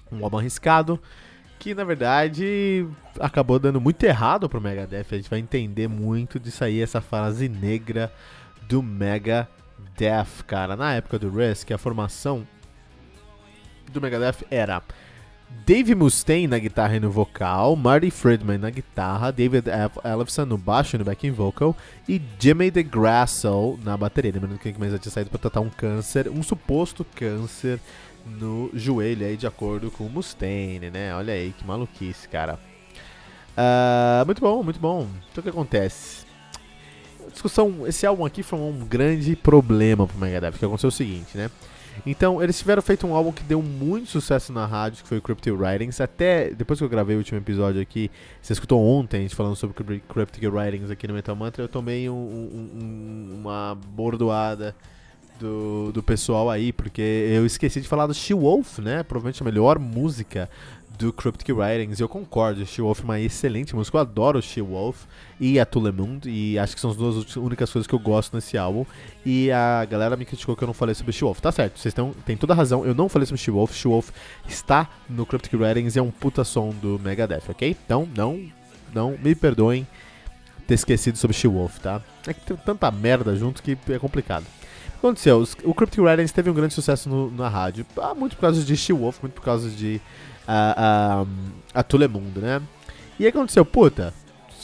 Um 0.09 0.23
álbum 0.23 0.37
arriscado 0.37 0.97
que 1.59 1.75
na 1.75 1.83
verdade 1.83 2.87
acabou 3.19 3.59
dando 3.59 3.81
muito 3.81 4.01
errado 4.05 4.47
pro 4.47 4.61
Megadeth. 4.61 5.07
A 5.11 5.15
gente 5.15 5.29
vai 5.29 5.39
entender 5.39 5.89
muito 5.89 6.39
disso 6.39 6.63
aí, 6.63 6.81
essa 6.81 7.01
frase 7.01 7.49
negra 7.49 8.09
do 8.69 8.81
Megadeth, 8.81 9.49
cara. 10.47 10.77
Na 10.77 10.93
época 10.93 11.19
do 11.19 11.29
Risk, 11.29 11.69
a 11.71 11.77
formação 11.77 12.47
do 13.91 13.99
Megadeth 13.99 14.45
era 14.49 14.81
Dave 15.65 15.95
Mustaine 15.95 16.47
na 16.47 16.59
guitarra 16.59 16.95
e 16.95 16.99
no 16.99 17.09
vocal, 17.09 17.75
Marty 17.75 18.09
Friedman 18.09 18.57
na 18.57 18.69
guitarra, 18.69 19.31
David 19.31 19.65
Ellefson 20.03 20.45
no 20.45 20.57
baixo 20.57 20.95
e 20.95 20.99
no 20.99 21.05
backing 21.05 21.31
vocal 21.31 21.75
e 22.07 22.21
Jimmy 22.39 22.71
DeGrasso 22.71 23.77
na 23.83 23.97
bateria. 23.97 24.31
Lembrando 24.33 24.57
que 24.59 24.71
já 24.71 24.97
tinha 24.97 25.11
saído 25.11 25.29
para 25.29 25.39
tratar 25.39 25.61
um 25.61 25.69
câncer, 25.69 26.29
um 26.29 26.43
suposto 26.43 27.05
câncer 27.15 27.79
no 28.25 28.69
joelho 28.73 29.25
aí, 29.25 29.37
de 29.37 29.47
acordo 29.47 29.89
com 29.89 30.05
o 30.05 30.09
Mustaine, 30.09 30.89
né? 30.89 31.13
Olha 31.15 31.33
aí 31.33 31.53
que 31.57 31.65
maluquice, 31.65 32.27
cara. 32.27 32.59
Uh, 33.57 34.25
muito 34.25 34.41
bom, 34.41 34.63
muito 34.63 34.79
bom. 34.79 35.07
Então 35.31 35.41
o 35.41 35.43
que 35.43 35.49
acontece? 35.49 36.25
Discussão, 37.31 37.85
esse 37.87 38.05
álbum 38.05 38.25
aqui 38.25 38.43
foi 38.43 38.59
um 38.59 38.85
grande 38.85 39.35
problema 39.35 40.07
pro 40.07 40.17
Megadeth, 40.17 40.51
porque 40.51 40.65
aconteceu 40.65 40.89
o 40.89 40.91
seguinte, 40.91 41.37
né? 41.37 41.49
Então, 42.05 42.41
eles 42.41 42.57
tiveram 42.57 42.81
feito 42.81 43.05
um 43.05 43.13
álbum 43.13 43.31
que 43.31 43.43
deu 43.43 43.61
muito 43.61 44.09
sucesso 44.09 44.53
na 44.53 44.65
rádio, 44.65 45.03
que 45.03 45.09
foi 45.09 45.17
o 45.17 45.21
Cryptic 45.21 45.53
Writings. 45.53 46.01
Até 46.01 46.49
depois 46.51 46.79
que 46.79 46.85
eu 46.85 46.89
gravei 46.89 47.15
o 47.15 47.19
último 47.19 47.39
episódio 47.39 47.81
aqui, 47.81 48.09
você 48.41 48.53
escutou 48.53 48.81
ontem 48.81 49.17
a 49.17 49.21
gente 49.21 49.35
falando 49.35 49.55
sobre 49.55 50.01
Cryptic 50.07 50.43
Writings 50.43 50.91
aqui 50.91 51.07
no 51.07 51.13
Metal 51.13 51.35
Mantra, 51.35 51.63
eu 51.63 51.67
tomei 51.67 52.09
um, 52.09 52.13
um, 52.13 53.39
uma 53.39 53.75
bordoada 53.75 54.75
do, 55.39 55.91
do 55.91 56.03
pessoal 56.03 56.49
aí, 56.49 56.73
porque 56.73 57.01
eu 57.01 57.45
esqueci 57.45 57.79
de 57.81 57.87
falar 57.87 58.07
do 58.07 58.13
She-Wolf, 58.13 58.79
né? 58.79 59.03
Provavelmente 59.03 59.41
a 59.41 59.45
melhor 59.45 59.79
música 59.79 60.49
do 60.97 61.13
Cryptic 61.13 61.49
Writings. 61.49 61.99
Eu 61.99 62.09
concordo, 62.09 62.65
She-Wolf 62.65 63.01
é 63.01 63.03
uma 63.03 63.19
excelente 63.19 63.75
música. 63.75 63.97
Eu 63.97 64.01
adoro 64.01 64.41
She-Wolf 64.41 65.05
e 65.39 65.59
a 65.59 65.65
Tulemund. 65.65 66.29
E 66.29 66.57
acho 66.57 66.75
que 66.75 66.81
são 66.81 66.91
as 66.91 66.97
duas 66.97 67.35
únicas 67.35 67.71
coisas 67.71 67.87
que 67.87 67.93
eu 67.93 67.99
gosto 67.99 68.33
nesse 68.33 68.57
álbum. 68.57 68.85
E 69.25 69.51
a 69.51 69.85
galera 69.85 70.15
me 70.15 70.25
criticou 70.25 70.55
que 70.55 70.63
eu 70.63 70.67
não 70.67 70.73
falei 70.73 70.95
sobre 70.95 71.13
She-Wolf. 71.13 71.39
Tá 71.39 71.51
certo, 71.51 71.79
vocês 71.79 71.93
têm 72.25 72.37
toda 72.37 72.53
a 72.53 72.55
razão. 72.55 72.85
Eu 72.85 72.95
não 72.95 73.07
falei 73.07 73.25
sobre 73.25 73.41
She-Wolf. 73.41 73.73
She-Wolf 73.73 74.09
está 74.47 74.89
no 75.09 75.25
Cryptic 75.25 75.53
Writings 75.53 75.95
e 75.95 75.99
é 75.99 76.01
um 76.01 76.11
puta 76.11 76.43
som 76.43 76.69
do 76.69 76.99
Megadeth, 76.99 77.43
ok? 77.49 77.75
Então, 77.85 78.07
não, 78.15 78.41
não 78.93 79.17
me 79.21 79.35
perdoem 79.35 79.87
ter 80.65 80.73
esquecido 80.73 81.17
sobre 81.17 81.35
She-Wolf, 81.35 81.79
tá? 81.79 82.01
É 82.25 82.33
que 82.33 82.41
tem 82.41 82.57
tanta 82.57 82.91
merda 82.91 83.35
junto 83.35 83.63
que 83.63 83.77
é 83.89 83.99
complicado. 83.99 84.43
O 84.43 84.99
que 84.99 85.05
aconteceu? 85.05 85.47
O 85.63 85.73
Cryptic 85.75 85.99
Writings 85.99 86.31
teve 86.31 86.49
um 86.49 86.53
grande 86.53 86.73
sucesso 86.73 87.07
no, 87.07 87.29
na 87.31 87.47
rádio. 87.47 87.85
Ah, 88.01 88.15
muito 88.15 88.35
por 88.35 88.41
causa 88.41 88.63
de 88.63 88.75
She-Wolf, 88.75 89.19
muito 89.21 89.35
por 89.35 89.43
causa 89.43 89.69
de 89.69 90.01
a, 90.47 91.25
a, 91.73 91.83
Tulemundo, 91.83 92.39
né? 92.39 92.61
E 93.19 93.23
aí 93.23 93.29
aconteceu, 93.29 93.65
puta, 93.65 94.13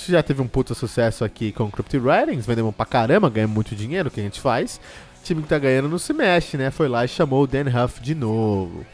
já 0.07 0.23
teve 0.23 0.41
um 0.41 0.47
puta 0.47 0.73
sucesso 0.73 1.25
aqui 1.25 1.51
com 1.51 1.69
Cryptic 1.69 2.01
Writings, 2.01 2.45
vendemos 2.45 2.73
pra 2.73 2.85
caramba, 2.85 3.29
ganhamos 3.29 3.53
muito 3.53 3.75
dinheiro, 3.75 4.09
que 4.09 4.19
a 4.19 4.23
gente 4.23 4.39
faz. 4.39 4.79
O 5.19 5.23
time 5.23 5.41
que 5.41 5.47
tá 5.47 5.59
ganhando 5.59 5.89
não 5.89 5.97
se 5.97 6.13
mexe, 6.13 6.57
né? 6.57 6.71
Foi 6.71 6.87
lá 6.87 7.03
e 7.05 7.07
chamou 7.07 7.43
o 7.43 7.47
Dan 7.47 7.65
Huff 7.67 8.01
de 8.01 8.15
novo. 8.15 8.85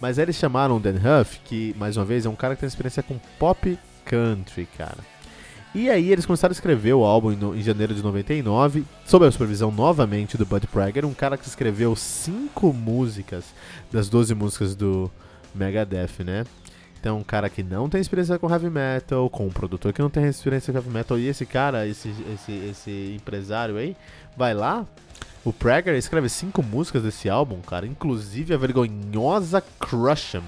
Mas 0.00 0.18
aí 0.18 0.24
eles 0.24 0.36
chamaram 0.36 0.76
o 0.76 0.80
Dan 0.80 0.96
Huff, 0.96 1.40
que, 1.44 1.74
mais 1.78 1.96
uma 1.96 2.04
vez, 2.04 2.24
é 2.24 2.28
um 2.28 2.36
cara 2.36 2.54
que 2.54 2.60
tem 2.60 2.66
experiência 2.66 3.02
com 3.02 3.18
pop 3.38 3.78
country, 4.04 4.68
cara. 4.76 4.98
E 5.74 5.90
aí 5.90 6.10
eles 6.10 6.24
começaram 6.24 6.52
a 6.52 6.54
escrever 6.54 6.94
o 6.94 7.04
álbum 7.04 7.32
em, 7.32 7.58
em 7.58 7.62
janeiro 7.62 7.94
de 7.94 8.02
99, 8.02 8.84
sob 9.04 9.26
a 9.26 9.30
supervisão 9.30 9.70
novamente 9.70 10.36
do 10.36 10.46
Bud 10.46 10.66
Prager, 10.66 11.04
um 11.04 11.12
cara 11.12 11.36
que 11.36 11.46
escreveu 11.46 11.94
cinco 11.94 12.72
músicas 12.72 13.44
das 13.92 14.08
12 14.08 14.34
músicas 14.34 14.74
do, 14.74 15.10
Megadeth, 15.58 16.24
né? 16.24 16.44
Então, 17.00 17.18
um 17.18 17.22
cara 17.22 17.48
que 17.48 17.62
não 17.62 17.88
tem 17.88 18.00
experiência 18.00 18.38
com 18.38 18.50
heavy 18.50 18.70
metal, 18.70 19.30
com 19.30 19.46
um 19.46 19.50
produtor 19.50 19.92
que 19.92 20.02
não 20.02 20.10
tem 20.10 20.24
experiência 20.24 20.72
com 20.72 20.78
heavy 20.78 20.90
metal, 20.90 21.18
e 21.18 21.28
esse 21.28 21.46
cara, 21.46 21.86
esse, 21.86 22.12
esse, 22.34 22.52
esse 22.52 23.14
empresário 23.16 23.76
aí, 23.76 23.96
vai 24.36 24.52
lá. 24.52 24.84
O 25.44 25.52
Prager 25.52 25.94
escreve 25.94 26.28
cinco 26.28 26.62
músicas 26.62 27.04
desse 27.04 27.28
álbum, 27.28 27.60
cara, 27.60 27.86
inclusive 27.86 28.52
a 28.52 28.56
vergonhosa 28.58 29.62
Crush 29.78 30.34
'em. 30.36 30.42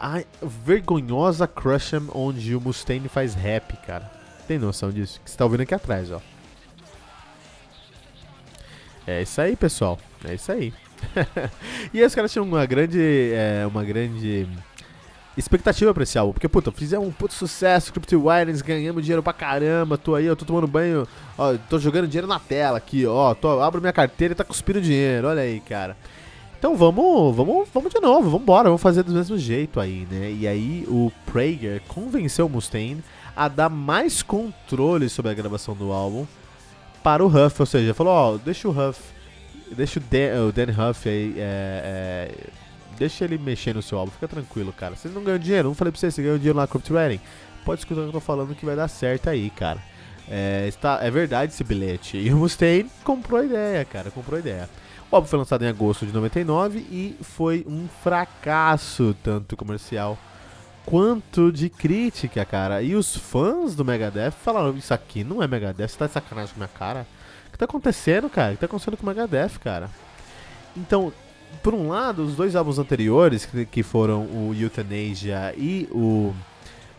A 0.00 0.22
vergonhosa 0.42 1.46
Crush 1.46 1.92
'em, 1.92 2.08
onde 2.14 2.56
o 2.56 2.60
Mustaine 2.60 3.08
faz 3.08 3.34
rap, 3.34 3.76
cara. 3.86 4.10
Tem 4.48 4.58
noção 4.58 4.90
disso? 4.90 5.20
Que 5.22 5.30
você 5.30 5.36
tá 5.36 5.44
ouvindo 5.44 5.60
aqui 5.60 5.74
atrás, 5.74 6.10
ó. 6.10 6.20
É 9.06 9.22
isso 9.22 9.40
aí, 9.40 9.54
pessoal. 9.54 9.98
É 10.24 10.34
isso 10.34 10.50
aí. 10.50 10.72
e 11.92 12.00
aí 12.00 12.06
os 12.06 12.14
caras 12.14 12.32
tinham 12.32 12.44
uma 12.44 12.64
grande. 12.66 13.00
É, 13.32 13.66
uma 13.66 13.84
grande 13.84 14.46
expectativa 15.36 15.92
pra 15.92 16.02
esse 16.02 16.18
álbum. 16.18 16.32
Porque, 16.32 16.48
puta, 16.48 16.70
fizeram 16.70 17.04
um 17.04 17.10
puto 17.10 17.34
sucesso, 17.34 17.92
Crypto 17.92 18.26
Wireless, 18.26 18.62
ganhamos 18.62 19.02
dinheiro 19.02 19.22
pra 19.22 19.32
caramba, 19.32 19.98
tô 19.98 20.14
aí, 20.14 20.26
eu 20.26 20.36
tô 20.36 20.44
tomando 20.44 20.66
banho, 20.66 21.06
ó, 21.36 21.54
tô 21.68 21.78
jogando 21.78 22.06
dinheiro 22.06 22.26
na 22.26 22.38
tela 22.38 22.78
aqui, 22.78 23.06
ó, 23.06 23.34
tô, 23.34 23.60
abro 23.60 23.80
minha 23.80 23.92
carteira 23.92 24.32
e 24.32 24.34
tá 24.34 24.44
cuspindo 24.44 24.80
dinheiro, 24.80 25.28
olha 25.28 25.42
aí, 25.42 25.60
cara. 25.60 25.96
Então 26.58 26.76
vamos, 26.76 27.34
vamos, 27.34 27.68
vamos 27.72 27.90
de 27.92 28.00
novo, 28.00 28.24
vamos 28.24 28.42
embora, 28.42 28.64
vamos 28.68 28.82
fazer 28.82 29.02
do 29.02 29.12
mesmo 29.12 29.38
jeito 29.38 29.80
aí, 29.80 30.06
né? 30.10 30.30
E 30.30 30.46
aí 30.46 30.84
o 30.88 31.10
Prager 31.24 31.80
convenceu 31.88 32.46
o 32.46 32.50
Mustaine 32.50 33.02
a 33.34 33.48
dar 33.48 33.70
mais 33.70 34.22
controle 34.22 35.08
sobre 35.08 35.30
a 35.30 35.34
gravação 35.34 35.74
do 35.74 35.90
álbum 35.90 36.26
para 37.02 37.24
o 37.24 37.28
Huff, 37.28 37.62
ou 37.62 37.66
seja, 37.66 37.94
falou, 37.94 38.12
ó, 38.12 38.36
deixa 38.36 38.68
o 38.68 38.72
Huff, 38.72 39.00
deixa 39.74 39.98
o 39.98 40.02
Dan, 40.02 40.46
o 40.48 40.52
Dan 40.52 40.90
Huff 40.90 41.08
aí, 41.08 41.34
é, 41.36 41.42
é, 41.42 42.34
deixa 42.98 43.24
ele 43.24 43.38
mexer 43.38 43.74
no 43.74 43.82
seu 43.82 43.98
álbum, 43.98 44.12
fica 44.12 44.28
tranquilo, 44.28 44.72
cara. 44.72 44.96
Vocês 44.96 45.12
não 45.14 45.22
ganham 45.22 45.38
dinheiro, 45.38 45.68
não 45.68 45.74
falei 45.74 45.92
pra 45.92 46.00
vocês, 46.00 46.14
você 46.14 46.22
ganhou 46.22 46.38
dinheiro 46.38 46.58
na 46.58 46.66
Crypt 46.66 46.92
Writing. 46.92 47.20
Pode 47.64 47.80
escutar 47.80 48.00
o 48.00 48.04
que 48.04 48.08
eu 48.08 48.12
tô 48.12 48.20
falando 48.20 48.54
que 48.54 48.64
vai 48.64 48.76
dar 48.76 48.88
certo 48.88 49.28
aí, 49.28 49.50
cara. 49.50 49.82
É, 50.28 50.66
está, 50.68 51.00
é 51.02 51.10
verdade 51.10 51.52
esse 51.52 51.64
bilhete. 51.64 52.16
E 52.16 52.32
o 52.32 52.36
Mustaine 52.36 52.90
comprou 53.04 53.40
a 53.40 53.44
ideia, 53.44 53.84
cara, 53.84 54.10
comprou 54.10 54.36
a 54.36 54.40
ideia. 54.40 54.68
O 55.10 55.16
álbum 55.16 55.26
foi 55.26 55.38
lançado 55.38 55.64
em 55.64 55.68
agosto 55.68 56.06
de 56.06 56.12
99 56.12 56.78
e 56.78 57.16
foi 57.20 57.64
um 57.68 57.88
fracasso, 58.02 59.14
tanto 59.22 59.56
comercial 59.56 60.16
quanto 60.86 61.52
de 61.52 61.68
crítica, 61.68 62.44
cara. 62.44 62.82
E 62.82 62.94
os 62.94 63.16
fãs 63.16 63.74
do 63.74 63.84
Megadeth 63.84 64.32
falaram: 64.32 64.76
Isso 64.76 64.94
aqui 64.94 65.24
não 65.24 65.42
é 65.42 65.48
Megadeth, 65.48 65.88
você 65.88 65.98
tá 65.98 66.06
de 66.06 66.12
sacanagem 66.12 66.54
com 66.54 66.62
a 66.62 66.66
minha 66.66 66.78
cara? 66.78 67.06
Tá 67.60 67.66
acontecendo, 67.66 68.30
cara? 68.30 68.52
O 68.52 68.54
que 68.54 68.60
tá 68.60 68.64
acontecendo 68.64 68.96
com 68.96 69.02
o 69.02 69.06
Megadeth, 69.06 69.58
cara? 69.62 69.90
Então, 70.74 71.12
por 71.62 71.74
um 71.74 71.90
lado, 71.90 72.24
os 72.24 72.34
dois 72.34 72.56
álbuns 72.56 72.78
anteriores, 72.78 73.44
que, 73.44 73.66
que 73.66 73.82
foram 73.82 74.22
o 74.22 74.56
Euthanasia 74.58 75.52
e 75.58 75.86
o 75.90 76.34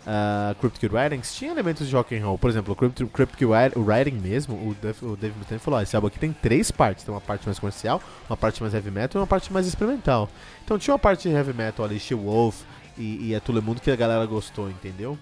uh, 0.06 0.54
Cryptic 0.60 0.94
Writings, 0.94 1.34
tinham 1.34 1.54
elementos 1.54 1.90
de 1.90 1.96
rock 1.96 2.16
and 2.16 2.24
roll. 2.24 2.38
Por 2.38 2.48
exemplo, 2.48 2.74
o 2.74 2.76
Cryptic, 2.76 3.10
Cryptic 3.12 3.42
Writing 3.76 4.20
mesmo, 4.20 4.54
o, 4.54 4.76
Dave, 4.80 5.04
o 5.04 5.16
Dave 5.16 5.36
Mustaine 5.36 5.60
falou, 5.60 5.80
ah, 5.80 5.82
esse 5.82 5.96
álbum 5.96 6.10
aqui 6.10 6.20
tem 6.20 6.32
três 6.32 6.70
partes. 6.70 7.04
Tem 7.04 7.12
uma 7.12 7.22
parte 7.22 7.44
mais 7.48 7.58
comercial, 7.58 8.00
uma 8.30 8.38
parte 8.38 8.62
mais 8.62 8.76
heavy 8.76 8.92
metal 8.92 9.20
e 9.20 9.22
uma 9.22 9.28
parte 9.28 9.52
mais 9.52 9.66
experimental. 9.66 10.30
Então 10.64 10.78
tinha 10.78 10.94
uma 10.94 11.00
parte 11.00 11.28
de 11.28 11.34
heavy 11.34 11.54
metal 11.54 11.84
ali, 11.84 12.00
She 12.00 12.14
Wolf 12.14 12.62
e, 12.96 13.30
e 13.30 13.36
a 13.36 13.40
Tule 13.40 13.62
Mundo 13.62 13.82
que 13.82 13.90
a 13.90 13.96
galera 13.96 14.28
gostou, 14.28 14.70
entendeu? 14.70 15.18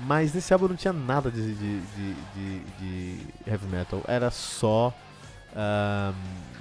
Mas 0.00 0.34
nesse 0.34 0.52
álbum 0.52 0.68
não 0.68 0.76
tinha 0.76 0.92
nada 0.92 1.30
de, 1.30 1.54
de, 1.54 1.80
de, 1.80 2.60
de 2.78 3.26
heavy 3.46 3.66
metal. 3.66 4.02
Era 4.06 4.30
só... 4.30 4.94
Um, 5.54 6.56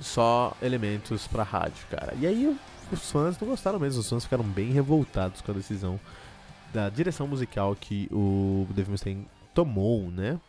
só 0.00 0.56
elementos 0.60 1.26
pra 1.28 1.42
rádio, 1.42 1.86
cara. 1.88 2.14
E 2.18 2.26
aí 2.26 2.58
os 2.90 3.10
fãs 3.10 3.38
não 3.38 3.48
gostaram 3.48 3.78
mesmo, 3.78 4.00
os 4.00 4.08
fãs 4.08 4.24
ficaram 4.24 4.44
bem 4.44 4.72
revoltados 4.72 5.40
com 5.40 5.52
a 5.52 5.54
decisão 5.54 5.98
da 6.72 6.88
direção 6.88 7.26
musical 7.26 7.76
que 7.78 8.08
o 8.10 8.66
Dave 8.70 8.90
Mustaine 8.90 9.28
tomou, 9.54 10.10
né? 10.10 10.40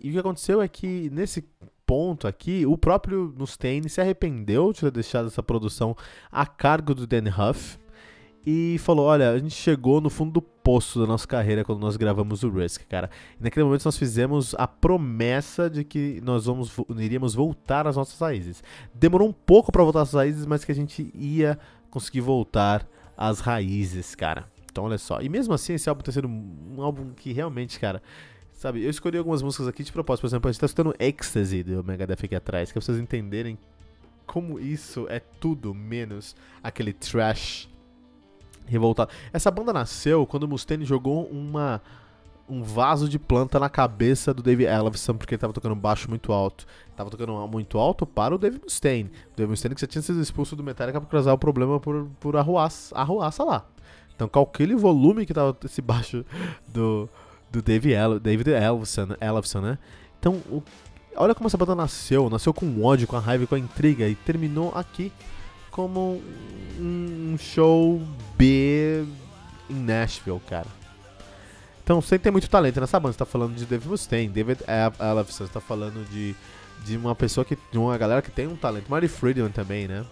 E 0.00 0.08
o 0.08 0.12
que 0.12 0.18
aconteceu 0.18 0.62
é 0.62 0.68
que 0.68 1.10
nesse 1.10 1.44
ponto 1.86 2.26
aqui, 2.26 2.64
o 2.64 2.78
próprio 2.78 3.34
Mustaine 3.36 3.88
se 3.88 4.00
arrependeu 4.00 4.72
de 4.72 4.80
ter 4.80 4.90
deixado 4.90 5.26
essa 5.26 5.42
produção 5.42 5.96
a 6.30 6.46
cargo 6.46 6.94
do 6.94 7.06
Dan 7.06 7.24
Huff 7.28 7.78
e 8.46 8.76
falou: 8.78 9.06
Olha, 9.06 9.30
a 9.30 9.38
gente 9.38 9.54
chegou 9.54 10.00
no 10.00 10.10
fundo 10.10 10.32
do 10.32 10.42
poço 10.42 11.00
da 11.00 11.06
nossa 11.06 11.26
carreira 11.26 11.64
quando 11.64 11.80
nós 11.80 11.96
gravamos 11.96 12.42
o 12.42 12.50
Risk, 12.50 12.82
cara. 12.88 13.10
E 13.40 13.44
naquele 13.44 13.64
momento 13.64 13.84
nós 13.84 13.96
fizemos 13.96 14.54
a 14.58 14.66
promessa 14.66 15.68
de 15.68 15.84
que 15.84 16.20
nós 16.22 16.46
vamos, 16.46 16.72
iríamos 16.98 17.34
voltar 17.34 17.86
às 17.86 17.96
nossas 17.96 18.18
raízes. 18.18 18.62
Demorou 18.94 19.28
um 19.28 19.32
pouco 19.32 19.70
para 19.72 19.82
voltar 19.82 20.02
às 20.02 20.12
raízes, 20.12 20.46
mas 20.46 20.64
que 20.64 20.72
a 20.72 20.74
gente 20.74 21.10
ia 21.14 21.58
conseguir 21.90 22.20
voltar 22.20 22.86
às 23.16 23.40
raízes, 23.40 24.14
cara. 24.14 24.44
Então 24.70 24.84
olha 24.84 24.98
só. 24.98 25.20
E 25.20 25.28
mesmo 25.28 25.52
assim, 25.54 25.74
esse 25.74 25.88
álbum 25.88 26.02
tá 26.02 26.10
sendo 26.10 26.28
um 26.28 26.82
álbum 26.82 27.12
que 27.14 27.32
realmente, 27.32 27.78
cara. 27.78 28.02
Sabe, 28.52 28.84
eu 28.84 28.90
escolhi 28.90 29.18
algumas 29.18 29.42
músicas 29.42 29.66
aqui 29.66 29.82
de 29.82 29.90
propósito. 29.90 30.20
Por 30.22 30.26
exemplo, 30.28 30.48
a 30.48 30.52
gente 30.52 30.60
tá 30.60 30.66
escutando 30.66 30.94
Ecstasy 30.98 31.64
do 31.64 31.82
Megadeth 31.82 32.24
aqui 32.24 32.34
atrás, 32.34 32.70
que 32.70 32.78
é 32.78 32.80
pra 32.80 32.86
vocês 32.86 32.98
entenderem 32.98 33.58
como 34.24 34.58
isso 34.58 35.06
é 35.08 35.18
tudo 35.18 35.74
menos 35.74 36.36
aquele 36.62 36.92
trash 36.92 37.68
revoltado. 38.72 39.10
Essa 39.32 39.50
banda 39.50 39.72
nasceu 39.72 40.26
quando 40.26 40.44
o 40.44 40.48
Mustaine 40.48 40.84
jogou 40.84 41.26
uma 41.26 41.80
um 42.48 42.62
vaso 42.62 43.08
de 43.08 43.18
planta 43.18 43.58
na 43.58 43.70
cabeça 43.70 44.34
do 44.34 44.42
Dave 44.42 44.64
Ellefson 44.64 45.14
porque 45.14 45.34
ele 45.34 45.40
tava 45.40 45.52
tocando 45.52 45.74
baixo 45.74 46.08
muito 46.10 46.32
alto. 46.32 46.66
Tava 46.96 47.08
tocando 47.08 47.32
muito 47.48 47.78
alto 47.78 48.06
para 48.06 48.34
o 48.34 48.38
Dave 48.38 48.60
Mustaine. 48.62 49.10
O 49.32 49.36
Dave 49.36 49.50
Mustaine 49.50 49.74
que 49.74 49.80
já 49.80 49.86
tinha 49.86 50.02
sido 50.02 50.20
expulso 50.20 50.54
do 50.54 50.62
Metallica 50.62 51.00
por 51.00 51.08
causar 51.08 51.32
o 51.32 51.38
problema 51.38 51.80
por, 51.80 52.08
por 52.20 52.36
arruaça, 52.36 52.94
arruaça 52.94 53.44
lá. 53.44 53.64
Então 54.14 54.28
calcule 54.28 54.74
o 54.74 54.78
volume 54.78 55.24
que 55.24 55.32
tava 55.32 55.56
esse 55.64 55.80
baixo 55.80 56.24
do, 56.68 57.08
do 57.50 57.62
Dave 57.62 57.92
El, 57.92 58.20
David 58.20 58.50
Ellefson, 58.50 59.08
Ellefson, 59.20 59.60
né? 59.60 59.78
Então, 60.18 60.34
o, 60.50 60.62
olha 61.16 61.34
como 61.34 61.46
essa 61.46 61.56
banda 61.56 61.74
nasceu. 61.74 62.28
Nasceu 62.28 62.52
com 62.52 62.84
ódio, 62.84 63.06
com 63.06 63.16
a 63.16 63.20
raiva, 63.20 63.46
com 63.46 63.54
a 63.54 63.58
intriga 63.58 64.06
e 64.06 64.14
terminou 64.14 64.72
aqui 64.74 65.10
como 65.72 66.22
um 66.78 67.36
show 67.38 68.00
B 68.36 69.04
em 69.68 69.74
Nashville, 69.74 70.40
cara. 70.48 70.68
Então, 71.82 72.00
sem 72.00 72.18
ter 72.18 72.30
muito 72.30 72.48
talento 72.48 72.80
nessa 72.80 73.00
banda, 73.00 73.14
você 73.14 73.18
tá 73.18 73.26
falando 73.26 73.56
de 73.56 73.66
David 73.66 73.88
Mustaine, 73.88 74.28
David 74.28 74.60
Ellefson, 75.00 75.46
você 75.46 75.52
tá 75.52 75.60
falando 75.60 76.08
de, 76.10 76.36
de 76.84 76.96
uma 76.96 77.14
pessoa 77.14 77.44
que. 77.44 77.58
de 77.72 77.78
uma 77.78 77.98
galera 77.98 78.22
que 78.22 78.30
tem 78.30 78.46
um 78.46 78.54
talento. 78.54 78.88
Marty 78.88 79.08
Friedman 79.08 79.50
também, 79.50 79.88
né? 79.88 80.04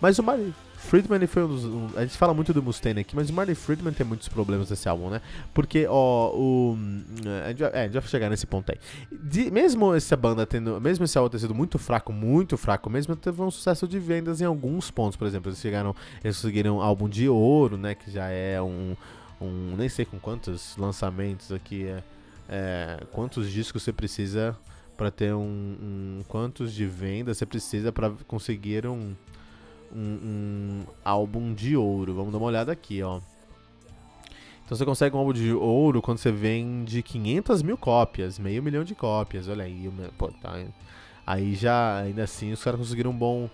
Mas 0.00 0.18
o 0.18 0.22
Marty 0.22 0.52
Friedman 0.78 1.26
foi 1.26 1.44
um 1.44 1.48
dos. 1.48 1.64
Um, 1.64 1.88
a 1.96 2.02
gente 2.02 2.16
fala 2.16 2.32
muito 2.32 2.54
do 2.54 2.62
Mustaine 2.62 3.00
aqui, 3.00 3.14
mas 3.14 3.28
o 3.30 3.32
Marty 3.32 3.54
Friedman 3.54 3.92
tem 3.92 4.06
muitos 4.06 4.28
problemas 4.28 4.70
nesse 4.70 4.88
álbum, 4.88 5.10
né? 5.10 5.20
Porque, 5.52 5.86
ó, 5.88 6.30
o. 6.32 6.78
Vai, 7.22 7.70
é, 7.72 7.80
a 7.80 7.84
gente 7.84 7.92
vai 7.94 8.02
chegar 8.02 8.30
nesse 8.30 8.46
ponto 8.46 8.70
aí. 8.70 8.78
De, 9.10 9.50
mesmo 9.50 9.92
essa 9.92 10.16
banda 10.16 10.46
tendo. 10.46 10.80
Mesmo 10.80 11.04
esse 11.04 11.18
álbum 11.18 11.30
ter 11.30 11.40
sido 11.40 11.54
muito 11.54 11.78
fraco, 11.78 12.12
muito 12.12 12.56
fraco 12.56 12.88
mesmo, 12.88 13.16
teve 13.16 13.42
um 13.42 13.50
sucesso 13.50 13.88
de 13.88 13.98
vendas 13.98 14.40
em 14.40 14.44
alguns 14.44 14.90
pontos. 14.90 15.16
Por 15.16 15.26
exemplo, 15.26 15.50
eles 15.50 15.58
chegaram. 15.58 15.94
Eles 16.22 16.36
conseguiram 16.36 16.78
um 16.78 16.80
álbum 16.80 17.08
de 17.08 17.28
ouro, 17.28 17.76
né? 17.76 17.96
Que 17.96 18.10
já 18.10 18.28
é 18.28 18.62
um. 18.62 18.96
um 19.40 19.74
nem 19.76 19.88
sei 19.88 20.04
com 20.04 20.18
quantos 20.18 20.76
lançamentos 20.76 21.50
aqui 21.50 21.86
é. 21.86 22.02
é 22.48 23.00
quantos 23.10 23.50
discos 23.50 23.82
você 23.82 23.92
precisa 23.92 24.56
para 24.96 25.10
ter 25.10 25.34
um, 25.34 25.40
um, 25.40 26.24
quantos 26.26 26.72
de 26.72 26.84
venda 26.86 27.32
você 27.32 27.46
precisa 27.46 27.92
para 27.92 28.10
conseguir 28.26 28.86
um 28.86 29.14
um, 29.94 30.00
um 30.00 30.84
álbum 31.04 31.54
de 31.54 31.76
ouro. 31.76 32.14
Vamos 32.14 32.32
dar 32.32 32.38
uma 32.38 32.46
olhada 32.46 32.72
aqui, 32.72 33.02
ó. 33.02 33.20
Então 34.64 34.76
você 34.76 34.84
consegue 34.84 35.16
um 35.16 35.18
álbum 35.18 35.32
de 35.32 35.50
ouro 35.52 36.02
quando 36.02 36.18
você 36.18 36.30
vende 36.30 37.02
500 37.02 37.62
mil 37.62 37.78
cópias, 37.78 38.38
meio 38.38 38.62
milhão 38.62 38.84
de 38.84 38.94
cópias. 38.94 39.48
Olha 39.48 39.64
aí, 39.64 39.90
pô, 40.18 40.28
tá, 40.28 40.62
aí 41.26 41.54
já, 41.54 42.00
ainda 42.00 42.24
assim, 42.24 42.52
os 42.52 42.62
caras 42.62 42.78
conseguiram 42.78 43.10
um 43.10 43.16
bom, 43.16 43.48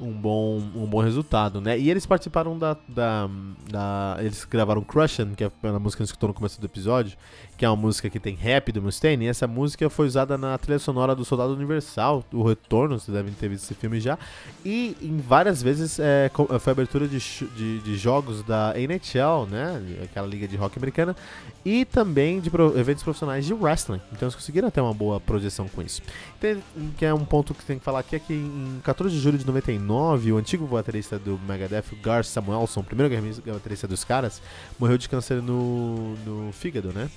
um 0.00 0.10
bom, 0.10 0.56
um 0.74 0.86
bom 0.86 1.00
resultado, 1.00 1.60
né? 1.60 1.78
E 1.78 1.90
eles 1.90 2.06
participaram 2.06 2.58
da, 2.58 2.78
da, 2.88 3.28
da 3.70 4.16
eles 4.20 4.44
gravaram 4.44 4.82
Crushin', 4.82 5.34
que 5.34 5.44
é 5.44 5.50
a 5.62 5.78
música 5.78 5.98
que 5.98 6.02
a 6.02 6.06
gente 6.06 6.12
escutou 6.12 6.28
no 6.28 6.34
começo 6.34 6.58
do 6.58 6.66
episódio, 6.66 7.16
é 7.64 7.68
uma 7.68 7.76
música 7.76 8.10
que 8.10 8.20
tem 8.20 8.34
rap 8.34 8.70
do 8.72 8.82
Mustaine, 8.82 9.24
e 9.24 9.28
essa 9.28 9.46
música 9.46 9.88
foi 9.88 10.06
usada 10.06 10.36
na 10.36 10.56
trilha 10.58 10.78
sonora 10.78 11.14
do 11.14 11.24
Soldado 11.24 11.52
Universal, 11.52 12.24
o 12.32 12.42
Retorno, 12.42 12.98
vocês 12.98 13.14
devem 13.14 13.32
ter 13.32 13.48
visto 13.48 13.64
esse 13.64 13.74
filme 13.74 14.00
já, 14.00 14.18
e 14.64 14.96
em 15.00 15.18
várias 15.18 15.62
vezes 15.62 15.98
é, 15.98 16.30
foi 16.60 16.72
abertura 16.72 17.08
de, 17.08 17.18
de, 17.56 17.80
de, 17.80 17.96
jogos 17.96 18.42
da 18.42 18.74
NHL, 18.76 19.46
né, 19.50 19.82
aquela 20.04 20.26
liga 20.26 20.46
de 20.46 20.56
rock 20.56 20.78
americana, 20.78 21.16
e 21.64 21.84
também 21.84 22.40
de 22.40 22.50
pro, 22.50 22.78
eventos 22.78 23.02
profissionais 23.02 23.46
de 23.46 23.54
wrestling, 23.54 24.00
então 24.12 24.26
eles 24.26 24.34
conseguiram 24.34 24.70
ter 24.70 24.80
uma 24.80 24.94
boa 24.94 25.18
projeção 25.18 25.68
com 25.68 25.82
isso. 25.82 26.02
Então, 26.38 26.62
que 26.96 27.04
é 27.04 27.14
um 27.14 27.24
ponto 27.24 27.54
que 27.54 27.64
tem 27.64 27.78
que 27.78 27.84
falar 27.84 28.00
aqui, 28.00 28.16
é 28.16 28.18
que 28.18 28.34
em 28.34 28.80
14 28.82 29.14
de 29.14 29.20
julho 29.20 29.38
de 29.38 29.46
99, 29.46 30.32
o 30.32 30.36
antigo 30.36 30.66
baterista 30.66 31.18
do 31.18 31.40
Megadeth, 31.46 31.84
Gar 32.02 32.24
Samuelson, 32.24 32.80
o 32.80 32.84
primeiro 32.84 33.14
baterista 33.46 33.88
dos 33.88 34.04
caras, 34.04 34.42
morreu 34.78 34.98
de 34.98 35.08
câncer 35.08 35.42
no, 35.42 36.14
no 36.24 36.52
fígado, 36.52 36.92
né, 36.92 37.08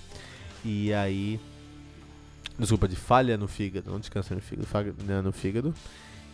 e 0.67 0.93
aí. 0.93 1.39
Desculpa, 2.59 2.87
de 2.87 2.95
falha 2.95 3.37
no 3.37 3.47
fígado, 3.47 3.89
não 3.89 3.99
descansa 3.99 4.35
no 4.35 4.41
fígado, 4.41 4.67
falha 4.67 4.93
né, 5.05 5.21
no 5.21 5.31
fígado. 5.31 5.73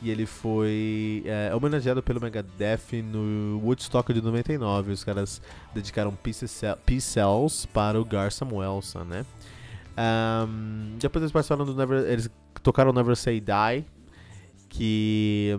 E 0.02 0.10
ele 0.10 0.26
foi 0.26 1.24
é, 1.26 1.54
homenageado 1.56 2.02
pelo 2.02 2.20
Megadeth 2.20 3.04
no 3.04 3.60
Woodstock 3.64 4.12
de 4.12 4.22
99. 4.22 4.92
Os 4.92 5.04
caras 5.04 5.42
dedicaram 5.74 6.14
Peace 6.16 6.48
Cells 6.48 7.68
para 7.68 8.02
o 8.02 8.04
Gar 8.04 8.32
Samuelson, 8.32 9.04
né? 9.04 9.26
Um, 9.96 10.98
depois 10.98 11.22
eles 11.22 11.32
participaram 11.32 11.66
do 11.66 11.76
Never. 11.76 12.00
Eles 12.10 12.30
tocaram 12.64 12.92
Never 12.92 13.16
Say 13.16 13.40
Die, 13.40 13.86
que 14.68 15.58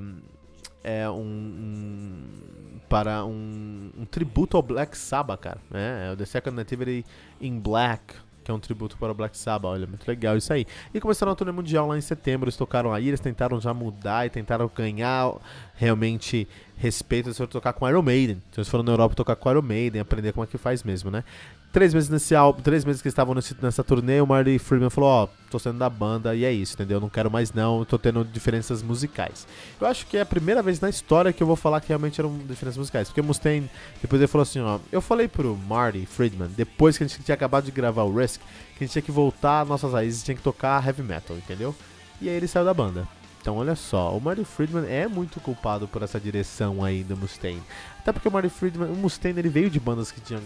é 0.82 1.08
um, 1.08 1.22
um 1.22 2.44
para 2.88 3.24
um, 3.24 3.90
um, 3.98 4.04
tributo 4.04 4.56
ao 4.56 4.62
Black 4.62 4.96
Sabbath, 4.96 5.40
cara. 5.40 5.58
Né? 5.70 6.08
É 6.08 6.12
o 6.12 6.16
The 6.16 6.24
Second 6.26 6.56
Nativity 6.56 7.04
in 7.40 7.58
Black, 7.58 8.14
que 8.44 8.50
é 8.50 8.54
um 8.54 8.60
tributo 8.60 8.96
para 8.98 9.10
o 9.10 9.14
Black 9.14 9.36
Sabbath. 9.36 9.72
Olha, 9.72 9.86
muito 9.86 10.06
legal 10.06 10.36
isso 10.36 10.52
aí. 10.52 10.66
E 10.92 11.00
começaram 11.00 11.32
a 11.32 11.34
turnê 11.34 11.52
mundial 11.52 11.88
lá 11.88 11.96
em 11.96 12.00
setembro, 12.00 12.44
eles 12.44 12.56
tocaram 12.56 12.92
aí, 12.92 13.08
eles 13.08 13.20
tentaram 13.20 13.60
já 13.60 13.72
mudar 13.72 14.26
e 14.26 14.30
tentaram 14.30 14.70
ganhar 14.72 15.34
realmente 15.76 16.46
respeito, 16.76 17.28
eles 17.28 17.36
foram 17.36 17.50
tocar 17.50 17.72
com 17.72 17.88
Iron 17.88 18.02
Maiden. 18.02 18.42
Então 18.50 18.60
eles 18.60 18.68
foram 18.68 18.84
na 18.84 18.92
Europa 18.92 19.14
tocar 19.14 19.36
com 19.36 19.50
Iron 19.50 19.62
Maiden, 19.62 20.00
aprender 20.00 20.32
como 20.32 20.44
é 20.44 20.46
que 20.46 20.58
faz 20.58 20.82
mesmo, 20.82 21.10
né? 21.10 21.24
Três 21.72 21.92
meses 21.92 22.08
nesse 22.08 22.36
álbum, 22.36 22.62
três 22.62 22.84
meses 22.84 23.02
que 23.02 23.08
estavam 23.08 23.34
nesse, 23.34 23.56
nessa 23.60 23.82
turnê, 23.82 24.20
o 24.20 24.26
Marty 24.26 24.60
Friedman 24.60 24.90
falou, 24.90 25.10
ó, 25.10 25.24
oh, 25.24 25.28
tô 25.50 25.58
saindo 25.58 25.78
da 25.80 25.90
banda 25.90 26.32
e 26.32 26.44
é 26.44 26.52
isso, 26.52 26.74
entendeu? 26.74 27.00
Não 27.00 27.08
quero 27.08 27.28
mais 27.28 27.52
não, 27.52 27.84
tô 27.84 27.98
tendo 27.98 28.24
diferenças 28.24 28.80
musicais. 28.80 29.44
Eu 29.80 29.88
acho 29.88 30.06
que 30.06 30.16
é 30.16 30.20
a 30.20 30.26
primeira 30.26 30.62
vez 30.62 30.78
na 30.78 30.88
história 30.88 31.32
que 31.32 31.42
eu 31.42 31.46
vou 31.48 31.56
falar 31.56 31.80
que 31.80 31.88
realmente 31.88 32.20
eram 32.20 32.38
diferenças 32.46 32.78
musicais. 32.78 33.08
Porque 33.08 33.20
o 33.20 33.24
Mustaine, 33.24 33.68
depois 34.00 34.22
ele 34.22 34.28
falou 34.28 34.44
assim, 34.44 34.60
ó, 34.60 34.78
eu 34.92 35.00
falei 35.00 35.26
pro 35.26 35.56
Marty 35.56 36.06
Friedman, 36.06 36.50
depois 36.56 36.96
que 36.96 37.02
a 37.02 37.08
gente 37.08 37.20
tinha 37.24 37.34
acabado 37.34 37.64
de 37.64 37.72
gravar 37.72 38.04
o 38.04 38.16
Risk, 38.16 38.40
que 38.76 38.84
a 38.84 38.86
gente 38.86 38.92
tinha 38.92 39.02
que 39.02 39.10
voltar 39.10 39.62
às 39.62 39.68
nossas 39.68 39.92
raízes 39.92 40.22
tinha 40.22 40.36
que 40.36 40.42
tocar 40.42 40.86
heavy 40.86 41.02
metal, 41.02 41.36
entendeu? 41.36 41.74
E 42.20 42.28
aí 42.28 42.36
ele 42.36 42.46
saiu 42.46 42.64
da 42.64 42.72
banda. 42.72 43.08
Então, 43.44 43.58
olha 43.58 43.76
só, 43.76 44.16
o 44.16 44.20
Marty 44.22 44.42
Friedman 44.42 44.86
é 44.88 45.06
muito 45.06 45.38
culpado 45.38 45.86
por 45.86 46.02
essa 46.02 46.18
direção 46.18 46.82
aí 46.82 47.04
do 47.04 47.14
Mustaine. 47.14 47.62
Até 47.98 48.10
porque 48.10 48.26
o 48.26 48.30
Marty 48.30 48.48
Friedman, 48.48 48.88
o 48.88 48.96
Mustaine, 48.96 49.38
ele 49.38 49.50
veio 49.50 49.68
de 49.68 49.78
bandas 49.78 50.10
que 50.10 50.18
tinham. 50.18 50.40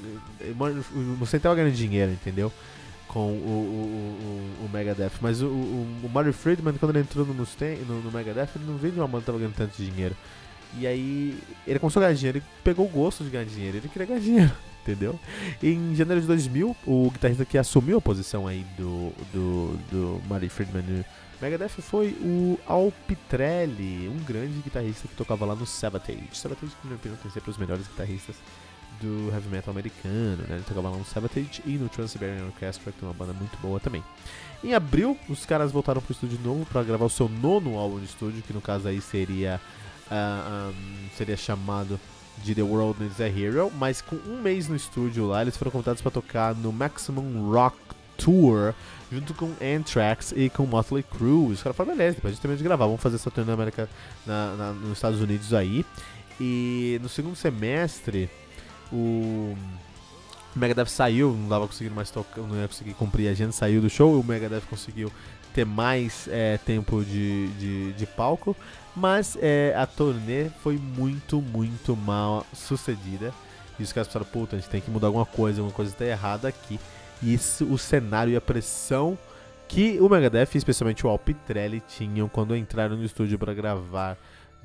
O 0.51 0.99
Mustaine 1.17 1.41
tava 1.41 1.55
ganhando 1.55 1.77
dinheiro, 1.77 2.11
entendeu? 2.11 2.53
Com 3.07 3.21
o, 3.21 3.23
o, 3.23 4.65
o, 4.65 4.67
o 4.67 4.69
Megadeth. 4.73 5.13
Mas 5.21 5.41
o, 5.41 5.47
o, 5.47 5.87
o 6.03 6.11
Marty 6.13 6.33
Friedman, 6.33 6.75
quando 6.75 6.91
ele 6.91 7.05
entrou 7.05 7.25
no 7.25 7.35
Mustaine, 7.35 7.85
no, 7.85 8.03
no 8.03 8.11
Megadeth, 8.11 8.49
ele 8.57 8.65
não 8.67 8.77
veio 8.77 8.93
de 8.93 8.99
uma 8.99 9.07
banda 9.07 9.21
que 9.21 9.27
tava 9.27 9.39
ganhando 9.39 9.55
tanto 9.55 9.81
dinheiro. 9.81 10.17
E 10.77 10.85
aí, 10.85 11.39
ele 11.69 11.79
começou 11.79 12.03
a 12.03 12.07
ganhar 12.07 12.17
dinheiro, 12.17 12.39
ele 12.39 12.45
pegou 12.65 12.85
o 12.85 12.89
gosto 12.89 13.23
de 13.23 13.31
ganhar 13.31 13.45
dinheiro, 13.45 13.77
ele 13.77 13.89
queria 13.89 14.09
ganhar 14.09 14.19
dinheiro, 14.21 14.53
entendeu? 14.83 15.17
Em 15.63 15.95
janeiro 15.95 16.21
de 16.21 16.27
2000, 16.27 16.77
o 16.85 17.11
guitarrista 17.13 17.45
que 17.45 17.57
assumiu 17.57 17.99
a 17.99 18.01
posição 18.01 18.49
aí 18.49 18.67
do, 18.77 19.13
do, 19.33 19.79
do 19.89 20.23
Marty 20.29 20.49
Friedman 20.49 21.05
Megadeth 21.41 21.81
foi 21.81 22.17
o 22.21 22.59
Alpitrelli, 22.67 24.09
um 24.09 24.19
grande 24.25 24.61
guitarrista 24.61 25.07
que 25.07 25.15
tocava 25.15 25.45
lá 25.47 25.55
no 25.55 25.67
Sabotage. 25.67 26.29
Sabotage, 26.33 26.73
na 26.83 26.91
minha 26.91 26.97
opinião, 26.97 27.19
tem 27.23 27.31
sempre 27.31 27.51
os 27.51 27.57
melhores 27.57 27.87
guitarristas 27.87 28.37
do 29.01 29.31
heavy 29.33 29.49
metal 29.49 29.71
americano, 29.71 30.43
né? 30.49 30.57
Ele 30.57 30.65
tocava 30.67 30.91
lá 30.91 30.97
no 30.97 31.05
Sabotage 31.05 31.63
e 31.65 31.73
no 31.73 31.89
Trans-Siberian 31.89 32.47
Orchestra, 32.47 32.93
que 32.93 33.05
é 33.05 33.07
uma 33.07 33.15
banda 33.15 33.33
muito 33.33 33.57
boa 33.59 33.79
também. 33.79 34.03
Em 34.65 34.75
abril, 34.75 35.17
os 35.29 35.47
caras 35.47 35.71
voltaram 35.71 36.01
pro 36.01 36.13
estúdio 36.13 36.39
novo 36.43 36.67
para 36.67 36.83
gravar 36.83 37.05
o 37.05 37.11
seu 37.11 37.29
nono 37.29 37.79
álbum 37.79 38.01
de 38.01 38.07
estúdio, 38.07 38.43
que 38.43 38.53
no 38.53 38.61
caso 38.61 38.89
aí 38.89 39.01
seria 39.01 39.61
uh, 40.07 40.11
ah, 40.11 40.73
um, 40.73 41.09
seria 41.17 41.37
chamado 41.37 42.01
de 42.43 42.55
The 42.55 42.63
World 42.63 43.01
Needs 43.01 43.21
a 43.21 43.29
Hero, 43.29 43.71
mas 43.79 44.01
com 44.01 44.17
um 44.17 44.41
mês 44.41 44.69
no 44.69 44.75
estúdio 44.75 45.27
lá, 45.27 45.43
eles 45.43 45.57
foram 45.57 45.71
convidados 45.71 46.03
para 46.03 46.11
tocar 46.11 46.55
no 46.55 46.73
Maximum 46.73 47.51
Rock 47.51 47.77
Tour 48.17 48.75
junto 49.11 49.35
com 49.35 49.53
Anthrax 49.63 50.33
e 50.37 50.51
com 50.51 50.67
Motley 50.67 51.03
Crue. 51.03 51.53
Os 51.53 51.63
caras 51.63 51.77
falaram, 51.77 51.97
beleza, 51.97 52.17
depois 52.17 52.33
a 52.33 52.35
gente 52.35 52.43
termina 52.43 52.59
de 52.59 52.65
gravar, 52.65 52.87
vamos 52.87 53.01
fazer 53.01 53.17
essa 53.17 53.31
turnê 53.31 53.49
na 53.49 53.55
América, 53.55 53.89
na, 54.27 54.55
na, 54.55 54.73
nos 54.73 54.93
Estados 54.93 55.21
Unidos 55.21 55.55
aí. 55.55 55.85
E 56.41 56.99
no 57.03 57.09
segundo 57.09 57.35
semestre, 57.35 58.31
o 58.93 59.57
Megadeth 60.55 60.87
saiu, 60.87 61.33
não 61.33 61.49
dava 61.49 61.67
conseguindo 61.67 61.95
mais 61.95 62.11
tocar, 62.11 62.41
não 62.43 62.57
ia 62.57 62.69
conseguir 62.69 62.95
cumprir 62.95 63.29
a 63.29 63.33
agenda, 63.33 63.53
saiu 63.53 63.81
do 63.81 63.91
show, 63.91 64.19
o 64.19 64.25
Megadeth 64.25 64.63
conseguiu 64.69 65.13
ter 65.55 65.65
mais 65.65 66.29
é, 66.31 66.59
tempo 66.59 67.03
de, 67.03 67.49
de, 67.55 67.93
de, 67.95 68.07
palco, 68.07 68.55
mas 68.95 69.37
é, 69.41 69.75
a 69.77 69.87
turnê 69.87 70.51
foi 70.63 70.77
muito, 70.77 71.41
muito 71.41 71.97
mal 71.97 72.47
sucedida. 72.53 73.33
E 73.79 73.83
os 73.83 73.93
caras 73.93 74.09
pensaram, 74.09 74.27
puta, 74.27 74.57
a 74.57 74.59
gente 74.59 74.69
tem 74.69 74.81
que 74.81 74.91
mudar 74.91 75.07
alguma 75.07 75.25
coisa, 75.25 75.61
alguma 75.61 75.75
coisa 75.75 75.93
está 75.93 76.05
errada 76.05 76.49
aqui 76.49 76.79
isso, 77.23 77.65
o 77.67 77.79
cenário 77.79 78.33
e 78.33 78.37
a 78.37 78.41
pressão 78.41 79.19
que 79.69 79.99
o 80.01 80.09
Megadeth, 80.09 80.55
especialmente 80.55 81.07
o 81.07 81.11
Alpitrelli, 81.11 81.83
tinham 81.87 82.29
quando 82.29 82.57
entraram 82.57 82.97
no 82.97 83.05
estúdio 83.05 83.39
para 83.39 83.53
gravar 83.53 84.17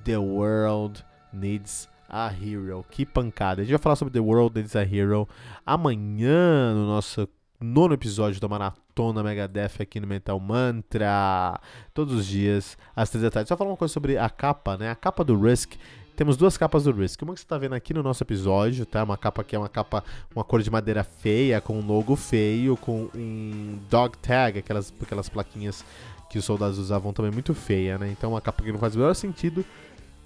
The 0.04 0.18
World 0.18 1.04
Needs 1.32 1.90
a 2.10 2.32
Hero. 2.32 2.86
Que 2.90 3.06
pancada! 3.06 3.62
A 3.62 3.66
gente 3.66 3.74
vai 3.74 3.82
falar 3.82 3.98
sobre 3.98 4.14
The 4.14 4.20
World 4.20 4.56
Needs 4.56 4.76
a 4.76 4.84
Hero 4.84 5.28
amanhã 5.66 6.74
no 6.74 6.88
nosso 6.88 7.28
nono 7.60 7.94
episódio 7.94 8.40
da 8.40 8.48
Maratona 8.48 9.24
Megadeth 9.24 9.82
aqui 9.82 10.00
no 10.00 10.08
Mental 10.08 10.40
Mantra. 10.40 11.60
Todos 11.94 12.14
os 12.14 12.26
dias, 12.26 12.78
às 12.96 13.10
três 13.10 13.24
da 13.24 13.30
tarde. 13.30 13.50
Só 13.50 13.58
falar 13.58 13.72
uma 13.72 13.78
coisa 13.78 13.94
sobre 13.94 14.18
a 14.18 14.30
capa, 14.30 14.78
né? 14.78 14.90
A 14.90 14.96
capa 14.96 15.24
do 15.24 15.40
Risk 15.40 15.74
temos 16.16 16.38
duas 16.38 16.58
capas 16.58 16.84
do 16.84 16.92
Risk. 16.92 17.22
Uma 17.22 17.34
que 17.34 17.40
você 17.40 17.46
está 17.46 17.58
vendo 17.58 17.74
aqui 17.74 17.94
no 17.94 18.04
nosso 18.04 18.24
episódio, 18.24 18.86
tá? 18.86 19.04
Uma 19.04 19.18
capa 19.18 19.44
que 19.44 19.56
é 19.56 19.60
uma 19.60 19.70
capa, 19.70 20.04
uma 20.36 20.44
cor 20.44 20.62
de 20.62 20.70
madeira 20.70 21.04
feia, 21.04 21.60
com 21.60 21.80
um 21.80 21.86
logo 21.86 22.16
feio, 22.16 22.78
com 22.78 23.10
um 23.16 23.80
dog 23.90 24.18
tag, 24.20 24.60
aquelas, 24.60 24.94
aquelas 25.02 25.30
plaquinhas 25.30 25.84
que 26.30 26.38
os 26.38 26.46
soldados 26.46 26.78
usavam 26.78 27.14
também 27.14 27.32
muito 27.32 27.54
feia, 27.54 27.98
né? 27.98 28.10
Então 28.12 28.32
uma 28.32 28.42
capa 28.42 28.64
que 28.64 28.72
não 28.72 28.80
faz 28.80 28.96
o 28.96 29.00
menor 29.00 29.14
sentido 29.14 29.66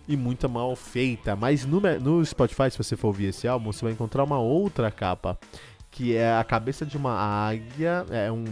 e 0.08 0.16
muito 0.16 0.48
mal 0.50 0.76
feita. 0.76 1.36
Mas 1.36 1.66
no, 1.66 1.80
no 1.80 2.26
Spotify, 2.26 2.70
se 2.72 2.78
você 2.78 2.96
for 2.96 3.08
ouvir 3.08 3.26
esse 3.26 3.48
álbum, 3.48 3.72
você 3.72 3.84
vai 3.84 3.94
encontrar 3.94 4.24
uma 4.24 4.40
outra 4.40 4.90
capa 4.92 5.38
que 5.98 6.16
é 6.16 6.38
a 6.38 6.44
cabeça 6.44 6.86
de 6.86 6.96
uma 6.96 7.12
águia, 7.12 8.06
é 8.12 8.32
um, 8.32 8.46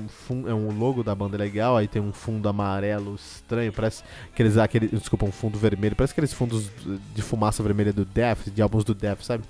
é 0.47 0.53
um 0.53 0.75
logo 0.79 1.03
da 1.03 1.13
banda 1.13 1.37
legal, 1.37 1.77
aí 1.77 1.87
tem 1.87 2.01
um 2.01 2.11
fundo 2.11 2.49
amarelo 2.49 3.13
estranho, 3.13 3.71
parece 3.71 4.03
aqueles, 4.33 4.57
aquele, 4.57 4.87
desculpa, 4.87 5.27
um 5.27 5.31
fundo 5.31 5.55
vermelho, 5.55 5.95
parece 5.95 6.11
aqueles 6.13 6.33
fundos 6.33 6.71
de 7.13 7.21
fumaça 7.21 7.61
vermelha 7.61 7.93
do 7.93 8.03
Death, 8.03 8.49
de 8.49 8.63
álbuns 8.63 8.83
do 8.83 8.95
Death, 8.95 9.21
sabe? 9.21 9.43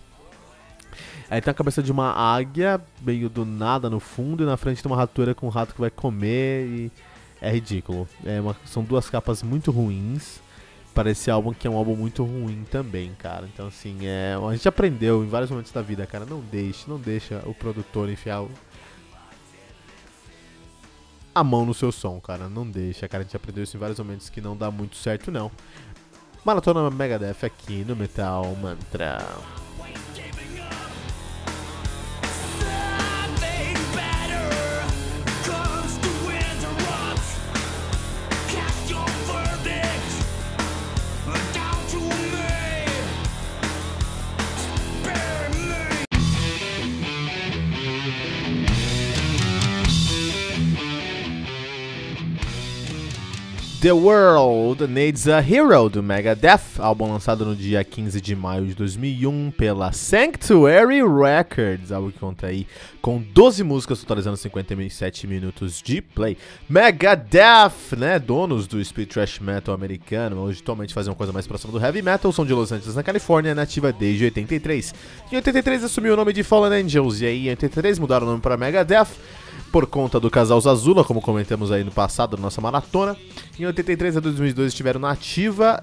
Aí 1.29 1.39
tem 1.39 1.49
a 1.49 1.53
cabeça 1.53 1.81
de 1.81 1.89
uma 1.89 2.11
águia, 2.11 2.81
meio 3.01 3.29
do 3.29 3.45
nada 3.45 3.89
no 3.89 4.01
fundo, 4.01 4.43
e 4.43 4.45
na 4.45 4.57
frente 4.57 4.83
tem 4.83 4.91
uma 4.91 4.97
ratura 4.97 5.33
com 5.33 5.45
um 5.47 5.49
rato 5.49 5.73
que 5.73 5.79
vai 5.79 5.89
comer, 5.89 6.67
e 6.67 6.91
é 7.41 7.49
ridículo. 7.49 8.09
É 8.25 8.41
uma, 8.41 8.57
são 8.65 8.83
duas 8.83 9.09
capas 9.09 9.41
muito 9.41 9.71
ruins 9.71 10.41
para 10.95 11.11
esse 11.11 11.29
álbum, 11.29 11.53
que 11.53 11.67
é 11.67 11.69
um 11.69 11.75
álbum 11.75 11.95
muito 11.95 12.23
ruim 12.23 12.65
também, 12.71 13.13
cara. 13.19 13.47
Então, 13.53 13.67
assim, 13.67 14.07
é, 14.07 14.33
a 14.41 14.53
gente 14.53 14.67
aprendeu 14.67 15.23
em 15.23 15.27
vários 15.27 15.51
momentos 15.51 15.71
da 15.73 15.81
vida, 15.81 16.07
cara. 16.07 16.25
Não 16.25 16.39
deixe, 16.39 16.89
não 16.89 16.97
deixa 16.97 17.43
o 17.45 17.53
produtor 17.53 18.09
enfiar 18.09 18.45
a 21.35 21.43
mão 21.43 21.65
no 21.65 21.73
seu 21.73 21.91
som, 21.91 22.19
cara. 22.21 22.47
Não 22.47 22.65
deixa, 22.65 23.09
cara. 23.09 23.23
A 23.23 23.25
gente 23.25 23.35
aprendeu 23.35 23.65
isso 23.65 23.75
em 23.75 23.79
vários 23.79 23.99
momentos 23.99 24.29
que 24.29 24.39
não 24.39 24.55
dá 24.55 24.71
muito 24.71 24.95
certo, 24.95 25.29
não. 25.29 25.51
Maratona 26.45 26.89
Megadeth 26.89 27.43
aqui 27.43 27.83
no 27.83 27.95
Metal 27.95 28.55
Mantra. 28.55 29.19
The 53.85 53.91
World 53.91 54.87
Needs 54.87 55.27
a 55.27 55.37
Hero 55.39 55.89
do 55.89 56.01
Megadeth, 56.01 56.79
álbum 56.79 57.07
lançado 57.07 57.45
no 57.45 57.55
dia 57.55 57.83
15 57.83 58.19
de 58.19 58.35
maio 58.35 58.65
de 58.65 58.73
2001 58.73 59.51
pela 59.51 59.91
Sanctuary 59.91 61.01
Records, 61.03 61.91
álbum 61.91 62.09
que 62.09 62.17
conta 62.17 62.47
aí 62.47 62.65
com 62.99 63.21
12 63.21 63.63
músicas 63.63 63.99
totalizando 63.99 64.37
57 64.37 65.27
minutos 65.27 65.83
de 65.83 66.01
play. 66.01 66.35
Megadeth, 66.67 67.95
né, 67.95 68.17
donos 68.17 68.65
do 68.65 68.83
speed 68.83 69.07
trash 69.07 69.37
metal 69.37 69.75
americano, 69.75 70.41
hoje 70.41 70.61
atualmente 70.63 70.91
fazem 70.91 71.11
uma 71.11 71.15
coisa 71.15 71.31
mais 71.31 71.45
próxima 71.45 71.71
do 71.71 71.79
heavy 71.79 72.01
metal, 72.01 72.31
são 72.31 72.43
de 72.43 72.55
Los 72.55 72.71
Angeles, 72.71 72.95
na 72.95 73.03
Califórnia, 73.03 73.53
nativa 73.53 73.93
desde 73.93 74.23
83. 74.23 74.95
Em 75.31 75.35
83 75.35 75.83
assumiu 75.83 76.15
o 76.15 76.17
nome 76.17 76.33
de 76.33 76.41
Fallen 76.41 76.81
Angels 76.81 77.21
e 77.21 77.27
aí 77.27 77.45
em 77.45 77.49
83 77.51 77.99
mudaram 77.99 78.25
o 78.25 78.29
nome 78.31 78.41
para 78.41 78.57
Megadeth 78.57 79.09
por 79.71 79.87
conta 79.87 80.19
do 80.19 80.29
casal 80.29 80.59
Zazula, 80.61 81.03
como 81.03 81.21
comentamos 81.21 81.71
aí 81.71 81.83
no 81.83 81.91
passado, 81.91 82.37
na 82.37 82.43
nossa 82.43 82.61
maratona. 82.61 83.15
Em 83.59 83.65
83 83.65 84.17
a 84.17 84.19
2002 84.19 84.69
estiveram 84.69 84.99
na 84.99 85.11
ativa, 85.11 85.81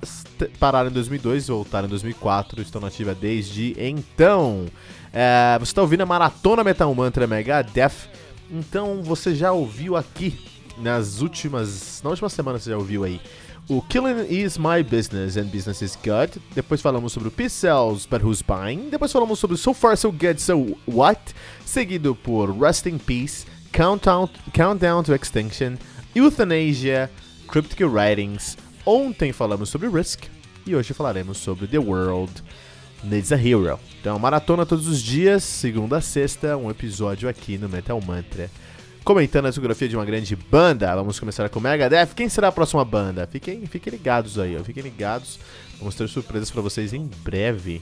pararam 0.59 0.91
em 0.91 0.93
2002, 0.93 1.49
voltaram 1.49 1.87
em 1.87 1.91
2004, 1.91 2.63
estão 2.63 2.81
na 2.81 2.89
ativa 2.89 3.15
desde 3.15 3.75
então. 3.79 4.67
É, 5.13 5.57
você 5.59 5.71
está 5.71 5.83
ouvindo 5.83 6.03
a 6.03 6.07
Maratona 6.07 6.65
Metal 6.65 6.95
Mantra 6.95 7.27
Megadeth, 7.27 8.09
então 8.51 9.03
você 9.03 9.35
já 9.35 9.53
ouviu 9.53 9.97
aqui, 9.97 10.39
nas 10.79 11.21
últimas, 11.21 12.01
na 12.03 12.11
última 12.11 12.29
semana 12.31 12.59
você 12.59 12.71
já 12.71 12.79
ouviu 12.79 13.05
aí, 13.05 13.21
o 13.69 13.81
Killing 13.81 14.27
is 14.29 14.59
My 14.59 14.83
Business 14.83 15.37
and 15.37 15.47
Business 15.47 15.83
is 15.83 15.97
Good. 15.97 16.43
Depois 16.53 16.83
falamos 16.83 17.13
sobre 17.13 17.29
o 17.29 17.31
Peace 17.31 17.55
Cells, 17.55 18.09
But 18.11 18.23
Who's 18.23 18.43
Buying. 18.43 18.91
Depois 18.91 19.13
falamos 19.13 19.39
sobre 19.39 19.57
So 19.57 19.73
Far 19.73 19.97
So 19.97 20.11
Good 20.11 20.43
So 20.43 20.77
What. 20.87 21.33
Seguido 21.65 22.15
por 22.15 22.51
Rest 22.59 22.87
in 22.87 22.99
Peace, 22.99 23.47
Countdown, 23.73 24.29
Countdown 24.53 25.03
to 25.03 25.15
Extinction, 25.15 25.77
Euthanasia, 26.15 27.11
Cryptic 27.49 27.81
Writings. 27.81 28.57
Ontem 28.85 29.33
falamos 29.33 29.71
sobre 29.71 29.89
Risk 29.89 30.25
e 30.67 30.77
hoje 30.77 30.93
falaremos 30.93 31.39
sobre 31.39 31.67
The 31.67 31.79
World 31.79 32.33
Needs 33.03 33.33
a 33.33 33.37
Hero. 33.37 33.81
Então, 34.01 34.19
maratona 34.19 34.67
todos 34.67 34.87
os 34.87 35.01
dias, 35.01 35.43
segunda 35.43 35.97
a 35.97 36.01
sexta, 36.01 36.57
um 36.57 36.71
episódio 36.71 37.29
aqui 37.29 37.57
no 37.57 37.69
Metal 37.69 38.01
Mantra. 38.01 38.51
comentando 39.05 39.47
a 39.47 39.49
discografia 39.49 39.89
de 39.89 39.97
uma 39.97 40.05
grande 40.05 40.37
banda. 40.37 40.95
Vamos 40.95 41.19
começar 41.19 41.49
com 41.49 41.59
Megadeth. 41.59 42.15
Quem 42.15 42.29
será 42.29 42.49
a 42.49 42.53
próxima 42.53 42.85
banda? 42.85 43.27
Fiquem, 43.27 43.67
fiquem 43.67 43.91
ligados 43.91 44.39
aí, 44.39 44.57
ó. 44.57 44.63
Fiquem 44.63 44.83
ligados. 44.83 45.39
Vamos 45.79 45.95
ter 45.95 46.09
surpresas 46.09 46.51
para 46.51 46.63
vocês 46.63 46.93
em 46.93 47.11
breve. 47.25 47.81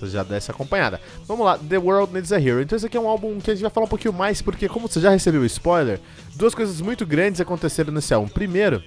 Você 0.00 0.12
já 0.12 0.22
desse 0.22 0.50
acompanhada. 0.50 1.00
Vamos 1.26 1.44
lá, 1.44 1.58
The 1.58 1.78
World 1.78 2.12
Needs 2.12 2.32
a 2.32 2.40
Hero. 2.40 2.60
Então 2.60 2.76
esse 2.76 2.86
aqui 2.86 2.96
é 2.96 3.00
um 3.00 3.08
álbum 3.08 3.38
que 3.40 3.50
a 3.50 3.54
gente 3.54 3.62
vai 3.62 3.70
falar 3.70 3.86
um 3.86 3.88
pouquinho 3.88 4.12
mais, 4.12 4.42
porque 4.42 4.68
como 4.68 4.88
você 4.88 5.00
já 5.00 5.10
recebeu 5.10 5.40
o 5.40 5.46
spoiler, 5.46 6.00
duas 6.34 6.54
coisas 6.54 6.80
muito 6.80 7.06
grandes 7.06 7.40
aconteceram 7.40 7.92
nesse 7.92 8.12
álbum. 8.12 8.28
Primeiro, 8.28 8.82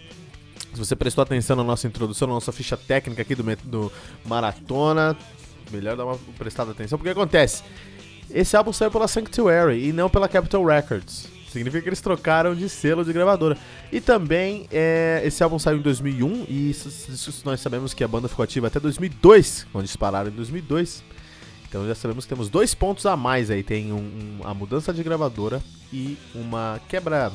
se 0.74 0.78
você 0.78 0.96
prestou 0.96 1.24
atenção 1.24 1.56
na 1.56 1.64
nossa 1.64 1.88
introdução, 1.88 2.28
na 2.28 2.36
nossa 2.36 2.52
ficha 2.52 2.78
técnica 2.78 3.22
aqui 3.22 3.34
do, 3.34 3.44
do 3.64 3.92
Maratona, 4.26 5.18
melhor 5.72 5.98
dar 5.98 6.06
uma 6.06 6.18
prestada 6.38 6.72
atenção, 6.72 6.98
porque 6.98 7.10
acontece? 7.10 7.64
Esse 8.30 8.56
álbum 8.56 8.72
saiu 8.72 8.92
pela 8.92 9.08
Sanctuary 9.08 9.88
e 9.88 9.92
não 9.92 10.10
pela 10.10 10.28
Capitol 10.28 10.64
Records. 10.64 11.39
Significa 11.52 11.82
que 11.82 11.90
eles 11.90 12.02
trocaram 12.02 12.54
de 12.54 12.70
selo 12.70 13.04
de 13.04 13.12
gravadora. 13.12 13.58
E 13.92 14.00
também, 14.00 14.68
é, 14.72 15.22
esse 15.26 15.44
álbum 15.44 15.58
saiu 15.58 15.80
em 15.80 15.82
2001 15.82 16.46
e 16.48 16.70
isso, 16.70 16.88
isso 16.88 17.42
nós 17.44 17.60
sabemos 17.60 17.94
que 17.94 18.04
a 18.04 18.08
banda 18.08 18.28
ficou 18.28 18.44
ativa 18.44 18.68
até 18.68 18.80
2002, 18.80 19.66
onde 19.74 19.86
eles 19.86 19.96
pararam 19.96 20.30
em 20.30 20.34
2002. 20.34 21.04
Então 21.68 21.88
já 21.88 21.96
sabemos 21.96 22.26
que 22.26 22.30
temos 22.30 22.50
dois 22.50 22.74
pontos 22.74 23.06
a 23.06 23.16
mais 23.16 23.50
aí. 23.50 23.64
Tem 23.64 23.92
um, 23.92 23.98
um, 23.98 24.40
a 24.44 24.54
mudança 24.54 24.94
de 24.94 25.04
gravadora 25.04 25.62
e 25.92 26.18
uma 26.34 26.80
quebra 26.88 27.32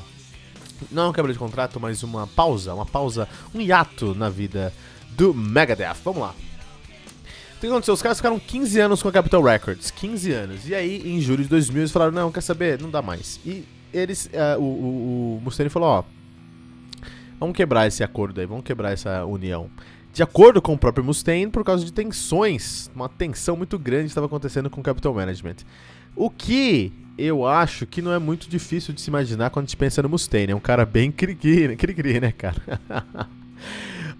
não 0.91 1.13
quebra 1.13 1.33
de 1.33 1.39
contrato, 1.39 1.79
mas 1.81 2.03
uma 2.03 2.27
pausa, 2.27 2.75
uma 2.75 2.87
pausa, 2.87 3.29
um 3.55 3.61
hiato 3.61 4.15
na 4.15 4.29
vida 4.29 4.73
do 5.11 5.33
Megadeth. 5.33 5.97
Vamos 6.05 6.21
lá. 6.21 6.35
O 7.57 7.61
que 7.61 7.67
aconteceu? 7.67 7.95
Os 7.95 8.03
caras 8.03 8.19
ficaram 8.19 8.39
15 8.39 8.81
anos 8.81 9.03
com 9.03 9.09
a 9.09 9.13
Capitol 9.13 9.43
Records. 9.43 9.91
15 9.91 10.33
anos. 10.33 10.69
E 10.69 10.75
aí, 10.75 11.03
em 11.09 11.21
julho 11.21 11.45
de 11.45 11.49
2000, 11.49 11.83
eles 11.83 11.93
falaram: 11.93 12.13
Não, 12.13 12.31
quer 12.31 12.43
saber? 12.43 12.81
Não 12.81 12.91
dá 12.91 13.01
mais. 13.01 13.41
E 13.47 13.65
eles. 13.95 14.27
Uh, 14.27 14.61
o, 14.61 15.39
o, 15.39 15.41
Mustaine 15.43 15.71
falou: 15.71 15.89
Ó, 15.89 16.05
vamos 17.39 17.57
quebrar 17.57 17.87
esse 17.87 18.03
acordo 18.03 18.41
aí, 18.41 18.47
vamos 18.47 18.65
quebrar 18.65 18.93
essa 18.93 19.25
união. 19.25 19.71
De 20.13 20.23
acordo 20.23 20.63
com 20.63 20.75
o 20.75 20.79
próprio 20.79 21.05
Mustaine, 21.05 21.51
por 21.51 21.65
causa 21.65 21.85
de 21.85 21.93
tensões, 21.93 22.91
uma 22.95 23.09
tensão 23.09 23.57
muito 23.57 23.79
grande 23.79 24.07
estava 24.07 24.27
acontecendo 24.27 24.71
com 24.71 24.81
o 24.81 24.85
Capital 24.85 25.13
Management. 25.13 25.57
O 26.15 26.31
que 26.31 26.93
eu 27.19 27.47
acho 27.47 27.87
que 27.87 28.03
não 28.03 28.13
é 28.13 28.19
muito 28.19 28.49
difícil 28.49 28.95
de 28.95 29.01
se 29.01 29.09
imaginar 29.09 29.51
quando 29.51 29.65
a 29.65 29.67
gente 29.67 29.77
pensa 29.77 30.03
no 30.03 30.09
Mustaine. 30.09 30.53
É 30.53 30.57
um 30.57 30.61
cara 30.61 30.85
bem 30.85 31.11
cri-cri, 31.11 32.21
né, 32.21 32.33
cara? 32.33 32.81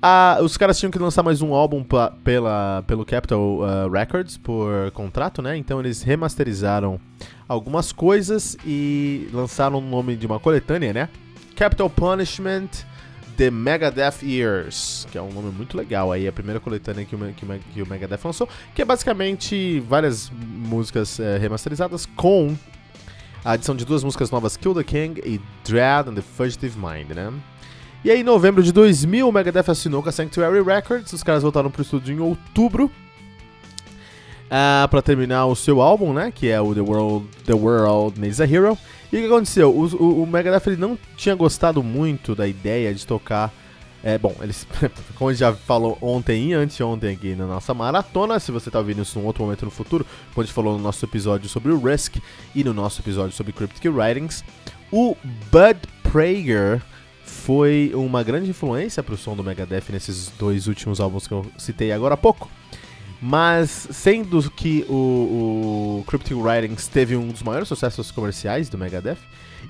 ah, 0.03 0.39
os 0.43 0.57
caras 0.57 0.79
tinham 0.79 0.91
que 0.91 0.99
lançar 0.99 1.23
mais 1.23 1.43
um 1.43 1.55
álbum 1.55 1.85
pela, 2.25 2.83
pelo 2.87 3.05
Capitol 3.05 3.61
uh, 3.61 3.91
Records 3.91 4.37
por 4.37 4.91
contrato, 4.93 5.43
né? 5.43 5.57
Então 5.57 5.81
eles 5.81 6.03
remasterizaram 6.03 7.01
algumas 7.49 7.93
coisas 7.93 8.57
e 8.65 9.29
lançaram 9.33 9.79
o 9.79 9.81
nome 9.81 10.17
de 10.17 10.27
uma 10.27 10.39
coletânea, 10.39 10.93
né? 10.93 11.09
Capital 11.55 11.89
Punishment 11.89 12.69
The 13.37 13.51
Megadeth 13.51 14.23
Years, 14.23 15.07
que 15.11 15.19
é 15.19 15.23
um 15.23 15.33
nome 15.33 15.51
muito 15.51 15.77
legal 15.77 16.13
aí, 16.13 16.29
a 16.29 16.33
primeira 16.33 16.61
coletânea 16.61 17.05
que 17.05 17.15
o, 17.15 17.19
que, 17.35 17.47
que 17.73 17.83
o 17.83 17.87
Megadeth 17.87 18.21
lançou, 18.25 18.49
que 18.75 18.83
é 18.83 18.85
basicamente 18.85 19.81
várias 19.81 20.31
músicas 20.31 21.19
é, 21.19 21.37
remasterizadas 21.39 22.07
com 22.07 22.57
a 23.45 23.53
adição 23.53 23.75
de 23.75 23.85
duas 23.85 24.05
músicas 24.05 24.31
novas, 24.31 24.57
Kill 24.57 24.75
the 24.75 24.85
King 24.85 25.21
e 25.25 25.41
Dread 25.65 26.09
and 26.09 26.15
the 26.15 26.23
Fugitive 26.23 26.79
Mind, 26.79 27.11
né? 27.11 27.33
E 28.05 28.11
aí, 28.11 28.21
em 28.21 28.25
novembro 28.25 28.63
de 28.63 28.71
2000, 28.71 29.29
o 29.29 29.33
Megadeth 29.33 29.71
assinou 29.71 30.03
com 30.03 30.09
a 30.09 30.13
Sanctuary 30.13 30.63
Records, 30.63 31.13
os 31.13 31.23
caras 31.23 31.43
voltaram 31.43 31.71
pro 31.71 31.83
estúdio 31.83 32.15
em 32.15 32.21
outubro, 32.21 32.91
uh, 34.45 34.85
ah, 34.85 34.89
para 34.91 35.03
terminar 35.03 35.47
o 35.47 35.57
seu 35.57 35.81
álbum, 35.81 36.13
né, 36.13 36.33
que 36.35 36.49
é 36.49 36.61
o 36.61 36.75
The 36.75 36.81
World, 36.81 37.27
The 37.45 37.55
World 37.55 38.21
Needs 38.21 38.41
a 38.41 38.45
Hero. 38.45 38.79
E 39.13 39.17
o 39.17 39.21
que 39.21 39.27
aconteceu? 39.27 39.71
O, 39.71 39.87
o, 39.97 40.23
o 40.23 40.27
Megadeth 40.27 40.67
ele 40.67 40.77
não 40.77 40.99
tinha 41.17 41.35
gostado 41.35 41.83
muito 41.83 42.35
da 42.35 42.47
ideia 42.47 42.95
de 42.95 43.07
tocar 43.07 43.53
é, 44.07 44.19
bom, 44.19 44.37
eles, 44.43 44.67
como 45.17 45.31
a 45.31 45.33
gente 45.33 45.41
já 45.41 45.55
falou 45.55 45.97
ontem 46.03 46.51
e 46.51 46.53
anteontem 46.53 47.15
aqui 47.15 47.35
na 47.35 47.47
nossa 47.47 47.73
maratona, 47.73 48.39
se 48.39 48.53
você 48.53 48.71
tá 48.71 48.79
ouvindo 48.79 49.01
isso 49.01 49.19
num 49.19 49.25
outro 49.25 49.43
momento 49.43 49.65
no 49.65 49.71
futuro, 49.71 50.05
como 50.35 50.43
a 50.43 50.45
gente 50.45 50.53
falou 50.53 50.77
no 50.77 50.83
nosso 50.83 51.03
episódio 51.07 51.49
sobre 51.49 51.73
o 51.73 51.79
Risk 51.79 52.17
e 52.55 52.63
no 52.63 52.75
nosso 52.75 53.01
episódio 53.01 53.35
sobre 53.35 53.55
Cryptic 53.55 53.87
Writings, 53.87 54.45
o 54.93 55.17
Bud 55.51 55.81
Prager 56.03 56.83
foi 57.25 57.93
uma 57.95 58.23
grande 58.23 58.51
influência 58.51 59.03
para 59.03 59.15
o 59.15 59.17
som 59.17 59.35
do 59.35 59.43
Megadeth 59.43 59.85
nesses 59.89 60.29
dois 60.39 60.67
últimos 60.67 61.01
álbuns 61.01 61.27
que 61.27 61.33
eu 61.33 61.47
citei 61.57 61.91
agora 61.91 62.13
há 62.13 62.19
pouco. 62.19 62.51
Mas, 63.21 63.89
sendo 63.91 64.51
que 64.51 64.85
o, 64.89 66.01
o 66.01 66.05
Cryptic 66.07 66.37
Writings 66.37 66.89
teve 66.89 67.17
um 67.17 67.29
dos 67.29 67.43
maiores 67.43 67.69
sucessos 67.69 68.11
comerciais 68.11 68.69
do 68.69 68.77
Megadeth, 68.77 69.19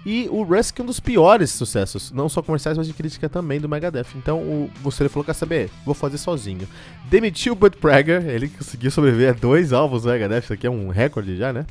e 0.04 0.28
o 0.30 0.42
Rusk 0.42 0.78
é 0.78 0.82
um 0.82 0.86
dos 0.86 1.00
piores 1.00 1.50
sucessos, 1.50 2.10
não 2.10 2.28
só 2.28 2.42
comerciais, 2.42 2.76
mas 2.76 2.86
de 2.86 2.92
crítica 2.92 3.28
também 3.28 3.60
do 3.60 3.68
Megadeth. 3.68 4.06
Então 4.16 4.38
o 4.40 4.70
você 4.82 5.08
falou: 5.08 5.24
quer 5.24 5.34
saber? 5.34 5.70
Vou 5.84 5.94
fazer 5.94 6.18
sozinho. 6.18 6.66
Demitiu 7.08 7.52
o 7.52 7.56
Bud 7.56 7.76
Prager, 7.76 8.26
ele 8.28 8.48
conseguiu 8.48 8.90
sobreviver 8.90 9.30
a 9.30 9.32
dois 9.32 9.72
álbuns 9.72 10.02
do 10.02 10.10
Megadeth, 10.10 10.40
isso 10.40 10.52
aqui 10.52 10.66
é 10.66 10.70
um 10.70 10.88
recorde 10.88 11.36
já, 11.36 11.52
né? 11.52 11.66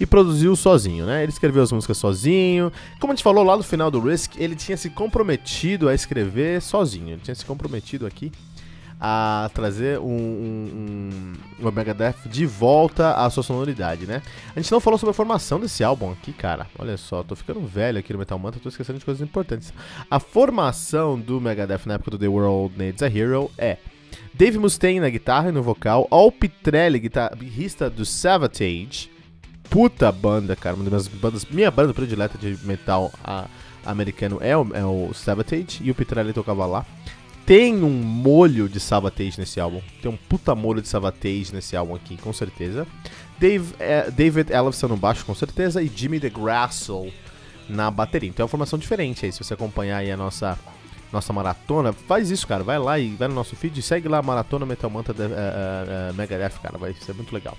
E 0.00 0.06
produziu 0.06 0.54
sozinho, 0.56 1.06
né? 1.06 1.22
Ele 1.22 1.32
escreveu 1.32 1.62
as 1.62 1.72
músicas 1.72 1.96
sozinho. 1.96 2.72
Como 3.00 3.12
a 3.12 3.16
gente 3.16 3.24
falou 3.24 3.44
lá 3.44 3.56
no 3.56 3.62
final 3.62 3.90
do 3.90 4.00
Risk, 4.00 4.36
ele 4.36 4.56
tinha 4.56 4.76
se 4.76 4.90
comprometido 4.90 5.88
a 5.88 5.94
escrever 5.94 6.60
sozinho. 6.62 7.10
Ele 7.10 7.20
tinha 7.22 7.34
se 7.34 7.44
comprometido 7.44 8.06
aqui 8.06 8.32
a 9.00 9.50
trazer 9.52 9.98
um, 9.98 10.06
um, 10.06 11.32
um, 11.60 11.70
Megadeth 11.70 12.26
de 12.26 12.46
volta 12.46 13.12
à 13.12 13.28
sua 13.28 13.42
sonoridade, 13.42 14.06
né? 14.06 14.22
A 14.54 14.60
gente 14.60 14.72
não 14.72 14.80
falou 14.80 14.98
sobre 14.98 15.10
a 15.10 15.14
formação 15.14 15.60
desse 15.60 15.84
álbum 15.84 16.10
aqui, 16.12 16.32
cara. 16.32 16.66
Olha 16.78 16.96
só, 16.96 17.22
tô 17.22 17.36
ficando 17.36 17.60
velho 17.60 17.98
aqui 17.98 18.12
no 18.12 18.18
Metal 18.18 18.38
Mantra, 18.38 18.60
tô 18.60 18.68
esquecendo 18.68 18.98
de 18.98 19.04
coisas 19.04 19.22
importantes. 19.22 19.72
A 20.10 20.18
formação 20.18 21.18
do 21.18 21.40
Megadeth 21.40 21.82
na 21.86 21.94
época 21.94 22.12
do 22.12 22.18
The 22.18 22.28
World 22.28 22.78
Needs 22.78 23.02
a 23.02 23.06
Hero 23.06 23.50
é 23.58 23.76
Dave 24.32 24.58
Mustaine 24.58 25.00
na 25.00 25.10
guitarra 25.10 25.48
e 25.50 25.52
no 25.52 25.62
vocal, 25.62 26.06
Al 26.10 26.32
Pitrelli, 26.32 26.98
guitarrista 26.98 27.90
do 27.90 28.04
Savatage, 28.04 29.10
puta 29.68 30.10
banda, 30.10 30.54
cara, 30.56 30.76
uma 30.76 30.88
das 30.88 31.08
minhas 31.08 31.20
bandas, 31.20 31.44
minha 31.46 31.70
banda 31.70 31.92
predileta 31.92 32.38
de 32.38 32.58
metal 32.66 33.10
a, 33.24 33.46
americano 33.84 34.38
é 34.40 34.56
o, 34.56 34.66
é 34.74 34.84
o 34.84 35.12
Savatage, 35.14 35.80
e 35.82 35.90
o 35.90 35.94
Pitrelli 35.94 36.32
tocava 36.32 36.66
lá 36.66 36.84
tem 37.46 37.82
um 37.82 37.90
molho 37.90 38.68
de 38.68 38.80
Savatage 38.80 39.38
nesse 39.38 39.60
álbum. 39.60 39.80
Tem 40.02 40.10
um 40.10 40.16
puta 40.16 40.54
molho 40.54 40.82
de 40.82 40.88
Savatage 40.88 41.54
nesse 41.54 41.76
álbum 41.76 41.94
aqui, 41.94 42.16
com 42.16 42.32
certeza. 42.32 42.86
Dave, 43.38 43.72
é, 43.78 44.10
David 44.10 44.52
Ellefson 44.52 44.88
no 44.88 44.96
baixo, 44.96 45.24
com 45.24 45.34
certeza. 45.34 45.80
E 45.80 45.88
Jimmy 45.94 46.18
DeGrasso 46.18 47.06
na 47.68 47.88
bateria. 47.88 48.28
Então 48.28 48.42
é 48.42 48.44
uma 48.44 48.50
formação 48.50 48.76
diferente 48.76 49.24
aí. 49.24 49.32
Se 49.32 49.42
você 49.42 49.54
acompanhar 49.54 49.98
aí 49.98 50.10
a 50.10 50.16
nossa, 50.16 50.58
nossa 51.12 51.32
maratona, 51.32 51.92
faz 51.92 52.32
isso, 52.32 52.48
cara. 52.48 52.64
Vai 52.64 52.80
lá 52.80 52.98
e 52.98 53.14
vai 53.14 53.28
no 53.28 53.34
nosso 53.34 53.54
feed. 53.54 53.80
Segue 53.80 54.08
lá 54.08 54.18
a 54.18 54.22
Maratona 54.22 54.66
Metal 54.66 54.90
Manta 54.90 55.12
uh, 55.12 55.14
uh, 55.14 56.14
Megadeth, 56.14 56.58
cara. 56.60 56.76
Vai 56.76 56.94
ser 56.94 57.14
muito 57.14 57.32
legal. 57.32 57.56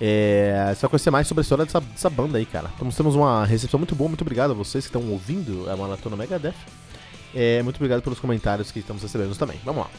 É, 0.00 0.72
você 0.74 0.80
vai 0.80 0.90
conhecer 0.90 1.10
mais 1.10 1.28
sobre 1.28 1.40
a 1.40 1.42
história 1.42 1.66
dessa, 1.66 1.80
dessa 1.82 2.08
banda 2.08 2.38
aí, 2.38 2.46
cara. 2.46 2.70
Então, 2.74 2.88
temos 2.88 3.14
uma 3.14 3.44
recepção 3.44 3.78
muito 3.78 3.94
boa. 3.94 4.08
Muito 4.08 4.22
obrigado 4.22 4.52
a 4.52 4.54
vocês 4.54 4.86
que 4.86 4.96
estão 4.96 5.10
ouvindo 5.10 5.68
a 5.68 5.76
Maratona 5.76 6.16
Megadeth. 6.16 6.54
É, 7.34 7.62
muito 7.62 7.76
obrigado 7.76 8.02
pelos 8.02 8.18
comentários 8.18 8.70
que 8.72 8.80
estamos 8.80 9.02
recebendo 9.02 9.36
também. 9.36 9.58
Vamos 9.64 9.82
lá. 9.82 9.90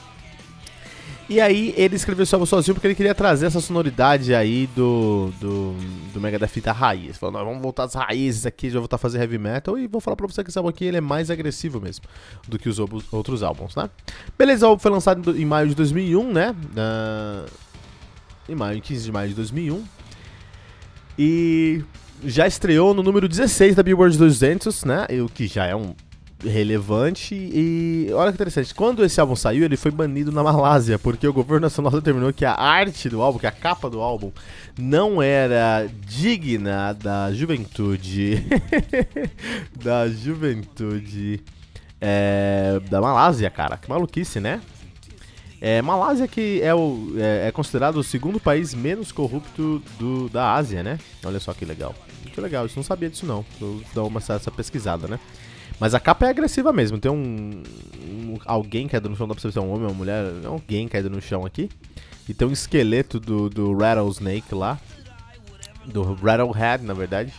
E 1.31 1.39
aí 1.39 1.73
ele 1.77 1.95
escreveu 1.95 2.23
esse 2.23 2.35
álbum 2.35 2.45
sozinho 2.45 2.75
porque 2.75 2.87
ele 2.87 2.95
queria 2.95 3.15
trazer 3.15 3.45
essa 3.45 3.61
sonoridade 3.61 4.35
aí 4.35 4.67
do, 4.75 5.31
do, 5.39 5.73
do 6.13 6.19
Megadeth 6.19 6.59
da 6.61 6.73
raiz. 6.73 7.17
Falou, 7.17 7.45
vamos 7.45 7.61
voltar 7.61 7.85
às 7.85 7.93
raízes 7.93 8.45
aqui, 8.45 8.69
já 8.69 8.79
voltar 8.79 8.97
a 8.97 8.99
fazer 8.99 9.19
heavy 9.19 9.37
metal 9.37 9.77
e 9.77 9.87
vou 9.87 10.01
falar 10.01 10.17
pra 10.17 10.27
você 10.27 10.43
que 10.43 10.49
esse 10.49 10.57
álbum 10.57 10.69
aqui 10.69 10.83
ele 10.83 10.97
é 10.97 11.01
mais 11.01 11.31
agressivo 11.31 11.79
mesmo 11.79 12.03
do 12.49 12.59
que 12.59 12.67
os 12.67 12.79
outros 12.79 13.43
álbuns, 13.43 13.77
né? 13.77 13.89
Beleza, 14.37 14.65
o 14.65 14.71
álbum 14.71 14.81
foi 14.81 14.91
lançado 14.91 15.39
em 15.39 15.45
maio 15.45 15.69
de 15.69 15.75
2001, 15.75 16.33
né? 16.33 16.51
Uh, 16.51 17.49
em 18.49 18.55
maio, 18.55 18.81
15 18.81 19.05
de 19.05 19.11
maio 19.13 19.29
de 19.29 19.35
2001. 19.35 19.81
E 21.17 21.81
já 22.25 22.45
estreou 22.45 22.93
no 22.93 23.01
número 23.01 23.29
16 23.29 23.73
da 23.73 23.83
Billboard 23.83 24.17
200, 24.17 24.83
né? 24.83 25.07
O 25.23 25.29
que 25.29 25.47
já 25.47 25.65
é 25.65 25.73
um 25.73 25.95
relevante 26.43 27.35
e 27.35 28.07
olha 28.13 28.31
que 28.31 28.35
interessante, 28.35 28.73
quando 28.73 29.03
esse 29.03 29.19
álbum 29.19 29.35
saiu, 29.35 29.63
ele 29.63 29.77
foi 29.77 29.91
banido 29.91 30.31
na 30.31 30.43
Malásia, 30.43 30.97
porque 30.97 31.27
o 31.27 31.33
governo 31.33 31.61
nacional 31.61 31.91
determinou 31.93 32.33
que 32.33 32.45
a 32.45 32.53
arte 32.53 33.09
do 33.09 33.21
álbum, 33.21 33.39
que 33.39 33.47
a 33.47 33.51
capa 33.51 33.89
do 33.89 34.01
álbum 34.01 34.31
não 34.77 35.21
era 35.21 35.87
digna 36.07 36.93
da 36.93 37.31
juventude 37.33 38.43
da 39.83 40.07
juventude 40.07 41.41
é, 41.99 42.81
da 42.89 42.99
Malásia, 42.99 43.49
cara. 43.49 43.77
Que 43.77 43.87
maluquice, 43.87 44.39
né? 44.39 44.59
É, 45.63 45.79
Malásia 45.79 46.27
que 46.27 46.59
é, 46.63 46.73
o, 46.73 47.13
é, 47.17 47.47
é, 47.47 47.51
considerado 47.51 47.97
o 47.97 48.03
segundo 48.03 48.39
país 48.39 48.73
menos 48.73 49.11
corrupto 49.11 49.81
do, 49.99 50.27
da 50.27 50.55
Ásia, 50.55 50.81
né? 50.81 50.97
Olha 51.23 51.39
só 51.39 51.53
que 51.53 51.63
legal. 51.63 51.93
Que 52.33 52.41
legal, 52.41 52.65
isso 52.65 52.77
não 52.77 52.83
sabia 52.83 53.09
disso 53.09 53.27
não. 53.27 53.45
Vou 53.59 53.79
dar 53.93 54.03
uma 54.03 54.19
essa 54.19 54.49
pesquisada, 54.49 55.07
né? 55.07 55.19
Mas 55.81 55.95
a 55.95 55.99
capa 55.99 56.27
é 56.27 56.29
agressiva 56.29 56.71
mesmo. 56.71 56.99
Tem 56.99 57.11
um, 57.11 57.63
um 58.07 58.37
alguém 58.45 58.87
caído 58.87 59.09
no 59.09 59.15
chão, 59.15 59.27
dá 59.27 59.33
pra 59.33 59.41
ver 59.41 59.51
se 59.51 59.57
é 59.57 59.61
um 59.61 59.71
homem 59.71 59.85
ou 59.85 59.89
uma 59.89 59.95
mulher. 59.95 60.31
Alguém 60.45 60.87
caído 60.87 61.09
no 61.09 61.19
chão 61.19 61.43
aqui. 61.43 61.71
E 62.29 62.35
tem 62.35 62.47
um 62.47 62.51
esqueleto 62.51 63.19
do, 63.19 63.49
do 63.49 63.75
Rattlesnake 63.75 64.53
lá. 64.53 64.79
Do 65.83 66.13
Rattlehead, 66.13 66.85
na 66.85 66.93
verdade. 66.93 67.33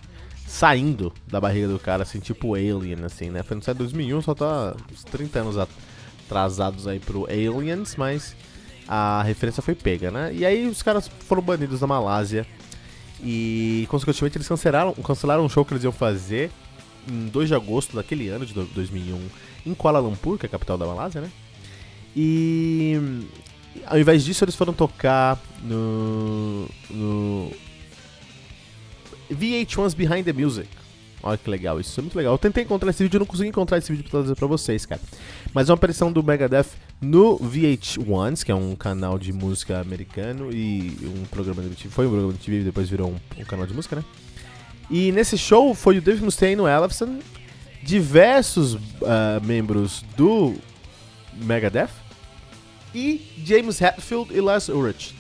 saindo 0.45 1.13
da 1.29 1.41
barriga 1.41 1.69
do 1.69 1.79
cara, 1.79 2.03
assim, 2.03 2.19
tipo 2.19 2.57
Alien, 2.57 3.05
assim, 3.05 3.31
né? 3.31 3.45
Foi 3.45 3.57
no 3.57 3.63
site 3.63 3.79
2001, 3.79 4.21
só 4.23 4.35
tá 4.35 4.75
uns 4.93 5.05
30 5.05 5.39
anos 5.39 5.57
atrasados 5.57 6.89
aí 6.89 6.99
pro 6.99 7.27
Aliens, 7.27 7.95
mas 7.95 8.35
a 8.89 9.23
referência 9.23 9.63
foi 9.63 9.77
pega, 9.77 10.11
né? 10.11 10.35
E 10.35 10.45
aí 10.45 10.67
os 10.67 10.83
caras 10.83 11.07
foram 11.07 11.43
banidos 11.43 11.79
da 11.79 11.87
Malásia 11.87 12.45
e, 13.23 13.87
consequentemente, 13.89 14.37
eles 14.37 14.49
cancelaram, 14.49 14.93
cancelaram 14.95 15.45
um 15.45 15.49
show 15.49 15.65
que 15.65 15.73
eles 15.73 15.85
iam 15.85 15.93
fazer 15.93 16.51
em 17.09 17.29
2 17.29 17.49
de 17.49 17.55
agosto 17.55 17.97
daquele 17.97 18.29
ano 18.29 18.47
de 18.47 18.53
2001 18.53 19.21
em 19.67 19.75
Kuala 19.75 19.99
Lumpur, 19.99 20.39
que 20.39 20.47
é 20.47 20.49
a 20.49 20.51
capital 20.51 20.79
da 20.79 20.87
Malásia, 20.87 21.21
né? 21.21 21.31
E 22.15 22.97
ao 23.87 23.99
invés 23.99 24.25
disso, 24.25 24.45
eles 24.45 24.55
foram 24.55 24.73
tocar 24.73 25.41
no, 25.63 26.69
no 26.91 27.51
VH1's 29.31 29.95
Behind 29.95 30.25
the 30.25 30.33
Music. 30.33 30.69
Olha 31.23 31.39
que 31.39 31.49
legal, 31.49 31.79
isso 31.79 31.99
é 32.01 32.03
muito 32.03 32.17
legal. 32.17 32.35
Eu 32.35 32.39
tentei 32.39 32.65
encontrar 32.65 32.91
esse 32.91 33.03
vídeo, 33.03 33.21
não 33.21 33.27
consegui 33.27 33.49
encontrar 33.49 33.79
esse 33.79 33.91
vídeo 33.93 34.03
pra 34.11 34.21
trazer 34.21 34.35
pra 34.35 34.47
vocês, 34.49 34.85
cara. 34.85 35.01
Mas 35.55 35.69
é 35.69 35.73
uma 35.73 35.77
aparição 35.77 36.13
do 36.13 36.23
Megadeth 36.23 36.67
no 37.01 37.39
VH1's, 37.39 38.43
que 38.43 38.51
é 38.51 38.55
um 38.55 38.75
canal 38.75 39.19
de 39.19 39.33
música 39.33 39.81
americano 39.81 40.53
e 40.53 40.97
um 41.05 41.25
programa 41.27 41.63
de 41.63 41.77
TV. 41.77 41.91
Foi 41.91 42.07
um 42.07 42.11
programa 42.11 42.33
de 42.33 42.39
TV 42.41 42.61
e 42.61 42.65
depois 42.65 42.89
virou 42.89 43.11
um, 43.11 43.41
um, 43.41 43.45
canal 43.45 43.67
de 43.67 43.73
música, 43.73 43.97
né? 43.97 44.05
E 44.93 45.11
nesse 45.11 45.39
show 45.39 45.75
foi 45.75 45.97
o 45.97 46.03
Dave 46.03 46.23
Mustaine, 46.23 46.61
o 46.61 46.69
Ellefson, 46.69 47.19
diversos 47.83 48.75
uh, 48.75 49.43
membros 49.43 50.05
do 50.19 50.55
Megadeth 51.33 51.89
e 52.95 53.27
James 53.43 53.81
Hetfield 53.81 54.31
e 54.35 54.41
Les 54.43 54.69
Ulrich. 54.69 55.15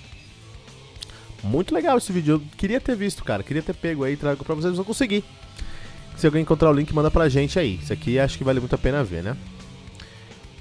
Muito 1.43 1.75
legal 1.75 1.97
esse 1.97 2.13
vídeo. 2.13 2.35
Eu 2.35 2.43
queria 2.59 2.83
ter 2.83 2.95
visto, 2.95 3.25
cara. 3.25 3.43
Queria 3.43 3.63
ter 3.63 3.73
pego 3.73 4.05
aí 4.05 4.13
e 4.13 4.17
trago 4.17 4.45
pra 4.45 4.55
vocês, 4.55 4.73
mas 4.73 4.77
não 4.77 4.85
consegui. 4.85 5.25
Se 6.19 6.27
alguém 6.27 6.43
encontrar 6.43 6.71
o 6.71 6.75
link, 6.75 6.93
manda 6.95 7.11
pra 7.11 7.31
gente 7.31 7.59
aí. 7.59 7.81
Isso 7.83 7.95
aqui 7.95 8.19
acho 8.19 8.37
que 8.37 8.45
vale 8.45 8.61
muito 8.61 8.75
a 8.75 8.79
pena 8.79 9.03
ver, 9.03 9.23
né? 9.23 9.35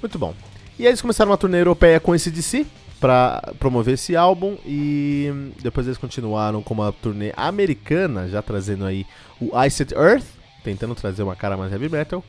Muito 0.00 0.18
bom. 0.18 0.34
E 0.78 0.84
aí 0.84 0.88
eles 0.88 1.02
começaram 1.02 1.30
uma 1.30 1.36
turnê 1.36 1.60
europeia 1.60 2.00
com 2.00 2.14
esse 2.14 2.30
DC 2.30 2.66
para 3.02 3.52
promover 3.58 3.94
esse 3.94 4.14
álbum 4.14 4.56
e 4.64 5.50
depois 5.60 5.88
eles 5.88 5.98
continuaram 5.98 6.62
com 6.62 6.72
uma 6.72 6.92
turnê 6.92 7.32
americana, 7.36 8.28
já 8.28 8.40
trazendo 8.40 8.84
aí 8.86 9.04
o 9.40 9.50
Iced 9.60 9.92
Earth, 9.92 10.24
tentando 10.62 10.94
trazer 10.94 11.24
uma 11.24 11.34
cara 11.34 11.56
mais 11.56 11.72
heavy 11.72 11.88
metal. 11.88 12.24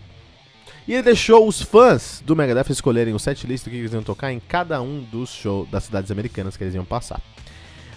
E 0.88 0.94
ele 0.94 1.04
deixou 1.04 1.48
os 1.48 1.62
fãs 1.62 2.24
do 2.26 2.36
Megadeth 2.36 2.72
escolherem 2.72 3.14
o 3.14 3.20
setlist 3.20 3.66
do 3.66 3.70
que 3.70 3.76
eles 3.76 3.94
iam 3.94 4.02
tocar 4.02 4.34
em 4.34 4.40
cada 4.40 4.82
um 4.82 5.04
dos 5.04 5.30
shows 5.30 5.70
das 5.70 5.84
cidades 5.84 6.10
americanas 6.10 6.58
que 6.58 6.64
eles 6.64 6.74
iam 6.74 6.84
passar. 6.84 7.22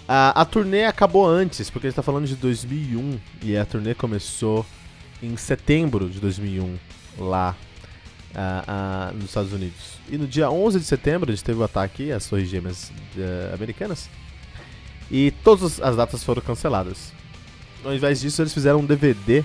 A, 0.07 0.39
a 0.39 0.45
turnê 0.45 0.85
acabou 0.85 1.27
antes, 1.27 1.71
porque 1.71 1.87
a 1.87 1.89
gente 1.89 1.99
está 1.99 2.03
falando 2.03 2.27
de 2.27 2.35
2001 2.35 3.19
e 3.41 3.57
a 3.57 3.65
turnê 3.65 3.95
começou 3.95 4.63
em 5.21 5.35
setembro 5.35 6.07
de 6.07 6.19
2001 6.19 6.77
lá 7.17 7.55
nos 9.15 9.25
Estados 9.25 9.51
Unidos. 9.51 9.97
E 10.09 10.17
no 10.17 10.27
dia 10.27 10.49
11 10.49 10.79
de 10.79 10.85
setembro 10.85 11.31
a 11.31 11.35
gente 11.35 11.43
teve 11.43 11.59
o 11.59 11.63
ataque 11.63 12.11
às 12.11 12.27
Torres 12.27 12.49
Gêmeas 12.49 12.91
uh, 13.15 13.53
americanas 13.53 14.09
e 15.09 15.31
todas 15.43 15.81
as 15.81 15.95
datas 15.95 16.23
foram 16.23 16.41
canceladas. 16.41 17.11
Ao 17.83 17.93
invés 17.93 18.21
disso, 18.21 18.41
eles 18.41 18.53
fizeram 18.53 18.79
um 18.79 18.85
DVD 18.85 19.43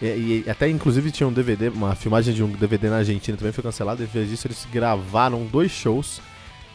e, 0.00 0.44
e, 0.46 0.50
até 0.50 0.68
inclusive 0.68 1.10
tinha 1.10 1.26
um 1.26 1.32
DVD, 1.32 1.68
uma 1.68 1.94
filmagem 1.94 2.32
de 2.32 2.42
um 2.42 2.48
DVD 2.48 2.88
na 2.88 2.98
Argentina 2.98 3.36
também 3.36 3.52
foi 3.52 3.64
cancelada. 3.64 4.02
Em 4.02 4.06
vez 4.06 4.28
disso, 4.28 4.46
eles 4.46 4.66
gravaram 4.72 5.44
dois 5.44 5.70
shows 5.72 6.20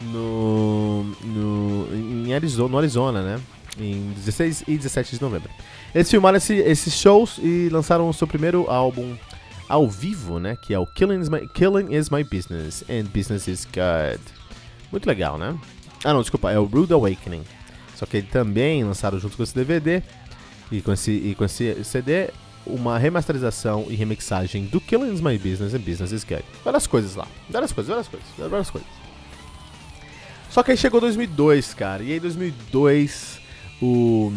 no, 0.00 1.04
no, 1.22 1.88
em 2.26 2.34
Arizona, 2.34 2.68
no 2.68 2.78
Arizona, 2.78 3.22
né? 3.22 3.40
Em 3.78 4.12
16 4.12 4.64
e 4.68 4.76
17 4.76 5.16
de 5.16 5.22
novembro. 5.22 5.50
Eles 5.94 6.10
filmaram 6.10 6.36
esse, 6.36 6.54
esses 6.54 6.94
shows 6.94 7.38
e 7.42 7.68
lançaram 7.70 8.08
o 8.08 8.12
seu 8.12 8.26
primeiro 8.26 8.70
álbum 8.70 9.16
ao 9.68 9.88
vivo, 9.88 10.38
né? 10.38 10.56
Que 10.56 10.74
é 10.74 10.78
o 10.78 10.86
Killing 10.86 11.20
is, 11.20 11.28
My, 11.28 11.48
Killing 11.48 11.94
is 11.94 12.10
My 12.10 12.22
Business 12.24 12.84
and 12.88 13.04
Business 13.14 13.48
is 13.48 13.66
Good. 13.66 14.22
Muito 14.90 15.06
legal, 15.06 15.38
né? 15.38 15.58
Ah, 16.04 16.12
não, 16.12 16.20
desculpa, 16.20 16.50
é 16.50 16.58
o 16.58 16.64
Rude 16.64 16.92
Awakening. 16.92 17.44
Só 17.96 18.06
que 18.06 18.18
ele 18.18 18.26
também 18.26 18.84
lançaram 18.84 19.18
junto 19.18 19.36
com 19.36 19.42
esse 19.42 19.54
DVD 19.54 20.02
e 20.70 20.80
com 20.82 20.92
esse, 20.92 21.10
e 21.10 21.34
com 21.34 21.44
esse 21.44 21.82
CD 21.84 22.30
uma 22.66 22.98
remasterização 22.98 23.86
e 23.88 23.94
remixagem 23.94 24.66
do 24.66 24.80
Killing 24.80 25.12
is 25.12 25.20
My 25.20 25.38
Business 25.38 25.74
and 25.74 25.80
Business 25.80 26.12
is 26.12 26.24
Good. 26.24 26.44
Várias 26.64 26.86
coisas 26.86 27.14
lá. 27.14 27.26
Várias 27.48 27.72
coisas, 27.72 27.88
várias 27.88 28.08
coisas, 28.08 28.28
várias 28.36 28.70
coisas. 28.70 28.88
Só 30.50 30.62
que 30.62 30.70
aí 30.70 30.76
chegou 30.76 31.00
2002, 31.00 31.74
cara. 31.74 32.02
E 32.02 32.12
aí 32.12 32.20
2002 32.20 33.40
o 33.82 34.32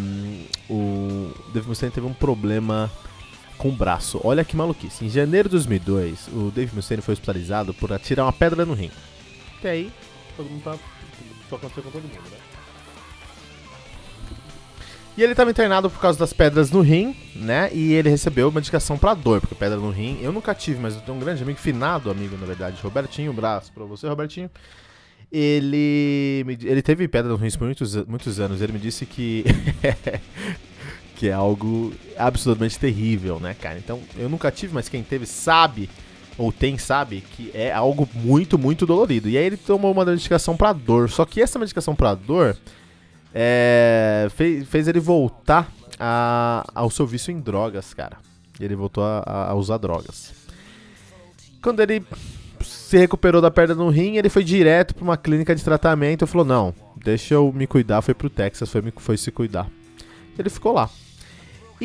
o 0.69 1.31
Dave 1.53 1.67
Mustaine 1.67 1.93
teve 1.93 2.07
um 2.07 2.13
problema 2.13 2.91
com 3.57 3.69
o 3.69 3.71
braço. 3.71 4.21
Olha 4.23 4.45
que 4.45 4.55
maluquice. 4.55 5.05
Em 5.05 5.09
janeiro 5.09 5.49
de 5.49 5.53
2002, 5.53 6.27
o 6.27 6.51
Dave 6.51 6.75
Mustaine 6.75 7.01
foi 7.01 7.13
hospitalizado 7.13 7.73
por 7.73 7.91
atirar 7.91 8.25
uma 8.25 8.33
pedra 8.33 8.65
no 8.65 8.73
rim. 8.73 8.91
Até 9.59 9.71
aí, 9.71 9.91
todo 10.35 10.49
mundo 10.49 10.63
tá... 10.63 10.77
Só 11.49 11.55
aconteceu 11.55 11.83
com 11.83 11.91
todo 11.91 12.03
mundo, 12.03 12.29
né? 12.29 12.37
E 15.17 15.23
ele 15.23 15.31
estava 15.31 15.49
internado 15.49 15.89
por 15.89 15.99
causa 15.99 16.19
das 16.19 16.31
pedras 16.31 16.69
no 16.69 16.81
rim, 16.81 17.15
né? 17.35 17.71
E 17.73 17.93
ele 17.93 18.07
recebeu 18.07 18.51
medicação 18.51 18.99
para 18.99 19.15
dor, 19.15 19.41
porque 19.41 19.55
pedra 19.55 19.77
no 19.77 19.89
rim 19.89 20.19
eu 20.21 20.31
nunca 20.31 20.53
tive, 20.53 20.79
mas 20.79 20.93
eu 20.93 21.01
tenho 21.01 21.17
um 21.17 21.19
grande 21.19 21.41
amigo, 21.41 21.57
finado 21.57 22.11
amigo, 22.11 22.37
na 22.37 22.45
verdade, 22.45 22.79
Robertinho, 22.83 23.31
um 23.31 23.35
braço 23.35 23.71
para 23.73 23.83
você, 23.83 24.07
Robertinho. 24.07 24.51
Ele, 25.31 26.45
ele 26.63 26.81
teve 26.83 27.07
pedra 27.07 27.31
no 27.31 27.35
rim 27.35 27.49
por 27.49 27.65
muitos, 27.65 27.95
muitos 28.05 28.39
anos. 28.39 28.61
Ele 28.61 28.73
me 28.73 28.79
disse 28.79 29.07
que 29.07 29.43
que 31.17 31.27
é 31.27 31.33
algo 31.33 31.91
absolutamente 32.15 32.77
terrível, 32.77 33.39
né, 33.39 33.55
cara? 33.59 33.79
Então, 33.79 33.99
eu 34.15 34.29
nunca 34.29 34.51
tive, 34.51 34.73
mas 34.73 34.87
quem 34.87 35.01
teve 35.01 35.25
sabe 35.25 35.89
ou 36.37 36.51
tem 36.51 36.77
sabe 36.77 37.21
que 37.21 37.49
é 37.53 37.73
algo 37.73 38.07
muito, 38.13 38.57
muito 38.59 38.85
dolorido. 38.85 39.27
E 39.27 39.37
aí 39.37 39.43
ele 39.43 39.57
tomou 39.57 39.91
uma 39.91 40.05
medicação 40.05 40.55
para 40.55 40.71
dor. 40.71 41.09
Só 41.09 41.25
que 41.25 41.41
essa 41.41 41.57
medicação 41.57 41.95
para 41.95 42.13
dor 42.13 42.55
é, 43.33 44.27
fez, 44.35 44.67
fez 44.67 44.87
ele 44.87 44.99
voltar 44.99 45.71
a, 45.99 46.63
ao 46.75 46.91
seu 46.91 47.07
vício 47.07 47.31
em 47.31 47.39
drogas, 47.39 47.95
cara. 47.95 48.17
Ele 48.59 48.75
voltou 48.75 49.03
a, 49.03 49.49
a, 49.49 49.55
usar 49.55 49.77
drogas. 49.77 50.31
Quando 51.61 51.79
ele 51.79 52.03
se 52.61 52.97
recuperou 52.97 53.41
da 53.41 53.49
perda 53.49 53.73
no 53.73 53.89
rim, 53.89 54.17
ele 54.17 54.29
foi 54.29 54.43
direto 54.43 54.93
para 54.93 55.03
uma 55.03 55.17
clínica 55.17 55.55
de 55.55 55.63
tratamento 55.63 56.23
e 56.23 56.27
falou: 56.27 56.45
Não, 56.45 56.73
deixa 56.95 57.33
eu 57.33 57.51
me 57.51 57.65
cuidar. 57.65 58.03
Foi 58.03 58.13
pro 58.13 58.29
Texas, 58.29 58.69
foi, 58.69 58.83
foi 58.97 59.17
se 59.17 59.31
cuidar. 59.31 59.67
Ele 60.37 60.49
ficou 60.49 60.73
lá. 60.73 60.87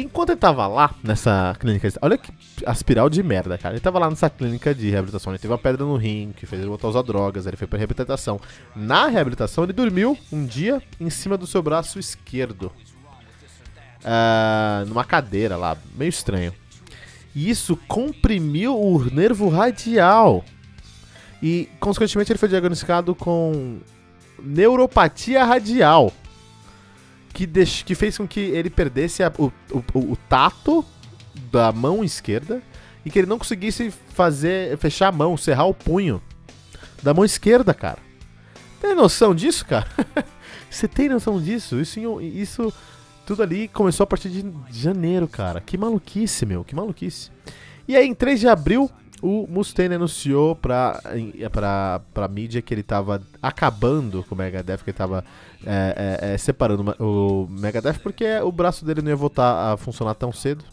Enquanto 0.00 0.30
ele 0.30 0.38
tava 0.38 0.66
lá 0.66 0.94
nessa 1.02 1.54
clínica, 1.60 1.88
olha 2.00 2.16
que 2.16 2.32
aspiral 2.64 3.10
de 3.10 3.22
merda, 3.22 3.58
cara. 3.58 3.74
Ele 3.74 3.80
tava 3.80 3.98
lá 3.98 4.08
nessa 4.08 4.30
clínica 4.30 4.74
de 4.74 4.88
reabilitação. 4.88 5.32
Ele 5.32 5.38
teve 5.38 5.52
uma 5.52 5.58
pedra 5.58 5.84
no 5.84 5.96
rim 5.96 6.32
que 6.36 6.46
fez 6.46 6.60
ele 6.60 6.68
voltar 6.68 6.86
a 6.86 6.90
usar 6.90 7.02
drogas. 7.02 7.46
Ele 7.46 7.56
foi 7.56 7.66
pra 7.66 7.78
reabilitação. 7.78 8.40
Na 8.74 9.06
reabilitação, 9.06 9.64
ele 9.64 9.72
dormiu 9.72 10.16
um 10.32 10.46
dia 10.46 10.82
em 10.98 11.10
cima 11.10 11.36
do 11.36 11.46
seu 11.46 11.62
braço 11.62 11.98
esquerdo. 11.98 12.72
Uh, 14.00 14.86
numa 14.88 15.04
cadeira 15.04 15.56
lá, 15.56 15.76
meio 15.94 16.08
estranho. 16.08 16.52
E 17.34 17.50
isso 17.50 17.76
comprimiu 17.88 18.78
o 18.78 19.04
nervo 19.04 19.48
radial. 19.48 20.44
E, 21.42 21.68
consequentemente, 21.78 22.32
ele 22.32 22.38
foi 22.38 22.48
diagnosticado 22.48 23.14
com 23.14 23.78
neuropatia 24.42 25.44
radial 25.44 26.12
que, 27.32 27.46
deix, 27.46 27.82
que 27.82 27.94
fez 27.94 28.18
com 28.18 28.26
que 28.26 28.40
ele 28.40 28.70
perdesse 28.70 29.22
a, 29.22 29.32
o, 29.38 29.52
o, 29.70 30.12
o, 30.12 30.16
tato 30.28 30.84
da 31.50 31.72
mão 31.72 32.04
esquerda 32.04 32.62
e 33.04 33.10
que 33.10 33.18
ele 33.18 33.28
não 33.28 33.38
conseguisse 33.38 33.90
fazer 33.90 34.76
fechar 34.78 35.08
a 35.08 35.12
mão, 35.12 35.36
cerrar 35.36 35.66
o 35.66 35.74
punho 35.74 36.22
da 37.02 37.12
mão 37.12 37.24
esquerda, 37.24 37.74
cara. 37.74 37.98
Tem 38.80 38.94
noção 38.94 39.34
disso, 39.34 39.64
cara? 39.64 39.88
Você 40.70 40.88
tem 40.88 41.08
noção 41.08 41.40
disso? 41.40 41.80
Isso, 41.80 42.20
isso 42.20 42.72
tudo 43.26 43.42
ali 43.42 43.68
começou 43.68 44.04
a 44.04 44.06
partir 44.06 44.28
de 44.28 44.44
janeiro, 44.70 45.28
cara. 45.28 45.60
Que 45.60 45.76
maluquice, 45.76 46.44
meu, 46.46 46.64
que 46.64 46.74
maluquice. 46.74 47.30
E 47.86 47.96
aí, 47.96 48.06
em 48.06 48.14
3 48.14 48.40
de 48.40 48.48
abril, 48.48 48.90
o 49.22 49.46
Mustaine 49.48 49.94
anunciou 49.94 50.56
pra, 50.56 51.00
pra, 51.52 52.00
pra 52.12 52.28
mídia 52.28 52.60
que 52.60 52.74
ele 52.74 52.82
tava 52.82 53.22
acabando 53.40 54.24
com 54.24 54.34
o 54.34 54.38
Megadeth, 54.38 54.78
que 54.78 54.90
ele 54.90 54.98
tava 54.98 55.24
é, 55.64 56.18
é, 56.20 56.34
é, 56.34 56.38
separando 56.38 56.94
o 56.98 57.46
Megadeth 57.48 58.00
porque 58.02 58.26
o 58.40 58.50
braço 58.50 58.84
dele 58.84 59.00
não 59.00 59.10
ia 59.10 59.16
voltar 59.16 59.72
a 59.72 59.76
funcionar 59.76 60.14
tão 60.14 60.32
cedo. 60.32 60.64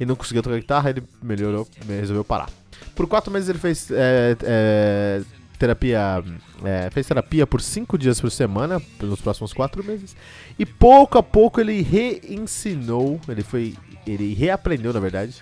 E 0.00 0.06
não 0.06 0.16
conseguia 0.16 0.42
tocar 0.42 0.56
guitarra, 0.56 0.90
ele 0.90 1.02
melhorou, 1.22 1.68
resolveu 1.86 2.24
parar. 2.24 2.48
Por 2.94 3.06
quatro 3.06 3.30
meses 3.30 3.48
ele 3.48 3.58
fez 3.58 3.90
é, 3.90 4.36
é, 4.42 5.22
terapia. 5.58 6.24
É, 6.64 6.90
fez 6.90 7.06
terapia 7.06 7.46
por 7.46 7.60
cinco 7.60 7.98
dias 7.98 8.20
por 8.20 8.30
semana, 8.30 8.80
pelos 8.98 9.20
próximos 9.20 9.52
quatro 9.52 9.84
meses. 9.84 10.16
E 10.58 10.64
pouco 10.64 11.18
a 11.18 11.22
pouco 11.22 11.60
ele 11.60 11.82
reensinou, 11.82 13.20
ele 13.28 13.42
foi. 13.42 13.76
Ele 14.04 14.34
reaprendeu, 14.34 14.92
na 14.92 14.98
verdade, 14.98 15.40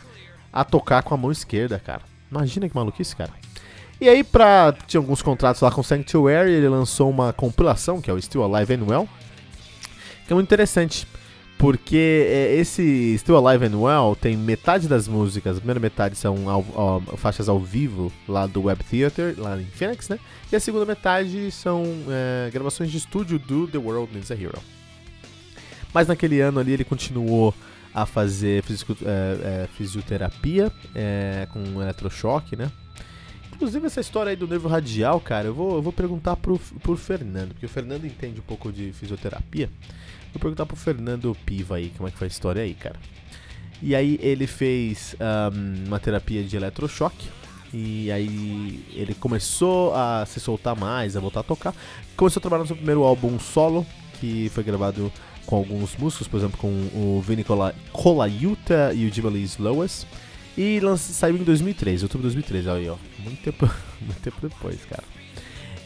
a 0.53 0.65
tocar 0.65 1.03
com 1.03 1.15
a 1.15 1.17
mão 1.17 1.33
esquerda, 1.33 1.79
cara. 1.79 2.03
Imagina 2.31 2.69
que 2.69 2.75
maluquice, 2.75 3.15
cara. 3.17 3.33
E 4.01 4.09
aí, 4.09 4.25
pra. 4.25 4.75
Tinha 4.87 5.01
alguns 5.01 5.21
contratos 5.21 5.61
lá 5.61 5.71
com 5.71 5.83
Sanctuary, 5.83 6.51
ele 6.51 6.69
lançou 6.69 7.11
uma 7.11 7.33
compilação, 7.33 8.01
que 8.01 8.11
é 8.11 8.15
o 8.15 8.21
Still 8.21 8.43
Alive 8.43 8.75
and 8.75 8.85
Well. 8.87 9.09
Que 10.27 10.33
é 10.33 10.35
muito 10.35 10.47
interessante. 10.47 11.07
Porque 11.59 12.27
é, 12.27 12.55
esse 12.55 13.19
Still 13.19 13.37
Alive 13.47 13.67
and 13.67 13.79
Well 13.79 14.17
tem 14.19 14.35
metade 14.35 14.89
das 14.89 15.07
músicas, 15.07 15.59
a 15.59 15.61
primeira 15.61 15.79
metade 15.79 16.17
são 16.17 16.49
ao, 16.49 16.65
ao, 16.75 17.01
faixas 17.19 17.51
ao 17.51 17.61
vivo 17.61 18.11
lá 18.27 18.47
do 18.47 18.63
Web 18.63 18.83
Theater, 18.83 19.35
lá 19.37 19.61
em 19.61 19.67
Phoenix, 19.67 20.09
né? 20.09 20.19
E 20.51 20.57
a 20.57 20.61
segunda 20.61 20.87
metade 20.87 21.51
são 21.51 21.85
é, 22.09 22.49
gravações 22.51 22.91
de 22.91 22.97
estúdio 22.97 23.39
do 23.39 23.69
The 23.69 23.77
World 23.77 24.11
Needs 24.15 24.31
a 24.31 24.35
Hero. 24.35 24.59
Mas 25.93 26.09
naquele 26.09 26.41
ano 26.41 26.61
ali 26.61 26.73
ele 26.73 26.85
continuou 26.85 27.55
a 27.95 28.07
fazer 28.07 28.63
é, 29.05 29.65
é, 29.65 29.69
fisioterapia 29.77 30.71
é, 30.95 31.47
com 31.53 31.83
eletrochoque, 31.83 32.57
né? 32.57 32.71
Inclusive 33.53 33.87
essa 33.87 34.01
história 34.01 34.31
aí 34.31 34.37
do 34.37 34.49
nervo 34.49 34.69
radial, 34.69 35.21
cara, 35.21 35.49
eu 35.49 35.55
vou, 35.55 35.77
eu 35.77 35.83
vou 35.83 35.93
perguntar 35.93 36.37
pro, 36.37 36.59
pro 36.59 36.97
Fernando, 36.97 37.49
porque 37.51 37.67
o 37.67 37.69
Fernando 37.69 38.07
entende 38.07 38.41
um 38.41 38.45
pouco 38.45 38.73
de 38.73 38.93
fisioterapia. 38.93 39.69
Vou 40.33 40.41
perguntar 40.41 40.65
pro 40.65 40.77
Fernando 40.77 41.37
Piva 41.45 41.77
aí 41.77 41.93
como 41.97 42.09
é 42.09 42.13
que 42.13 42.17
foi 42.17 42.27
a 42.27 42.31
história 42.31 42.63
aí, 42.63 42.75
cara. 42.75 42.97
E 43.83 43.95
aí 43.95 44.19
ele 44.23 44.47
fez 44.47 45.17
um, 45.21 45.89
uma 45.89 45.99
terapia 45.99 46.45
de 46.45 46.57
eletrochoque. 46.57 47.29
E 47.73 48.11
aí 48.11 48.85
ele 48.93 49.15
começou 49.15 49.95
a 49.95 50.27
se 50.27 50.41
soltar 50.41 50.77
mais, 50.77 51.17
a 51.17 51.21
voltar 51.21 51.41
a 51.41 51.45
tocar. 51.45 51.75
Começou 52.17 52.41
a 52.41 52.43
trabalhar 52.43 52.63
no 52.63 52.67
seu 52.67 52.77
primeiro 52.77 53.03
álbum 53.03 53.39
solo, 53.39 53.87
que 54.19 54.49
foi 54.51 54.65
gravado 54.65 55.13
com 55.51 55.57
alguns 55.57 55.97
músicos, 55.97 56.29
por 56.29 56.37
exemplo, 56.37 56.57
com 56.57 56.69
o 56.69 57.21
Vinny 57.27 57.45
Colaiuta 57.93 58.93
e 58.95 59.05
o 59.05 59.13
Jibalis 59.13 59.59
Lois. 59.59 60.07
E 60.57 60.81
saiu 60.97 61.37
em 61.37 61.43
2003, 61.43 62.05
outubro 62.05 62.29
de 62.29 62.35
2003, 62.37 62.69
aí 62.69 62.89
ó, 62.89 62.97
muito 63.19 63.43
tempo, 63.43 63.69
muito 64.01 64.21
tempo 64.21 64.37
depois, 64.41 64.79
cara. 64.89 65.03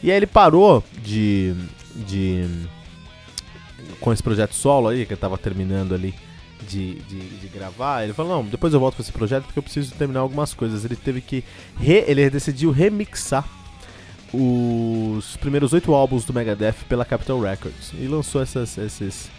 E 0.03 0.11
aí 0.11 0.17
ele 0.17 0.27
parou 0.27 0.83
de, 1.01 1.55
de 2.07 2.45
com 3.99 4.13
esse 4.13 4.21
projeto 4.21 4.53
solo 4.53 4.89
aí, 4.89 5.05
que 5.05 5.13
eu 5.13 5.17
tava 5.17 5.37
terminando 5.37 5.95
ali 5.95 6.13
de, 6.67 6.95
de, 7.01 7.19
de, 7.39 7.47
gravar, 7.47 8.03
ele 8.03 8.13
falou, 8.13 8.37
não, 8.37 8.49
depois 8.49 8.73
eu 8.73 8.79
volto 8.79 8.95
pra 8.95 9.03
esse 9.03 9.11
projeto 9.11 9.45
porque 9.45 9.59
eu 9.59 9.63
preciso 9.63 9.93
terminar 9.95 10.19
algumas 10.19 10.53
coisas. 10.53 10.85
Ele 10.85 10.95
teve 10.95 11.21
que, 11.21 11.43
re, 11.79 12.03
ele 12.07 12.29
decidiu 12.29 12.69
remixar 12.69 13.47
os 14.31 15.37
primeiros 15.37 15.73
oito 15.73 15.93
álbuns 15.93 16.25
do 16.25 16.33
Megadeth 16.33 16.85
pela 16.87 17.05
Capitol 17.05 17.41
Records 17.41 17.93
e 17.93 18.07
lançou 18.07 18.41
essas, 18.41 18.77
esses, 18.77 19.29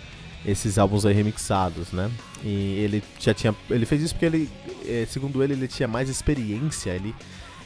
esses 0.47 0.79
álbuns 0.79 1.05
aí 1.05 1.13
remixados, 1.13 1.91
né? 1.93 2.11
E 2.45 2.79
ele 2.79 3.03
já 3.19 3.35
tinha, 3.35 3.55
ele 3.69 3.85
fez 3.85 4.01
isso 4.01 4.15
porque 4.15 4.27
ele, 4.27 4.51
eh, 4.87 5.05
segundo 5.09 5.43
ele, 5.43 5.55
ele 5.55 5.67
tinha 5.67 5.89
mais 5.89 6.09
experiência 6.09 6.93
ali 6.95 7.15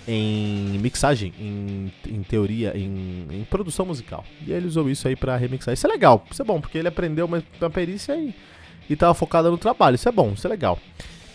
em 0.09 0.78
mixagem, 0.78 1.32
em, 1.39 1.93
em 2.09 2.23
teoria, 2.23 2.73
em, 2.74 3.27
em, 3.31 3.44
produção 3.44 3.85
musical. 3.85 4.24
E 4.47 4.52
ele 4.52 4.66
usou 4.66 4.89
isso 4.89 5.07
aí 5.07 5.15
para 5.15 5.36
remixar. 5.36 5.74
Isso 5.74 5.86
é 5.86 5.90
legal, 5.90 6.24
isso 6.31 6.40
é 6.40 6.44
bom, 6.44 6.61
porque 6.61 6.78
ele 6.78 6.89
aprendeu 6.89 7.27
uma, 7.27 7.44
uma 7.61 7.70
perícia 7.70 8.16
e, 8.16 8.35
e 8.89 8.97
tava 8.97 9.12
focado 9.12 9.51
no 9.51 9.59
trabalho. 9.59 9.94
Isso 9.94 10.09
é 10.09 10.12
bom, 10.12 10.32
isso 10.32 10.47
é 10.47 10.51
legal. 10.51 10.78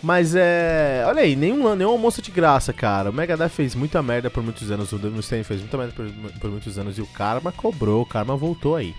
Mas 0.02 0.36
é. 0.36 1.04
Olha 1.08 1.22
aí, 1.22 1.36
nenhum, 1.36 1.74
nenhum 1.76 1.92
almoço 1.92 2.22
de 2.22 2.32
graça, 2.32 2.74
cara. 2.74 3.10
O 3.12 3.14
Megadeth 3.14 3.50
fez 3.50 3.76
muita 3.76 4.02
merda 4.04 4.30
por 4.30 4.44
muitos 4.44 4.70
anos, 4.72 4.92
o 4.92 4.98
Mustaine 4.98 5.44
fez 5.44 5.62
muita 5.62 5.78
merda 5.78 5.94
por, 5.94 6.12
por 6.40 6.50
muitos 6.50 6.78
anos 6.78 6.98
e 6.98 7.02
o 7.02 7.08
Karma 7.08 7.52
cobrou, 7.52 8.02
o 8.02 8.06
Karma 8.06 8.36
voltou 8.36 8.76
aí. 8.76 8.94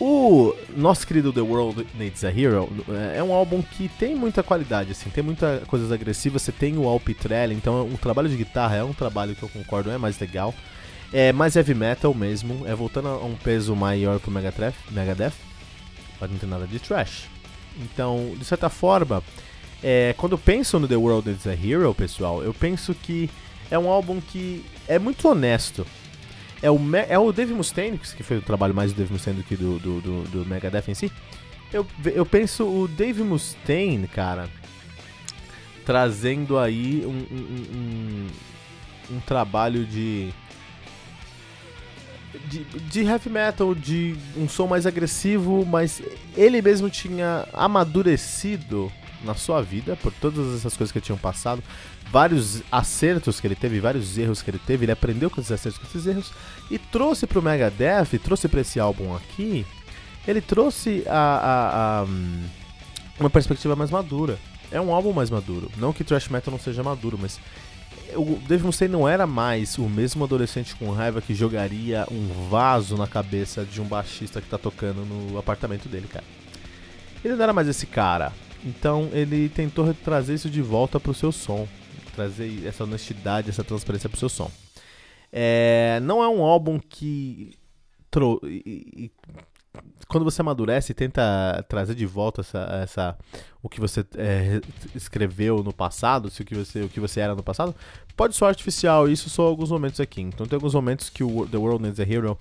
O 0.00 0.54
nosso 0.76 1.06
querido 1.06 1.32
The 1.32 1.40
World 1.40 1.86
Needs 1.94 2.22
a 2.22 2.30
Hero 2.30 2.68
é 3.14 3.22
um 3.22 3.32
álbum 3.32 3.60
que 3.60 3.88
tem 3.88 4.14
muita 4.14 4.44
qualidade, 4.44 4.92
assim, 4.92 5.10
tem 5.10 5.24
muitas 5.24 5.64
coisas 5.64 5.90
agressivas. 5.90 6.42
Você 6.42 6.52
tem 6.52 6.78
o 6.78 6.86
Al 6.86 7.00
Pitrelli, 7.00 7.54
então 7.54 7.86
o 7.86 7.98
trabalho 7.98 8.28
de 8.28 8.36
guitarra 8.36 8.76
é 8.76 8.84
um 8.84 8.92
trabalho 8.92 9.34
que 9.34 9.42
eu 9.42 9.48
concordo 9.48 9.90
é 9.90 9.98
mais 9.98 10.18
legal. 10.18 10.54
É 11.12 11.32
mais 11.32 11.56
heavy 11.56 11.74
metal 11.74 12.14
mesmo, 12.14 12.66
é 12.66 12.74
voltando 12.74 13.08
a 13.08 13.24
um 13.24 13.34
peso 13.34 13.74
maior 13.74 14.20
pro 14.20 14.30
Megadeth, 14.30 14.74
Megadeth 14.90 15.32
mas 16.20 16.30
não 16.30 16.38
tem 16.38 16.48
nada 16.48 16.66
de 16.66 16.78
trash. 16.78 17.28
Então, 17.76 18.34
de 18.36 18.44
certa 18.44 18.68
forma, 18.68 19.22
é, 19.82 20.14
quando 20.18 20.32
eu 20.32 20.38
penso 20.38 20.78
no 20.78 20.88
The 20.88 20.96
World 20.96 21.28
Needs 21.28 21.46
a 21.46 21.52
Hero, 21.52 21.94
pessoal, 21.94 22.42
eu 22.42 22.52
penso 22.52 22.94
que 22.94 23.30
é 23.70 23.78
um 23.78 23.88
álbum 23.88 24.20
que 24.20 24.64
é 24.86 24.98
muito 24.98 25.28
honesto 25.28 25.86
é 26.62 26.70
o, 26.70 26.78
é 27.08 27.18
o 27.18 27.32
Dave 27.32 27.54
Mustaine, 27.54 27.98
que 27.98 28.22
fez 28.22 28.40
o 28.40 28.44
trabalho 28.44 28.74
mais 28.74 28.92
do 28.92 28.96
Dave 28.96 29.12
Mustaine 29.12 29.38
do 29.38 29.44
que 29.44 29.56
do, 29.56 29.78
do, 29.78 30.00
do, 30.00 30.22
do 30.24 30.46
Megadeth 30.46 30.88
em 30.88 30.94
si. 30.94 31.12
Eu, 31.72 31.86
eu 32.06 32.24
penso 32.24 32.64
o 32.64 32.88
Dave 32.88 33.22
Mustaine, 33.22 34.08
cara, 34.08 34.48
trazendo 35.84 36.58
aí 36.58 37.04
um, 37.06 37.10
um, 37.10 37.76
um, 37.76 39.16
um 39.16 39.20
trabalho 39.20 39.84
de, 39.84 40.30
de, 42.46 42.64
de 42.64 43.00
heavy 43.02 43.30
metal, 43.30 43.74
de 43.74 44.16
um 44.36 44.48
som 44.48 44.66
mais 44.66 44.86
agressivo, 44.86 45.64
mas 45.64 46.02
ele 46.36 46.60
mesmo 46.60 46.90
tinha 46.90 47.46
amadurecido 47.52 48.90
na 49.24 49.34
sua 49.34 49.62
vida 49.62 49.96
por 49.96 50.12
todas 50.12 50.54
essas 50.54 50.76
coisas 50.76 50.92
que 50.92 51.00
tinham 51.00 51.18
passado, 51.18 51.62
vários 52.10 52.62
acertos 52.70 53.40
que 53.40 53.46
ele 53.46 53.54
teve, 53.54 53.80
vários 53.80 54.16
erros 54.16 54.42
que 54.42 54.50
ele 54.50 54.58
teve, 54.58 54.84
ele 54.84 54.92
aprendeu 54.92 55.30
com 55.30 55.40
esses 55.40 55.52
acertos, 55.52 55.78
com 55.78 55.86
esses 55.86 56.06
erros 56.06 56.32
e 56.70 56.78
trouxe 56.78 57.26
pro 57.26 57.42
Megadeth, 57.42 58.18
trouxe 58.22 58.48
para 58.48 58.60
esse 58.60 58.80
álbum 58.80 59.14
aqui, 59.14 59.66
ele 60.26 60.40
trouxe 60.40 61.04
a, 61.06 61.12
a, 61.12 62.02
a, 62.02 62.06
uma 63.18 63.30
perspectiva 63.30 63.74
mais 63.76 63.90
madura. 63.90 64.38
É 64.70 64.78
um 64.78 64.92
álbum 64.92 65.14
mais 65.14 65.30
maduro. 65.30 65.70
Não 65.78 65.94
que 65.94 66.04
thrash 66.04 66.28
metal 66.28 66.52
não 66.52 66.58
seja 66.58 66.82
maduro, 66.82 67.18
mas 67.18 67.40
o 68.14 68.38
Dave 68.46 68.64
Mustaine 68.64 68.92
não 68.92 69.08
era 69.08 69.26
mais 69.26 69.78
o 69.78 69.88
mesmo 69.88 70.24
adolescente 70.24 70.76
com 70.76 70.90
raiva 70.90 71.22
que 71.22 71.34
jogaria 71.34 72.06
um 72.10 72.48
vaso 72.50 72.96
na 72.96 73.06
cabeça 73.06 73.64
de 73.64 73.80
um 73.80 73.84
baixista 73.84 74.42
que 74.42 74.48
tá 74.48 74.58
tocando 74.58 75.06
no 75.06 75.38
apartamento 75.38 75.88
dele, 75.88 76.06
cara. 76.06 76.24
Ele 77.24 77.34
não 77.34 77.42
era 77.42 77.52
mais 77.54 77.66
esse 77.66 77.86
cara. 77.86 78.32
Então 78.62 79.08
ele 79.12 79.48
tentou 79.48 79.94
trazer 79.94 80.34
isso 80.34 80.50
de 80.50 80.60
volta 80.60 81.00
pro 81.00 81.14
seu 81.14 81.32
som 81.32 81.66
trazer 82.18 82.66
essa 82.66 82.82
honestidade, 82.82 83.48
essa 83.48 83.62
transparência 83.62 84.08
pro 84.08 84.18
seu 84.18 84.28
som. 84.28 84.50
É, 85.32 86.00
não 86.02 86.22
é 86.22 86.28
um 86.28 86.42
álbum 86.42 86.80
que. 86.80 87.52
Tro... 88.10 88.40
E, 88.42 88.62
e, 88.66 89.10
quando 90.08 90.24
você 90.24 90.40
amadurece 90.40 90.90
e 90.90 90.94
tenta 90.94 91.64
trazer 91.68 91.94
de 91.94 92.06
volta 92.06 92.40
essa, 92.40 92.58
essa 92.82 93.18
o 93.62 93.68
que 93.68 93.80
você 93.80 94.04
é, 94.16 94.60
escreveu 94.94 95.62
no 95.62 95.72
passado, 95.72 96.30
se 96.30 96.42
o 96.42 96.44
que 96.44 96.54
você 96.54 96.82
o 96.82 96.88
que 96.88 96.98
você 96.98 97.20
era 97.20 97.36
no 97.36 97.42
passado, 97.42 97.74
pode 98.16 98.34
soar 98.34 98.48
artificial. 98.48 99.08
Isso 99.08 99.30
só 99.30 99.42
alguns 99.42 99.70
momentos 99.70 100.00
aqui. 100.00 100.20
Então 100.20 100.46
tem 100.46 100.56
alguns 100.56 100.74
momentos 100.74 101.08
que 101.08 101.22
o 101.22 101.46
The 101.46 101.58
World 101.58 101.82
Needs 101.82 102.00
a 102.00 102.02
Hero 102.02 102.36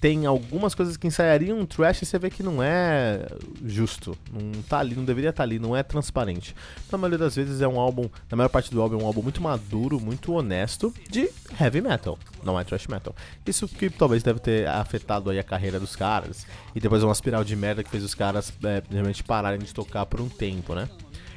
tem 0.00 0.26
algumas 0.26 0.74
coisas 0.74 0.96
que 0.96 1.06
ensaiariam 1.06 1.58
um 1.58 1.66
trash 1.66 2.02
e 2.02 2.06
você 2.06 2.18
vê 2.18 2.30
que 2.30 2.42
não 2.42 2.62
é 2.62 3.26
justo. 3.64 4.16
Não 4.32 4.62
tá 4.62 4.78
ali, 4.78 4.94
não 4.94 5.04
deveria 5.04 5.30
estar 5.30 5.42
tá 5.42 5.44
ali, 5.44 5.58
não 5.58 5.76
é 5.76 5.82
transparente. 5.82 6.54
Na 6.90 6.98
maioria 6.98 7.18
das 7.18 7.36
vezes 7.36 7.60
é 7.60 7.68
um 7.68 7.78
álbum, 7.78 8.08
na 8.30 8.36
maior 8.36 8.48
parte 8.48 8.70
do 8.70 8.80
álbum 8.80 8.98
é 8.98 9.02
um 9.02 9.06
álbum 9.06 9.22
muito 9.22 9.42
maduro, 9.42 10.00
muito 10.00 10.32
honesto 10.32 10.92
de 11.08 11.28
heavy 11.60 11.80
metal, 11.80 12.18
não 12.42 12.58
é 12.58 12.64
trash 12.64 12.86
metal. 12.86 13.14
Isso 13.46 13.68
que 13.68 13.90
talvez 13.90 14.22
deve 14.22 14.40
ter 14.40 14.66
afetado 14.68 15.30
aí 15.30 15.38
a 15.38 15.44
carreira 15.44 15.78
dos 15.78 15.96
caras. 15.96 16.46
E 16.74 16.80
depois 16.80 17.02
uma 17.02 17.12
espiral 17.12 17.44
de 17.44 17.56
merda 17.56 17.82
que 17.82 17.90
fez 17.90 18.04
os 18.04 18.14
caras 18.14 18.52
é, 18.64 18.82
realmente 18.90 19.22
pararem 19.22 19.58
de 19.60 19.72
tocar 19.72 20.06
por 20.06 20.20
um 20.20 20.28
tempo, 20.28 20.74
né? 20.74 20.88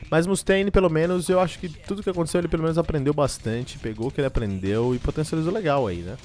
Mas 0.09 0.27
Mustaine, 0.27 0.69
pelo 0.69 0.89
menos, 0.91 1.27
eu 1.27 1.39
acho 1.39 1.57
que 1.57 1.67
tudo 1.67 2.03
que 2.03 2.09
aconteceu 2.09 2.39
ele 2.39 2.47
pelo 2.47 2.61
menos 2.61 2.77
aprendeu 2.77 3.13
bastante, 3.13 3.79
pegou 3.79 4.09
o 4.09 4.11
que 4.11 4.21
ele 4.21 4.27
aprendeu 4.27 4.93
e 4.93 4.99
potencializou 4.99 5.51
legal 5.51 5.87
aí, 5.87 5.97
né? 5.97 6.17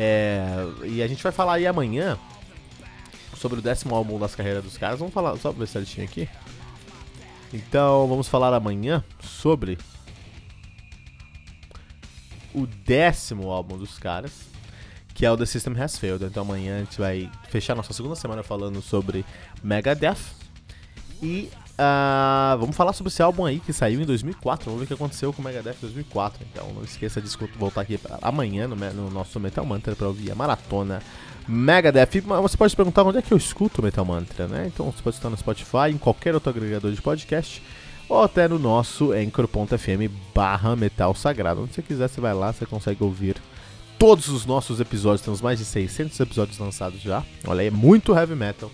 É, 0.00 0.46
e 0.84 1.02
a 1.02 1.08
gente 1.08 1.20
vai 1.24 1.32
falar 1.32 1.54
aí 1.54 1.66
amanhã 1.66 2.16
sobre 3.36 3.58
o 3.58 3.62
décimo 3.62 3.96
álbum 3.96 4.16
das 4.16 4.32
carreiras 4.32 4.62
dos 4.62 4.78
caras. 4.78 5.00
Vamos 5.00 5.12
falar, 5.12 5.36
só 5.38 5.50
ver 5.50 5.66
certinho 5.66 6.06
aqui. 6.06 6.28
Então, 7.52 8.06
vamos 8.06 8.28
falar 8.28 8.54
amanhã 8.54 9.02
sobre 9.20 9.76
o 12.54 12.64
décimo 12.64 13.50
álbum 13.50 13.76
dos 13.76 13.98
caras, 13.98 14.42
que 15.14 15.26
é 15.26 15.32
o 15.32 15.36
The 15.36 15.46
System 15.46 15.74
Has 15.76 15.98
Failed. 15.98 16.24
Então, 16.24 16.44
amanhã 16.44 16.76
a 16.76 16.80
gente 16.84 16.96
vai 16.96 17.28
fechar 17.48 17.74
nossa 17.74 17.92
segunda 17.92 18.14
semana 18.14 18.44
falando 18.44 18.80
sobre 18.80 19.24
Megadeth. 19.64 20.38
E 21.20 21.50
Uh, 21.78 22.58
vamos 22.58 22.74
falar 22.74 22.92
sobre 22.92 23.08
esse 23.08 23.22
álbum 23.22 23.46
aí 23.46 23.60
que 23.60 23.72
saiu 23.72 24.00
em 24.00 24.04
2004. 24.04 24.64
Vamos 24.64 24.80
ver 24.80 24.84
o 24.84 24.88
que 24.88 24.94
aconteceu 24.94 25.32
com 25.32 25.40
o 25.40 25.44
Megadeth 25.44 25.76
em 25.76 25.82
2004. 25.82 26.44
Então 26.50 26.72
não 26.74 26.82
esqueça 26.82 27.20
de 27.20 27.28
voltar 27.56 27.82
aqui 27.82 28.00
amanhã 28.20 28.66
no, 28.66 28.74
no 28.74 29.10
nosso 29.10 29.38
Metal 29.38 29.64
Mantra 29.64 29.94
para 29.94 30.08
ouvir 30.08 30.32
a 30.32 30.34
maratona 30.34 31.00
Megadeth. 31.46 32.20
Você 32.42 32.56
pode 32.56 32.70
se 32.70 32.76
perguntar 32.76 33.04
onde 33.04 33.18
é 33.18 33.22
que 33.22 33.32
eu 33.32 33.38
escuto 33.38 33.80
Metal 33.80 34.04
Mantra, 34.04 34.48
né? 34.48 34.66
Então 34.66 34.86
você 34.86 35.00
pode 35.00 35.16
estar 35.16 35.30
no 35.30 35.36
Spotify, 35.36 35.90
em 35.90 35.98
qualquer 35.98 36.34
outro 36.34 36.50
agregador 36.50 36.90
de 36.90 37.00
podcast 37.00 37.62
ou 38.08 38.24
até 38.24 38.48
no 38.48 38.58
nosso 38.58 39.12
anchor.fm 39.12 40.10
barra 40.34 40.74
metal 40.74 41.14
sagrado. 41.14 41.62
Onde 41.62 41.74
você 41.74 41.82
quiser, 41.82 42.08
você 42.08 42.20
vai 42.20 42.34
lá, 42.34 42.52
você 42.52 42.66
consegue 42.66 43.04
ouvir 43.04 43.36
todos 44.00 44.26
os 44.28 44.44
nossos 44.44 44.80
episódios. 44.80 45.20
Temos 45.20 45.40
mais 45.40 45.60
de 45.60 45.64
600 45.64 46.18
episódios 46.18 46.58
lançados 46.58 47.00
já. 47.00 47.22
Olha 47.46 47.60
aí, 47.60 47.68
é 47.68 47.70
muito 47.70 48.16
heavy 48.16 48.34
metal 48.34 48.68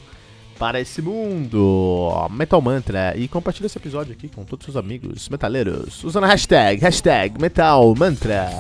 para 0.59 0.81
esse 0.81 1.03
mundo. 1.03 2.29
Metal 2.31 2.61
Mantra. 2.61 3.15
E 3.17 3.29
compartilha 3.29 3.67
esse 3.67 3.79
episódio 3.79 4.13
aqui 4.13 4.29
com 4.29 4.45
todos 4.45 4.67
os 4.67 4.73
seus 4.73 4.85
amigos 4.85 5.29
metaleiros. 5.29 6.03
Usando 6.05 6.25
a 6.25 6.29
hashtag, 6.29 6.81
hashtag 6.81 7.41
Metal 7.41 7.95
Mantra. 7.97 8.51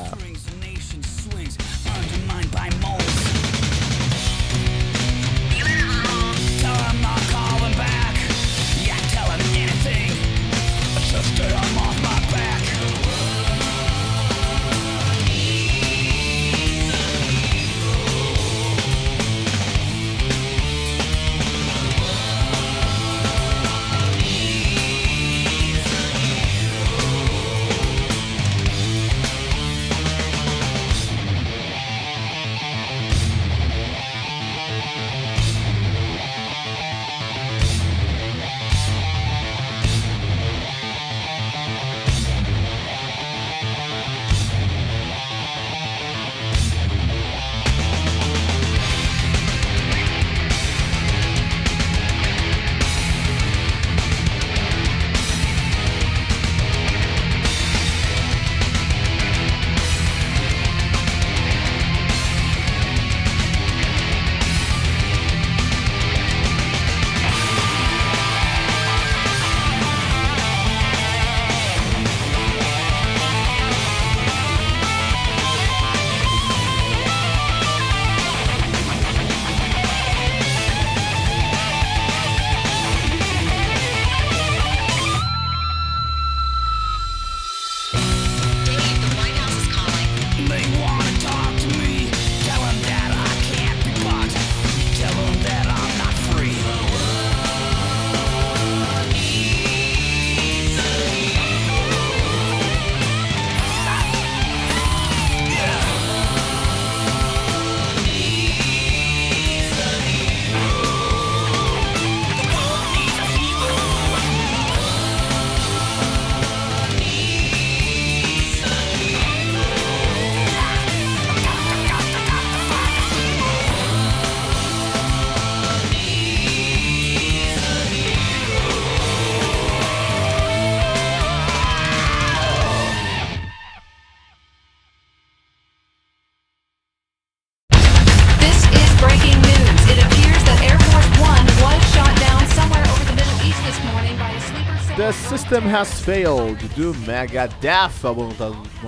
Has 145.74 146.00
Failed 146.02 146.68
do 146.76 146.94
Megadeth, 147.00 148.04
álbum 148.04 148.28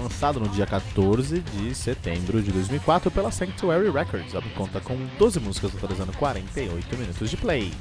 lançado 0.01 0.39
no 0.39 0.49
dia 0.49 0.65
14 0.65 1.41
de 1.41 1.75
setembro 1.75 2.41
de 2.41 2.53
2004 2.53 3.11
pela 3.11 3.33
Sanctuary 3.33 3.91
Records. 3.91 4.33
O 4.33 4.37
álbum 4.37 4.51
conta 4.51 4.81
com 4.81 4.97
12 5.19 5.41
músicas 5.41 5.73
totalizando 5.73 6.13
48 6.13 6.97
minutos 6.97 7.29
de 7.29 7.37
play. 7.37 7.75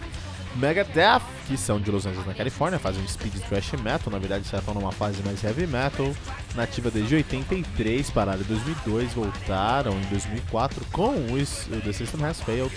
Megadeth, 0.55 1.21
que 1.45 1.55
são 1.55 1.79
de 1.79 1.91
Los 1.91 2.07
Angeles, 2.07 2.25
na 2.25 2.33
Califórnia, 2.33 2.79
fazem 2.79 3.07
speed 3.07 3.35
thrash 3.47 3.73
metal, 3.73 4.11
na 4.11 4.17
verdade 4.17 4.49
já 4.49 4.57
estão 4.57 4.73
numa 4.73 4.91
fase 4.91 5.21
mais 5.21 5.43
heavy 5.43 5.67
metal, 5.67 6.11
nativa 6.55 6.89
desde 6.89 7.13
83, 7.13 8.09
pararam 8.09 8.41
em 8.41 8.45
2002, 8.45 9.13
voltaram 9.13 9.91
em 9.91 10.05
2004 10.09 10.83
com 10.91 11.11
o 11.11 11.81
The 11.83 11.93
System 11.93 12.25
Has 12.25 12.41
Failed, 12.41 12.75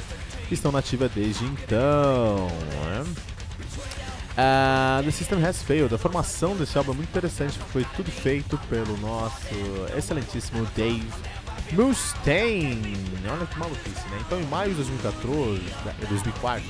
estão 0.51 0.73
nativa 0.73 1.09
desde 1.09 1.47
então. 1.47 2.49
Né? 2.85 3.38
Uh, 4.39 5.03
The 5.03 5.11
System 5.11 5.45
Has 5.45 5.65
Failed, 5.65 5.93
a 5.93 5.99
formação 5.99 6.55
desse 6.55 6.79
álbum 6.79 6.93
é 6.93 6.95
muito 6.95 7.09
interessante, 7.09 7.59
foi 7.73 7.85
tudo 7.97 8.09
feito 8.09 8.57
pelo 8.71 8.97
nosso 8.99 9.49
excelentíssimo 9.97 10.65
Dave 10.77 11.11
Mustaine. 11.73 12.97
Olha 13.29 13.47
que 13.47 13.59
maluquice, 13.59 14.09
né? 14.09 14.19
Então 14.21 14.41
em 14.41 14.47
maio 14.47 14.71
de 14.71 14.77
2014, 14.77 15.61
2004, 16.09 16.65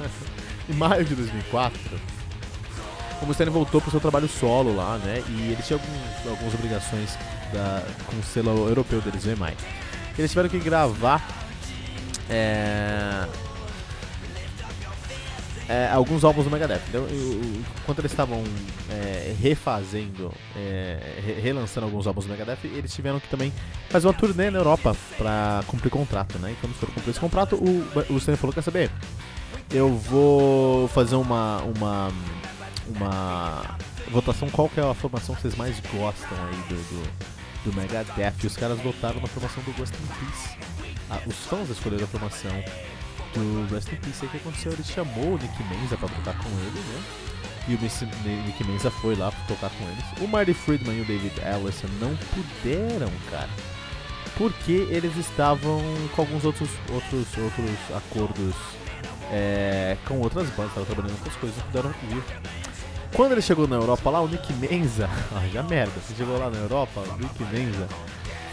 em 0.70 0.72
maio 0.72 1.04
de 1.04 1.14
2004, 1.14 1.78
o 3.20 3.26
Mustaine 3.26 3.52
voltou 3.52 3.82
para 3.82 3.88
o 3.88 3.90
seu 3.90 4.00
trabalho 4.00 4.26
solo 4.26 4.74
lá, 4.74 4.96
né? 4.96 5.22
E 5.28 5.52
ele 5.52 5.62
tinha 5.62 5.78
alguns, 5.78 6.26
algumas 6.26 6.54
obrigações 6.54 7.18
da, 7.52 7.86
com 8.06 8.16
o 8.16 8.22
selo 8.22 8.66
europeu 8.66 9.02
deles, 9.02 9.26
o 9.26 9.30
EMI. 9.30 9.54
Eles 10.18 10.30
tiveram 10.30 10.48
que 10.48 10.58
gravar 10.58 11.22
é, 12.30 13.26
é, 15.68 15.88
alguns 15.88 16.24
álbuns 16.24 16.44
do 16.44 16.50
Megadeth. 16.50 16.82
Então, 16.88 17.06
enquanto 17.80 17.98
eles 17.98 18.12
estavam 18.12 18.42
é, 18.90 19.34
refazendo, 19.40 20.32
é, 20.56 20.98
re 21.24 21.32
relançando 21.40 21.86
alguns 21.86 22.06
álbuns 22.06 22.26
do 22.26 22.30
Megadeth, 22.30 22.58
eles 22.64 22.92
tiveram 22.92 23.20
que 23.20 23.28
também 23.28 23.52
fazer 23.88 24.06
uma 24.06 24.14
turnê 24.14 24.50
na 24.50 24.58
Europa 24.58 24.96
para 25.16 25.62
cumprir 25.66 25.90
contrato, 25.90 26.38
né? 26.38 26.52
E 26.52 26.54
quando 26.60 26.74
foram 26.74 26.92
cumprir 26.92 27.10
esse 27.10 27.20
contrato, 27.20 27.56
o, 27.56 28.12
o 28.12 28.16
Stan 28.18 28.36
falou, 28.36 28.52
quer 28.52 28.62
saber? 28.62 28.90
eu 29.70 29.96
vou 29.96 30.88
fazer 30.88 31.16
uma, 31.16 31.62
uma, 31.62 32.12
uma 32.86 33.76
votação 34.10 34.48
qual 34.50 34.68
que 34.68 34.80
é 34.80 34.84
a 34.84 34.94
formação 34.94 35.34
que 35.34 35.42
vocês 35.42 35.56
mais 35.56 35.80
gostam 35.80 36.38
aí 36.46 36.56
do, 36.68 36.76
do, 36.76 37.70
do 37.70 37.76
Megadeth. 37.76 38.34
E 38.42 38.46
os 38.46 38.56
caras 38.56 38.78
votaram 38.80 39.20
na 39.20 39.26
formação 39.26 39.62
do 39.64 39.72
Ghost 39.72 39.94
in 39.96 40.06
Peace. 40.06 40.56
Ah, 41.10 41.20
os 41.26 41.36
fãs 41.46 41.68
escolheram 41.68 42.04
a 42.04 42.08
formação 42.08 42.52
do 43.40 43.74
Rest 43.74 43.92
in 43.92 43.96
Peace. 43.96 44.24
Aí 44.24 44.28
que 44.28 44.36
aconteceu? 44.36 44.72
Ele 44.72 44.84
chamou 44.84 45.34
o 45.34 45.38
Nick 45.38 45.62
Menza 45.64 45.96
pra 45.96 46.08
tocar 46.08 46.36
com 46.38 46.48
ele, 46.48 46.80
né? 46.80 47.02
E 47.66 47.74
o 47.74 47.78
Nick 48.46 48.64
Menza 48.64 48.90
foi 48.90 49.14
lá 49.14 49.32
pra 49.32 49.44
tocar 49.46 49.70
com 49.70 49.84
eles. 49.84 50.04
O 50.20 50.28
Marty 50.28 50.52
Friedman 50.52 50.98
e 50.98 51.00
o 51.00 51.04
David 51.04 51.34
Ellison 51.40 51.88
não 51.98 52.14
puderam, 52.16 53.10
cara. 53.30 53.48
Porque 54.36 54.86
eles 54.90 55.16
estavam 55.16 55.80
com 56.14 56.22
alguns 56.22 56.44
outros, 56.44 56.68
outros, 56.92 57.26
outros 57.38 57.96
acordos 57.96 58.54
é, 59.30 59.96
com 60.06 60.18
outras 60.20 60.48
bandas, 60.50 60.68
estavam 60.68 60.84
trabalhando 60.84 61.12
em 61.12 61.14
outras 61.14 61.36
coisas, 61.36 61.56
não 61.56 61.64
puderam 61.66 61.90
ir. 61.90 62.22
Quando 63.14 63.32
ele 63.32 63.42
chegou 63.42 63.66
na 63.68 63.76
Europa 63.76 64.10
lá, 64.10 64.20
o 64.20 64.28
Nick 64.28 64.52
Menza, 64.54 65.08
já 65.52 65.62
merda, 65.64 65.92
você 66.00 66.14
chegou 66.14 66.38
lá 66.38 66.50
na 66.50 66.58
Europa, 66.58 67.00
o 67.00 67.16
Nick 67.16 67.44
Menza 67.44 67.88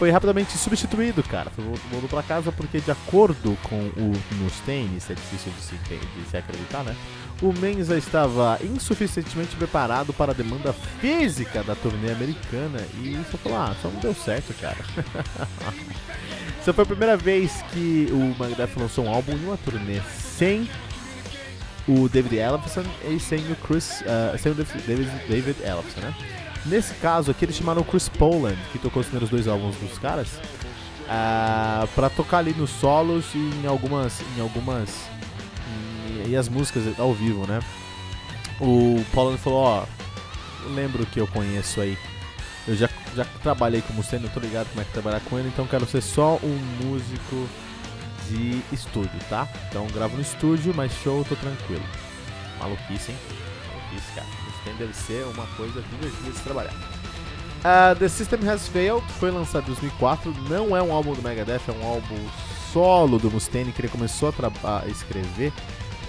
foi 0.01 0.09
rapidamente 0.09 0.57
substituído, 0.57 1.21
cara. 1.21 1.51
Foi, 1.51 1.63
voltou 1.91 2.09
pra 2.09 2.23
casa 2.23 2.51
porque, 2.51 2.79
de 2.79 2.89
acordo 2.89 3.55
com 3.61 3.75
o 3.75 4.13
Mustaine, 4.37 4.97
isso 4.97 5.11
é 5.11 5.15
difícil 5.15 5.51
de 5.51 5.61
se, 5.61 5.75
de 5.75 6.27
se 6.27 6.37
acreditar, 6.37 6.83
né? 6.83 6.95
O 7.39 7.53
Menza 7.53 7.95
estava 7.95 8.57
insuficientemente 8.63 9.55
preparado 9.55 10.11
para 10.11 10.31
a 10.31 10.33
demanda 10.33 10.73
física 10.73 11.61
da 11.61 11.75
turnê 11.75 12.13
americana 12.13 12.79
e 12.99 13.15
só 13.29 13.37
falou: 13.37 13.59
ah, 13.59 13.75
só 13.79 13.89
não 13.89 13.99
deu 13.99 14.15
certo, 14.15 14.55
cara. 14.59 14.79
Essa 16.59 16.73
foi 16.73 16.83
a 16.83 16.87
primeira 16.87 17.15
vez 17.15 17.63
que 17.71 18.07
o 18.11 18.43
Megadeth 18.43 18.71
lançou 18.77 19.05
um 19.05 19.13
álbum 19.13 19.33
em 19.33 19.45
uma 19.45 19.57
turnê 19.57 20.01
sem 20.09 20.67
o 21.87 22.09
David 22.09 22.37
Ellison 22.37 22.85
e 23.07 23.19
sem 23.19 23.39
o 23.51 23.55
Chris, 23.57 24.01
uh, 24.01 24.35
sem 24.39 24.51
o 24.51 24.55
David, 24.55 25.27
David 25.27 25.57
Ellison, 25.61 26.01
né? 26.01 26.40
Nesse 26.65 26.93
caso 26.95 27.31
aqui 27.31 27.45
eles 27.45 27.55
chamaram 27.55 27.81
o 27.81 27.85
Chris 27.85 28.07
Poland, 28.07 28.57
que 28.71 28.79
tocou 28.79 29.01
os 29.01 29.07
primeiros 29.07 29.29
dois 29.29 29.47
álbuns 29.47 29.75
dos 29.77 29.97
caras, 29.97 30.39
uh, 31.07 31.87
pra 31.95 32.09
tocar 32.09 32.39
ali 32.39 32.53
nos 32.53 32.69
solos 32.69 33.25
e 33.33 33.37
em 33.37 33.67
algumas, 33.67 34.21
em 34.37 34.41
algumas 34.41 35.09
e, 36.27 36.35
as 36.35 36.47
músicas 36.47 36.83
ao 36.99 37.13
vivo, 37.13 37.47
né? 37.47 37.59
O 38.59 39.03
Poland 39.11 39.37
falou, 39.39 39.59
ó, 39.59 39.85
lembro 40.75 41.05
que 41.05 41.19
eu 41.19 41.27
conheço 41.27 41.81
aí 41.81 41.97
eu 42.67 42.75
já, 42.75 42.89
já 43.15 43.25
trabalhei 43.41 43.81
com 43.81 43.91
o 43.91 43.95
Mustaine, 43.95 44.25
eu 44.25 44.31
tô 44.31 44.39
ligado 44.39 44.69
como 44.69 44.81
é 44.81 44.85
que 44.85 44.91
trabalhar 44.91 45.19
com 45.21 45.39
ele, 45.39 45.47
então 45.47 45.65
quero 45.65 45.85
ser 45.87 46.01
só 46.01 46.39
um 46.43 46.85
músico 46.85 47.49
de 48.29 48.61
estúdio, 48.71 49.19
tá? 49.29 49.47
Então 49.67 49.87
gravo 49.87 50.15
no 50.15 50.21
estúdio, 50.21 50.73
mas 50.75 50.91
show, 51.03 51.25
tô 51.27 51.35
tranquilo. 51.35 51.83
Maluquice, 52.59 53.11
hein? 53.11 53.17
Maluquice, 53.67 54.13
cara. 54.13 54.50
Deve 54.65 54.93
ser 54.93 55.25
uma 55.25 55.45
coisa 55.57 55.81
divertida 55.81 56.31
de 56.31 56.37
se 56.37 56.43
trabalhar. 56.43 56.73
Uh, 56.73 57.95
The 57.97 58.07
System 58.09 58.49
Has 58.49 58.67
Failed 58.67 59.05
foi 59.19 59.29
lançado 59.29 59.63
em 59.63 59.67
2004, 59.67 60.33
não 60.49 60.75
é 60.75 60.81
um 60.81 60.91
álbum 60.91 61.13
do 61.13 61.21
Megadeth, 61.21 61.61
é 61.67 61.71
um 61.71 61.87
álbum 61.87 62.17
solo 62.73 63.19
do 63.19 63.29
Mustaine 63.29 63.71
que 63.71 63.81
ele 63.81 63.89
começou 63.89 64.33
a, 64.63 64.79
a 64.83 64.87
escrever 64.87 65.53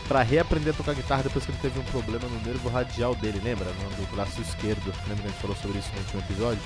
para 0.09 0.23
reaprender 0.23 0.73
a 0.73 0.77
tocar 0.77 0.95
guitarra 0.95 1.23
depois 1.23 1.45
que 1.45 1.51
ele 1.51 1.59
teve 1.61 1.79
um 1.79 1.85
problema 1.85 2.27
no 2.29 2.41
nervo 2.41 2.69
radial 2.69 3.15
dele, 3.15 3.41
lembra? 3.43 3.67
No 3.99 4.07
braço 4.15 4.41
esquerdo. 4.41 4.93
Lembra 5.09 5.23
que 5.23 5.29
a 5.29 5.31
gente 5.31 5.41
falou 5.41 5.57
sobre 5.57 5.79
isso 5.79 5.91
no 5.93 6.01
último 6.01 6.23
episódio? 6.23 6.63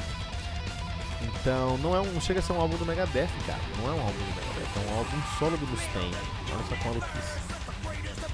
Então, 1.23 1.79
não 1.79 1.95
é 1.95 2.01
um, 2.01 2.21
chega 2.21 2.41
a 2.41 2.43
ser 2.43 2.53
um 2.53 2.61
álbum 2.61 2.77
do 2.77 2.87
Megadeth, 2.87 3.29
cara. 3.47 3.61
Não 3.79 3.89
é 3.89 3.93
um 3.93 4.01
álbum 4.01 4.19
do 4.19 4.35
Megadeth, 4.35 4.77
é 4.77 4.91
um 4.91 4.99
álbum 4.99 5.23
solo 5.39 5.57
do 5.57 5.67
Mustaine. 5.67 6.17
Olha 6.53 6.65
só 6.69 6.77
como 6.77 6.95
maluquice. 6.95 7.46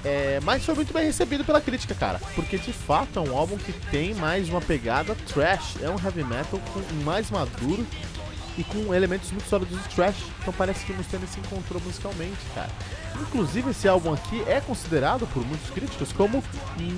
É, 0.05 0.39
mas 0.43 0.65
foi 0.65 0.75
muito 0.75 0.93
bem 0.93 1.05
recebido 1.05 1.45
pela 1.45 1.61
crítica, 1.61 1.95
cara. 1.95 2.19
Porque 2.35 2.57
de 2.57 2.73
fato 2.73 3.19
é 3.19 3.21
um 3.21 3.37
álbum 3.37 3.57
que 3.57 3.71
tem 3.89 4.13
mais 4.13 4.49
uma 4.49 4.59
pegada 4.59 5.15
trash. 5.33 5.75
É 5.81 5.89
um 5.89 5.95
heavy 6.03 6.23
metal 6.23 6.59
mais 7.03 7.31
maduro 7.31 7.85
e 8.57 8.63
com 8.63 8.93
elementos 8.93 9.31
muito 9.31 9.47
sólidos 9.47 9.81
de 9.81 9.89
trash. 9.89 10.15
Então 10.41 10.53
parece 10.53 10.85
que 10.85 10.91
o 10.91 10.95
Mustaine 10.95 11.27
se 11.27 11.39
encontrou 11.39 11.81
musicalmente, 11.81 12.37
cara. 12.53 12.69
Inclusive 13.21 13.71
esse 13.71 13.87
álbum 13.87 14.13
aqui 14.13 14.43
é 14.47 14.59
considerado 14.59 15.25
por 15.27 15.45
muitos 15.45 15.69
críticos 15.69 16.11
como 16.11 16.43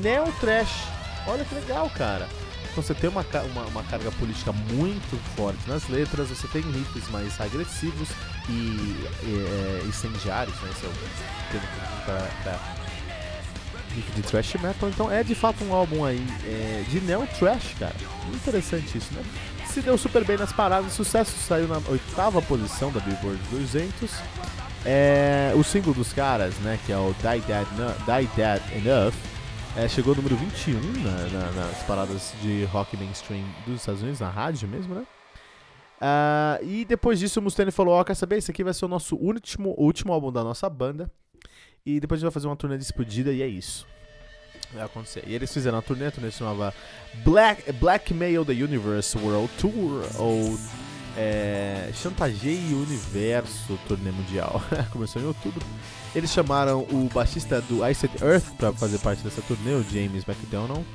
neo 0.02 0.32
trash. 0.40 0.88
Olha 1.28 1.46
que 1.46 1.54
legal, 1.54 1.90
cara. 1.92 2.28
Então 2.72 2.84
você 2.84 2.94
tem 2.94 3.10
uma, 3.10 3.26
uma, 3.54 3.66
uma, 3.68 3.84
carga 3.84 4.12
política 4.12 4.52
muito 4.52 5.18
forte 5.38 5.66
nas 5.66 5.88
letras, 5.88 6.28
você 6.28 6.46
tem 6.50 6.62
riffs 6.62 7.10
mais 7.10 7.40
agressivos 7.40 8.10
e, 8.50 8.52
e 8.52 9.82
é, 9.82 9.86
incendiários, 9.88 10.60
né? 10.62 10.70
Esse 10.72 10.86
é 10.86 10.90
o 10.90 11.52
termo 11.52 11.68
para 12.04 12.85
de 14.02 14.22
thrash 14.22 14.56
metal. 14.56 14.90
Então 14.90 15.12
é 15.12 15.24
de 15.24 15.36
fato 15.36 15.64
um 15.64 15.74
álbum 15.74 16.04
aí 16.04 16.22
é, 16.46 16.84
de 16.90 17.02
neo 17.02 17.28
trash, 17.40 17.76
cara. 17.80 17.96
Interessante 18.34 18.98
isso, 18.98 19.14
né? 19.14 19.24
se 19.76 19.82
deu 19.82 19.98
super 19.98 20.24
bem 20.24 20.38
nas 20.38 20.54
paradas. 20.54 20.94
Sucesso 20.94 21.38
saiu 21.38 21.68
na 21.68 21.82
oitava 21.90 22.42
posição 22.42 22.94
da 22.94 23.02
Billboard 23.02 23.38
200. 23.50 24.10
É, 24.86 25.52
o 25.54 25.64
single 25.64 25.94
dos 25.94 26.14
caras, 26.14 26.56
né, 26.60 26.80
que 26.86 26.94
é 26.94 26.98
o 26.98 27.14
Die 27.14 27.42
Dead, 27.42 27.68
Die 28.06 28.30
Dead 28.36 28.62
Enough, 28.74 29.14
é, 29.76 29.90
chegou 29.90 30.12
ao 30.12 30.16
número 30.16 30.38
21 30.38 30.80
na, 30.80 31.12
na, 31.28 31.52
nas 31.52 31.84
paradas 31.84 32.34
de 32.42 32.64
rock 32.66 32.96
mainstream 32.96 33.44
dos 33.68 33.82
Estados 33.82 34.02
Unidos, 34.02 34.22
na 34.22 34.30
rádio 34.30 34.66
mesmo, 34.70 34.96
né? 34.96 35.04
Uh, 35.98 36.64
e 36.64 36.86
depois 36.86 37.20
disso 37.20 37.40
o 37.40 37.44
Mustaine 37.44 37.72
falou, 37.72 37.96
ó, 37.96 38.02
oh, 38.02 38.06
quer 38.06 38.16
saber, 38.16 38.38
esse 38.38 38.52
aqui 38.52 38.64
vai 38.64 38.74
ser 38.74 38.86
o 38.86 38.88
nosso 38.88 39.16
último, 39.18 39.74
último 39.78 40.14
álbum 40.14 40.32
da 40.32 40.44
nossa 40.44 40.70
banda. 40.70 41.12
E 41.86 42.00
depois 42.00 42.18
a 42.18 42.20
gente 42.20 42.26
vai 42.26 42.34
fazer 42.34 42.48
uma 42.48 42.56
turnê 42.56 42.78
de 42.78 42.82
despedida 42.82 43.32
e 43.32 43.42
é 43.42 43.48
isso 43.48 43.86
vai 44.74 44.84
acontecer. 44.86 45.24
E 45.26 45.34
eles 45.34 45.52
fizeram 45.52 45.78
uma 45.78 45.82
turnê, 45.82 46.08
a 46.08 46.12
turnê 46.12 46.30
se 46.32 46.40
chamava 46.40 46.74
Black, 47.24 47.72
Blackmail 47.74 48.46
the 48.46 48.52
Universe 48.52 49.18
World 49.18 49.50
Tour, 49.58 50.04
ou 50.18 50.58
é, 51.18 51.90
o 52.04 52.84
Universo 52.84 53.80
Turnê 53.88 54.12
Mundial. 54.12 54.62
Começou 54.92 55.22
em 55.22 55.26
outubro. 55.26 55.66
Eles 56.14 56.32
chamaram 56.32 56.82
o 56.92 57.10
baixista 57.14 57.62
do 57.62 57.86
Iced 57.88 58.12
Earth 58.22 58.56
para 58.58 58.72
fazer 58.74 59.00
parte 59.00 59.24
dessa 59.24 59.42
turnê, 59.42 59.74
o 59.74 59.84
James 59.84 60.28
McDonald. 60.28 60.86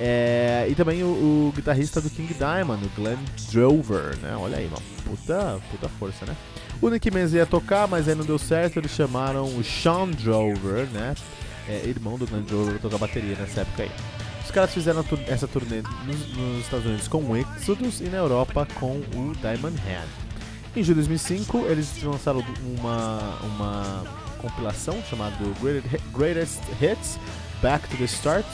É, 0.00 0.66
e 0.70 0.76
também 0.76 1.02
o, 1.02 1.08
o, 1.08 1.52
guitarrista 1.56 2.00
do 2.00 2.08
King 2.08 2.32
Diamond, 2.32 2.84
o 2.84 2.88
Glenn 2.90 3.18
Drover, 3.50 4.16
né? 4.18 4.36
Olha 4.36 4.58
aí, 4.58 4.66
uma 4.66 4.78
puta, 5.04 5.60
puta 5.72 5.88
força, 5.88 6.24
né? 6.24 6.36
O 6.80 6.88
Nick 6.88 7.10
Menz 7.10 7.32
ia 7.32 7.44
tocar, 7.44 7.88
mas 7.88 8.08
aí 8.08 8.14
não 8.14 8.24
deu 8.24 8.38
certo, 8.38 8.78
eles 8.78 8.92
chamaram 8.92 9.44
o 9.44 9.64
Sean 9.64 10.10
Drover, 10.10 10.86
né? 10.92 11.14
é, 11.68 11.86
irmão 11.86 12.18
do 12.18 12.26
Glenn 12.26 12.44
Joe, 12.48 12.78
tocar 12.78 12.98
bateria 12.98 13.36
nessa 13.36 13.60
época 13.60 13.82
aí. 13.82 13.90
Os 14.42 14.50
caras 14.50 14.72
fizeram 14.72 15.04
essa 15.26 15.46
turnê 15.46 15.82
nos, 16.06 16.36
nos, 16.36 16.60
Estados 16.62 16.86
Unidos 16.86 17.06
com 17.06 17.18
o 17.18 17.36
Exodus 17.36 18.00
e 18.00 18.04
na 18.04 18.16
Europa 18.16 18.66
com 18.74 18.96
o 19.14 19.32
Diamond 19.40 19.76
Hand. 19.82 20.08
Em 20.74 20.82
julho 20.82 21.02
de 21.02 21.08
2005, 21.08 21.58
eles 21.66 22.02
lançaram 22.02 22.42
uma, 22.62 23.38
uma 23.42 24.04
compilação 24.38 25.02
chamada 25.08 25.36
Greatest 26.14 26.60
Hits 26.80 27.18
Back 27.60 27.86
to 27.88 27.96
the 27.98 28.04
Start. 28.04 28.46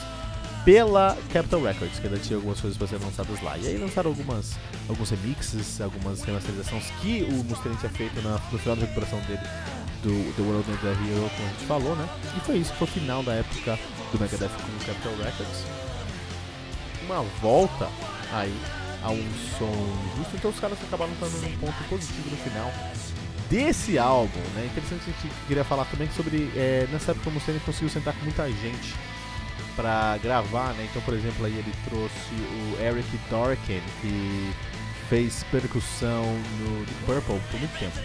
Pela 0.65 1.17
Capitol 1.33 1.63
Records, 1.63 1.99
que 1.99 2.07
ainda 2.07 2.19
tinha 2.19 2.37
algumas 2.37 2.61
coisas 2.61 2.77
para 2.79 2.87
serem 2.87 3.05
lançadas 3.05 3.43
lá. 3.43 3.59
E 3.59 3.67
aí 3.67 3.77
lançaram 3.77 4.11
algumas, 4.11 4.55
alguns 4.89 5.11
remixes, 5.11 5.81
algumas 5.81 6.23
remasterizações 6.23 6.91
que 7.03 7.23
o 7.23 7.45
Mustaine 7.45 7.77
tinha 7.77 7.91
feito 7.91 8.21
na, 8.23 8.41
no 8.51 8.59
final 8.59 8.75
da 8.77 8.83
recuperação 8.83 9.21
dele 9.21 9.43
do 10.03 10.35
The 10.35 10.43
World 10.43 10.71
of 10.71 10.81
the 10.81 10.89
Hero, 10.89 11.31
como 11.37 11.49
a 11.49 11.51
gente 11.51 11.67
falou, 11.67 11.97
né? 11.97 12.09
E 12.37 12.41
foi 12.41 12.57
isso, 12.57 12.73
foi 12.75 12.87
o 12.87 12.91
final 12.91 13.23
da 13.23 13.35
época 13.35 13.79
do 14.11 14.21
Megadeth 14.21 14.49
com 14.49 14.83
o 14.83 14.87
Capitol 14.87 15.17
Records. 15.17 15.65
Uma 17.05 17.23
volta 17.43 17.89
aí 18.33 18.55
a 19.03 19.11
um 19.11 19.23
som 19.59 20.17
justo, 20.17 20.37
então 20.37 20.51
os 20.51 20.59
caras 20.59 20.79
acabaram 20.83 21.13
estando 21.13 21.43
num 21.43 21.57
ponto 21.59 21.89
positivo 21.89 22.31
no 22.31 22.37
final 22.39 22.73
desse 23.51 23.99
álbum, 23.99 24.41
né? 24.55 24.67
Interessante 24.67 25.03
a 25.03 25.23
gente 25.23 25.35
queria 25.47 25.65
falar 25.65 25.85
também 25.87 26.09
sobre 26.17 26.51
é, 26.57 26.89
nessa 26.91 27.11
época 27.11 27.29
o 27.29 27.33
Mustaine 27.33 27.61
conseguiu 27.61 27.91
sentar 27.91 28.15
com 28.15 28.25
muita 28.25 28.51
gente 28.51 28.95
para 29.77 30.19
gravar, 30.19 30.73
né? 30.75 30.87
Então, 30.91 31.03
por 31.03 31.15
exemplo, 31.15 31.47
aí 31.47 31.53
ele 31.53 31.73
trouxe 31.89 32.35
o 32.35 32.83
Eric 32.83 33.09
Dorkin, 33.31 33.81
que 34.01 34.53
fez 35.09 35.45
percussão 35.51 36.25
no 36.61 36.85
The 36.85 36.93
Purple 37.07 37.41
por 37.51 37.61
muito 37.61 37.79
tempo. 37.79 37.97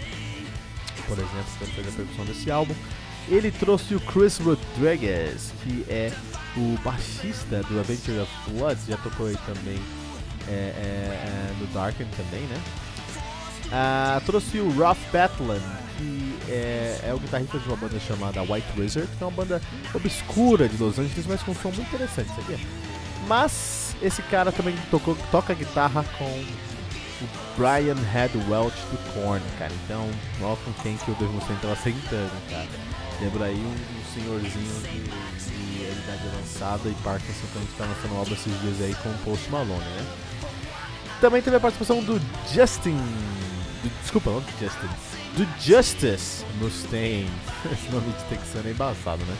Por 1.06 1.18
exemplo, 1.18 1.44
ele 1.62 1.72
fez 1.72 1.88
a 1.88 1.92
percussão 1.92 2.24
desse 2.24 2.50
álbum. 2.50 2.74
Ele 3.28 3.50
trouxe 3.50 3.94
o 3.94 4.00
Chris 4.00 4.38
Rodriguez, 4.38 5.52
que 5.62 5.84
é 5.88 6.12
o 6.56 6.76
baixista 6.82 7.62
do 7.62 7.78
Adventure 7.78 8.18
of 8.18 8.32
Blood, 8.48 8.80
já 8.88 8.96
tocou 8.96 9.26
aí 9.26 9.36
também 9.46 9.78
é, 10.48 10.52
é, 10.52 10.54
é, 10.54 11.54
no 11.60 11.66
Darken 11.68 12.06
também, 12.16 12.42
né? 12.42 12.60
Uh, 13.70 14.20
trouxe 14.26 14.58
o 14.58 14.68
Rough 14.70 14.98
Batland, 15.12 15.62
que 15.96 16.36
é, 16.48 17.00
é, 17.04 17.14
o 17.14 17.18
guitarrista 17.18 17.58
de 17.58 17.68
uma 17.68 17.76
banda 17.76 18.00
chamada 18.00 18.42
White 18.42 18.66
Wizard, 18.76 19.08
que 19.16 19.22
é 19.22 19.26
uma 19.26 19.32
banda 19.32 19.62
obscura 19.94 20.68
de 20.68 20.76
Los 20.76 20.98
Angeles, 20.98 21.26
mas 21.26 21.42
com 21.42 21.52
um 21.52 21.54
som 21.54 21.68
muito 21.68 21.82
interessante, 21.82 22.30
sabia? 22.34 22.58
Mas 23.28 23.94
esse 24.02 24.22
cara 24.22 24.50
também 24.50 24.74
tocou, 24.90 25.16
toca 25.30 25.54
guitarra 25.54 26.04
com 26.18 26.24
o 26.24 27.28
Brian 27.56 27.94
Head 28.12 28.36
Welch 28.48 28.76
do 28.90 29.12
Korn, 29.14 29.44
cara. 29.56 29.72
Então, 29.84 30.10
ó 30.42 30.56
com 30.56 30.72
quem 30.82 30.96
que 30.96 31.10
o 31.10 31.14
Dave 31.14 31.32
Mustaine 31.32 31.60
tava 31.60 31.76
sentando, 31.76 32.32
cara. 32.50 32.66
Lembra 33.20 33.44
aí 33.44 33.54
um, 33.54 33.68
um 33.68 34.14
senhorzinho 34.14 34.82
de, 34.82 35.02
de 35.44 35.92
idade 35.92 36.26
avançada 36.26 36.88
e 36.88 36.94
Parkinson 37.04 37.46
que 37.52 37.58
a 37.58 37.60
gente 37.60 37.74
tá 37.74 37.84
lançando 37.84 38.20
obra 38.20 38.34
esses 38.34 38.60
dias 38.62 38.80
aí 38.80 38.94
com 39.02 39.10
o 39.10 39.18
Post 39.18 39.48
Malone, 39.50 39.78
né? 39.78 40.06
Também 41.20 41.42
teve 41.42 41.56
a 41.56 41.60
participação 41.60 42.02
do 42.02 42.20
Justin 42.52 42.98
do, 43.82 43.88
desculpa, 44.00 44.30
não 44.30 44.40
do 44.40 44.50
Justin. 44.58 44.88
Do 45.36 45.46
Justice 45.60 46.44
Mustaine. 46.60 47.30
Esse 47.72 47.88
nome 47.90 48.12
de 48.12 48.24
texano 48.24 48.68
é 48.68 48.72
embaçado, 48.72 49.24
né? 49.24 49.36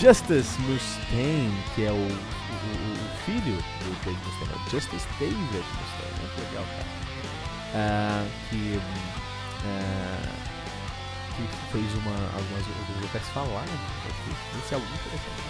Justice 0.00 0.60
Mustaine, 0.60 1.64
que 1.74 1.84
é 1.84 1.90
o, 1.90 1.94
o, 1.94 1.98
o 1.98 3.16
filho 3.24 3.56
do 3.56 4.04
Dave 4.04 4.18
Mustaine, 4.24 4.52
é 4.54 4.70
Justice 4.70 5.06
David 5.18 5.38
Mustaine. 5.40 6.14
Muito 6.20 6.40
legal, 6.48 6.64
cara. 6.76 6.98
Uh, 7.68 8.24
que, 8.48 8.76
uh, 8.76 10.28
que 11.36 11.72
fez 11.72 11.94
uma, 11.94 12.16
algumas, 12.34 12.64
alguns 12.66 13.02
locais 13.02 13.28
falar 13.34 13.64
Esse 14.58 14.72
é 14.72 14.76
algo 14.76 14.86
interessante. 14.86 15.47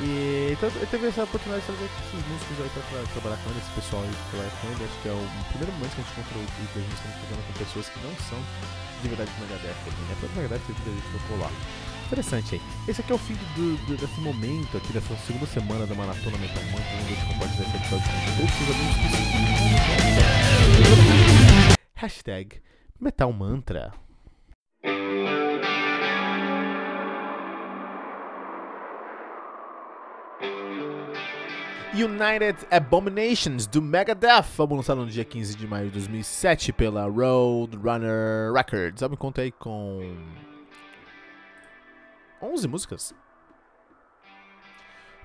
E 0.00 0.52
então 0.52 0.70
eu 0.70 0.86
teve 0.86 1.08
essa 1.08 1.24
oportunidade 1.24 1.66
de 1.66 1.66
trazer 1.66 1.90
esses 1.90 2.22
músicos 2.30 2.56
aí 2.62 2.70
pra, 2.70 2.82
pra, 2.86 3.02
trabalhar 3.12 3.38
com 3.42 3.50
ele, 3.50 3.58
esse 3.58 3.74
pessoal 3.74 4.02
aí 4.02 4.10
pra 4.14 4.30
trabalhar 4.30 4.54
com 4.62 4.66
ele. 4.70 4.84
Acho 4.84 4.98
que 5.02 5.08
é 5.08 5.12
o 5.12 5.26
primeiro 5.50 5.72
momento 5.74 5.94
que 5.94 6.00
a 6.00 6.04
gente 6.04 6.14
encontrou 6.14 6.42
o 6.42 6.46
que 6.46 6.78
a 6.78 6.82
gente 6.86 6.94
está 6.94 7.10
tocando 7.18 7.42
com 7.42 7.52
pessoas 7.58 7.86
que 7.90 7.98
não 8.06 8.14
são 8.30 8.38
de 9.02 9.08
verdade 9.08 9.30
do 9.30 9.40
Megadeth 9.42 9.78
também, 9.82 10.04
né? 10.06 10.14
Pra 10.22 10.28
Megadeth 10.38 10.62
que 10.62 10.70
a 10.70 10.94
gente 10.94 11.10
tocou 11.10 11.38
lá. 11.42 11.50
Interessante 12.06 12.54
aí. 12.54 12.62
Esse 12.86 13.00
aqui 13.02 13.12
é 13.12 13.14
o 13.14 13.18
fim 13.18 13.34
do, 13.34 13.76
do, 13.84 13.96
desse 13.98 14.20
momento 14.20 14.76
aqui, 14.78 14.92
dessa 14.94 15.14
segunda 15.26 15.46
semana 15.46 15.84
da 15.86 15.94
Maratona 15.94 16.38
Metal 16.38 16.62
Mantra, 16.70 16.94
onde 16.94 17.12
a 17.12 17.16
gente 17.18 17.26
compartilha 17.26 17.66
esse 17.66 17.76
episódio 17.76 18.06
com 18.06 18.32
todos 18.38 18.54
os 18.54 18.70
amigos 18.70 18.96
que 18.96 19.18
Hashtag 21.98 22.62
Metal 22.98 23.32
Mantra. 23.32 23.92
United 31.94 32.66
Abominations 32.70 33.66
do 33.66 33.80
Megadeth, 33.80 34.44
álbum 34.58 34.76
lançado 34.76 35.00
no 35.00 35.06
dia 35.06 35.24
15 35.24 35.56
de 35.56 35.66
maio 35.66 35.86
de 35.86 35.92
2007 35.92 36.72
pela 36.72 37.04
Roadrunner 37.06 38.52
Records. 38.52 39.02
Álbum 39.02 39.16
conta 39.16 39.40
aí 39.40 39.50
com 39.50 40.16
11 42.42 42.68
músicas 42.68 43.14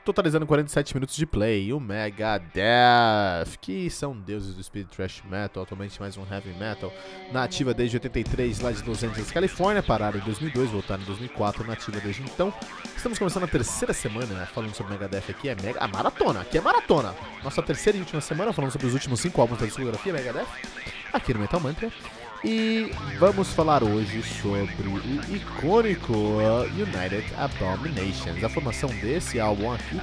totalizando 0.04 0.46
47 0.46 0.94
minutos 0.94 1.16
de 1.16 1.26
play. 1.26 1.72
O 1.74 1.80
Megadeth, 1.80 3.58
que 3.62 3.90
são 3.90 4.16
deuses 4.16 4.56
do 4.56 4.64
speed 4.64 4.88
thrash 4.88 5.24
metal, 5.30 5.64
atualmente 5.64 6.00
mais 6.00 6.18
um 6.18 6.24
heavy 6.30 6.54
metal, 6.54 6.92
nativa 7.32 7.74
desde 7.74 7.98
83 7.98 8.60
lá 8.60 8.72
de 8.72 8.84
Los 8.84 9.04
Angeles, 9.04 9.32
Califórnia, 9.32 9.82
pararam 9.82 10.20
em 10.20 10.24
2002, 10.24 10.70
voltaram 10.72 11.04
em 11.04 11.06
2004, 11.06 11.66
nativa 11.66 12.00
desde 12.00 12.24
então. 12.24 12.54
Estamos 12.96 13.18
começando 13.18 13.44
a 13.44 13.48
terceira 13.48 13.94
semana 13.94 14.34
né, 14.34 14.48
falando 14.54 14.74
sobre 14.74 14.94
Megadeth 14.94 15.30
aqui, 15.30 15.50
é 15.50 15.56
mega, 15.56 15.80
a 15.80 15.88
maratona, 15.88 16.42
aqui 16.42 16.58
é 16.58 16.62
maratona. 16.62 17.14
Nossa 17.44 17.62
terceira 17.62 17.98
e 17.98 18.02
última 18.02 18.22
semana 18.22 18.54
falando 18.54 18.72
sobre 18.72 18.88
os 18.88 18.94
últimos 18.94 19.20
cinco 19.20 19.42
álbuns 19.42 19.60
da 19.60 19.66
discografia 19.66 20.14
Megadeth, 20.14 20.48
aqui 21.12 21.34
no 21.34 21.40
Metal 21.40 21.60
Mantra. 21.60 21.92
E 22.44 22.92
vamos 23.20 23.54
falar 23.54 23.84
hoje 23.84 24.22
sobre 24.22 24.90
o 24.90 25.34
icônico 25.34 26.14
United 26.74 27.26
Abominations. 27.38 28.44
A 28.44 28.50
formação 28.50 28.90
desse 28.90 29.40
álbum 29.40 29.72
aqui 29.72 29.98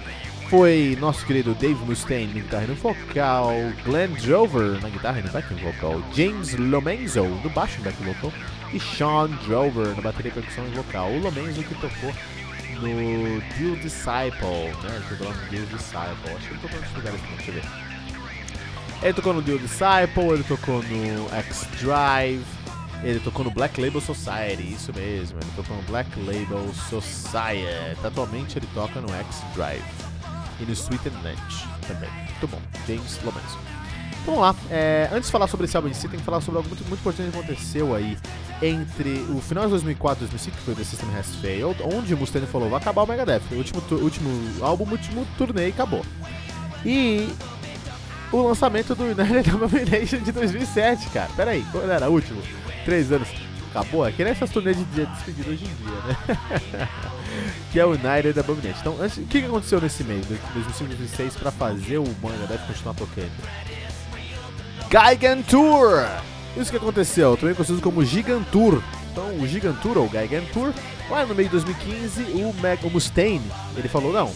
foi 0.49 0.97
nosso 0.99 1.27
querido 1.27 1.55
Dave 1.55 1.85
Mustaine 1.85 2.33
na 2.33 2.41
guitarra 2.41 2.65
e 2.65 2.69
no 2.69 2.75
vocal, 2.77 3.53
Glenn 3.85 4.13
Drover 4.15 4.81
na 4.81 4.89
guitarra 4.89 5.21
e 5.21 5.23
no 5.23 5.31
backing 5.31 5.57
vocal, 5.57 6.03
James 6.15 6.55
Lomenzo 6.55 7.25
no 7.25 7.51
baixo 7.51 7.79
e 7.79 7.83
backing 7.83 8.05
vocal 8.05 8.33
e 8.73 8.81
Sean 8.81 9.29
Drover 9.45 9.95
na 9.95 10.01
bateria 10.01 10.31
e 10.31 10.35
percussão 10.35 10.67
e 10.67 10.71
vocal. 10.71 11.11
O 11.11 11.21
Lomenzo 11.21 11.63
que 11.63 11.75
tocou 11.75 12.15
no 12.81 13.41
Deal 13.59 13.77
Disciple, 13.77 14.73
né? 14.83 14.97
Ele 14.97 15.05
tocou 15.11 15.29
lá 15.29 15.35
no 15.35 15.51
Deal 15.51 15.67
Disciple. 15.67 16.31
Acho 16.37 16.49
que 16.49 16.55
ele 16.55 16.61
tocou 16.63 16.71
em 16.71 16.77
outros 16.77 16.97
lugares 16.97 17.21
deixa 17.21 17.51
eu 17.51 17.55
ver. 17.55 17.90
Ele 19.03 19.15
tocou 19.15 19.33
no 19.33 19.43
The 19.43 19.57
Disciple, 19.57 20.35
ele 20.35 20.45
tocou 20.45 20.83
no 20.83 21.35
X-Drive, 21.35 22.45
ele 23.03 23.21
tocou 23.21 23.45
no 23.45 23.51
Black 23.51 23.81
Label 23.81 24.01
Society, 24.01 24.75
isso 24.75 24.93
mesmo, 24.95 25.39
ele 25.41 25.51
tocou 25.57 25.75
no 25.75 25.83
Black 25.85 26.11
Label 26.21 26.73
Society. 26.91 27.99
Atualmente 28.05 28.59
ele 28.59 28.69
toca 28.75 29.01
no 29.01 29.09
X-Drive 29.09 29.83
e 30.61 30.65
no 30.65 30.73
Sweet 30.73 31.09
and 31.09 31.19
Lunch 31.23 31.67
também. 31.89 32.11
Muito 32.11 32.49
bom, 32.49 32.61
James 32.87 33.19
Lomenzo. 33.25 33.59
Vamos 34.27 34.41
lá, 34.43 34.55
é, 34.71 35.09
antes 35.11 35.27
de 35.27 35.33
falar 35.33 35.47
sobre 35.49 35.65
esse 35.65 35.75
álbum 35.77 35.89
em 35.89 35.95
si, 35.95 36.07
tem 36.07 36.19
que 36.21 36.25
falar 36.25 36.43
sobre 36.43 36.59
algo 36.59 36.69
muito, 36.69 36.85
muito 36.87 37.01
importante 37.01 37.31
que 37.31 37.39
aconteceu 37.39 37.95
aí 37.95 38.19
entre 38.61 39.25
o 39.31 39.41
final 39.41 39.65
de 39.65 39.71
2004 39.71 40.27
e 40.27 40.29
2005, 40.29 40.57
que 40.59 40.63
foi 40.63 40.75
The 40.75 40.85
System 40.85 41.09
Has 41.19 41.35
Failed, 41.37 41.83
onde 41.83 42.13
o 42.13 42.19
Mustaine 42.19 42.47
falou, 42.47 42.69
vai 42.69 42.79
acabar 42.79 43.03
o 43.03 43.07
Megadeth, 43.07 43.41
o 43.51 43.55
último, 43.55 43.83
último 43.93 44.31
álbum, 44.63 44.91
último 44.91 45.27
turnê 45.39 45.69
e 45.69 45.71
acabou. 45.71 46.05
E 46.85 47.31
o 48.33 48.43
lançamento 48.43 48.95
do 48.95 49.05
United 49.05 49.51
Domination 49.51 50.19
de 50.19 50.33
2007, 50.33 51.09
cara. 51.11 51.31
Pera 51.37 51.51
aí, 51.53 51.65
quando 51.73 51.91
era 51.91 52.09
último? 52.09 52.43
Três 52.85 53.11
anos. 53.13 53.29
Acabou, 53.71 54.07
é 54.07 54.11
que 54.11 54.25
nem 54.25 54.33
essas 54.33 54.51
turnês 54.51 54.77
de 54.77 54.85
dia 54.87 55.07
despedida 55.07 55.51
hoje 55.51 55.65
em 55.65 55.69
dia, 55.69 56.01
né? 56.07 56.89
que 57.71 57.79
é 57.79 57.87
o 57.87 57.91
United 57.91 58.39
Abomination. 58.39 58.81
Então, 58.81 58.97
antes, 59.01 59.19
o 59.19 59.23
que 59.23 59.39
aconteceu 59.39 59.81
nesse 59.81 60.03
mês, 60.03 60.27
de 60.27 60.35
2005 60.35 60.89
2006, 60.89 61.37
pra 61.37 61.53
fazer 61.53 61.99
o 61.99 62.05
Manga 62.21 62.47
deve 62.49 62.67
continuar 62.67 62.95
tocando? 62.95 63.31
Gigantour! 64.91 66.05
Isso 66.57 66.71
que 66.71 66.77
aconteceu, 66.77 67.37
também 67.37 67.55
conhecido 67.55 67.81
como 67.81 68.05
Gigantour. 68.05 68.83
Então, 69.13 69.39
o 69.39 69.47
Gigantour, 69.47 69.99
ou 69.99 70.09
Gigantour, 70.09 70.73
lá 71.09 71.25
no 71.25 71.35
meio 71.35 71.49
de 71.49 71.53
2015, 71.53 72.23
o, 72.23 72.53
Mag, 72.61 72.85
o 72.85 72.91
Mustaine, 72.91 73.53
ele 73.77 73.89
falou, 73.89 74.13
não, 74.13 74.33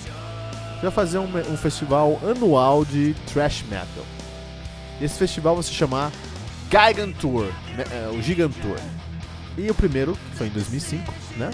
vai 0.83 0.91
fazer 0.91 1.19
um, 1.19 1.25
um, 1.25 1.57
festival 1.57 2.21
anual 2.23 2.85
de 2.85 3.15
thrash 3.33 3.65
metal. 3.69 4.05
Esse 5.01 5.19
festival 5.19 5.55
vai 5.55 5.63
se 5.63 5.73
chamar 5.73 6.13
Gigantour, 6.71 7.47
né, 7.77 7.85
é, 7.91 8.09
o 8.13 8.23
Gigantour. 8.23 8.77
E 9.57 9.71
o 9.71 9.75
primeiro, 9.75 10.17
foi 10.35 10.49
em 10.49 10.51
2005, 10.51 11.13
né? 11.37 11.51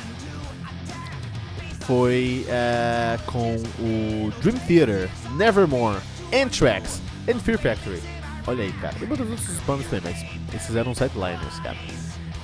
Foi 1.80 2.46
é, 2.48 3.18
com 3.26 3.56
o 3.78 4.32
Dream 4.42 4.56
Theater, 4.66 5.10
Nevermore, 5.36 5.98
Anthrax 6.32 7.02
e 7.26 7.34
Fear 7.34 7.58
Factory. 7.58 8.02
Olha 8.46 8.64
aí, 8.64 8.72
cara. 8.74 8.94
E 9.00 9.06
muitos 9.06 9.28
outros 9.28 9.60
bandas 9.66 9.86
também, 9.86 10.12
mas 10.12 10.54
esses 10.54 10.74
eram 10.74 10.94
sideliners, 10.94 11.58
cara. 11.62 11.76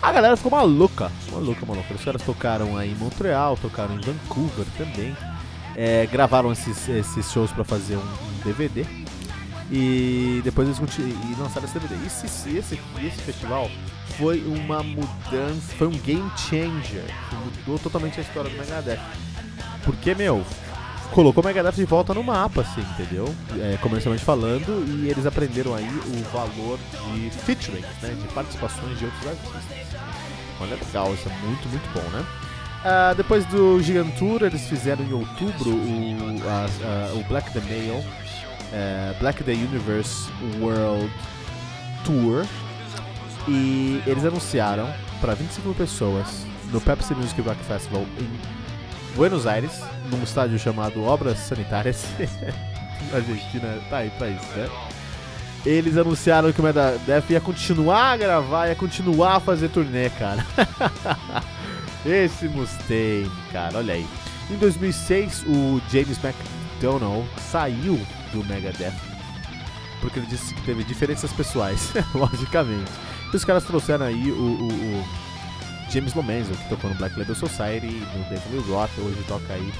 A 0.03 0.13
galera 0.13 0.37
ficou 0.37 0.53
maluca, 0.53 1.11
maluca, 1.33 1.65
maluca. 1.65 1.95
Os 1.95 2.05
caras 2.05 2.23
tocaram 2.23 2.77
aí 2.77 2.93
em 2.93 2.95
Montreal, 2.97 3.57
tocaram 3.57 3.95
em 3.95 4.01
Vancouver 4.01 4.67
também 4.77 5.17
é, 5.77 6.07
gravaram 6.07 6.51
esses, 6.51 6.89
esses 6.89 7.31
shows 7.31 7.53
para 7.53 7.63
fazer 7.63 7.97
um, 7.97 8.01
um, 8.01 8.41
DVD 8.45 8.87
e 9.71 10.41
depois 10.43 10.67
eles 10.67 10.99
e 10.99 11.41
lançaram 11.41 11.67
esse 11.67 11.79
DVD. 11.79 12.07
Esse, 12.07 12.27
esse, 12.27 12.81
esse 13.05 13.23
festival 13.23 13.71
foi 14.17 14.41
uma 14.41 14.83
mudança, 14.83 15.75
foi 15.77 15.89
um 15.89 15.99
game 15.99 16.31
changer 16.37 17.05
mudou 17.45 17.79
totalmente 17.79 18.19
a 18.19 18.23
história 18.23 18.51
do 18.51 18.57
Megadeth. 18.57 19.01
Porque, 19.85 20.15
meu, 20.15 20.43
colocou 21.13 21.43
o 21.43 21.47
Megadeth 21.47 21.73
de 21.73 21.85
volta 21.85 22.15
no 22.15 22.23
mapa, 22.23 22.63
assim, 22.63 22.81
entendeu? 22.81 23.33
É, 23.61 23.77
comercialmente 23.83 24.25
falando, 24.25 24.85
e 24.89 25.11
eles 25.11 25.27
aprenderam 25.27 25.75
aí 25.75 25.87
o 25.87 26.33
valor 26.33 26.79
de 27.13 27.31
featuring, 27.31 27.83
né? 28.01 28.17
De 28.21 28.29
participações 28.29 28.99
de 28.99 29.05
outros 29.05 29.27
artistas. 29.27 29.63
Olha, 30.59 30.75
legal, 30.75 31.13
isso 31.13 31.29
é 31.29 31.47
muito, 31.47 31.69
muito 31.69 31.93
bom, 31.93 32.09
né? 32.17 32.25
Uh, 32.85 33.15
depois 33.17 33.45
do 33.47 33.81
Gigantour, 33.83 34.43
eles 34.43 34.69
fizeram 34.69 35.05
em 35.05 35.13
outubro 35.13 35.71
o, 35.71 35.75
uh, 35.75 37.15
uh, 37.15 37.19
o 37.19 37.25
Black 37.25 37.51
the 37.53 37.61
Nail, 37.61 38.05
é, 38.73 39.15
Black 39.19 39.43
the 39.43 39.53
Universe 39.53 40.31
World 40.61 41.11
Tour. 42.05 42.47
E 43.49 44.03
eles 44.07 44.25
anunciaram 44.25 44.93
para 45.21 45.35
25 45.35 45.69
mil 45.69 45.77
pessoas 45.77 46.45
no 46.73 46.81
Pepsi 46.81 47.15
Music 47.15 47.41
Rock 47.41 47.63
Festival 47.65 48.05
em 48.21 48.29
Buenos 49.15 49.47
Aires, 49.47 49.83
num 50.11 50.23
estádio 50.23 50.59
chamado 50.59 51.03
Obras 51.03 51.39
Sanitárias. 51.39 52.05
a 53.13 53.17
Argentina 53.17 53.79
tá 53.89 53.99
aí 53.99 54.11
pra 54.11 54.29
isso, 54.29 54.47
né? 54.57 54.69
Eles 55.65 55.97
anunciaram 55.97 56.53
que 56.53 56.61
o 56.61 56.65
Megadeth 56.65 57.25
ia 57.31 57.41
continuar 57.41 58.13
a 58.13 58.17
gravar, 58.17 58.69
ia 58.69 58.75
continuar 58.77 59.37
a 59.37 59.41
fazer 59.41 59.69
turnê, 59.69 60.11
cara. 60.11 60.45
Esse 62.07 62.49
Mustaine, 62.49 63.31
cara, 63.53 63.79
olha 63.79 63.95
aí. 63.95 64.07
Em 64.51 64.57
2006, 64.57 65.45
o 65.49 65.81
James 65.91 66.19
McDonald 66.23 67.29
saiu 67.39 68.01
do 68.33 68.45
Megadeth 68.45 69.17
porque 70.01 70.19
ele 70.19 70.27
disse 70.27 70.55
que 70.55 70.63
teve 70.63 70.85
diferenças 70.85 71.33
pessoais, 71.33 71.93
logicamente. 72.15 72.91
E 73.33 73.37
os 73.37 73.45
caras 73.45 73.65
trouxeram 73.65 74.07
aí 74.07 74.31
o, 74.31 74.35
o, 74.35 74.69
o 74.69 75.05
James 75.91 76.15
Lomenzo, 76.15 76.53
que 76.53 76.69
tocou 76.69 76.91
no 76.91 76.97
Black 76.97 77.19
Label 77.19 77.35
Society, 77.35 77.87
no 77.87 78.25
Devil 78.29 78.63
Rock, 78.73 79.01
hoje 79.01 79.23
toca 79.27 79.53
aí 79.53 79.73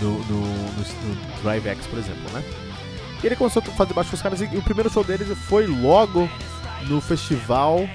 no, 0.00 0.18
no, 0.24 0.40
no, 0.40 0.76
no 0.76 1.42
Drive 1.42 1.66
X, 1.66 1.86
por 1.86 1.98
exemplo, 1.98 2.32
né? 2.32 2.44
E 3.22 3.26
ele 3.26 3.36
começou 3.36 3.62
a 3.62 3.70
fazer 3.72 3.94
baixo 3.94 4.10
com 4.10 4.16
os 4.16 4.22
caras 4.22 4.40
e 4.40 4.44
o 4.44 4.62
primeiro 4.62 4.90
show 4.90 5.02
deles 5.02 5.26
foi 5.48 5.66
logo 5.66 6.28
no 6.88 7.00
festival 7.00 7.88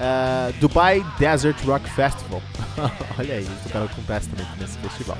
uh, 0.00 0.52
Dubai 0.58 1.04
Desert 1.18 1.56
Rock 1.64 1.88
Festival. 1.90 2.42
Olha 3.18 3.34
aí, 3.34 3.44
eles 3.44 3.62
tocaram 3.62 3.88
com 3.88 4.02
Testament 4.02 4.48
nesse 4.58 4.78
festival. 4.78 5.18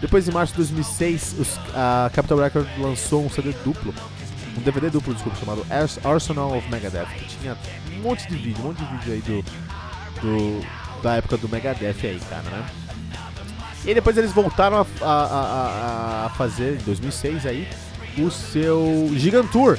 Depois, 0.00 0.28
em 0.28 0.32
março 0.32 0.52
de 0.54 0.58
2006, 0.58 1.36
os, 1.38 1.60
a 1.74 2.10
Capital 2.12 2.38
Records 2.38 2.78
lançou 2.78 3.24
um 3.24 3.30
CD 3.30 3.52
duplo, 3.64 3.94
um 4.56 4.60
DVD 4.62 4.90
duplo, 4.90 5.14
desculpa, 5.14 5.38
chamado 5.38 5.66
Arsenal 6.04 6.56
of 6.56 6.68
Megadeth, 6.70 7.06
que 7.06 7.24
tinha 7.38 7.56
um 7.96 8.02
monte 8.02 8.26
de 8.28 8.36
vídeo, 8.36 8.60
um 8.60 8.68
monte 8.68 8.78
de 8.78 8.96
vídeo 8.96 9.12
aí 9.12 9.20
do, 9.20 9.44
do 10.22 10.80
da 11.02 11.16
época 11.16 11.36
do 11.36 11.48
Megadeth 11.48 11.96
aí, 12.02 12.20
cara, 12.28 12.42
né? 12.42 12.66
E 13.84 13.94
depois 13.94 14.16
eles 14.16 14.32
voltaram 14.32 14.78
a, 14.78 15.06
a, 15.06 15.12
a, 15.12 16.26
a 16.26 16.30
fazer, 16.30 16.80
em 16.80 16.84
2006 16.84 17.46
aí, 17.46 17.68
o 18.18 18.30
seu 18.30 19.10
Gigantour, 19.14 19.78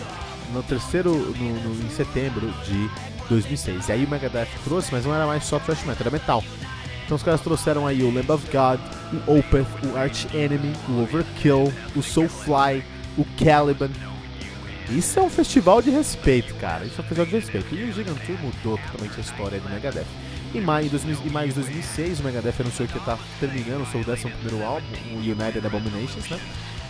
no 0.54 0.64
terceiro, 0.64 1.12
no, 1.14 1.54
no, 1.62 1.86
em 1.86 1.90
setembro 1.90 2.52
de 2.66 2.90
2006. 3.32 3.88
E 3.88 3.92
aí 3.92 4.06
o 4.06 4.10
Megadeth 4.10 4.50
trouxe, 4.64 4.92
mas 4.92 5.06
não 5.06 5.16
era 5.16 5.26
mais 5.26 5.44
só 5.46 5.58
thrash 5.60 5.84
metal, 5.84 6.02
era 6.02 6.12
metal. 6.12 6.44
Então 7.06 7.16
os 7.16 7.24
caras 7.24 7.42
trouxeram 7.42 7.88
aí 7.88 8.04
o 8.04 8.14
Lamb 8.14 8.32
of 8.32 8.46
God, 8.52 8.80
o 9.28 9.40
Opeth, 9.40 9.66
o 9.86 9.98
Arch 9.98 10.26
Enemy, 10.34 10.74
o 10.90 11.02
Overkill, 11.02 11.74
o 11.96 12.02
Soulfly, 12.02 12.84
o 13.18 13.26
Caliban. 13.44 13.90
Isso 14.90 15.20
é 15.20 15.22
um 15.22 15.30
festival 15.30 15.82
de 15.82 15.90
respeito, 15.90 16.54
cara. 16.56 16.86
Isso 16.86 17.00
é 17.00 17.04
um 17.04 17.08
festival 17.08 17.26
de 17.26 17.32
respeito. 17.32 17.74
E 17.74 17.84
o 17.90 17.94
Gigantour 17.94 18.38
mudou 18.42 18.78
totalmente 18.78 19.18
a 19.18 19.22
história 19.22 19.60
do 19.60 19.70
Megadeth. 19.70 20.06
Em 20.54 20.60
maio, 20.60 20.90
de 20.90 20.90
2006, 21.56 22.20
o 22.20 22.24
Megadeth 22.24 22.56
anunciou 22.60 22.88
que 22.88 22.98
está 22.98 23.18
terminando 23.40 23.84
o 23.84 23.86
seu 23.86 24.02
11 24.02 24.64
álbum, 24.66 24.86
o 25.14 25.18
United 25.20 25.66
Abominations, 25.66 26.30
né? 26.30 26.40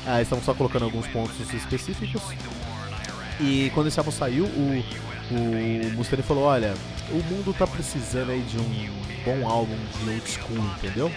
Ah, 0.07 0.19
estamos 0.19 0.43
só 0.43 0.55
colocando 0.55 0.85
alguns 0.85 1.07
pontos 1.07 1.39
específicos. 1.53 2.21
E 3.39 3.69
quando 3.75 3.87
esse 3.87 3.99
álbum 3.99 4.11
saiu, 4.11 4.45
o, 4.45 4.83
o 5.35 5.93
Mustaine 5.95 6.23
falou: 6.23 6.43
Olha, 6.43 6.73
o 7.09 7.23
mundo 7.33 7.53
tá 7.57 7.65
precisando 7.65 8.31
aí 8.31 8.41
de 8.41 8.57
um 8.57 8.89
bom 9.25 9.47
álbum 9.47 9.77
de 10.03 10.09
old 10.09 10.29
school, 10.29 10.57
entendeu? 10.77 11.11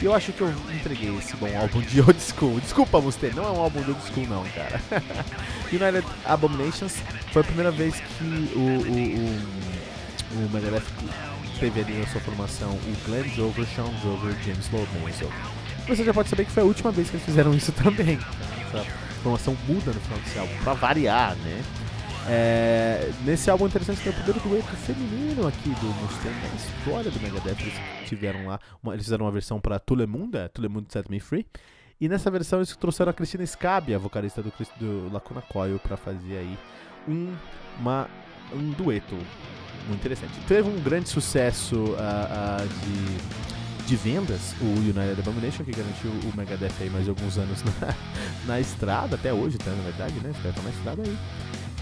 E 0.00 0.04
eu 0.04 0.12
acho 0.12 0.32
que 0.32 0.40
eu 0.40 0.52
entreguei 0.74 1.16
esse 1.16 1.36
bom 1.36 1.48
álbum 1.58 1.80
de 1.80 2.00
old 2.00 2.20
school. 2.20 2.60
Desculpa, 2.60 3.00
Mustaine, 3.00 3.36
não 3.36 3.44
é 3.44 3.50
um 3.50 3.60
álbum 3.60 3.82
de 3.82 3.90
old 3.90 4.02
school 4.02 4.26
não, 4.26 4.44
cara. 4.50 4.80
United 5.72 6.04
Abominations 6.24 6.96
foi 7.32 7.42
a 7.42 7.44
primeira 7.44 7.70
vez 7.70 7.94
que 7.94 8.24
o, 8.54 8.60
o, 8.60 10.40
o, 10.40 10.46
o 10.46 10.50
Megadeth 10.52 10.84
teve 11.58 11.80
ali 11.80 11.94
na 11.94 12.06
sua 12.08 12.20
formação 12.20 12.70
o 12.70 12.96
Glenn 13.06 13.28
Jover, 13.28 13.66
Sean 13.74 13.90
Jover 14.02 14.36
e 14.38 14.44
James 14.44 14.68
Lowenzel. 14.70 15.30
Você 15.86 16.04
já 16.04 16.12
pode 16.14 16.28
saber 16.28 16.44
que 16.44 16.50
foi 16.50 16.62
a 16.62 16.66
última 16.66 16.90
vez 16.90 17.08
que 17.08 17.16
eles 17.16 17.26
fizeram 17.26 17.54
isso 17.54 17.72
também. 17.82 18.18
Essa 18.66 18.84
formação 19.22 19.56
muda 19.66 19.92
no 19.92 20.00
final 20.00 20.18
desse 20.18 20.38
álbum, 20.38 20.54
pra 20.62 20.74
variar, 20.74 21.36
né? 21.36 21.62
É, 22.26 23.10
nesse 23.24 23.50
álbum 23.50 23.66
interessante 23.66 24.02
tem 24.02 24.10
o 24.10 24.14
primeiro 24.14 24.40
dueto 24.40 24.76
feminino 24.76 25.46
aqui 25.46 25.68
do 25.68 25.86
Mustang, 25.86 26.34
a 26.34 26.56
história 26.56 27.10
do 27.10 27.20
Megadeth. 27.20 27.60
Eles 27.60 28.08
tiveram 28.08 28.46
lá, 28.46 28.58
uma, 28.82 28.94
eles 28.94 29.04
fizeram 29.04 29.26
uma 29.26 29.32
versão 29.32 29.60
para 29.60 29.78
Tulemunda, 29.78 30.48
Tulemunda 30.48 30.86
Set 30.90 31.10
Me 31.10 31.20
Free. 31.20 31.46
E 32.00 32.08
nessa 32.08 32.30
versão 32.30 32.58
eles 32.58 32.74
trouxeram 32.76 33.10
a 33.10 33.12
Cristina 33.12 33.46
Scabia, 33.46 33.98
vocalista 33.98 34.42
do, 34.42 34.52
do 34.78 35.12
Lacuna 35.12 35.42
Coil, 35.42 35.78
para 35.78 35.96
fazer 35.96 36.38
aí 36.38 36.58
um, 37.06 37.32
uma, 37.78 38.08
um 38.52 38.70
dueto 38.70 39.14
muito 39.86 40.00
interessante. 40.00 40.32
Teve 40.48 40.68
um 40.68 40.80
grande 40.80 41.08
sucesso 41.08 41.76
uh, 41.76 41.92
uh, 41.92 42.68
de, 43.78 43.86
de 43.86 43.96
vendas, 43.96 44.54
o 44.60 44.64
United 44.64 45.20
Abomination, 45.20 45.62
que 45.62 45.72
garantiu 45.72 46.10
o 46.10 46.36
Megadeth 46.36 46.72
aí 46.80 46.90
mais 46.90 47.08
alguns 47.08 47.36
anos 47.36 47.62
na, 47.80 47.94
na 48.46 48.60
estrada, 48.60 49.16
até 49.16 49.32
hoje, 49.32 49.58
tá, 49.58 49.70
na 49.70 49.82
verdade, 49.82 50.14
né? 50.20 50.30
Os 50.30 50.64
na 50.64 50.70
estrada 50.70 51.02
aí. 51.02 51.18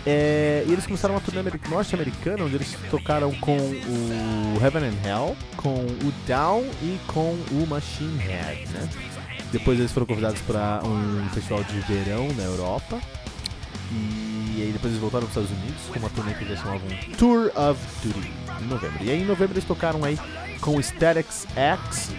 É, 0.04 0.64
e 0.66 0.72
eles 0.72 0.84
começaram 0.84 1.14
uma 1.14 1.20
turnê 1.20 1.42
norte-americana, 1.70 2.44
onde 2.44 2.56
eles 2.56 2.76
tocaram 2.90 3.32
com 3.36 3.56
o 3.56 4.58
Heaven 4.60 4.84
and 4.84 5.08
Hell, 5.08 5.36
com 5.56 5.74
o 5.74 6.12
Down 6.26 6.64
e 6.82 6.98
com 7.06 7.36
o 7.52 7.66
Machine 7.68 8.18
Head, 8.18 8.68
né? 8.70 8.88
Depois 9.52 9.78
eles 9.78 9.92
foram 9.92 10.06
convidados 10.06 10.40
para 10.42 10.80
um 10.84 11.28
festival 11.28 11.62
de 11.64 11.78
verão 11.80 12.26
na 12.36 12.42
Europa. 12.42 13.00
E 13.92 14.62
aí 14.62 14.72
depois 14.72 14.92
eles 14.92 14.98
voltaram 14.98 15.26
para 15.26 15.40
os 15.40 15.48
Estados 15.48 15.62
Unidos 15.62 15.82
com 15.92 15.98
uma 15.98 16.10
turnê 16.10 16.34
que 16.34 16.44
eles 16.44 16.58
chamavam 16.58 16.80
Tour 17.16 17.52
of 17.56 17.80
Duty, 18.02 18.32
em 18.60 18.66
novembro. 18.66 19.04
E 19.04 19.10
aí 19.10 19.22
em 19.22 19.24
novembro 19.24 19.54
eles 19.54 19.64
tocaram 19.64 20.02
aí 20.04 20.18
com 20.60 20.80
Statics 20.80 21.46
X, 21.54 22.10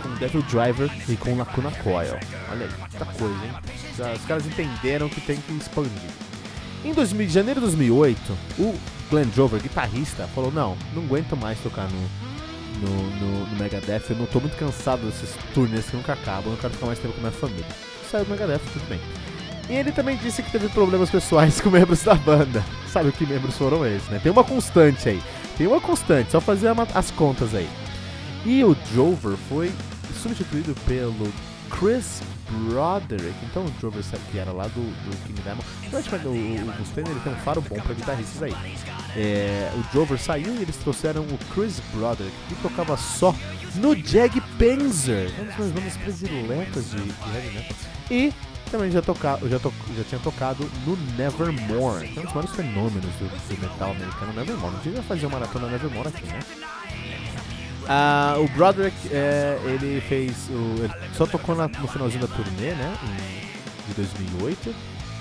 com 0.00 0.08
Devil 0.14 0.42
Driver 0.42 0.90
e 1.08 1.16
com 1.16 1.36
Lacuna 1.36 1.70
Coil. 1.82 2.16
Olha 2.50 2.66
aí, 2.66 2.72
muita 2.78 3.04
coisa, 3.04 3.44
hein? 3.44 4.14
Os 4.14 4.24
caras 4.24 4.46
entenderam 4.46 5.08
que 5.08 5.20
tem 5.20 5.36
que 5.36 5.52
expandir. 5.52 6.10
Em 6.86 6.92
2000, 6.92 7.28
janeiro 7.28 7.58
de 7.58 7.66
2008, 7.66 8.38
o 8.60 8.72
Glenn 9.10 9.26
Drover, 9.34 9.60
guitarrista, 9.60 10.28
falou: 10.28 10.52
Não, 10.52 10.76
não 10.94 11.02
aguento 11.02 11.36
mais 11.36 11.58
tocar 11.58 11.88
no, 11.90 12.88
no, 12.88 13.10
no, 13.10 13.46
no 13.46 13.56
Megadeth, 13.56 14.04
eu 14.10 14.14
não 14.16 14.26
tô 14.26 14.38
muito 14.38 14.56
cansado 14.56 15.04
desses 15.04 15.34
turnês 15.52 15.86
que 15.86 15.96
nunca 15.96 16.12
acabam, 16.12 16.52
eu 16.52 16.58
quero 16.58 16.74
ficar 16.74 16.86
mais 16.86 17.00
tempo 17.00 17.12
com 17.14 17.18
a 17.18 17.22
minha 17.22 17.32
família. 17.32 17.66
Saiu 18.08 18.24
do 18.24 18.30
Megadeth, 18.30 18.60
tudo 18.72 18.88
bem. 18.88 19.00
E 19.68 19.72
ele 19.74 19.90
também 19.90 20.16
disse 20.16 20.44
que 20.44 20.52
teve 20.52 20.68
problemas 20.68 21.10
pessoais 21.10 21.58
com 21.60 21.70
membros 21.70 22.04
da 22.04 22.14
banda. 22.14 22.64
Sabe 22.92 23.10
que 23.10 23.26
membros 23.26 23.58
foram 23.58 23.84
esses, 23.84 24.08
né? 24.08 24.20
Tem 24.22 24.30
uma 24.30 24.44
constante 24.44 25.08
aí. 25.08 25.20
Tem 25.58 25.66
uma 25.66 25.80
constante, 25.80 26.30
só 26.30 26.40
fazer 26.40 26.68
as 26.94 27.10
contas 27.10 27.52
aí. 27.52 27.68
E 28.44 28.62
o 28.62 28.76
Drover 28.92 29.36
foi 29.48 29.72
substituído 30.22 30.72
pelo 30.86 31.32
Chris 31.70 32.22
Broderick. 32.50 33.34
Então 33.44 33.64
o 33.64 33.70
Drover 33.72 34.02
que 34.30 34.38
era 34.38 34.52
lá 34.52 34.64
do, 34.64 34.80
do 34.80 35.26
King 35.26 35.40
Diamond. 35.42 35.66
Eu 35.92 35.98
acho 35.98 36.08
que 36.08 36.26
o, 36.26 36.30
o 36.30 36.78
Mustaine 36.78 37.10
ele 37.10 37.20
tem 37.20 37.32
um 37.32 37.36
faro 37.36 37.60
bom 37.60 37.76
pra 37.76 37.94
guitarristas 37.94 38.42
aí. 38.42 38.54
É, 39.16 39.70
o 39.74 39.92
Drover 39.92 40.18
saiu 40.18 40.54
e 40.54 40.62
eles 40.62 40.76
trouxeram 40.76 41.22
o 41.22 41.38
Chris 41.54 41.80
Broderick, 41.92 42.34
que 42.48 42.54
tocava 42.56 42.96
só 42.96 43.34
no 43.76 43.94
Jag 43.94 44.40
Panzer, 44.58 45.30
um 45.40 45.44
dos 45.44 45.56
meus 45.56 45.74
nomes 45.74 45.96
prediletos 45.96 46.90
de, 46.90 47.02
de 47.02 47.34
heavy 47.34 47.54
metal. 47.54 47.76
E 48.10 48.32
também 48.70 48.90
já, 48.90 49.00
toca, 49.00 49.38
já, 49.48 49.58
to, 49.58 49.72
já 49.96 50.04
tinha 50.04 50.20
tocado 50.20 50.68
no 50.84 50.96
Nevermore, 51.16 52.08
que 52.08 52.18
é 52.18 52.22
um 52.22 52.24
dos 52.24 52.34
maiores 52.34 52.54
fenômenos 52.54 53.14
do, 53.16 53.28
do 53.28 53.60
metal 53.60 53.90
americano, 53.90 54.32
Nevermore. 54.32 54.76
A 54.76 54.82
gente 54.82 54.94
vai 54.94 55.04
fazer 55.04 55.26
uma 55.26 55.38
maratona 55.38 55.68
Nevermore 55.68 56.08
aqui, 56.08 56.26
né? 56.26 56.40
Uh, 57.86 58.42
o 58.42 58.48
Broderick, 58.48 58.96
é, 59.12 59.58
ele 59.64 60.00
fez. 60.00 60.48
O, 60.50 60.84
ele 60.84 60.92
só 61.14 61.24
tocou 61.24 61.54
na, 61.54 61.68
no 61.68 61.86
finalzinho 61.86 62.26
da 62.26 62.34
turnê, 62.34 62.72
né? 62.72 62.98
Em, 63.04 63.88
de 63.88 63.94
2008. 63.94 64.74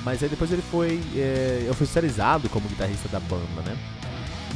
Mas 0.03 0.21
aí 0.21 0.29
depois 0.29 0.51
ele 0.51 0.61
foi 0.63 1.01
é, 1.15 1.67
oficializado 1.69 2.49
como 2.49 2.67
guitarrista 2.67 3.07
da 3.09 3.19
banda, 3.19 3.61
né? 3.65 3.77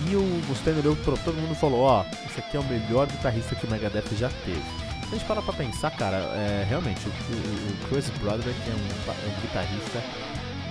E 0.07 0.15
o 0.15 0.21
Mustaine 0.47 0.79
olhou 0.79 0.95
pra 0.95 1.17
todo 1.17 1.35
mundo 1.35 1.51
e 1.51 1.55
falou: 1.55 1.81
Ó, 1.81 2.03
oh, 2.03 2.25
esse 2.25 2.39
aqui 2.39 2.57
é 2.57 2.59
o 2.59 2.63
melhor 2.63 3.07
guitarrista 3.07 3.55
que 3.55 3.65
o 3.65 3.69
Megadeth 3.69 4.15
já 4.17 4.29
teve. 4.45 4.61
Se 5.09 5.15
a 5.15 5.17
gente 5.17 5.25
parar 5.25 5.41
pra 5.41 5.53
pensar, 5.53 5.91
cara, 5.91 6.17
é, 6.17 6.65
realmente, 6.69 7.01
o, 7.07 7.09
o, 7.11 7.89
Chris 7.89 8.09
Broderick 8.21 8.59
é 8.69 8.73
um, 8.73 9.11
é 9.11 9.37
um 9.37 9.41
guitarrista 9.41 10.03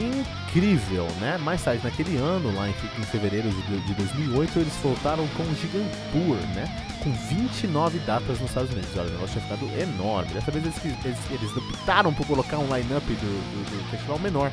incrível, 0.03 1.07
né? 1.21 1.39
Mais 1.39 1.63
tarde, 1.63 1.83
naquele 1.83 2.17
ano, 2.17 2.55
lá 2.55 2.69
em, 2.69 2.75
em 2.99 3.03
fevereiro 3.05 3.51
de, 3.51 3.81
de 3.81 3.95
2008, 3.95 4.59
eles 4.59 4.73
voltaram 4.83 5.27
com 5.29 5.43
o 5.43 5.55
Gigantour, 5.55 6.37
né? 6.55 6.87
Com 7.03 7.13
29 7.13 7.99
datas 8.01 8.41
nos 8.41 8.51
Estados 8.51 8.71
Unidos. 8.71 8.91
Olha, 8.97 9.09
o 9.09 9.13
negócio 9.13 9.41
tinha 9.41 9.57
ficado 9.57 9.81
enorme. 9.81 10.33
Dessa 10.33 10.51
vez 10.51 10.65
eles, 10.65 11.05
eles, 11.05 11.19
eles 11.31 11.57
optaram 11.57 12.13
por 12.13 12.27
colocar 12.27 12.59
um 12.59 12.75
line-up 12.75 13.07
do, 13.07 13.17
do, 13.17 13.79
do, 13.79 13.91
festival 13.91 14.19
menor, 14.19 14.51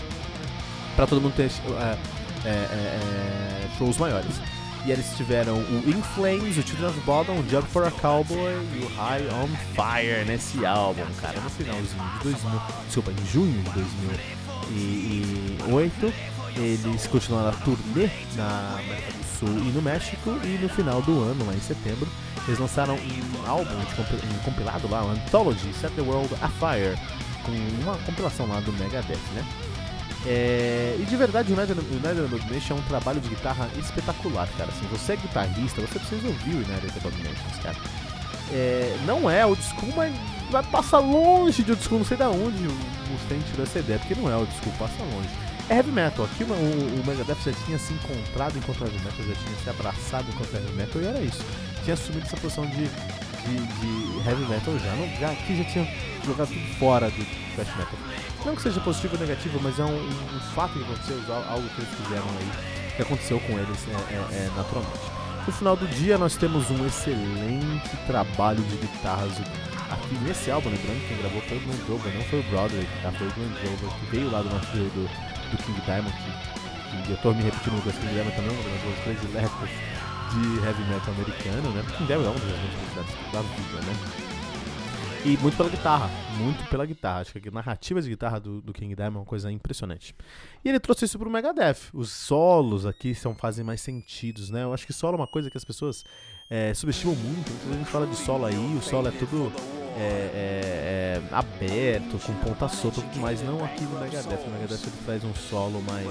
para 0.95 1.07
todo 1.07 1.22
mundo 1.22 1.34
ter 1.35 1.47
uh, 1.47 1.97
shows 3.77 3.97
maiores. 3.97 4.39
E 4.85 4.91
eles 4.91 5.15
tiveram 5.17 5.55
o 5.55 5.84
In 5.89 5.99
Flames, 6.13 6.57
o 6.59 6.61
Children 6.61 6.89
of 6.89 6.99
Bodom, 7.01 7.39
o 7.39 7.49
Jump 7.49 7.67
for 7.69 7.88
a 7.88 7.91
Cowboy 7.91 8.53
e 8.76 8.84
o 8.84 8.88
High 8.95 9.27
on 9.34 9.47
Fire 9.73 10.23
nesse 10.26 10.63
álbum, 10.63 11.03
cara, 11.19 11.39
no 11.39 11.49
finalzinho 11.49 12.03
de 12.19 12.23
2000, 12.23 12.61
desculpa, 12.85 13.11
em 13.11 13.26
junho 13.26 13.63
de 13.63 14.35
2008. 14.69 16.13
Eles 16.57 17.05
continuaram 17.07 17.49
a 17.49 17.51
turnê 17.51 18.09
na 18.35 18.77
América 18.79 19.11
do 19.11 19.39
Sul 19.39 19.49
e 19.49 19.71
no 19.71 19.81
México 19.81 20.29
e 20.43 20.57
no 20.61 20.69
final 20.69 21.01
do 21.01 21.21
ano, 21.21 21.45
lá 21.45 21.53
em 21.53 21.59
setembro, 21.59 22.07
eles 22.47 22.57
lançaram 22.57 22.95
um 22.95 23.49
álbum, 23.49 23.73
um 23.73 24.39
compilado 24.43 24.87
lá, 24.89 25.03
um 25.03 25.11
Anthology, 25.11 25.73
Set 25.73 25.91
the 25.95 26.01
World 26.01 26.33
Afire, 26.41 26.97
com 27.43 27.51
uma 27.83 27.97
compilação 28.05 28.47
lá 28.47 28.61
do 28.61 28.71
Megadeth, 28.71 29.19
né? 29.33 29.45
É, 30.25 30.95
e 30.99 31.03
de 31.03 31.15
verdade, 31.15 31.51
o 31.51 31.55
United, 31.55 31.79
United 31.79 32.27
Domination 32.27 32.75
é 32.75 32.77
um 32.77 32.81
trabalho 32.83 33.19
de 33.19 33.29
guitarra 33.29 33.69
espetacular, 33.77 34.47
cara. 34.57 34.69
Assim, 34.71 34.87
você 34.87 35.13
é 35.13 35.15
guitarrista, 35.17 35.81
você 35.81 35.99
precisa 35.99 36.27
ouvir 36.27 36.55
o 36.55 36.57
United 36.57 36.99
Domination, 36.99 37.61
cara. 37.61 37.75
É, 38.51 38.97
não 39.05 39.29
é 39.29 39.45
o 39.45 39.55
school, 39.55 39.93
mas 39.95 40.13
vai 40.56 40.64
passar 40.64 40.99
longe 40.99 41.64
de 41.64 41.72
old 41.72 41.84
school, 41.84 41.99
não 41.99 42.06
sei 42.06 42.15
da 42.15 42.30
onde 42.30 42.65
o 42.65 42.72
Mustaine 43.11 43.44
tirou 43.44 43.64
essa 43.64 43.80
ideia, 43.80 43.99
porque 43.99 44.15
não 44.15 44.32
é 44.32 44.38
o 44.38 44.45
school, 44.45 44.73
passa 44.80 45.03
longe. 45.03 45.30
É 45.69 45.76
heavy 45.76 45.91
metal, 45.91 46.26
aqui 46.26 46.44
o, 46.44 46.48
o, 46.48 47.03
Megadeth 47.06 47.36
já 47.44 47.52
tinha 47.65 47.77
se 47.77 47.94
encontrado 47.94 48.57
enquanto 48.57 48.82
heavy 48.82 48.98
metal, 48.99 49.26
já 49.26 49.34
tinha 49.34 49.57
se 49.61 49.69
abraçado 49.69 50.26
enquanto 50.30 50.53
heavy 50.53 50.72
metal 50.73 51.02
e 51.02 51.06
era 51.07 51.19
isso. 51.19 51.44
Tinha 51.84 51.95
assumido 51.95 52.26
essa 52.26 52.38
posição 52.38 52.65
de, 52.68 52.88
de, 52.88 52.88
de 52.88 54.30
heavy 54.30 54.45
metal 54.45 54.80
já, 54.80 54.95
não, 54.95 55.19
já 55.19 55.32
aqui 55.32 55.57
já 55.57 55.64
tinha 55.65 55.88
jogado 56.23 56.48
tudo 56.48 56.80
fora 56.80 57.10
do 57.10 57.26
thrash 57.56 57.76
metal. 57.76 57.99
Não 58.45 58.56
que 58.56 58.61
seja 58.61 58.80
positivo 58.80 59.15
ou 59.15 59.19
negativo, 59.19 59.60
mas 59.61 59.77
é 59.77 59.84
um, 59.84 59.90
um, 59.90 60.38
um 60.38 60.40
fato 60.53 60.73
que 60.73 60.84
aconteceu, 60.84 61.18
algo 61.49 61.68
que 61.68 61.82
eles 61.82 61.94
fizeram 62.02 62.27
aí, 62.40 62.95
que 62.95 63.02
aconteceu 63.02 63.40
com 63.41 63.60
eles 63.60 63.77
é, 63.90 64.14
é, 64.14 64.45
é, 64.45 64.52
naturalmente. 64.56 65.03
No 65.45 65.52
final 65.52 65.76
do 65.76 65.88
dia, 65.88 66.18
nós 66.18 66.38
temos 66.38 66.72
um 66.72 66.86
excelente 66.88 67.98
trabalho 68.07 68.64
de 68.64 68.77
guitarras 68.77 69.38
aqui 69.90 70.16
nesse 70.24 70.52
álbum, 70.52 70.70
lembrando 70.70 71.07
quem 71.07 71.18
gravou 71.18 71.41
foi 71.41 71.57
o 71.57 71.62
Glenn 71.62 71.78
Drover, 71.86 72.14
não 72.14 72.24
foi 72.24 72.40
o 72.40 72.44
Broderick, 72.44 73.02
tá? 73.02 73.12
Foi 73.12 73.28
o 73.28 73.32
Glenn 73.34 73.49
Drover, 73.49 73.99
que 73.99 74.06
veio 74.12 74.32
lá 74.32 74.41
do 74.41 74.49
nosso 74.49 74.72
do, 74.72 75.03
do 75.52 75.64
King 75.64 75.82
Diamond, 75.82 76.16
que, 76.16 77.03
que 77.03 77.12
eu 77.12 77.18
tô 77.18 77.34
me 77.34 77.44
repetindo 77.44 77.78
o 77.78 77.82
King 77.82 78.14
Diamond 78.14 78.36
também, 78.36 78.52
uma 78.52 78.64
das 78.64 79.03
prediletas 79.03 79.70
de 80.34 80.66
heavy 80.66 80.84
metal 80.90 81.14
americano, 81.14 81.70
né? 81.72 81.84
King 81.98 82.06
Diamond 82.06 82.28
é 82.28 82.32
uma 82.32 82.40
das 82.40 82.60
minhas 82.60 83.32
da 83.32 83.41
vida, 83.41 83.82
né? 83.86 84.36
E 85.26 85.38
muito 85.38 85.57
pela 85.57 85.70
guitarra, 85.70 86.07
muito 86.38 86.70
pela 86.70 86.86
guitarra. 86.86 87.22
Acho 87.22 87.40
que 87.40 87.49
a 87.49 87.52
narrativa 87.52 87.99
de 87.99 88.10
guitarra 88.10 88.40
do, 88.40 88.62
do 88.62 88.72
King 88.72 88.94
Diamond 88.94 89.18
é 89.18 89.20
uma 89.22 89.26
coisa 89.26 89.52
impressionante. 89.52 90.16
E 90.64 90.70
ele 90.70 90.80
trouxe 90.80 91.06
isso 91.06 91.18
pro 91.18 91.32
Megadeth. 91.32 91.90
Os 91.91 92.12
solos 92.12 92.86
aqui 92.86 93.16
são, 93.16 93.34
fazem 93.34 93.66
mais 93.66 93.82
sentidos, 93.82 94.52
né? 94.52 94.62
Eu 94.62 94.72
acho 94.72 94.86
que 94.86 94.94
solo 94.94 95.16
é 95.16 95.18
uma 95.18 95.28
coisa 95.28 95.49
que 95.49 95.57
as 95.57 95.66
pessoas 95.66 96.06
é, 96.49 96.73
subestimam 96.73 97.15
muito. 97.15 97.51
Quando 97.61 97.73
a 97.73 97.77
gente 97.77 97.89
fala 97.89 98.07
de 98.07 98.15
solo 98.15 98.45
aí, 98.45 98.77
o 98.77 98.81
solo 98.81 99.07
é 99.07 99.11
tudo 99.11 99.51
é, 99.97 100.01
é, 100.01 101.22
é 101.31 101.35
aberto, 101.35 102.19
com 102.26 102.34
ponta 102.35 102.67
solta 102.67 103.01
tudo 103.01 103.19
mais. 103.19 103.41
Não 103.41 103.63
aqui 103.63 103.84
no 103.84 103.99
Megadeth. 103.99 104.45
O 104.45 104.51
Megadeth 104.51 104.84
ele 104.84 105.05
traz 105.05 105.23
um 105.23 105.34
solo 105.34 105.81
mais 105.81 106.07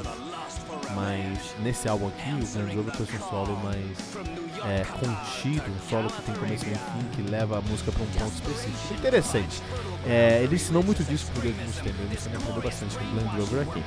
mas 0.94 1.55
nesse 1.61 1.89
álbum 1.89 2.09
aqui, 2.09 2.31
o 2.31 2.36
Guns 2.36 2.55
N' 2.55 2.78
um 2.78 3.28
solo 3.28 3.56
mais 3.62 4.44
é, 4.66 4.85
contido, 4.85 5.65
um 5.70 5.89
solo 5.89 6.09
que 6.09 6.23
tem 6.23 6.35
começo 6.35 6.65
e 6.65 6.69
fim, 6.69 7.05
que 7.15 7.31
leva 7.31 7.59
a 7.59 7.61
música 7.61 7.93
para 7.93 8.03
um 8.03 8.07
ponto 8.07 8.35
específico. 8.35 8.95
Interessante. 8.95 9.62
É, 10.07 10.41
ele 10.43 10.57
ensinou 10.57 10.82
muito 10.82 11.03
disso 11.05 11.27
pro 11.32 11.43
Dave 11.43 11.62
Mustaine, 11.65 11.97
ele 12.01 12.16
também 12.16 12.39
aprendeu 12.39 12.62
bastante 12.62 12.97
com 12.97 13.05
o 13.05 13.09
Glenn 13.09 13.35
Drover 13.35 13.69
aqui. 13.69 13.82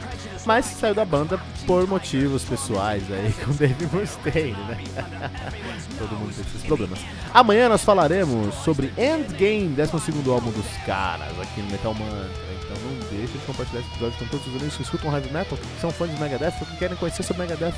Mas 0.45 0.65
saiu 0.65 0.95
da 0.95 1.05
banda 1.05 1.39
por 1.65 1.87
motivos 1.87 2.43
pessoais 2.43 3.03
aí 3.11 3.33
com 3.43 3.51
o 3.51 3.53
Dave 3.53 3.87
Mustaine, 3.91 4.51
né? 4.51 4.77
Todo 5.97 6.11
mundo 6.11 6.33
tem 6.33 6.45
esses 6.45 6.63
problemas. 6.63 6.99
Amanhã 7.33 7.69
nós 7.69 7.83
falaremos 7.83 8.53
sobre 8.55 8.91
Endgame, 8.97 9.69
12 9.69 10.29
álbum 10.29 10.51
dos 10.51 10.67
caras 10.85 11.39
aqui 11.39 11.61
no 11.61 11.71
Metal 11.71 11.93
Mantra. 11.93 12.47
Então 12.63 12.77
não 12.83 13.09
deixe 13.09 13.33
de 13.33 13.45
compartilhar 13.45 13.81
esse 13.81 13.89
episódio 13.91 14.17
com 14.19 14.25
todos 14.25 14.47
os 14.47 14.55
amigos 14.55 14.75
que 14.75 14.83
escutam 14.83 15.13
heavy 15.13 15.31
metal, 15.31 15.57
que 15.57 15.81
são 15.81 15.91
fãs 15.91 16.11
de 16.11 16.21
Megadeth 16.21 16.53
ou 16.59 16.67
que 16.67 16.77
querem 16.77 16.97
conhecer 16.97 17.23
sobre 17.23 17.43
Megadeth 17.43 17.75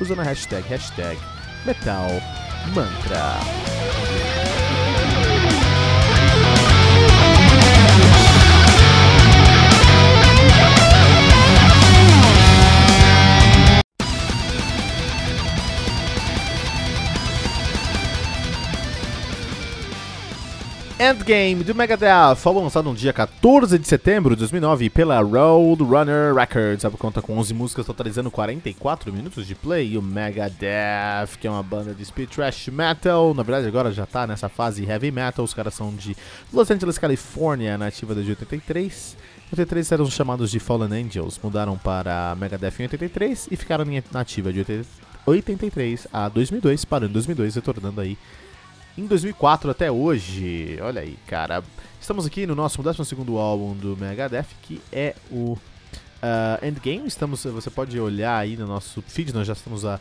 usando 0.00 0.20
a 0.20 0.24
hashtag, 0.24 0.66
hashtag 0.68 1.18
Metal 1.64 2.20
Mantra. 2.74 4.27
Endgame 21.00 21.62
do 21.62 21.76
Megadeth 21.76 22.34
foi 22.34 22.52
lançado 22.54 22.90
no 22.90 22.96
dia 22.96 23.12
14 23.12 23.78
de 23.78 23.86
setembro 23.86 24.34
de 24.34 24.40
2009 24.40 24.90
pela 24.90 25.20
Roadrunner 25.20 26.34
Records. 26.34 26.84
A 26.84 26.90
conta 26.90 27.22
com 27.22 27.38
11 27.38 27.54
músicas, 27.54 27.86
totalizando 27.86 28.32
44 28.32 29.12
minutos 29.12 29.46
de 29.46 29.54
play. 29.54 29.92
E 29.92 29.96
o 29.96 30.02
Megadeth, 30.02 31.38
que 31.40 31.46
é 31.46 31.50
uma 31.50 31.62
banda 31.62 31.94
de 31.94 32.04
speed 32.04 32.30
thrash 32.30 32.66
metal, 32.66 33.32
na 33.32 33.44
verdade 33.44 33.68
agora 33.68 33.92
já 33.92 34.04
tá 34.06 34.26
nessa 34.26 34.48
fase 34.48 34.84
heavy 34.84 35.12
metal. 35.12 35.44
Os 35.44 35.54
caras 35.54 35.74
são 35.74 35.94
de 35.94 36.16
Los 36.52 36.68
Angeles, 36.68 36.98
Califórnia, 36.98 37.78
nativa 37.78 38.12
desde 38.12 38.32
83. 38.32 39.16
Em 39.46 39.52
83 39.52 39.92
eram 39.92 40.10
chamados 40.10 40.50
de 40.50 40.58
Fallen 40.58 41.06
Angels, 41.06 41.38
mudaram 41.40 41.78
para 41.78 42.34
Megadeth 42.34 42.74
em 42.80 42.82
83 42.82 43.48
e 43.52 43.56
ficaram 43.56 43.84
nativa 44.12 44.52
de 44.52 44.66
83 45.24 46.08
a 46.12 46.28
2002, 46.28 46.84
parando 46.84 47.10
em 47.10 47.12
2002, 47.12 47.54
retornando 47.54 48.00
aí 48.00 48.18
em 48.98 49.06
2004 49.06 49.70
até 49.70 49.90
hoje. 49.90 50.76
Olha 50.82 51.02
aí, 51.02 51.16
cara. 51.26 51.62
Estamos 52.00 52.26
aqui 52.26 52.46
no 52.46 52.54
nosso 52.54 52.82
12 52.82 53.00
álbum 53.38 53.74
do 53.74 53.96
Megadeth, 53.96 54.46
que 54.62 54.80
é 54.92 55.14
o 55.30 55.52
uh, 55.52 56.66
Endgame. 56.66 57.06
Estamos, 57.06 57.44
você 57.44 57.70
pode 57.70 57.98
olhar 58.00 58.36
aí 58.36 58.56
no 58.56 58.66
nosso 58.66 59.00
feed, 59.02 59.32
nós 59.32 59.46
já 59.46 59.52
estamos 59.52 59.84
há 59.84 60.00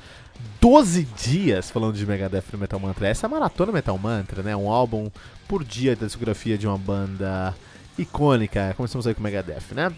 12 0.59 1.03
dias 1.03 1.69
falando 1.69 1.95
de 1.95 2.05
Megadeth 2.07 2.45
no 2.51 2.57
Metal 2.57 2.79
Mantra. 2.79 3.07
Essa 3.07 3.25
é 3.25 3.27
a 3.27 3.31
maratona 3.31 3.71
Metal 3.71 3.97
Mantra, 3.97 4.41
né? 4.41 4.55
Um 4.55 4.71
álbum 4.71 5.11
por 5.47 5.63
dia 5.63 5.95
da 5.95 6.07
discografia 6.07 6.57
de 6.57 6.65
uma 6.67 6.77
banda 6.77 7.55
icônica. 7.99 8.73
Começamos 8.75 9.05
aí 9.05 9.13
com 9.13 9.21
Megadeth, 9.21 9.73
né? 9.75 9.93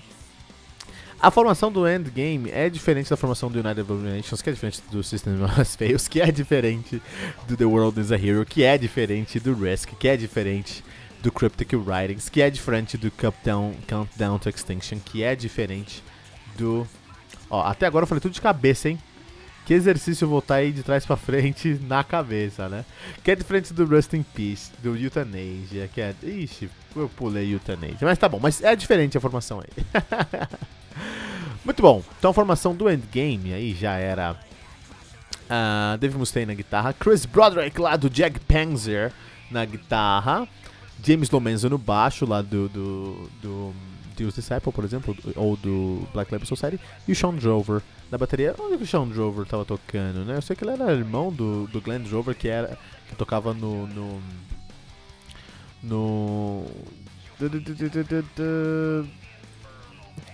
A 1.21 1.29
formação 1.29 1.69
do 1.69 1.85
Endgame 1.85 2.49
é 2.49 2.69
diferente 2.69 3.09
da 3.09 3.17
formação 3.17 3.51
do 3.51 3.59
United 3.59 3.91
Nations, 3.91 4.41
que 4.41 4.49
é 4.49 4.53
diferente 4.53 4.81
do 4.89 5.03
System 5.03 5.43
of 5.43 5.65
Fails, 5.77 6.07
que 6.07 6.21
é 6.21 6.31
diferente 6.31 7.01
do 7.45 7.57
The 7.57 7.65
World 7.65 7.99
is 7.99 8.09
a 8.13 8.15
Hero, 8.15 8.45
que 8.45 8.63
é 8.63 8.77
diferente 8.77 9.37
do 9.37 9.53
Risk, 9.53 9.89
que 9.99 10.07
é 10.07 10.15
diferente 10.15 10.81
do 11.21 11.29
Cryptic 11.29 11.73
Writings, 11.73 12.29
que 12.29 12.41
é 12.41 12.49
diferente 12.49 12.97
do 12.97 13.11
Countdown, 13.11 13.73
Countdown 13.85 14.39
to 14.39 14.47
Extinction, 14.47 14.97
que 15.03 15.21
é 15.21 15.35
diferente 15.35 16.01
do... 16.57 16.87
Ó, 17.49 17.63
até 17.63 17.85
agora 17.85 18.03
eu 18.03 18.07
falei 18.07 18.21
tudo 18.21 18.31
de 18.31 18.39
cabeça, 18.39 18.87
hein? 18.87 18.97
Que 19.65 19.73
exercício 19.73 20.27
voltar 20.27 20.55
aí 20.55 20.71
de 20.71 20.81
trás 20.81 21.05
pra 21.05 21.15
frente 21.15 21.79
na 21.87 22.03
cabeça, 22.03 22.67
né? 22.67 22.83
Que 23.23 23.31
é 23.31 23.35
diferente 23.35 23.73
do 23.73 23.85
Rust 23.85 24.13
in 24.13 24.23
Peace, 24.23 24.71
do 24.81 24.95
Euthanasia, 24.95 25.87
que 25.93 26.01
é... 26.01 26.15
Ixi, 26.23 26.69
eu 26.95 27.09
pulei 27.09 27.53
Euthanasia. 27.53 27.99
Mas 28.01 28.17
tá 28.17 28.27
bom, 28.27 28.39
mas 28.41 28.63
é 28.63 28.75
diferente 28.75 29.17
a 29.17 29.21
formação 29.21 29.61
aí. 29.61 29.85
Muito 31.63 31.81
bom. 31.81 32.03
Então 32.17 32.31
a 32.31 32.33
formação 32.33 32.73
do 32.73 32.89
Endgame 32.89 33.53
aí 33.53 33.75
já 33.75 33.93
era 33.93 34.35
uh, 35.49 35.97
Dave 35.97 36.17
Mustaine 36.17 36.47
na 36.47 36.53
guitarra, 36.53 36.93
Chris 36.93 37.25
Broderick 37.25 37.79
lá 37.79 37.95
do 37.95 38.09
Jack 38.09 38.39
Panzer 38.41 39.11
na 39.51 39.65
guitarra, 39.65 40.47
James 41.03 41.29
Lomenzo 41.29 41.69
no 41.69 41.77
baixo 41.77 42.25
lá 42.25 42.41
do, 42.41 42.69
do, 42.69 43.29
do 43.41 43.73
Deus 44.15 44.35
Disciple, 44.35 44.71
por 44.71 44.83
exemplo, 44.83 45.15
ou 45.35 45.55
do 45.57 46.07
Black 46.13 46.31
Label 46.31 46.47
Society, 46.47 46.79
e 47.07 47.11
o 47.11 47.15
Sean 47.15 47.35
Drover 47.35 47.81
na 48.11 48.17
bateria. 48.17 48.55
Onde 48.59 48.77
que 48.77 48.83
o 48.83 48.87
Sean 48.87 49.07
Drover 49.07 49.45
tava 49.45 49.65
tocando, 49.65 50.25
né? 50.25 50.35
Eu 50.35 50.41
sei 50.41 50.55
que 50.55 50.63
ele 50.63 50.71
era 50.71 50.91
irmão 50.91 51.31
do, 51.31 51.67
do 51.67 51.81
Glenn 51.81 52.03
Drover, 52.03 52.35
que, 52.35 52.47
era, 52.47 52.77
que 53.07 53.15
tocava 53.15 53.53
no... 53.53 53.87
no, 53.87 54.21
no 55.83 56.65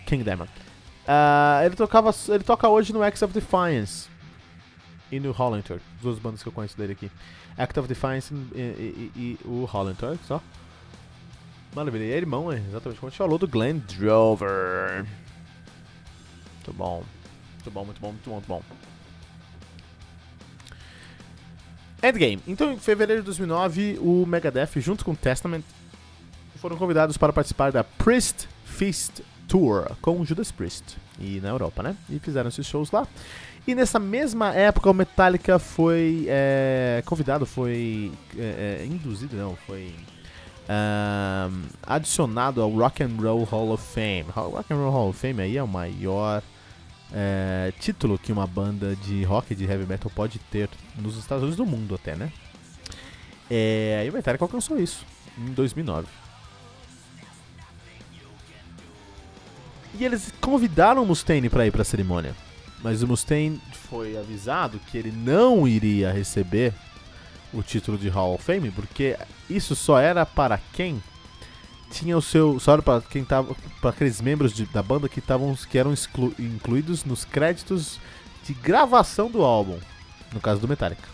King 0.05 0.23
Diamond. 0.23 0.51
Uh, 1.07 1.63
ele 1.63 1.75
tocava, 1.75 2.13
ele 2.29 2.43
toca 2.43 2.67
hoje 2.67 2.91
no 2.91 3.03
Act 3.03 3.23
of 3.23 3.33
Defiance 3.33 4.09
e 5.11 5.19
no 5.19 5.31
Hollantor, 5.31 5.79
duas 6.01 6.17
bandas 6.17 6.41
que 6.41 6.49
eu 6.49 6.53
conheço 6.53 6.75
dele 6.75 6.93
aqui. 6.93 7.11
Act 7.57 7.79
of 7.79 7.87
Defiance 7.87 8.33
e, 8.33 8.59
e, 8.59 9.11
e, 9.15 9.21
e 9.21 9.39
o 9.45 9.65
Hollantor, 9.65 10.17
só. 10.27 10.41
Maravilha, 11.75 12.05
é 12.05 12.17
irmão, 12.17 12.51
é, 12.51 12.57
exatamente 12.57 12.99
como 12.99 13.07
a 13.07 13.09
gente 13.11 13.17
falou, 13.17 13.37
do 13.37 13.47
Glenn 13.47 13.79
Drover. 13.79 15.05
Muito 16.55 16.73
bom. 16.73 17.03
Muito 17.65 17.71
bom, 17.71 17.85
muito 17.85 18.01
bom, 18.01 18.07
muito 18.09 18.29
bom, 18.29 18.33
muito 18.35 18.47
bom. 18.47 18.61
Endgame. 22.03 22.41
Então, 22.47 22.71
em 22.71 22.77
fevereiro 22.77 23.23
de 23.23 23.25
2009, 23.25 23.97
o 23.99 24.25
Megadeth, 24.27 24.79
junto 24.79 25.03
com 25.03 25.11
o 25.11 25.15
Testament, 25.15 25.63
foram 26.57 26.77
convidados 26.77 27.17
para 27.17 27.33
participar 27.33 27.71
da 27.71 27.83
Priest 27.83 28.47
Feast 28.65 29.21
Tour 29.47 29.95
com 30.01 30.23
Judas 30.23 30.51
Priest, 30.51 30.97
e 31.19 31.39
na 31.41 31.49
Europa, 31.49 31.81
né? 31.81 31.95
E 32.09 32.19
fizeram 32.19 32.49
esses 32.49 32.67
shows 32.67 32.91
lá. 32.91 33.07
E 33.67 33.73
nessa 33.73 33.97
mesma 33.97 34.53
época, 34.53 34.91
o 34.91 34.93
Metallica 34.93 35.57
foi 35.57 36.25
é, 36.27 37.01
convidado, 37.05 37.47
foi 37.47 38.11
é, 38.37 38.81
é, 38.81 38.85
induzido, 38.85 39.35
não, 39.35 39.55
foi 39.65 39.91
adicionado 41.83 42.59
ao 42.59 42.71
Rock 42.71 43.03
and 43.03 43.15
Roll 43.19 43.43
Hall 43.43 43.71
of 43.71 43.83
Fame. 43.83 44.25
Rock 44.29 44.71
and 44.71 44.77
Roll 44.77 44.91
Hall 44.91 45.09
of 45.09 45.19
Fame 45.19 45.41
aí 45.41 45.57
é 45.57 45.63
o 45.63 45.67
maior 45.67 46.43
é, 47.17 47.71
título 47.79 48.19
que 48.19 48.33
uma 48.33 48.45
banda 48.45 48.93
de 48.97 49.23
rock 49.23 49.55
de 49.55 49.63
heavy 49.63 49.85
metal 49.85 50.11
pode 50.13 50.37
ter 50.37 50.69
nos 50.97 51.17
Estados 51.17 51.43
Unidos 51.43 51.55
do 51.55 51.65
mundo 51.65 51.95
até, 51.95 52.13
né? 52.13 52.29
É, 53.49 54.03
e 54.05 54.09
o 54.09 54.13
Metallica 54.13 54.43
alcançou 54.43 54.77
isso 54.77 55.05
em 55.37 55.53
2009. 55.53 56.07
E 59.97 60.03
eles 60.03 60.33
convidaram 60.41 61.03
o 61.03 61.05
Mustaine 61.05 61.49
para 61.49 61.65
ir 61.65 61.71
para 61.71 61.83
a 61.83 61.85
cerimônia, 61.85 62.35
mas 62.83 63.01
o 63.01 63.07
Mustaine 63.07 63.61
foi 63.89 64.17
avisado 64.17 64.77
que 64.91 64.97
ele 64.97 65.11
não 65.11 65.65
iria 65.65 66.11
receber 66.11 66.73
o 67.53 67.63
título 67.63 67.97
de 67.97 68.09
Hall 68.09 68.33
of 68.33 68.43
Fame, 68.43 68.71
porque 68.71 69.17
isso 69.49 69.73
só 69.73 69.97
era 69.97 70.25
para 70.25 70.59
quem 70.73 71.01
tinha 71.95 72.17
o 72.17 72.21
seu, 72.21 72.59
só 72.59 72.79
para 72.81 73.01
quem 73.01 73.23
tava, 73.23 73.55
para 73.79 73.91
aqueles 73.91 74.19
membros 74.19 74.53
de, 74.53 74.65
da 74.65 74.83
banda 74.83 75.07
que 75.07 75.19
estavam 75.19 75.55
que 75.55 75.77
eram 75.77 75.93
exclu, 75.93 76.33
incluídos 76.37 77.05
nos 77.05 77.23
créditos 77.23 77.99
de 78.43 78.53
gravação 78.53 79.31
do 79.31 79.43
álbum, 79.43 79.79
no 80.33 80.41
caso 80.41 80.59
do 80.59 80.67
Metallica. 80.67 81.07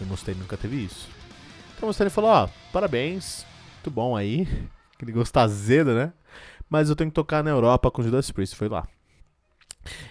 O 0.00 0.04
Mustaine 0.06 0.40
nunca 0.40 0.56
teve 0.56 0.76
isso. 0.76 1.08
Então 1.76 1.86
o 1.86 1.88
Mustaine 1.88 2.10
falou: 2.10 2.30
"Ó, 2.30 2.48
parabéns, 2.72 3.44
muito 3.74 3.90
bom 3.90 4.16
aí, 4.16 4.48
aquele 4.96 5.12
gosto 5.12 5.36
azedo, 5.36 5.94
né? 5.94 6.12
Mas 6.68 6.88
eu 6.88 6.96
tenho 6.96 7.10
que 7.10 7.14
tocar 7.14 7.44
na 7.44 7.50
Europa 7.50 7.90
com 7.90 8.02
Judas 8.02 8.30
Priest", 8.30 8.56
foi 8.56 8.68
lá. 8.68 8.88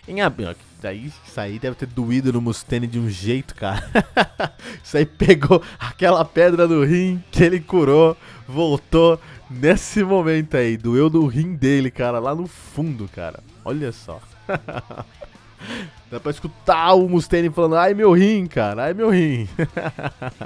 Em 0.07 0.21
abril, 0.21 0.53
daí 0.81 1.05
isso 1.05 1.39
aí 1.39 1.57
deve 1.57 1.75
ter 1.75 1.85
doído 1.85 2.33
no 2.33 2.41
Mustaine 2.41 2.87
de 2.87 2.99
um 2.99 3.09
jeito, 3.09 3.55
cara. 3.55 3.83
isso 4.83 4.97
aí 4.97 5.05
pegou 5.05 5.61
aquela 5.79 6.25
pedra 6.25 6.67
do 6.67 6.83
rim 6.83 7.23
que 7.31 7.43
ele 7.43 7.59
curou, 7.59 8.17
voltou 8.47 9.19
nesse 9.49 10.03
momento 10.03 10.57
aí, 10.57 10.75
doeu 10.77 11.09
no 11.09 11.25
rim 11.27 11.55
dele, 11.55 11.89
cara, 11.91 12.19
lá 12.19 12.35
no 12.35 12.47
fundo, 12.47 13.09
cara. 13.13 13.39
Olha 13.63 13.91
só. 13.91 14.19
Dá 16.09 16.19
pra 16.19 16.31
escutar 16.31 16.93
o 16.93 17.07
Mustaine 17.07 17.49
falando, 17.49 17.75
ai 17.75 17.93
meu 17.93 18.11
rim, 18.11 18.45
cara, 18.47 18.85
ai 18.85 18.93
meu 18.93 19.09
rim. 19.09 19.47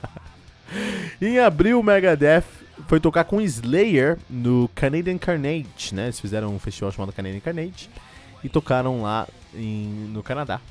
em 1.19 1.39
abril, 1.39 1.79
o 1.79 1.83
Megadeth 1.83 2.43
foi 2.87 2.99
tocar 2.99 3.23
com 3.23 3.41
Slayer 3.41 4.19
no 4.29 4.69
Canadian 4.75 5.17
Carnage, 5.17 5.93
né? 5.93 6.03
Eles 6.05 6.19
fizeram 6.19 6.53
um 6.53 6.59
festival 6.59 6.91
chamado 6.91 7.13
Canadian 7.13 7.39
Carnage 7.39 7.89
e 8.45 8.49
tocaram 8.49 9.01
lá 9.01 9.27
em, 9.56 9.88
no 10.14 10.22
Canadá. 10.22 10.61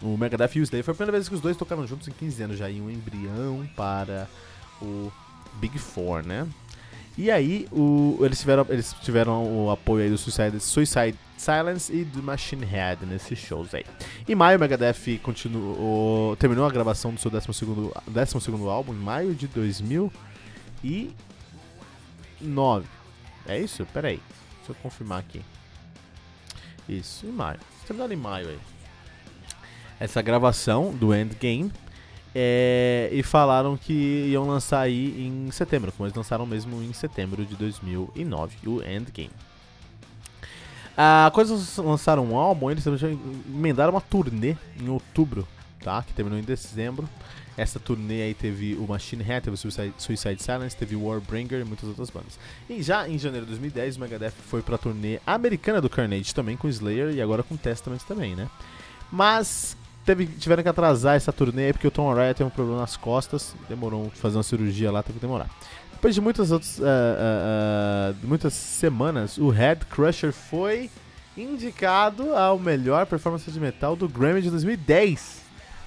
O 0.00 0.16
Megadeth 0.16 0.52
e 0.54 0.60
o 0.60 0.62
Slayer 0.62 0.84
foi 0.84 0.92
a 0.92 0.94
primeira 0.94 1.10
vez 1.12 1.28
que 1.28 1.34
os 1.34 1.40
dois 1.40 1.56
tocaram 1.56 1.84
juntos 1.86 2.06
em 2.06 2.12
15 2.12 2.42
anos 2.44 2.56
já, 2.56 2.70
em 2.70 2.80
um 2.80 2.88
embrião 2.88 3.68
para 3.74 4.28
o 4.80 5.10
Big 5.54 5.76
Four, 5.76 6.24
né? 6.24 6.46
E 7.18 7.32
aí, 7.32 7.66
o, 7.72 8.20
eles, 8.22 8.38
tiveram, 8.38 8.64
eles 8.68 8.94
tiveram 9.02 9.44
o 9.44 9.70
apoio 9.70 10.04
aí 10.04 10.10
do 10.10 10.18
Suicide, 10.18 10.60
Suicide 10.60 11.18
Silence 11.36 11.92
e 11.92 12.04
do 12.04 12.22
Machine 12.22 12.64
Head 12.64 13.04
nesses 13.06 13.38
shows 13.38 13.74
aí. 13.74 13.84
Em 14.28 14.36
maio, 14.36 14.56
o 14.56 14.60
Megadeth 14.60 15.18
continuou, 15.22 16.36
terminou 16.36 16.64
a 16.64 16.70
gravação 16.70 17.12
do 17.12 17.20
seu 17.20 17.30
12º, 17.30 17.92
12 18.06 18.68
álbum, 18.68 18.92
em 18.92 18.98
maio 18.98 19.34
de 19.34 19.48
2009. 19.48 20.12
É 23.46 23.58
isso? 23.58 23.84
Pera 23.86 24.08
aí, 24.08 24.20
deixa 24.58 24.72
eu 24.72 24.76
confirmar 24.76 25.18
aqui. 25.18 25.42
Isso, 26.88 27.26
em 27.26 27.32
maio. 27.32 27.58
Terminaram 27.86 28.12
em 28.12 28.16
maio 28.16 28.48
aí. 28.48 28.58
Essa 29.98 30.20
gravação 30.22 30.92
do 30.92 31.14
Endgame. 31.14 31.72
É, 32.36 33.10
e 33.12 33.22
falaram 33.22 33.76
que 33.76 33.92
iam 33.92 34.44
lançar 34.44 34.80
aí 34.80 35.24
em 35.24 35.48
setembro, 35.52 35.92
como 35.92 36.04
eles 36.04 36.16
lançaram 36.16 36.44
mesmo 36.44 36.82
em 36.82 36.92
setembro 36.92 37.46
de 37.46 37.54
2009, 37.54 38.56
o 38.68 38.82
Endgame. 38.82 39.30
Ah, 40.96 41.30
quando 41.32 41.50
eles 41.52 41.76
lançaram 41.76 42.24
um 42.24 42.36
álbum, 42.36 42.70
eles 42.70 42.84
emendaram 43.48 43.92
uma 43.92 44.00
turnê 44.00 44.56
em 44.80 44.88
outubro, 44.88 45.46
tá? 45.80 46.02
Que 46.02 46.12
terminou 46.12 46.38
em 46.38 46.42
dezembro. 46.42 47.08
Essa 47.56 47.78
turnê 47.78 48.22
aí 48.22 48.34
teve 48.34 48.74
o 48.74 48.86
Machine 48.86 49.22
Head, 49.22 49.44
teve 49.44 49.54
o 49.54 49.56
Suicide, 49.56 49.94
Suicide 49.96 50.42
Silence, 50.42 50.76
teve 50.76 50.96
o 50.96 51.06
Warbringer 51.06 51.60
e 51.60 51.64
muitas 51.64 51.88
outras 51.88 52.10
bandas. 52.10 52.38
E 52.68 52.82
já 52.82 53.08
em 53.08 53.18
janeiro 53.18 53.46
de 53.46 53.52
2010, 53.52 53.96
o 53.96 54.00
Megadeth 54.00 54.32
foi 54.32 54.60
pra 54.60 54.76
turnê 54.76 55.20
americana 55.24 55.80
do 55.80 55.88
Carnage 55.88 56.34
também, 56.34 56.56
com 56.56 56.68
Slayer 56.68 57.14
e 57.14 57.22
agora 57.22 57.42
com 57.42 57.56
Testament 57.56 58.00
também, 58.08 58.34
né? 58.34 58.48
Mas 59.10 59.76
teve, 60.04 60.26
tiveram 60.26 60.62
que 60.64 60.68
atrasar 60.68 61.14
essa 61.14 61.32
turnê 61.32 61.72
porque 61.72 61.86
o 61.86 61.90
Tom 61.90 62.10
Araya 62.10 62.34
teve 62.34 62.48
um 62.48 62.50
problema 62.50 62.80
nas 62.80 62.96
costas, 62.96 63.54
demorou 63.68 64.10
fazer 64.14 64.36
uma 64.36 64.42
cirurgia 64.42 64.90
lá, 64.90 65.02
teve 65.02 65.20
que 65.20 65.24
demorar. 65.24 65.48
Depois 65.92 66.14
de 66.14 66.20
muitas 66.20 66.50
outras, 66.50 66.78
uh, 66.78 66.82
uh, 66.82 66.84
uh, 66.84 68.26
muitas 68.26 68.52
semanas, 68.52 69.38
o 69.38 69.48
Head 69.48 69.86
Crusher 69.86 70.32
foi 70.32 70.90
indicado 71.36 72.34
ao 72.34 72.58
melhor 72.58 73.06
performance 73.06 73.48
de 73.50 73.60
metal 73.60 73.94
do 73.94 74.08
Grammy 74.08 74.42
de 74.42 74.50
2010 74.50 75.43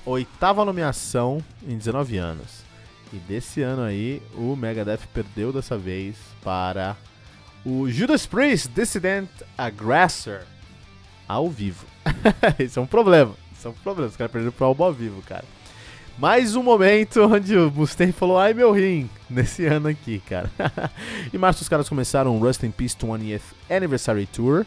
oitava 0.08 0.64
nomeação 0.64 1.44
em 1.68 1.77
19 1.77 2.18
anos. 2.18 2.64
E 3.11 3.18
desse 3.18 3.61
ano 3.61 3.84
aí, 3.84 4.22
o 4.36 4.56
Megadeth 4.56 5.02
perdeu 5.14 5.52
dessa 5.52 5.77
vez 5.77 6.16
para 6.42 6.95
o 7.66 7.90
Judas 7.90 8.26
Priest 8.26 8.69
Dissident 8.69 9.30
Aggressor 9.58 10.42
ao 11.27 11.50
vivo. 11.50 11.86
Esse 12.58 12.80
é 12.80 12.82
um 12.82 12.88
problema. 12.88 13.34
Isso 13.52 13.68
é 13.68 13.72
um 13.72 13.74
problema. 13.74 14.10
Os 14.10 14.16
caras 14.16 14.32
perderam 14.32 14.53
pro 14.53 14.66
álbum 14.66 14.86
ao 14.86 14.94
vivo, 14.94 15.22
cara. 15.22 15.45
Mais 16.18 16.56
um 16.56 16.64
momento 16.64 17.22
onde 17.22 17.56
o 17.58 17.69
Mustaine 17.69 18.11
falou, 18.11 18.40
ai 18.40 18.53
meu 18.53 18.72
rim, 18.72 19.10
nesse 19.30 19.66
ano 19.68 19.90
aqui, 19.90 20.19
cara. 20.27 20.50
em 21.34 21.38
março 21.38 21.61
os 21.61 21.69
caras 21.69 21.88
começaram 21.88 22.36
o 22.36 22.40
Rust 22.40 22.64
in 22.64 22.72
Peace 22.72 22.95
20th 22.95 23.42
Anniversary 23.69 24.26
Tour. 24.26 24.66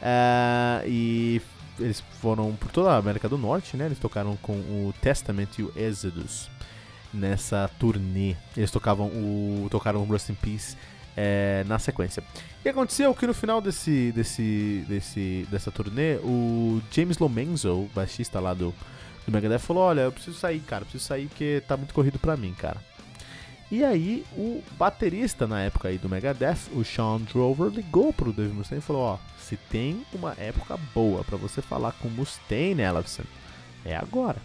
Uh, 0.00 0.86
e 0.86 1.42
eles 1.78 2.00
foram 2.20 2.54
por 2.56 2.70
toda 2.70 2.92
a 2.92 2.96
América 2.96 3.28
do 3.28 3.38
Norte, 3.38 3.76
né? 3.76 3.86
Eles 3.86 3.98
tocaram 3.98 4.36
com 4.36 4.52
o 4.52 4.94
Testament 5.00 5.48
e 5.58 5.62
o 5.62 5.72
Exodus 5.76 6.50
nessa 7.12 7.70
turnê. 7.78 8.36
Eles 8.56 8.70
tocavam 8.70 9.06
o 9.06 9.68
tocaram 9.70 10.00
o 10.00 10.04
Rust 10.04 10.30
in 10.30 10.34
Peace 10.34 10.76
é, 11.16 11.64
na 11.66 11.78
sequência. 11.78 12.22
E 12.64 12.68
aconteceu 12.68 13.14
que 13.14 13.26
no 13.26 13.34
final 13.34 13.60
desse, 13.60 14.12
desse, 14.12 14.84
desse, 14.88 15.46
dessa 15.50 15.70
turnê, 15.70 16.16
o 16.16 16.80
James 16.92 17.18
Lomenzo, 17.18 17.88
baixista 17.94 18.38
lá 18.38 18.54
do, 18.54 18.72
do 19.26 19.32
Megadeth, 19.32 19.58
falou: 19.58 19.82
Olha, 19.82 20.02
eu 20.02 20.12
preciso 20.12 20.38
sair, 20.38 20.60
cara, 20.60 20.84
preciso 20.84 21.04
sair 21.04 21.26
porque 21.26 21.62
tá 21.66 21.76
muito 21.76 21.92
corrido 21.92 22.18
pra 22.18 22.36
mim, 22.36 22.54
cara. 22.56 22.80
E 23.70 23.84
aí, 23.84 24.24
o 24.34 24.62
baterista 24.78 25.46
na 25.46 25.60
época 25.60 25.88
aí 25.88 25.98
do 25.98 26.08
Megadeth, 26.08 26.70
o 26.72 26.82
Sean 26.84 27.20
Drover, 27.20 27.68
ligou 27.68 28.12
pro 28.12 28.32
Dave 28.32 28.52
Mustaine 28.52 28.82
e 28.82 28.86
falou: 28.86 29.02
Ó, 29.02 29.18
se 29.48 29.56
tem 29.56 30.04
uma 30.12 30.34
época 30.36 30.78
boa 30.94 31.24
para 31.24 31.38
você 31.38 31.62
falar 31.62 31.92
com 31.92 32.08
Mustaine, 32.08 32.82
Ellison, 32.82 33.22
é 33.82 33.96
agora. 33.96 34.36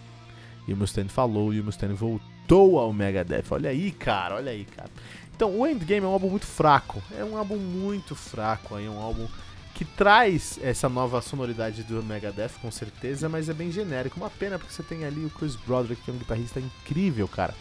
E 0.65 0.71
o 0.71 0.77
Mustaine 0.77 1.09
falou 1.09 1.53
e 1.53 1.59
o 1.59 1.63
Mustaine 1.63 1.93
voltou 1.93 2.79
ao 2.79 2.93
Megadeth. 2.93 3.43
Olha 3.51 3.69
aí, 3.69 3.91
cara, 3.91 4.35
olha 4.35 4.51
aí, 4.51 4.63
cara. 4.63 4.89
Então, 5.35 5.59
o 5.59 5.67
Endgame 5.67 6.05
é 6.05 6.07
um 6.07 6.13
álbum 6.13 6.29
muito 6.29 6.45
fraco. 6.45 7.03
É 7.17 7.23
um 7.23 7.35
álbum 7.35 7.57
muito 7.57 8.15
fraco 8.15 8.75
aí, 8.75 8.85
é 8.85 8.89
um 8.89 9.01
álbum 9.01 9.27
que 9.73 9.83
traz 9.83 10.57
essa 10.61 10.87
nova 10.87 11.21
sonoridade 11.21 11.83
do 11.83 12.01
Megadeth, 12.01 12.51
com 12.61 12.71
certeza, 12.71 13.27
mas 13.27 13.49
é 13.49 13.53
bem 13.53 13.71
genérico. 13.71 14.17
Uma 14.17 14.29
pena 14.29 14.57
porque 14.57 14.73
você 14.73 14.83
tem 14.83 15.03
ali 15.03 15.25
o 15.25 15.29
Chris 15.31 15.57
Broderick, 15.57 16.01
que 16.01 16.11
é 16.11 16.13
um 16.13 16.17
guitarrista 16.17 16.61
incrível, 16.61 17.27
cara. 17.27 17.53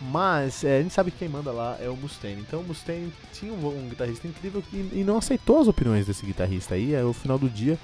Mas 0.00 0.62
é, 0.62 0.78
a 0.78 0.82
gente 0.82 0.94
sabe 0.94 1.10
que 1.10 1.18
quem 1.18 1.28
manda 1.28 1.50
lá 1.50 1.76
é 1.80 1.88
o 1.88 1.96
Mustaine. 1.96 2.40
Então 2.40 2.60
o 2.60 2.64
Mustaine 2.64 3.12
tinha 3.32 3.52
um, 3.52 3.66
um 3.66 3.88
guitarrista 3.88 4.28
incrível 4.28 4.62
e, 4.72 5.00
e, 5.00 5.04
não 5.04 5.18
aceitou 5.18 5.60
as 5.60 5.66
opiniões 5.66 6.06
desse 6.06 6.24
guitarrista 6.24 6.74
aí. 6.74 6.94
Aí, 6.94 7.02
no 7.02 7.12
final 7.12 7.38
do 7.38 7.48
dia, 7.48 7.76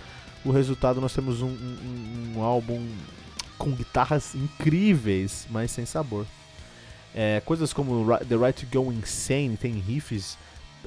o 0.44 0.52
resultado 0.52 1.00
nós 1.00 1.12
temos 1.12 1.42
um, 1.42 1.48
um, 1.48 2.34
um 2.36 2.42
álbum 2.42 2.86
com 3.58 3.72
guitarras 3.72 4.34
incríveis, 4.34 5.46
mas 5.50 5.72
sem 5.72 5.84
sabor. 5.84 6.26
É, 7.14 7.40
coisas 7.44 7.72
como 7.72 8.16
The 8.18 8.36
Right 8.36 8.66
to 8.66 8.82
Go 8.82 8.92
Insane 8.92 9.56
tem 9.56 9.72
riffs 9.72 10.36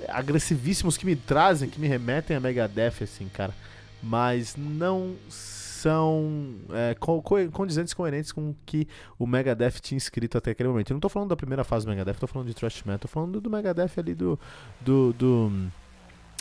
agressivíssimos 0.07 0.97
que 0.97 1.06
me 1.06 1.15
trazem, 1.15 1.69
que 1.69 1.80
me 1.80 1.88
remetem 1.88 2.38
a 2.38 2.39
Megadeth, 2.39 3.03
assim, 3.03 3.27
cara. 3.33 3.53
Mas 4.01 4.56
não 4.56 5.15
são 5.77 6.56
é, 6.72 6.95
co 6.99 7.22
condizentes 7.51 7.93
coerentes 7.93 8.31
com 8.31 8.49
o 8.49 8.56
que 8.65 8.88
o 9.17 9.25
Megadeth 9.25 9.80
tinha 9.81 9.97
escrito 9.97 10.38
até 10.38 10.51
aquele 10.51 10.69
momento. 10.69 10.91
Eu 10.91 10.95
não 10.95 10.99
estou 10.99 11.09
falando 11.09 11.30
da 11.30 11.35
primeira 11.35 11.64
fase 11.64 11.85
do 11.85 11.89
Megadeth, 11.89 12.14
estou 12.14 12.27
falando 12.27 12.47
de 12.47 12.53
thrash 12.53 12.83
metal, 12.83 12.95
estou 12.95 13.09
falando 13.09 13.39
do 13.39 13.49
Megadeth 13.49 13.91
ali 13.97 14.14
do, 14.14 14.39
do, 14.81 15.14
do 15.14 15.72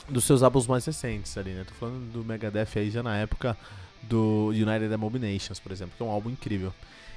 dos 0.09 0.25
seus 0.25 0.43
álbuns 0.43 0.67
mais 0.67 0.85
recentes 0.85 1.37
ali, 1.37 1.51
né? 1.51 1.65
Tô 1.65 1.75
falando 1.75 2.13
do 2.13 2.25
Megadeth 2.25 2.69
aí 2.77 2.91
já 2.91 3.03
na 3.03 3.17
época 3.17 3.57
do 4.03 4.49
United 4.49 4.93
Abominations, 4.93 5.59
por 5.59 5.73
exemplo, 5.73 5.95
que 5.97 6.03
é 6.03 6.07
um 6.07 6.11
álbum 6.11 6.31
incrível. 6.31 6.73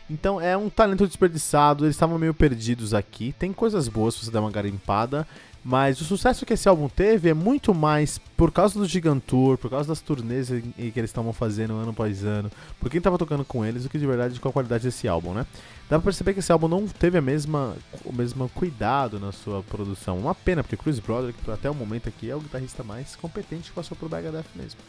Então 0.09 0.41
é 0.41 0.57
um 0.57 0.69
talento 0.69 1.06
desperdiçado, 1.06 1.85
eles 1.85 1.95
estavam 1.95 2.17
meio 2.17 2.33
perdidos 2.33 2.93
aqui. 2.93 3.33
Tem 3.38 3.53
coisas 3.53 3.88
boas 3.88 4.15
se 4.15 4.25
você 4.25 4.31
der 4.31 4.39
uma 4.39 4.49
garimpada, 4.49 5.27
mas 5.69 6.01
o 6.01 6.03
sucesso 6.03 6.48
que 6.48 6.53
esse 6.53 6.67
álbum 6.67 6.89
teve 6.89 7.30
é 7.30 7.33
muito 7.33 7.75
mais 7.75 8.17
por 8.35 8.51
causa 8.51 8.80
do 8.80 8.88
Gigantour, 8.88 9.56
por 9.56 9.69
causa 9.69 9.88
das 9.88 10.01
turnês 10.01 10.48
que 10.48 10.93
eles 10.95 11.11
estavam 11.11 11.31
fazendo 11.31 11.75
ano 11.75 11.91
após 11.91 12.23
ano, 12.23 12.49
por 12.80 12.89
quem 12.89 12.98
estava 12.98 13.19
tocando 13.19 13.45
com 13.45 13.64
eles, 13.64 13.83
do 13.83 13.89
que 13.89 13.99
de 13.99 14.07
verdade 14.07 14.39
com 14.39 14.49
a 14.49 14.51
qualidade 14.51 14.83
desse 14.83 15.07
álbum, 15.07 15.31
né? 15.31 15.45
Dá 15.88 15.99
pra 15.99 16.06
perceber 16.06 16.33
que 16.33 16.39
esse 16.39 16.51
álbum 16.51 16.67
não 16.67 16.88
teve 16.88 17.19
a 17.19 17.22
mesma, 17.22 17.77
o 18.03 18.11
mesmo 18.11 18.49
cuidado 18.49 19.19
na 19.19 19.31
sua 19.31 19.61
produção. 19.61 20.17
Uma 20.17 20.33
pena, 20.33 20.64
porque 20.64 20.75
Chris 20.75 20.98
Broderick, 20.98 21.38
até 21.51 21.69
o 21.69 21.75
momento 21.75 22.09
aqui, 22.09 22.31
é 22.31 22.35
o 22.35 22.39
guitarrista 22.39 22.83
mais 22.83 23.15
competente 23.15 23.69
que 23.69 23.75
passou 23.75 23.95
pro 23.95 24.09
Megadeth 24.09 24.45
mesmo. 24.56 24.80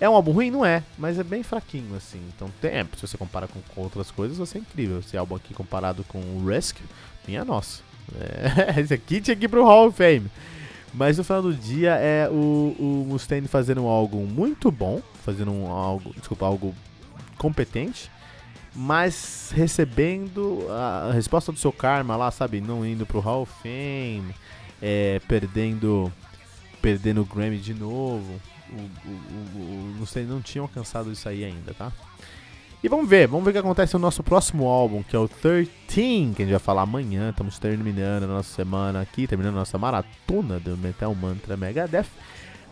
É 0.00 0.08
um 0.08 0.14
álbum 0.14 0.30
ruim? 0.30 0.52
Não 0.52 0.64
é, 0.64 0.84
mas 0.96 1.18
é 1.18 1.24
bem 1.24 1.42
fraquinho, 1.42 1.96
assim. 1.96 2.20
Então, 2.36 2.48
tem, 2.60 2.70
é, 2.70 2.86
se 2.96 3.04
você 3.04 3.18
compara 3.18 3.48
com, 3.48 3.60
com, 3.74 3.80
outras 3.80 4.12
coisas, 4.12 4.38
vai 4.38 4.46
ser 4.46 4.58
incrível. 4.58 5.00
Esse 5.00 5.16
álbum 5.16 5.34
aqui 5.34 5.52
comparado 5.52 6.04
com 6.04 6.20
o 6.20 6.46
Risk, 6.46 6.78
minha 7.26 7.44
nossa. 7.44 7.89
É, 8.18 8.78
esse 8.80 8.94
aqui 8.94 9.20
tinha 9.20 9.36
que 9.36 9.44
ir 9.44 9.48
pro 9.48 9.64
Hall 9.64 9.88
of 9.88 9.96
Fame. 9.96 10.30
Mas 10.92 11.18
no 11.18 11.24
final 11.24 11.42
do 11.42 11.54
dia 11.54 11.94
é 11.94 12.28
o, 12.28 12.74
o 12.78 13.06
Mustaine 13.08 13.46
fazendo 13.46 13.86
algo 13.86 14.26
muito 14.26 14.70
bom, 14.72 15.00
fazendo 15.24 15.52
um, 15.52 15.70
algo, 15.70 16.12
desculpa, 16.16 16.46
algo 16.46 16.74
competente, 17.38 18.10
mas 18.74 19.52
recebendo 19.54 20.66
a 20.68 21.12
resposta 21.12 21.52
do 21.52 21.58
seu 21.58 21.72
karma 21.72 22.16
lá, 22.16 22.30
sabe, 22.30 22.60
não 22.60 22.84
indo 22.84 23.06
pro 23.06 23.20
Hall 23.20 23.42
of 23.42 23.52
Fame, 23.62 24.34
é, 24.82 25.20
perdendo 25.28 26.12
perdendo 26.82 27.20
o 27.20 27.24
Grammy 27.26 27.58
de 27.58 27.74
novo 27.74 28.40
o, 28.72 29.08
o, 29.08 29.60
o, 29.60 29.96
não, 29.98 30.34
não 30.34 30.40
tinha 30.40 30.62
alcançado 30.62 31.10
isso 31.10 31.28
aí 31.28 31.44
ainda, 31.44 31.74
tá? 31.74 31.92
E 32.82 32.88
vamos 32.88 33.06
ver, 33.06 33.28
vamos 33.28 33.44
ver 33.44 33.50
o 33.50 33.52
que 33.52 33.58
acontece 33.58 33.92
no 33.92 34.00
nosso 34.00 34.22
próximo 34.22 34.66
álbum, 34.66 35.02
que 35.02 35.14
é 35.14 35.18
o 35.18 35.28
13, 35.28 35.70
que 35.86 36.42
a 36.42 36.44
gente 36.46 36.50
vai 36.50 36.58
falar 36.58 36.82
amanhã. 36.82 37.28
Estamos 37.28 37.58
terminando 37.58 38.22
a 38.22 38.26
nossa 38.26 38.54
semana 38.54 39.02
aqui, 39.02 39.26
terminando 39.26 39.56
a 39.56 39.58
nossa 39.58 39.76
maratona 39.76 40.58
do 40.58 40.78
Metal 40.78 41.14
Mantra 41.14 41.58
Megadeth. 41.58 42.06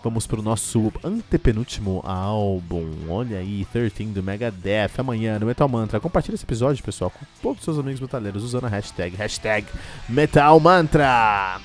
Vamos 0.02 0.26
pro 0.26 0.40
nosso 0.40 0.90
antepenúltimo 1.04 2.00
álbum. 2.06 2.88
Olha 3.10 3.36
aí, 3.36 3.66
13 3.70 4.04
do 4.04 4.22
Megadeth. 4.22 4.92
Amanhã 4.96 5.38
no 5.38 5.44
Metal 5.44 5.68
Mantra. 5.68 6.00
Compartilha 6.00 6.36
esse 6.36 6.44
episódio, 6.44 6.82
pessoal, 6.82 7.10
com 7.10 7.26
todos 7.42 7.58
os 7.58 7.64
seus 7.64 7.78
amigos 7.78 8.00
metaleiros 8.00 8.42
usando 8.42 8.64
a 8.64 8.68
hashtag, 8.68 9.14
hashtag 9.14 9.66
Metal 10.08 10.58
Mantra. 10.58 11.60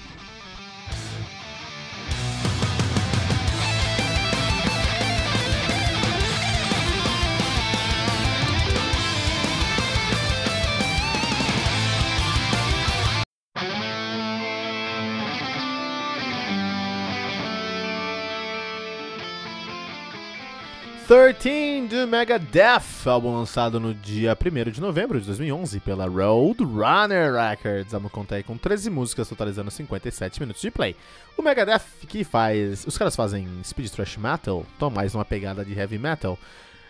13 21.13 21.89
do 21.89 22.07
Megadeth, 22.07 23.05
álbum 23.05 23.35
lançado 23.35 23.79
no 23.79 23.93
dia 23.93 24.35
1 24.35 24.71
de 24.71 24.81
novembro 24.81 25.19
de 25.19 25.27
2011 25.27 25.79
pela 25.81 26.07
Roadrunner 26.07 27.35
Records. 27.35 27.93
Contar 28.11 28.37
aí 28.37 28.43
com 28.43 28.57
13 28.57 28.89
músicas, 28.89 29.29
totalizando 29.29 29.69
57 29.69 30.39
minutos 30.39 30.59
de 30.59 30.71
play. 30.71 30.95
O 31.37 31.43
Megadeth, 31.43 31.83
que 32.07 32.23
faz. 32.23 32.83
Os 32.87 32.97
caras 32.97 33.15
fazem 33.15 33.47
speed 33.63 33.91
thrash 33.91 34.17
metal, 34.17 34.65
estão 34.73 34.89
mais 34.89 35.13
numa 35.13 35.23
pegada 35.23 35.63
de 35.63 35.77
heavy 35.77 35.99
metal. 35.99 36.35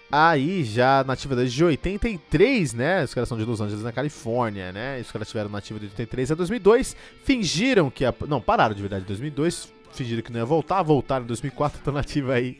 Aí, 0.09 0.63
já 0.63 1.03
nativa 1.03 1.35
desde 1.35 1.61
83, 1.61 2.73
né? 2.73 3.03
Os 3.03 3.13
caras 3.13 3.27
são 3.27 3.37
de 3.37 3.43
Los 3.43 3.59
Angeles, 3.59 3.83
na 3.83 3.91
Califórnia, 3.91 4.71
né? 4.71 5.01
Os 5.01 5.11
caras 5.11 5.27
tiveram 5.27 5.49
nativa 5.49 5.81
de 5.81 5.87
83 5.87 6.31
a 6.31 6.35
2002. 6.35 6.95
Fingiram 7.25 7.91
que. 7.91 8.05
A... 8.05 8.15
Não, 8.25 8.39
pararam 8.39 8.73
de 8.73 8.81
verdade 8.81 9.03
em 9.03 9.07
2002. 9.07 9.73
Fingiram 9.91 10.21
que 10.21 10.31
não 10.31 10.39
ia 10.39 10.45
voltar. 10.45 10.81
Voltaram 10.81 11.25
em 11.25 11.27
2004, 11.27 11.79
estão 11.79 11.91
nativa 11.93 12.35
aí 12.35 12.57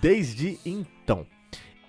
desde 0.00 0.58
então. 0.64 1.26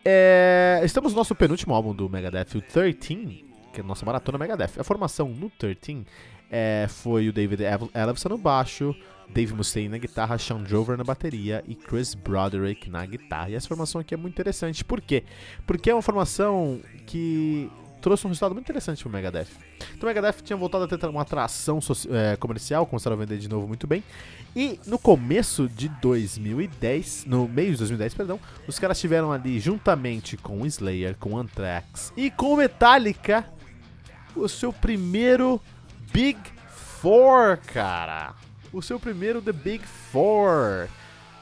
É, 0.04 0.82
estamos 0.84 1.12
no 1.12 1.18
nosso 1.18 1.36
penúltimo 1.36 1.74
álbum 1.74 1.94
do 1.94 2.10
Megadeth, 2.10 2.56
o 2.56 2.62
13, 2.62 3.46
que 3.74 3.80
é 3.80 3.82
a 3.82 3.84
nossa 3.84 4.06
maratona 4.06 4.38
Megadeth. 4.38 4.80
A 4.80 4.84
formação 4.84 5.30
no 5.30 5.50
13 5.50 6.06
é, 6.50 6.88
foi 6.90 7.28
o 7.28 7.34
David 7.34 7.64
Ellefson 7.94 8.30
no 8.30 8.38
baixo, 8.38 8.96
Dave 9.30 9.54
Mustaine 9.54 9.90
na 9.90 9.98
guitarra, 9.98 10.38
Sean 10.38 10.64
Drover 10.64 10.98
na 10.98 11.04
bateria 11.04 11.64
e 11.68 11.76
Chris 11.76 12.16
Broderick 12.16 12.90
na 12.90 13.06
guitarra. 13.06 13.52
E 13.52 13.56
essa 13.56 13.68
formação 13.68 14.02
aqui 14.02 14.14
é 14.14 14.18
muito 14.18 14.34
interessante. 14.34 14.84
Por 14.84 15.00
quê? 15.02 15.24
Porque 15.68 15.90
é 15.90 15.94
uma 15.94 16.02
formação 16.02 16.80
que 17.06 17.70
trouxe 18.02 18.26
um 18.26 18.30
resultado 18.30 18.54
muito 18.54 18.66
interessante 18.66 19.04
pro 19.04 19.12
Megadeth. 19.12 19.48
Então 19.96 20.04
o 20.04 20.06
Megadeth 20.06 20.42
tinha 20.44 20.58
voltado 20.58 20.84
a 20.84 20.88
ter 20.88 21.06
uma 21.08 21.22
atração 21.22 21.80
é, 22.10 22.36
comercial, 22.38 22.86
começaram 22.86 23.16
a 23.16 23.20
vender 23.20 23.38
de 23.38 23.50
novo 23.50 23.68
muito 23.68 23.86
bem. 23.86 24.04
E 24.56 24.80
no 24.86 24.98
começo 24.98 25.68
de 25.68 25.90
2010, 26.02 27.26
no 27.26 27.48
meio 27.48 27.72
de 27.72 27.78
2010, 27.78 28.14
perdão, 28.14 28.40
os 28.68 28.80
caras 28.80 29.00
tiveram 29.00 29.32
ali, 29.32 29.60
juntamente 29.60 30.38
com 30.38 30.62
o 30.62 30.66
Slayer, 30.66 31.16
com 31.18 31.34
o 31.34 31.38
Anthrax 31.38 32.12
e 32.16 32.32
com 32.32 32.54
o 32.54 32.58
Metallica, 32.58 33.46
o 34.36 34.48
seu 34.48 34.74
primeiro 34.74 35.62
Big 36.12 36.40
Four, 36.68 37.60
cara. 37.68 38.34
O 38.72 38.82
seu 38.82 39.00
primeiro 39.00 39.42
The 39.42 39.52
Big 39.52 39.84
Four. 40.12 40.88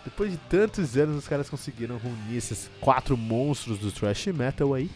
Depois 0.04 0.32
de 0.32 0.38
tantos 0.38 0.96
anos, 0.96 1.18
os 1.18 1.28
caras 1.28 1.50
conseguiram 1.50 1.98
reunir 1.98 2.38
esses 2.38 2.70
quatro 2.80 3.18
monstros 3.18 3.78
do 3.78 3.92
thrash 3.92 4.28
metal 4.28 4.74
aí 4.74 4.90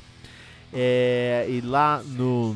é, 0.74 1.46
e 1.50 1.62
lá 1.62 2.02
no. 2.06 2.56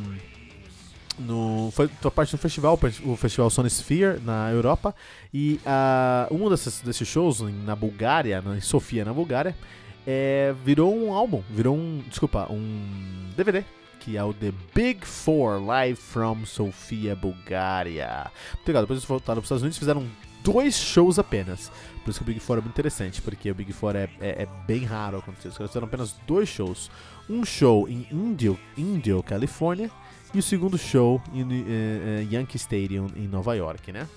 no 1.20 1.70
foi 1.72 1.88
parte 2.14 2.32
do 2.32 2.38
festival, 2.38 2.80
o 3.06 3.16
festival 3.16 3.50
Sphere 3.50 4.20
na 4.20 4.50
Europa. 4.52 4.96
E 5.34 5.60
uh, 5.66 6.34
um 6.34 6.50
desses, 6.50 6.82
desses 6.82 7.08
shows 7.08 7.42
na 7.42 7.76
Bulgária, 7.76 8.44
em 8.56 8.62
Sofia, 8.62 9.04
na 9.04 9.14
Bulgária, 9.14 9.56
é, 10.06 10.54
virou 10.64 10.96
um 10.96 11.14
álbum, 11.14 11.44
virou 11.50 11.76
um. 11.76 12.04
Desculpa, 12.10 12.48
um 12.50 13.30
DVD 13.36 13.64
que 14.06 14.18
é 14.18 14.24
o 14.24 14.32
The 14.32 14.54
Big 14.76 15.04
Four 15.04 15.66
Live 15.66 16.00
from 16.00 16.46
Sofia, 16.46 17.16
Bulgária. 17.16 18.30
Muito 18.54 18.68
legal, 18.68 18.84
depois 18.84 19.00
eles 19.00 19.06
voltaram 19.10 19.42
para 19.42 19.46
os 19.46 19.46
Estados 19.46 19.64
Unidos 19.64 19.78
e 19.78 19.80
fizeram 19.80 20.08
dois 20.44 20.76
shows 20.76 21.18
apenas. 21.18 21.72
Por 22.06 22.12
isso 22.12 22.20
que 22.20 22.24
o 22.24 22.28
Big 22.28 22.40
Four 22.40 22.60
é 22.60 22.62
muito 22.62 22.74
interessante, 22.74 23.20
porque 23.20 23.50
o 23.50 23.56
Big 23.56 23.74
Four 23.74 23.96
é, 23.96 24.08
é, 24.22 24.44
é 24.44 24.48
bem 24.68 24.84
raro 24.86 25.18
acontecer. 25.18 25.48
Os 25.48 25.58
caras 25.58 25.72
fizeram 25.72 25.88
apenas 25.88 26.16
dois 26.28 26.48
shows. 26.48 26.92
Um 27.28 27.44
show 27.44 27.90
em 27.90 28.08
Indio, 28.12 28.60
Indio 28.78 29.24
Califórnia, 29.24 29.90
e 30.32 30.38
o 30.38 30.44
segundo 30.44 30.78
show 30.78 31.20
em 31.34 31.42
uh, 31.42 32.32
Yankee 32.32 32.58
Stadium, 32.58 33.08
em 33.16 33.28
Nova 33.28 33.56
York, 33.56 33.92
né? 33.92 34.08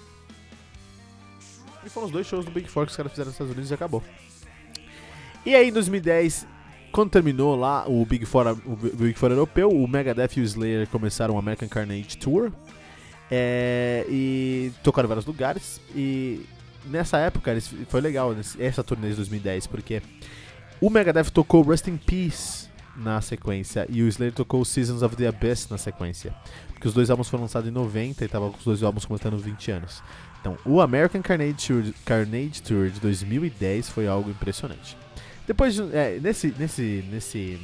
E 1.82 1.88
foram 1.88 2.08
os 2.08 2.12
dois 2.12 2.26
shows 2.26 2.44
do 2.44 2.50
Big 2.50 2.68
Four 2.68 2.84
que 2.84 2.90
os 2.90 2.96
caras 2.96 3.10
fizeram 3.10 3.28
nos 3.28 3.36
Estados 3.36 3.52
Unidos 3.52 3.70
e 3.70 3.74
acabou. 3.74 4.04
E 5.46 5.54
aí, 5.54 5.70
em 5.70 5.72
2010, 5.72 6.46
quando 6.92 7.08
terminou 7.08 7.56
lá 7.56 7.88
o 7.88 8.04
Big 8.04 8.26
Four, 8.26 8.48
o 8.66 8.76
Big 8.76 9.14
Four 9.14 9.30
europeu, 9.30 9.70
o 9.70 9.88
Megadeth 9.88 10.36
e 10.36 10.40
o 10.40 10.44
Slayer 10.44 10.86
começaram 10.88 11.36
o 11.36 11.38
American 11.38 11.70
Carnage 11.70 12.18
Tour. 12.18 12.52
É, 13.30 14.04
e 14.10 14.72
tocaram 14.82 15.06
em 15.06 15.08
vários 15.08 15.24
lugares. 15.24 15.80
E 15.94 16.44
nessa 16.84 17.18
época 17.18 17.56
foi 17.88 18.00
legal 18.00 18.34
essa 18.58 18.82
turnê 18.82 19.10
de 19.10 19.16
2010, 19.16 19.66
porque 19.66 20.02
o 20.80 20.90
Megadeth 20.90 21.30
tocou 21.30 21.62
Rest 21.62 21.88
in 21.88 21.96
Peace 21.96 22.68
na 22.96 23.20
sequência 23.20 23.86
e 23.88 24.02
o 24.02 24.08
Slayer 24.08 24.34
tocou 24.34 24.64
Seasons 24.64 25.02
of 25.02 25.16
the 25.16 25.26
Abyss 25.26 25.68
na 25.70 25.78
sequência. 25.78 26.34
Porque 26.72 26.86
os 26.86 26.94
dois 26.94 27.10
álbuns 27.10 27.28
foram 27.28 27.42
lançados 27.42 27.68
em 27.68 27.72
90 27.72 28.22
e 28.22 28.26
estavam 28.26 28.50
com 28.50 28.58
os 28.58 28.64
dois 28.64 28.82
álbuns 28.82 29.04
completando 29.04 29.38
20 29.38 29.70
anos. 29.70 30.02
Então, 30.40 30.56
o 30.64 30.80
American 30.80 31.20
Carnage 31.20 31.66
Tour, 31.66 31.92
Carnage 32.04 32.62
Tour 32.62 32.90
de 32.90 33.00
2010 33.00 33.88
foi 33.88 34.06
algo 34.06 34.30
impressionante. 34.30 34.96
Depois, 35.46 35.74
de, 35.74 35.82
é, 35.96 36.18
nesse, 36.20 36.54
nesse, 36.58 37.04
nesse, 37.10 37.58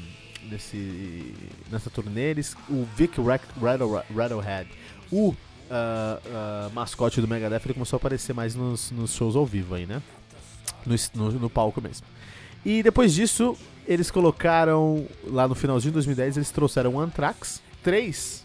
nesse, 0.51 1.35
nessa 1.71 1.91
turnê, 1.91 2.31
eles, 2.31 2.57
o 2.69 2.87
Vic 2.97 3.21
Rattlehead, 3.21 4.69
o 5.13 5.35
uh, 5.71 6.69
uh, 6.69 6.73
mascote 6.75 7.21
do 7.21 7.29
Megadeth, 7.29 7.63
ele 7.65 7.75
começou 7.75 7.97
a 7.97 7.99
aparecer 7.99 8.33
mais 8.33 8.55
nos, 8.55 8.91
nos 8.91 9.15
shows 9.15 9.37
ao 9.37 9.47
vivo 9.47 9.75
aí, 9.75 9.87
né? 9.87 10.03
No, 10.85 10.97
no, 11.15 11.33
no, 11.41 11.51
palco 11.51 11.81
mesmo. 11.81 12.07
E 12.65 12.83
depois 12.83 13.15
disso, 13.15 13.57
eles 13.87 14.11
colocaram, 14.11 15.07
lá 15.25 15.49
no 15.49 15.55
finalzinho 15.55 15.91
de 15.91 15.95
2010, 15.95 16.37
eles 16.37 16.51
trouxeram 16.51 16.95
o 16.95 17.01
Anthrax, 17.01 17.63
três 17.83 18.45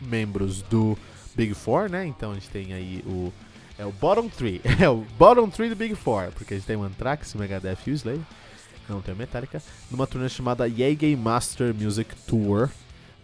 membros 0.00 0.62
do 0.62 0.96
Big 1.34 1.54
Four, 1.54 1.90
né? 1.90 2.06
Então 2.06 2.32
a 2.32 2.34
gente 2.34 2.48
tem 2.48 2.72
aí 2.72 3.02
o. 3.06 3.32
É 3.78 3.84
o 3.84 3.92
Bottom 3.92 4.28
3. 4.28 4.62
É 4.80 4.88
o 4.88 5.04
Bottom 5.18 5.50
3 5.50 5.70
do 5.70 5.76
Big 5.76 5.94
Four. 5.94 6.32
Porque 6.32 6.54
a 6.54 6.56
gente 6.56 6.66
tem 6.66 6.76
o 6.76 6.82
Anthrax, 6.82 7.34
o 7.34 7.38
Megadeth 7.38 7.78
e 7.86 7.90
o 7.90 7.94
Slayer. 7.94 8.20
Não 8.88 9.02
tem 9.02 9.14
Metallica. 9.14 9.62
Numa 9.90 10.06
turnê 10.06 10.28
chamada 10.28 10.66
Yay 10.66 11.16
Master 11.16 11.74
Music 11.74 12.14
Tour 12.26 12.70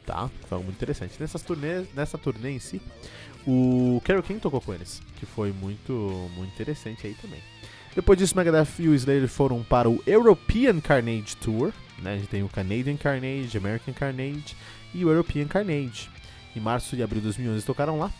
tá? 0.05 0.31
Foi 0.48 0.56
algo 0.56 0.64
muito 0.64 0.76
interessante. 0.76 1.14
Nessas 1.18 1.42
turnê, 1.42 1.84
nessa 1.94 2.18
turnê 2.18 2.50
em 2.50 2.58
si, 2.58 2.81
o 3.47 4.00
Carol 4.05 4.22
King 4.22 4.40
tocou 4.40 4.60
com 4.60 4.72
eles, 4.72 5.00
que 5.18 5.26
foi 5.26 5.52
muito, 5.52 5.92
muito 6.36 6.52
interessante 6.52 7.06
aí 7.06 7.14
também. 7.14 7.40
Depois 7.94 8.18
disso, 8.18 8.36
Megadeth 8.36 8.68
e 8.78 8.89
o 8.89 8.94
Slayer 8.94 9.28
foram 9.28 9.62
para 9.62 9.89
o 9.89 10.02
European 10.06 10.81
Carnage 10.81 11.36
Tour. 11.36 11.72
Né? 11.98 12.14
A 12.14 12.16
gente 12.16 12.28
tem 12.28 12.42
o 12.42 12.48
Canadian 12.48 12.97
Carnage, 12.97 13.56
American 13.56 13.92
Carnage 13.92 14.56
e 14.94 15.05
o 15.05 15.10
European 15.10 15.47
Carnage. 15.47 16.08
Em 16.56 16.60
março 16.60 16.97
e 16.97 17.02
abril 17.02 17.20
de 17.20 17.26
2011 17.26 17.55
eles 17.55 17.64
tocaram 17.64 17.98
lá. 17.98 18.10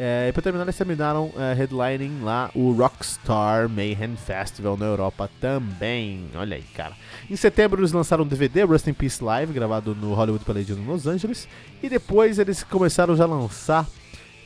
É, 0.00 0.28
e 0.28 0.32
para 0.32 0.42
terminar, 0.42 0.64
eles 0.64 0.76
terminaram 0.76 1.32
é, 1.36 1.54
headlining 1.54 2.20
lá 2.22 2.52
o 2.54 2.70
Rockstar 2.70 3.68
Mayhem 3.68 4.14
Festival 4.14 4.76
na 4.76 4.86
Europa 4.86 5.28
também. 5.40 6.30
Olha 6.36 6.56
aí, 6.56 6.62
cara. 6.72 6.92
Em 7.28 7.34
setembro 7.34 7.80
eles 7.80 7.90
lançaram 7.90 8.22
um 8.22 8.26
DVD, 8.28 8.62
Rust 8.62 8.86
in 8.86 8.94
Peace 8.94 9.22
Live, 9.22 9.52
gravado 9.52 9.96
no 9.96 10.14
Hollywood 10.14 10.44
Palladium 10.44 10.86
Los 10.86 11.08
Angeles. 11.08 11.48
E 11.82 11.88
depois 11.88 12.38
eles 12.38 12.62
começaram 12.62 13.16
já 13.16 13.24
a 13.24 13.26
lançar. 13.26 13.88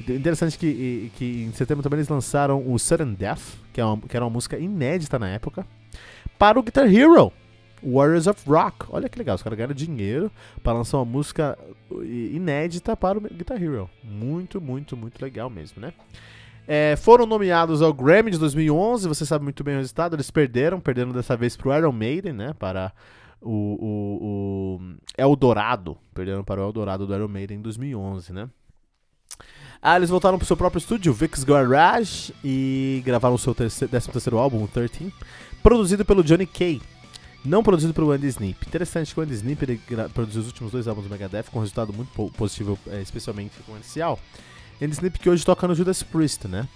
Interessante 0.00 0.56
que, 0.56 1.12
que 1.16 1.44
em 1.44 1.52
setembro 1.52 1.82
também 1.82 1.98
eles 1.98 2.08
lançaram 2.08 2.66
o 2.66 2.78
Sudden 2.78 3.12
Death, 3.12 3.42
que, 3.74 3.80
é 3.80 3.84
uma, 3.84 3.98
que 3.98 4.16
era 4.16 4.24
uma 4.24 4.30
música 4.30 4.58
inédita 4.58 5.18
na 5.18 5.28
época, 5.28 5.66
para 6.38 6.58
o 6.58 6.62
Guitar 6.62 6.86
Hero. 6.86 7.30
Warriors 7.82 8.26
of 8.26 8.48
Rock. 8.48 8.86
Olha 8.90 9.08
que 9.08 9.18
legal, 9.18 9.36
os 9.36 9.42
caras 9.42 9.56
ganharam 9.56 9.74
dinheiro 9.74 10.30
para 10.62 10.72
lançar 10.72 10.98
uma 10.98 11.04
música 11.04 11.58
inédita 11.90 12.96
para 12.96 13.18
o 13.18 13.20
Guitar 13.20 13.62
Hero. 13.62 13.88
Muito, 14.02 14.60
muito, 14.60 14.96
muito 14.96 15.20
legal 15.20 15.50
mesmo, 15.50 15.80
né? 15.80 15.92
É, 16.66 16.94
foram 16.96 17.26
nomeados 17.26 17.82
ao 17.82 17.92
Grammy 17.92 18.30
de 18.30 18.38
2011, 18.38 19.08
você 19.08 19.26
sabe 19.26 19.42
muito 19.42 19.64
bem 19.64 19.74
o 19.74 19.78
resultado, 19.78 20.14
eles 20.14 20.30
perderam, 20.30 20.80
perderam 20.80 21.10
dessa 21.10 21.36
vez 21.36 21.56
para 21.56 21.68
o 21.68 21.76
Iron 21.76 21.92
Maiden, 21.92 22.32
né? 22.32 22.54
Para 22.56 22.92
o, 23.40 23.50
o, 23.50 24.78
o 24.78 24.80
Eldorado, 25.18 25.98
perderam 26.14 26.44
para 26.44 26.60
o 26.60 26.64
Eldorado 26.64 27.06
do 27.06 27.14
Iron 27.14 27.28
Maiden 27.28 27.58
em 27.58 27.62
2011, 27.62 28.32
né? 28.32 28.48
Ah, 29.84 29.96
eles 29.96 30.10
voltaram 30.10 30.38
para 30.38 30.44
o 30.44 30.46
seu 30.46 30.56
próprio 30.56 30.78
estúdio, 30.78 31.12
Vic's 31.12 31.42
Garage, 31.42 32.32
e 32.44 33.02
gravaram 33.04 33.34
o 33.34 33.38
seu 33.38 33.52
13 33.52 33.88
terceiro 33.88 34.38
álbum, 34.38 34.62
o 34.62 34.68
13, 34.68 35.12
produzido 35.60 36.04
pelo 36.04 36.22
Johnny 36.22 36.46
Kay. 36.46 36.80
Não 37.44 37.62
produzido 37.62 37.92
pelo 37.92 38.12
Andy 38.12 38.28
Snip. 38.28 38.66
Interessante 38.66 39.12
que 39.12 39.18
o 39.18 39.22
Andy 39.22 39.34
Snip 39.34 39.80
produziu 40.14 40.42
os 40.42 40.46
últimos 40.46 40.70
dois 40.70 40.86
álbuns 40.86 41.06
do 41.06 41.10
Megadeth 41.10 41.44
com 41.50 41.58
um 41.58 41.62
resultado 41.62 41.92
muito 41.92 42.10
positivo, 42.36 42.78
é, 42.86 43.00
especialmente 43.00 43.52
comercial. 43.66 44.18
Andy 44.80 44.92
Snip 44.92 45.18
que 45.18 45.28
hoje 45.28 45.44
toca 45.44 45.66
no 45.66 45.74
Judas 45.74 46.02
Priest, 46.02 46.46
né? 46.46 46.68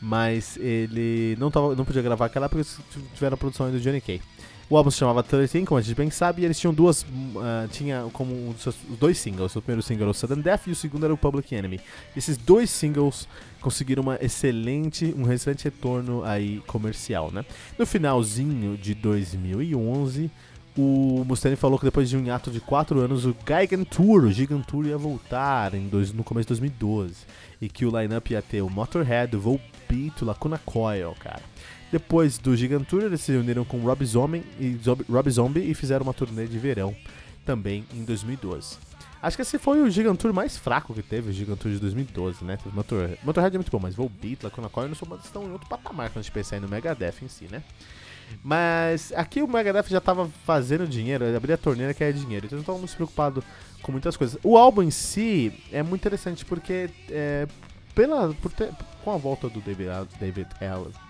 Mas 0.00 0.56
ele 0.56 1.36
não, 1.38 1.50
tava, 1.50 1.74
não 1.74 1.84
podia 1.84 2.02
gravar 2.02 2.26
aquela 2.26 2.48
porque 2.48 2.68
tiveram 3.14 3.34
a 3.34 3.38
produção 3.38 3.70
do 3.70 3.80
Johnny 3.80 4.00
Kay. 4.00 4.20
O 4.68 4.76
álbum 4.76 4.90
se 4.90 4.96
chamava 4.96 5.22
13, 5.22 5.64
como 5.64 5.78
a 5.78 5.82
gente 5.82 5.94
bem 5.94 6.10
sabe, 6.10 6.42
e 6.42 6.44
eles 6.46 6.58
tinham 6.58 6.72
duas. 6.72 7.02
Uh, 7.02 7.68
tinha 7.70 8.06
como 8.12 8.32
um 8.34 8.52
dos, 8.52 8.74
dois 8.98 9.18
singles. 9.18 9.54
O 9.54 9.60
primeiro 9.60 9.82
single 9.82 10.04
era 10.04 10.10
o 10.10 10.14
Sudden 10.14 10.40
Death 10.40 10.66
e 10.66 10.70
o 10.70 10.74
segundo 10.74 11.04
era 11.04 11.12
o 11.12 11.16
Public 11.16 11.54
Enemy. 11.54 11.78
Esses 12.16 12.36
dois 12.36 12.70
singles 12.70 13.28
conseguiram 13.62 14.02
uma 14.02 14.18
excelente, 14.20 15.14
um 15.16 15.30
excelente 15.32 15.64
retorno 15.64 16.22
aí 16.24 16.60
comercial, 16.66 17.30
né? 17.30 17.44
No 17.78 17.86
finalzinho 17.86 18.76
de 18.76 18.94
2011, 18.94 20.30
o 20.76 21.22
Mustaine 21.26 21.56
falou 21.56 21.78
que 21.78 21.84
depois 21.84 22.08
de 22.08 22.16
um 22.16 22.32
ato 22.32 22.50
de 22.50 22.60
4 22.60 22.98
anos, 22.98 23.26
o 23.26 23.36
Gigantour, 23.46 24.24
o 24.24 24.32
Gigantour 24.32 24.86
ia 24.86 24.96
voltar 24.96 25.74
em 25.74 25.86
dois, 25.86 26.12
no 26.12 26.24
começo 26.24 26.46
de 26.46 26.60
2012. 26.60 27.14
E 27.60 27.68
que 27.68 27.84
o 27.84 28.00
lineup 28.00 28.30
ia 28.30 28.42
ter 28.42 28.62
o 28.62 28.70
Motorhead, 28.70 29.36
o 29.36 29.40
Volbeat, 29.40 30.22
o 30.22 30.24
Lacuna 30.24 30.58
Coil, 30.64 31.14
cara. 31.20 31.42
Depois 31.92 32.38
do 32.38 32.56
Gigantour, 32.56 33.02
eles 33.02 33.20
se 33.20 33.32
uniram 33.32 33.66
com 33.66 33.78
Rob 33.80 34.04
Zombie, 34.04 34.42
e, 34.58 34.80
Rob 35.10 35.30
Zombie 35.30 35.70
e 35.70 35.74
fizeram 35.74 36.04
uma 36.04 36.14
turnê 36.14 36.46
de 36.46 36.58
verão 36.58 36.96
também 37.44 37.84
em 37.94 38.02
2012. 38.04 38.76
Acho 39.22 39.36
que 39.36 39.42
esse 39.42 39.56
foi 39.56 39.80
o 39.80 39.88
Gigantour 39.88 40.34
mais 40.34 40.56
fraco 40.56 40.92
que 40.92 41.02
teve, 41.02 41.30
o 41.30 41.32
Gigantour 41.32 41.70
de 41.70 41.78
2012, 41.78 42.44
né? 42.44 42.58
Motor, 42.72 43.10
Motorhead 43.22 43.54
é 43.54 43.58
muito 43.58 43.70
bom, 43.70 43.78
mas 43.78 43.94
Volbeat, 43.94 44.42
Lacuna 44.42 44.68
Coil 44.68 44.88
não 44.88 45.16
estão 45.16 45.44
em 45.44 45.52
outro 45.52 45.68
patamar 45.68 46.08
quando 46.08 46.18
a 46.18 46.22
gente 46.22 46.32
pensar 46.32 46.56
aí 46.56 46.60
no 46.60 46.68
Megadeth 46.68 47.22
em 47.22 47.28
si, 47.28 47.46
né? 47.48 47.62
Mas 48.42 49.12
aqui 49.14 49.40
o 49.40 49.46
Megadeth 49.46 49.88
já 49.88 49.98
estava 49.98 50.28
fazendo 50.44 50.88
dinheiro, 50.88 51.36
abrir 51.36 51.52
a 51.52 51.56
torneira 51.56 51.94
que 51.94 52.02
é 52.02 52.10
dinheiro, 52.10 52.46
então 52.46 52.56
não 52.56 52.62
estava 52.62 52.78
muito 52.78 52.96
preocupado 52.96 53.44
com 53.80 53.92
muitas 53.92 54.16
coisas. 54.16 54.38
O 54.42 54.56
álbum 54.56 54.82
em 54.82 54.90
si 54.90 55.52
é 55.70 55.82
muito 55.84 56.00
interessante 56.00 56.44
porque 56.44 56.90
é, 57.08 57.46
pela, 57.94 58.34
por 58.34 58.52
ter, 58.52 58.70
com 59.04 59.12
a 59.12 59.16
volta 59.16 59.48
do 59.48 59.60
David, 59.60 59.90
David 60.18 60.48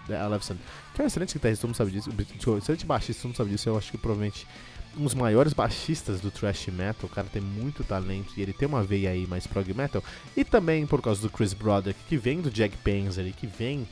Ellefson, 0.08 0.56
que 0.94 1.00
é 1.00 1.04
um 1.04 1.06
excelente 1.06 1.34
guitarrista, 1.34 1.62
todo 1.62 1.68
mundo 1.70 1.76
sabe 1.76 1.90
disso, 1.90 2.10
excelente 2.58 2.84
baixista, 2.84 3.22
todo 3.22 3.28
mundo 3.28 3.36
sabe 3.36 3.50
disso, 3.50 3.68
eu 3.68 3.78
acho 3.78 3.90
que 3.90 3.98
provavelmente 3.98 4.46
um 4.96 5.04
dos 5.04 5.14
maiores 5.14 5.52
baixistas 5.52 6.20
do 6.20 6.30
thrash 6.30 6.68
metal, 6.68 7.08
o 7.08 7.08
cara 7.08 7.26
tem 7.32 7.40
muito 7.40 7.82
talento 7.84 8.32
e 8.36 8.42
ele 8.42 8.52
tem 8.52 8.68
uma 8.68 8.82
veia 8.82 9.10
aí 9.10 9.26
mais 9.26 9.46
prog 9.46 9.72
metal, 9.72 10.02
e 10.36 10.44
também 10.44 10.86
por 10.86 11.00
causa 11.00 11.22
do 11.22 11.30
Chris 11.30 11.52
Broderick, 11.52 11.98
que 12.08 12.16
vem 12.16 12.40
do 12.40 12.50
Jack 12.50 12.76
Panzer, 12.78 13.32
que 13.34 13.46
vem 13.46 13.86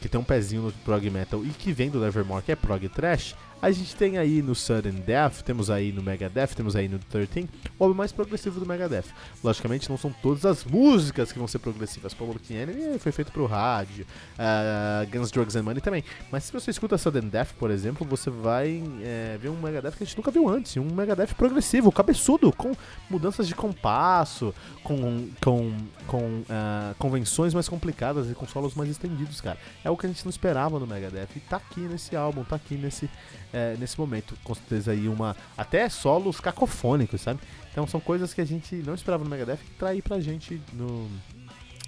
que 0.00 0.08
tem 0.08 0.20
um 0.20 0.24
pezinho 0.24 0.62
no 0.62 0.72
prog 0.72 1.08
metal 1.08 1.42
e 1.42 1.48
que 1.48 1.72
vem 1.72 1.88
do 1.88 1.98
Nevermore, 1.98 2.42
que 2.42 2.52
é 2.52 2.56
prog 2.56 2.86
trash, 2.90 3.34
a 3.64 3.70
gente 3.70 3.96
tem 3.96 4.18
aí 4.18 4.42
no 4.42 4.54
Sudden 4.54 4.92
Death, 4.92 5.40
temos 5.40 5.70
aí 5.70 5.90
no 5.90 6.02
Megadeth, 6.02 6.48
temos 6.48 6.76
aí 6.76 6.86
no 6.86 6.98
13, 6.98 7.48
o 7.78 7.84
álbum 7.84 7.96
mais 7.96 8.12
progressivo 8.12 8.60
do 8.60 8.66
Megadeth. 8.66 9.06
Logicamente 9.42 9.88
não 9.88 9.96
são 9.96 10.14
todas 10.22 10.44
as 10.44 10.64
músicas 10.64 11.32
que 11.32 11.38
vão 11.38 11.48
ser 11.48 11.60
progressivas. 11.60 12.12
Public 12.12 12.52
Enemy 12.52 12.98
foi 12.98 13.10
feito 13.10 13.32
pro 13.32 13.46
rádio, 13.46 14.06
uh, 14.34 15.10
Guns, 15.10 15.30
Drugs 15.30 15.56
and 15.56 15.62
Money 15.62 15.80
também. 15.80 16.04
Mas 16.30 16.44
se 16.44 16.52
você 16.52 16.70
escuta 16.70 16.98
Sudden 16.98 17.28
Death, 17.28 17.54
por 17.58 17.70
exemplo, 17.70 18.06
você 18.06 18.28
vai 18.28 18.82
é, 19.02 19.38
ver 19.40 19.48
um 19.48 19.58
Megadeth 19.58 19.92
que 19.92 20.02
a 20.02 20.06
gente 20.06 20.16
nunca 20.18 20.30
viu 20.30 20.46
antes. 20.46 20.76
Um 20.76 20.94
Megadeth 20.94 21.34
progressivo, 21.34 21.90
cabeçudo, 21.90 22.52
com 22.52 22.72
mudanças 23.08 23.48
de 23.48 23.54
compasso, 23.54 24.54
com, 24.82 25.26
com, 25.42 25.72
com 26.06 26.40
uh, 26.40 26.94
convenções 26.98 27.54
mais 27.54 27.68
complicadas 27.68 28.30
e 28.30 28.34
com 28.34 28.46
solos 28.46 28.74
mais 28.74 28.90
estendidos, 28.90 29.40
cara. 29.40 29.58
É 29.82 29.90
o 29.90 29.96
que 29.96 30.06
a 30.06 30.08
gente 30.08 30.24
não 30.24 30.30
esperava 30.30 30.78
no 30.78 30.86
Megadeth. 30.86 31.28
E 31.36 31.40
tá 31.40 31.56
aqui 31.56 31.80
nesse 31.80 32.14
álbum, 32.14 32.44
tá 32.44 32.56
aqui 32.56 32.76
nesse 32.76 33.08
é, 33.54 33.76
nesse 33.78 33.98
momento. 33.98 34.36
Com 34.42 34.54
certeza 34.54 34.90
aí 34.90 35.08
uma. 35.08 35.36
Até 35.56 35.88
solos 35.88 36.40
cacofônicos, 36.40 37.20
sabe? 37.20 37.40
Então 37.70 37.86
são 37.86 38.00
coisas 38.00 38.34
que 38.34 38.40
a 38.40 38.44
gente 38.44 38.74
não 38.76 38.94
esperava 38.94 39.22
no 39.22 39.30
Megadeth 39.30 39.58
que 39.58 39.70
trair 39.72 40.02
pra 40.02 40.20
gente 40.20 40.60
no. 40.72 41.08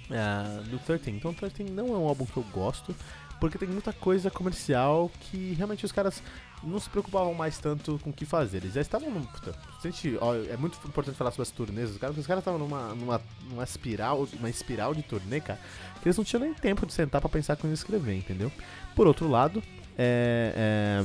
Uh, 0.09 0.63
no 0.71 0.79
13. 0.79 1.11
Então 1.11 1.33
13 1.33 1.65
não 1.65 1.87
é 1.87 1.97
um 1.97 2.07
álbum 2.07 2.25
que 2.25 2.37
eu 2.37 2.45
gosto, 2.53 2.95
porque 3.41 3.57
tem 3.57 3.67
muita 3.67 3.91
coisa 3.91 4.31
comercial 4.31 5.11
que 5.19 5.53
realmente 5.53 5.83
os 5.85 5.91
caras 5.91 6.23
não 6.63 6.79
se 6.79 6.89
preocupavam 6.89 7.33
mais 7.33 7.57
tanto 7.57 7.99
com 8.03 8.09
o 8.09 8.13
que 8.13 8.25
fazer. 8.25 8.57
Eles 8.57 8.73
já 8.73 8.81
estavam 8.81 9.09
num. 9.09 9.23
Puta, 9.23 9.53
gente, 9.83 10.17
ó, 10.19 10.35
é 10.35 10.57
muito 10.57 10.77
importante 10.87 11.15
falar 11.15 11.31
sobre 11.31 11.43
as 11.43 11.51
turnês 11.51 11.89
dos 11.89 11.97
caras, 11.97 12.17
os 12.17 12.27
caras 12.27 12.41
estavam 12.41 12.59
numa, 12.59 12.95
numa, 12.95 13.21
numa 13.49 13.63
espiral, 13.63 14.27
uma 14.39 14.49
espiral 14.49 14.93
de 14.93 15.03
turnê, 15.03 15.39
cara, 15.39 15.59
que 16.01 16.07
eles 16.07 16.17
não 16.17 16.23
tinham 16.23 16.41
nem 16.41 16.53
tempo 16.53 16.85
de 16.85 16.93
sentar 16.93 17.21
para 17.21 17.29
pensar 17.29 17.55
como 17.55 17.73
escrever, 17.73 18.15
entendeu? 18.15 18.51
Por 18.95 19.07
outro 19.07 19.27
lado, 19.27 19.61
é, 19.99 21.03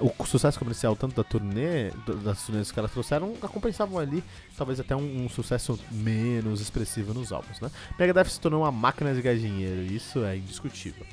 é, 0.00 0.04
o 0.04 0.24
sucesso 0.24 0.58
comercial 0.58 0.94
tanto 0.94 1.16
da 1.16 1.24
turnê, 1.24 1.90
das 2.22 2.44
turnês 2.44 2.66
que 2.66 2.70
os 2.70 2.72
caras 2.72 2.92
trouxeram, 2.92 3.34
compensavam 3.34 3.98
ali 3.98 4.22
talvez 4.56 4.78
até 4.78 4.94
um, 4.94 5.24
um, 5.24 5.28
sucesso 5.28 5.78
menos 5.90 6.60
expressivo 6.60 7.12
nos 7.12 7.32
álbuns, 7.32 7.60
né? 7.60 7.68
Megadeth 7.98 8.30
se 8.30 8.40
tornou 8.40 8.62
uma 8.62 8.70
máquina 8.70 9.12
de 9.12 9.20
ganhar 9.20 9.38
dinheiro, 9.38 9.82
isso 9.82 10.24
é 10.24 10.36
indiscutível. 10.36 11.04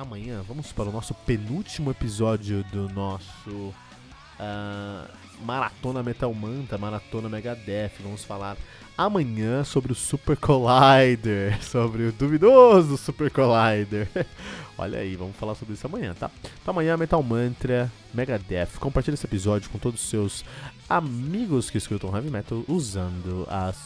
Amanhã 0.00 0.42
vamos 0.48 0.72
para 0.72 0.88
o 0.88 0.92
nosso 0.92 1.12
penúltimo 1.12 1.90
episódio 1.90 2.64
do 2.72 2.88
nosso 2.88 3.50
uh, 3.50 5.06
Maratona 5.44 6.02
Metal 6.02 6.32
Manta, 6.32 6.78
Maratona 6.78 7.28
Megadeth. 7.28 7.92
Vamos 8.00 8.24
falar 8.24 8.56
amanhã 8.96 9.62
sobre 9.62 9.92
o 9.92 9.94
Super 9.94 10.38
Collider, 10.38 11.60
sobre 11.62 12.04
o 12.04 12.12
duvidoso 12.12 12.96
Super 12.96 13.30
Collider. 13.30 14.08
Olha 14.78 15.00
aí, 15.00 15.16
vamos 15.16 15.36
falar 15.36 15.54
sobre 15.54 15.74
isso 15.74 15.86
amanhã, 15.86 16.14
tá? 16.18 16.30
Então 16.62 16.72
amanhã 16.72 16.96
Metal 16.96 17.22
Mantra, 17.22 17.92
Megadeth. 18.14 18.78
Compartilhe 18.80 19.16
esse 19.16 19.26
episódio 19.26 19.68
com 19.68 19.78
todos 19.78 20.02
os 20.02 20.08
seus 20.08 20.42
amigos 20.88 21.68
que 21.68 21.76
escutam 21.76 22.16
Heavy 22.16 22.30
Metal 22.30 22.64
usando 22.66 23.46
as 23.50 23.76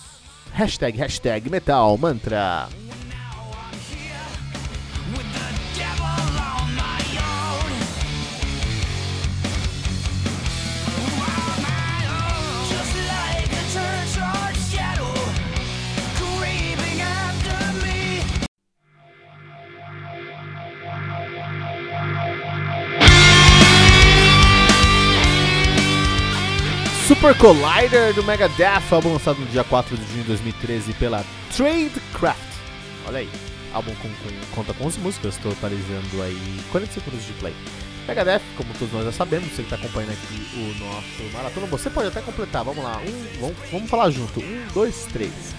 hashtag, 0.53 0.97
hashtag 0.97 1.51
Metal 1.51 1.99
Mantra. 1.99 2.69
Super 27.07 27.37
Collider 27.37 28.15
do 28.15 28.25
Megadeth, 28.25 28.83
álbum 28.91 29.13
lançado 29.13 29.39
no 29.39 29.45
dia 29.47 29.63
4 29.63 29.95
de 29.95 30.07
junho 30.07 30.23
de 30.23 30.29
2013 30.29 30.95
pela 30.95 31.23
Tradecraft. 31.55 32.41
Olha 33.07 33.19
aí, 33.19 33.29
álbum 33.75 33.95
com, 33.97 34.09
com, 34.09 34.55
conta 34.55 34.73
com 34.73 34.87
11 34.87 35.01
músicas, 35.01 35.37
totalizando 35.37 36.23
aí 36.23 36.61
40 36.73 36.93
segundos 36.93 37.27
de 37.27 37.35
play. 37.35 37.55
Megadeth, 38.09 38.41
como 38.57 38.73
todos 38.79 38.95
nós 38.95 39.05
já 39.05 39.13
sabemos, 39.13 39.51
você 39.51 39.57
que 39.57 39.75
está 39.75 39.77
acompanhando 39.77 40.13
aqui 40.13 40.49
o 40.57 40.83
nosso 40.83 41.31
maratona, 41.35 41.67
você 41.67 41.91
pode 41.91 42.09
até 42.09 42.23
completar, 42.23 42.65
vamos 42.65 42.83
lá, 42.83 42.99
um, 43.07 43.39
vamos, 43.39 43.57
vamos 43.71 43.91
falar 43.91 44.09
junto, 44.09 44.41
um, 44.41 44.67
dois, 44.73 45.07
três. 45.13 45.55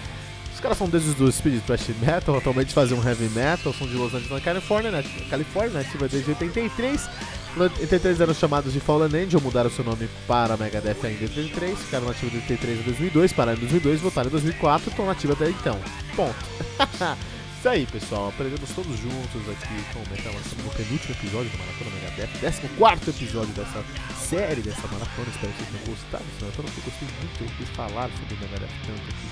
Os 0.52 0.60
caras 0.60 0.80
são 0.80 0.90
deuses 0.90 1.14
do 1.14 1.32
speed 1.32 1.62
thrash 1.62 1.90
metal, 2.02 2.38
atualmente 2.38 2.74
fazem 2.74 2.98
um 2.98 3.08
heavy 3.08 3.30
metal, 3.30 3.72
são 3.72 3.86
de 3.86 3.94
Los 3.94 4.16
Angeles, 4.16 4.32
na 4.32 4.42
Califórnia, 4.42 4.90
né? 4.90 5.04
Califórnia, 5.30 5.82
ativa 5.82 6.08
desde 6.08 6.32
83. 6.32 7.08
Em 7.56 7.62
83 7.62 8.20
eram 8.20 8.34
chamados 8.34 8.74
de 8.74 8.82
Fallen 8.82 9.08
Angel, 9.24 9.40
mudaram 9.40 9.70
seu 9.70 9.86
nome 9.86 10.10
para 10.28 10.58
Megadeth 10.58 10.98
ainda 11.04 11.24
em 11.24 11.28
83, 11.28 11.80
ficaram 11.80 12.08
nativos 12.08 12.32
de 12.32 12.38
83 12.40 12.80
a 12.80 12.84
2002, 12.84 13.32
pararam 13.32 13.58
em 13.58 13.62
2002, 13.62 14.02
voltaram 14.02 14.28
em 14.28 14.32
2004 14.32 14.88
e 14.88 14.90
estão 14.90 15.06
nativos 15.06 15.36
até 15.38 15.50
então. 15.50 15.80
Ponto. 16.18 16.36
Isso 17.58 17.70
aí, 17.70 17.86
pessoal. 17.86 18.28
Aprendemos 18.28 18.70
todos 18.76 19.00
juntos 19.00 19.42
aqui 19.50 19.74
com 19.94 20.00
o 20.00 20.10
Metal 20.10 20.34
Estamos 20.34 20.66
no 20.66 20.72
penúltimo 20.72 21.16
episódio 21.16 21.50
da 21.50 21.58
Maratona 21.58 21.92
Megadeth, 21.96 22.40
14 22.78 23.10
episódio 23.10 23.54
dessa 23.56 23.84
série, 24.20 24.62
dessa 24.62 24.88
maratona. 24.88 25.28
Espero 25.32 25.54
que 25.54 25.64
vocês 25.64 25.70
tenham 25.72 25.86
gostado 25.96 26.24
dessa 26.26 26.46
maratona, 26.46 26.70
porque 26.70 26.80
eu 26.80 26.92
gostei 26.92 27.08
muito 27.18 27.58
de 27.58 27.66
falar 27.72 28.10
sobre 28.12 28.36
Megadeth 28.36 28.76
tanto 28.86 29.02
aqui 29.02 29.28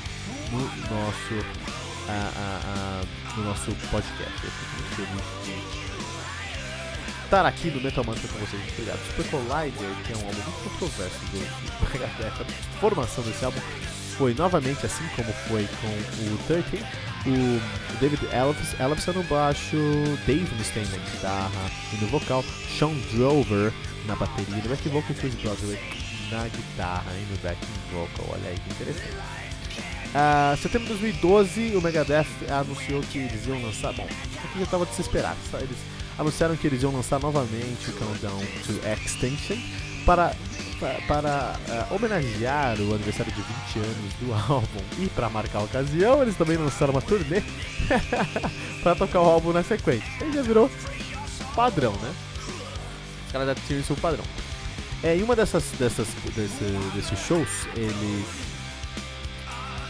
no 0.50 0.62
nosso, 0.96 1.34
uh, 1.36 2.24
uh, 2.40 3.04
uh, 3.04 3.38
no 3.38 3.44
nosso 3.44 3.70
podcast. 3.92 4.40
Eu 4.44 4.50
fico 4.50 4.72
muito 4.80 4.96
feliz 4.96 5.88
de 5.88 5.93
estar 7.34 7.48
aqui 7.48 7.72
no 7.72 7.82
Metal 7.82 8.04
Mantra 8.04 8.28
com 8.28 8.38
vocês. 8.46 8.62
Obrigado. 8.74 9.00
Super 9.08 9.32
Collider, 9.32 9.90
que 10.06 10.14
é 10.14 10.18
um 10.18 10.28
álbum 10.28 10.42
muito 10.44 10.80
controverso 10.80 11.18
do 11.32 11.92
Megadeth, 11.92 12.46
a 12.46 12.80
formação 12.80 13.24
desse 13.24 13.44
álbum 13.44 13.60
foi 14.20 14.36
novamente 14.36 14.86
assim 14.86 15.04
como 15.16 15.34
foi 15.48 15.68
com 15.82 15.88
o 15.88 16.38
13 16.46 16.86
o 17.26 18.00
David 18.00 18.22
Ellefson 18.80 19.14
no 19.14 19.24
baixo, 19.24 19.78
Dave 20.28 20.54
Mustaine 20.56 20.88
na 20.90 20.98
guitarra 20.98 21.72
e 21.92 21.96
no 22.04 22.08
vocal, 22.08 22.46
Sean 22.78 22.94
Drover 23.12 23.74
na 24.06 24.16
bateria, 24.16 24.58
no 24.58 24.70
back 24.70 24.88
vocal 24.90 25.16
Chris 25.16 25.34
Broderick 25.34 25.82
na 26.30 26.44
guitarra 26.44 27.12
e 27.14 27.32
no 27.32 27.38
backing 27.42 27.68
vocal. 27.92 28.28
Olha 28.34 28.50
aí 28.50 28.58
que 28.60 28.70
interessante. 28.70 29.10
Uh, 30.14 30.56
setembro 30.62 30.94
de 30.94 31.00
2012, 31.00 31.76
o 31.78 31.82
Megadeth 31.82 32.28
anunciou 32.52 33.02
que 33.02 33.18
eles 33.18 33.48
iam 33.48 33.60
lançar. 33.64 33.92
Bom, 33.94 34.06
aqui 34.06 34.60
já 34.60 34.66
estava 34.66 34.86
desesperado. 34.86 35.40
Eles 35.56 35.93
anunciaram 36.18 36.56
que 36.56 36.68
eles 36.68 36.82
iam 36.84 36.94
lançar 36.94 37.20
novamente 37.20 37.90
o 37.90 37.94
Countdown 37.94 38.40
to 38.66 38.74
Extinction 38.88 39.58
para 40.06 40.36
para 41.08 41.56
uh, 41.90 41.96
homenagear 41.96 42.78
o 42.82 42.94
aniversário 42.94 43.32
de 43.32 43.42
20 43.42 43.86
anos 43.86 44.14
do 44.20 44.34
álbum 44.52 44.82
e 45.00 45.08
para 45.08 45.30
marcar 45.30 45.60
a 45.60 45.64
ocasião, 45.64 46.22
eles 46.22 46.36
também 46.36 46.58
lançaram 46.58 46.92
uma 46.92 47.02
turnê 47.02 47.42
para 48.84 48.94
tocar 48.94 49.22
o 49.22 49.30
álbum 49.30 49.54
na 49.54 49.64
sequência. 49.64 50.08
Aí 50.20 50.34
já 50.34 50.42
virou 50.42 50.70
padrão, 51.56 51.94
né? 51.94 52.14
Os 53.28 53.32
caras 53.32 53.48
já 53.48 53.56
tinham 53.56 53.80
isso 53.80 53.96
padrão. 53.96 54.24
É, 55.02 55.16
em 55.16 55.24
uma 55.24 55.36
dessas, 55.36 55.64
dessas 55.80 56.08
desse, 56.36 56.64
desses 56.96 57.20
shows, 57.20 57.68
eles 57.76 58.53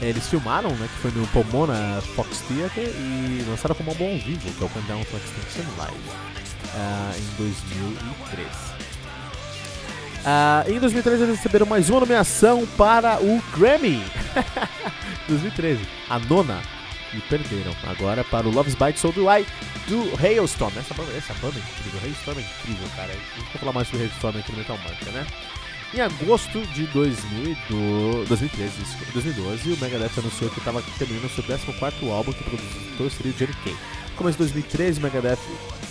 eles 0.01 0.27
filmaram, 0.27 0.69
né, 0.71 0.87
que 0.87 1.01
foi 1.01 1.11
no 1.11 1.25
Pomona 1.27 2.01
Fox 2.15 2.41
Theater 2.47 2.87
e 2.87 3.45
lançaram 3.47 3.75
como 3.75 3.91
álbum 3.91 4.11
ao 4.11 4.17
vivo, 4.17 4.51
que 4.51 4.63
é 4.63 4.65
o 4.65 4.69
Countdown 4.69 5.03
to 5.05 5.17
Extinction 5.17 5.77
Live, 5.77 5.97
uh, 6.73 7.17
em 7.17 7.35
2013. 7.37 8.83
Uh, 10.23 10.71
em 10.71 10.79
2013 10.79 11.23
eles 11.23 11.35
receberam 11.37 11.65
mais 11.65 11.89
uma 11.89 11.99
nomeação 11.99 12.65
para 12.77 13.21
o 13.21 13.41
Grammy. 13.55 14.03
2013, 15.27 15.85
a 16.09 16.19
nona. 16.19 16.61
E 17.13 17.21
perderam. 17.29 17.75
Agora 17.83 18.23
para 18.23 18.47
o 18.47 18.51
Love's 18.51 18.73
Bite 18.73 18.99
Soul 18.99 19.13
do 19.13 19.29
I 19.29 19.45
do 19.87 20.11
Hailstorm. 20.19 20.73
Essa 20.77 20.95
banda, 20.95 21.11
essa 21.15 21.33
banda 21.35 21.59
é 21.59 21.61
incrível. 21.61 21.99
Hailstorm 22.03 22.39
é 22.39 22.41
incrível, 22.41 22.89
cara. 22.95 23.13
Gente 23.13 23.49
vai 23.49 23.57
falar 23.59 23.73
mais 23.73 23.87
sobre 23.87 24.05
Hailstorm 24.05 24.37
aqui 24.39 24.51
no 24.51 24.57
Metal 24.57 24.77
Mantra, 24.77 25.11
né? 25.11 25.27
Em 25.95 26.01
agosto 26.01 26.59
de 26.73 26.87
2012, 26.87 28.27
2013, 28.27 28.73
2012, 29.13 29.73
o 29.73 29.77
Megadeth 29.77 30.17
anunciou 30.17 30.49
que 30.49 30.57
estava 30.57 30.81
terminando 30.97 31.29
seu 31.29 31.43
14 31.43 32.09
álbum 32.09 32.33
que 32.33 32.43
produziu 32.43 33.09
seria 33.11 33.31
o 33.31 33.35
Johnny. 33.35 33.77
No 34.09 34.15
começo 34.15 34.37
de 34.39 34.43
2013, 34.45 34.99
o 34.99 35.03
Megadeth 35.03 35.37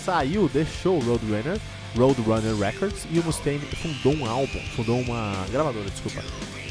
saiu, 0.03 0.49
deixou 0.49 0.97
o 0.97 0.99
Roadrunner 0.99 1.57
Roadrunner 1.95 2.53
Records 2.57 3.07
e 3.11 3.19
o 3.19 3.23
Mustaine 3.23 3.61
fundou 3.61 4.13
um 4.13 4.29
álbum, 4.29 4.59
fundou 4.75 4.99
uma 4.99 5.45
gravadora, 5.49 5.89
desculpa, 5.89 6.21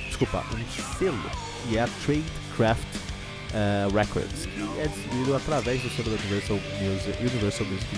desculpa, 0.09 0.45
um 0.53 0.99
selo 0.99 1.31
que 1.67 1.79
é 1.79 1.81
a 1.81 1.89
Tradecraft 2.05 2.83
uh, 2.85 3.97
Records, 3.97 4.45
que 4.45 4.81
é 4.81 4.89
distribuído 4.89 5.37
através 5.37 5.81
do 5.81 5.89
selo 5.89 6.11
da 6.11 6.23
Universal 6.23 6.61
Music, 6.83 7.19
Universal 7.19 7.67
Music 7.67 7.97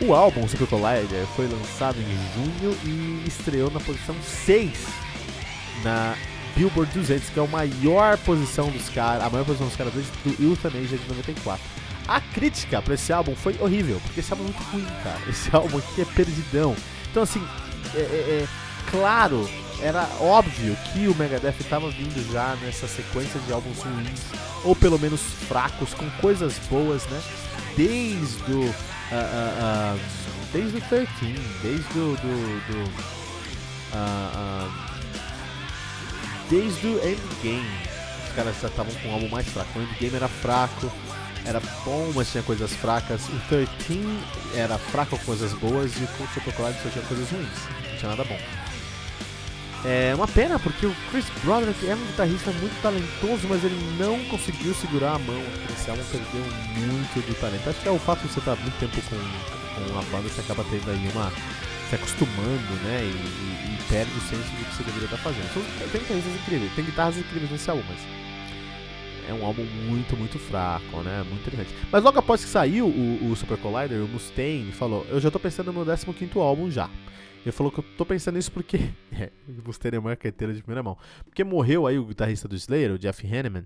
O 0.00 0.12
álbum 0.12 0.46
Super 0.48 0.66
Collider 0.66 1.24
foi 1.36 1.46
lançado 1.46 1.96
em 1.98 2.34
junho 2.34 2.76
e 2.84 3.28
estreou 3.28 3.70
na 3.70 3.80
posição 3.80 4.14
6 4.22 4.70
na 5.82 6.16
Billboard 6.56 6.92
200, 6.92 7.30
que 7.30 7.38
é 7.38 7.42
a 7.42 7.46
maior 7.46 8.16
posição 8.18 8.70
dos 8.70 8.88
caras, 8.88 9.24
a 9.24 9.30
maior 9.30 9.44
posição 9.44 9.66
dos 9.66 9.76
caras 9.76 9.92
desde 9.92 10.42
o 10.42 10.50
Euthanasia 10.50 10.98
de 10.98 11.08
94. 11.08 11.64
A 12.06 12.20
crítica 12.20 12.82
pra 12.82 12.94
esse 12.94 13.12
álbum 13.12 13.34
foi 13.34 13.56
horrível, 13.60 14.00
porque 14.04 14.20
esse 14.20 14.32
álbum 14.32 14.44
é 14.44 14.46
muito 14.48 14.62
ruim, 14.70 14.86
cara. 15.02 15.20
Esse 15.28 15.54
álbum 15.54 15.78
aqui 15.78 16.02
é 16.02 16.04
perdidão. 16.04 16.76
Então, 17.10 17.22
assim, 17.22 17.42
é, 17.94 17.98
é, 17.98 18.02
é 18.02 18.48
claro, 18.90 19.48
era 19.80 20.06
óbvio 20.20 20.76
que 20.92 21.08
o 21.08 21.14
Megadeth 21.14 21.56
estava 21.60 21.90
vindo 21.90 22.32
já 22.32 22.56
nessa 22.62 22.86
sequência 22.86 23.40
de 23.40 23.52
álbuns 23.52 23.78
ruins, 23.78 24.20
ou 24.62 24.76
pelo 24.76 24.98
menos 24.98 25.20
fracos, 25.48 25.94
com 25.94 26.08
coisas 26.20 26.58
boas, 26.70 27.06
né? 27.06 27.22
Desde 27.76 28.52
o. 28.52 28.74
Uh, 29.14 29.96
uh, 29.96 30.00
desde 30.52 30.78
o 30.78 30.80
13, 30.80 31.08
desde 31.62 31.98
o. 31.98 32.16
Do, 32.16 32.60
do 32.66 33.14
desde 36.50 36.86
o 36.86 36.96
Endgame. 36.98 37.64
Os 38.28 38.34
caras 38.34 38.60
já 38.60 38.68
estavam 38.68 38.92
com 38.94 39.08
um 39.08 39.12
álbum 39.14 39.28
mais 39.28 39.46
fraco. 39.48 39.78
O 39.78 39.82
Endgame 39.82 40.16
era 40.16 40.28
fraco 40.28 40.90
era 41.46 41.60
bom, 41.84 42.10
mas 42.14 42.30
tinha 42.30 42.42
coisas 42.42 42.72
fracas. 42.72 43.28
O 43.28 43.38
13 43.48 43.68
era 44.54 44.78
fraco 44.78 45.18
com 45.18 45.24
coisas 45.24 45.52
boas 45.54 45.92
e 45.96 46.04
o 46.04 46.28
Super 46.32 46.54
Collide 46.54 46.78
só 46.82 46.88
tinha 46.88 47.04
coisas 47.04 47.30
ruins. 47.30 47.48
Não 47.90 47.98
tinha 47.98 48.10
nada 48.10 48.24
bom. 48.24 48.38
É 49.86 50.14
uma 50.14 50.26
pena 50.26 50.58
porque 50.58 50.86
o 50.86 50.94
Chris 51.10 51.26
Broderick 51.44 51.86
é 51.86 51.94
um 51.94 52.06
guitarrista 52.06 52.50
muito 52.52 52.80
talentoso, 52.80 53.46
mas 53.46 53.62
ele 53.62 53.76
não 53.98 54.18
conseguiu 54.30 54.72
segurar 54.74 55.16
a 55.16 55.18
mão. 55.18 55.42
Esse 55.70 55.90
álbum 55.90 56.02
perdeu 56.04 56.42
muito 56.88 57.26
de 57.26 57.34
talento. 57.34 57.68
Acho 57.68 57.80
que 57.80 57.88
é 57.88 57.90
o 57.90 57.98
fato 57.98 58.22
de 58.22 58.32
você 58.32 58.38
estar 58.38 58.56
muito 58.56 58.78
tempo 58.78 58.96
com, 59.02 59.16
com 59.92 59.98
a 59.98 60.02
banda, 60.04 60.26
você 60.30 60.40
acaba 60.40 60.64
tendo 60.70 60.90
aí 60.90 61.10
uma. 61.12 61.30
se 61.90 61.96
acostumando, 61.96 62.74
né? 62.82 63.02
E, 63.02 63.08
e, 63.08 63.74
e 63.74 63.78
perde 63.86 64.10
o 64.16 64.20
senso 64.22 64.42
do 64.42 64.64
que 64.64 64.74
você 64.74 64.82
deveria 64.84 65.04
estar 65.04 65.18
fazendo. 65.18 65.44
Então, 65.50 65.62
tem 65.92 66.00
guitarristas 66.00 66.34
incríveis, 66.34 66.72
tem 66.74 66.84
guitarras 66.86 67.18
incríveis 67.18 67.50
nesse 67.50 67.68
álbum, 67.68 67.84
mas 67.86 68.00
é 69.28 69.34
um 69.34 69.44
álbum 69.44 69.64
muito, 69.86 70.16
muito 70.16 70.38
fraco, 70.38 71.02
né? 71.02 71.24
Muito 71.28 71.46
interessante. 71.46 71.74
Mas 71.92 72.02
logo 72.02 72.18
após 72.18 72.42
que 72.42 72.48
saiu 72.48 72.86
o, 72.86 73.30
o 73.30 73.36
Super 73.36 73.58
Collider, 73.58 74.02
o 74.02 74.08
Mustaine 74.08 74.72
falou: 74.72 75.06
Eu 75.10 75.20
já 75.20 75.30
tô 75.30 75.38
pensando 75.38 75.70
no 75.70 75.84
meu 75.84 75.96
15 75.96 76.38
álbum 76.38 76.70
já. 76.70 76.88
Ele 77.44 77.52
falou 77.52 77.70
que 77.70 77.80
eu 77.80 77.84
tô 77.96 78.04
pensando 78.04 78.36
nisso 78.36 78.50
porque. 78.50 78.78
É, 79.16 79.30
o 79.46 79.62
Mustaine 79.64 79.96
é 79.96 80.30
de 80.30 80.62
primeira 80.62 80.82
mão. 80.82 80.98
Porque 81.24 81.44
morreu 81.44 81.86
aí 81.86 81.96
o 82.00 82.04
guitarrista 82.04 82.48
do 82.48 82.56
Slayer, 82.56 82.90
o 82.90 82.98
Jeff 82.98 83.24
Hanneman. 83.24 83.64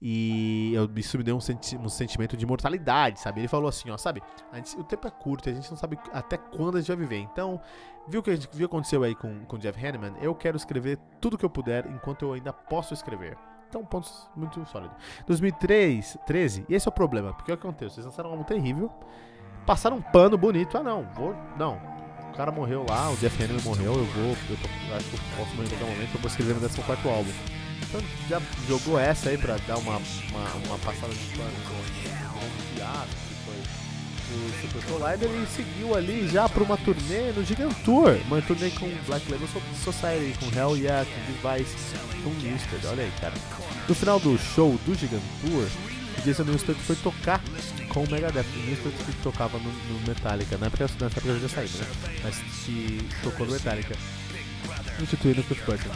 E 0.00 0.72
eu, 0.72 0.88
isso 0.96 1.18
me 1.18 1.22
deu 1.22 1.36
um, 1.36 1.40
senti 1.40 1.76
um, 1.76 1.88
sentimento 1.90 2.34
de 2.34 2.46
mortalidade, 2.46 3.20
sabe? 3.20 3.42
Ele 3.42 3.48
falou 3.48 3.68
assim, 3.68 3.90
ó, 3.90 3.98
sabe? 3.98 4.22
Gente, 4.54 4.74
o 4.78 4.84
tempo 4.84 5.06
é 5.06 5.10
curto 5.10 5.50
a 5.50 5.52
gente 5.52 5.70
não 5.70 5.76
sabe 5.76 5.98
até 6.14 6.38
quando 6.38 6.76
a 6.76 6.80
gente 6.80 6.88
vai 6.88 6.96
viver. 6.96 7.18
Então, 7.18 7.60
viu 8.08 8.20
o 8.20 8.22
que, 8.22 8.34
viu 8.52 8.64
aconteceu 8.64 9.02
aí 9.02 9.14
com 9.14 9.44
o 9.46 9.58
Jeff 9.58 9.78
Hanneman? 9.86 10.14
Eu 10.22 10.34
quero 10.34 10.56
escrever 10.56 10.98
tudo 11.20 11.36
que 11.36 11.44
eu 11.44 11.50
puder 11.50 11.86
enquanto 11.86 12.22
eu 12.22 12.32
ainda 12.32 12.54
posso 12.54 12.94
escrever. 12.94 13.36
Então, 13.68 13.84
pontos 13.84 14.26
muito 14.34 14.64
sólidos. 14.64 14.96
2003, 15.26 16.16
13, 16.26 16.64
e 16.68 16.74
esse 16.74 16.88
é 16.88 16.90
o 16.90 16.92
problema, 16.92 17.34
porque 17.34 17.52
o 17.52 17.56
que 17.56 17.66
aconteceu? 17.66 17.90
Vocês 17.90 18.06
lançaram 18.06 18.30
um 18.30 18.32
álbum 18.32 18.44
terrível, 18.44 18.90
passaram 19.66 19.98
um 19.98 20.02
pano 20.02 20.36
bonito, 20.38 20.76
ah 20.78 20.82
não, 20.82 21.04
vou, 21.14 21.36
não, 21.56 21.78
cara 22.40 22.50
morreu 22.50 22.86
lá, 22.88 23.10
o 23.10 23.16
Jeff 23.18 23.42
Hanneman 23.42 23.60
morreu, 23.62 23.92
eu 23.92 24.04
vou, 24.06 24.30
eu, 24.48 24.56
tô, 24.56 24.68
eu 24.88 24.96
acho 24.96 25.04
que 25.10 25.14
eu 25.14 25.20
posso 25.36 25.54
morrer 25.56 25.66
em 25.66 25.70
qualquer 25.76 25.94
momento, 25.94 26.14
eu 26.14 26.20
vou 26.22 26.30
escrever 26.30 26.54
meu 26.54 26.70
14 26.70 27.08
álbum. 27.08 27.30
Então 27.82 28.00
já 28.30 28.40
jogou 28.66 28.98
essa 28.98 29.28
aí 29.28 29.36
pra 29.36 29.58
dar 29.68 29.76
uma, 29.76 29.96
uma, 29.98 30.54
uma 30.66 30.78
passada 30.78 31.12
de 31.12 31.36
pano 31.36 31.50
no 31.50 32.76
teatro, 32.76 33.10
que 33.28 33.34
foi 33.44 34.38
o 34.38 34.62
Super 34.62 34.84
Collider, 34.86 35.28
e 35.28 35.46
seguiu 35.54 35.94
ali 35.94 36.28
já 36.28 36.48
pra 36.48 36.62
uma 36.62 36.78
turnê 36.78 37.30
no 37.36 37.44
Gigantour, 37.44 38.18
uma 38.26 38.40
turnê 38.40 38.70
com 38.70 38.88
Black 39.06 39.30
Label 39.30 39.48
Society, 39.84 40.38
com 40.38 40.58
Hell 40.58 40.78
Yeah, 40.78 41.04
com 41.04 41.50
Device, 41.50 41.76
com 42.24 42.30
Newsted, 42.30 42.86
olha 42.86 43.02
aí, 43.02 43.12
cara. 43.20 43.34
No 43.86 43.94
final 43.94 44.18
do 44.18 44.38
show 44.38 44.78
do 44.86 44.94
Gigantour, 44.94 45.68
o 46.18 46.22
Jason 46.22 46.44
Newsted 46.44 46.78
foi 46.80 46.96
tocar 46.96 47.42
com 47.90 48.04
o 48.04 48.10
Megadeth. 48.10 48.46
O 48.56 48.66
Newsted 48.66 48.94
que 49.04 49.12
tocava 49.22 49.58
no, 49.58 49.70
no 49.70 50.08
Metallica, 50.08 50.56
na 50.56 50.66
época, 50.66 50.84
nessa 50.84 51.04
época 51.06 51.38
já 51.38 51.48
saído, 51.48 51.78
né? 51.78 51.86
Mas 52.22 52.36
que 52.64 53.06
tocou 53.22 53.46
no 53.46 53.52
Metallica, 53.52 53.94
substituindo 54.96 55.42
o 55.42 55.64
Burton. 55.66 55.90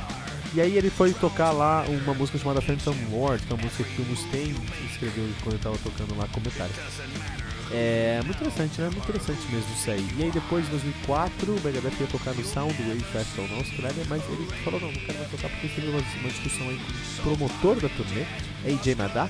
E 0.55 0.61
aí 0.61 0.77
ele 0.77 0.91
foi 0.91 1.13
tocar 1.13 1.51
lá 1.51 1.85
uma 1.89 2.15
música 2.15 2.39
chamada 2.39 2.61
Phantom 2.61 2.95
Lord, 3.11 3.45
que 3.45 3.53
é 3.53 3.57
uma 3.57 3.65
música 3.65 3.83
que 3.83 4.03
o 4.03 4.05
Mustaine 4.05 4.55
escreveu 4.89 5.29
quando 5.43 5.55
ele 5.55 5.63
tava 5.63 5.79
tocando 5.79 6.17
lá 6.17 6.29
com 6.29 6.39
o 6.39 6.43
Metallica. 6.43 6.81
É 7.73 8.21
muito 8.25 8.37
interessante, 8.37 8.81
né? 8.81 8.89
Muito 8.91 9.03
interessante 9.03 9.41
mesmo 9.51 9.75
isso 9.75 9.91
aí. 9.91 10.09
E 10.17 10.23
aí 10.23 10.31
depois, 10.31 10.65
em 10.67 10.71
2004, 10.71 11.53
o 11.53 11.61
Megadeth 11.61 12.01
ia 12.01 12.07
tocar 12.07 12.35
no 12.35 12.45
Soundwave 12.45 13.01
Festival 13.01 13.49
na 13.49 13.57
Austrália, 13.57 14.05
mas 14.09 14.23
ele 14.29 14.47
falou, 14.63 14.81
não, 14.81 14.93
não 14.93 15.01
quero 15.01 15.19
mais 15.19 15.31
tocar 15.31 15.49
porque 15.49 15.69
teve 15.69 15.89
uma 15.89 16.29
discussão 16.29 16.69
aí 16.69 16.79
com 17.23 17.33
o 17.33 17.37
promotor 17.37 17.81
da 17.81 17.89
turnê, 17.89 18.25
AJ 18.65 18.97
Madar, 18.97 19.29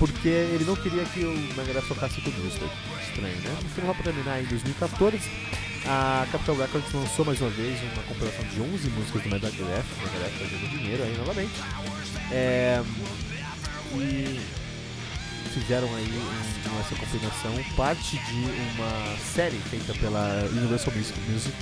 porque 0.00 0.28
ele 0.28 0.64
não 0.64 0.74
queria 0.74 1.04
que 1.04 1.20
o 1.20 1.32
Megadeth 1.54 1.86
tocasse 1.86 2.22
com 2.22 2.30
música. 2.30 2.64
Estranho, 3.06 3.36
né? 3.36 3.56
No 3.62 3.68
final, 3.68 3.94
pra 3.94 4.04
terminar, 4.04 4.40
em 4.40 4.46
2014, 4.46 5.20
a 5.84 6.26
Capital 6.32 6.56
Records 6.56 6.92
lançou 6.94 7.24
mais 7.26 7.38
uma 7.38 7.50
vez 7.50 7.78
uma 7.82 8.02
compilação 8.04 8.44
de 8.46 8.60
11 8.62 8.88
músicas 8.88 9.22
do 9.22 9.28
Megadeth, 9.28 9.52
o 9.52 9.66
Megadeth 9.66 10.38
fazendo 10.38 10.70
dinheiro 10.70 11.02
aí 11.02 11.16
novamente. 11.18 11.52
É, 12.32 12.82
e 13.94 14.40
fizeram 15.52 15.94
aí 15.94 16.22
essa 16.80 16.94
combinação 16.94 17.52
parte 17.76 18.16
de 18.16 18.44
uma 18.74 19.18
série 19.18 19.58
feita 19.68 19.92
pela 19.94 20.48
Universal 20.50 20.94
Music, 20.94 21.20
Music 21.28 21.54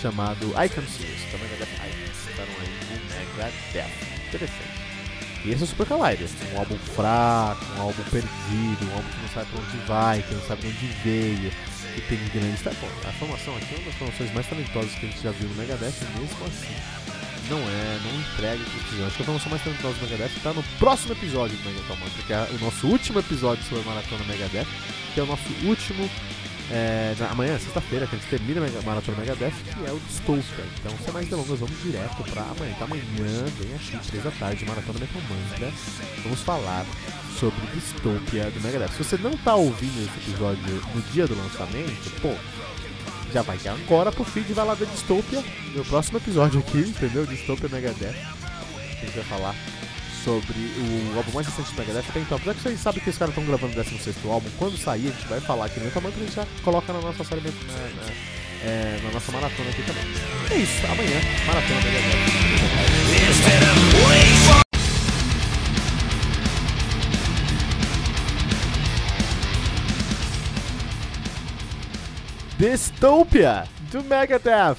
chamado 0.00 0.46
Icon 0.46 0.86
Series, 0.88 1.22
também 1.30 1.48
Icons. 1.52 2.16
Fizeram 2.24 2.52
aí 2.58 2.70
o 2.88 3.36
Megadeth. 3.36 3.92
Interessante. 4.28 4.75
E 5.46 5.52
esse 5.52 5.62
é 5.62 5.64
o 5.64 5.68
Super 5.68 5.86
Collider, 5.86 6.28
um 6.52 6.58
álbum 6.58 6.76
fraco, 6.76 7.64
um 7.78 7.82
álbum 7.82 8.02
perdido, 8.10 8.90
um 8.90 8.94
álbum 8.96 9.08
que 9.08 9.22
não 9.22 9.28
sabe 9.28 9.50
pra 9.50 9.60
onde 9.60 9.86
vai, 9.86 10.22
que 10.22 10.34
não 10.34 10.42
sabe 10.42 10.62
de 10.62 10.68
onde 10.68 10.86
veio, 11.04 11.52
que 11.94 12.00
tem 12.02 12.18
grandes... 12.34 12.62
Tá 12.62 12.72
bom, 12.80 12.88
a 13.08 13.12
formação 13.12 13.56
aqui 13.56 13.74
é 13.74 13.78
uma 13.78 13.86
das 13.86 13.94
formações 13.94 14.34
mais 14.34 14.46
talentosas 14.48 14.90
que 14.92 15.06
a 15.06 15.08
gente 15.08 15.22
já 15.22 15.30
viu 15.30 15.48
no 15.48 15.54
Megadeth, 15.54 15.94
mesmo 16.18 16.46
assim 16.46 17.06
não 17.48 17.58
é, 17.58 18.00
não 18.02 18.20
entrega 18.20 18.60
o 18.60 18.64
que 18.64 18.78
precisa. 18.80 19.06
Acho 19.06 19.16
que 19.16 19.22
a 19.22 19.24
informação 19.24 19.50
mais 19.50 19.62
talentosa 19.62 19.94
do 19.94 20.02
Megadeth 20.02 20.36
está 20.36 20.52
no 20.52 20.62
próximo 20.78 21.12
episódio 21.12 21.56
do 21.56 21.64
Mantra, 21.64 22.22
que 22.26 22.32
é 22.32 22.48
o 22.50 22.64
nosso 22.64 22.86
último 22.86 23.20
episódio 23.20 23.62
sobre 23.64 23.84
a 23.84 23.86
Maratona 23.86 24.24
Megadeth, 24.24 24.66
que 25.14 25.20
é 25.20 25.22
o 25.22 25.26
nosso 25.26 25.48
último. 25.64 26.10
É, 26.70 27.14
na, 27.18 27.30
amanhã, 27.30 27.58
sexta-feira, 27.58 28.06
que 28.06 28.16
a 28.16 28.18
gente 28.18 28.28
termina 28.28 28.60
a 28.60 28.82
Maratona 28.82 29.18
Megadeth, 29.18 29.52
que 29.72 29.86
é 29.86 29.92
o 29.92 30.00
Dystopia. 30.00 30.64
Então, 30.80 30.92
sem 31.04 31.12
mais 31.12 31.28
delongas, 31.28 31.60
vamos 31.60 31.82
direto 31.82 32.24
para 32.24 32.42
amanhã. 32.42 32.72
Então, 32.74 32.86
amanhã, 32.86 33.44
bem 33.58 33.74
aqui, 33.74 34.08
3 34.08 34.24
da 34.24 34.30
tarde, 34.32 34.64
Maratona 34.64 34.98
Metal 34.98 35.22
Mantra. 35.22 35.72
Vamos 36.24 36.40
falar 36.40 36.84
sobre 37.38 37.60
Dystopia 37.72 38.50
do 38.50 38.60
Megadeth. 38.60 38.92
Se 38.92 39.04
você 39.04 39.16
não 39.16 39.30
está 39.30 39.54
ouvindo 39.54 40.02
esse 40.02 40.30
episódio 40.30 40.82
no 40.94 41.02
dia 41.12 41.26
do 41.26 41.36
lançamento, 41.36 42.20
pô, 42.20 42.34
já 43.32 43.42
vai 43.42 43.58
agora 43.66 44.10
pro 44.10 44.24
feed 44.24 44.52
vai 44.52 44.66
lá 44.66 44.74
da 44.74 44.86
Dystopia, 44.86 45.44
meu 45.72 45.84
próximo 45.84 46.18
episódio 46.18 46.60
aqui, 46.60 46.78
entendeu? 46.78 47.26
Dystopia 47.26 47.68
Megadeth. 47.68 48.14
A 48.14 49.04
gente 49.04 49.14
vai 49.14 49.24
falar 49.24 49.54
sobre 50.26 50.58
o 51.14 51.16
álbum 51.16 51.30
mais 51.30 51.46
recente 51.46 51.70
do 51.72 51.78
Megadeth 51.78 52.10
até 52.10 52.18
então. 52.18 52.36
Apesar 52.36 52.54
que 52.54 52.60
vocês 52.60 52.80
sabem 52.80 53.00
que 53.00 53.10
os 53.10 53.16
caras 53.16 53.32
estão 53.32 53.46
gravando 53.46 53.72
o 53.72 53.76
16 53.76 54.16
álbum, 54.26 54.48
quando 54.58 54.76
sair 54.76 55.06
a 55.06 55.12
gente 55.12 55.28
vai 55.28 55.40
falar 55.40 55.66
aqui 55.66 55.78
no 55.78 55.88
tamanho 55.92 56.12
que 56.12 56.20
a 56.20 56.24
gente 56.24 56.34
já 56.34 56.44
coloca 56.64 56.92
na 56.92 57.00
nossa 57.00 57.22
série, 57.22 57.42
na, 57.42 57.50
na, 57.50 58.10
é, 58.64 59.00
na 59.04 59.12
nossa 59.12 59.30
maratona 59.30 59.70
aqui 59.70 59.82
também. 59.82 60.02
É 60.50 60.56
isso, 60.56 60.84
amanhã, 60.84 61.20
maratona 61.46 61.80
Megadeth. 61.80 62.26
Dystopia, 72.58 73.64
do 73.92 74.02
Megadeth. 74.02 74.76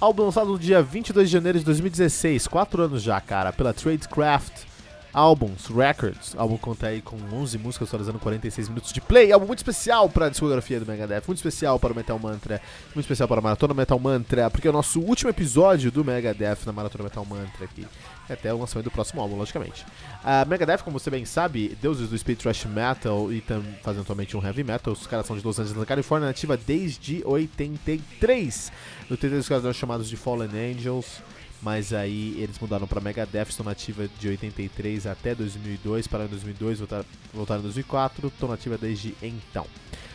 Álbum 0.00 0.22
lançado 0.22 0.52
no 0.52 0.58
dia 0.58 0.80
22 0.80 1.28
de 1.28 1.32
janeiro 1.32 1.58
de 1.58 1.64
2016, 1.66 2.46
4 2.46 2.82
anos 2.84 3.02
já, 3.02 3.20
cara, 3.20 3.52
pela 3.52 3.74
Tradecraft 3.74 4.67
Albums 5.12 5.66
Records. 5.66 6.34
Álbum 6.36 6.56
conta 6.56 6.88
aí 6.88 7.00
com 7.00 7.16
11 7.32 7.58
músicas, 7.58 7.88
totalizando 7.88 8.18
46 8.18 8.68
minutos 8.68 8.92
de 8.92 9.00
play. 9.00 9.32
Álbum 9.32 9.46
muito 9.46 9.58
especial 9.58 10.08
para 10.08 10.26
a 10.26 10.28
discografia 10.28 10.78
do 10.78 10.86
Megadeth, 10.86 11.22
muito 11.26 11.38
especial 11.38 11.78
para 11.78 11.92
o 11.92 11.96
Metal 11.96 12.18
Mantra, 12.18 12.60
muito 12.94 13.00
especial 13.00 13.28
para 13.28 13.38
a 13.38 13.42
Maratona 13.42 13.74
Metal 13.74 13.98
Mantra, 13.98 14.50
porque 14.50 14.66
é 14.66 14.70
o 14.70 14.72
nosso 14.72 15.00
último 15.00 15.30
episódio 15.30 15.90
do 15.90 16.04
Megadeth 16.04 16.58
na 16.66 16.72
Maratona 16.72 17.04
Metal 17.04 17.24
Mantra 17.24 17.64
aqui 17.64 17.86
até 18.32 18.52
o 18.52 18.58
lançamento 18.58 18.84
do 18.84 18.90
próximo 18.90 19.20
álbum, 19.20 19.36
logicamente. 19.36 19.84
A 20.22 20.44
Megadeth, 20.44 20.78
como 20.78 20.98
você 20.98 21.10
bem 21.10 21.24
sabe, 21.24 21.76
deuses 21.80 22.08
do 22.08 22.18
speed 22.18 22.38
thrash 22.38 22.64
metal 22.66 23.32
e 23.32 23.40
tam, 23.40 23.62
fazendo 23.82 24.02
atualmente 24.02 24.36
um 24.36 24.44
heavy 24.44 24.62
metal. 24.62 24.92
Os 24.92 25.06
caras 25.06 25.26
são 25.26 25.36
de 25.36 25.44
Los 25.44 25.58
Angeles, 25.58 25.78
na 25.78 25.86
Califórnia, 25.86 26.28
nativa 26.28 26.56
desde 26.56 27.22
83. 27.24 28.72
No 29.08 29.16
TT 29.16 29.34
os 29.34 29.48
caras 29.48 29.76
chamados 29.76 30.08
de 30.08 30.16
Fallen 30.16 30.50
Angels, 30.50 31.22
mas 31.62 31.92
aí 31.92 32.36
eles 32.40 32.58
mudaram 32.58 32.86
para 32.86 33.00
Megadeth, 33.00 33.48
estão 33.48 33.64
nativa 33.64 34.08
de 34.18 34.28
83 34.28 35.06
até 35.06 35.34
2002, 35.34 36.06
pararam 36.06 36.28
em 36.28 36.32
2002, 36.32 36.78
voltaram, 36.78 37.04
voltaram 37.34 37.60
em 37.60 37.64
2004, 37.64 38.28
estão 38.28 38.48
nativa 38.48 38.78
desde 38.78 39.14
então. 39.22 39.66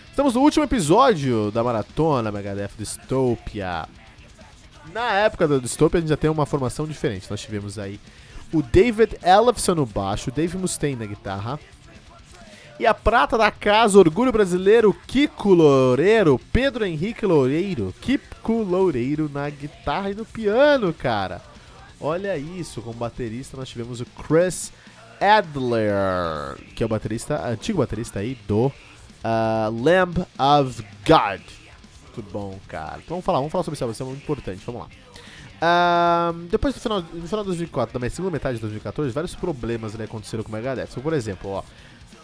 Estamos 0.09 0.35
no 0.35 0.41
último 0.41 0.63
episódio 0.63 1.51
da 1.51 1.63
maratona 1.63 2.31
Megadeth 2.31 2.71
Dystopia. 2.77 3.87
Na 4.93 5.11
época 5.13 5.47
do 5.47 5.59
Dystopia, 5.59 5.97
a 5.97 6.01
gente 6.01 6.09
já 6.09 6.17
tem 6.17 6.29
uma 6.29 6.45
formação 6.45 6.85
diferente. 6.85 7.27
Nós 7.29 7.41
tivemos 7.41 7.79
aí 7.79 7.99
o 8.51 8.61
David 8.61 9.17
Ellefson 9.23 9.75
no 9.75 9.85
baixo, 9.85 10.29
o 10.29 10.33
Dave 10.33 10.57
Mustaine 10.57 10.95
na 10.95 11.05
guitarra. 11.05 11.59
E 12.79 12.85
a 12.85 12.93
prata 12.93 13.37
da 13.37 13.51
casa, 13.51 13.99
orgulho 13.99 14.31
brasileiro, 14.31 14.95
Kiko 15.07 15.53
Loureiro, 15.53 16.39
Pedro 16.51 16.85
Henrique 16.85 17.25
Loureiro, 17.25 17.93
Kiko 18.01 18.63
Loureiro 18.63 19.29
na 19.31 19.49
guitarra 19.49 20.11
e 20.11 20.15
no 20.15 20.25
piano, 20.25 20.93
cara. 20.93 21.41
Olha 22.01 22.37
isso, 22.37 22.81
como 22.81 22.95
baterista 22.95 23.55
nós 23.55 23.69
tivemos 23.69 24.01
o 24.01 24.05
Chris 24.05 24.71
Adler, 25.21 26.57
que 26.75 26.83
é 26.83 26.85
o 26.85 26.89
baterista, 26.89 27.47
antigo 27.47 27.77
baterista 27.77 28.19
aí 28.19 28.37
do 28.47 28.65
uh, 28.65 29.83
Lamb 29.83 30.25
of 30.37 30.83
God 31.07 31.41
muito 32.15 32.31
bom, 32.31 32.59
cara. 32.67 32.97
Então 32.97 33.15
vamos 33.15 33.25
falar, 33.25 33.39
vamos 33.39 33.51
falar 33.51 33.63
sobre 33.63 33.75
isso, 33.75 33.89
isso 33.89 34.03
é 34.03 34.05
muito 34.05 34.21
importante, 34.21 34.63
vamos 34.65 34.81
lá. 34.81 34.87
Uh, 35.63 36.33
depois 36.49 36.73
do 36.73 36.79
final, 36.79 37.01
no 37.01 37.27
final 37.27 37.43
de 37.43 37.47
2004, 37.47 37.99
na 37.99 38.09
segunda 38.09 38.31
metade 38.31 38.55
de 38.55 38.61
2014, 38.61 39.11
vários 39.11 39.35
problemas 39.35 39.93
né, 39.93 40.05
aconteceram 40.05 40.43
com 40.43 40.49
o 40.49 40.51
Megadeth. 40.53 40.89
Então, 40.91 41.01
por 41.01 41.13
exemplo, 41.13 41.49
ó, 41.49 41.63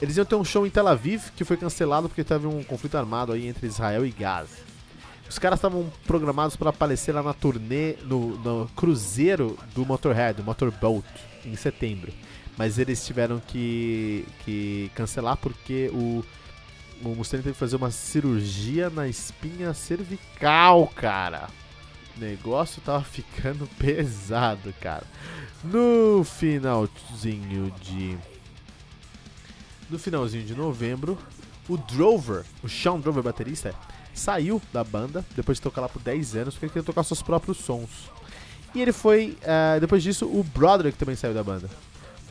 eles 0.01 0.17
iam 0.17 0.25
ter 0.25 0.35
um 0.35 0.43
show 0.43 0.65
em 0.65 0.69
Tel 0.69 0.87
Aviv 0.87 1.31
que 1.35 1.43
foi 1.43 1.57
cancelado 1.57 2.07
porque 2.07 2.23
teve 2.23 2.47
um 2.47 2.63
conflito 2.63 2.95
armado 2.95 3.31
aí 3.31 3.47
entre 3.47 3.67
Israel 3.67 4.05
e 4.05 4.11
Gaza. 4.11 4.69
Os 5.29 5.37
caras 5.37 5.59
estavam 5.59 5.91
programados 6.07 6.55
para 6.55 6.71
aparecer 6.71 7.13
lá 7.13 7.21
na 7.21 7.33
turnê, 7.33 7.95
no, 8.03 8.37
no 8.39 8.69
cruzeiro 8.75 9.57
do 9.75 9.85
Motorhead, 9.85 10.37
do 10.37 10.43
Motorboat, 10.43 11.05
em 11.45 11.55
setembro. 11.55 12.11
Mas 12.57 12.79
eles 12.79 13.05
tiveram 13.05 13.39
que, 13.39 14.25
que 14.43 14.91
cancelar 14.95 15.37
porque 15.37 15.89
o 15.93 16.23
o 17.03 17.15
Mustaine 17.15 17.43
teve 17.43 17.53
que 17.53 17.59
fazer 17.59 17.75
uma 17.77 17.91
cirurgia 17.91 18.89
na 18.89 19.07
espinha 19.07 19.73
cervical, 19.73 20.87
cara. 20.87 21.47
O 22.17 22.19
negócio 22.19 22.81
tava 22.81 23.03
ficando 23.03 23.67
pesado, 23.79 24.73
cara. 24.81 25.05
No 25.63 26.23
finalzinho 26.23 27.71
de. 27.81 28.17
No 29.89 29.97
finalzinho 29.97 30.45
de 30.45 30.55
novembro, 30.55 31.17
o 31.67 31.77
Drover, 31.77 32.43
o 32.63 32.69
Sean 32.69 32.99
Drover, 32.99 33.23
baterista, 33.23 33.73
saiu 34.13 34.61
da 34.71 34.83
banda 34.83 35.25
depois 35.35 35.57
de 35.57 35.61
tocar 35.61 35.81
lá 35.81 35.89
por 35.89 36.01
10 36.01 36.35
anos 36.35 36.53
porque 36.53 36.65
ele 36.65 36.73
queria 36.73 36.85
tocar 36.85 37.03
seus 37.03 37.21
próprios 37.21 37.57
sons. 37.57 37.89
E 38.73 38.81
ele 38.81 38.91
foi. 38.91 39.37
Uh, 39.41 39.79
depois 39.79 40.03
disso, 40.03 40.25
o 40.25 40.43
Broderick 40.43 40.97
também 40.97 41.15
saiu 41.15 41.33
da 41.33 41.43
banda 41.43 41.69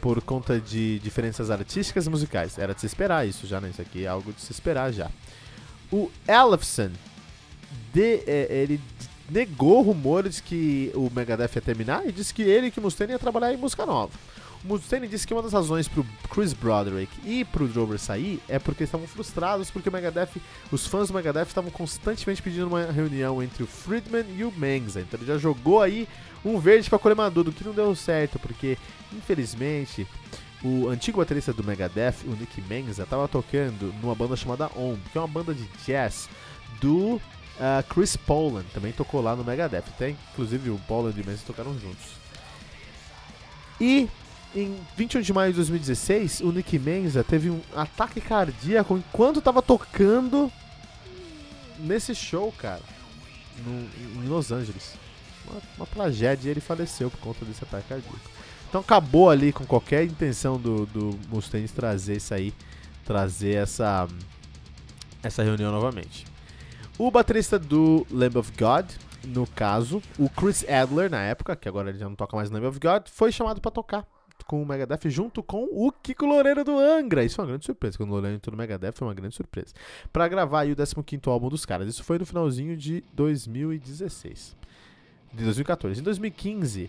por 0.01 0.21
conta 0.23 0.61
de 0.61 0.99
diferenças 1.01 1.51
artísticas 1.51 2.07
e 2.07 2.11
musicais. 2.11 2.59
Era 2.59 2.75
de 2.75 2.81
se 2.81 2.87
esperar 2.87 3.27
isso 3.27 3.47
já, 3.47 3.61
né? 3.61 3.71
Isso 3.71 3.83
aqui 3.83 4.05
é 4.05 4.09
algo 4.09 4.33
de 4.33 4.41
se 4.41 4.53
esperar 4.53 4.93
já. 4.93 5.11
O 5.91 6.11
Ellefson, 6.27 6.91
de, 7.93 8.23
é, 8.27 8.47
ele 8.51 8.81
negou 9.29 9.83
rumores 9.83 10.41
que 10.41 10.91
o 10.95 11.11
Megadeth 11.15 11.57
ia 11.57 11.63
terminar 11.63 12.07
e 12.07 12.13
disse 12.13 12.33
que 12.33 12.43
ele 12.43 12.69
e 12.69 12.71
que 12.71 12.81
Mustaine 12.81 13.13
ia 13.13 13.19
trabalhar 13.19 13.53
em 13.53 13.57
música 13.57 13.85
nova. 13.85 14.13
O 14.65 14.69
Mustaine 14.69 15.07
disse 15.07 15.27
que 15.27 15.33
uma 15.33 15.43
das 15.43 15.53
razões 15.53 15.87
pro 15.87 16.05
Chris 16.31 16.53
Broderick 16.53 17.13
e 17.25 17.45
pro 17.45 17.69
Drover 17.69 17.99
sair 17.99 18.41
é 18.49 18.59
porque 18.59 18.85
estavam 18.85 19.07
frustrados 19.07 19.71
porque 19.71 19.89
o 19.89 19.93
Megadeth, 19.93 20.41
os 20.73 20.87
fãs 20.87 21.09
do 21.09 21.15
Megadeth 21.15 21.47
estavam 21.47 21.71
constantemente 21.71 22.43
pedindo 22.43 22.67
uma 22.67 22.91
reunião 22.91 23.43
entre 23.43 23.63
o 23.63 23.67
Friedman 23.67 24.25
e 24.37 24.45
o 24.45 24.53
Menza. 24.53 25.01
Então 25.01 25.19
ele 25.19 25.27
já 25.27 25.39
jogou 25.39 25.81
aí 25.81 26.09
um 26.45 26.59
verde 26.59 26.89
para 26.89 26.99
colher 26.99 27.15
maduro, 27.15 27.53
que 27.53 27.65
não 27.65 27.73
deu 27.73 27.95
certo, 27.95 28.39
porque 28.39 28.77
infelizmente 29.13 30.07
o 30.63 30.89
antigo 30.89 31.19
baterista 31.19 31.53
do 31.53 31.63
Megadeth, 31.63 32.25
o 32.27 32.31
Nick 32.31 32.61
Menza, 32.63 33.05
estava 33.05 33.29
tocando 33.29 33.95
numa 34.03 34.15
banda 34.15 34.35
chamada 34.35 34.71
OM, 34.75 34.99
que 35.13 35.17
é 35.17 35.21
uma 35.21 35.29
banda 35.29 35.55
de 35.55 35.65
jazz 35.87 36.29
do 36.81 37.15
uh, 37.15 37.21
Chris 37.89 38.17
Poland, 38.17 38.67
também 38.75 38.93
tocou 38.93 39.21
lá 39.21 39.37
no 39.37 39.45
Megadeth. 39.45 39.85
Tem, 39.97 40.17
inclusive 40.33 40.71
o 40.71 40.79
Poland 40.89 41.17
e 41.17 41.23
o 41.23 41.27
Menza 41.27 41.43
tocaram 41.47 41.79
juntos. 41.79 42.19
E 43.81 44.09
em 44.55 44.77
21 44.97 45.21
de 45.21 45.33
maio 45.33 45.53
de 45.53 45.57
2016, 45.57 46.41
o 46.41 46.51
Nick 46.51 46.79
Menza 46.79 47.23
teve 47.23 47.51
um 47.51 47.61
ataque 47.75 48.21
cardíaco 48.21 48.97
enquanto 48.97 49.39
estava 49.39 49.61
tocando 49.61 50.51
nesse 51.79 52.15
show, 52.15 52.53
cara, 52.53 52.83
no, 53.65 54.25
em 54.25 54.29
Los 54.29 54.51
Angeles. 54.51 54.95
Uma, 55.47 55.61
uma 55.77 55.87
tragédia 55.87 56.49
e 56.49 56.51
ele 56.51 56.61
faleceu 56.61 57.11
por 57.11 57.21
conta 57.21 57.45
desse 57.45 57.63
ataque 57.63 57.89
cardíaco. 57.89 58.19
Então 58.69 58.81
acabou 58.81 59.31
ali 59.31 59.53
com 59.53 59.65
qualquer 59.65 60.05
intenção 60.05 60.59
do, 60.59 60.87
do 60.87 61.19
Mustaine 61.29 61.69
trazer 61.69 62.17
isso 62.17 62.35
aí, 62.35 62.53
trazer 63.05 63.55
essa 63.55 64.07
essa 65.23 65.43
reunião 65.43 65.73
novamente. 65.73 66.27
O 66.99 67.11
baterista 67.11 67.59
do 67.59 68.07
Lamb 68.11 68.39
of 68.39 68.53
God, 68.59 68.87
no 69.25 69.47
caso, 69.47 70.03
o 70.19 70.29
Chris 70.29 70.65
Adler, 70.69 71.11
na 71.11 71.23
época, 71.23 71.57
que 71.57 71.69
agora 71.69 71.91
ele 71.91 71.99
já 71.99 72.09
não 72.09 72.15
toca 72.15 72.37
mais 72.37 72.51
Lamb 72.51 72.67
of 72.67 72.79
God, 72.79 73.09
foi 73.09 73.33
chamado 73.33 73.61
para 73.61 73.71
tocar 73.71 74.07
com 74.49 74.63
o 74.63 74.67
Megadeth 74.67 75.11
junto 75.11 75.43
com 75.43 75.69
o 75.71 75.93
Kiko 75.93 76.25
Loureiro 76.25 76.65
do 76.65 76.79
Angra. 76.79 77.23
Isso 77.23 77.37
foi 77.37 77.45
uma 77.45 77.51
grande 77.51 77.67
surpresa. 77.67 77.99
Quando 77.99 78.09
o 78.09 78.13
Loureiro 78.15 78.35
entrou 78.35 78.51
no 78.51 78.59
Megadeth 78.59 78.93
foi 78.95 79.07
uma 79.07 79.13
grande 79.13 79.35
surpresa. 79.35 79.75
Para 80.11 80.27
gravar 80.27 80.67
o 80.67 81.05
15 81.05 81.23
álbum 81.27 81.51
dos 81.51 81.67
caras. 81.67 81.87
Isso 81.87 82.03
foi 82.03 82.19
no 82.19 82.25
finalzinho 82.25 82.75
de 82.75 83.05
2016. 83.13 84.57
De 85.35 85.45
2014. 85.45 86.01
Em 86.01 86.03
2015, 86.03 86.85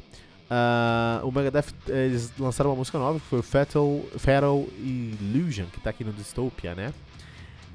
uh, 0.50 1.28
o 1.28 1.32
Megadeth 1.34 1.74
eles 1.90 2.32
lançaram 2.40 2.70
uma 2.70 2.78
música 2.78 2.98
nova 2.98 3.20
que 3.20 3.26
foi 3.26 3.40
o 3.40 3.44
Fatal, 3.44 4.06
Fatal 4.18 4.66
Illusion, 4.78 5.66
que 5.66 5.82
tá 5.82 5.90
aqui 5.90 6.06
no 6.06 6.14
Dystopia, 6.14 6.74
né? 6.74 6.94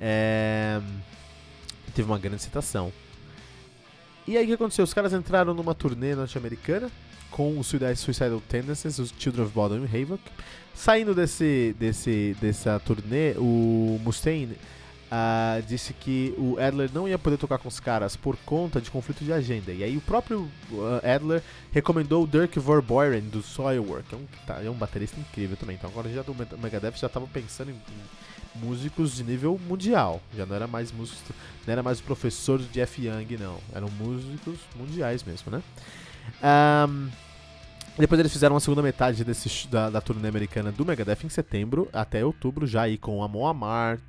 É, 0.00 0.80
teve 1.94 2.10
uma 2.10 2.18
grande 2.18 2.40
citação. 2.40 2.90
E 4.26 4.38
aí 4.38 4.44
o 4.44 4.46
que 4.46 4.54
aconteceu? 4.54 4.82
Os 4.82 4.94
caras 4.94 5.12
entraram 5.12 5.52
numa 5.52 5.74
turnê 5.74 6.14
norte-americana 6.14 6.90
com 7.34 7.58
o 7.58 7.64
Suicidal 7.64 8.40
Tendencies, 8.48 9.00
os 9.00 9.12
Children 9.18 9.46
of 9.46 9.52
Bodom 9.52 9.84
e 9.84 10.02
Havoc. 10.02 10.22
Saindo 10.72 11.16
desse, 11.16 11.74
desse, 11.76 12.36
dessa 12.40 12.78
turnê, 12.78 13.32
o 13.36 14.00
Mustaine 14.04 14.52
uh, 14.52 15.60
disse 15.66 15.92
que 15.92 16.32
o 16.38 16.56
Adler 16.60 16.88
não 16.94 17.08
ia 17.08 17.18
poder 17.18 17.36
tocar 17.36 17.58
com 17.58 17.66
os 17.66 17.80
caras 17.80 18.14
por 18.14 18.36
conta 18.46 18.80
de 18.80 18.88
conflito 18.88 19.24
de 19.24 19.32
agenda. 19.32 19.72
E 19.72 19.82
aí 19.82 19.96
o 19.96 20.00
próprio 20.00 20.48
uh, 20.70 21.00
Adler 21.02 21.42
recomendou 21.72 22.22
o 22.22 22.26
Dirk 22.26 22.56
Verboeren 22.60 23.22
do 23.22 23.42
Soilwork, 23.42 24.14
é 24.14 24.16
um, 24.16 24.26
tá, 24.46 24.62
é 24.62 24.70
um 24.70 24.74
baterista 24.74 25.18
incrível 25.18 25.56
também. 25.56 25.74
Então 25.74 25.90
agora 25.90 26.08
já 26.08 26.22
do 26.22 26.36
Megadeth 26.62 26.98
já 26.98 27.08
estava 27.08 27.26
pensando 27.26 27.72
em, 27.72 27.74
em, 27.74 28.33
músicos 28.56 29.16
de 29.16 29.24
nível 29.24 29.58
mundial. 29.68 30.20
Já 30.36 30.46
não 30.46 30.54
era 30.54 30.66
mais 30.66 30.92
músicos, 30.92 31.22
não 31.66 31.72
era 31.72 31.82
mais 31.82 32.00
o 32.00 32.02
professor 32.02 32.58
de 32.58 32.66
Jeff 32.68 33.04
Young, 33.04 33.36
não. 33.38 33.58
Eram 33.72 33.88
músicos 33.90 34.58
mundiais 34.76 35.22
mesmo, 35.22 35.50
né? 35.50 35.62
Um, 36.88 37.08
depois 37.98 38.18
eles 38.18 38.32
fizeram 38.32 38.54
uma 38.54 38.60
segunda 38.60 38.82
metade 38.82 39.22
desse, 39.24 39.68
da, 39.68 39.88
da 39.88 40.00
turnê 40.00 40.28
americana 40.28 40.72
do 40.72 40.84
Megadeth 40.84 41.18
em 41.24 41.28
setembro 41.28 41.88
até 41.92 42.24
outubro, 42.24 42.66
já 42.66 42.82
aí 42.82 42.98
com 42.98 43.22
Amon 43.22 43.46
Amarth, 43.46 44.02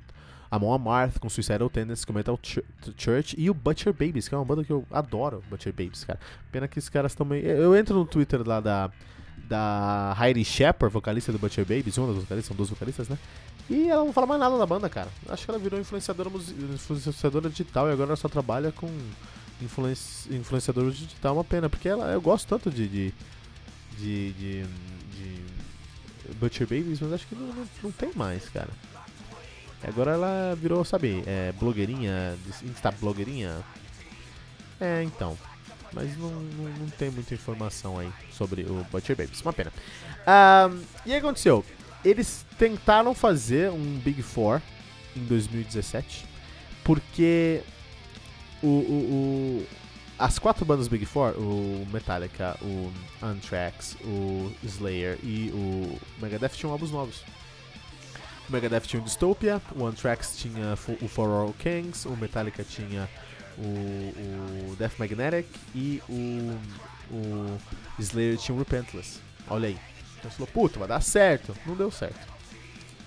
Amon 0.50 0.72
Amarth, 0.72 1.18
com 1.18 1.28
Suicidal 1.28 1.70
Tendencies, 1.70 2.04
com 2.04 2.12
Metal 2.12 2.38
Ch 2.42 2.60
Church 2.96 3.36
e 3.38 3.48
o 3.48 3.54
Butcher 3.54 3.92
Babies, 3.92 4.28
que 4.28 4.34
é 4.34 4.38
uma 4.38 4.44
banda 4.44 4.64
que 4.64 4.72
eu 4.72 4.84
adoro, 4.90 5.42
Butcher 5.48 5.72
Babies, 5.72 6.04
cara. 6.04 6.18
Pena 6.50 6.66
que 6.66 6.78
esses 6.78 6.88
caras 6.88 7.14
também... 7.14 7.42
Eu 7.42 7.76
entro 7.76 7.96
no 7.96 8.06
Twitter 8.06 8.46
lá 8.46 8.60
da, 8.60 8.90
da 9.48 10.16
Heidi 10.20 10.44
Shepard, 10.44 10.92
vocalista 10.92 11.30
do 11.30 11.38
Butcher 11.38 11.64
Babies, 11.64 11.96
uma 11.96 12.08
das 12.08 12.16
vocalistas, 12.16 12.46
são 12.46 12.56
duas 12.56 12.70
vocalistas, 12.70 13.08
né? 13.08 13.18
E 13.68 13.88
ela 13.88 14.04
não 14.04 14.12
fala 14.12 14.26
mais 14.26 14.40
nada 14.40 14.56
da 14.56 14.66
banda, 14.66 14.88
cara. 14.88 15.08
Acho 15.28 15.44
que 15.44 15.50
ela 15.50 15.58
virou 15.58 15.80
influenciadora, 15.80 16.30
influenciadora 16.72 17.50
digital 17.50 17.88
e 17.88 17.92
agora 17.92 18.10
ela 18.10 18.16
só 18.16 18.28
trabalha 18.28 18.70
com 18.70 18.88
influenci 19.60 20.32
influenciador 20.32 20.90
digital. 20.90 21.34
É 21.34 21.38
uma 21.38 21.44
pena, 21.44 21.68
porque 21.68 21.88
ela, 21.88 22.12
eu 22.12 22.20
gosto 22.20 22.46
tanto 22.46 22.70
de, 22.70 22.86
de 22.86 23.14
de, 23.98 24.32
de, 24.32 24.62
de 24.62 26.34
Butcher 26.38 26.66
Babies, 26.66 27.00
mas 27.00 27.12
acho 27.14 27.26
que 27.26 27.34
não, 27.34 27.46
não, 27.48 27.68
não, 27.82 27.92
tem 27.92 28.10
mais, 28.14 28.48
cara. 28.48 28.68
Agora 29.82 30.12
ela 30.12 30.54
virou, 30.56 30.84
sabe, 30.84 31.22
é, 31.26 31.52
blogueirinha, 31.52 32.36
Insta 32.62 32.90
blogueirinha. 32.90 33.62
É, 34.80 35.02
então. 35.02 35.36
Mas 35.92 36.16
não, 36.18 36.28
não, 36.30 36.68
não, 36.78 36.88
tem 36.90 37.10
muita 37.10 37.32
informação 37.32 37.98
aí 37.98 38.10
sobre 38.30 38.62
o 38.62 38.84
Butcher 38.90 39.16
Babies. 39.16 39.40
Uma 39.40 39.52
pena. 39.52 39.72
Um, 40.26 40.82
e 41.06 41.12
aí 41.12 41.18
aconteceu? 41.18 41.64
Eles 42.06 42.46
tentaram 42.56 43.12
fazer 43.12 43.68
um 43.72 43.98
Big 43.98 44.22
Four 44.22 44.62
em 45.16 45.24
2017 45.24 46.24
porque 46.84 47.62
o, 48.62 48.68
o, 48.68 49.66
as 50.16 50.38
quatro 50.38 50.64
bandas 50.64 50.86
Big 50.86 51.04
Four, 51.04 51.32
o 51.36 51.84
Metallica, 51.92 52.56
o 52.62 52.92
Anthrax, 53.20 53.96
o 54.04 54.52
Slayer 54.62 55.18
e 55.24 55.50
o 55.52 55.98
Megadeth 56.22 56.50
tinham 56.50 56.70
álbuns 56.70 56.92
novos. 56.92 57.24
O 58.48 58.52
Megadeth 58.52 58.82
tinha 58.82 59.02
o 59.02 59.04
Dystopia, 59.04 59.60
o 59.74 59.84
Anthrax 59.84 60.36
tinha 60.38 60.74
o 61.02 61.08
For 61.08 61.28
All 61.28 61.52
Kings, 61.54 62.06
o 62.06 62.16
Metallica 62.16 62.62
tinha 62.62 63.10
o, 63.58 64.70
o 64.70 64.76
Death 64.76 64.96
Magnetic 65.00 65.48
e 65.74 66.00
o, 66.08 66.56
o 67.10 67.58
Slayer 67.98 68.38
tinha 68.38 68.54
o 68.54 68.58
Repentless. 68.60 69.18
Olha 69.48 69.66
aí. 69.66 69.95
Então 70.18 70.30
falou, 70.30 70.48
puta, 70.52 70.78
vai 70.78 70.88
dar 70.88 71.00
certo. 71.00 71.56
Não 71.66 71.74
deu 71.74 71.90
certo. 71.90 72.18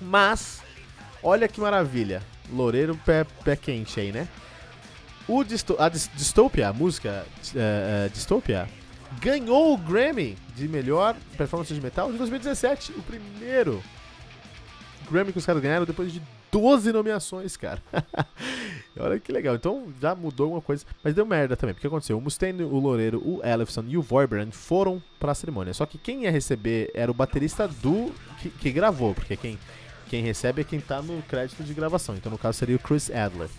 Mas, 0.01 0.61
olha 1.21 1.47
que 1.47 1.59
maravilha. 1.59 2.21
Loureiro 2.51 2.95
pé, 3.05 3.25
pé 3.43 3.55
quente 3.55 3.99
aí, 3.99 4.11
né? 4.11 4.27
O 5.27 5.43
Disto 5.43 5.75
a 5.77 5.89
Dystopia, 5.89 6.69
a 6.69 6.73
música 6.73 7.23
uh, 7.53 8.09
Dystopia, 8.09 8.67
ganhou 9.21 9.73
o 9.73 9.77
Grammy 9.77 10.35
de 10.55 10.67
melhor 10.67 11.15
performance 11.37 11.73
de 11.73 11.79
metal 11.81 12.11
de 12.11 12.17
2017. 12.17 12.93
O 12.93 13.03
primeiro 13.03 13.83
Grammy 15.09 15.31
que 15.31 15.37
os 15.37 15.45
caras 15.45 15.61
ganharam 15.61 15.85
depois 15.85 16.11
de 16.11 16.21
12 16.51 16.91
nomeações, 16.91 17.55
cara. 17.55 17.81
Olha 18.99 19.19
que 19.19 19.31
legal. 19.31 19.55
Então 19.55 19.93
já 20.01 20.15
mudou 20.15 20.45
alguma 20.45 20.61
coisa. 20.61 20.85
Mas 21.03 21.13
deu 21.13 21.25
merda 21.25 21.55
também. 21.55 21.73
Porque 21.73 21.87
aconteceu? 21.87 22.17
O 22.17 22.21
Mustaine, 22.21 22.63
o 22.63 22.79
Loureiro, 22.79 23.19
o 23.19 23.41
Ellefson 23.43 23.83
e 23.87 23.97
o 23.97 24.01
Voibrand 24.01 24.51
foram 24.51 25.01
pra 25.19 25.33
cerimônia. 25.33 25.73
Só 25.73 25.85
que 25.85 25.97
quem 25.97 26.23
ia 26.23 26.31
receber 26.31 26.91
era 26.93 27.09
o 27.09 27.13
baterista 27.13 27.67
do. 27.67 28.11
que, 28.41 28.49
que 28.49 28.71
gravou. 28.71 29.13
Porque 29.13 29.37
quem, 29.37 29.57
quem 30.09 30.23
recebe 30.23 30.61
é 30.61 30.63
quem 30.63 30.79
tá 30.79 31.01
no 31.01 31.21
crédito 31.23 31.63
de 31.63 31.73
gravação. 31.73 32.15
Então 32.15 32.31
no 32.31 32.37
caso 32.37 32.57
seria 32.57 32.75
o 32.75 32.79
Chris 32.79 33.09
Adler. 33.09 33.49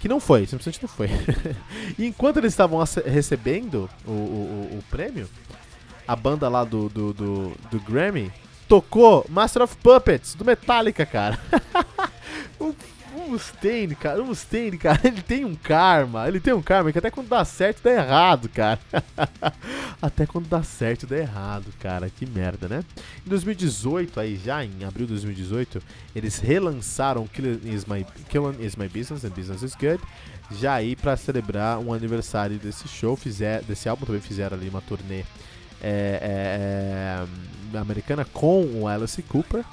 Que 0.00 0.08
não 0.08 0.18
foi, 0.18 0.46
simplesmente 0.46 0.82
não 0.82 0.88
foi. 0.88 1.08
e 1.98 2.06
enquanto 2.06 2.38
eles 2.38 2.54
estavam 2.54 2.82
recebendo 3.04 3.88
o, 4.06 4.10
o, 4.10 4.78
o, 4.78 4.84
prêmio, 4.90 5.28
a 6.08 6.16
banda 6.16 6.48
lá 6.48 6.64
do, 6.64 6.88
do, 6.88 7.12
do, 7.12 7.52
do 7.70 7.80
Grammy 7.80 8.32
tocou 8.66 9.26
Master 9.28 9.62
of 9.62 9.76
Puppets, 9.76 10.34
do 10.34 10.44
Metallica, 10.44 11.04
cara. 11.04 11.38
o 12.60 12.74
o 13.14 13.30
Mustaine, 13.30 13.94
cara, 13.94 14.22
o 14.22 14.26
Mustaine, 14.26 14.78
cara, 14.78 15.00
ele 15.04 15.22
tem 15.22 15.44
um 15.44 15.54
karma, 15.54 16.28
ele 16.28 16.38
tem 16.38 16.52
um 16.52 16.62
karma 16.62 16.92
que 16.92 16.98
até 16.98 17.10
quando 17.10 17.28
dá 17.28 17.44
certo 17.44 17.82
dá 17.82 17.90
errado, 17.90 18.48
cara. 18.48 18.78
até 20.00 20.26
quando 20.26 20.48
dá 20.48 20.62
certo 20.62 21.06
dá 21.06 21.16
errado, 21.16 21.66
cara, 21.80 22.08
que 22.08 22.24
merda, 22.26 22.68
né? 22.68 22.84
Em 23.26 23.28
2018, 23.28 24.20
aí 24.20 24.36
já 24.36 24.64
em 24.64 24.84
abril 24.84 25.06
de 25.06 25.14
2018, 25.14 25.82
eles 26.14 26.38
relançaram 26.38 27.26
Killing 27.26 27.60
Is 27.64 27.84
My, 27.84 28.06
Is 28.60 28.76
My 28.76 28.88
Business 28.88 29.24
and 29.24 29.30
Business 29.30 29.62
Is 29.62 29.74
Good, 29.74 30.02
já 30.52 30.74
aí 30.74 30.94
para 30.94 31.16
celebrar 31.16 31.78
um 31.78 31.92
aniversário 31.92 32.58
desse 32.58 32.86
show, 32.86 33.16
fizer, 33.16 33.62
desse 33.62 33.88
álbum 33.88 34.06
também 34.06 34.20
fizeram 34.20 34.56
ali 34.56 34.68
uma 34.68 34.80
turnê 34.80 35.24
é, 35.82 37.26
é, 37.72 37.74
é, 37.74 37.78
americana 37.78 38.24
com 38.24 38.64
o 38.82 38.86
Alice 38.86 39.20
Cooper, 39.22 39.64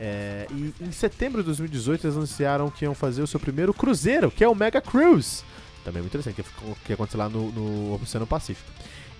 é, 0.00 0.46
e 0.50 0.72
em 0.80 0.92
setembro 0.92 1.42
de 1.42 1.46
2018 1.46 2.06
eles 2.06 2.16
anunciaram 2.16 2.70
que 2.70 2.84
iam 2.84 2.94
fazer 2.94 3.22
o 3.22 3.26
seu 3.26 3.40
primeiro 3.40 3.74
cruzeiro, 3.74 4.30
que 4.30 4.44
é 4.44 4.48
o 4.48 4.54
Mega 4.54 4.80
Cruise. 4.80 5.42
Também 5.84 6.02
muito 6.02 6.16
interessante, 6.16 6.42
que, 6.42 6.74
que 6.84 6.92
aconteceu 6.92 7.18
lá 7.18 7.28
no, 7.28 7.50
no 7.50 7.94
Oceano 7.94 8.26
Pacífico. 8.26 8.70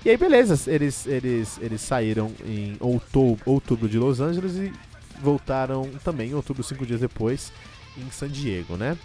E 0.04 0.10
aí, 0.10 0.16
beleza, 0.16 0.70
eles, 0.70 1.06
eles, 1.06 1.58
eles 1.60 1.80
saíram 1.80 2.32
em 2.44 2.76
outubro, 2.78 3.42
outubro 3.44 3.88
de 3.88 3.98
Los 3.98 4.20
Angeles 4.20 4.54
e 4.54 4.72
voltaram 5.20 5.90
também 6.04 6.30
em 6.30 6.34
outubro, 6.34 6.62
cinco 6.62 6.86
dias 6.86 7.00
depois, 7.00 7.52
em 7.96 8.08
San 8.10 8.28
Diego, 8.28 8.76
né? 8.76 8.96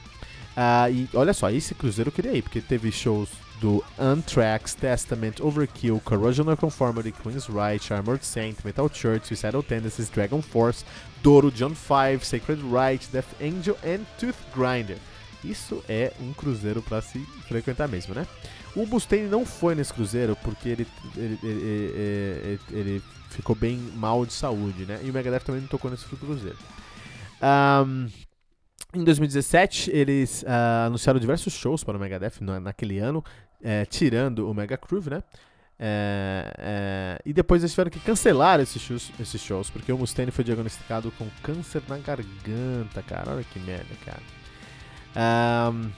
Ah, 0.55 0.87
e 0.89 1.09
olha 1.15 1.33
só, 1.33 1.49
esse 1.49 1.73
cruzeiro 1.73 2.09
eu 2.09 2.13
queria 2.13 2.33
ir, 2.33 2.43
porque 2.43 2.61
teve 2.61 2.91
shows 2.91 3.29
do 3.63 3.81
Anthrax, 3.97 4.75
Testament, 4.75 5.39
Overkill, 5.39 6.01
Corrosion 6.03 6.49
of 6.49 6.59
Conformity, 6.59 7.13
Queen's 7.13 7.47
Right, 7.47 7.93
Armored 7.93 8.25
Saint, 8.25 8.57
Metal 8.65 8.89
Church, 8.89 9.25
Suicidal 9.25 9.63
Tendencies, 9.63 10.09
Dragon 10.09 10.41
Force, 10.41 10.83
Doro, 11.21 11.49
John 11.49 11.73
5, 11.73 12.25
Sacred 12.25 12.61
Right, 12.61 13.07
Death 13.09 13.41
Angel 13.41 13.77
e 13.81 13.99
Tooth 14.19 14.35
Grinder. 14.53 14.97
Isso 15.45 15.81
é 15.87 16.11
um 16.19 16.33
cruzeiro 16.33 16.81
para 16.81 17.01
se 17.01 17.19
frequentar 17.47 17.87
mesmo, 17.87 18.13
né? 18.13 18.27
O 18.75 18.85
Mustaine 18.85 19.29
não 19.29 19.45
foi 19.45 19.75
nesse 19.75 19.93
cruzeiro 19.93 20.35
porque 20.43 20.67
ele, 20.67 20.87
ele, 21.15 21.39
ele, 21.41 22.59
ele, 22.69 23.03
ficou 23.29 23.55
bem 23.55 23.77
mal 23.95 24.25
de 24.25 24.33
saúde, 24.33 24.85
né? 24.85 24.99
E 25.01 25.09
o 25.09 25.13
Megadeth 25.13 25.45
também 25.45 25.61
não 25.61 25.69
tocou 25.69 25.89
nesse 25.89 26.03
cruzeiro. 26.03 26.57
Um, 27.41 28.09
em 28.95 29.03
2017, 29.03 29.89
eles 29.89 30.43
uh, 30.43 30.85
anunciaram 30.85 31.19
diversos 31.19 31.53
shows 31.53 31.83
para 31.83 31.97
o 31.97 31.99
Megadeth 31.99 32.41
naquele 32.61 32.99
ano 32.99 33.23
é, 33.63 33.85
tirando 33.85 34.49
o 34.49 34.53
Mega 34.53 34.77
Groove, 34.77 35.09
né? 35.09 35.23
É, 35.79 36.53
é, 36.57 37.21
e 37.25 37.33
depois 37.33 37.61
eles 37.61 37.71
tiveram 37.71 37.89
que 37.89 37.99
cancelar 37.99 38.59
esses 38.59 38.81
shows, 38.81 39.11
esses 39.19 39.41
shows, 39.41 39.69
porque 39.69 39.91
o 39.91 39.97
Mustaine 39.97 40.31
foi 40.31 40.43
diagnosticado 40.43 41.11
com 41.17 41.27
câncer 41.41 41.81
na 41.87 41.97
garganta, 41.97 43.01
cara. 43.01 43.31
Olha 43.31 43.43
que 43.43 43.59
merda, 43.59 43.95
cara. 44.05 45.73
Um, 45.73 45.91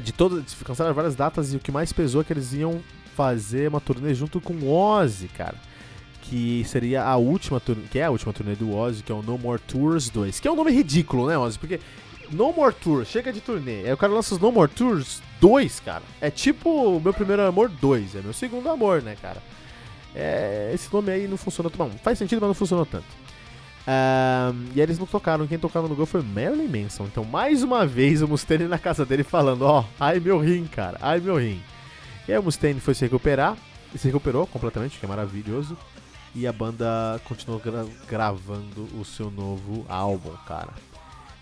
de 0.00 0.12
todas, 0.12 0.54
cancelaram 0.54 0.94
várias 0.94 1.14
datas 1.16 1.52
e 1.52 1.56
o 1.56 1.60
que 1.60 1.72
mais 1.72 1.92
pesou 1.92 2.20
é 2.20 2.24
que 2.24 2.32
eles 2.32 2.52
iam 2.52 2.82
fazer 3.16 3.68
uma 3.68 3.80
turnê 3.80 4.14
junto 4.14 4.40
com 4.40 4.52
o 4.54 4.70
Ozzy, 4.70 5.28
cara. 5.28 5.56
Que 6.22 6.62
seria 6.66 7.04
a 7.04 7.16
última 7.16 7.58
turnê, 7.58 7.84
que 7.90 7.98
é 7.98 8.04
a 8.04 8.10
última 8.10 8.32
turnê 8.32 8.54
do 8.54 8.76
Ozzy, 8.76 9.02
que 9.02 9.10
é 9.10 9.14
o 9.14 9.22
No 9.22 9.38
More 9.38 9.60
Tours 9.60 10.10
2. 10.10 10.40
Que 10.40 10.46
é 10.46 10.52
um 10.52 10.56
nome 10.56 10.70
ridículo, 10.70 11.26
né, 11.26 11.38
Ozzy? 11.38 11.58
Porque 11.58 11.80
No 12.30 12.52
More 12.52 12.74
Tour, 12.74 13.04
chega 13.04 13.32
de 13.32 13.40
turnê. 13.40 13.84
Aí 13.84 13.92
o 13.92 13.96
cara 13.96 14.12
lança 14.12 14.34
os 14.34 14.40
No 14.40 14.52
More 14.52 14.70
Tours 14.70 15.22
2, 15.40 15.80
cara. 15.80 16.02
É 16.20 16.30
tipo 16.30 16.70
o 16.70 17.00
meu 17.00 17.14
primeiro 17.14 17.42
amor 17.42 17.68
2, 17.68 18.16
é 18.16 18.20
meu 18.20 18.32
segundo 18.32 18.68
amor, 18.68 19.02
né, 19.02 19.16
cara? 19.20 19.42
É, 20.14 20.70
esse 20.74 20.92
nome 20.92 21.10
aí 21.10 21.28
não 21.28 21.36
funcionou. 21.36 21.70
Bom, 21.76 21.90
faz 22.02 22.18
sentido, 22.18 22.40
mas 22.40 22.48
não 22.48 22.54
funcionou 22.54 22.84
tanto. 22.84 23.06
Um, 23.88 24.72
e 24.74 24.80
eles 24.80 24.98
não 24.98 25.06
tocaram. 25.06 25.46
Quem 25.46 25.58
tocava 25.58 25.88
no 25.88 25.94
gol 25.94 26.04
foi 26.04 26.22
Marilyn 26.22 26.68
Manson. 26.68 27.04
Então, 27.04 27.24
mais 27.24 27.62
uma 27.62 27.86
vez, 27.86 28.20
o 28.20 28.28
Mustaine 28.28 28.64
na 28.64 28.78
casa 28.78 29.06
dele 29.06 29.22
falando: 29.22 29.62
Ó, 29.62 29.80
oh, 29.80 29.84
ai 29.98 30.20
meu 30.20 30.38
rim, 30.38 30.66
cara, 30.66 30.98
ai 31.00 31.20
meu 31.20 31.36
rim. 31.36 31.62
E 32.26 32.32
aí 32.32 32.38
o 32.38 32.42
Mustaine 32.42 32.80
foi 32.80 32.94
se 32.94 33.04
recuperar. 33.04 33.56
E 33.94 33.98
se 33.98 34.06
recuperou 34.06 34.46
completamente, 34.46 34.98
que 34.98 35.06
é 35.06 35.08
maravilhoso. 35.08 35.76
E 36.34 36.46
a 36.46 36.52
banda 36.52 37.18
continuou 37.24 37.58
gra 37.58 37.86
gravando 38.06 38.86
o 39.00 39.04
seu 39.04 39.30
novo 39.30 39.86
álbum, 39.88 40.32
cara. 40.46 40.74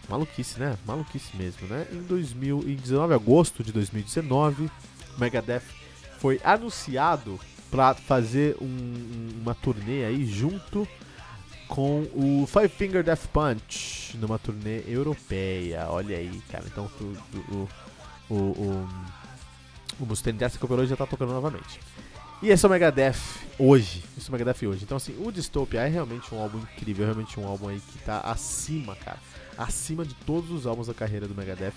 Maluquice, 0.08 0.58
né? 0.58 0.76
Maluquice 0.86 1.36
mesmo, 1.36 1.66
né? 1.66 1.86
Em 1.92 2.02
2019, 2.02 3.14
agosto 3.14 3.62
de 3.62 3.72
2019, 3.72 4.64
o 5.16 5.20
Megadeth 5.20 5.62
foi 6.18 6.40
anunciado 6.44 7.38
para 7.70 7.94
fazer 7.94 8.56
um, 8.60 9.28
uma 9.42 9.54
turnê 9.54 10.04
aí 10.04 10.24
junto 10.24 10.86
com 11.68 12.06
o 12.14 12.46
Five 12.46 12.68
Finger 12.68 13.02
Death 13.02 13.26
Punch 13.32 14.16
numa 14.18 14.38
turnê 14.38 14.82
europeia. 14.86 15.86
Olha 15.88 16.16
aí, 16.16 16.40
cara. 16.50 16.64
Então 16.66 16.88
o, 17.00 17.04
o, 17.52 17.68
o, 18.30 18.34
o, 18.34 18.88
o 20.00 20.06
Mustaine 20.06 20.38
já 20.38 20.48
se 20.48 20.54
recuperou 20.54 20.84
e 20.84 20.88
já 20.88 20.96
tá 20.96 21.06
tocando 21.06 21.32
novamente. 21.32 21.80
E 22.42 22.50
esse 22.50 22.64
é 22.64 22.68
o 22.68 22.70
Megadeth 22.70 23.16
hoje. 23.58 24.04
Esse 24.16 24.26
é 24.26 24.28
o 24.28 24.32
Megadeth 24.32 24.66
hoje. 24.66 24.84
Então, 24.84 24.96
assim, 24.96 25.16
o 25.18 25.32
Dystopia 25.32 25.80
é 25.80 25.88
realmente 25.88 26.34
um 26.34 26.40
álbum 26.40 26.58
incrível. 26.58 27.04
É 27.04 27.06
realmente 27.06 27.40
um 27.40 27.46
álbum 27.46 27.68
aí 27.68 27.80
que 27.80 27.98
tá 27.98 28.20
acima, 28.20 28.94
cara. 28.94 29.18
Acima 29.56 30.04
de 30.04 30.14
todos 30.14 30.50
os 30.50 30.66
álbuns 30.66 30.86
da 30.86 30.94
carreira 30.94 31.26
do 31.26 31.34
Megadeth. 31.34 31.74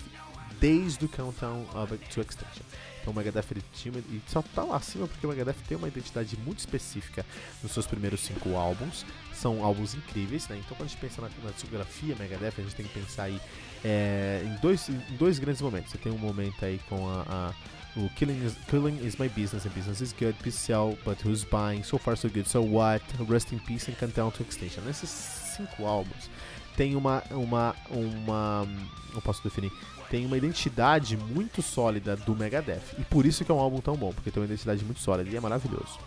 Desde 0.60 1.04
o 1.06 1.08
Countdown 1.08 1.64
to 2.12 2.20
Extinction. 2.20 2.64
Então 3.00 3.12
o 3.12 3.16
Megadeth 3.16 3.46
ele 3.50 3.64
tinha, 3.72 3.98
e 3.98 4.20
só 4.28 4.42
tá 4.42 4.62
lá 4.62 4.76
acima 4.76 5.08
porque 5.08 5.26
o 5.26 5.30
Megadeth 5.30 5.56
tem 5.66 5.76
uma 5.76 5.88
identidade 5.88 6.36
muito 6.36 6.58
específica 6.58 7.24
nos 7.62 7.72
seus 7.72 7.86
primeiros 7.86 8.20
cinco 8.20 8.54
álbuns. 8.56 9.06
São 9.32 9.64
álbuns 9.64 9.94
incríveis, 9.94 10.46
né? 10.48 10.58
Então 10.58 10.76
quando 10.76 10.88
a 10.88 10.90
gente 10.90 11.00
pensa 11.00 11.22
na, 11.22 11.30
na 11.42 11.50
discografia 11.50 12.14
Megadeth, 12.16 12.54
a 12.58 12.62
gente 12.62 12.74
tem 12.74 12.86
que 12.86 13.00
pensar 13.00 13.24
aí 13.24 13.40
é, 13.82 14.42
em, 14.44 14.60
dois, 14.60 14.88
em 14.88 15.16
dois 15.16 15.38
grandes 15.38 15.62
momentos. 15.62 15.92
Você 15.92 15.98
tem 15.98 16.12
um 16.12 16.18
momento 16.18 16.62
aí 16.62 16.78
com 16.88 17.08
a, 17.08 17.24
a 17.26 17.54
o 17.96 18.08
Killing 18.10 18.44
is, 18.44 18.54
Killing 18.68 19.04
is 19.04 19.16
My 19.16 19.28
Business 19.28 19.66
and 19.66 19.70
Business 19.70 20.00
is 20.00 20.12
Good, 20.12 20.34
Peace 20.44 20.56
Sell, 20.56 20.96
But 21.04 21.24
Who's 21.24 21.42
Buying, 21.42 21.82
So 21.82 21.98
Far 21.98 22.16
So 22.16 22.28
Good, 22.28 22.48
So 22.48 22.62
What, 22.62 23.04
Rest 23.28 23.52
in 23.52 23.58
Peace 23.60 23.90
and 23.90 23.96
Countdown 23.96 24.30
to 24.32 24.42
Extinction. 24.44 24.84
Nesses 24.84 25.10
cinco 25.10 25.86
álbuns 25.86 26.30
tem 26.76 26.96
uma, 26.96 27.22
uma, 27.30 27.74
uma, 27.90 28.68
eu 29.14 29.20
posso 29.20 29.42
definir, 29.42 29.72
tem 30.10 30.26
uma 30.26 30.36
identidade 30.36 31.16
muito 31.16 31.62
sólida 31.62 32.16
do 32.16 32.34
Megadeth. 32.34 32.82
E 32.98 33.04
por 33.04 33.24
isso 33.24 33.44
que 33.44 33.50
é 33.50 33.54
um 33.54 33.60
álbum 33.60 33.80
tão 33.80 33.96
bom, 33.96 34.12
porque 34.12 34.30
tem 34.30 34.40
uma 34.40 34.46
identidade 34.46 34.84
muito 34.84 35.00
sólida 35.00 35.30
e 35.30 35.36
é 35.36 35.40
maravilhoso. 35.40 35.98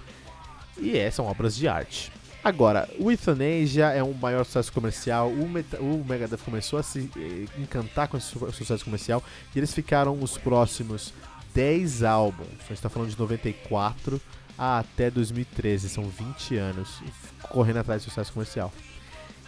E 0.77 0.97
é, 0.97 1.09
são 1.09 1.25
obras 1.25 1.55
de 1.55 1.67
arte. 1.67 2.11
Agora, 2.43 2.89
o 2.99 3.09
Euthanasia 3.09 3.85
é 3.85 4.03
um 4.03 4.13
maior 4.13 4.43
sucesso 4.43 4.73
comercial, 4.73 5.29
o, 5.29 5.45
o 5.79 6.05
Megadeth 6.05 6.39
começou 6.43 6.77
a 6.77 6.83
se 6.83 7.09
eh, 7.15 7.45
encantar 7.57 8.09
com 8.09 8.17
esse 8.17 8.27
su 8.27 8.51
sucesso 8.51 8.83
comercial 8.83 9.23
e 9.55 9.59
eles 9.59 9.73
ficaram 9.73 10.21
os 10.21 10.37
próximos 10.37 11.13
10 11.53 12.03
álbuns, 12.03 12.49
a 12.49 12.63
gente 12.63 12.73
está 12.73 12.89
falando 12.89 13.11
de 13.11 13.17
94 13.17 14.19
até 14.57 15.09
2013, 15.09 15.87
são 15.87 16.03
20 16.03 16.57
anos 16.57 17.01
correndo 17.43 17.77
atrás 17.77 18.01
de 18.01 18.09
sucesso 18.09 18.33
comercial 18.33 18.73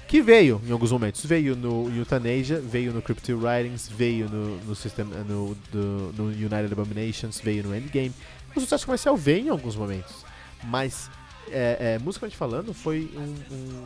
que 0.08 0.22
veio 0.22 0.62
em 0.66 0.72
alguns 0.72 0.92
momentos. 0.92 1.26
Veio 1.26 1.56
no 1.56 1.90
Euthanasia, 1.96 2.60
veio 2.60 2.94
no 2.94 3.02
Cryptic 3.02 3.36
Writings, 3.36 3.88
veio 3.90 4.30
no, 4.30 4.58
no, 4.58 4.76
system, 4.76 5.06
no, 5.06 5.56
do, 5.72 6.14
no 6.16 6.26
United 6.26 6.72
Abominations, 6.72 7.40
veio 7.40 7.64
no 7.64 7.76
Endgame. 7.76 8.14
O 8.56 8.60
sucesso 8.60 8.86
comercial 8.86 9.18
veio 9.18 9.48
em 9.48 9.50
alguns 9.50 9.76
momentos, 9.76 10.26
mas 10.64 11.10
é, 11.52 11.96
é, 11.96 12.00
musicalmente 12.00 12.38
falando, 12.38 12.74
foi 12.74 13.12
um, 13.16 13.54
um, 13.54 13.86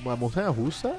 uma 0.00 0.16
montanha 0.16 0.48
russa 0.50 0.96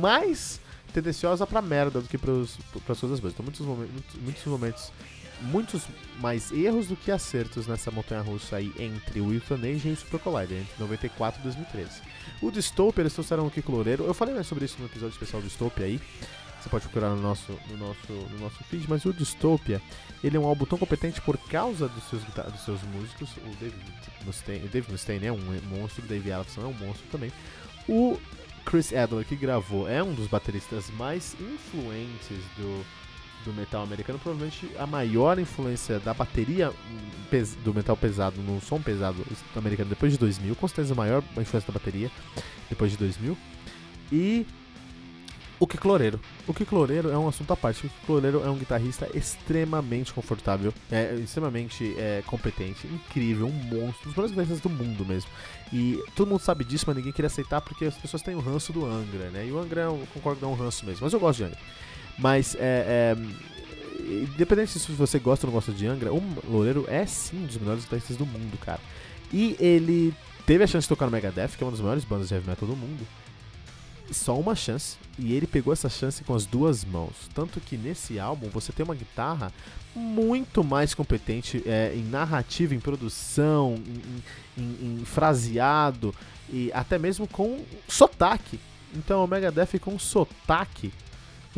mais 0.00 0.60
tendenciosa 0.92 1.46
pra 1.46 1.60
merda 1.60 2.00
do 2.00 2.08
que 2.08 2.16
para 2.16 2.32
as 2.32 3.00
coisas 3.00 3.20
boas. 3.20 3.34
Então, 3.34 3.44
muitos 3.44 3.60
momentos, 3.60 4.14
muitos 4.22 4.44
momentos 4.46 4.92
muitos 5.40 5.82
mais 6.20 6.50
erros 6.50 6.88
do 6.88 6.96
que 6.96 7.10
acertos 7.10 7.66
nessa 7.66 7.90
montanha 7.90 8.20
russa 8.20 8.56
aí 8.56 8.72
entre 8.78 9.20
o 9.20 9.32
Euthanasia 9.32 9.90
e 9.90 9.94
o 9.94 9.96
Super 9.96 10.20
Collider, 10.20 10.58
entre 10.58 10.74
94 10.78 11.40
e 11.40 11.42
2013. 11.44 12.00
O 12.40 12.50
Dystopia, 12.50 13.02
eles 13.02 13.12
trouxeram 13.12 13.46
o 13.46 13.50
Kiko 13.50 13.72
Loureiro. 13.72 14.04
Eu 14.04 14.14
falei 14.14 14.34
mais 14.34 14.46
sobre 14.46 14.64
isso 14.64 14.76
no 14.78 14.86
episódio 14.86 15.12
especial 15.12 15.42
do 15.42 15.48
Dystopia 15.48 15.86
aí. 15.86 16.00
Você 16.60 16.68
pode 16.68 16.84
procurar 16.84 17.10
no 17.10 17.22
nosso, 17.22 17.52
no 17.70 17.76
nosso, 17.76 18.12
no 18.12 18.38
nosso 18.40 18.62
feed, 18.64 18.86
mas 18.88 19.04
o 19.04 19.12
Dystopia, 19.12 19.80
ele 20.22 20.36
é 20.36 20.40
um 20.40 20.46
álbum 20.46 20.64
tão 20.64 20.76
competente 20.76 21.20
por 21.20 21.38
causa 21.38 21.88
dos 21.88 22.04
seus, 22.04 22.22
dos 22.22 22.64
seus 22.64 22.82
músicos. 22.82 23.30
O 23.36 23.56
David 23.60 23.80
Mustaine, 24.24 24.64
o 24.64 24.68
David 24.68 24.90
Mustaine 24.90 25.26
é 25.26 25.32
um 25.32 25.38
monstro, 25.68 26.04
o 26.04 26.08
Dave 26.08 26.28
Ellefson 26.28 26.62
é 26.62 26.66
um 26.66 26.72
monstro 26.72 27.06
também. 27.10 27.32
O 27.88 28.18
Chris 28.64 28.92
Adler, 28.92 29.24
que 29.24 29.36
gravou, 29.36 29.88
é 29.88 30.02
um 30.02 30.12
dos 30.12 30.26
bateristas 30.26 30.90
mais 30.90 31.34
influentes 31.40 32.38
do, 32.56 32.84
do 33.44 33.52
metal 33.52 33.82
americano, 33.82 34.18
provavelmente 34.18 34.68
a 34.78 34.86
maior 34.86 35.38
influência 35.38 35.98
da 35.98 36.12
bateria 36.12 36.72
do 37.62 37.74
metal 37.74 37.96
pesado 37.96 38.40
no 38.40 38.60
som 38.60 38.80
pesado 38.80 39.24
americano 39.54 39.90
depois 39.90 40.12
de 40.12 40.18
2000, 40.18 40.56
com 40.56 40.66
certeza 40.66 40.94
a 40.94 40.96
maior 40.96 41.22
influência 41.32 41.66
da 41.66 41.72
bateria 41.72 42.10
depois 42.68 42.90
de 42.90 42.96
2000. 42.96 43.36
E 44.10 44.46
o 45.60 45.66
que 45.66 45.86
Loureiro. 45.86 46.20
O 46.46 46.54
que 46.54 46.64
Loureiro 46.72 47.10
é 47.10 47.18
um 47.18 47.26
assunto 47.26 47.52
à 47.52 47.56
parte. 47.56 47.86
O 47.86 47.90
que 47.90 48.12
Loureiro 48.12 48.44
é 48.44 48.50
um 48.50 48.56
guitarrista 48.56 49.08
extremamente 49.12 50.12
confortável, 50.12 50.72
é, 50.90 51.14
extremamente 51.16 51.94
é, 51.98 52.22
competente, 52.24 52.86
incrível, 52.86 53.46
um 53.46 53.52
monstro, 53.52 54.08
um 54.08 54.12
dos 54.12 54.14
melhores 54.14 54.30
guitarristas 54.30 54.60
do 54.60 54.70
mundo 54.70 55.04
mesmo. 55.04 55.28
E 55.72 56.00
todo 56.14 56.28
mundo 56.28 56.40
sabe 56.40 56.64
disso, 56.64 56.84
mas 56.86 56.96
ninguém 56.96 57.12
queria 57.12 57.26
aceitar 57.26 57.60
porque 57.60 57.86
as 57.86 57.96
pessoas 57.96 58.22
têm 58.22 58.36
o 58.36 58.40
ranço 58.40 58.72
do 58.72 58.86
Angra, 58.86 59.30
né? 59.30 59.46
E 59.46 59.52
o 59.52 59.58
Angra, 59.58 59.82
eu 59.82 60.06
concordo, 60.14 60.44
é 60.44 60.48
um 60.48 60.54
ranço 60.54 60.86
mesmo, 60.86 61.00
mas 61.02 61.12
eu 61.12 61.18
gosto 61.18 61.38
de 61.38 61.44
Angra. 61.44 61.58
Mas 62.18 62.56
é, 62.56 63.14
é, 63.14 63.16
independente 64.34 64.78
se 64.78 64.92
você 64.92 65.18
gosta 65.18 65.46
ou 65.46 65.52
não 65.52 65.54
gosta 65.54 65.72
de 65.72 65.86
Angra, 65.86 66.12
o 66.12 66.22
Loureiro 66.48 66.84
é 66.88 67.06
sim 67.06 67.44
um 67.44 67.46
dos 67.46 67.56
melhores 67.56 67.84
guitarristas 67.84 68.16
do 68.16 68.26
mundo, 68.26 68.58
cara. 68.58 68.80
E 69.32 69.56
ele 69.60 70.14
teve 70.46 70.64
a 70.64 70.66
chance 70.66 70.84
de 70.84 70.88
tocar 70.88 71.06
no 71.06 71.12
Megadeth, 71.12 71.50
que 71.56 71.62
é 71.62 71.66
uma 71.66 71.72
das 71.72 71.80
maiores 71.80 72.04
bandas 72.04 72.28
de 72.28 72.34
heavy 72.34 72.48
metal 72.48 72.68
do 72.68 72.76
mundo. 72.76 73.06
Só 74.10 74.38
uma 74.38 74.54
chance, 74.54 74.96
e 75.18 75.34
ele 75.34 75.46
pegou 75.46 75.70
essa 75.70 75.90
chance 75.90 76.24
com 76.24 76.34
as 76.34 76.46
duas 76.46 76.82
mãos. 76.82 77.12
Tanto 77.34 77.60
que 77.60 77.76
nesse 77.76 78.18
álbum 78.18 78.48
você 78.48 78.72
tem 78.72 78.82
uma 78.82 78.94
guitarra 78.94 79.52
muito 79.94 80.64
mais 80.64 80.94
competente 80.94 81.62
é, 81.66 81.92
em 81.94 82.04
narrativa, 82.04 82.74
em 82.74 82.80
produção, 82.80 83.74
em, 84.56 84.62
em, 84.62 85.00
em 85.00 85.04
fraseado 85.04 86.14
e 86.50 86.72
até 86.72 86.98
mesmo 86.98 87.28
com 87.28 87.62
sotaque. 87.86 88.58
Então 88.94 89.22
o 89.22 89.28
Megadeth 89.28 89.78
com 89.78 89.98
sotaque 89.98 90.90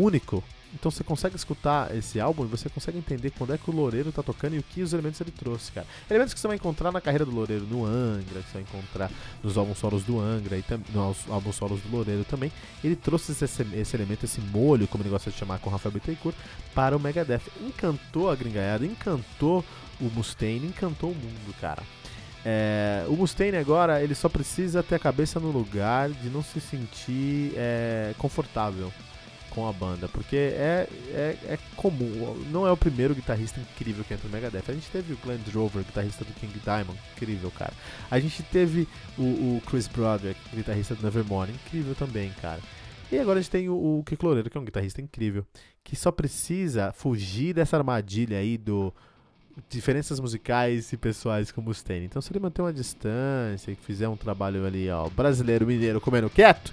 único. 0.00 0.42
Então 0.74 0.90
você 0.90 1.02
consegue 1.02 1.34
escutar 1.34 1.94
esse 1.96 2.20
álbum 2.20 2.44
e 2.44 2.46
você 2.46 2.68
consegue 2.68 2.98
entender 2.98 3.30
quando 3.30 3.52
é 3.52 3.58
que 3.58 3.68
o 3.68 3.74
Loureiro 3.74 4.12
tá 4.12 4.22
tocando 4.22 4.54
e 4.54 4.58
o 4.58 4.62
que 4.62 4.82
os 4.82 4.92
elementos 4.92 5.20
ele 5.20 5.32
trouxe, 5.32 5.72
cara. 5.72 5.86
Elementos 6.08 6.32
que 6.32 6.38
você 6.38 6.46
vai 6.46 6.56
encontrar 6.56 6.92
na 6.92 7.00
carreira 7.00 7.24
do 7.24 7.32
Loureiro 7.32 7.66
no 7.66 7.84
Angra, 7.84 8.40
que 8.40 8.48
você 8.48 8.52
vai 8.54 8.62
encontrar 8.62 9.10
nos 9.42 9.58
álbuns 9.58 9.78
solos 9.78 10.04
do 10.04 10.20
Angra 10.20 10.56
e 10.56 10.64
nos 10.94 11.28
álbuns 11.28 11.56
solos 11.56 11.80
do 11.80 11.90
Loureiro 11.90 12.24
também. 12.24 12.52
Ele 12.84 12.94
trouxe 12.94 13.32
esse, 13.32 13.44
esse, 13.74 13.96
elemento, 13.96 14.24
esse 14.24 14.40
molho, 14.40 14.86
como 14.86 15.02
ele 15.02 15.10
gosta 15.10 15.30
de 15.30 15.36
chamar 15.36 15.58
com 15.58 15.68
o 15.68 15.72
Rafael 15.72 15.92
Bittencourt, 15.92 16.36
para 16.72 16.96
o 16.96 17.00
Megadeth. 17.00 17.42
Encantou 17.60 18.30
a 18.30 18.36
gringaiada, 18.36 18.86
encantou 18.86 19.64
o 20.00 20.04
Mustaine, 20.04 20.66
encantou 20.66 21.10
o 21.10 21.14
mundo, 21.14 21.54
cara. 21.60 21.82
É, 22.44 23.04
o 23.08 23.16
Mustaine 23.16 23.56
agora 23.56 24.02
ele 24.02 24.14
só 24.14 24.28
precisa 24.28 24.82
ter 24.82 24.94
a 24.94 24.98
cabeça 24.98 25.38
no 25.38 25.50
lugar 25.50 26.08
de 26.08 26.30
não 26.30 26.42
se 26.42 26.58
sentir 26.58 27.52
é, 27.54 28.14
confortável 28.16 28.90
com 29.50 29.68
a 29.68 29.72
banda, 29.72 30.08
porque 30.08 30.36
é, 30.36 30.88
é, 31.08 31.36
é, 31.46 31.58
comum, 31.76 32.36
não 32.50 32.66
é 32.66 32.72
o 32.72 32.76
primeiro 32.76 33.14
guitarrista 33.14 33.60
incrível 33.60 34.04
que 34.04 34.14
entra 34.14 34.26
no 34.26 34.32
Megadeth. 34.32 34.64
A 34.68 34.72
gente 34.72 34.90
teve 34.90 35.12
o 35.12 35.18
Glenn 35.18 35.38
Drover, 35.38 35.84
guitarrista 35.84 36.24
do 36.24 36.32
King 36.34 36.58
Diamond, 36.58 36.98
incrível, 37.14 37.50
cara. 37.50 37.72
A 38.10 38.18
gente 38.18 38.42
teve 38.44 38.88
o, 39.18 39.22
o 39.22 39.62
Chris 39.66 39.86
Broderick, 39.86 40.40
guitarrista 40.54 40.94
do 40.94 41.02
Nevermore, 41.02 41.52
incrível 41.52 41.94
também, 41.94 42.30
cara. 42.40 42.60
E 43.12 43.18
agora 43.18 43.40
a 43.40 43.42
gente 43.42 43.50
tem 43.50 43.68
o, 43.68 43.98
o 43.98 44.04
Kiko 44.04 44.24
Loureiro, 44.24 44.48
que 44.48 44.56
é 44.56 44.60
um 44.60 44.64
guitarrista 44.64 45.02
incrível, 45.02 45.44
que 45.82 45.96
só 45.96 46.12
precisa 46.12 46.92
fugir 46.92 47.54
dessa 47.54 47.76
armadilha 47.76 48.38
aí 48.38 48.56
do 48.56 48.94
diferenças 49.68 50.20
musicais 50.20 50.92
e 50.92 50.96
pessoais 50.96 51.50
com 51.50 51.60
o 51.60 51.64
Mustaine. 51.64 52.06
Então 52.06 52.22
se 52.22 52.32
ele 52.32 52.38
manter 52.38 52.62
uma 52.62 52.72
distância 52.72 53.70
e 53.70 53.74
fizer 53.74 54.08
um 54.08 54.16
trabalho 54.16 54.64
ali, 54.64 54.88
ó, 54.88 55.08
brasileiro, 55.08 55.66
mineiro, 55.66 56.00
comendo 56.00 56.30
quieto, 56.30 56.72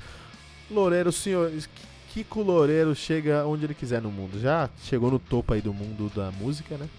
Loureiro, 0.69 1.11
senhor, 1.11 1.51
Kiko 2.17 2.41
Loureiro 2.41 2.95
chega 2.95 3.45
onde 3.45 3.63
ele 3.63 3.75
quiser 3.75 4.01
no 4.01 4.09
mundo. 4.09 4.39
Já 4.39 4.71
chegou 4.81 5.11
no 5.11 5.19
topo 5.19 5.53
aí 5.53 5.61
do 5.61 5.71
mundo 5.71 6.11
da 6.15 6.31
música, 6.31 6.75
né? 6.75 6.89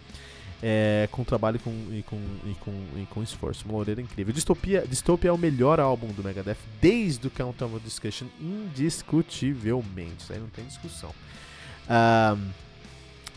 É, 0.62 1.08
com 1.10 1.24
trabalho 1.24 1.58
com, 1.58 1.70
e, 1.90 2.04
com, 2.04 2.16
e, 2.44 2.54
com, 2.54 2.84
e 2.96 3.06
com 3.06 3.20
esforço. 3.20 3.64
Uma 3.64 3.74
Loureiro 3.74 4.00
incrível. 4.00 4.32
Dystopia, 4.32 4.86
Dystopia 4.86 5.30
é 5.30 5.32
o 5.32 5.38
melhor 5.38 5.80
álbum 5.80 6.06
do 6.12 6.22
Megadeth 6.22 6.58
desde 6.80 7.26
o 7.26 7.30
Countdown 7.30 7.74
of 7.74 7.84
Discussion, 7.84 8.28
indiscutivelmente. 8.40 10.22
Isso 10.22 10.32
aí 10.32 10.38
não 10.38 10.46
tem 10.50 10.64
discussão. 10.66 11.10
Um, 11.90 12.50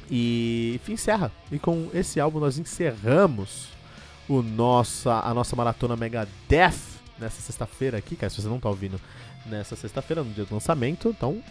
e 0.07 0.73
enfim, 0.75 0.93
encerra. 0.93 1.31
E 1.51 1.57
com 1.57 1.89
esse 1.95 2.19
álbum 2.19 2.39
nós 2.39 2.59
encerramos 2.59 3.69
o 4.29 4.43
nossa, 4.43 5.13
a 5.21 5.33
nossa 5.33 5.55
maratona 5.55 5.95
Megadeth 5.95 6.77
nessa 7.17 7.41
sexta-feira 7.41 7.97
aqui, 7.97 8.15
cara. 8.15 8.29
Se 8.29 8.39
você 8.39 8.47
não 8.47 8.59
tá 8.59 8.69
ouvindo 8.69 9.01
nessa 9.47 9.75
sexta-feira, 9.75 10.23
no 10.23 10.31
dia 10.31 10.45
do 10.45 10.53
lançamento, 10.53 11.09
então 11.09 11.41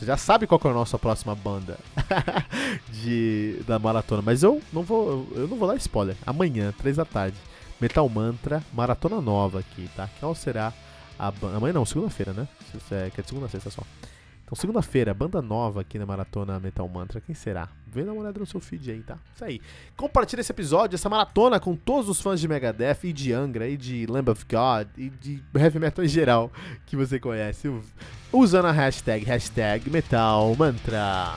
você 0.00 0.06
já 0.06 0.16
sabe 0.16 0.46
qual 0.46 0.58
é 0.64 0.68
a 0.68 0.72
nossa 0.72 0.98
próxima 0.98 1.34
banda 1.34 1.78
de, 2.88 3.62
da 3.66 3.78
maratona. 3.78 4.22
Mas 4.22 4.42
eu 4.42 4.62
não 4.72 4.82
vou. 4.82 5.28
Eu 5.34 5.46
não 5.46 5.58
vou 5.58 5.68
dar 5.68 5.76
spoiler. 5.76 6.16
Amanhã, 6.26 6.72
três 6.72 6.96
da 6.96 7.04
tarde. 7.04 7.36
Metal 7.78 8.08
Mantra, 8.08 8.64
maratona 8.72 9.20
nova 9.20 9.58
aqui, 9.58 9.90
tá? 9.94 10.08
Qual 10.18 10.34
será 10.34 10.72
a 11.18 11.30
banda? 11.30 11.58
Amanhã 11.58 11.74
não, 11.74 11.84
segunda-feira, 11.84 12.32
né? 12.32 12.48
É, 12.90 13.10
que 13.10 13.20
é 13.20 13.22
de 13.22 13.28
segunda 13.28 13.44
a 13.44 13.48
sexta 13.50 13.68
só. 13.68 13.82
Então, 14.50 14.60
segunda-feira, 14.60 15.14
banda 15.14 15.40
nova 15.40 15.82
aqui 15.82 15.96
na 15.96 16.04
Maratona 16.04 16.58
Metal 16.58 16.88
Mantra. 16.88 17.20
Quem 17.20 17.36
será? 17.36 17.68
Dar 17.86 18.02
uma 18.02 18.20
olhada 18.20 18.40
no 18.40 18.44
seu 18.44 18.58
feed 18.58 18.90
aí, 18.90 19.00
tá? 19.00 19.16
Isso 19.32 19.44
aí. 19.44 19.60
Compartilha 19.96 20.40
esse 20.40 20.50
episódio, 20.50 20.96
essa 20.96 21.08
maratona 21.08 21.60
com 21.60 21.76
todos 21.76 22.08
os 22.08 22.20
fãs 22.20 22.40
de 22.40 22.48
Megadeth 22.48 22.98
e 23.04 23.12
de 23.12 23.32
Angra 23.32 23.68
e 23.68 23.76
de 23.76 24.06
Lamb 24.06 24.28
of 24.28 24.44
God 24.50 24.88
e 24.98 25.08
de 25.08 25.40
Heavy 25.54 25.78
Metal 25.78 26.04
em 26.04 26.08
geral 26.08 26.50
que 26.84 26.96
você 26.96 27.20
conhece. 27.20 27.72
Usando 28.32 28.66
a 28.66 28.72
hashtag, 28.72 29.24
hashtag 29.24 29.88
Metal 29.88 30.52
Mantra. 30.56 31.36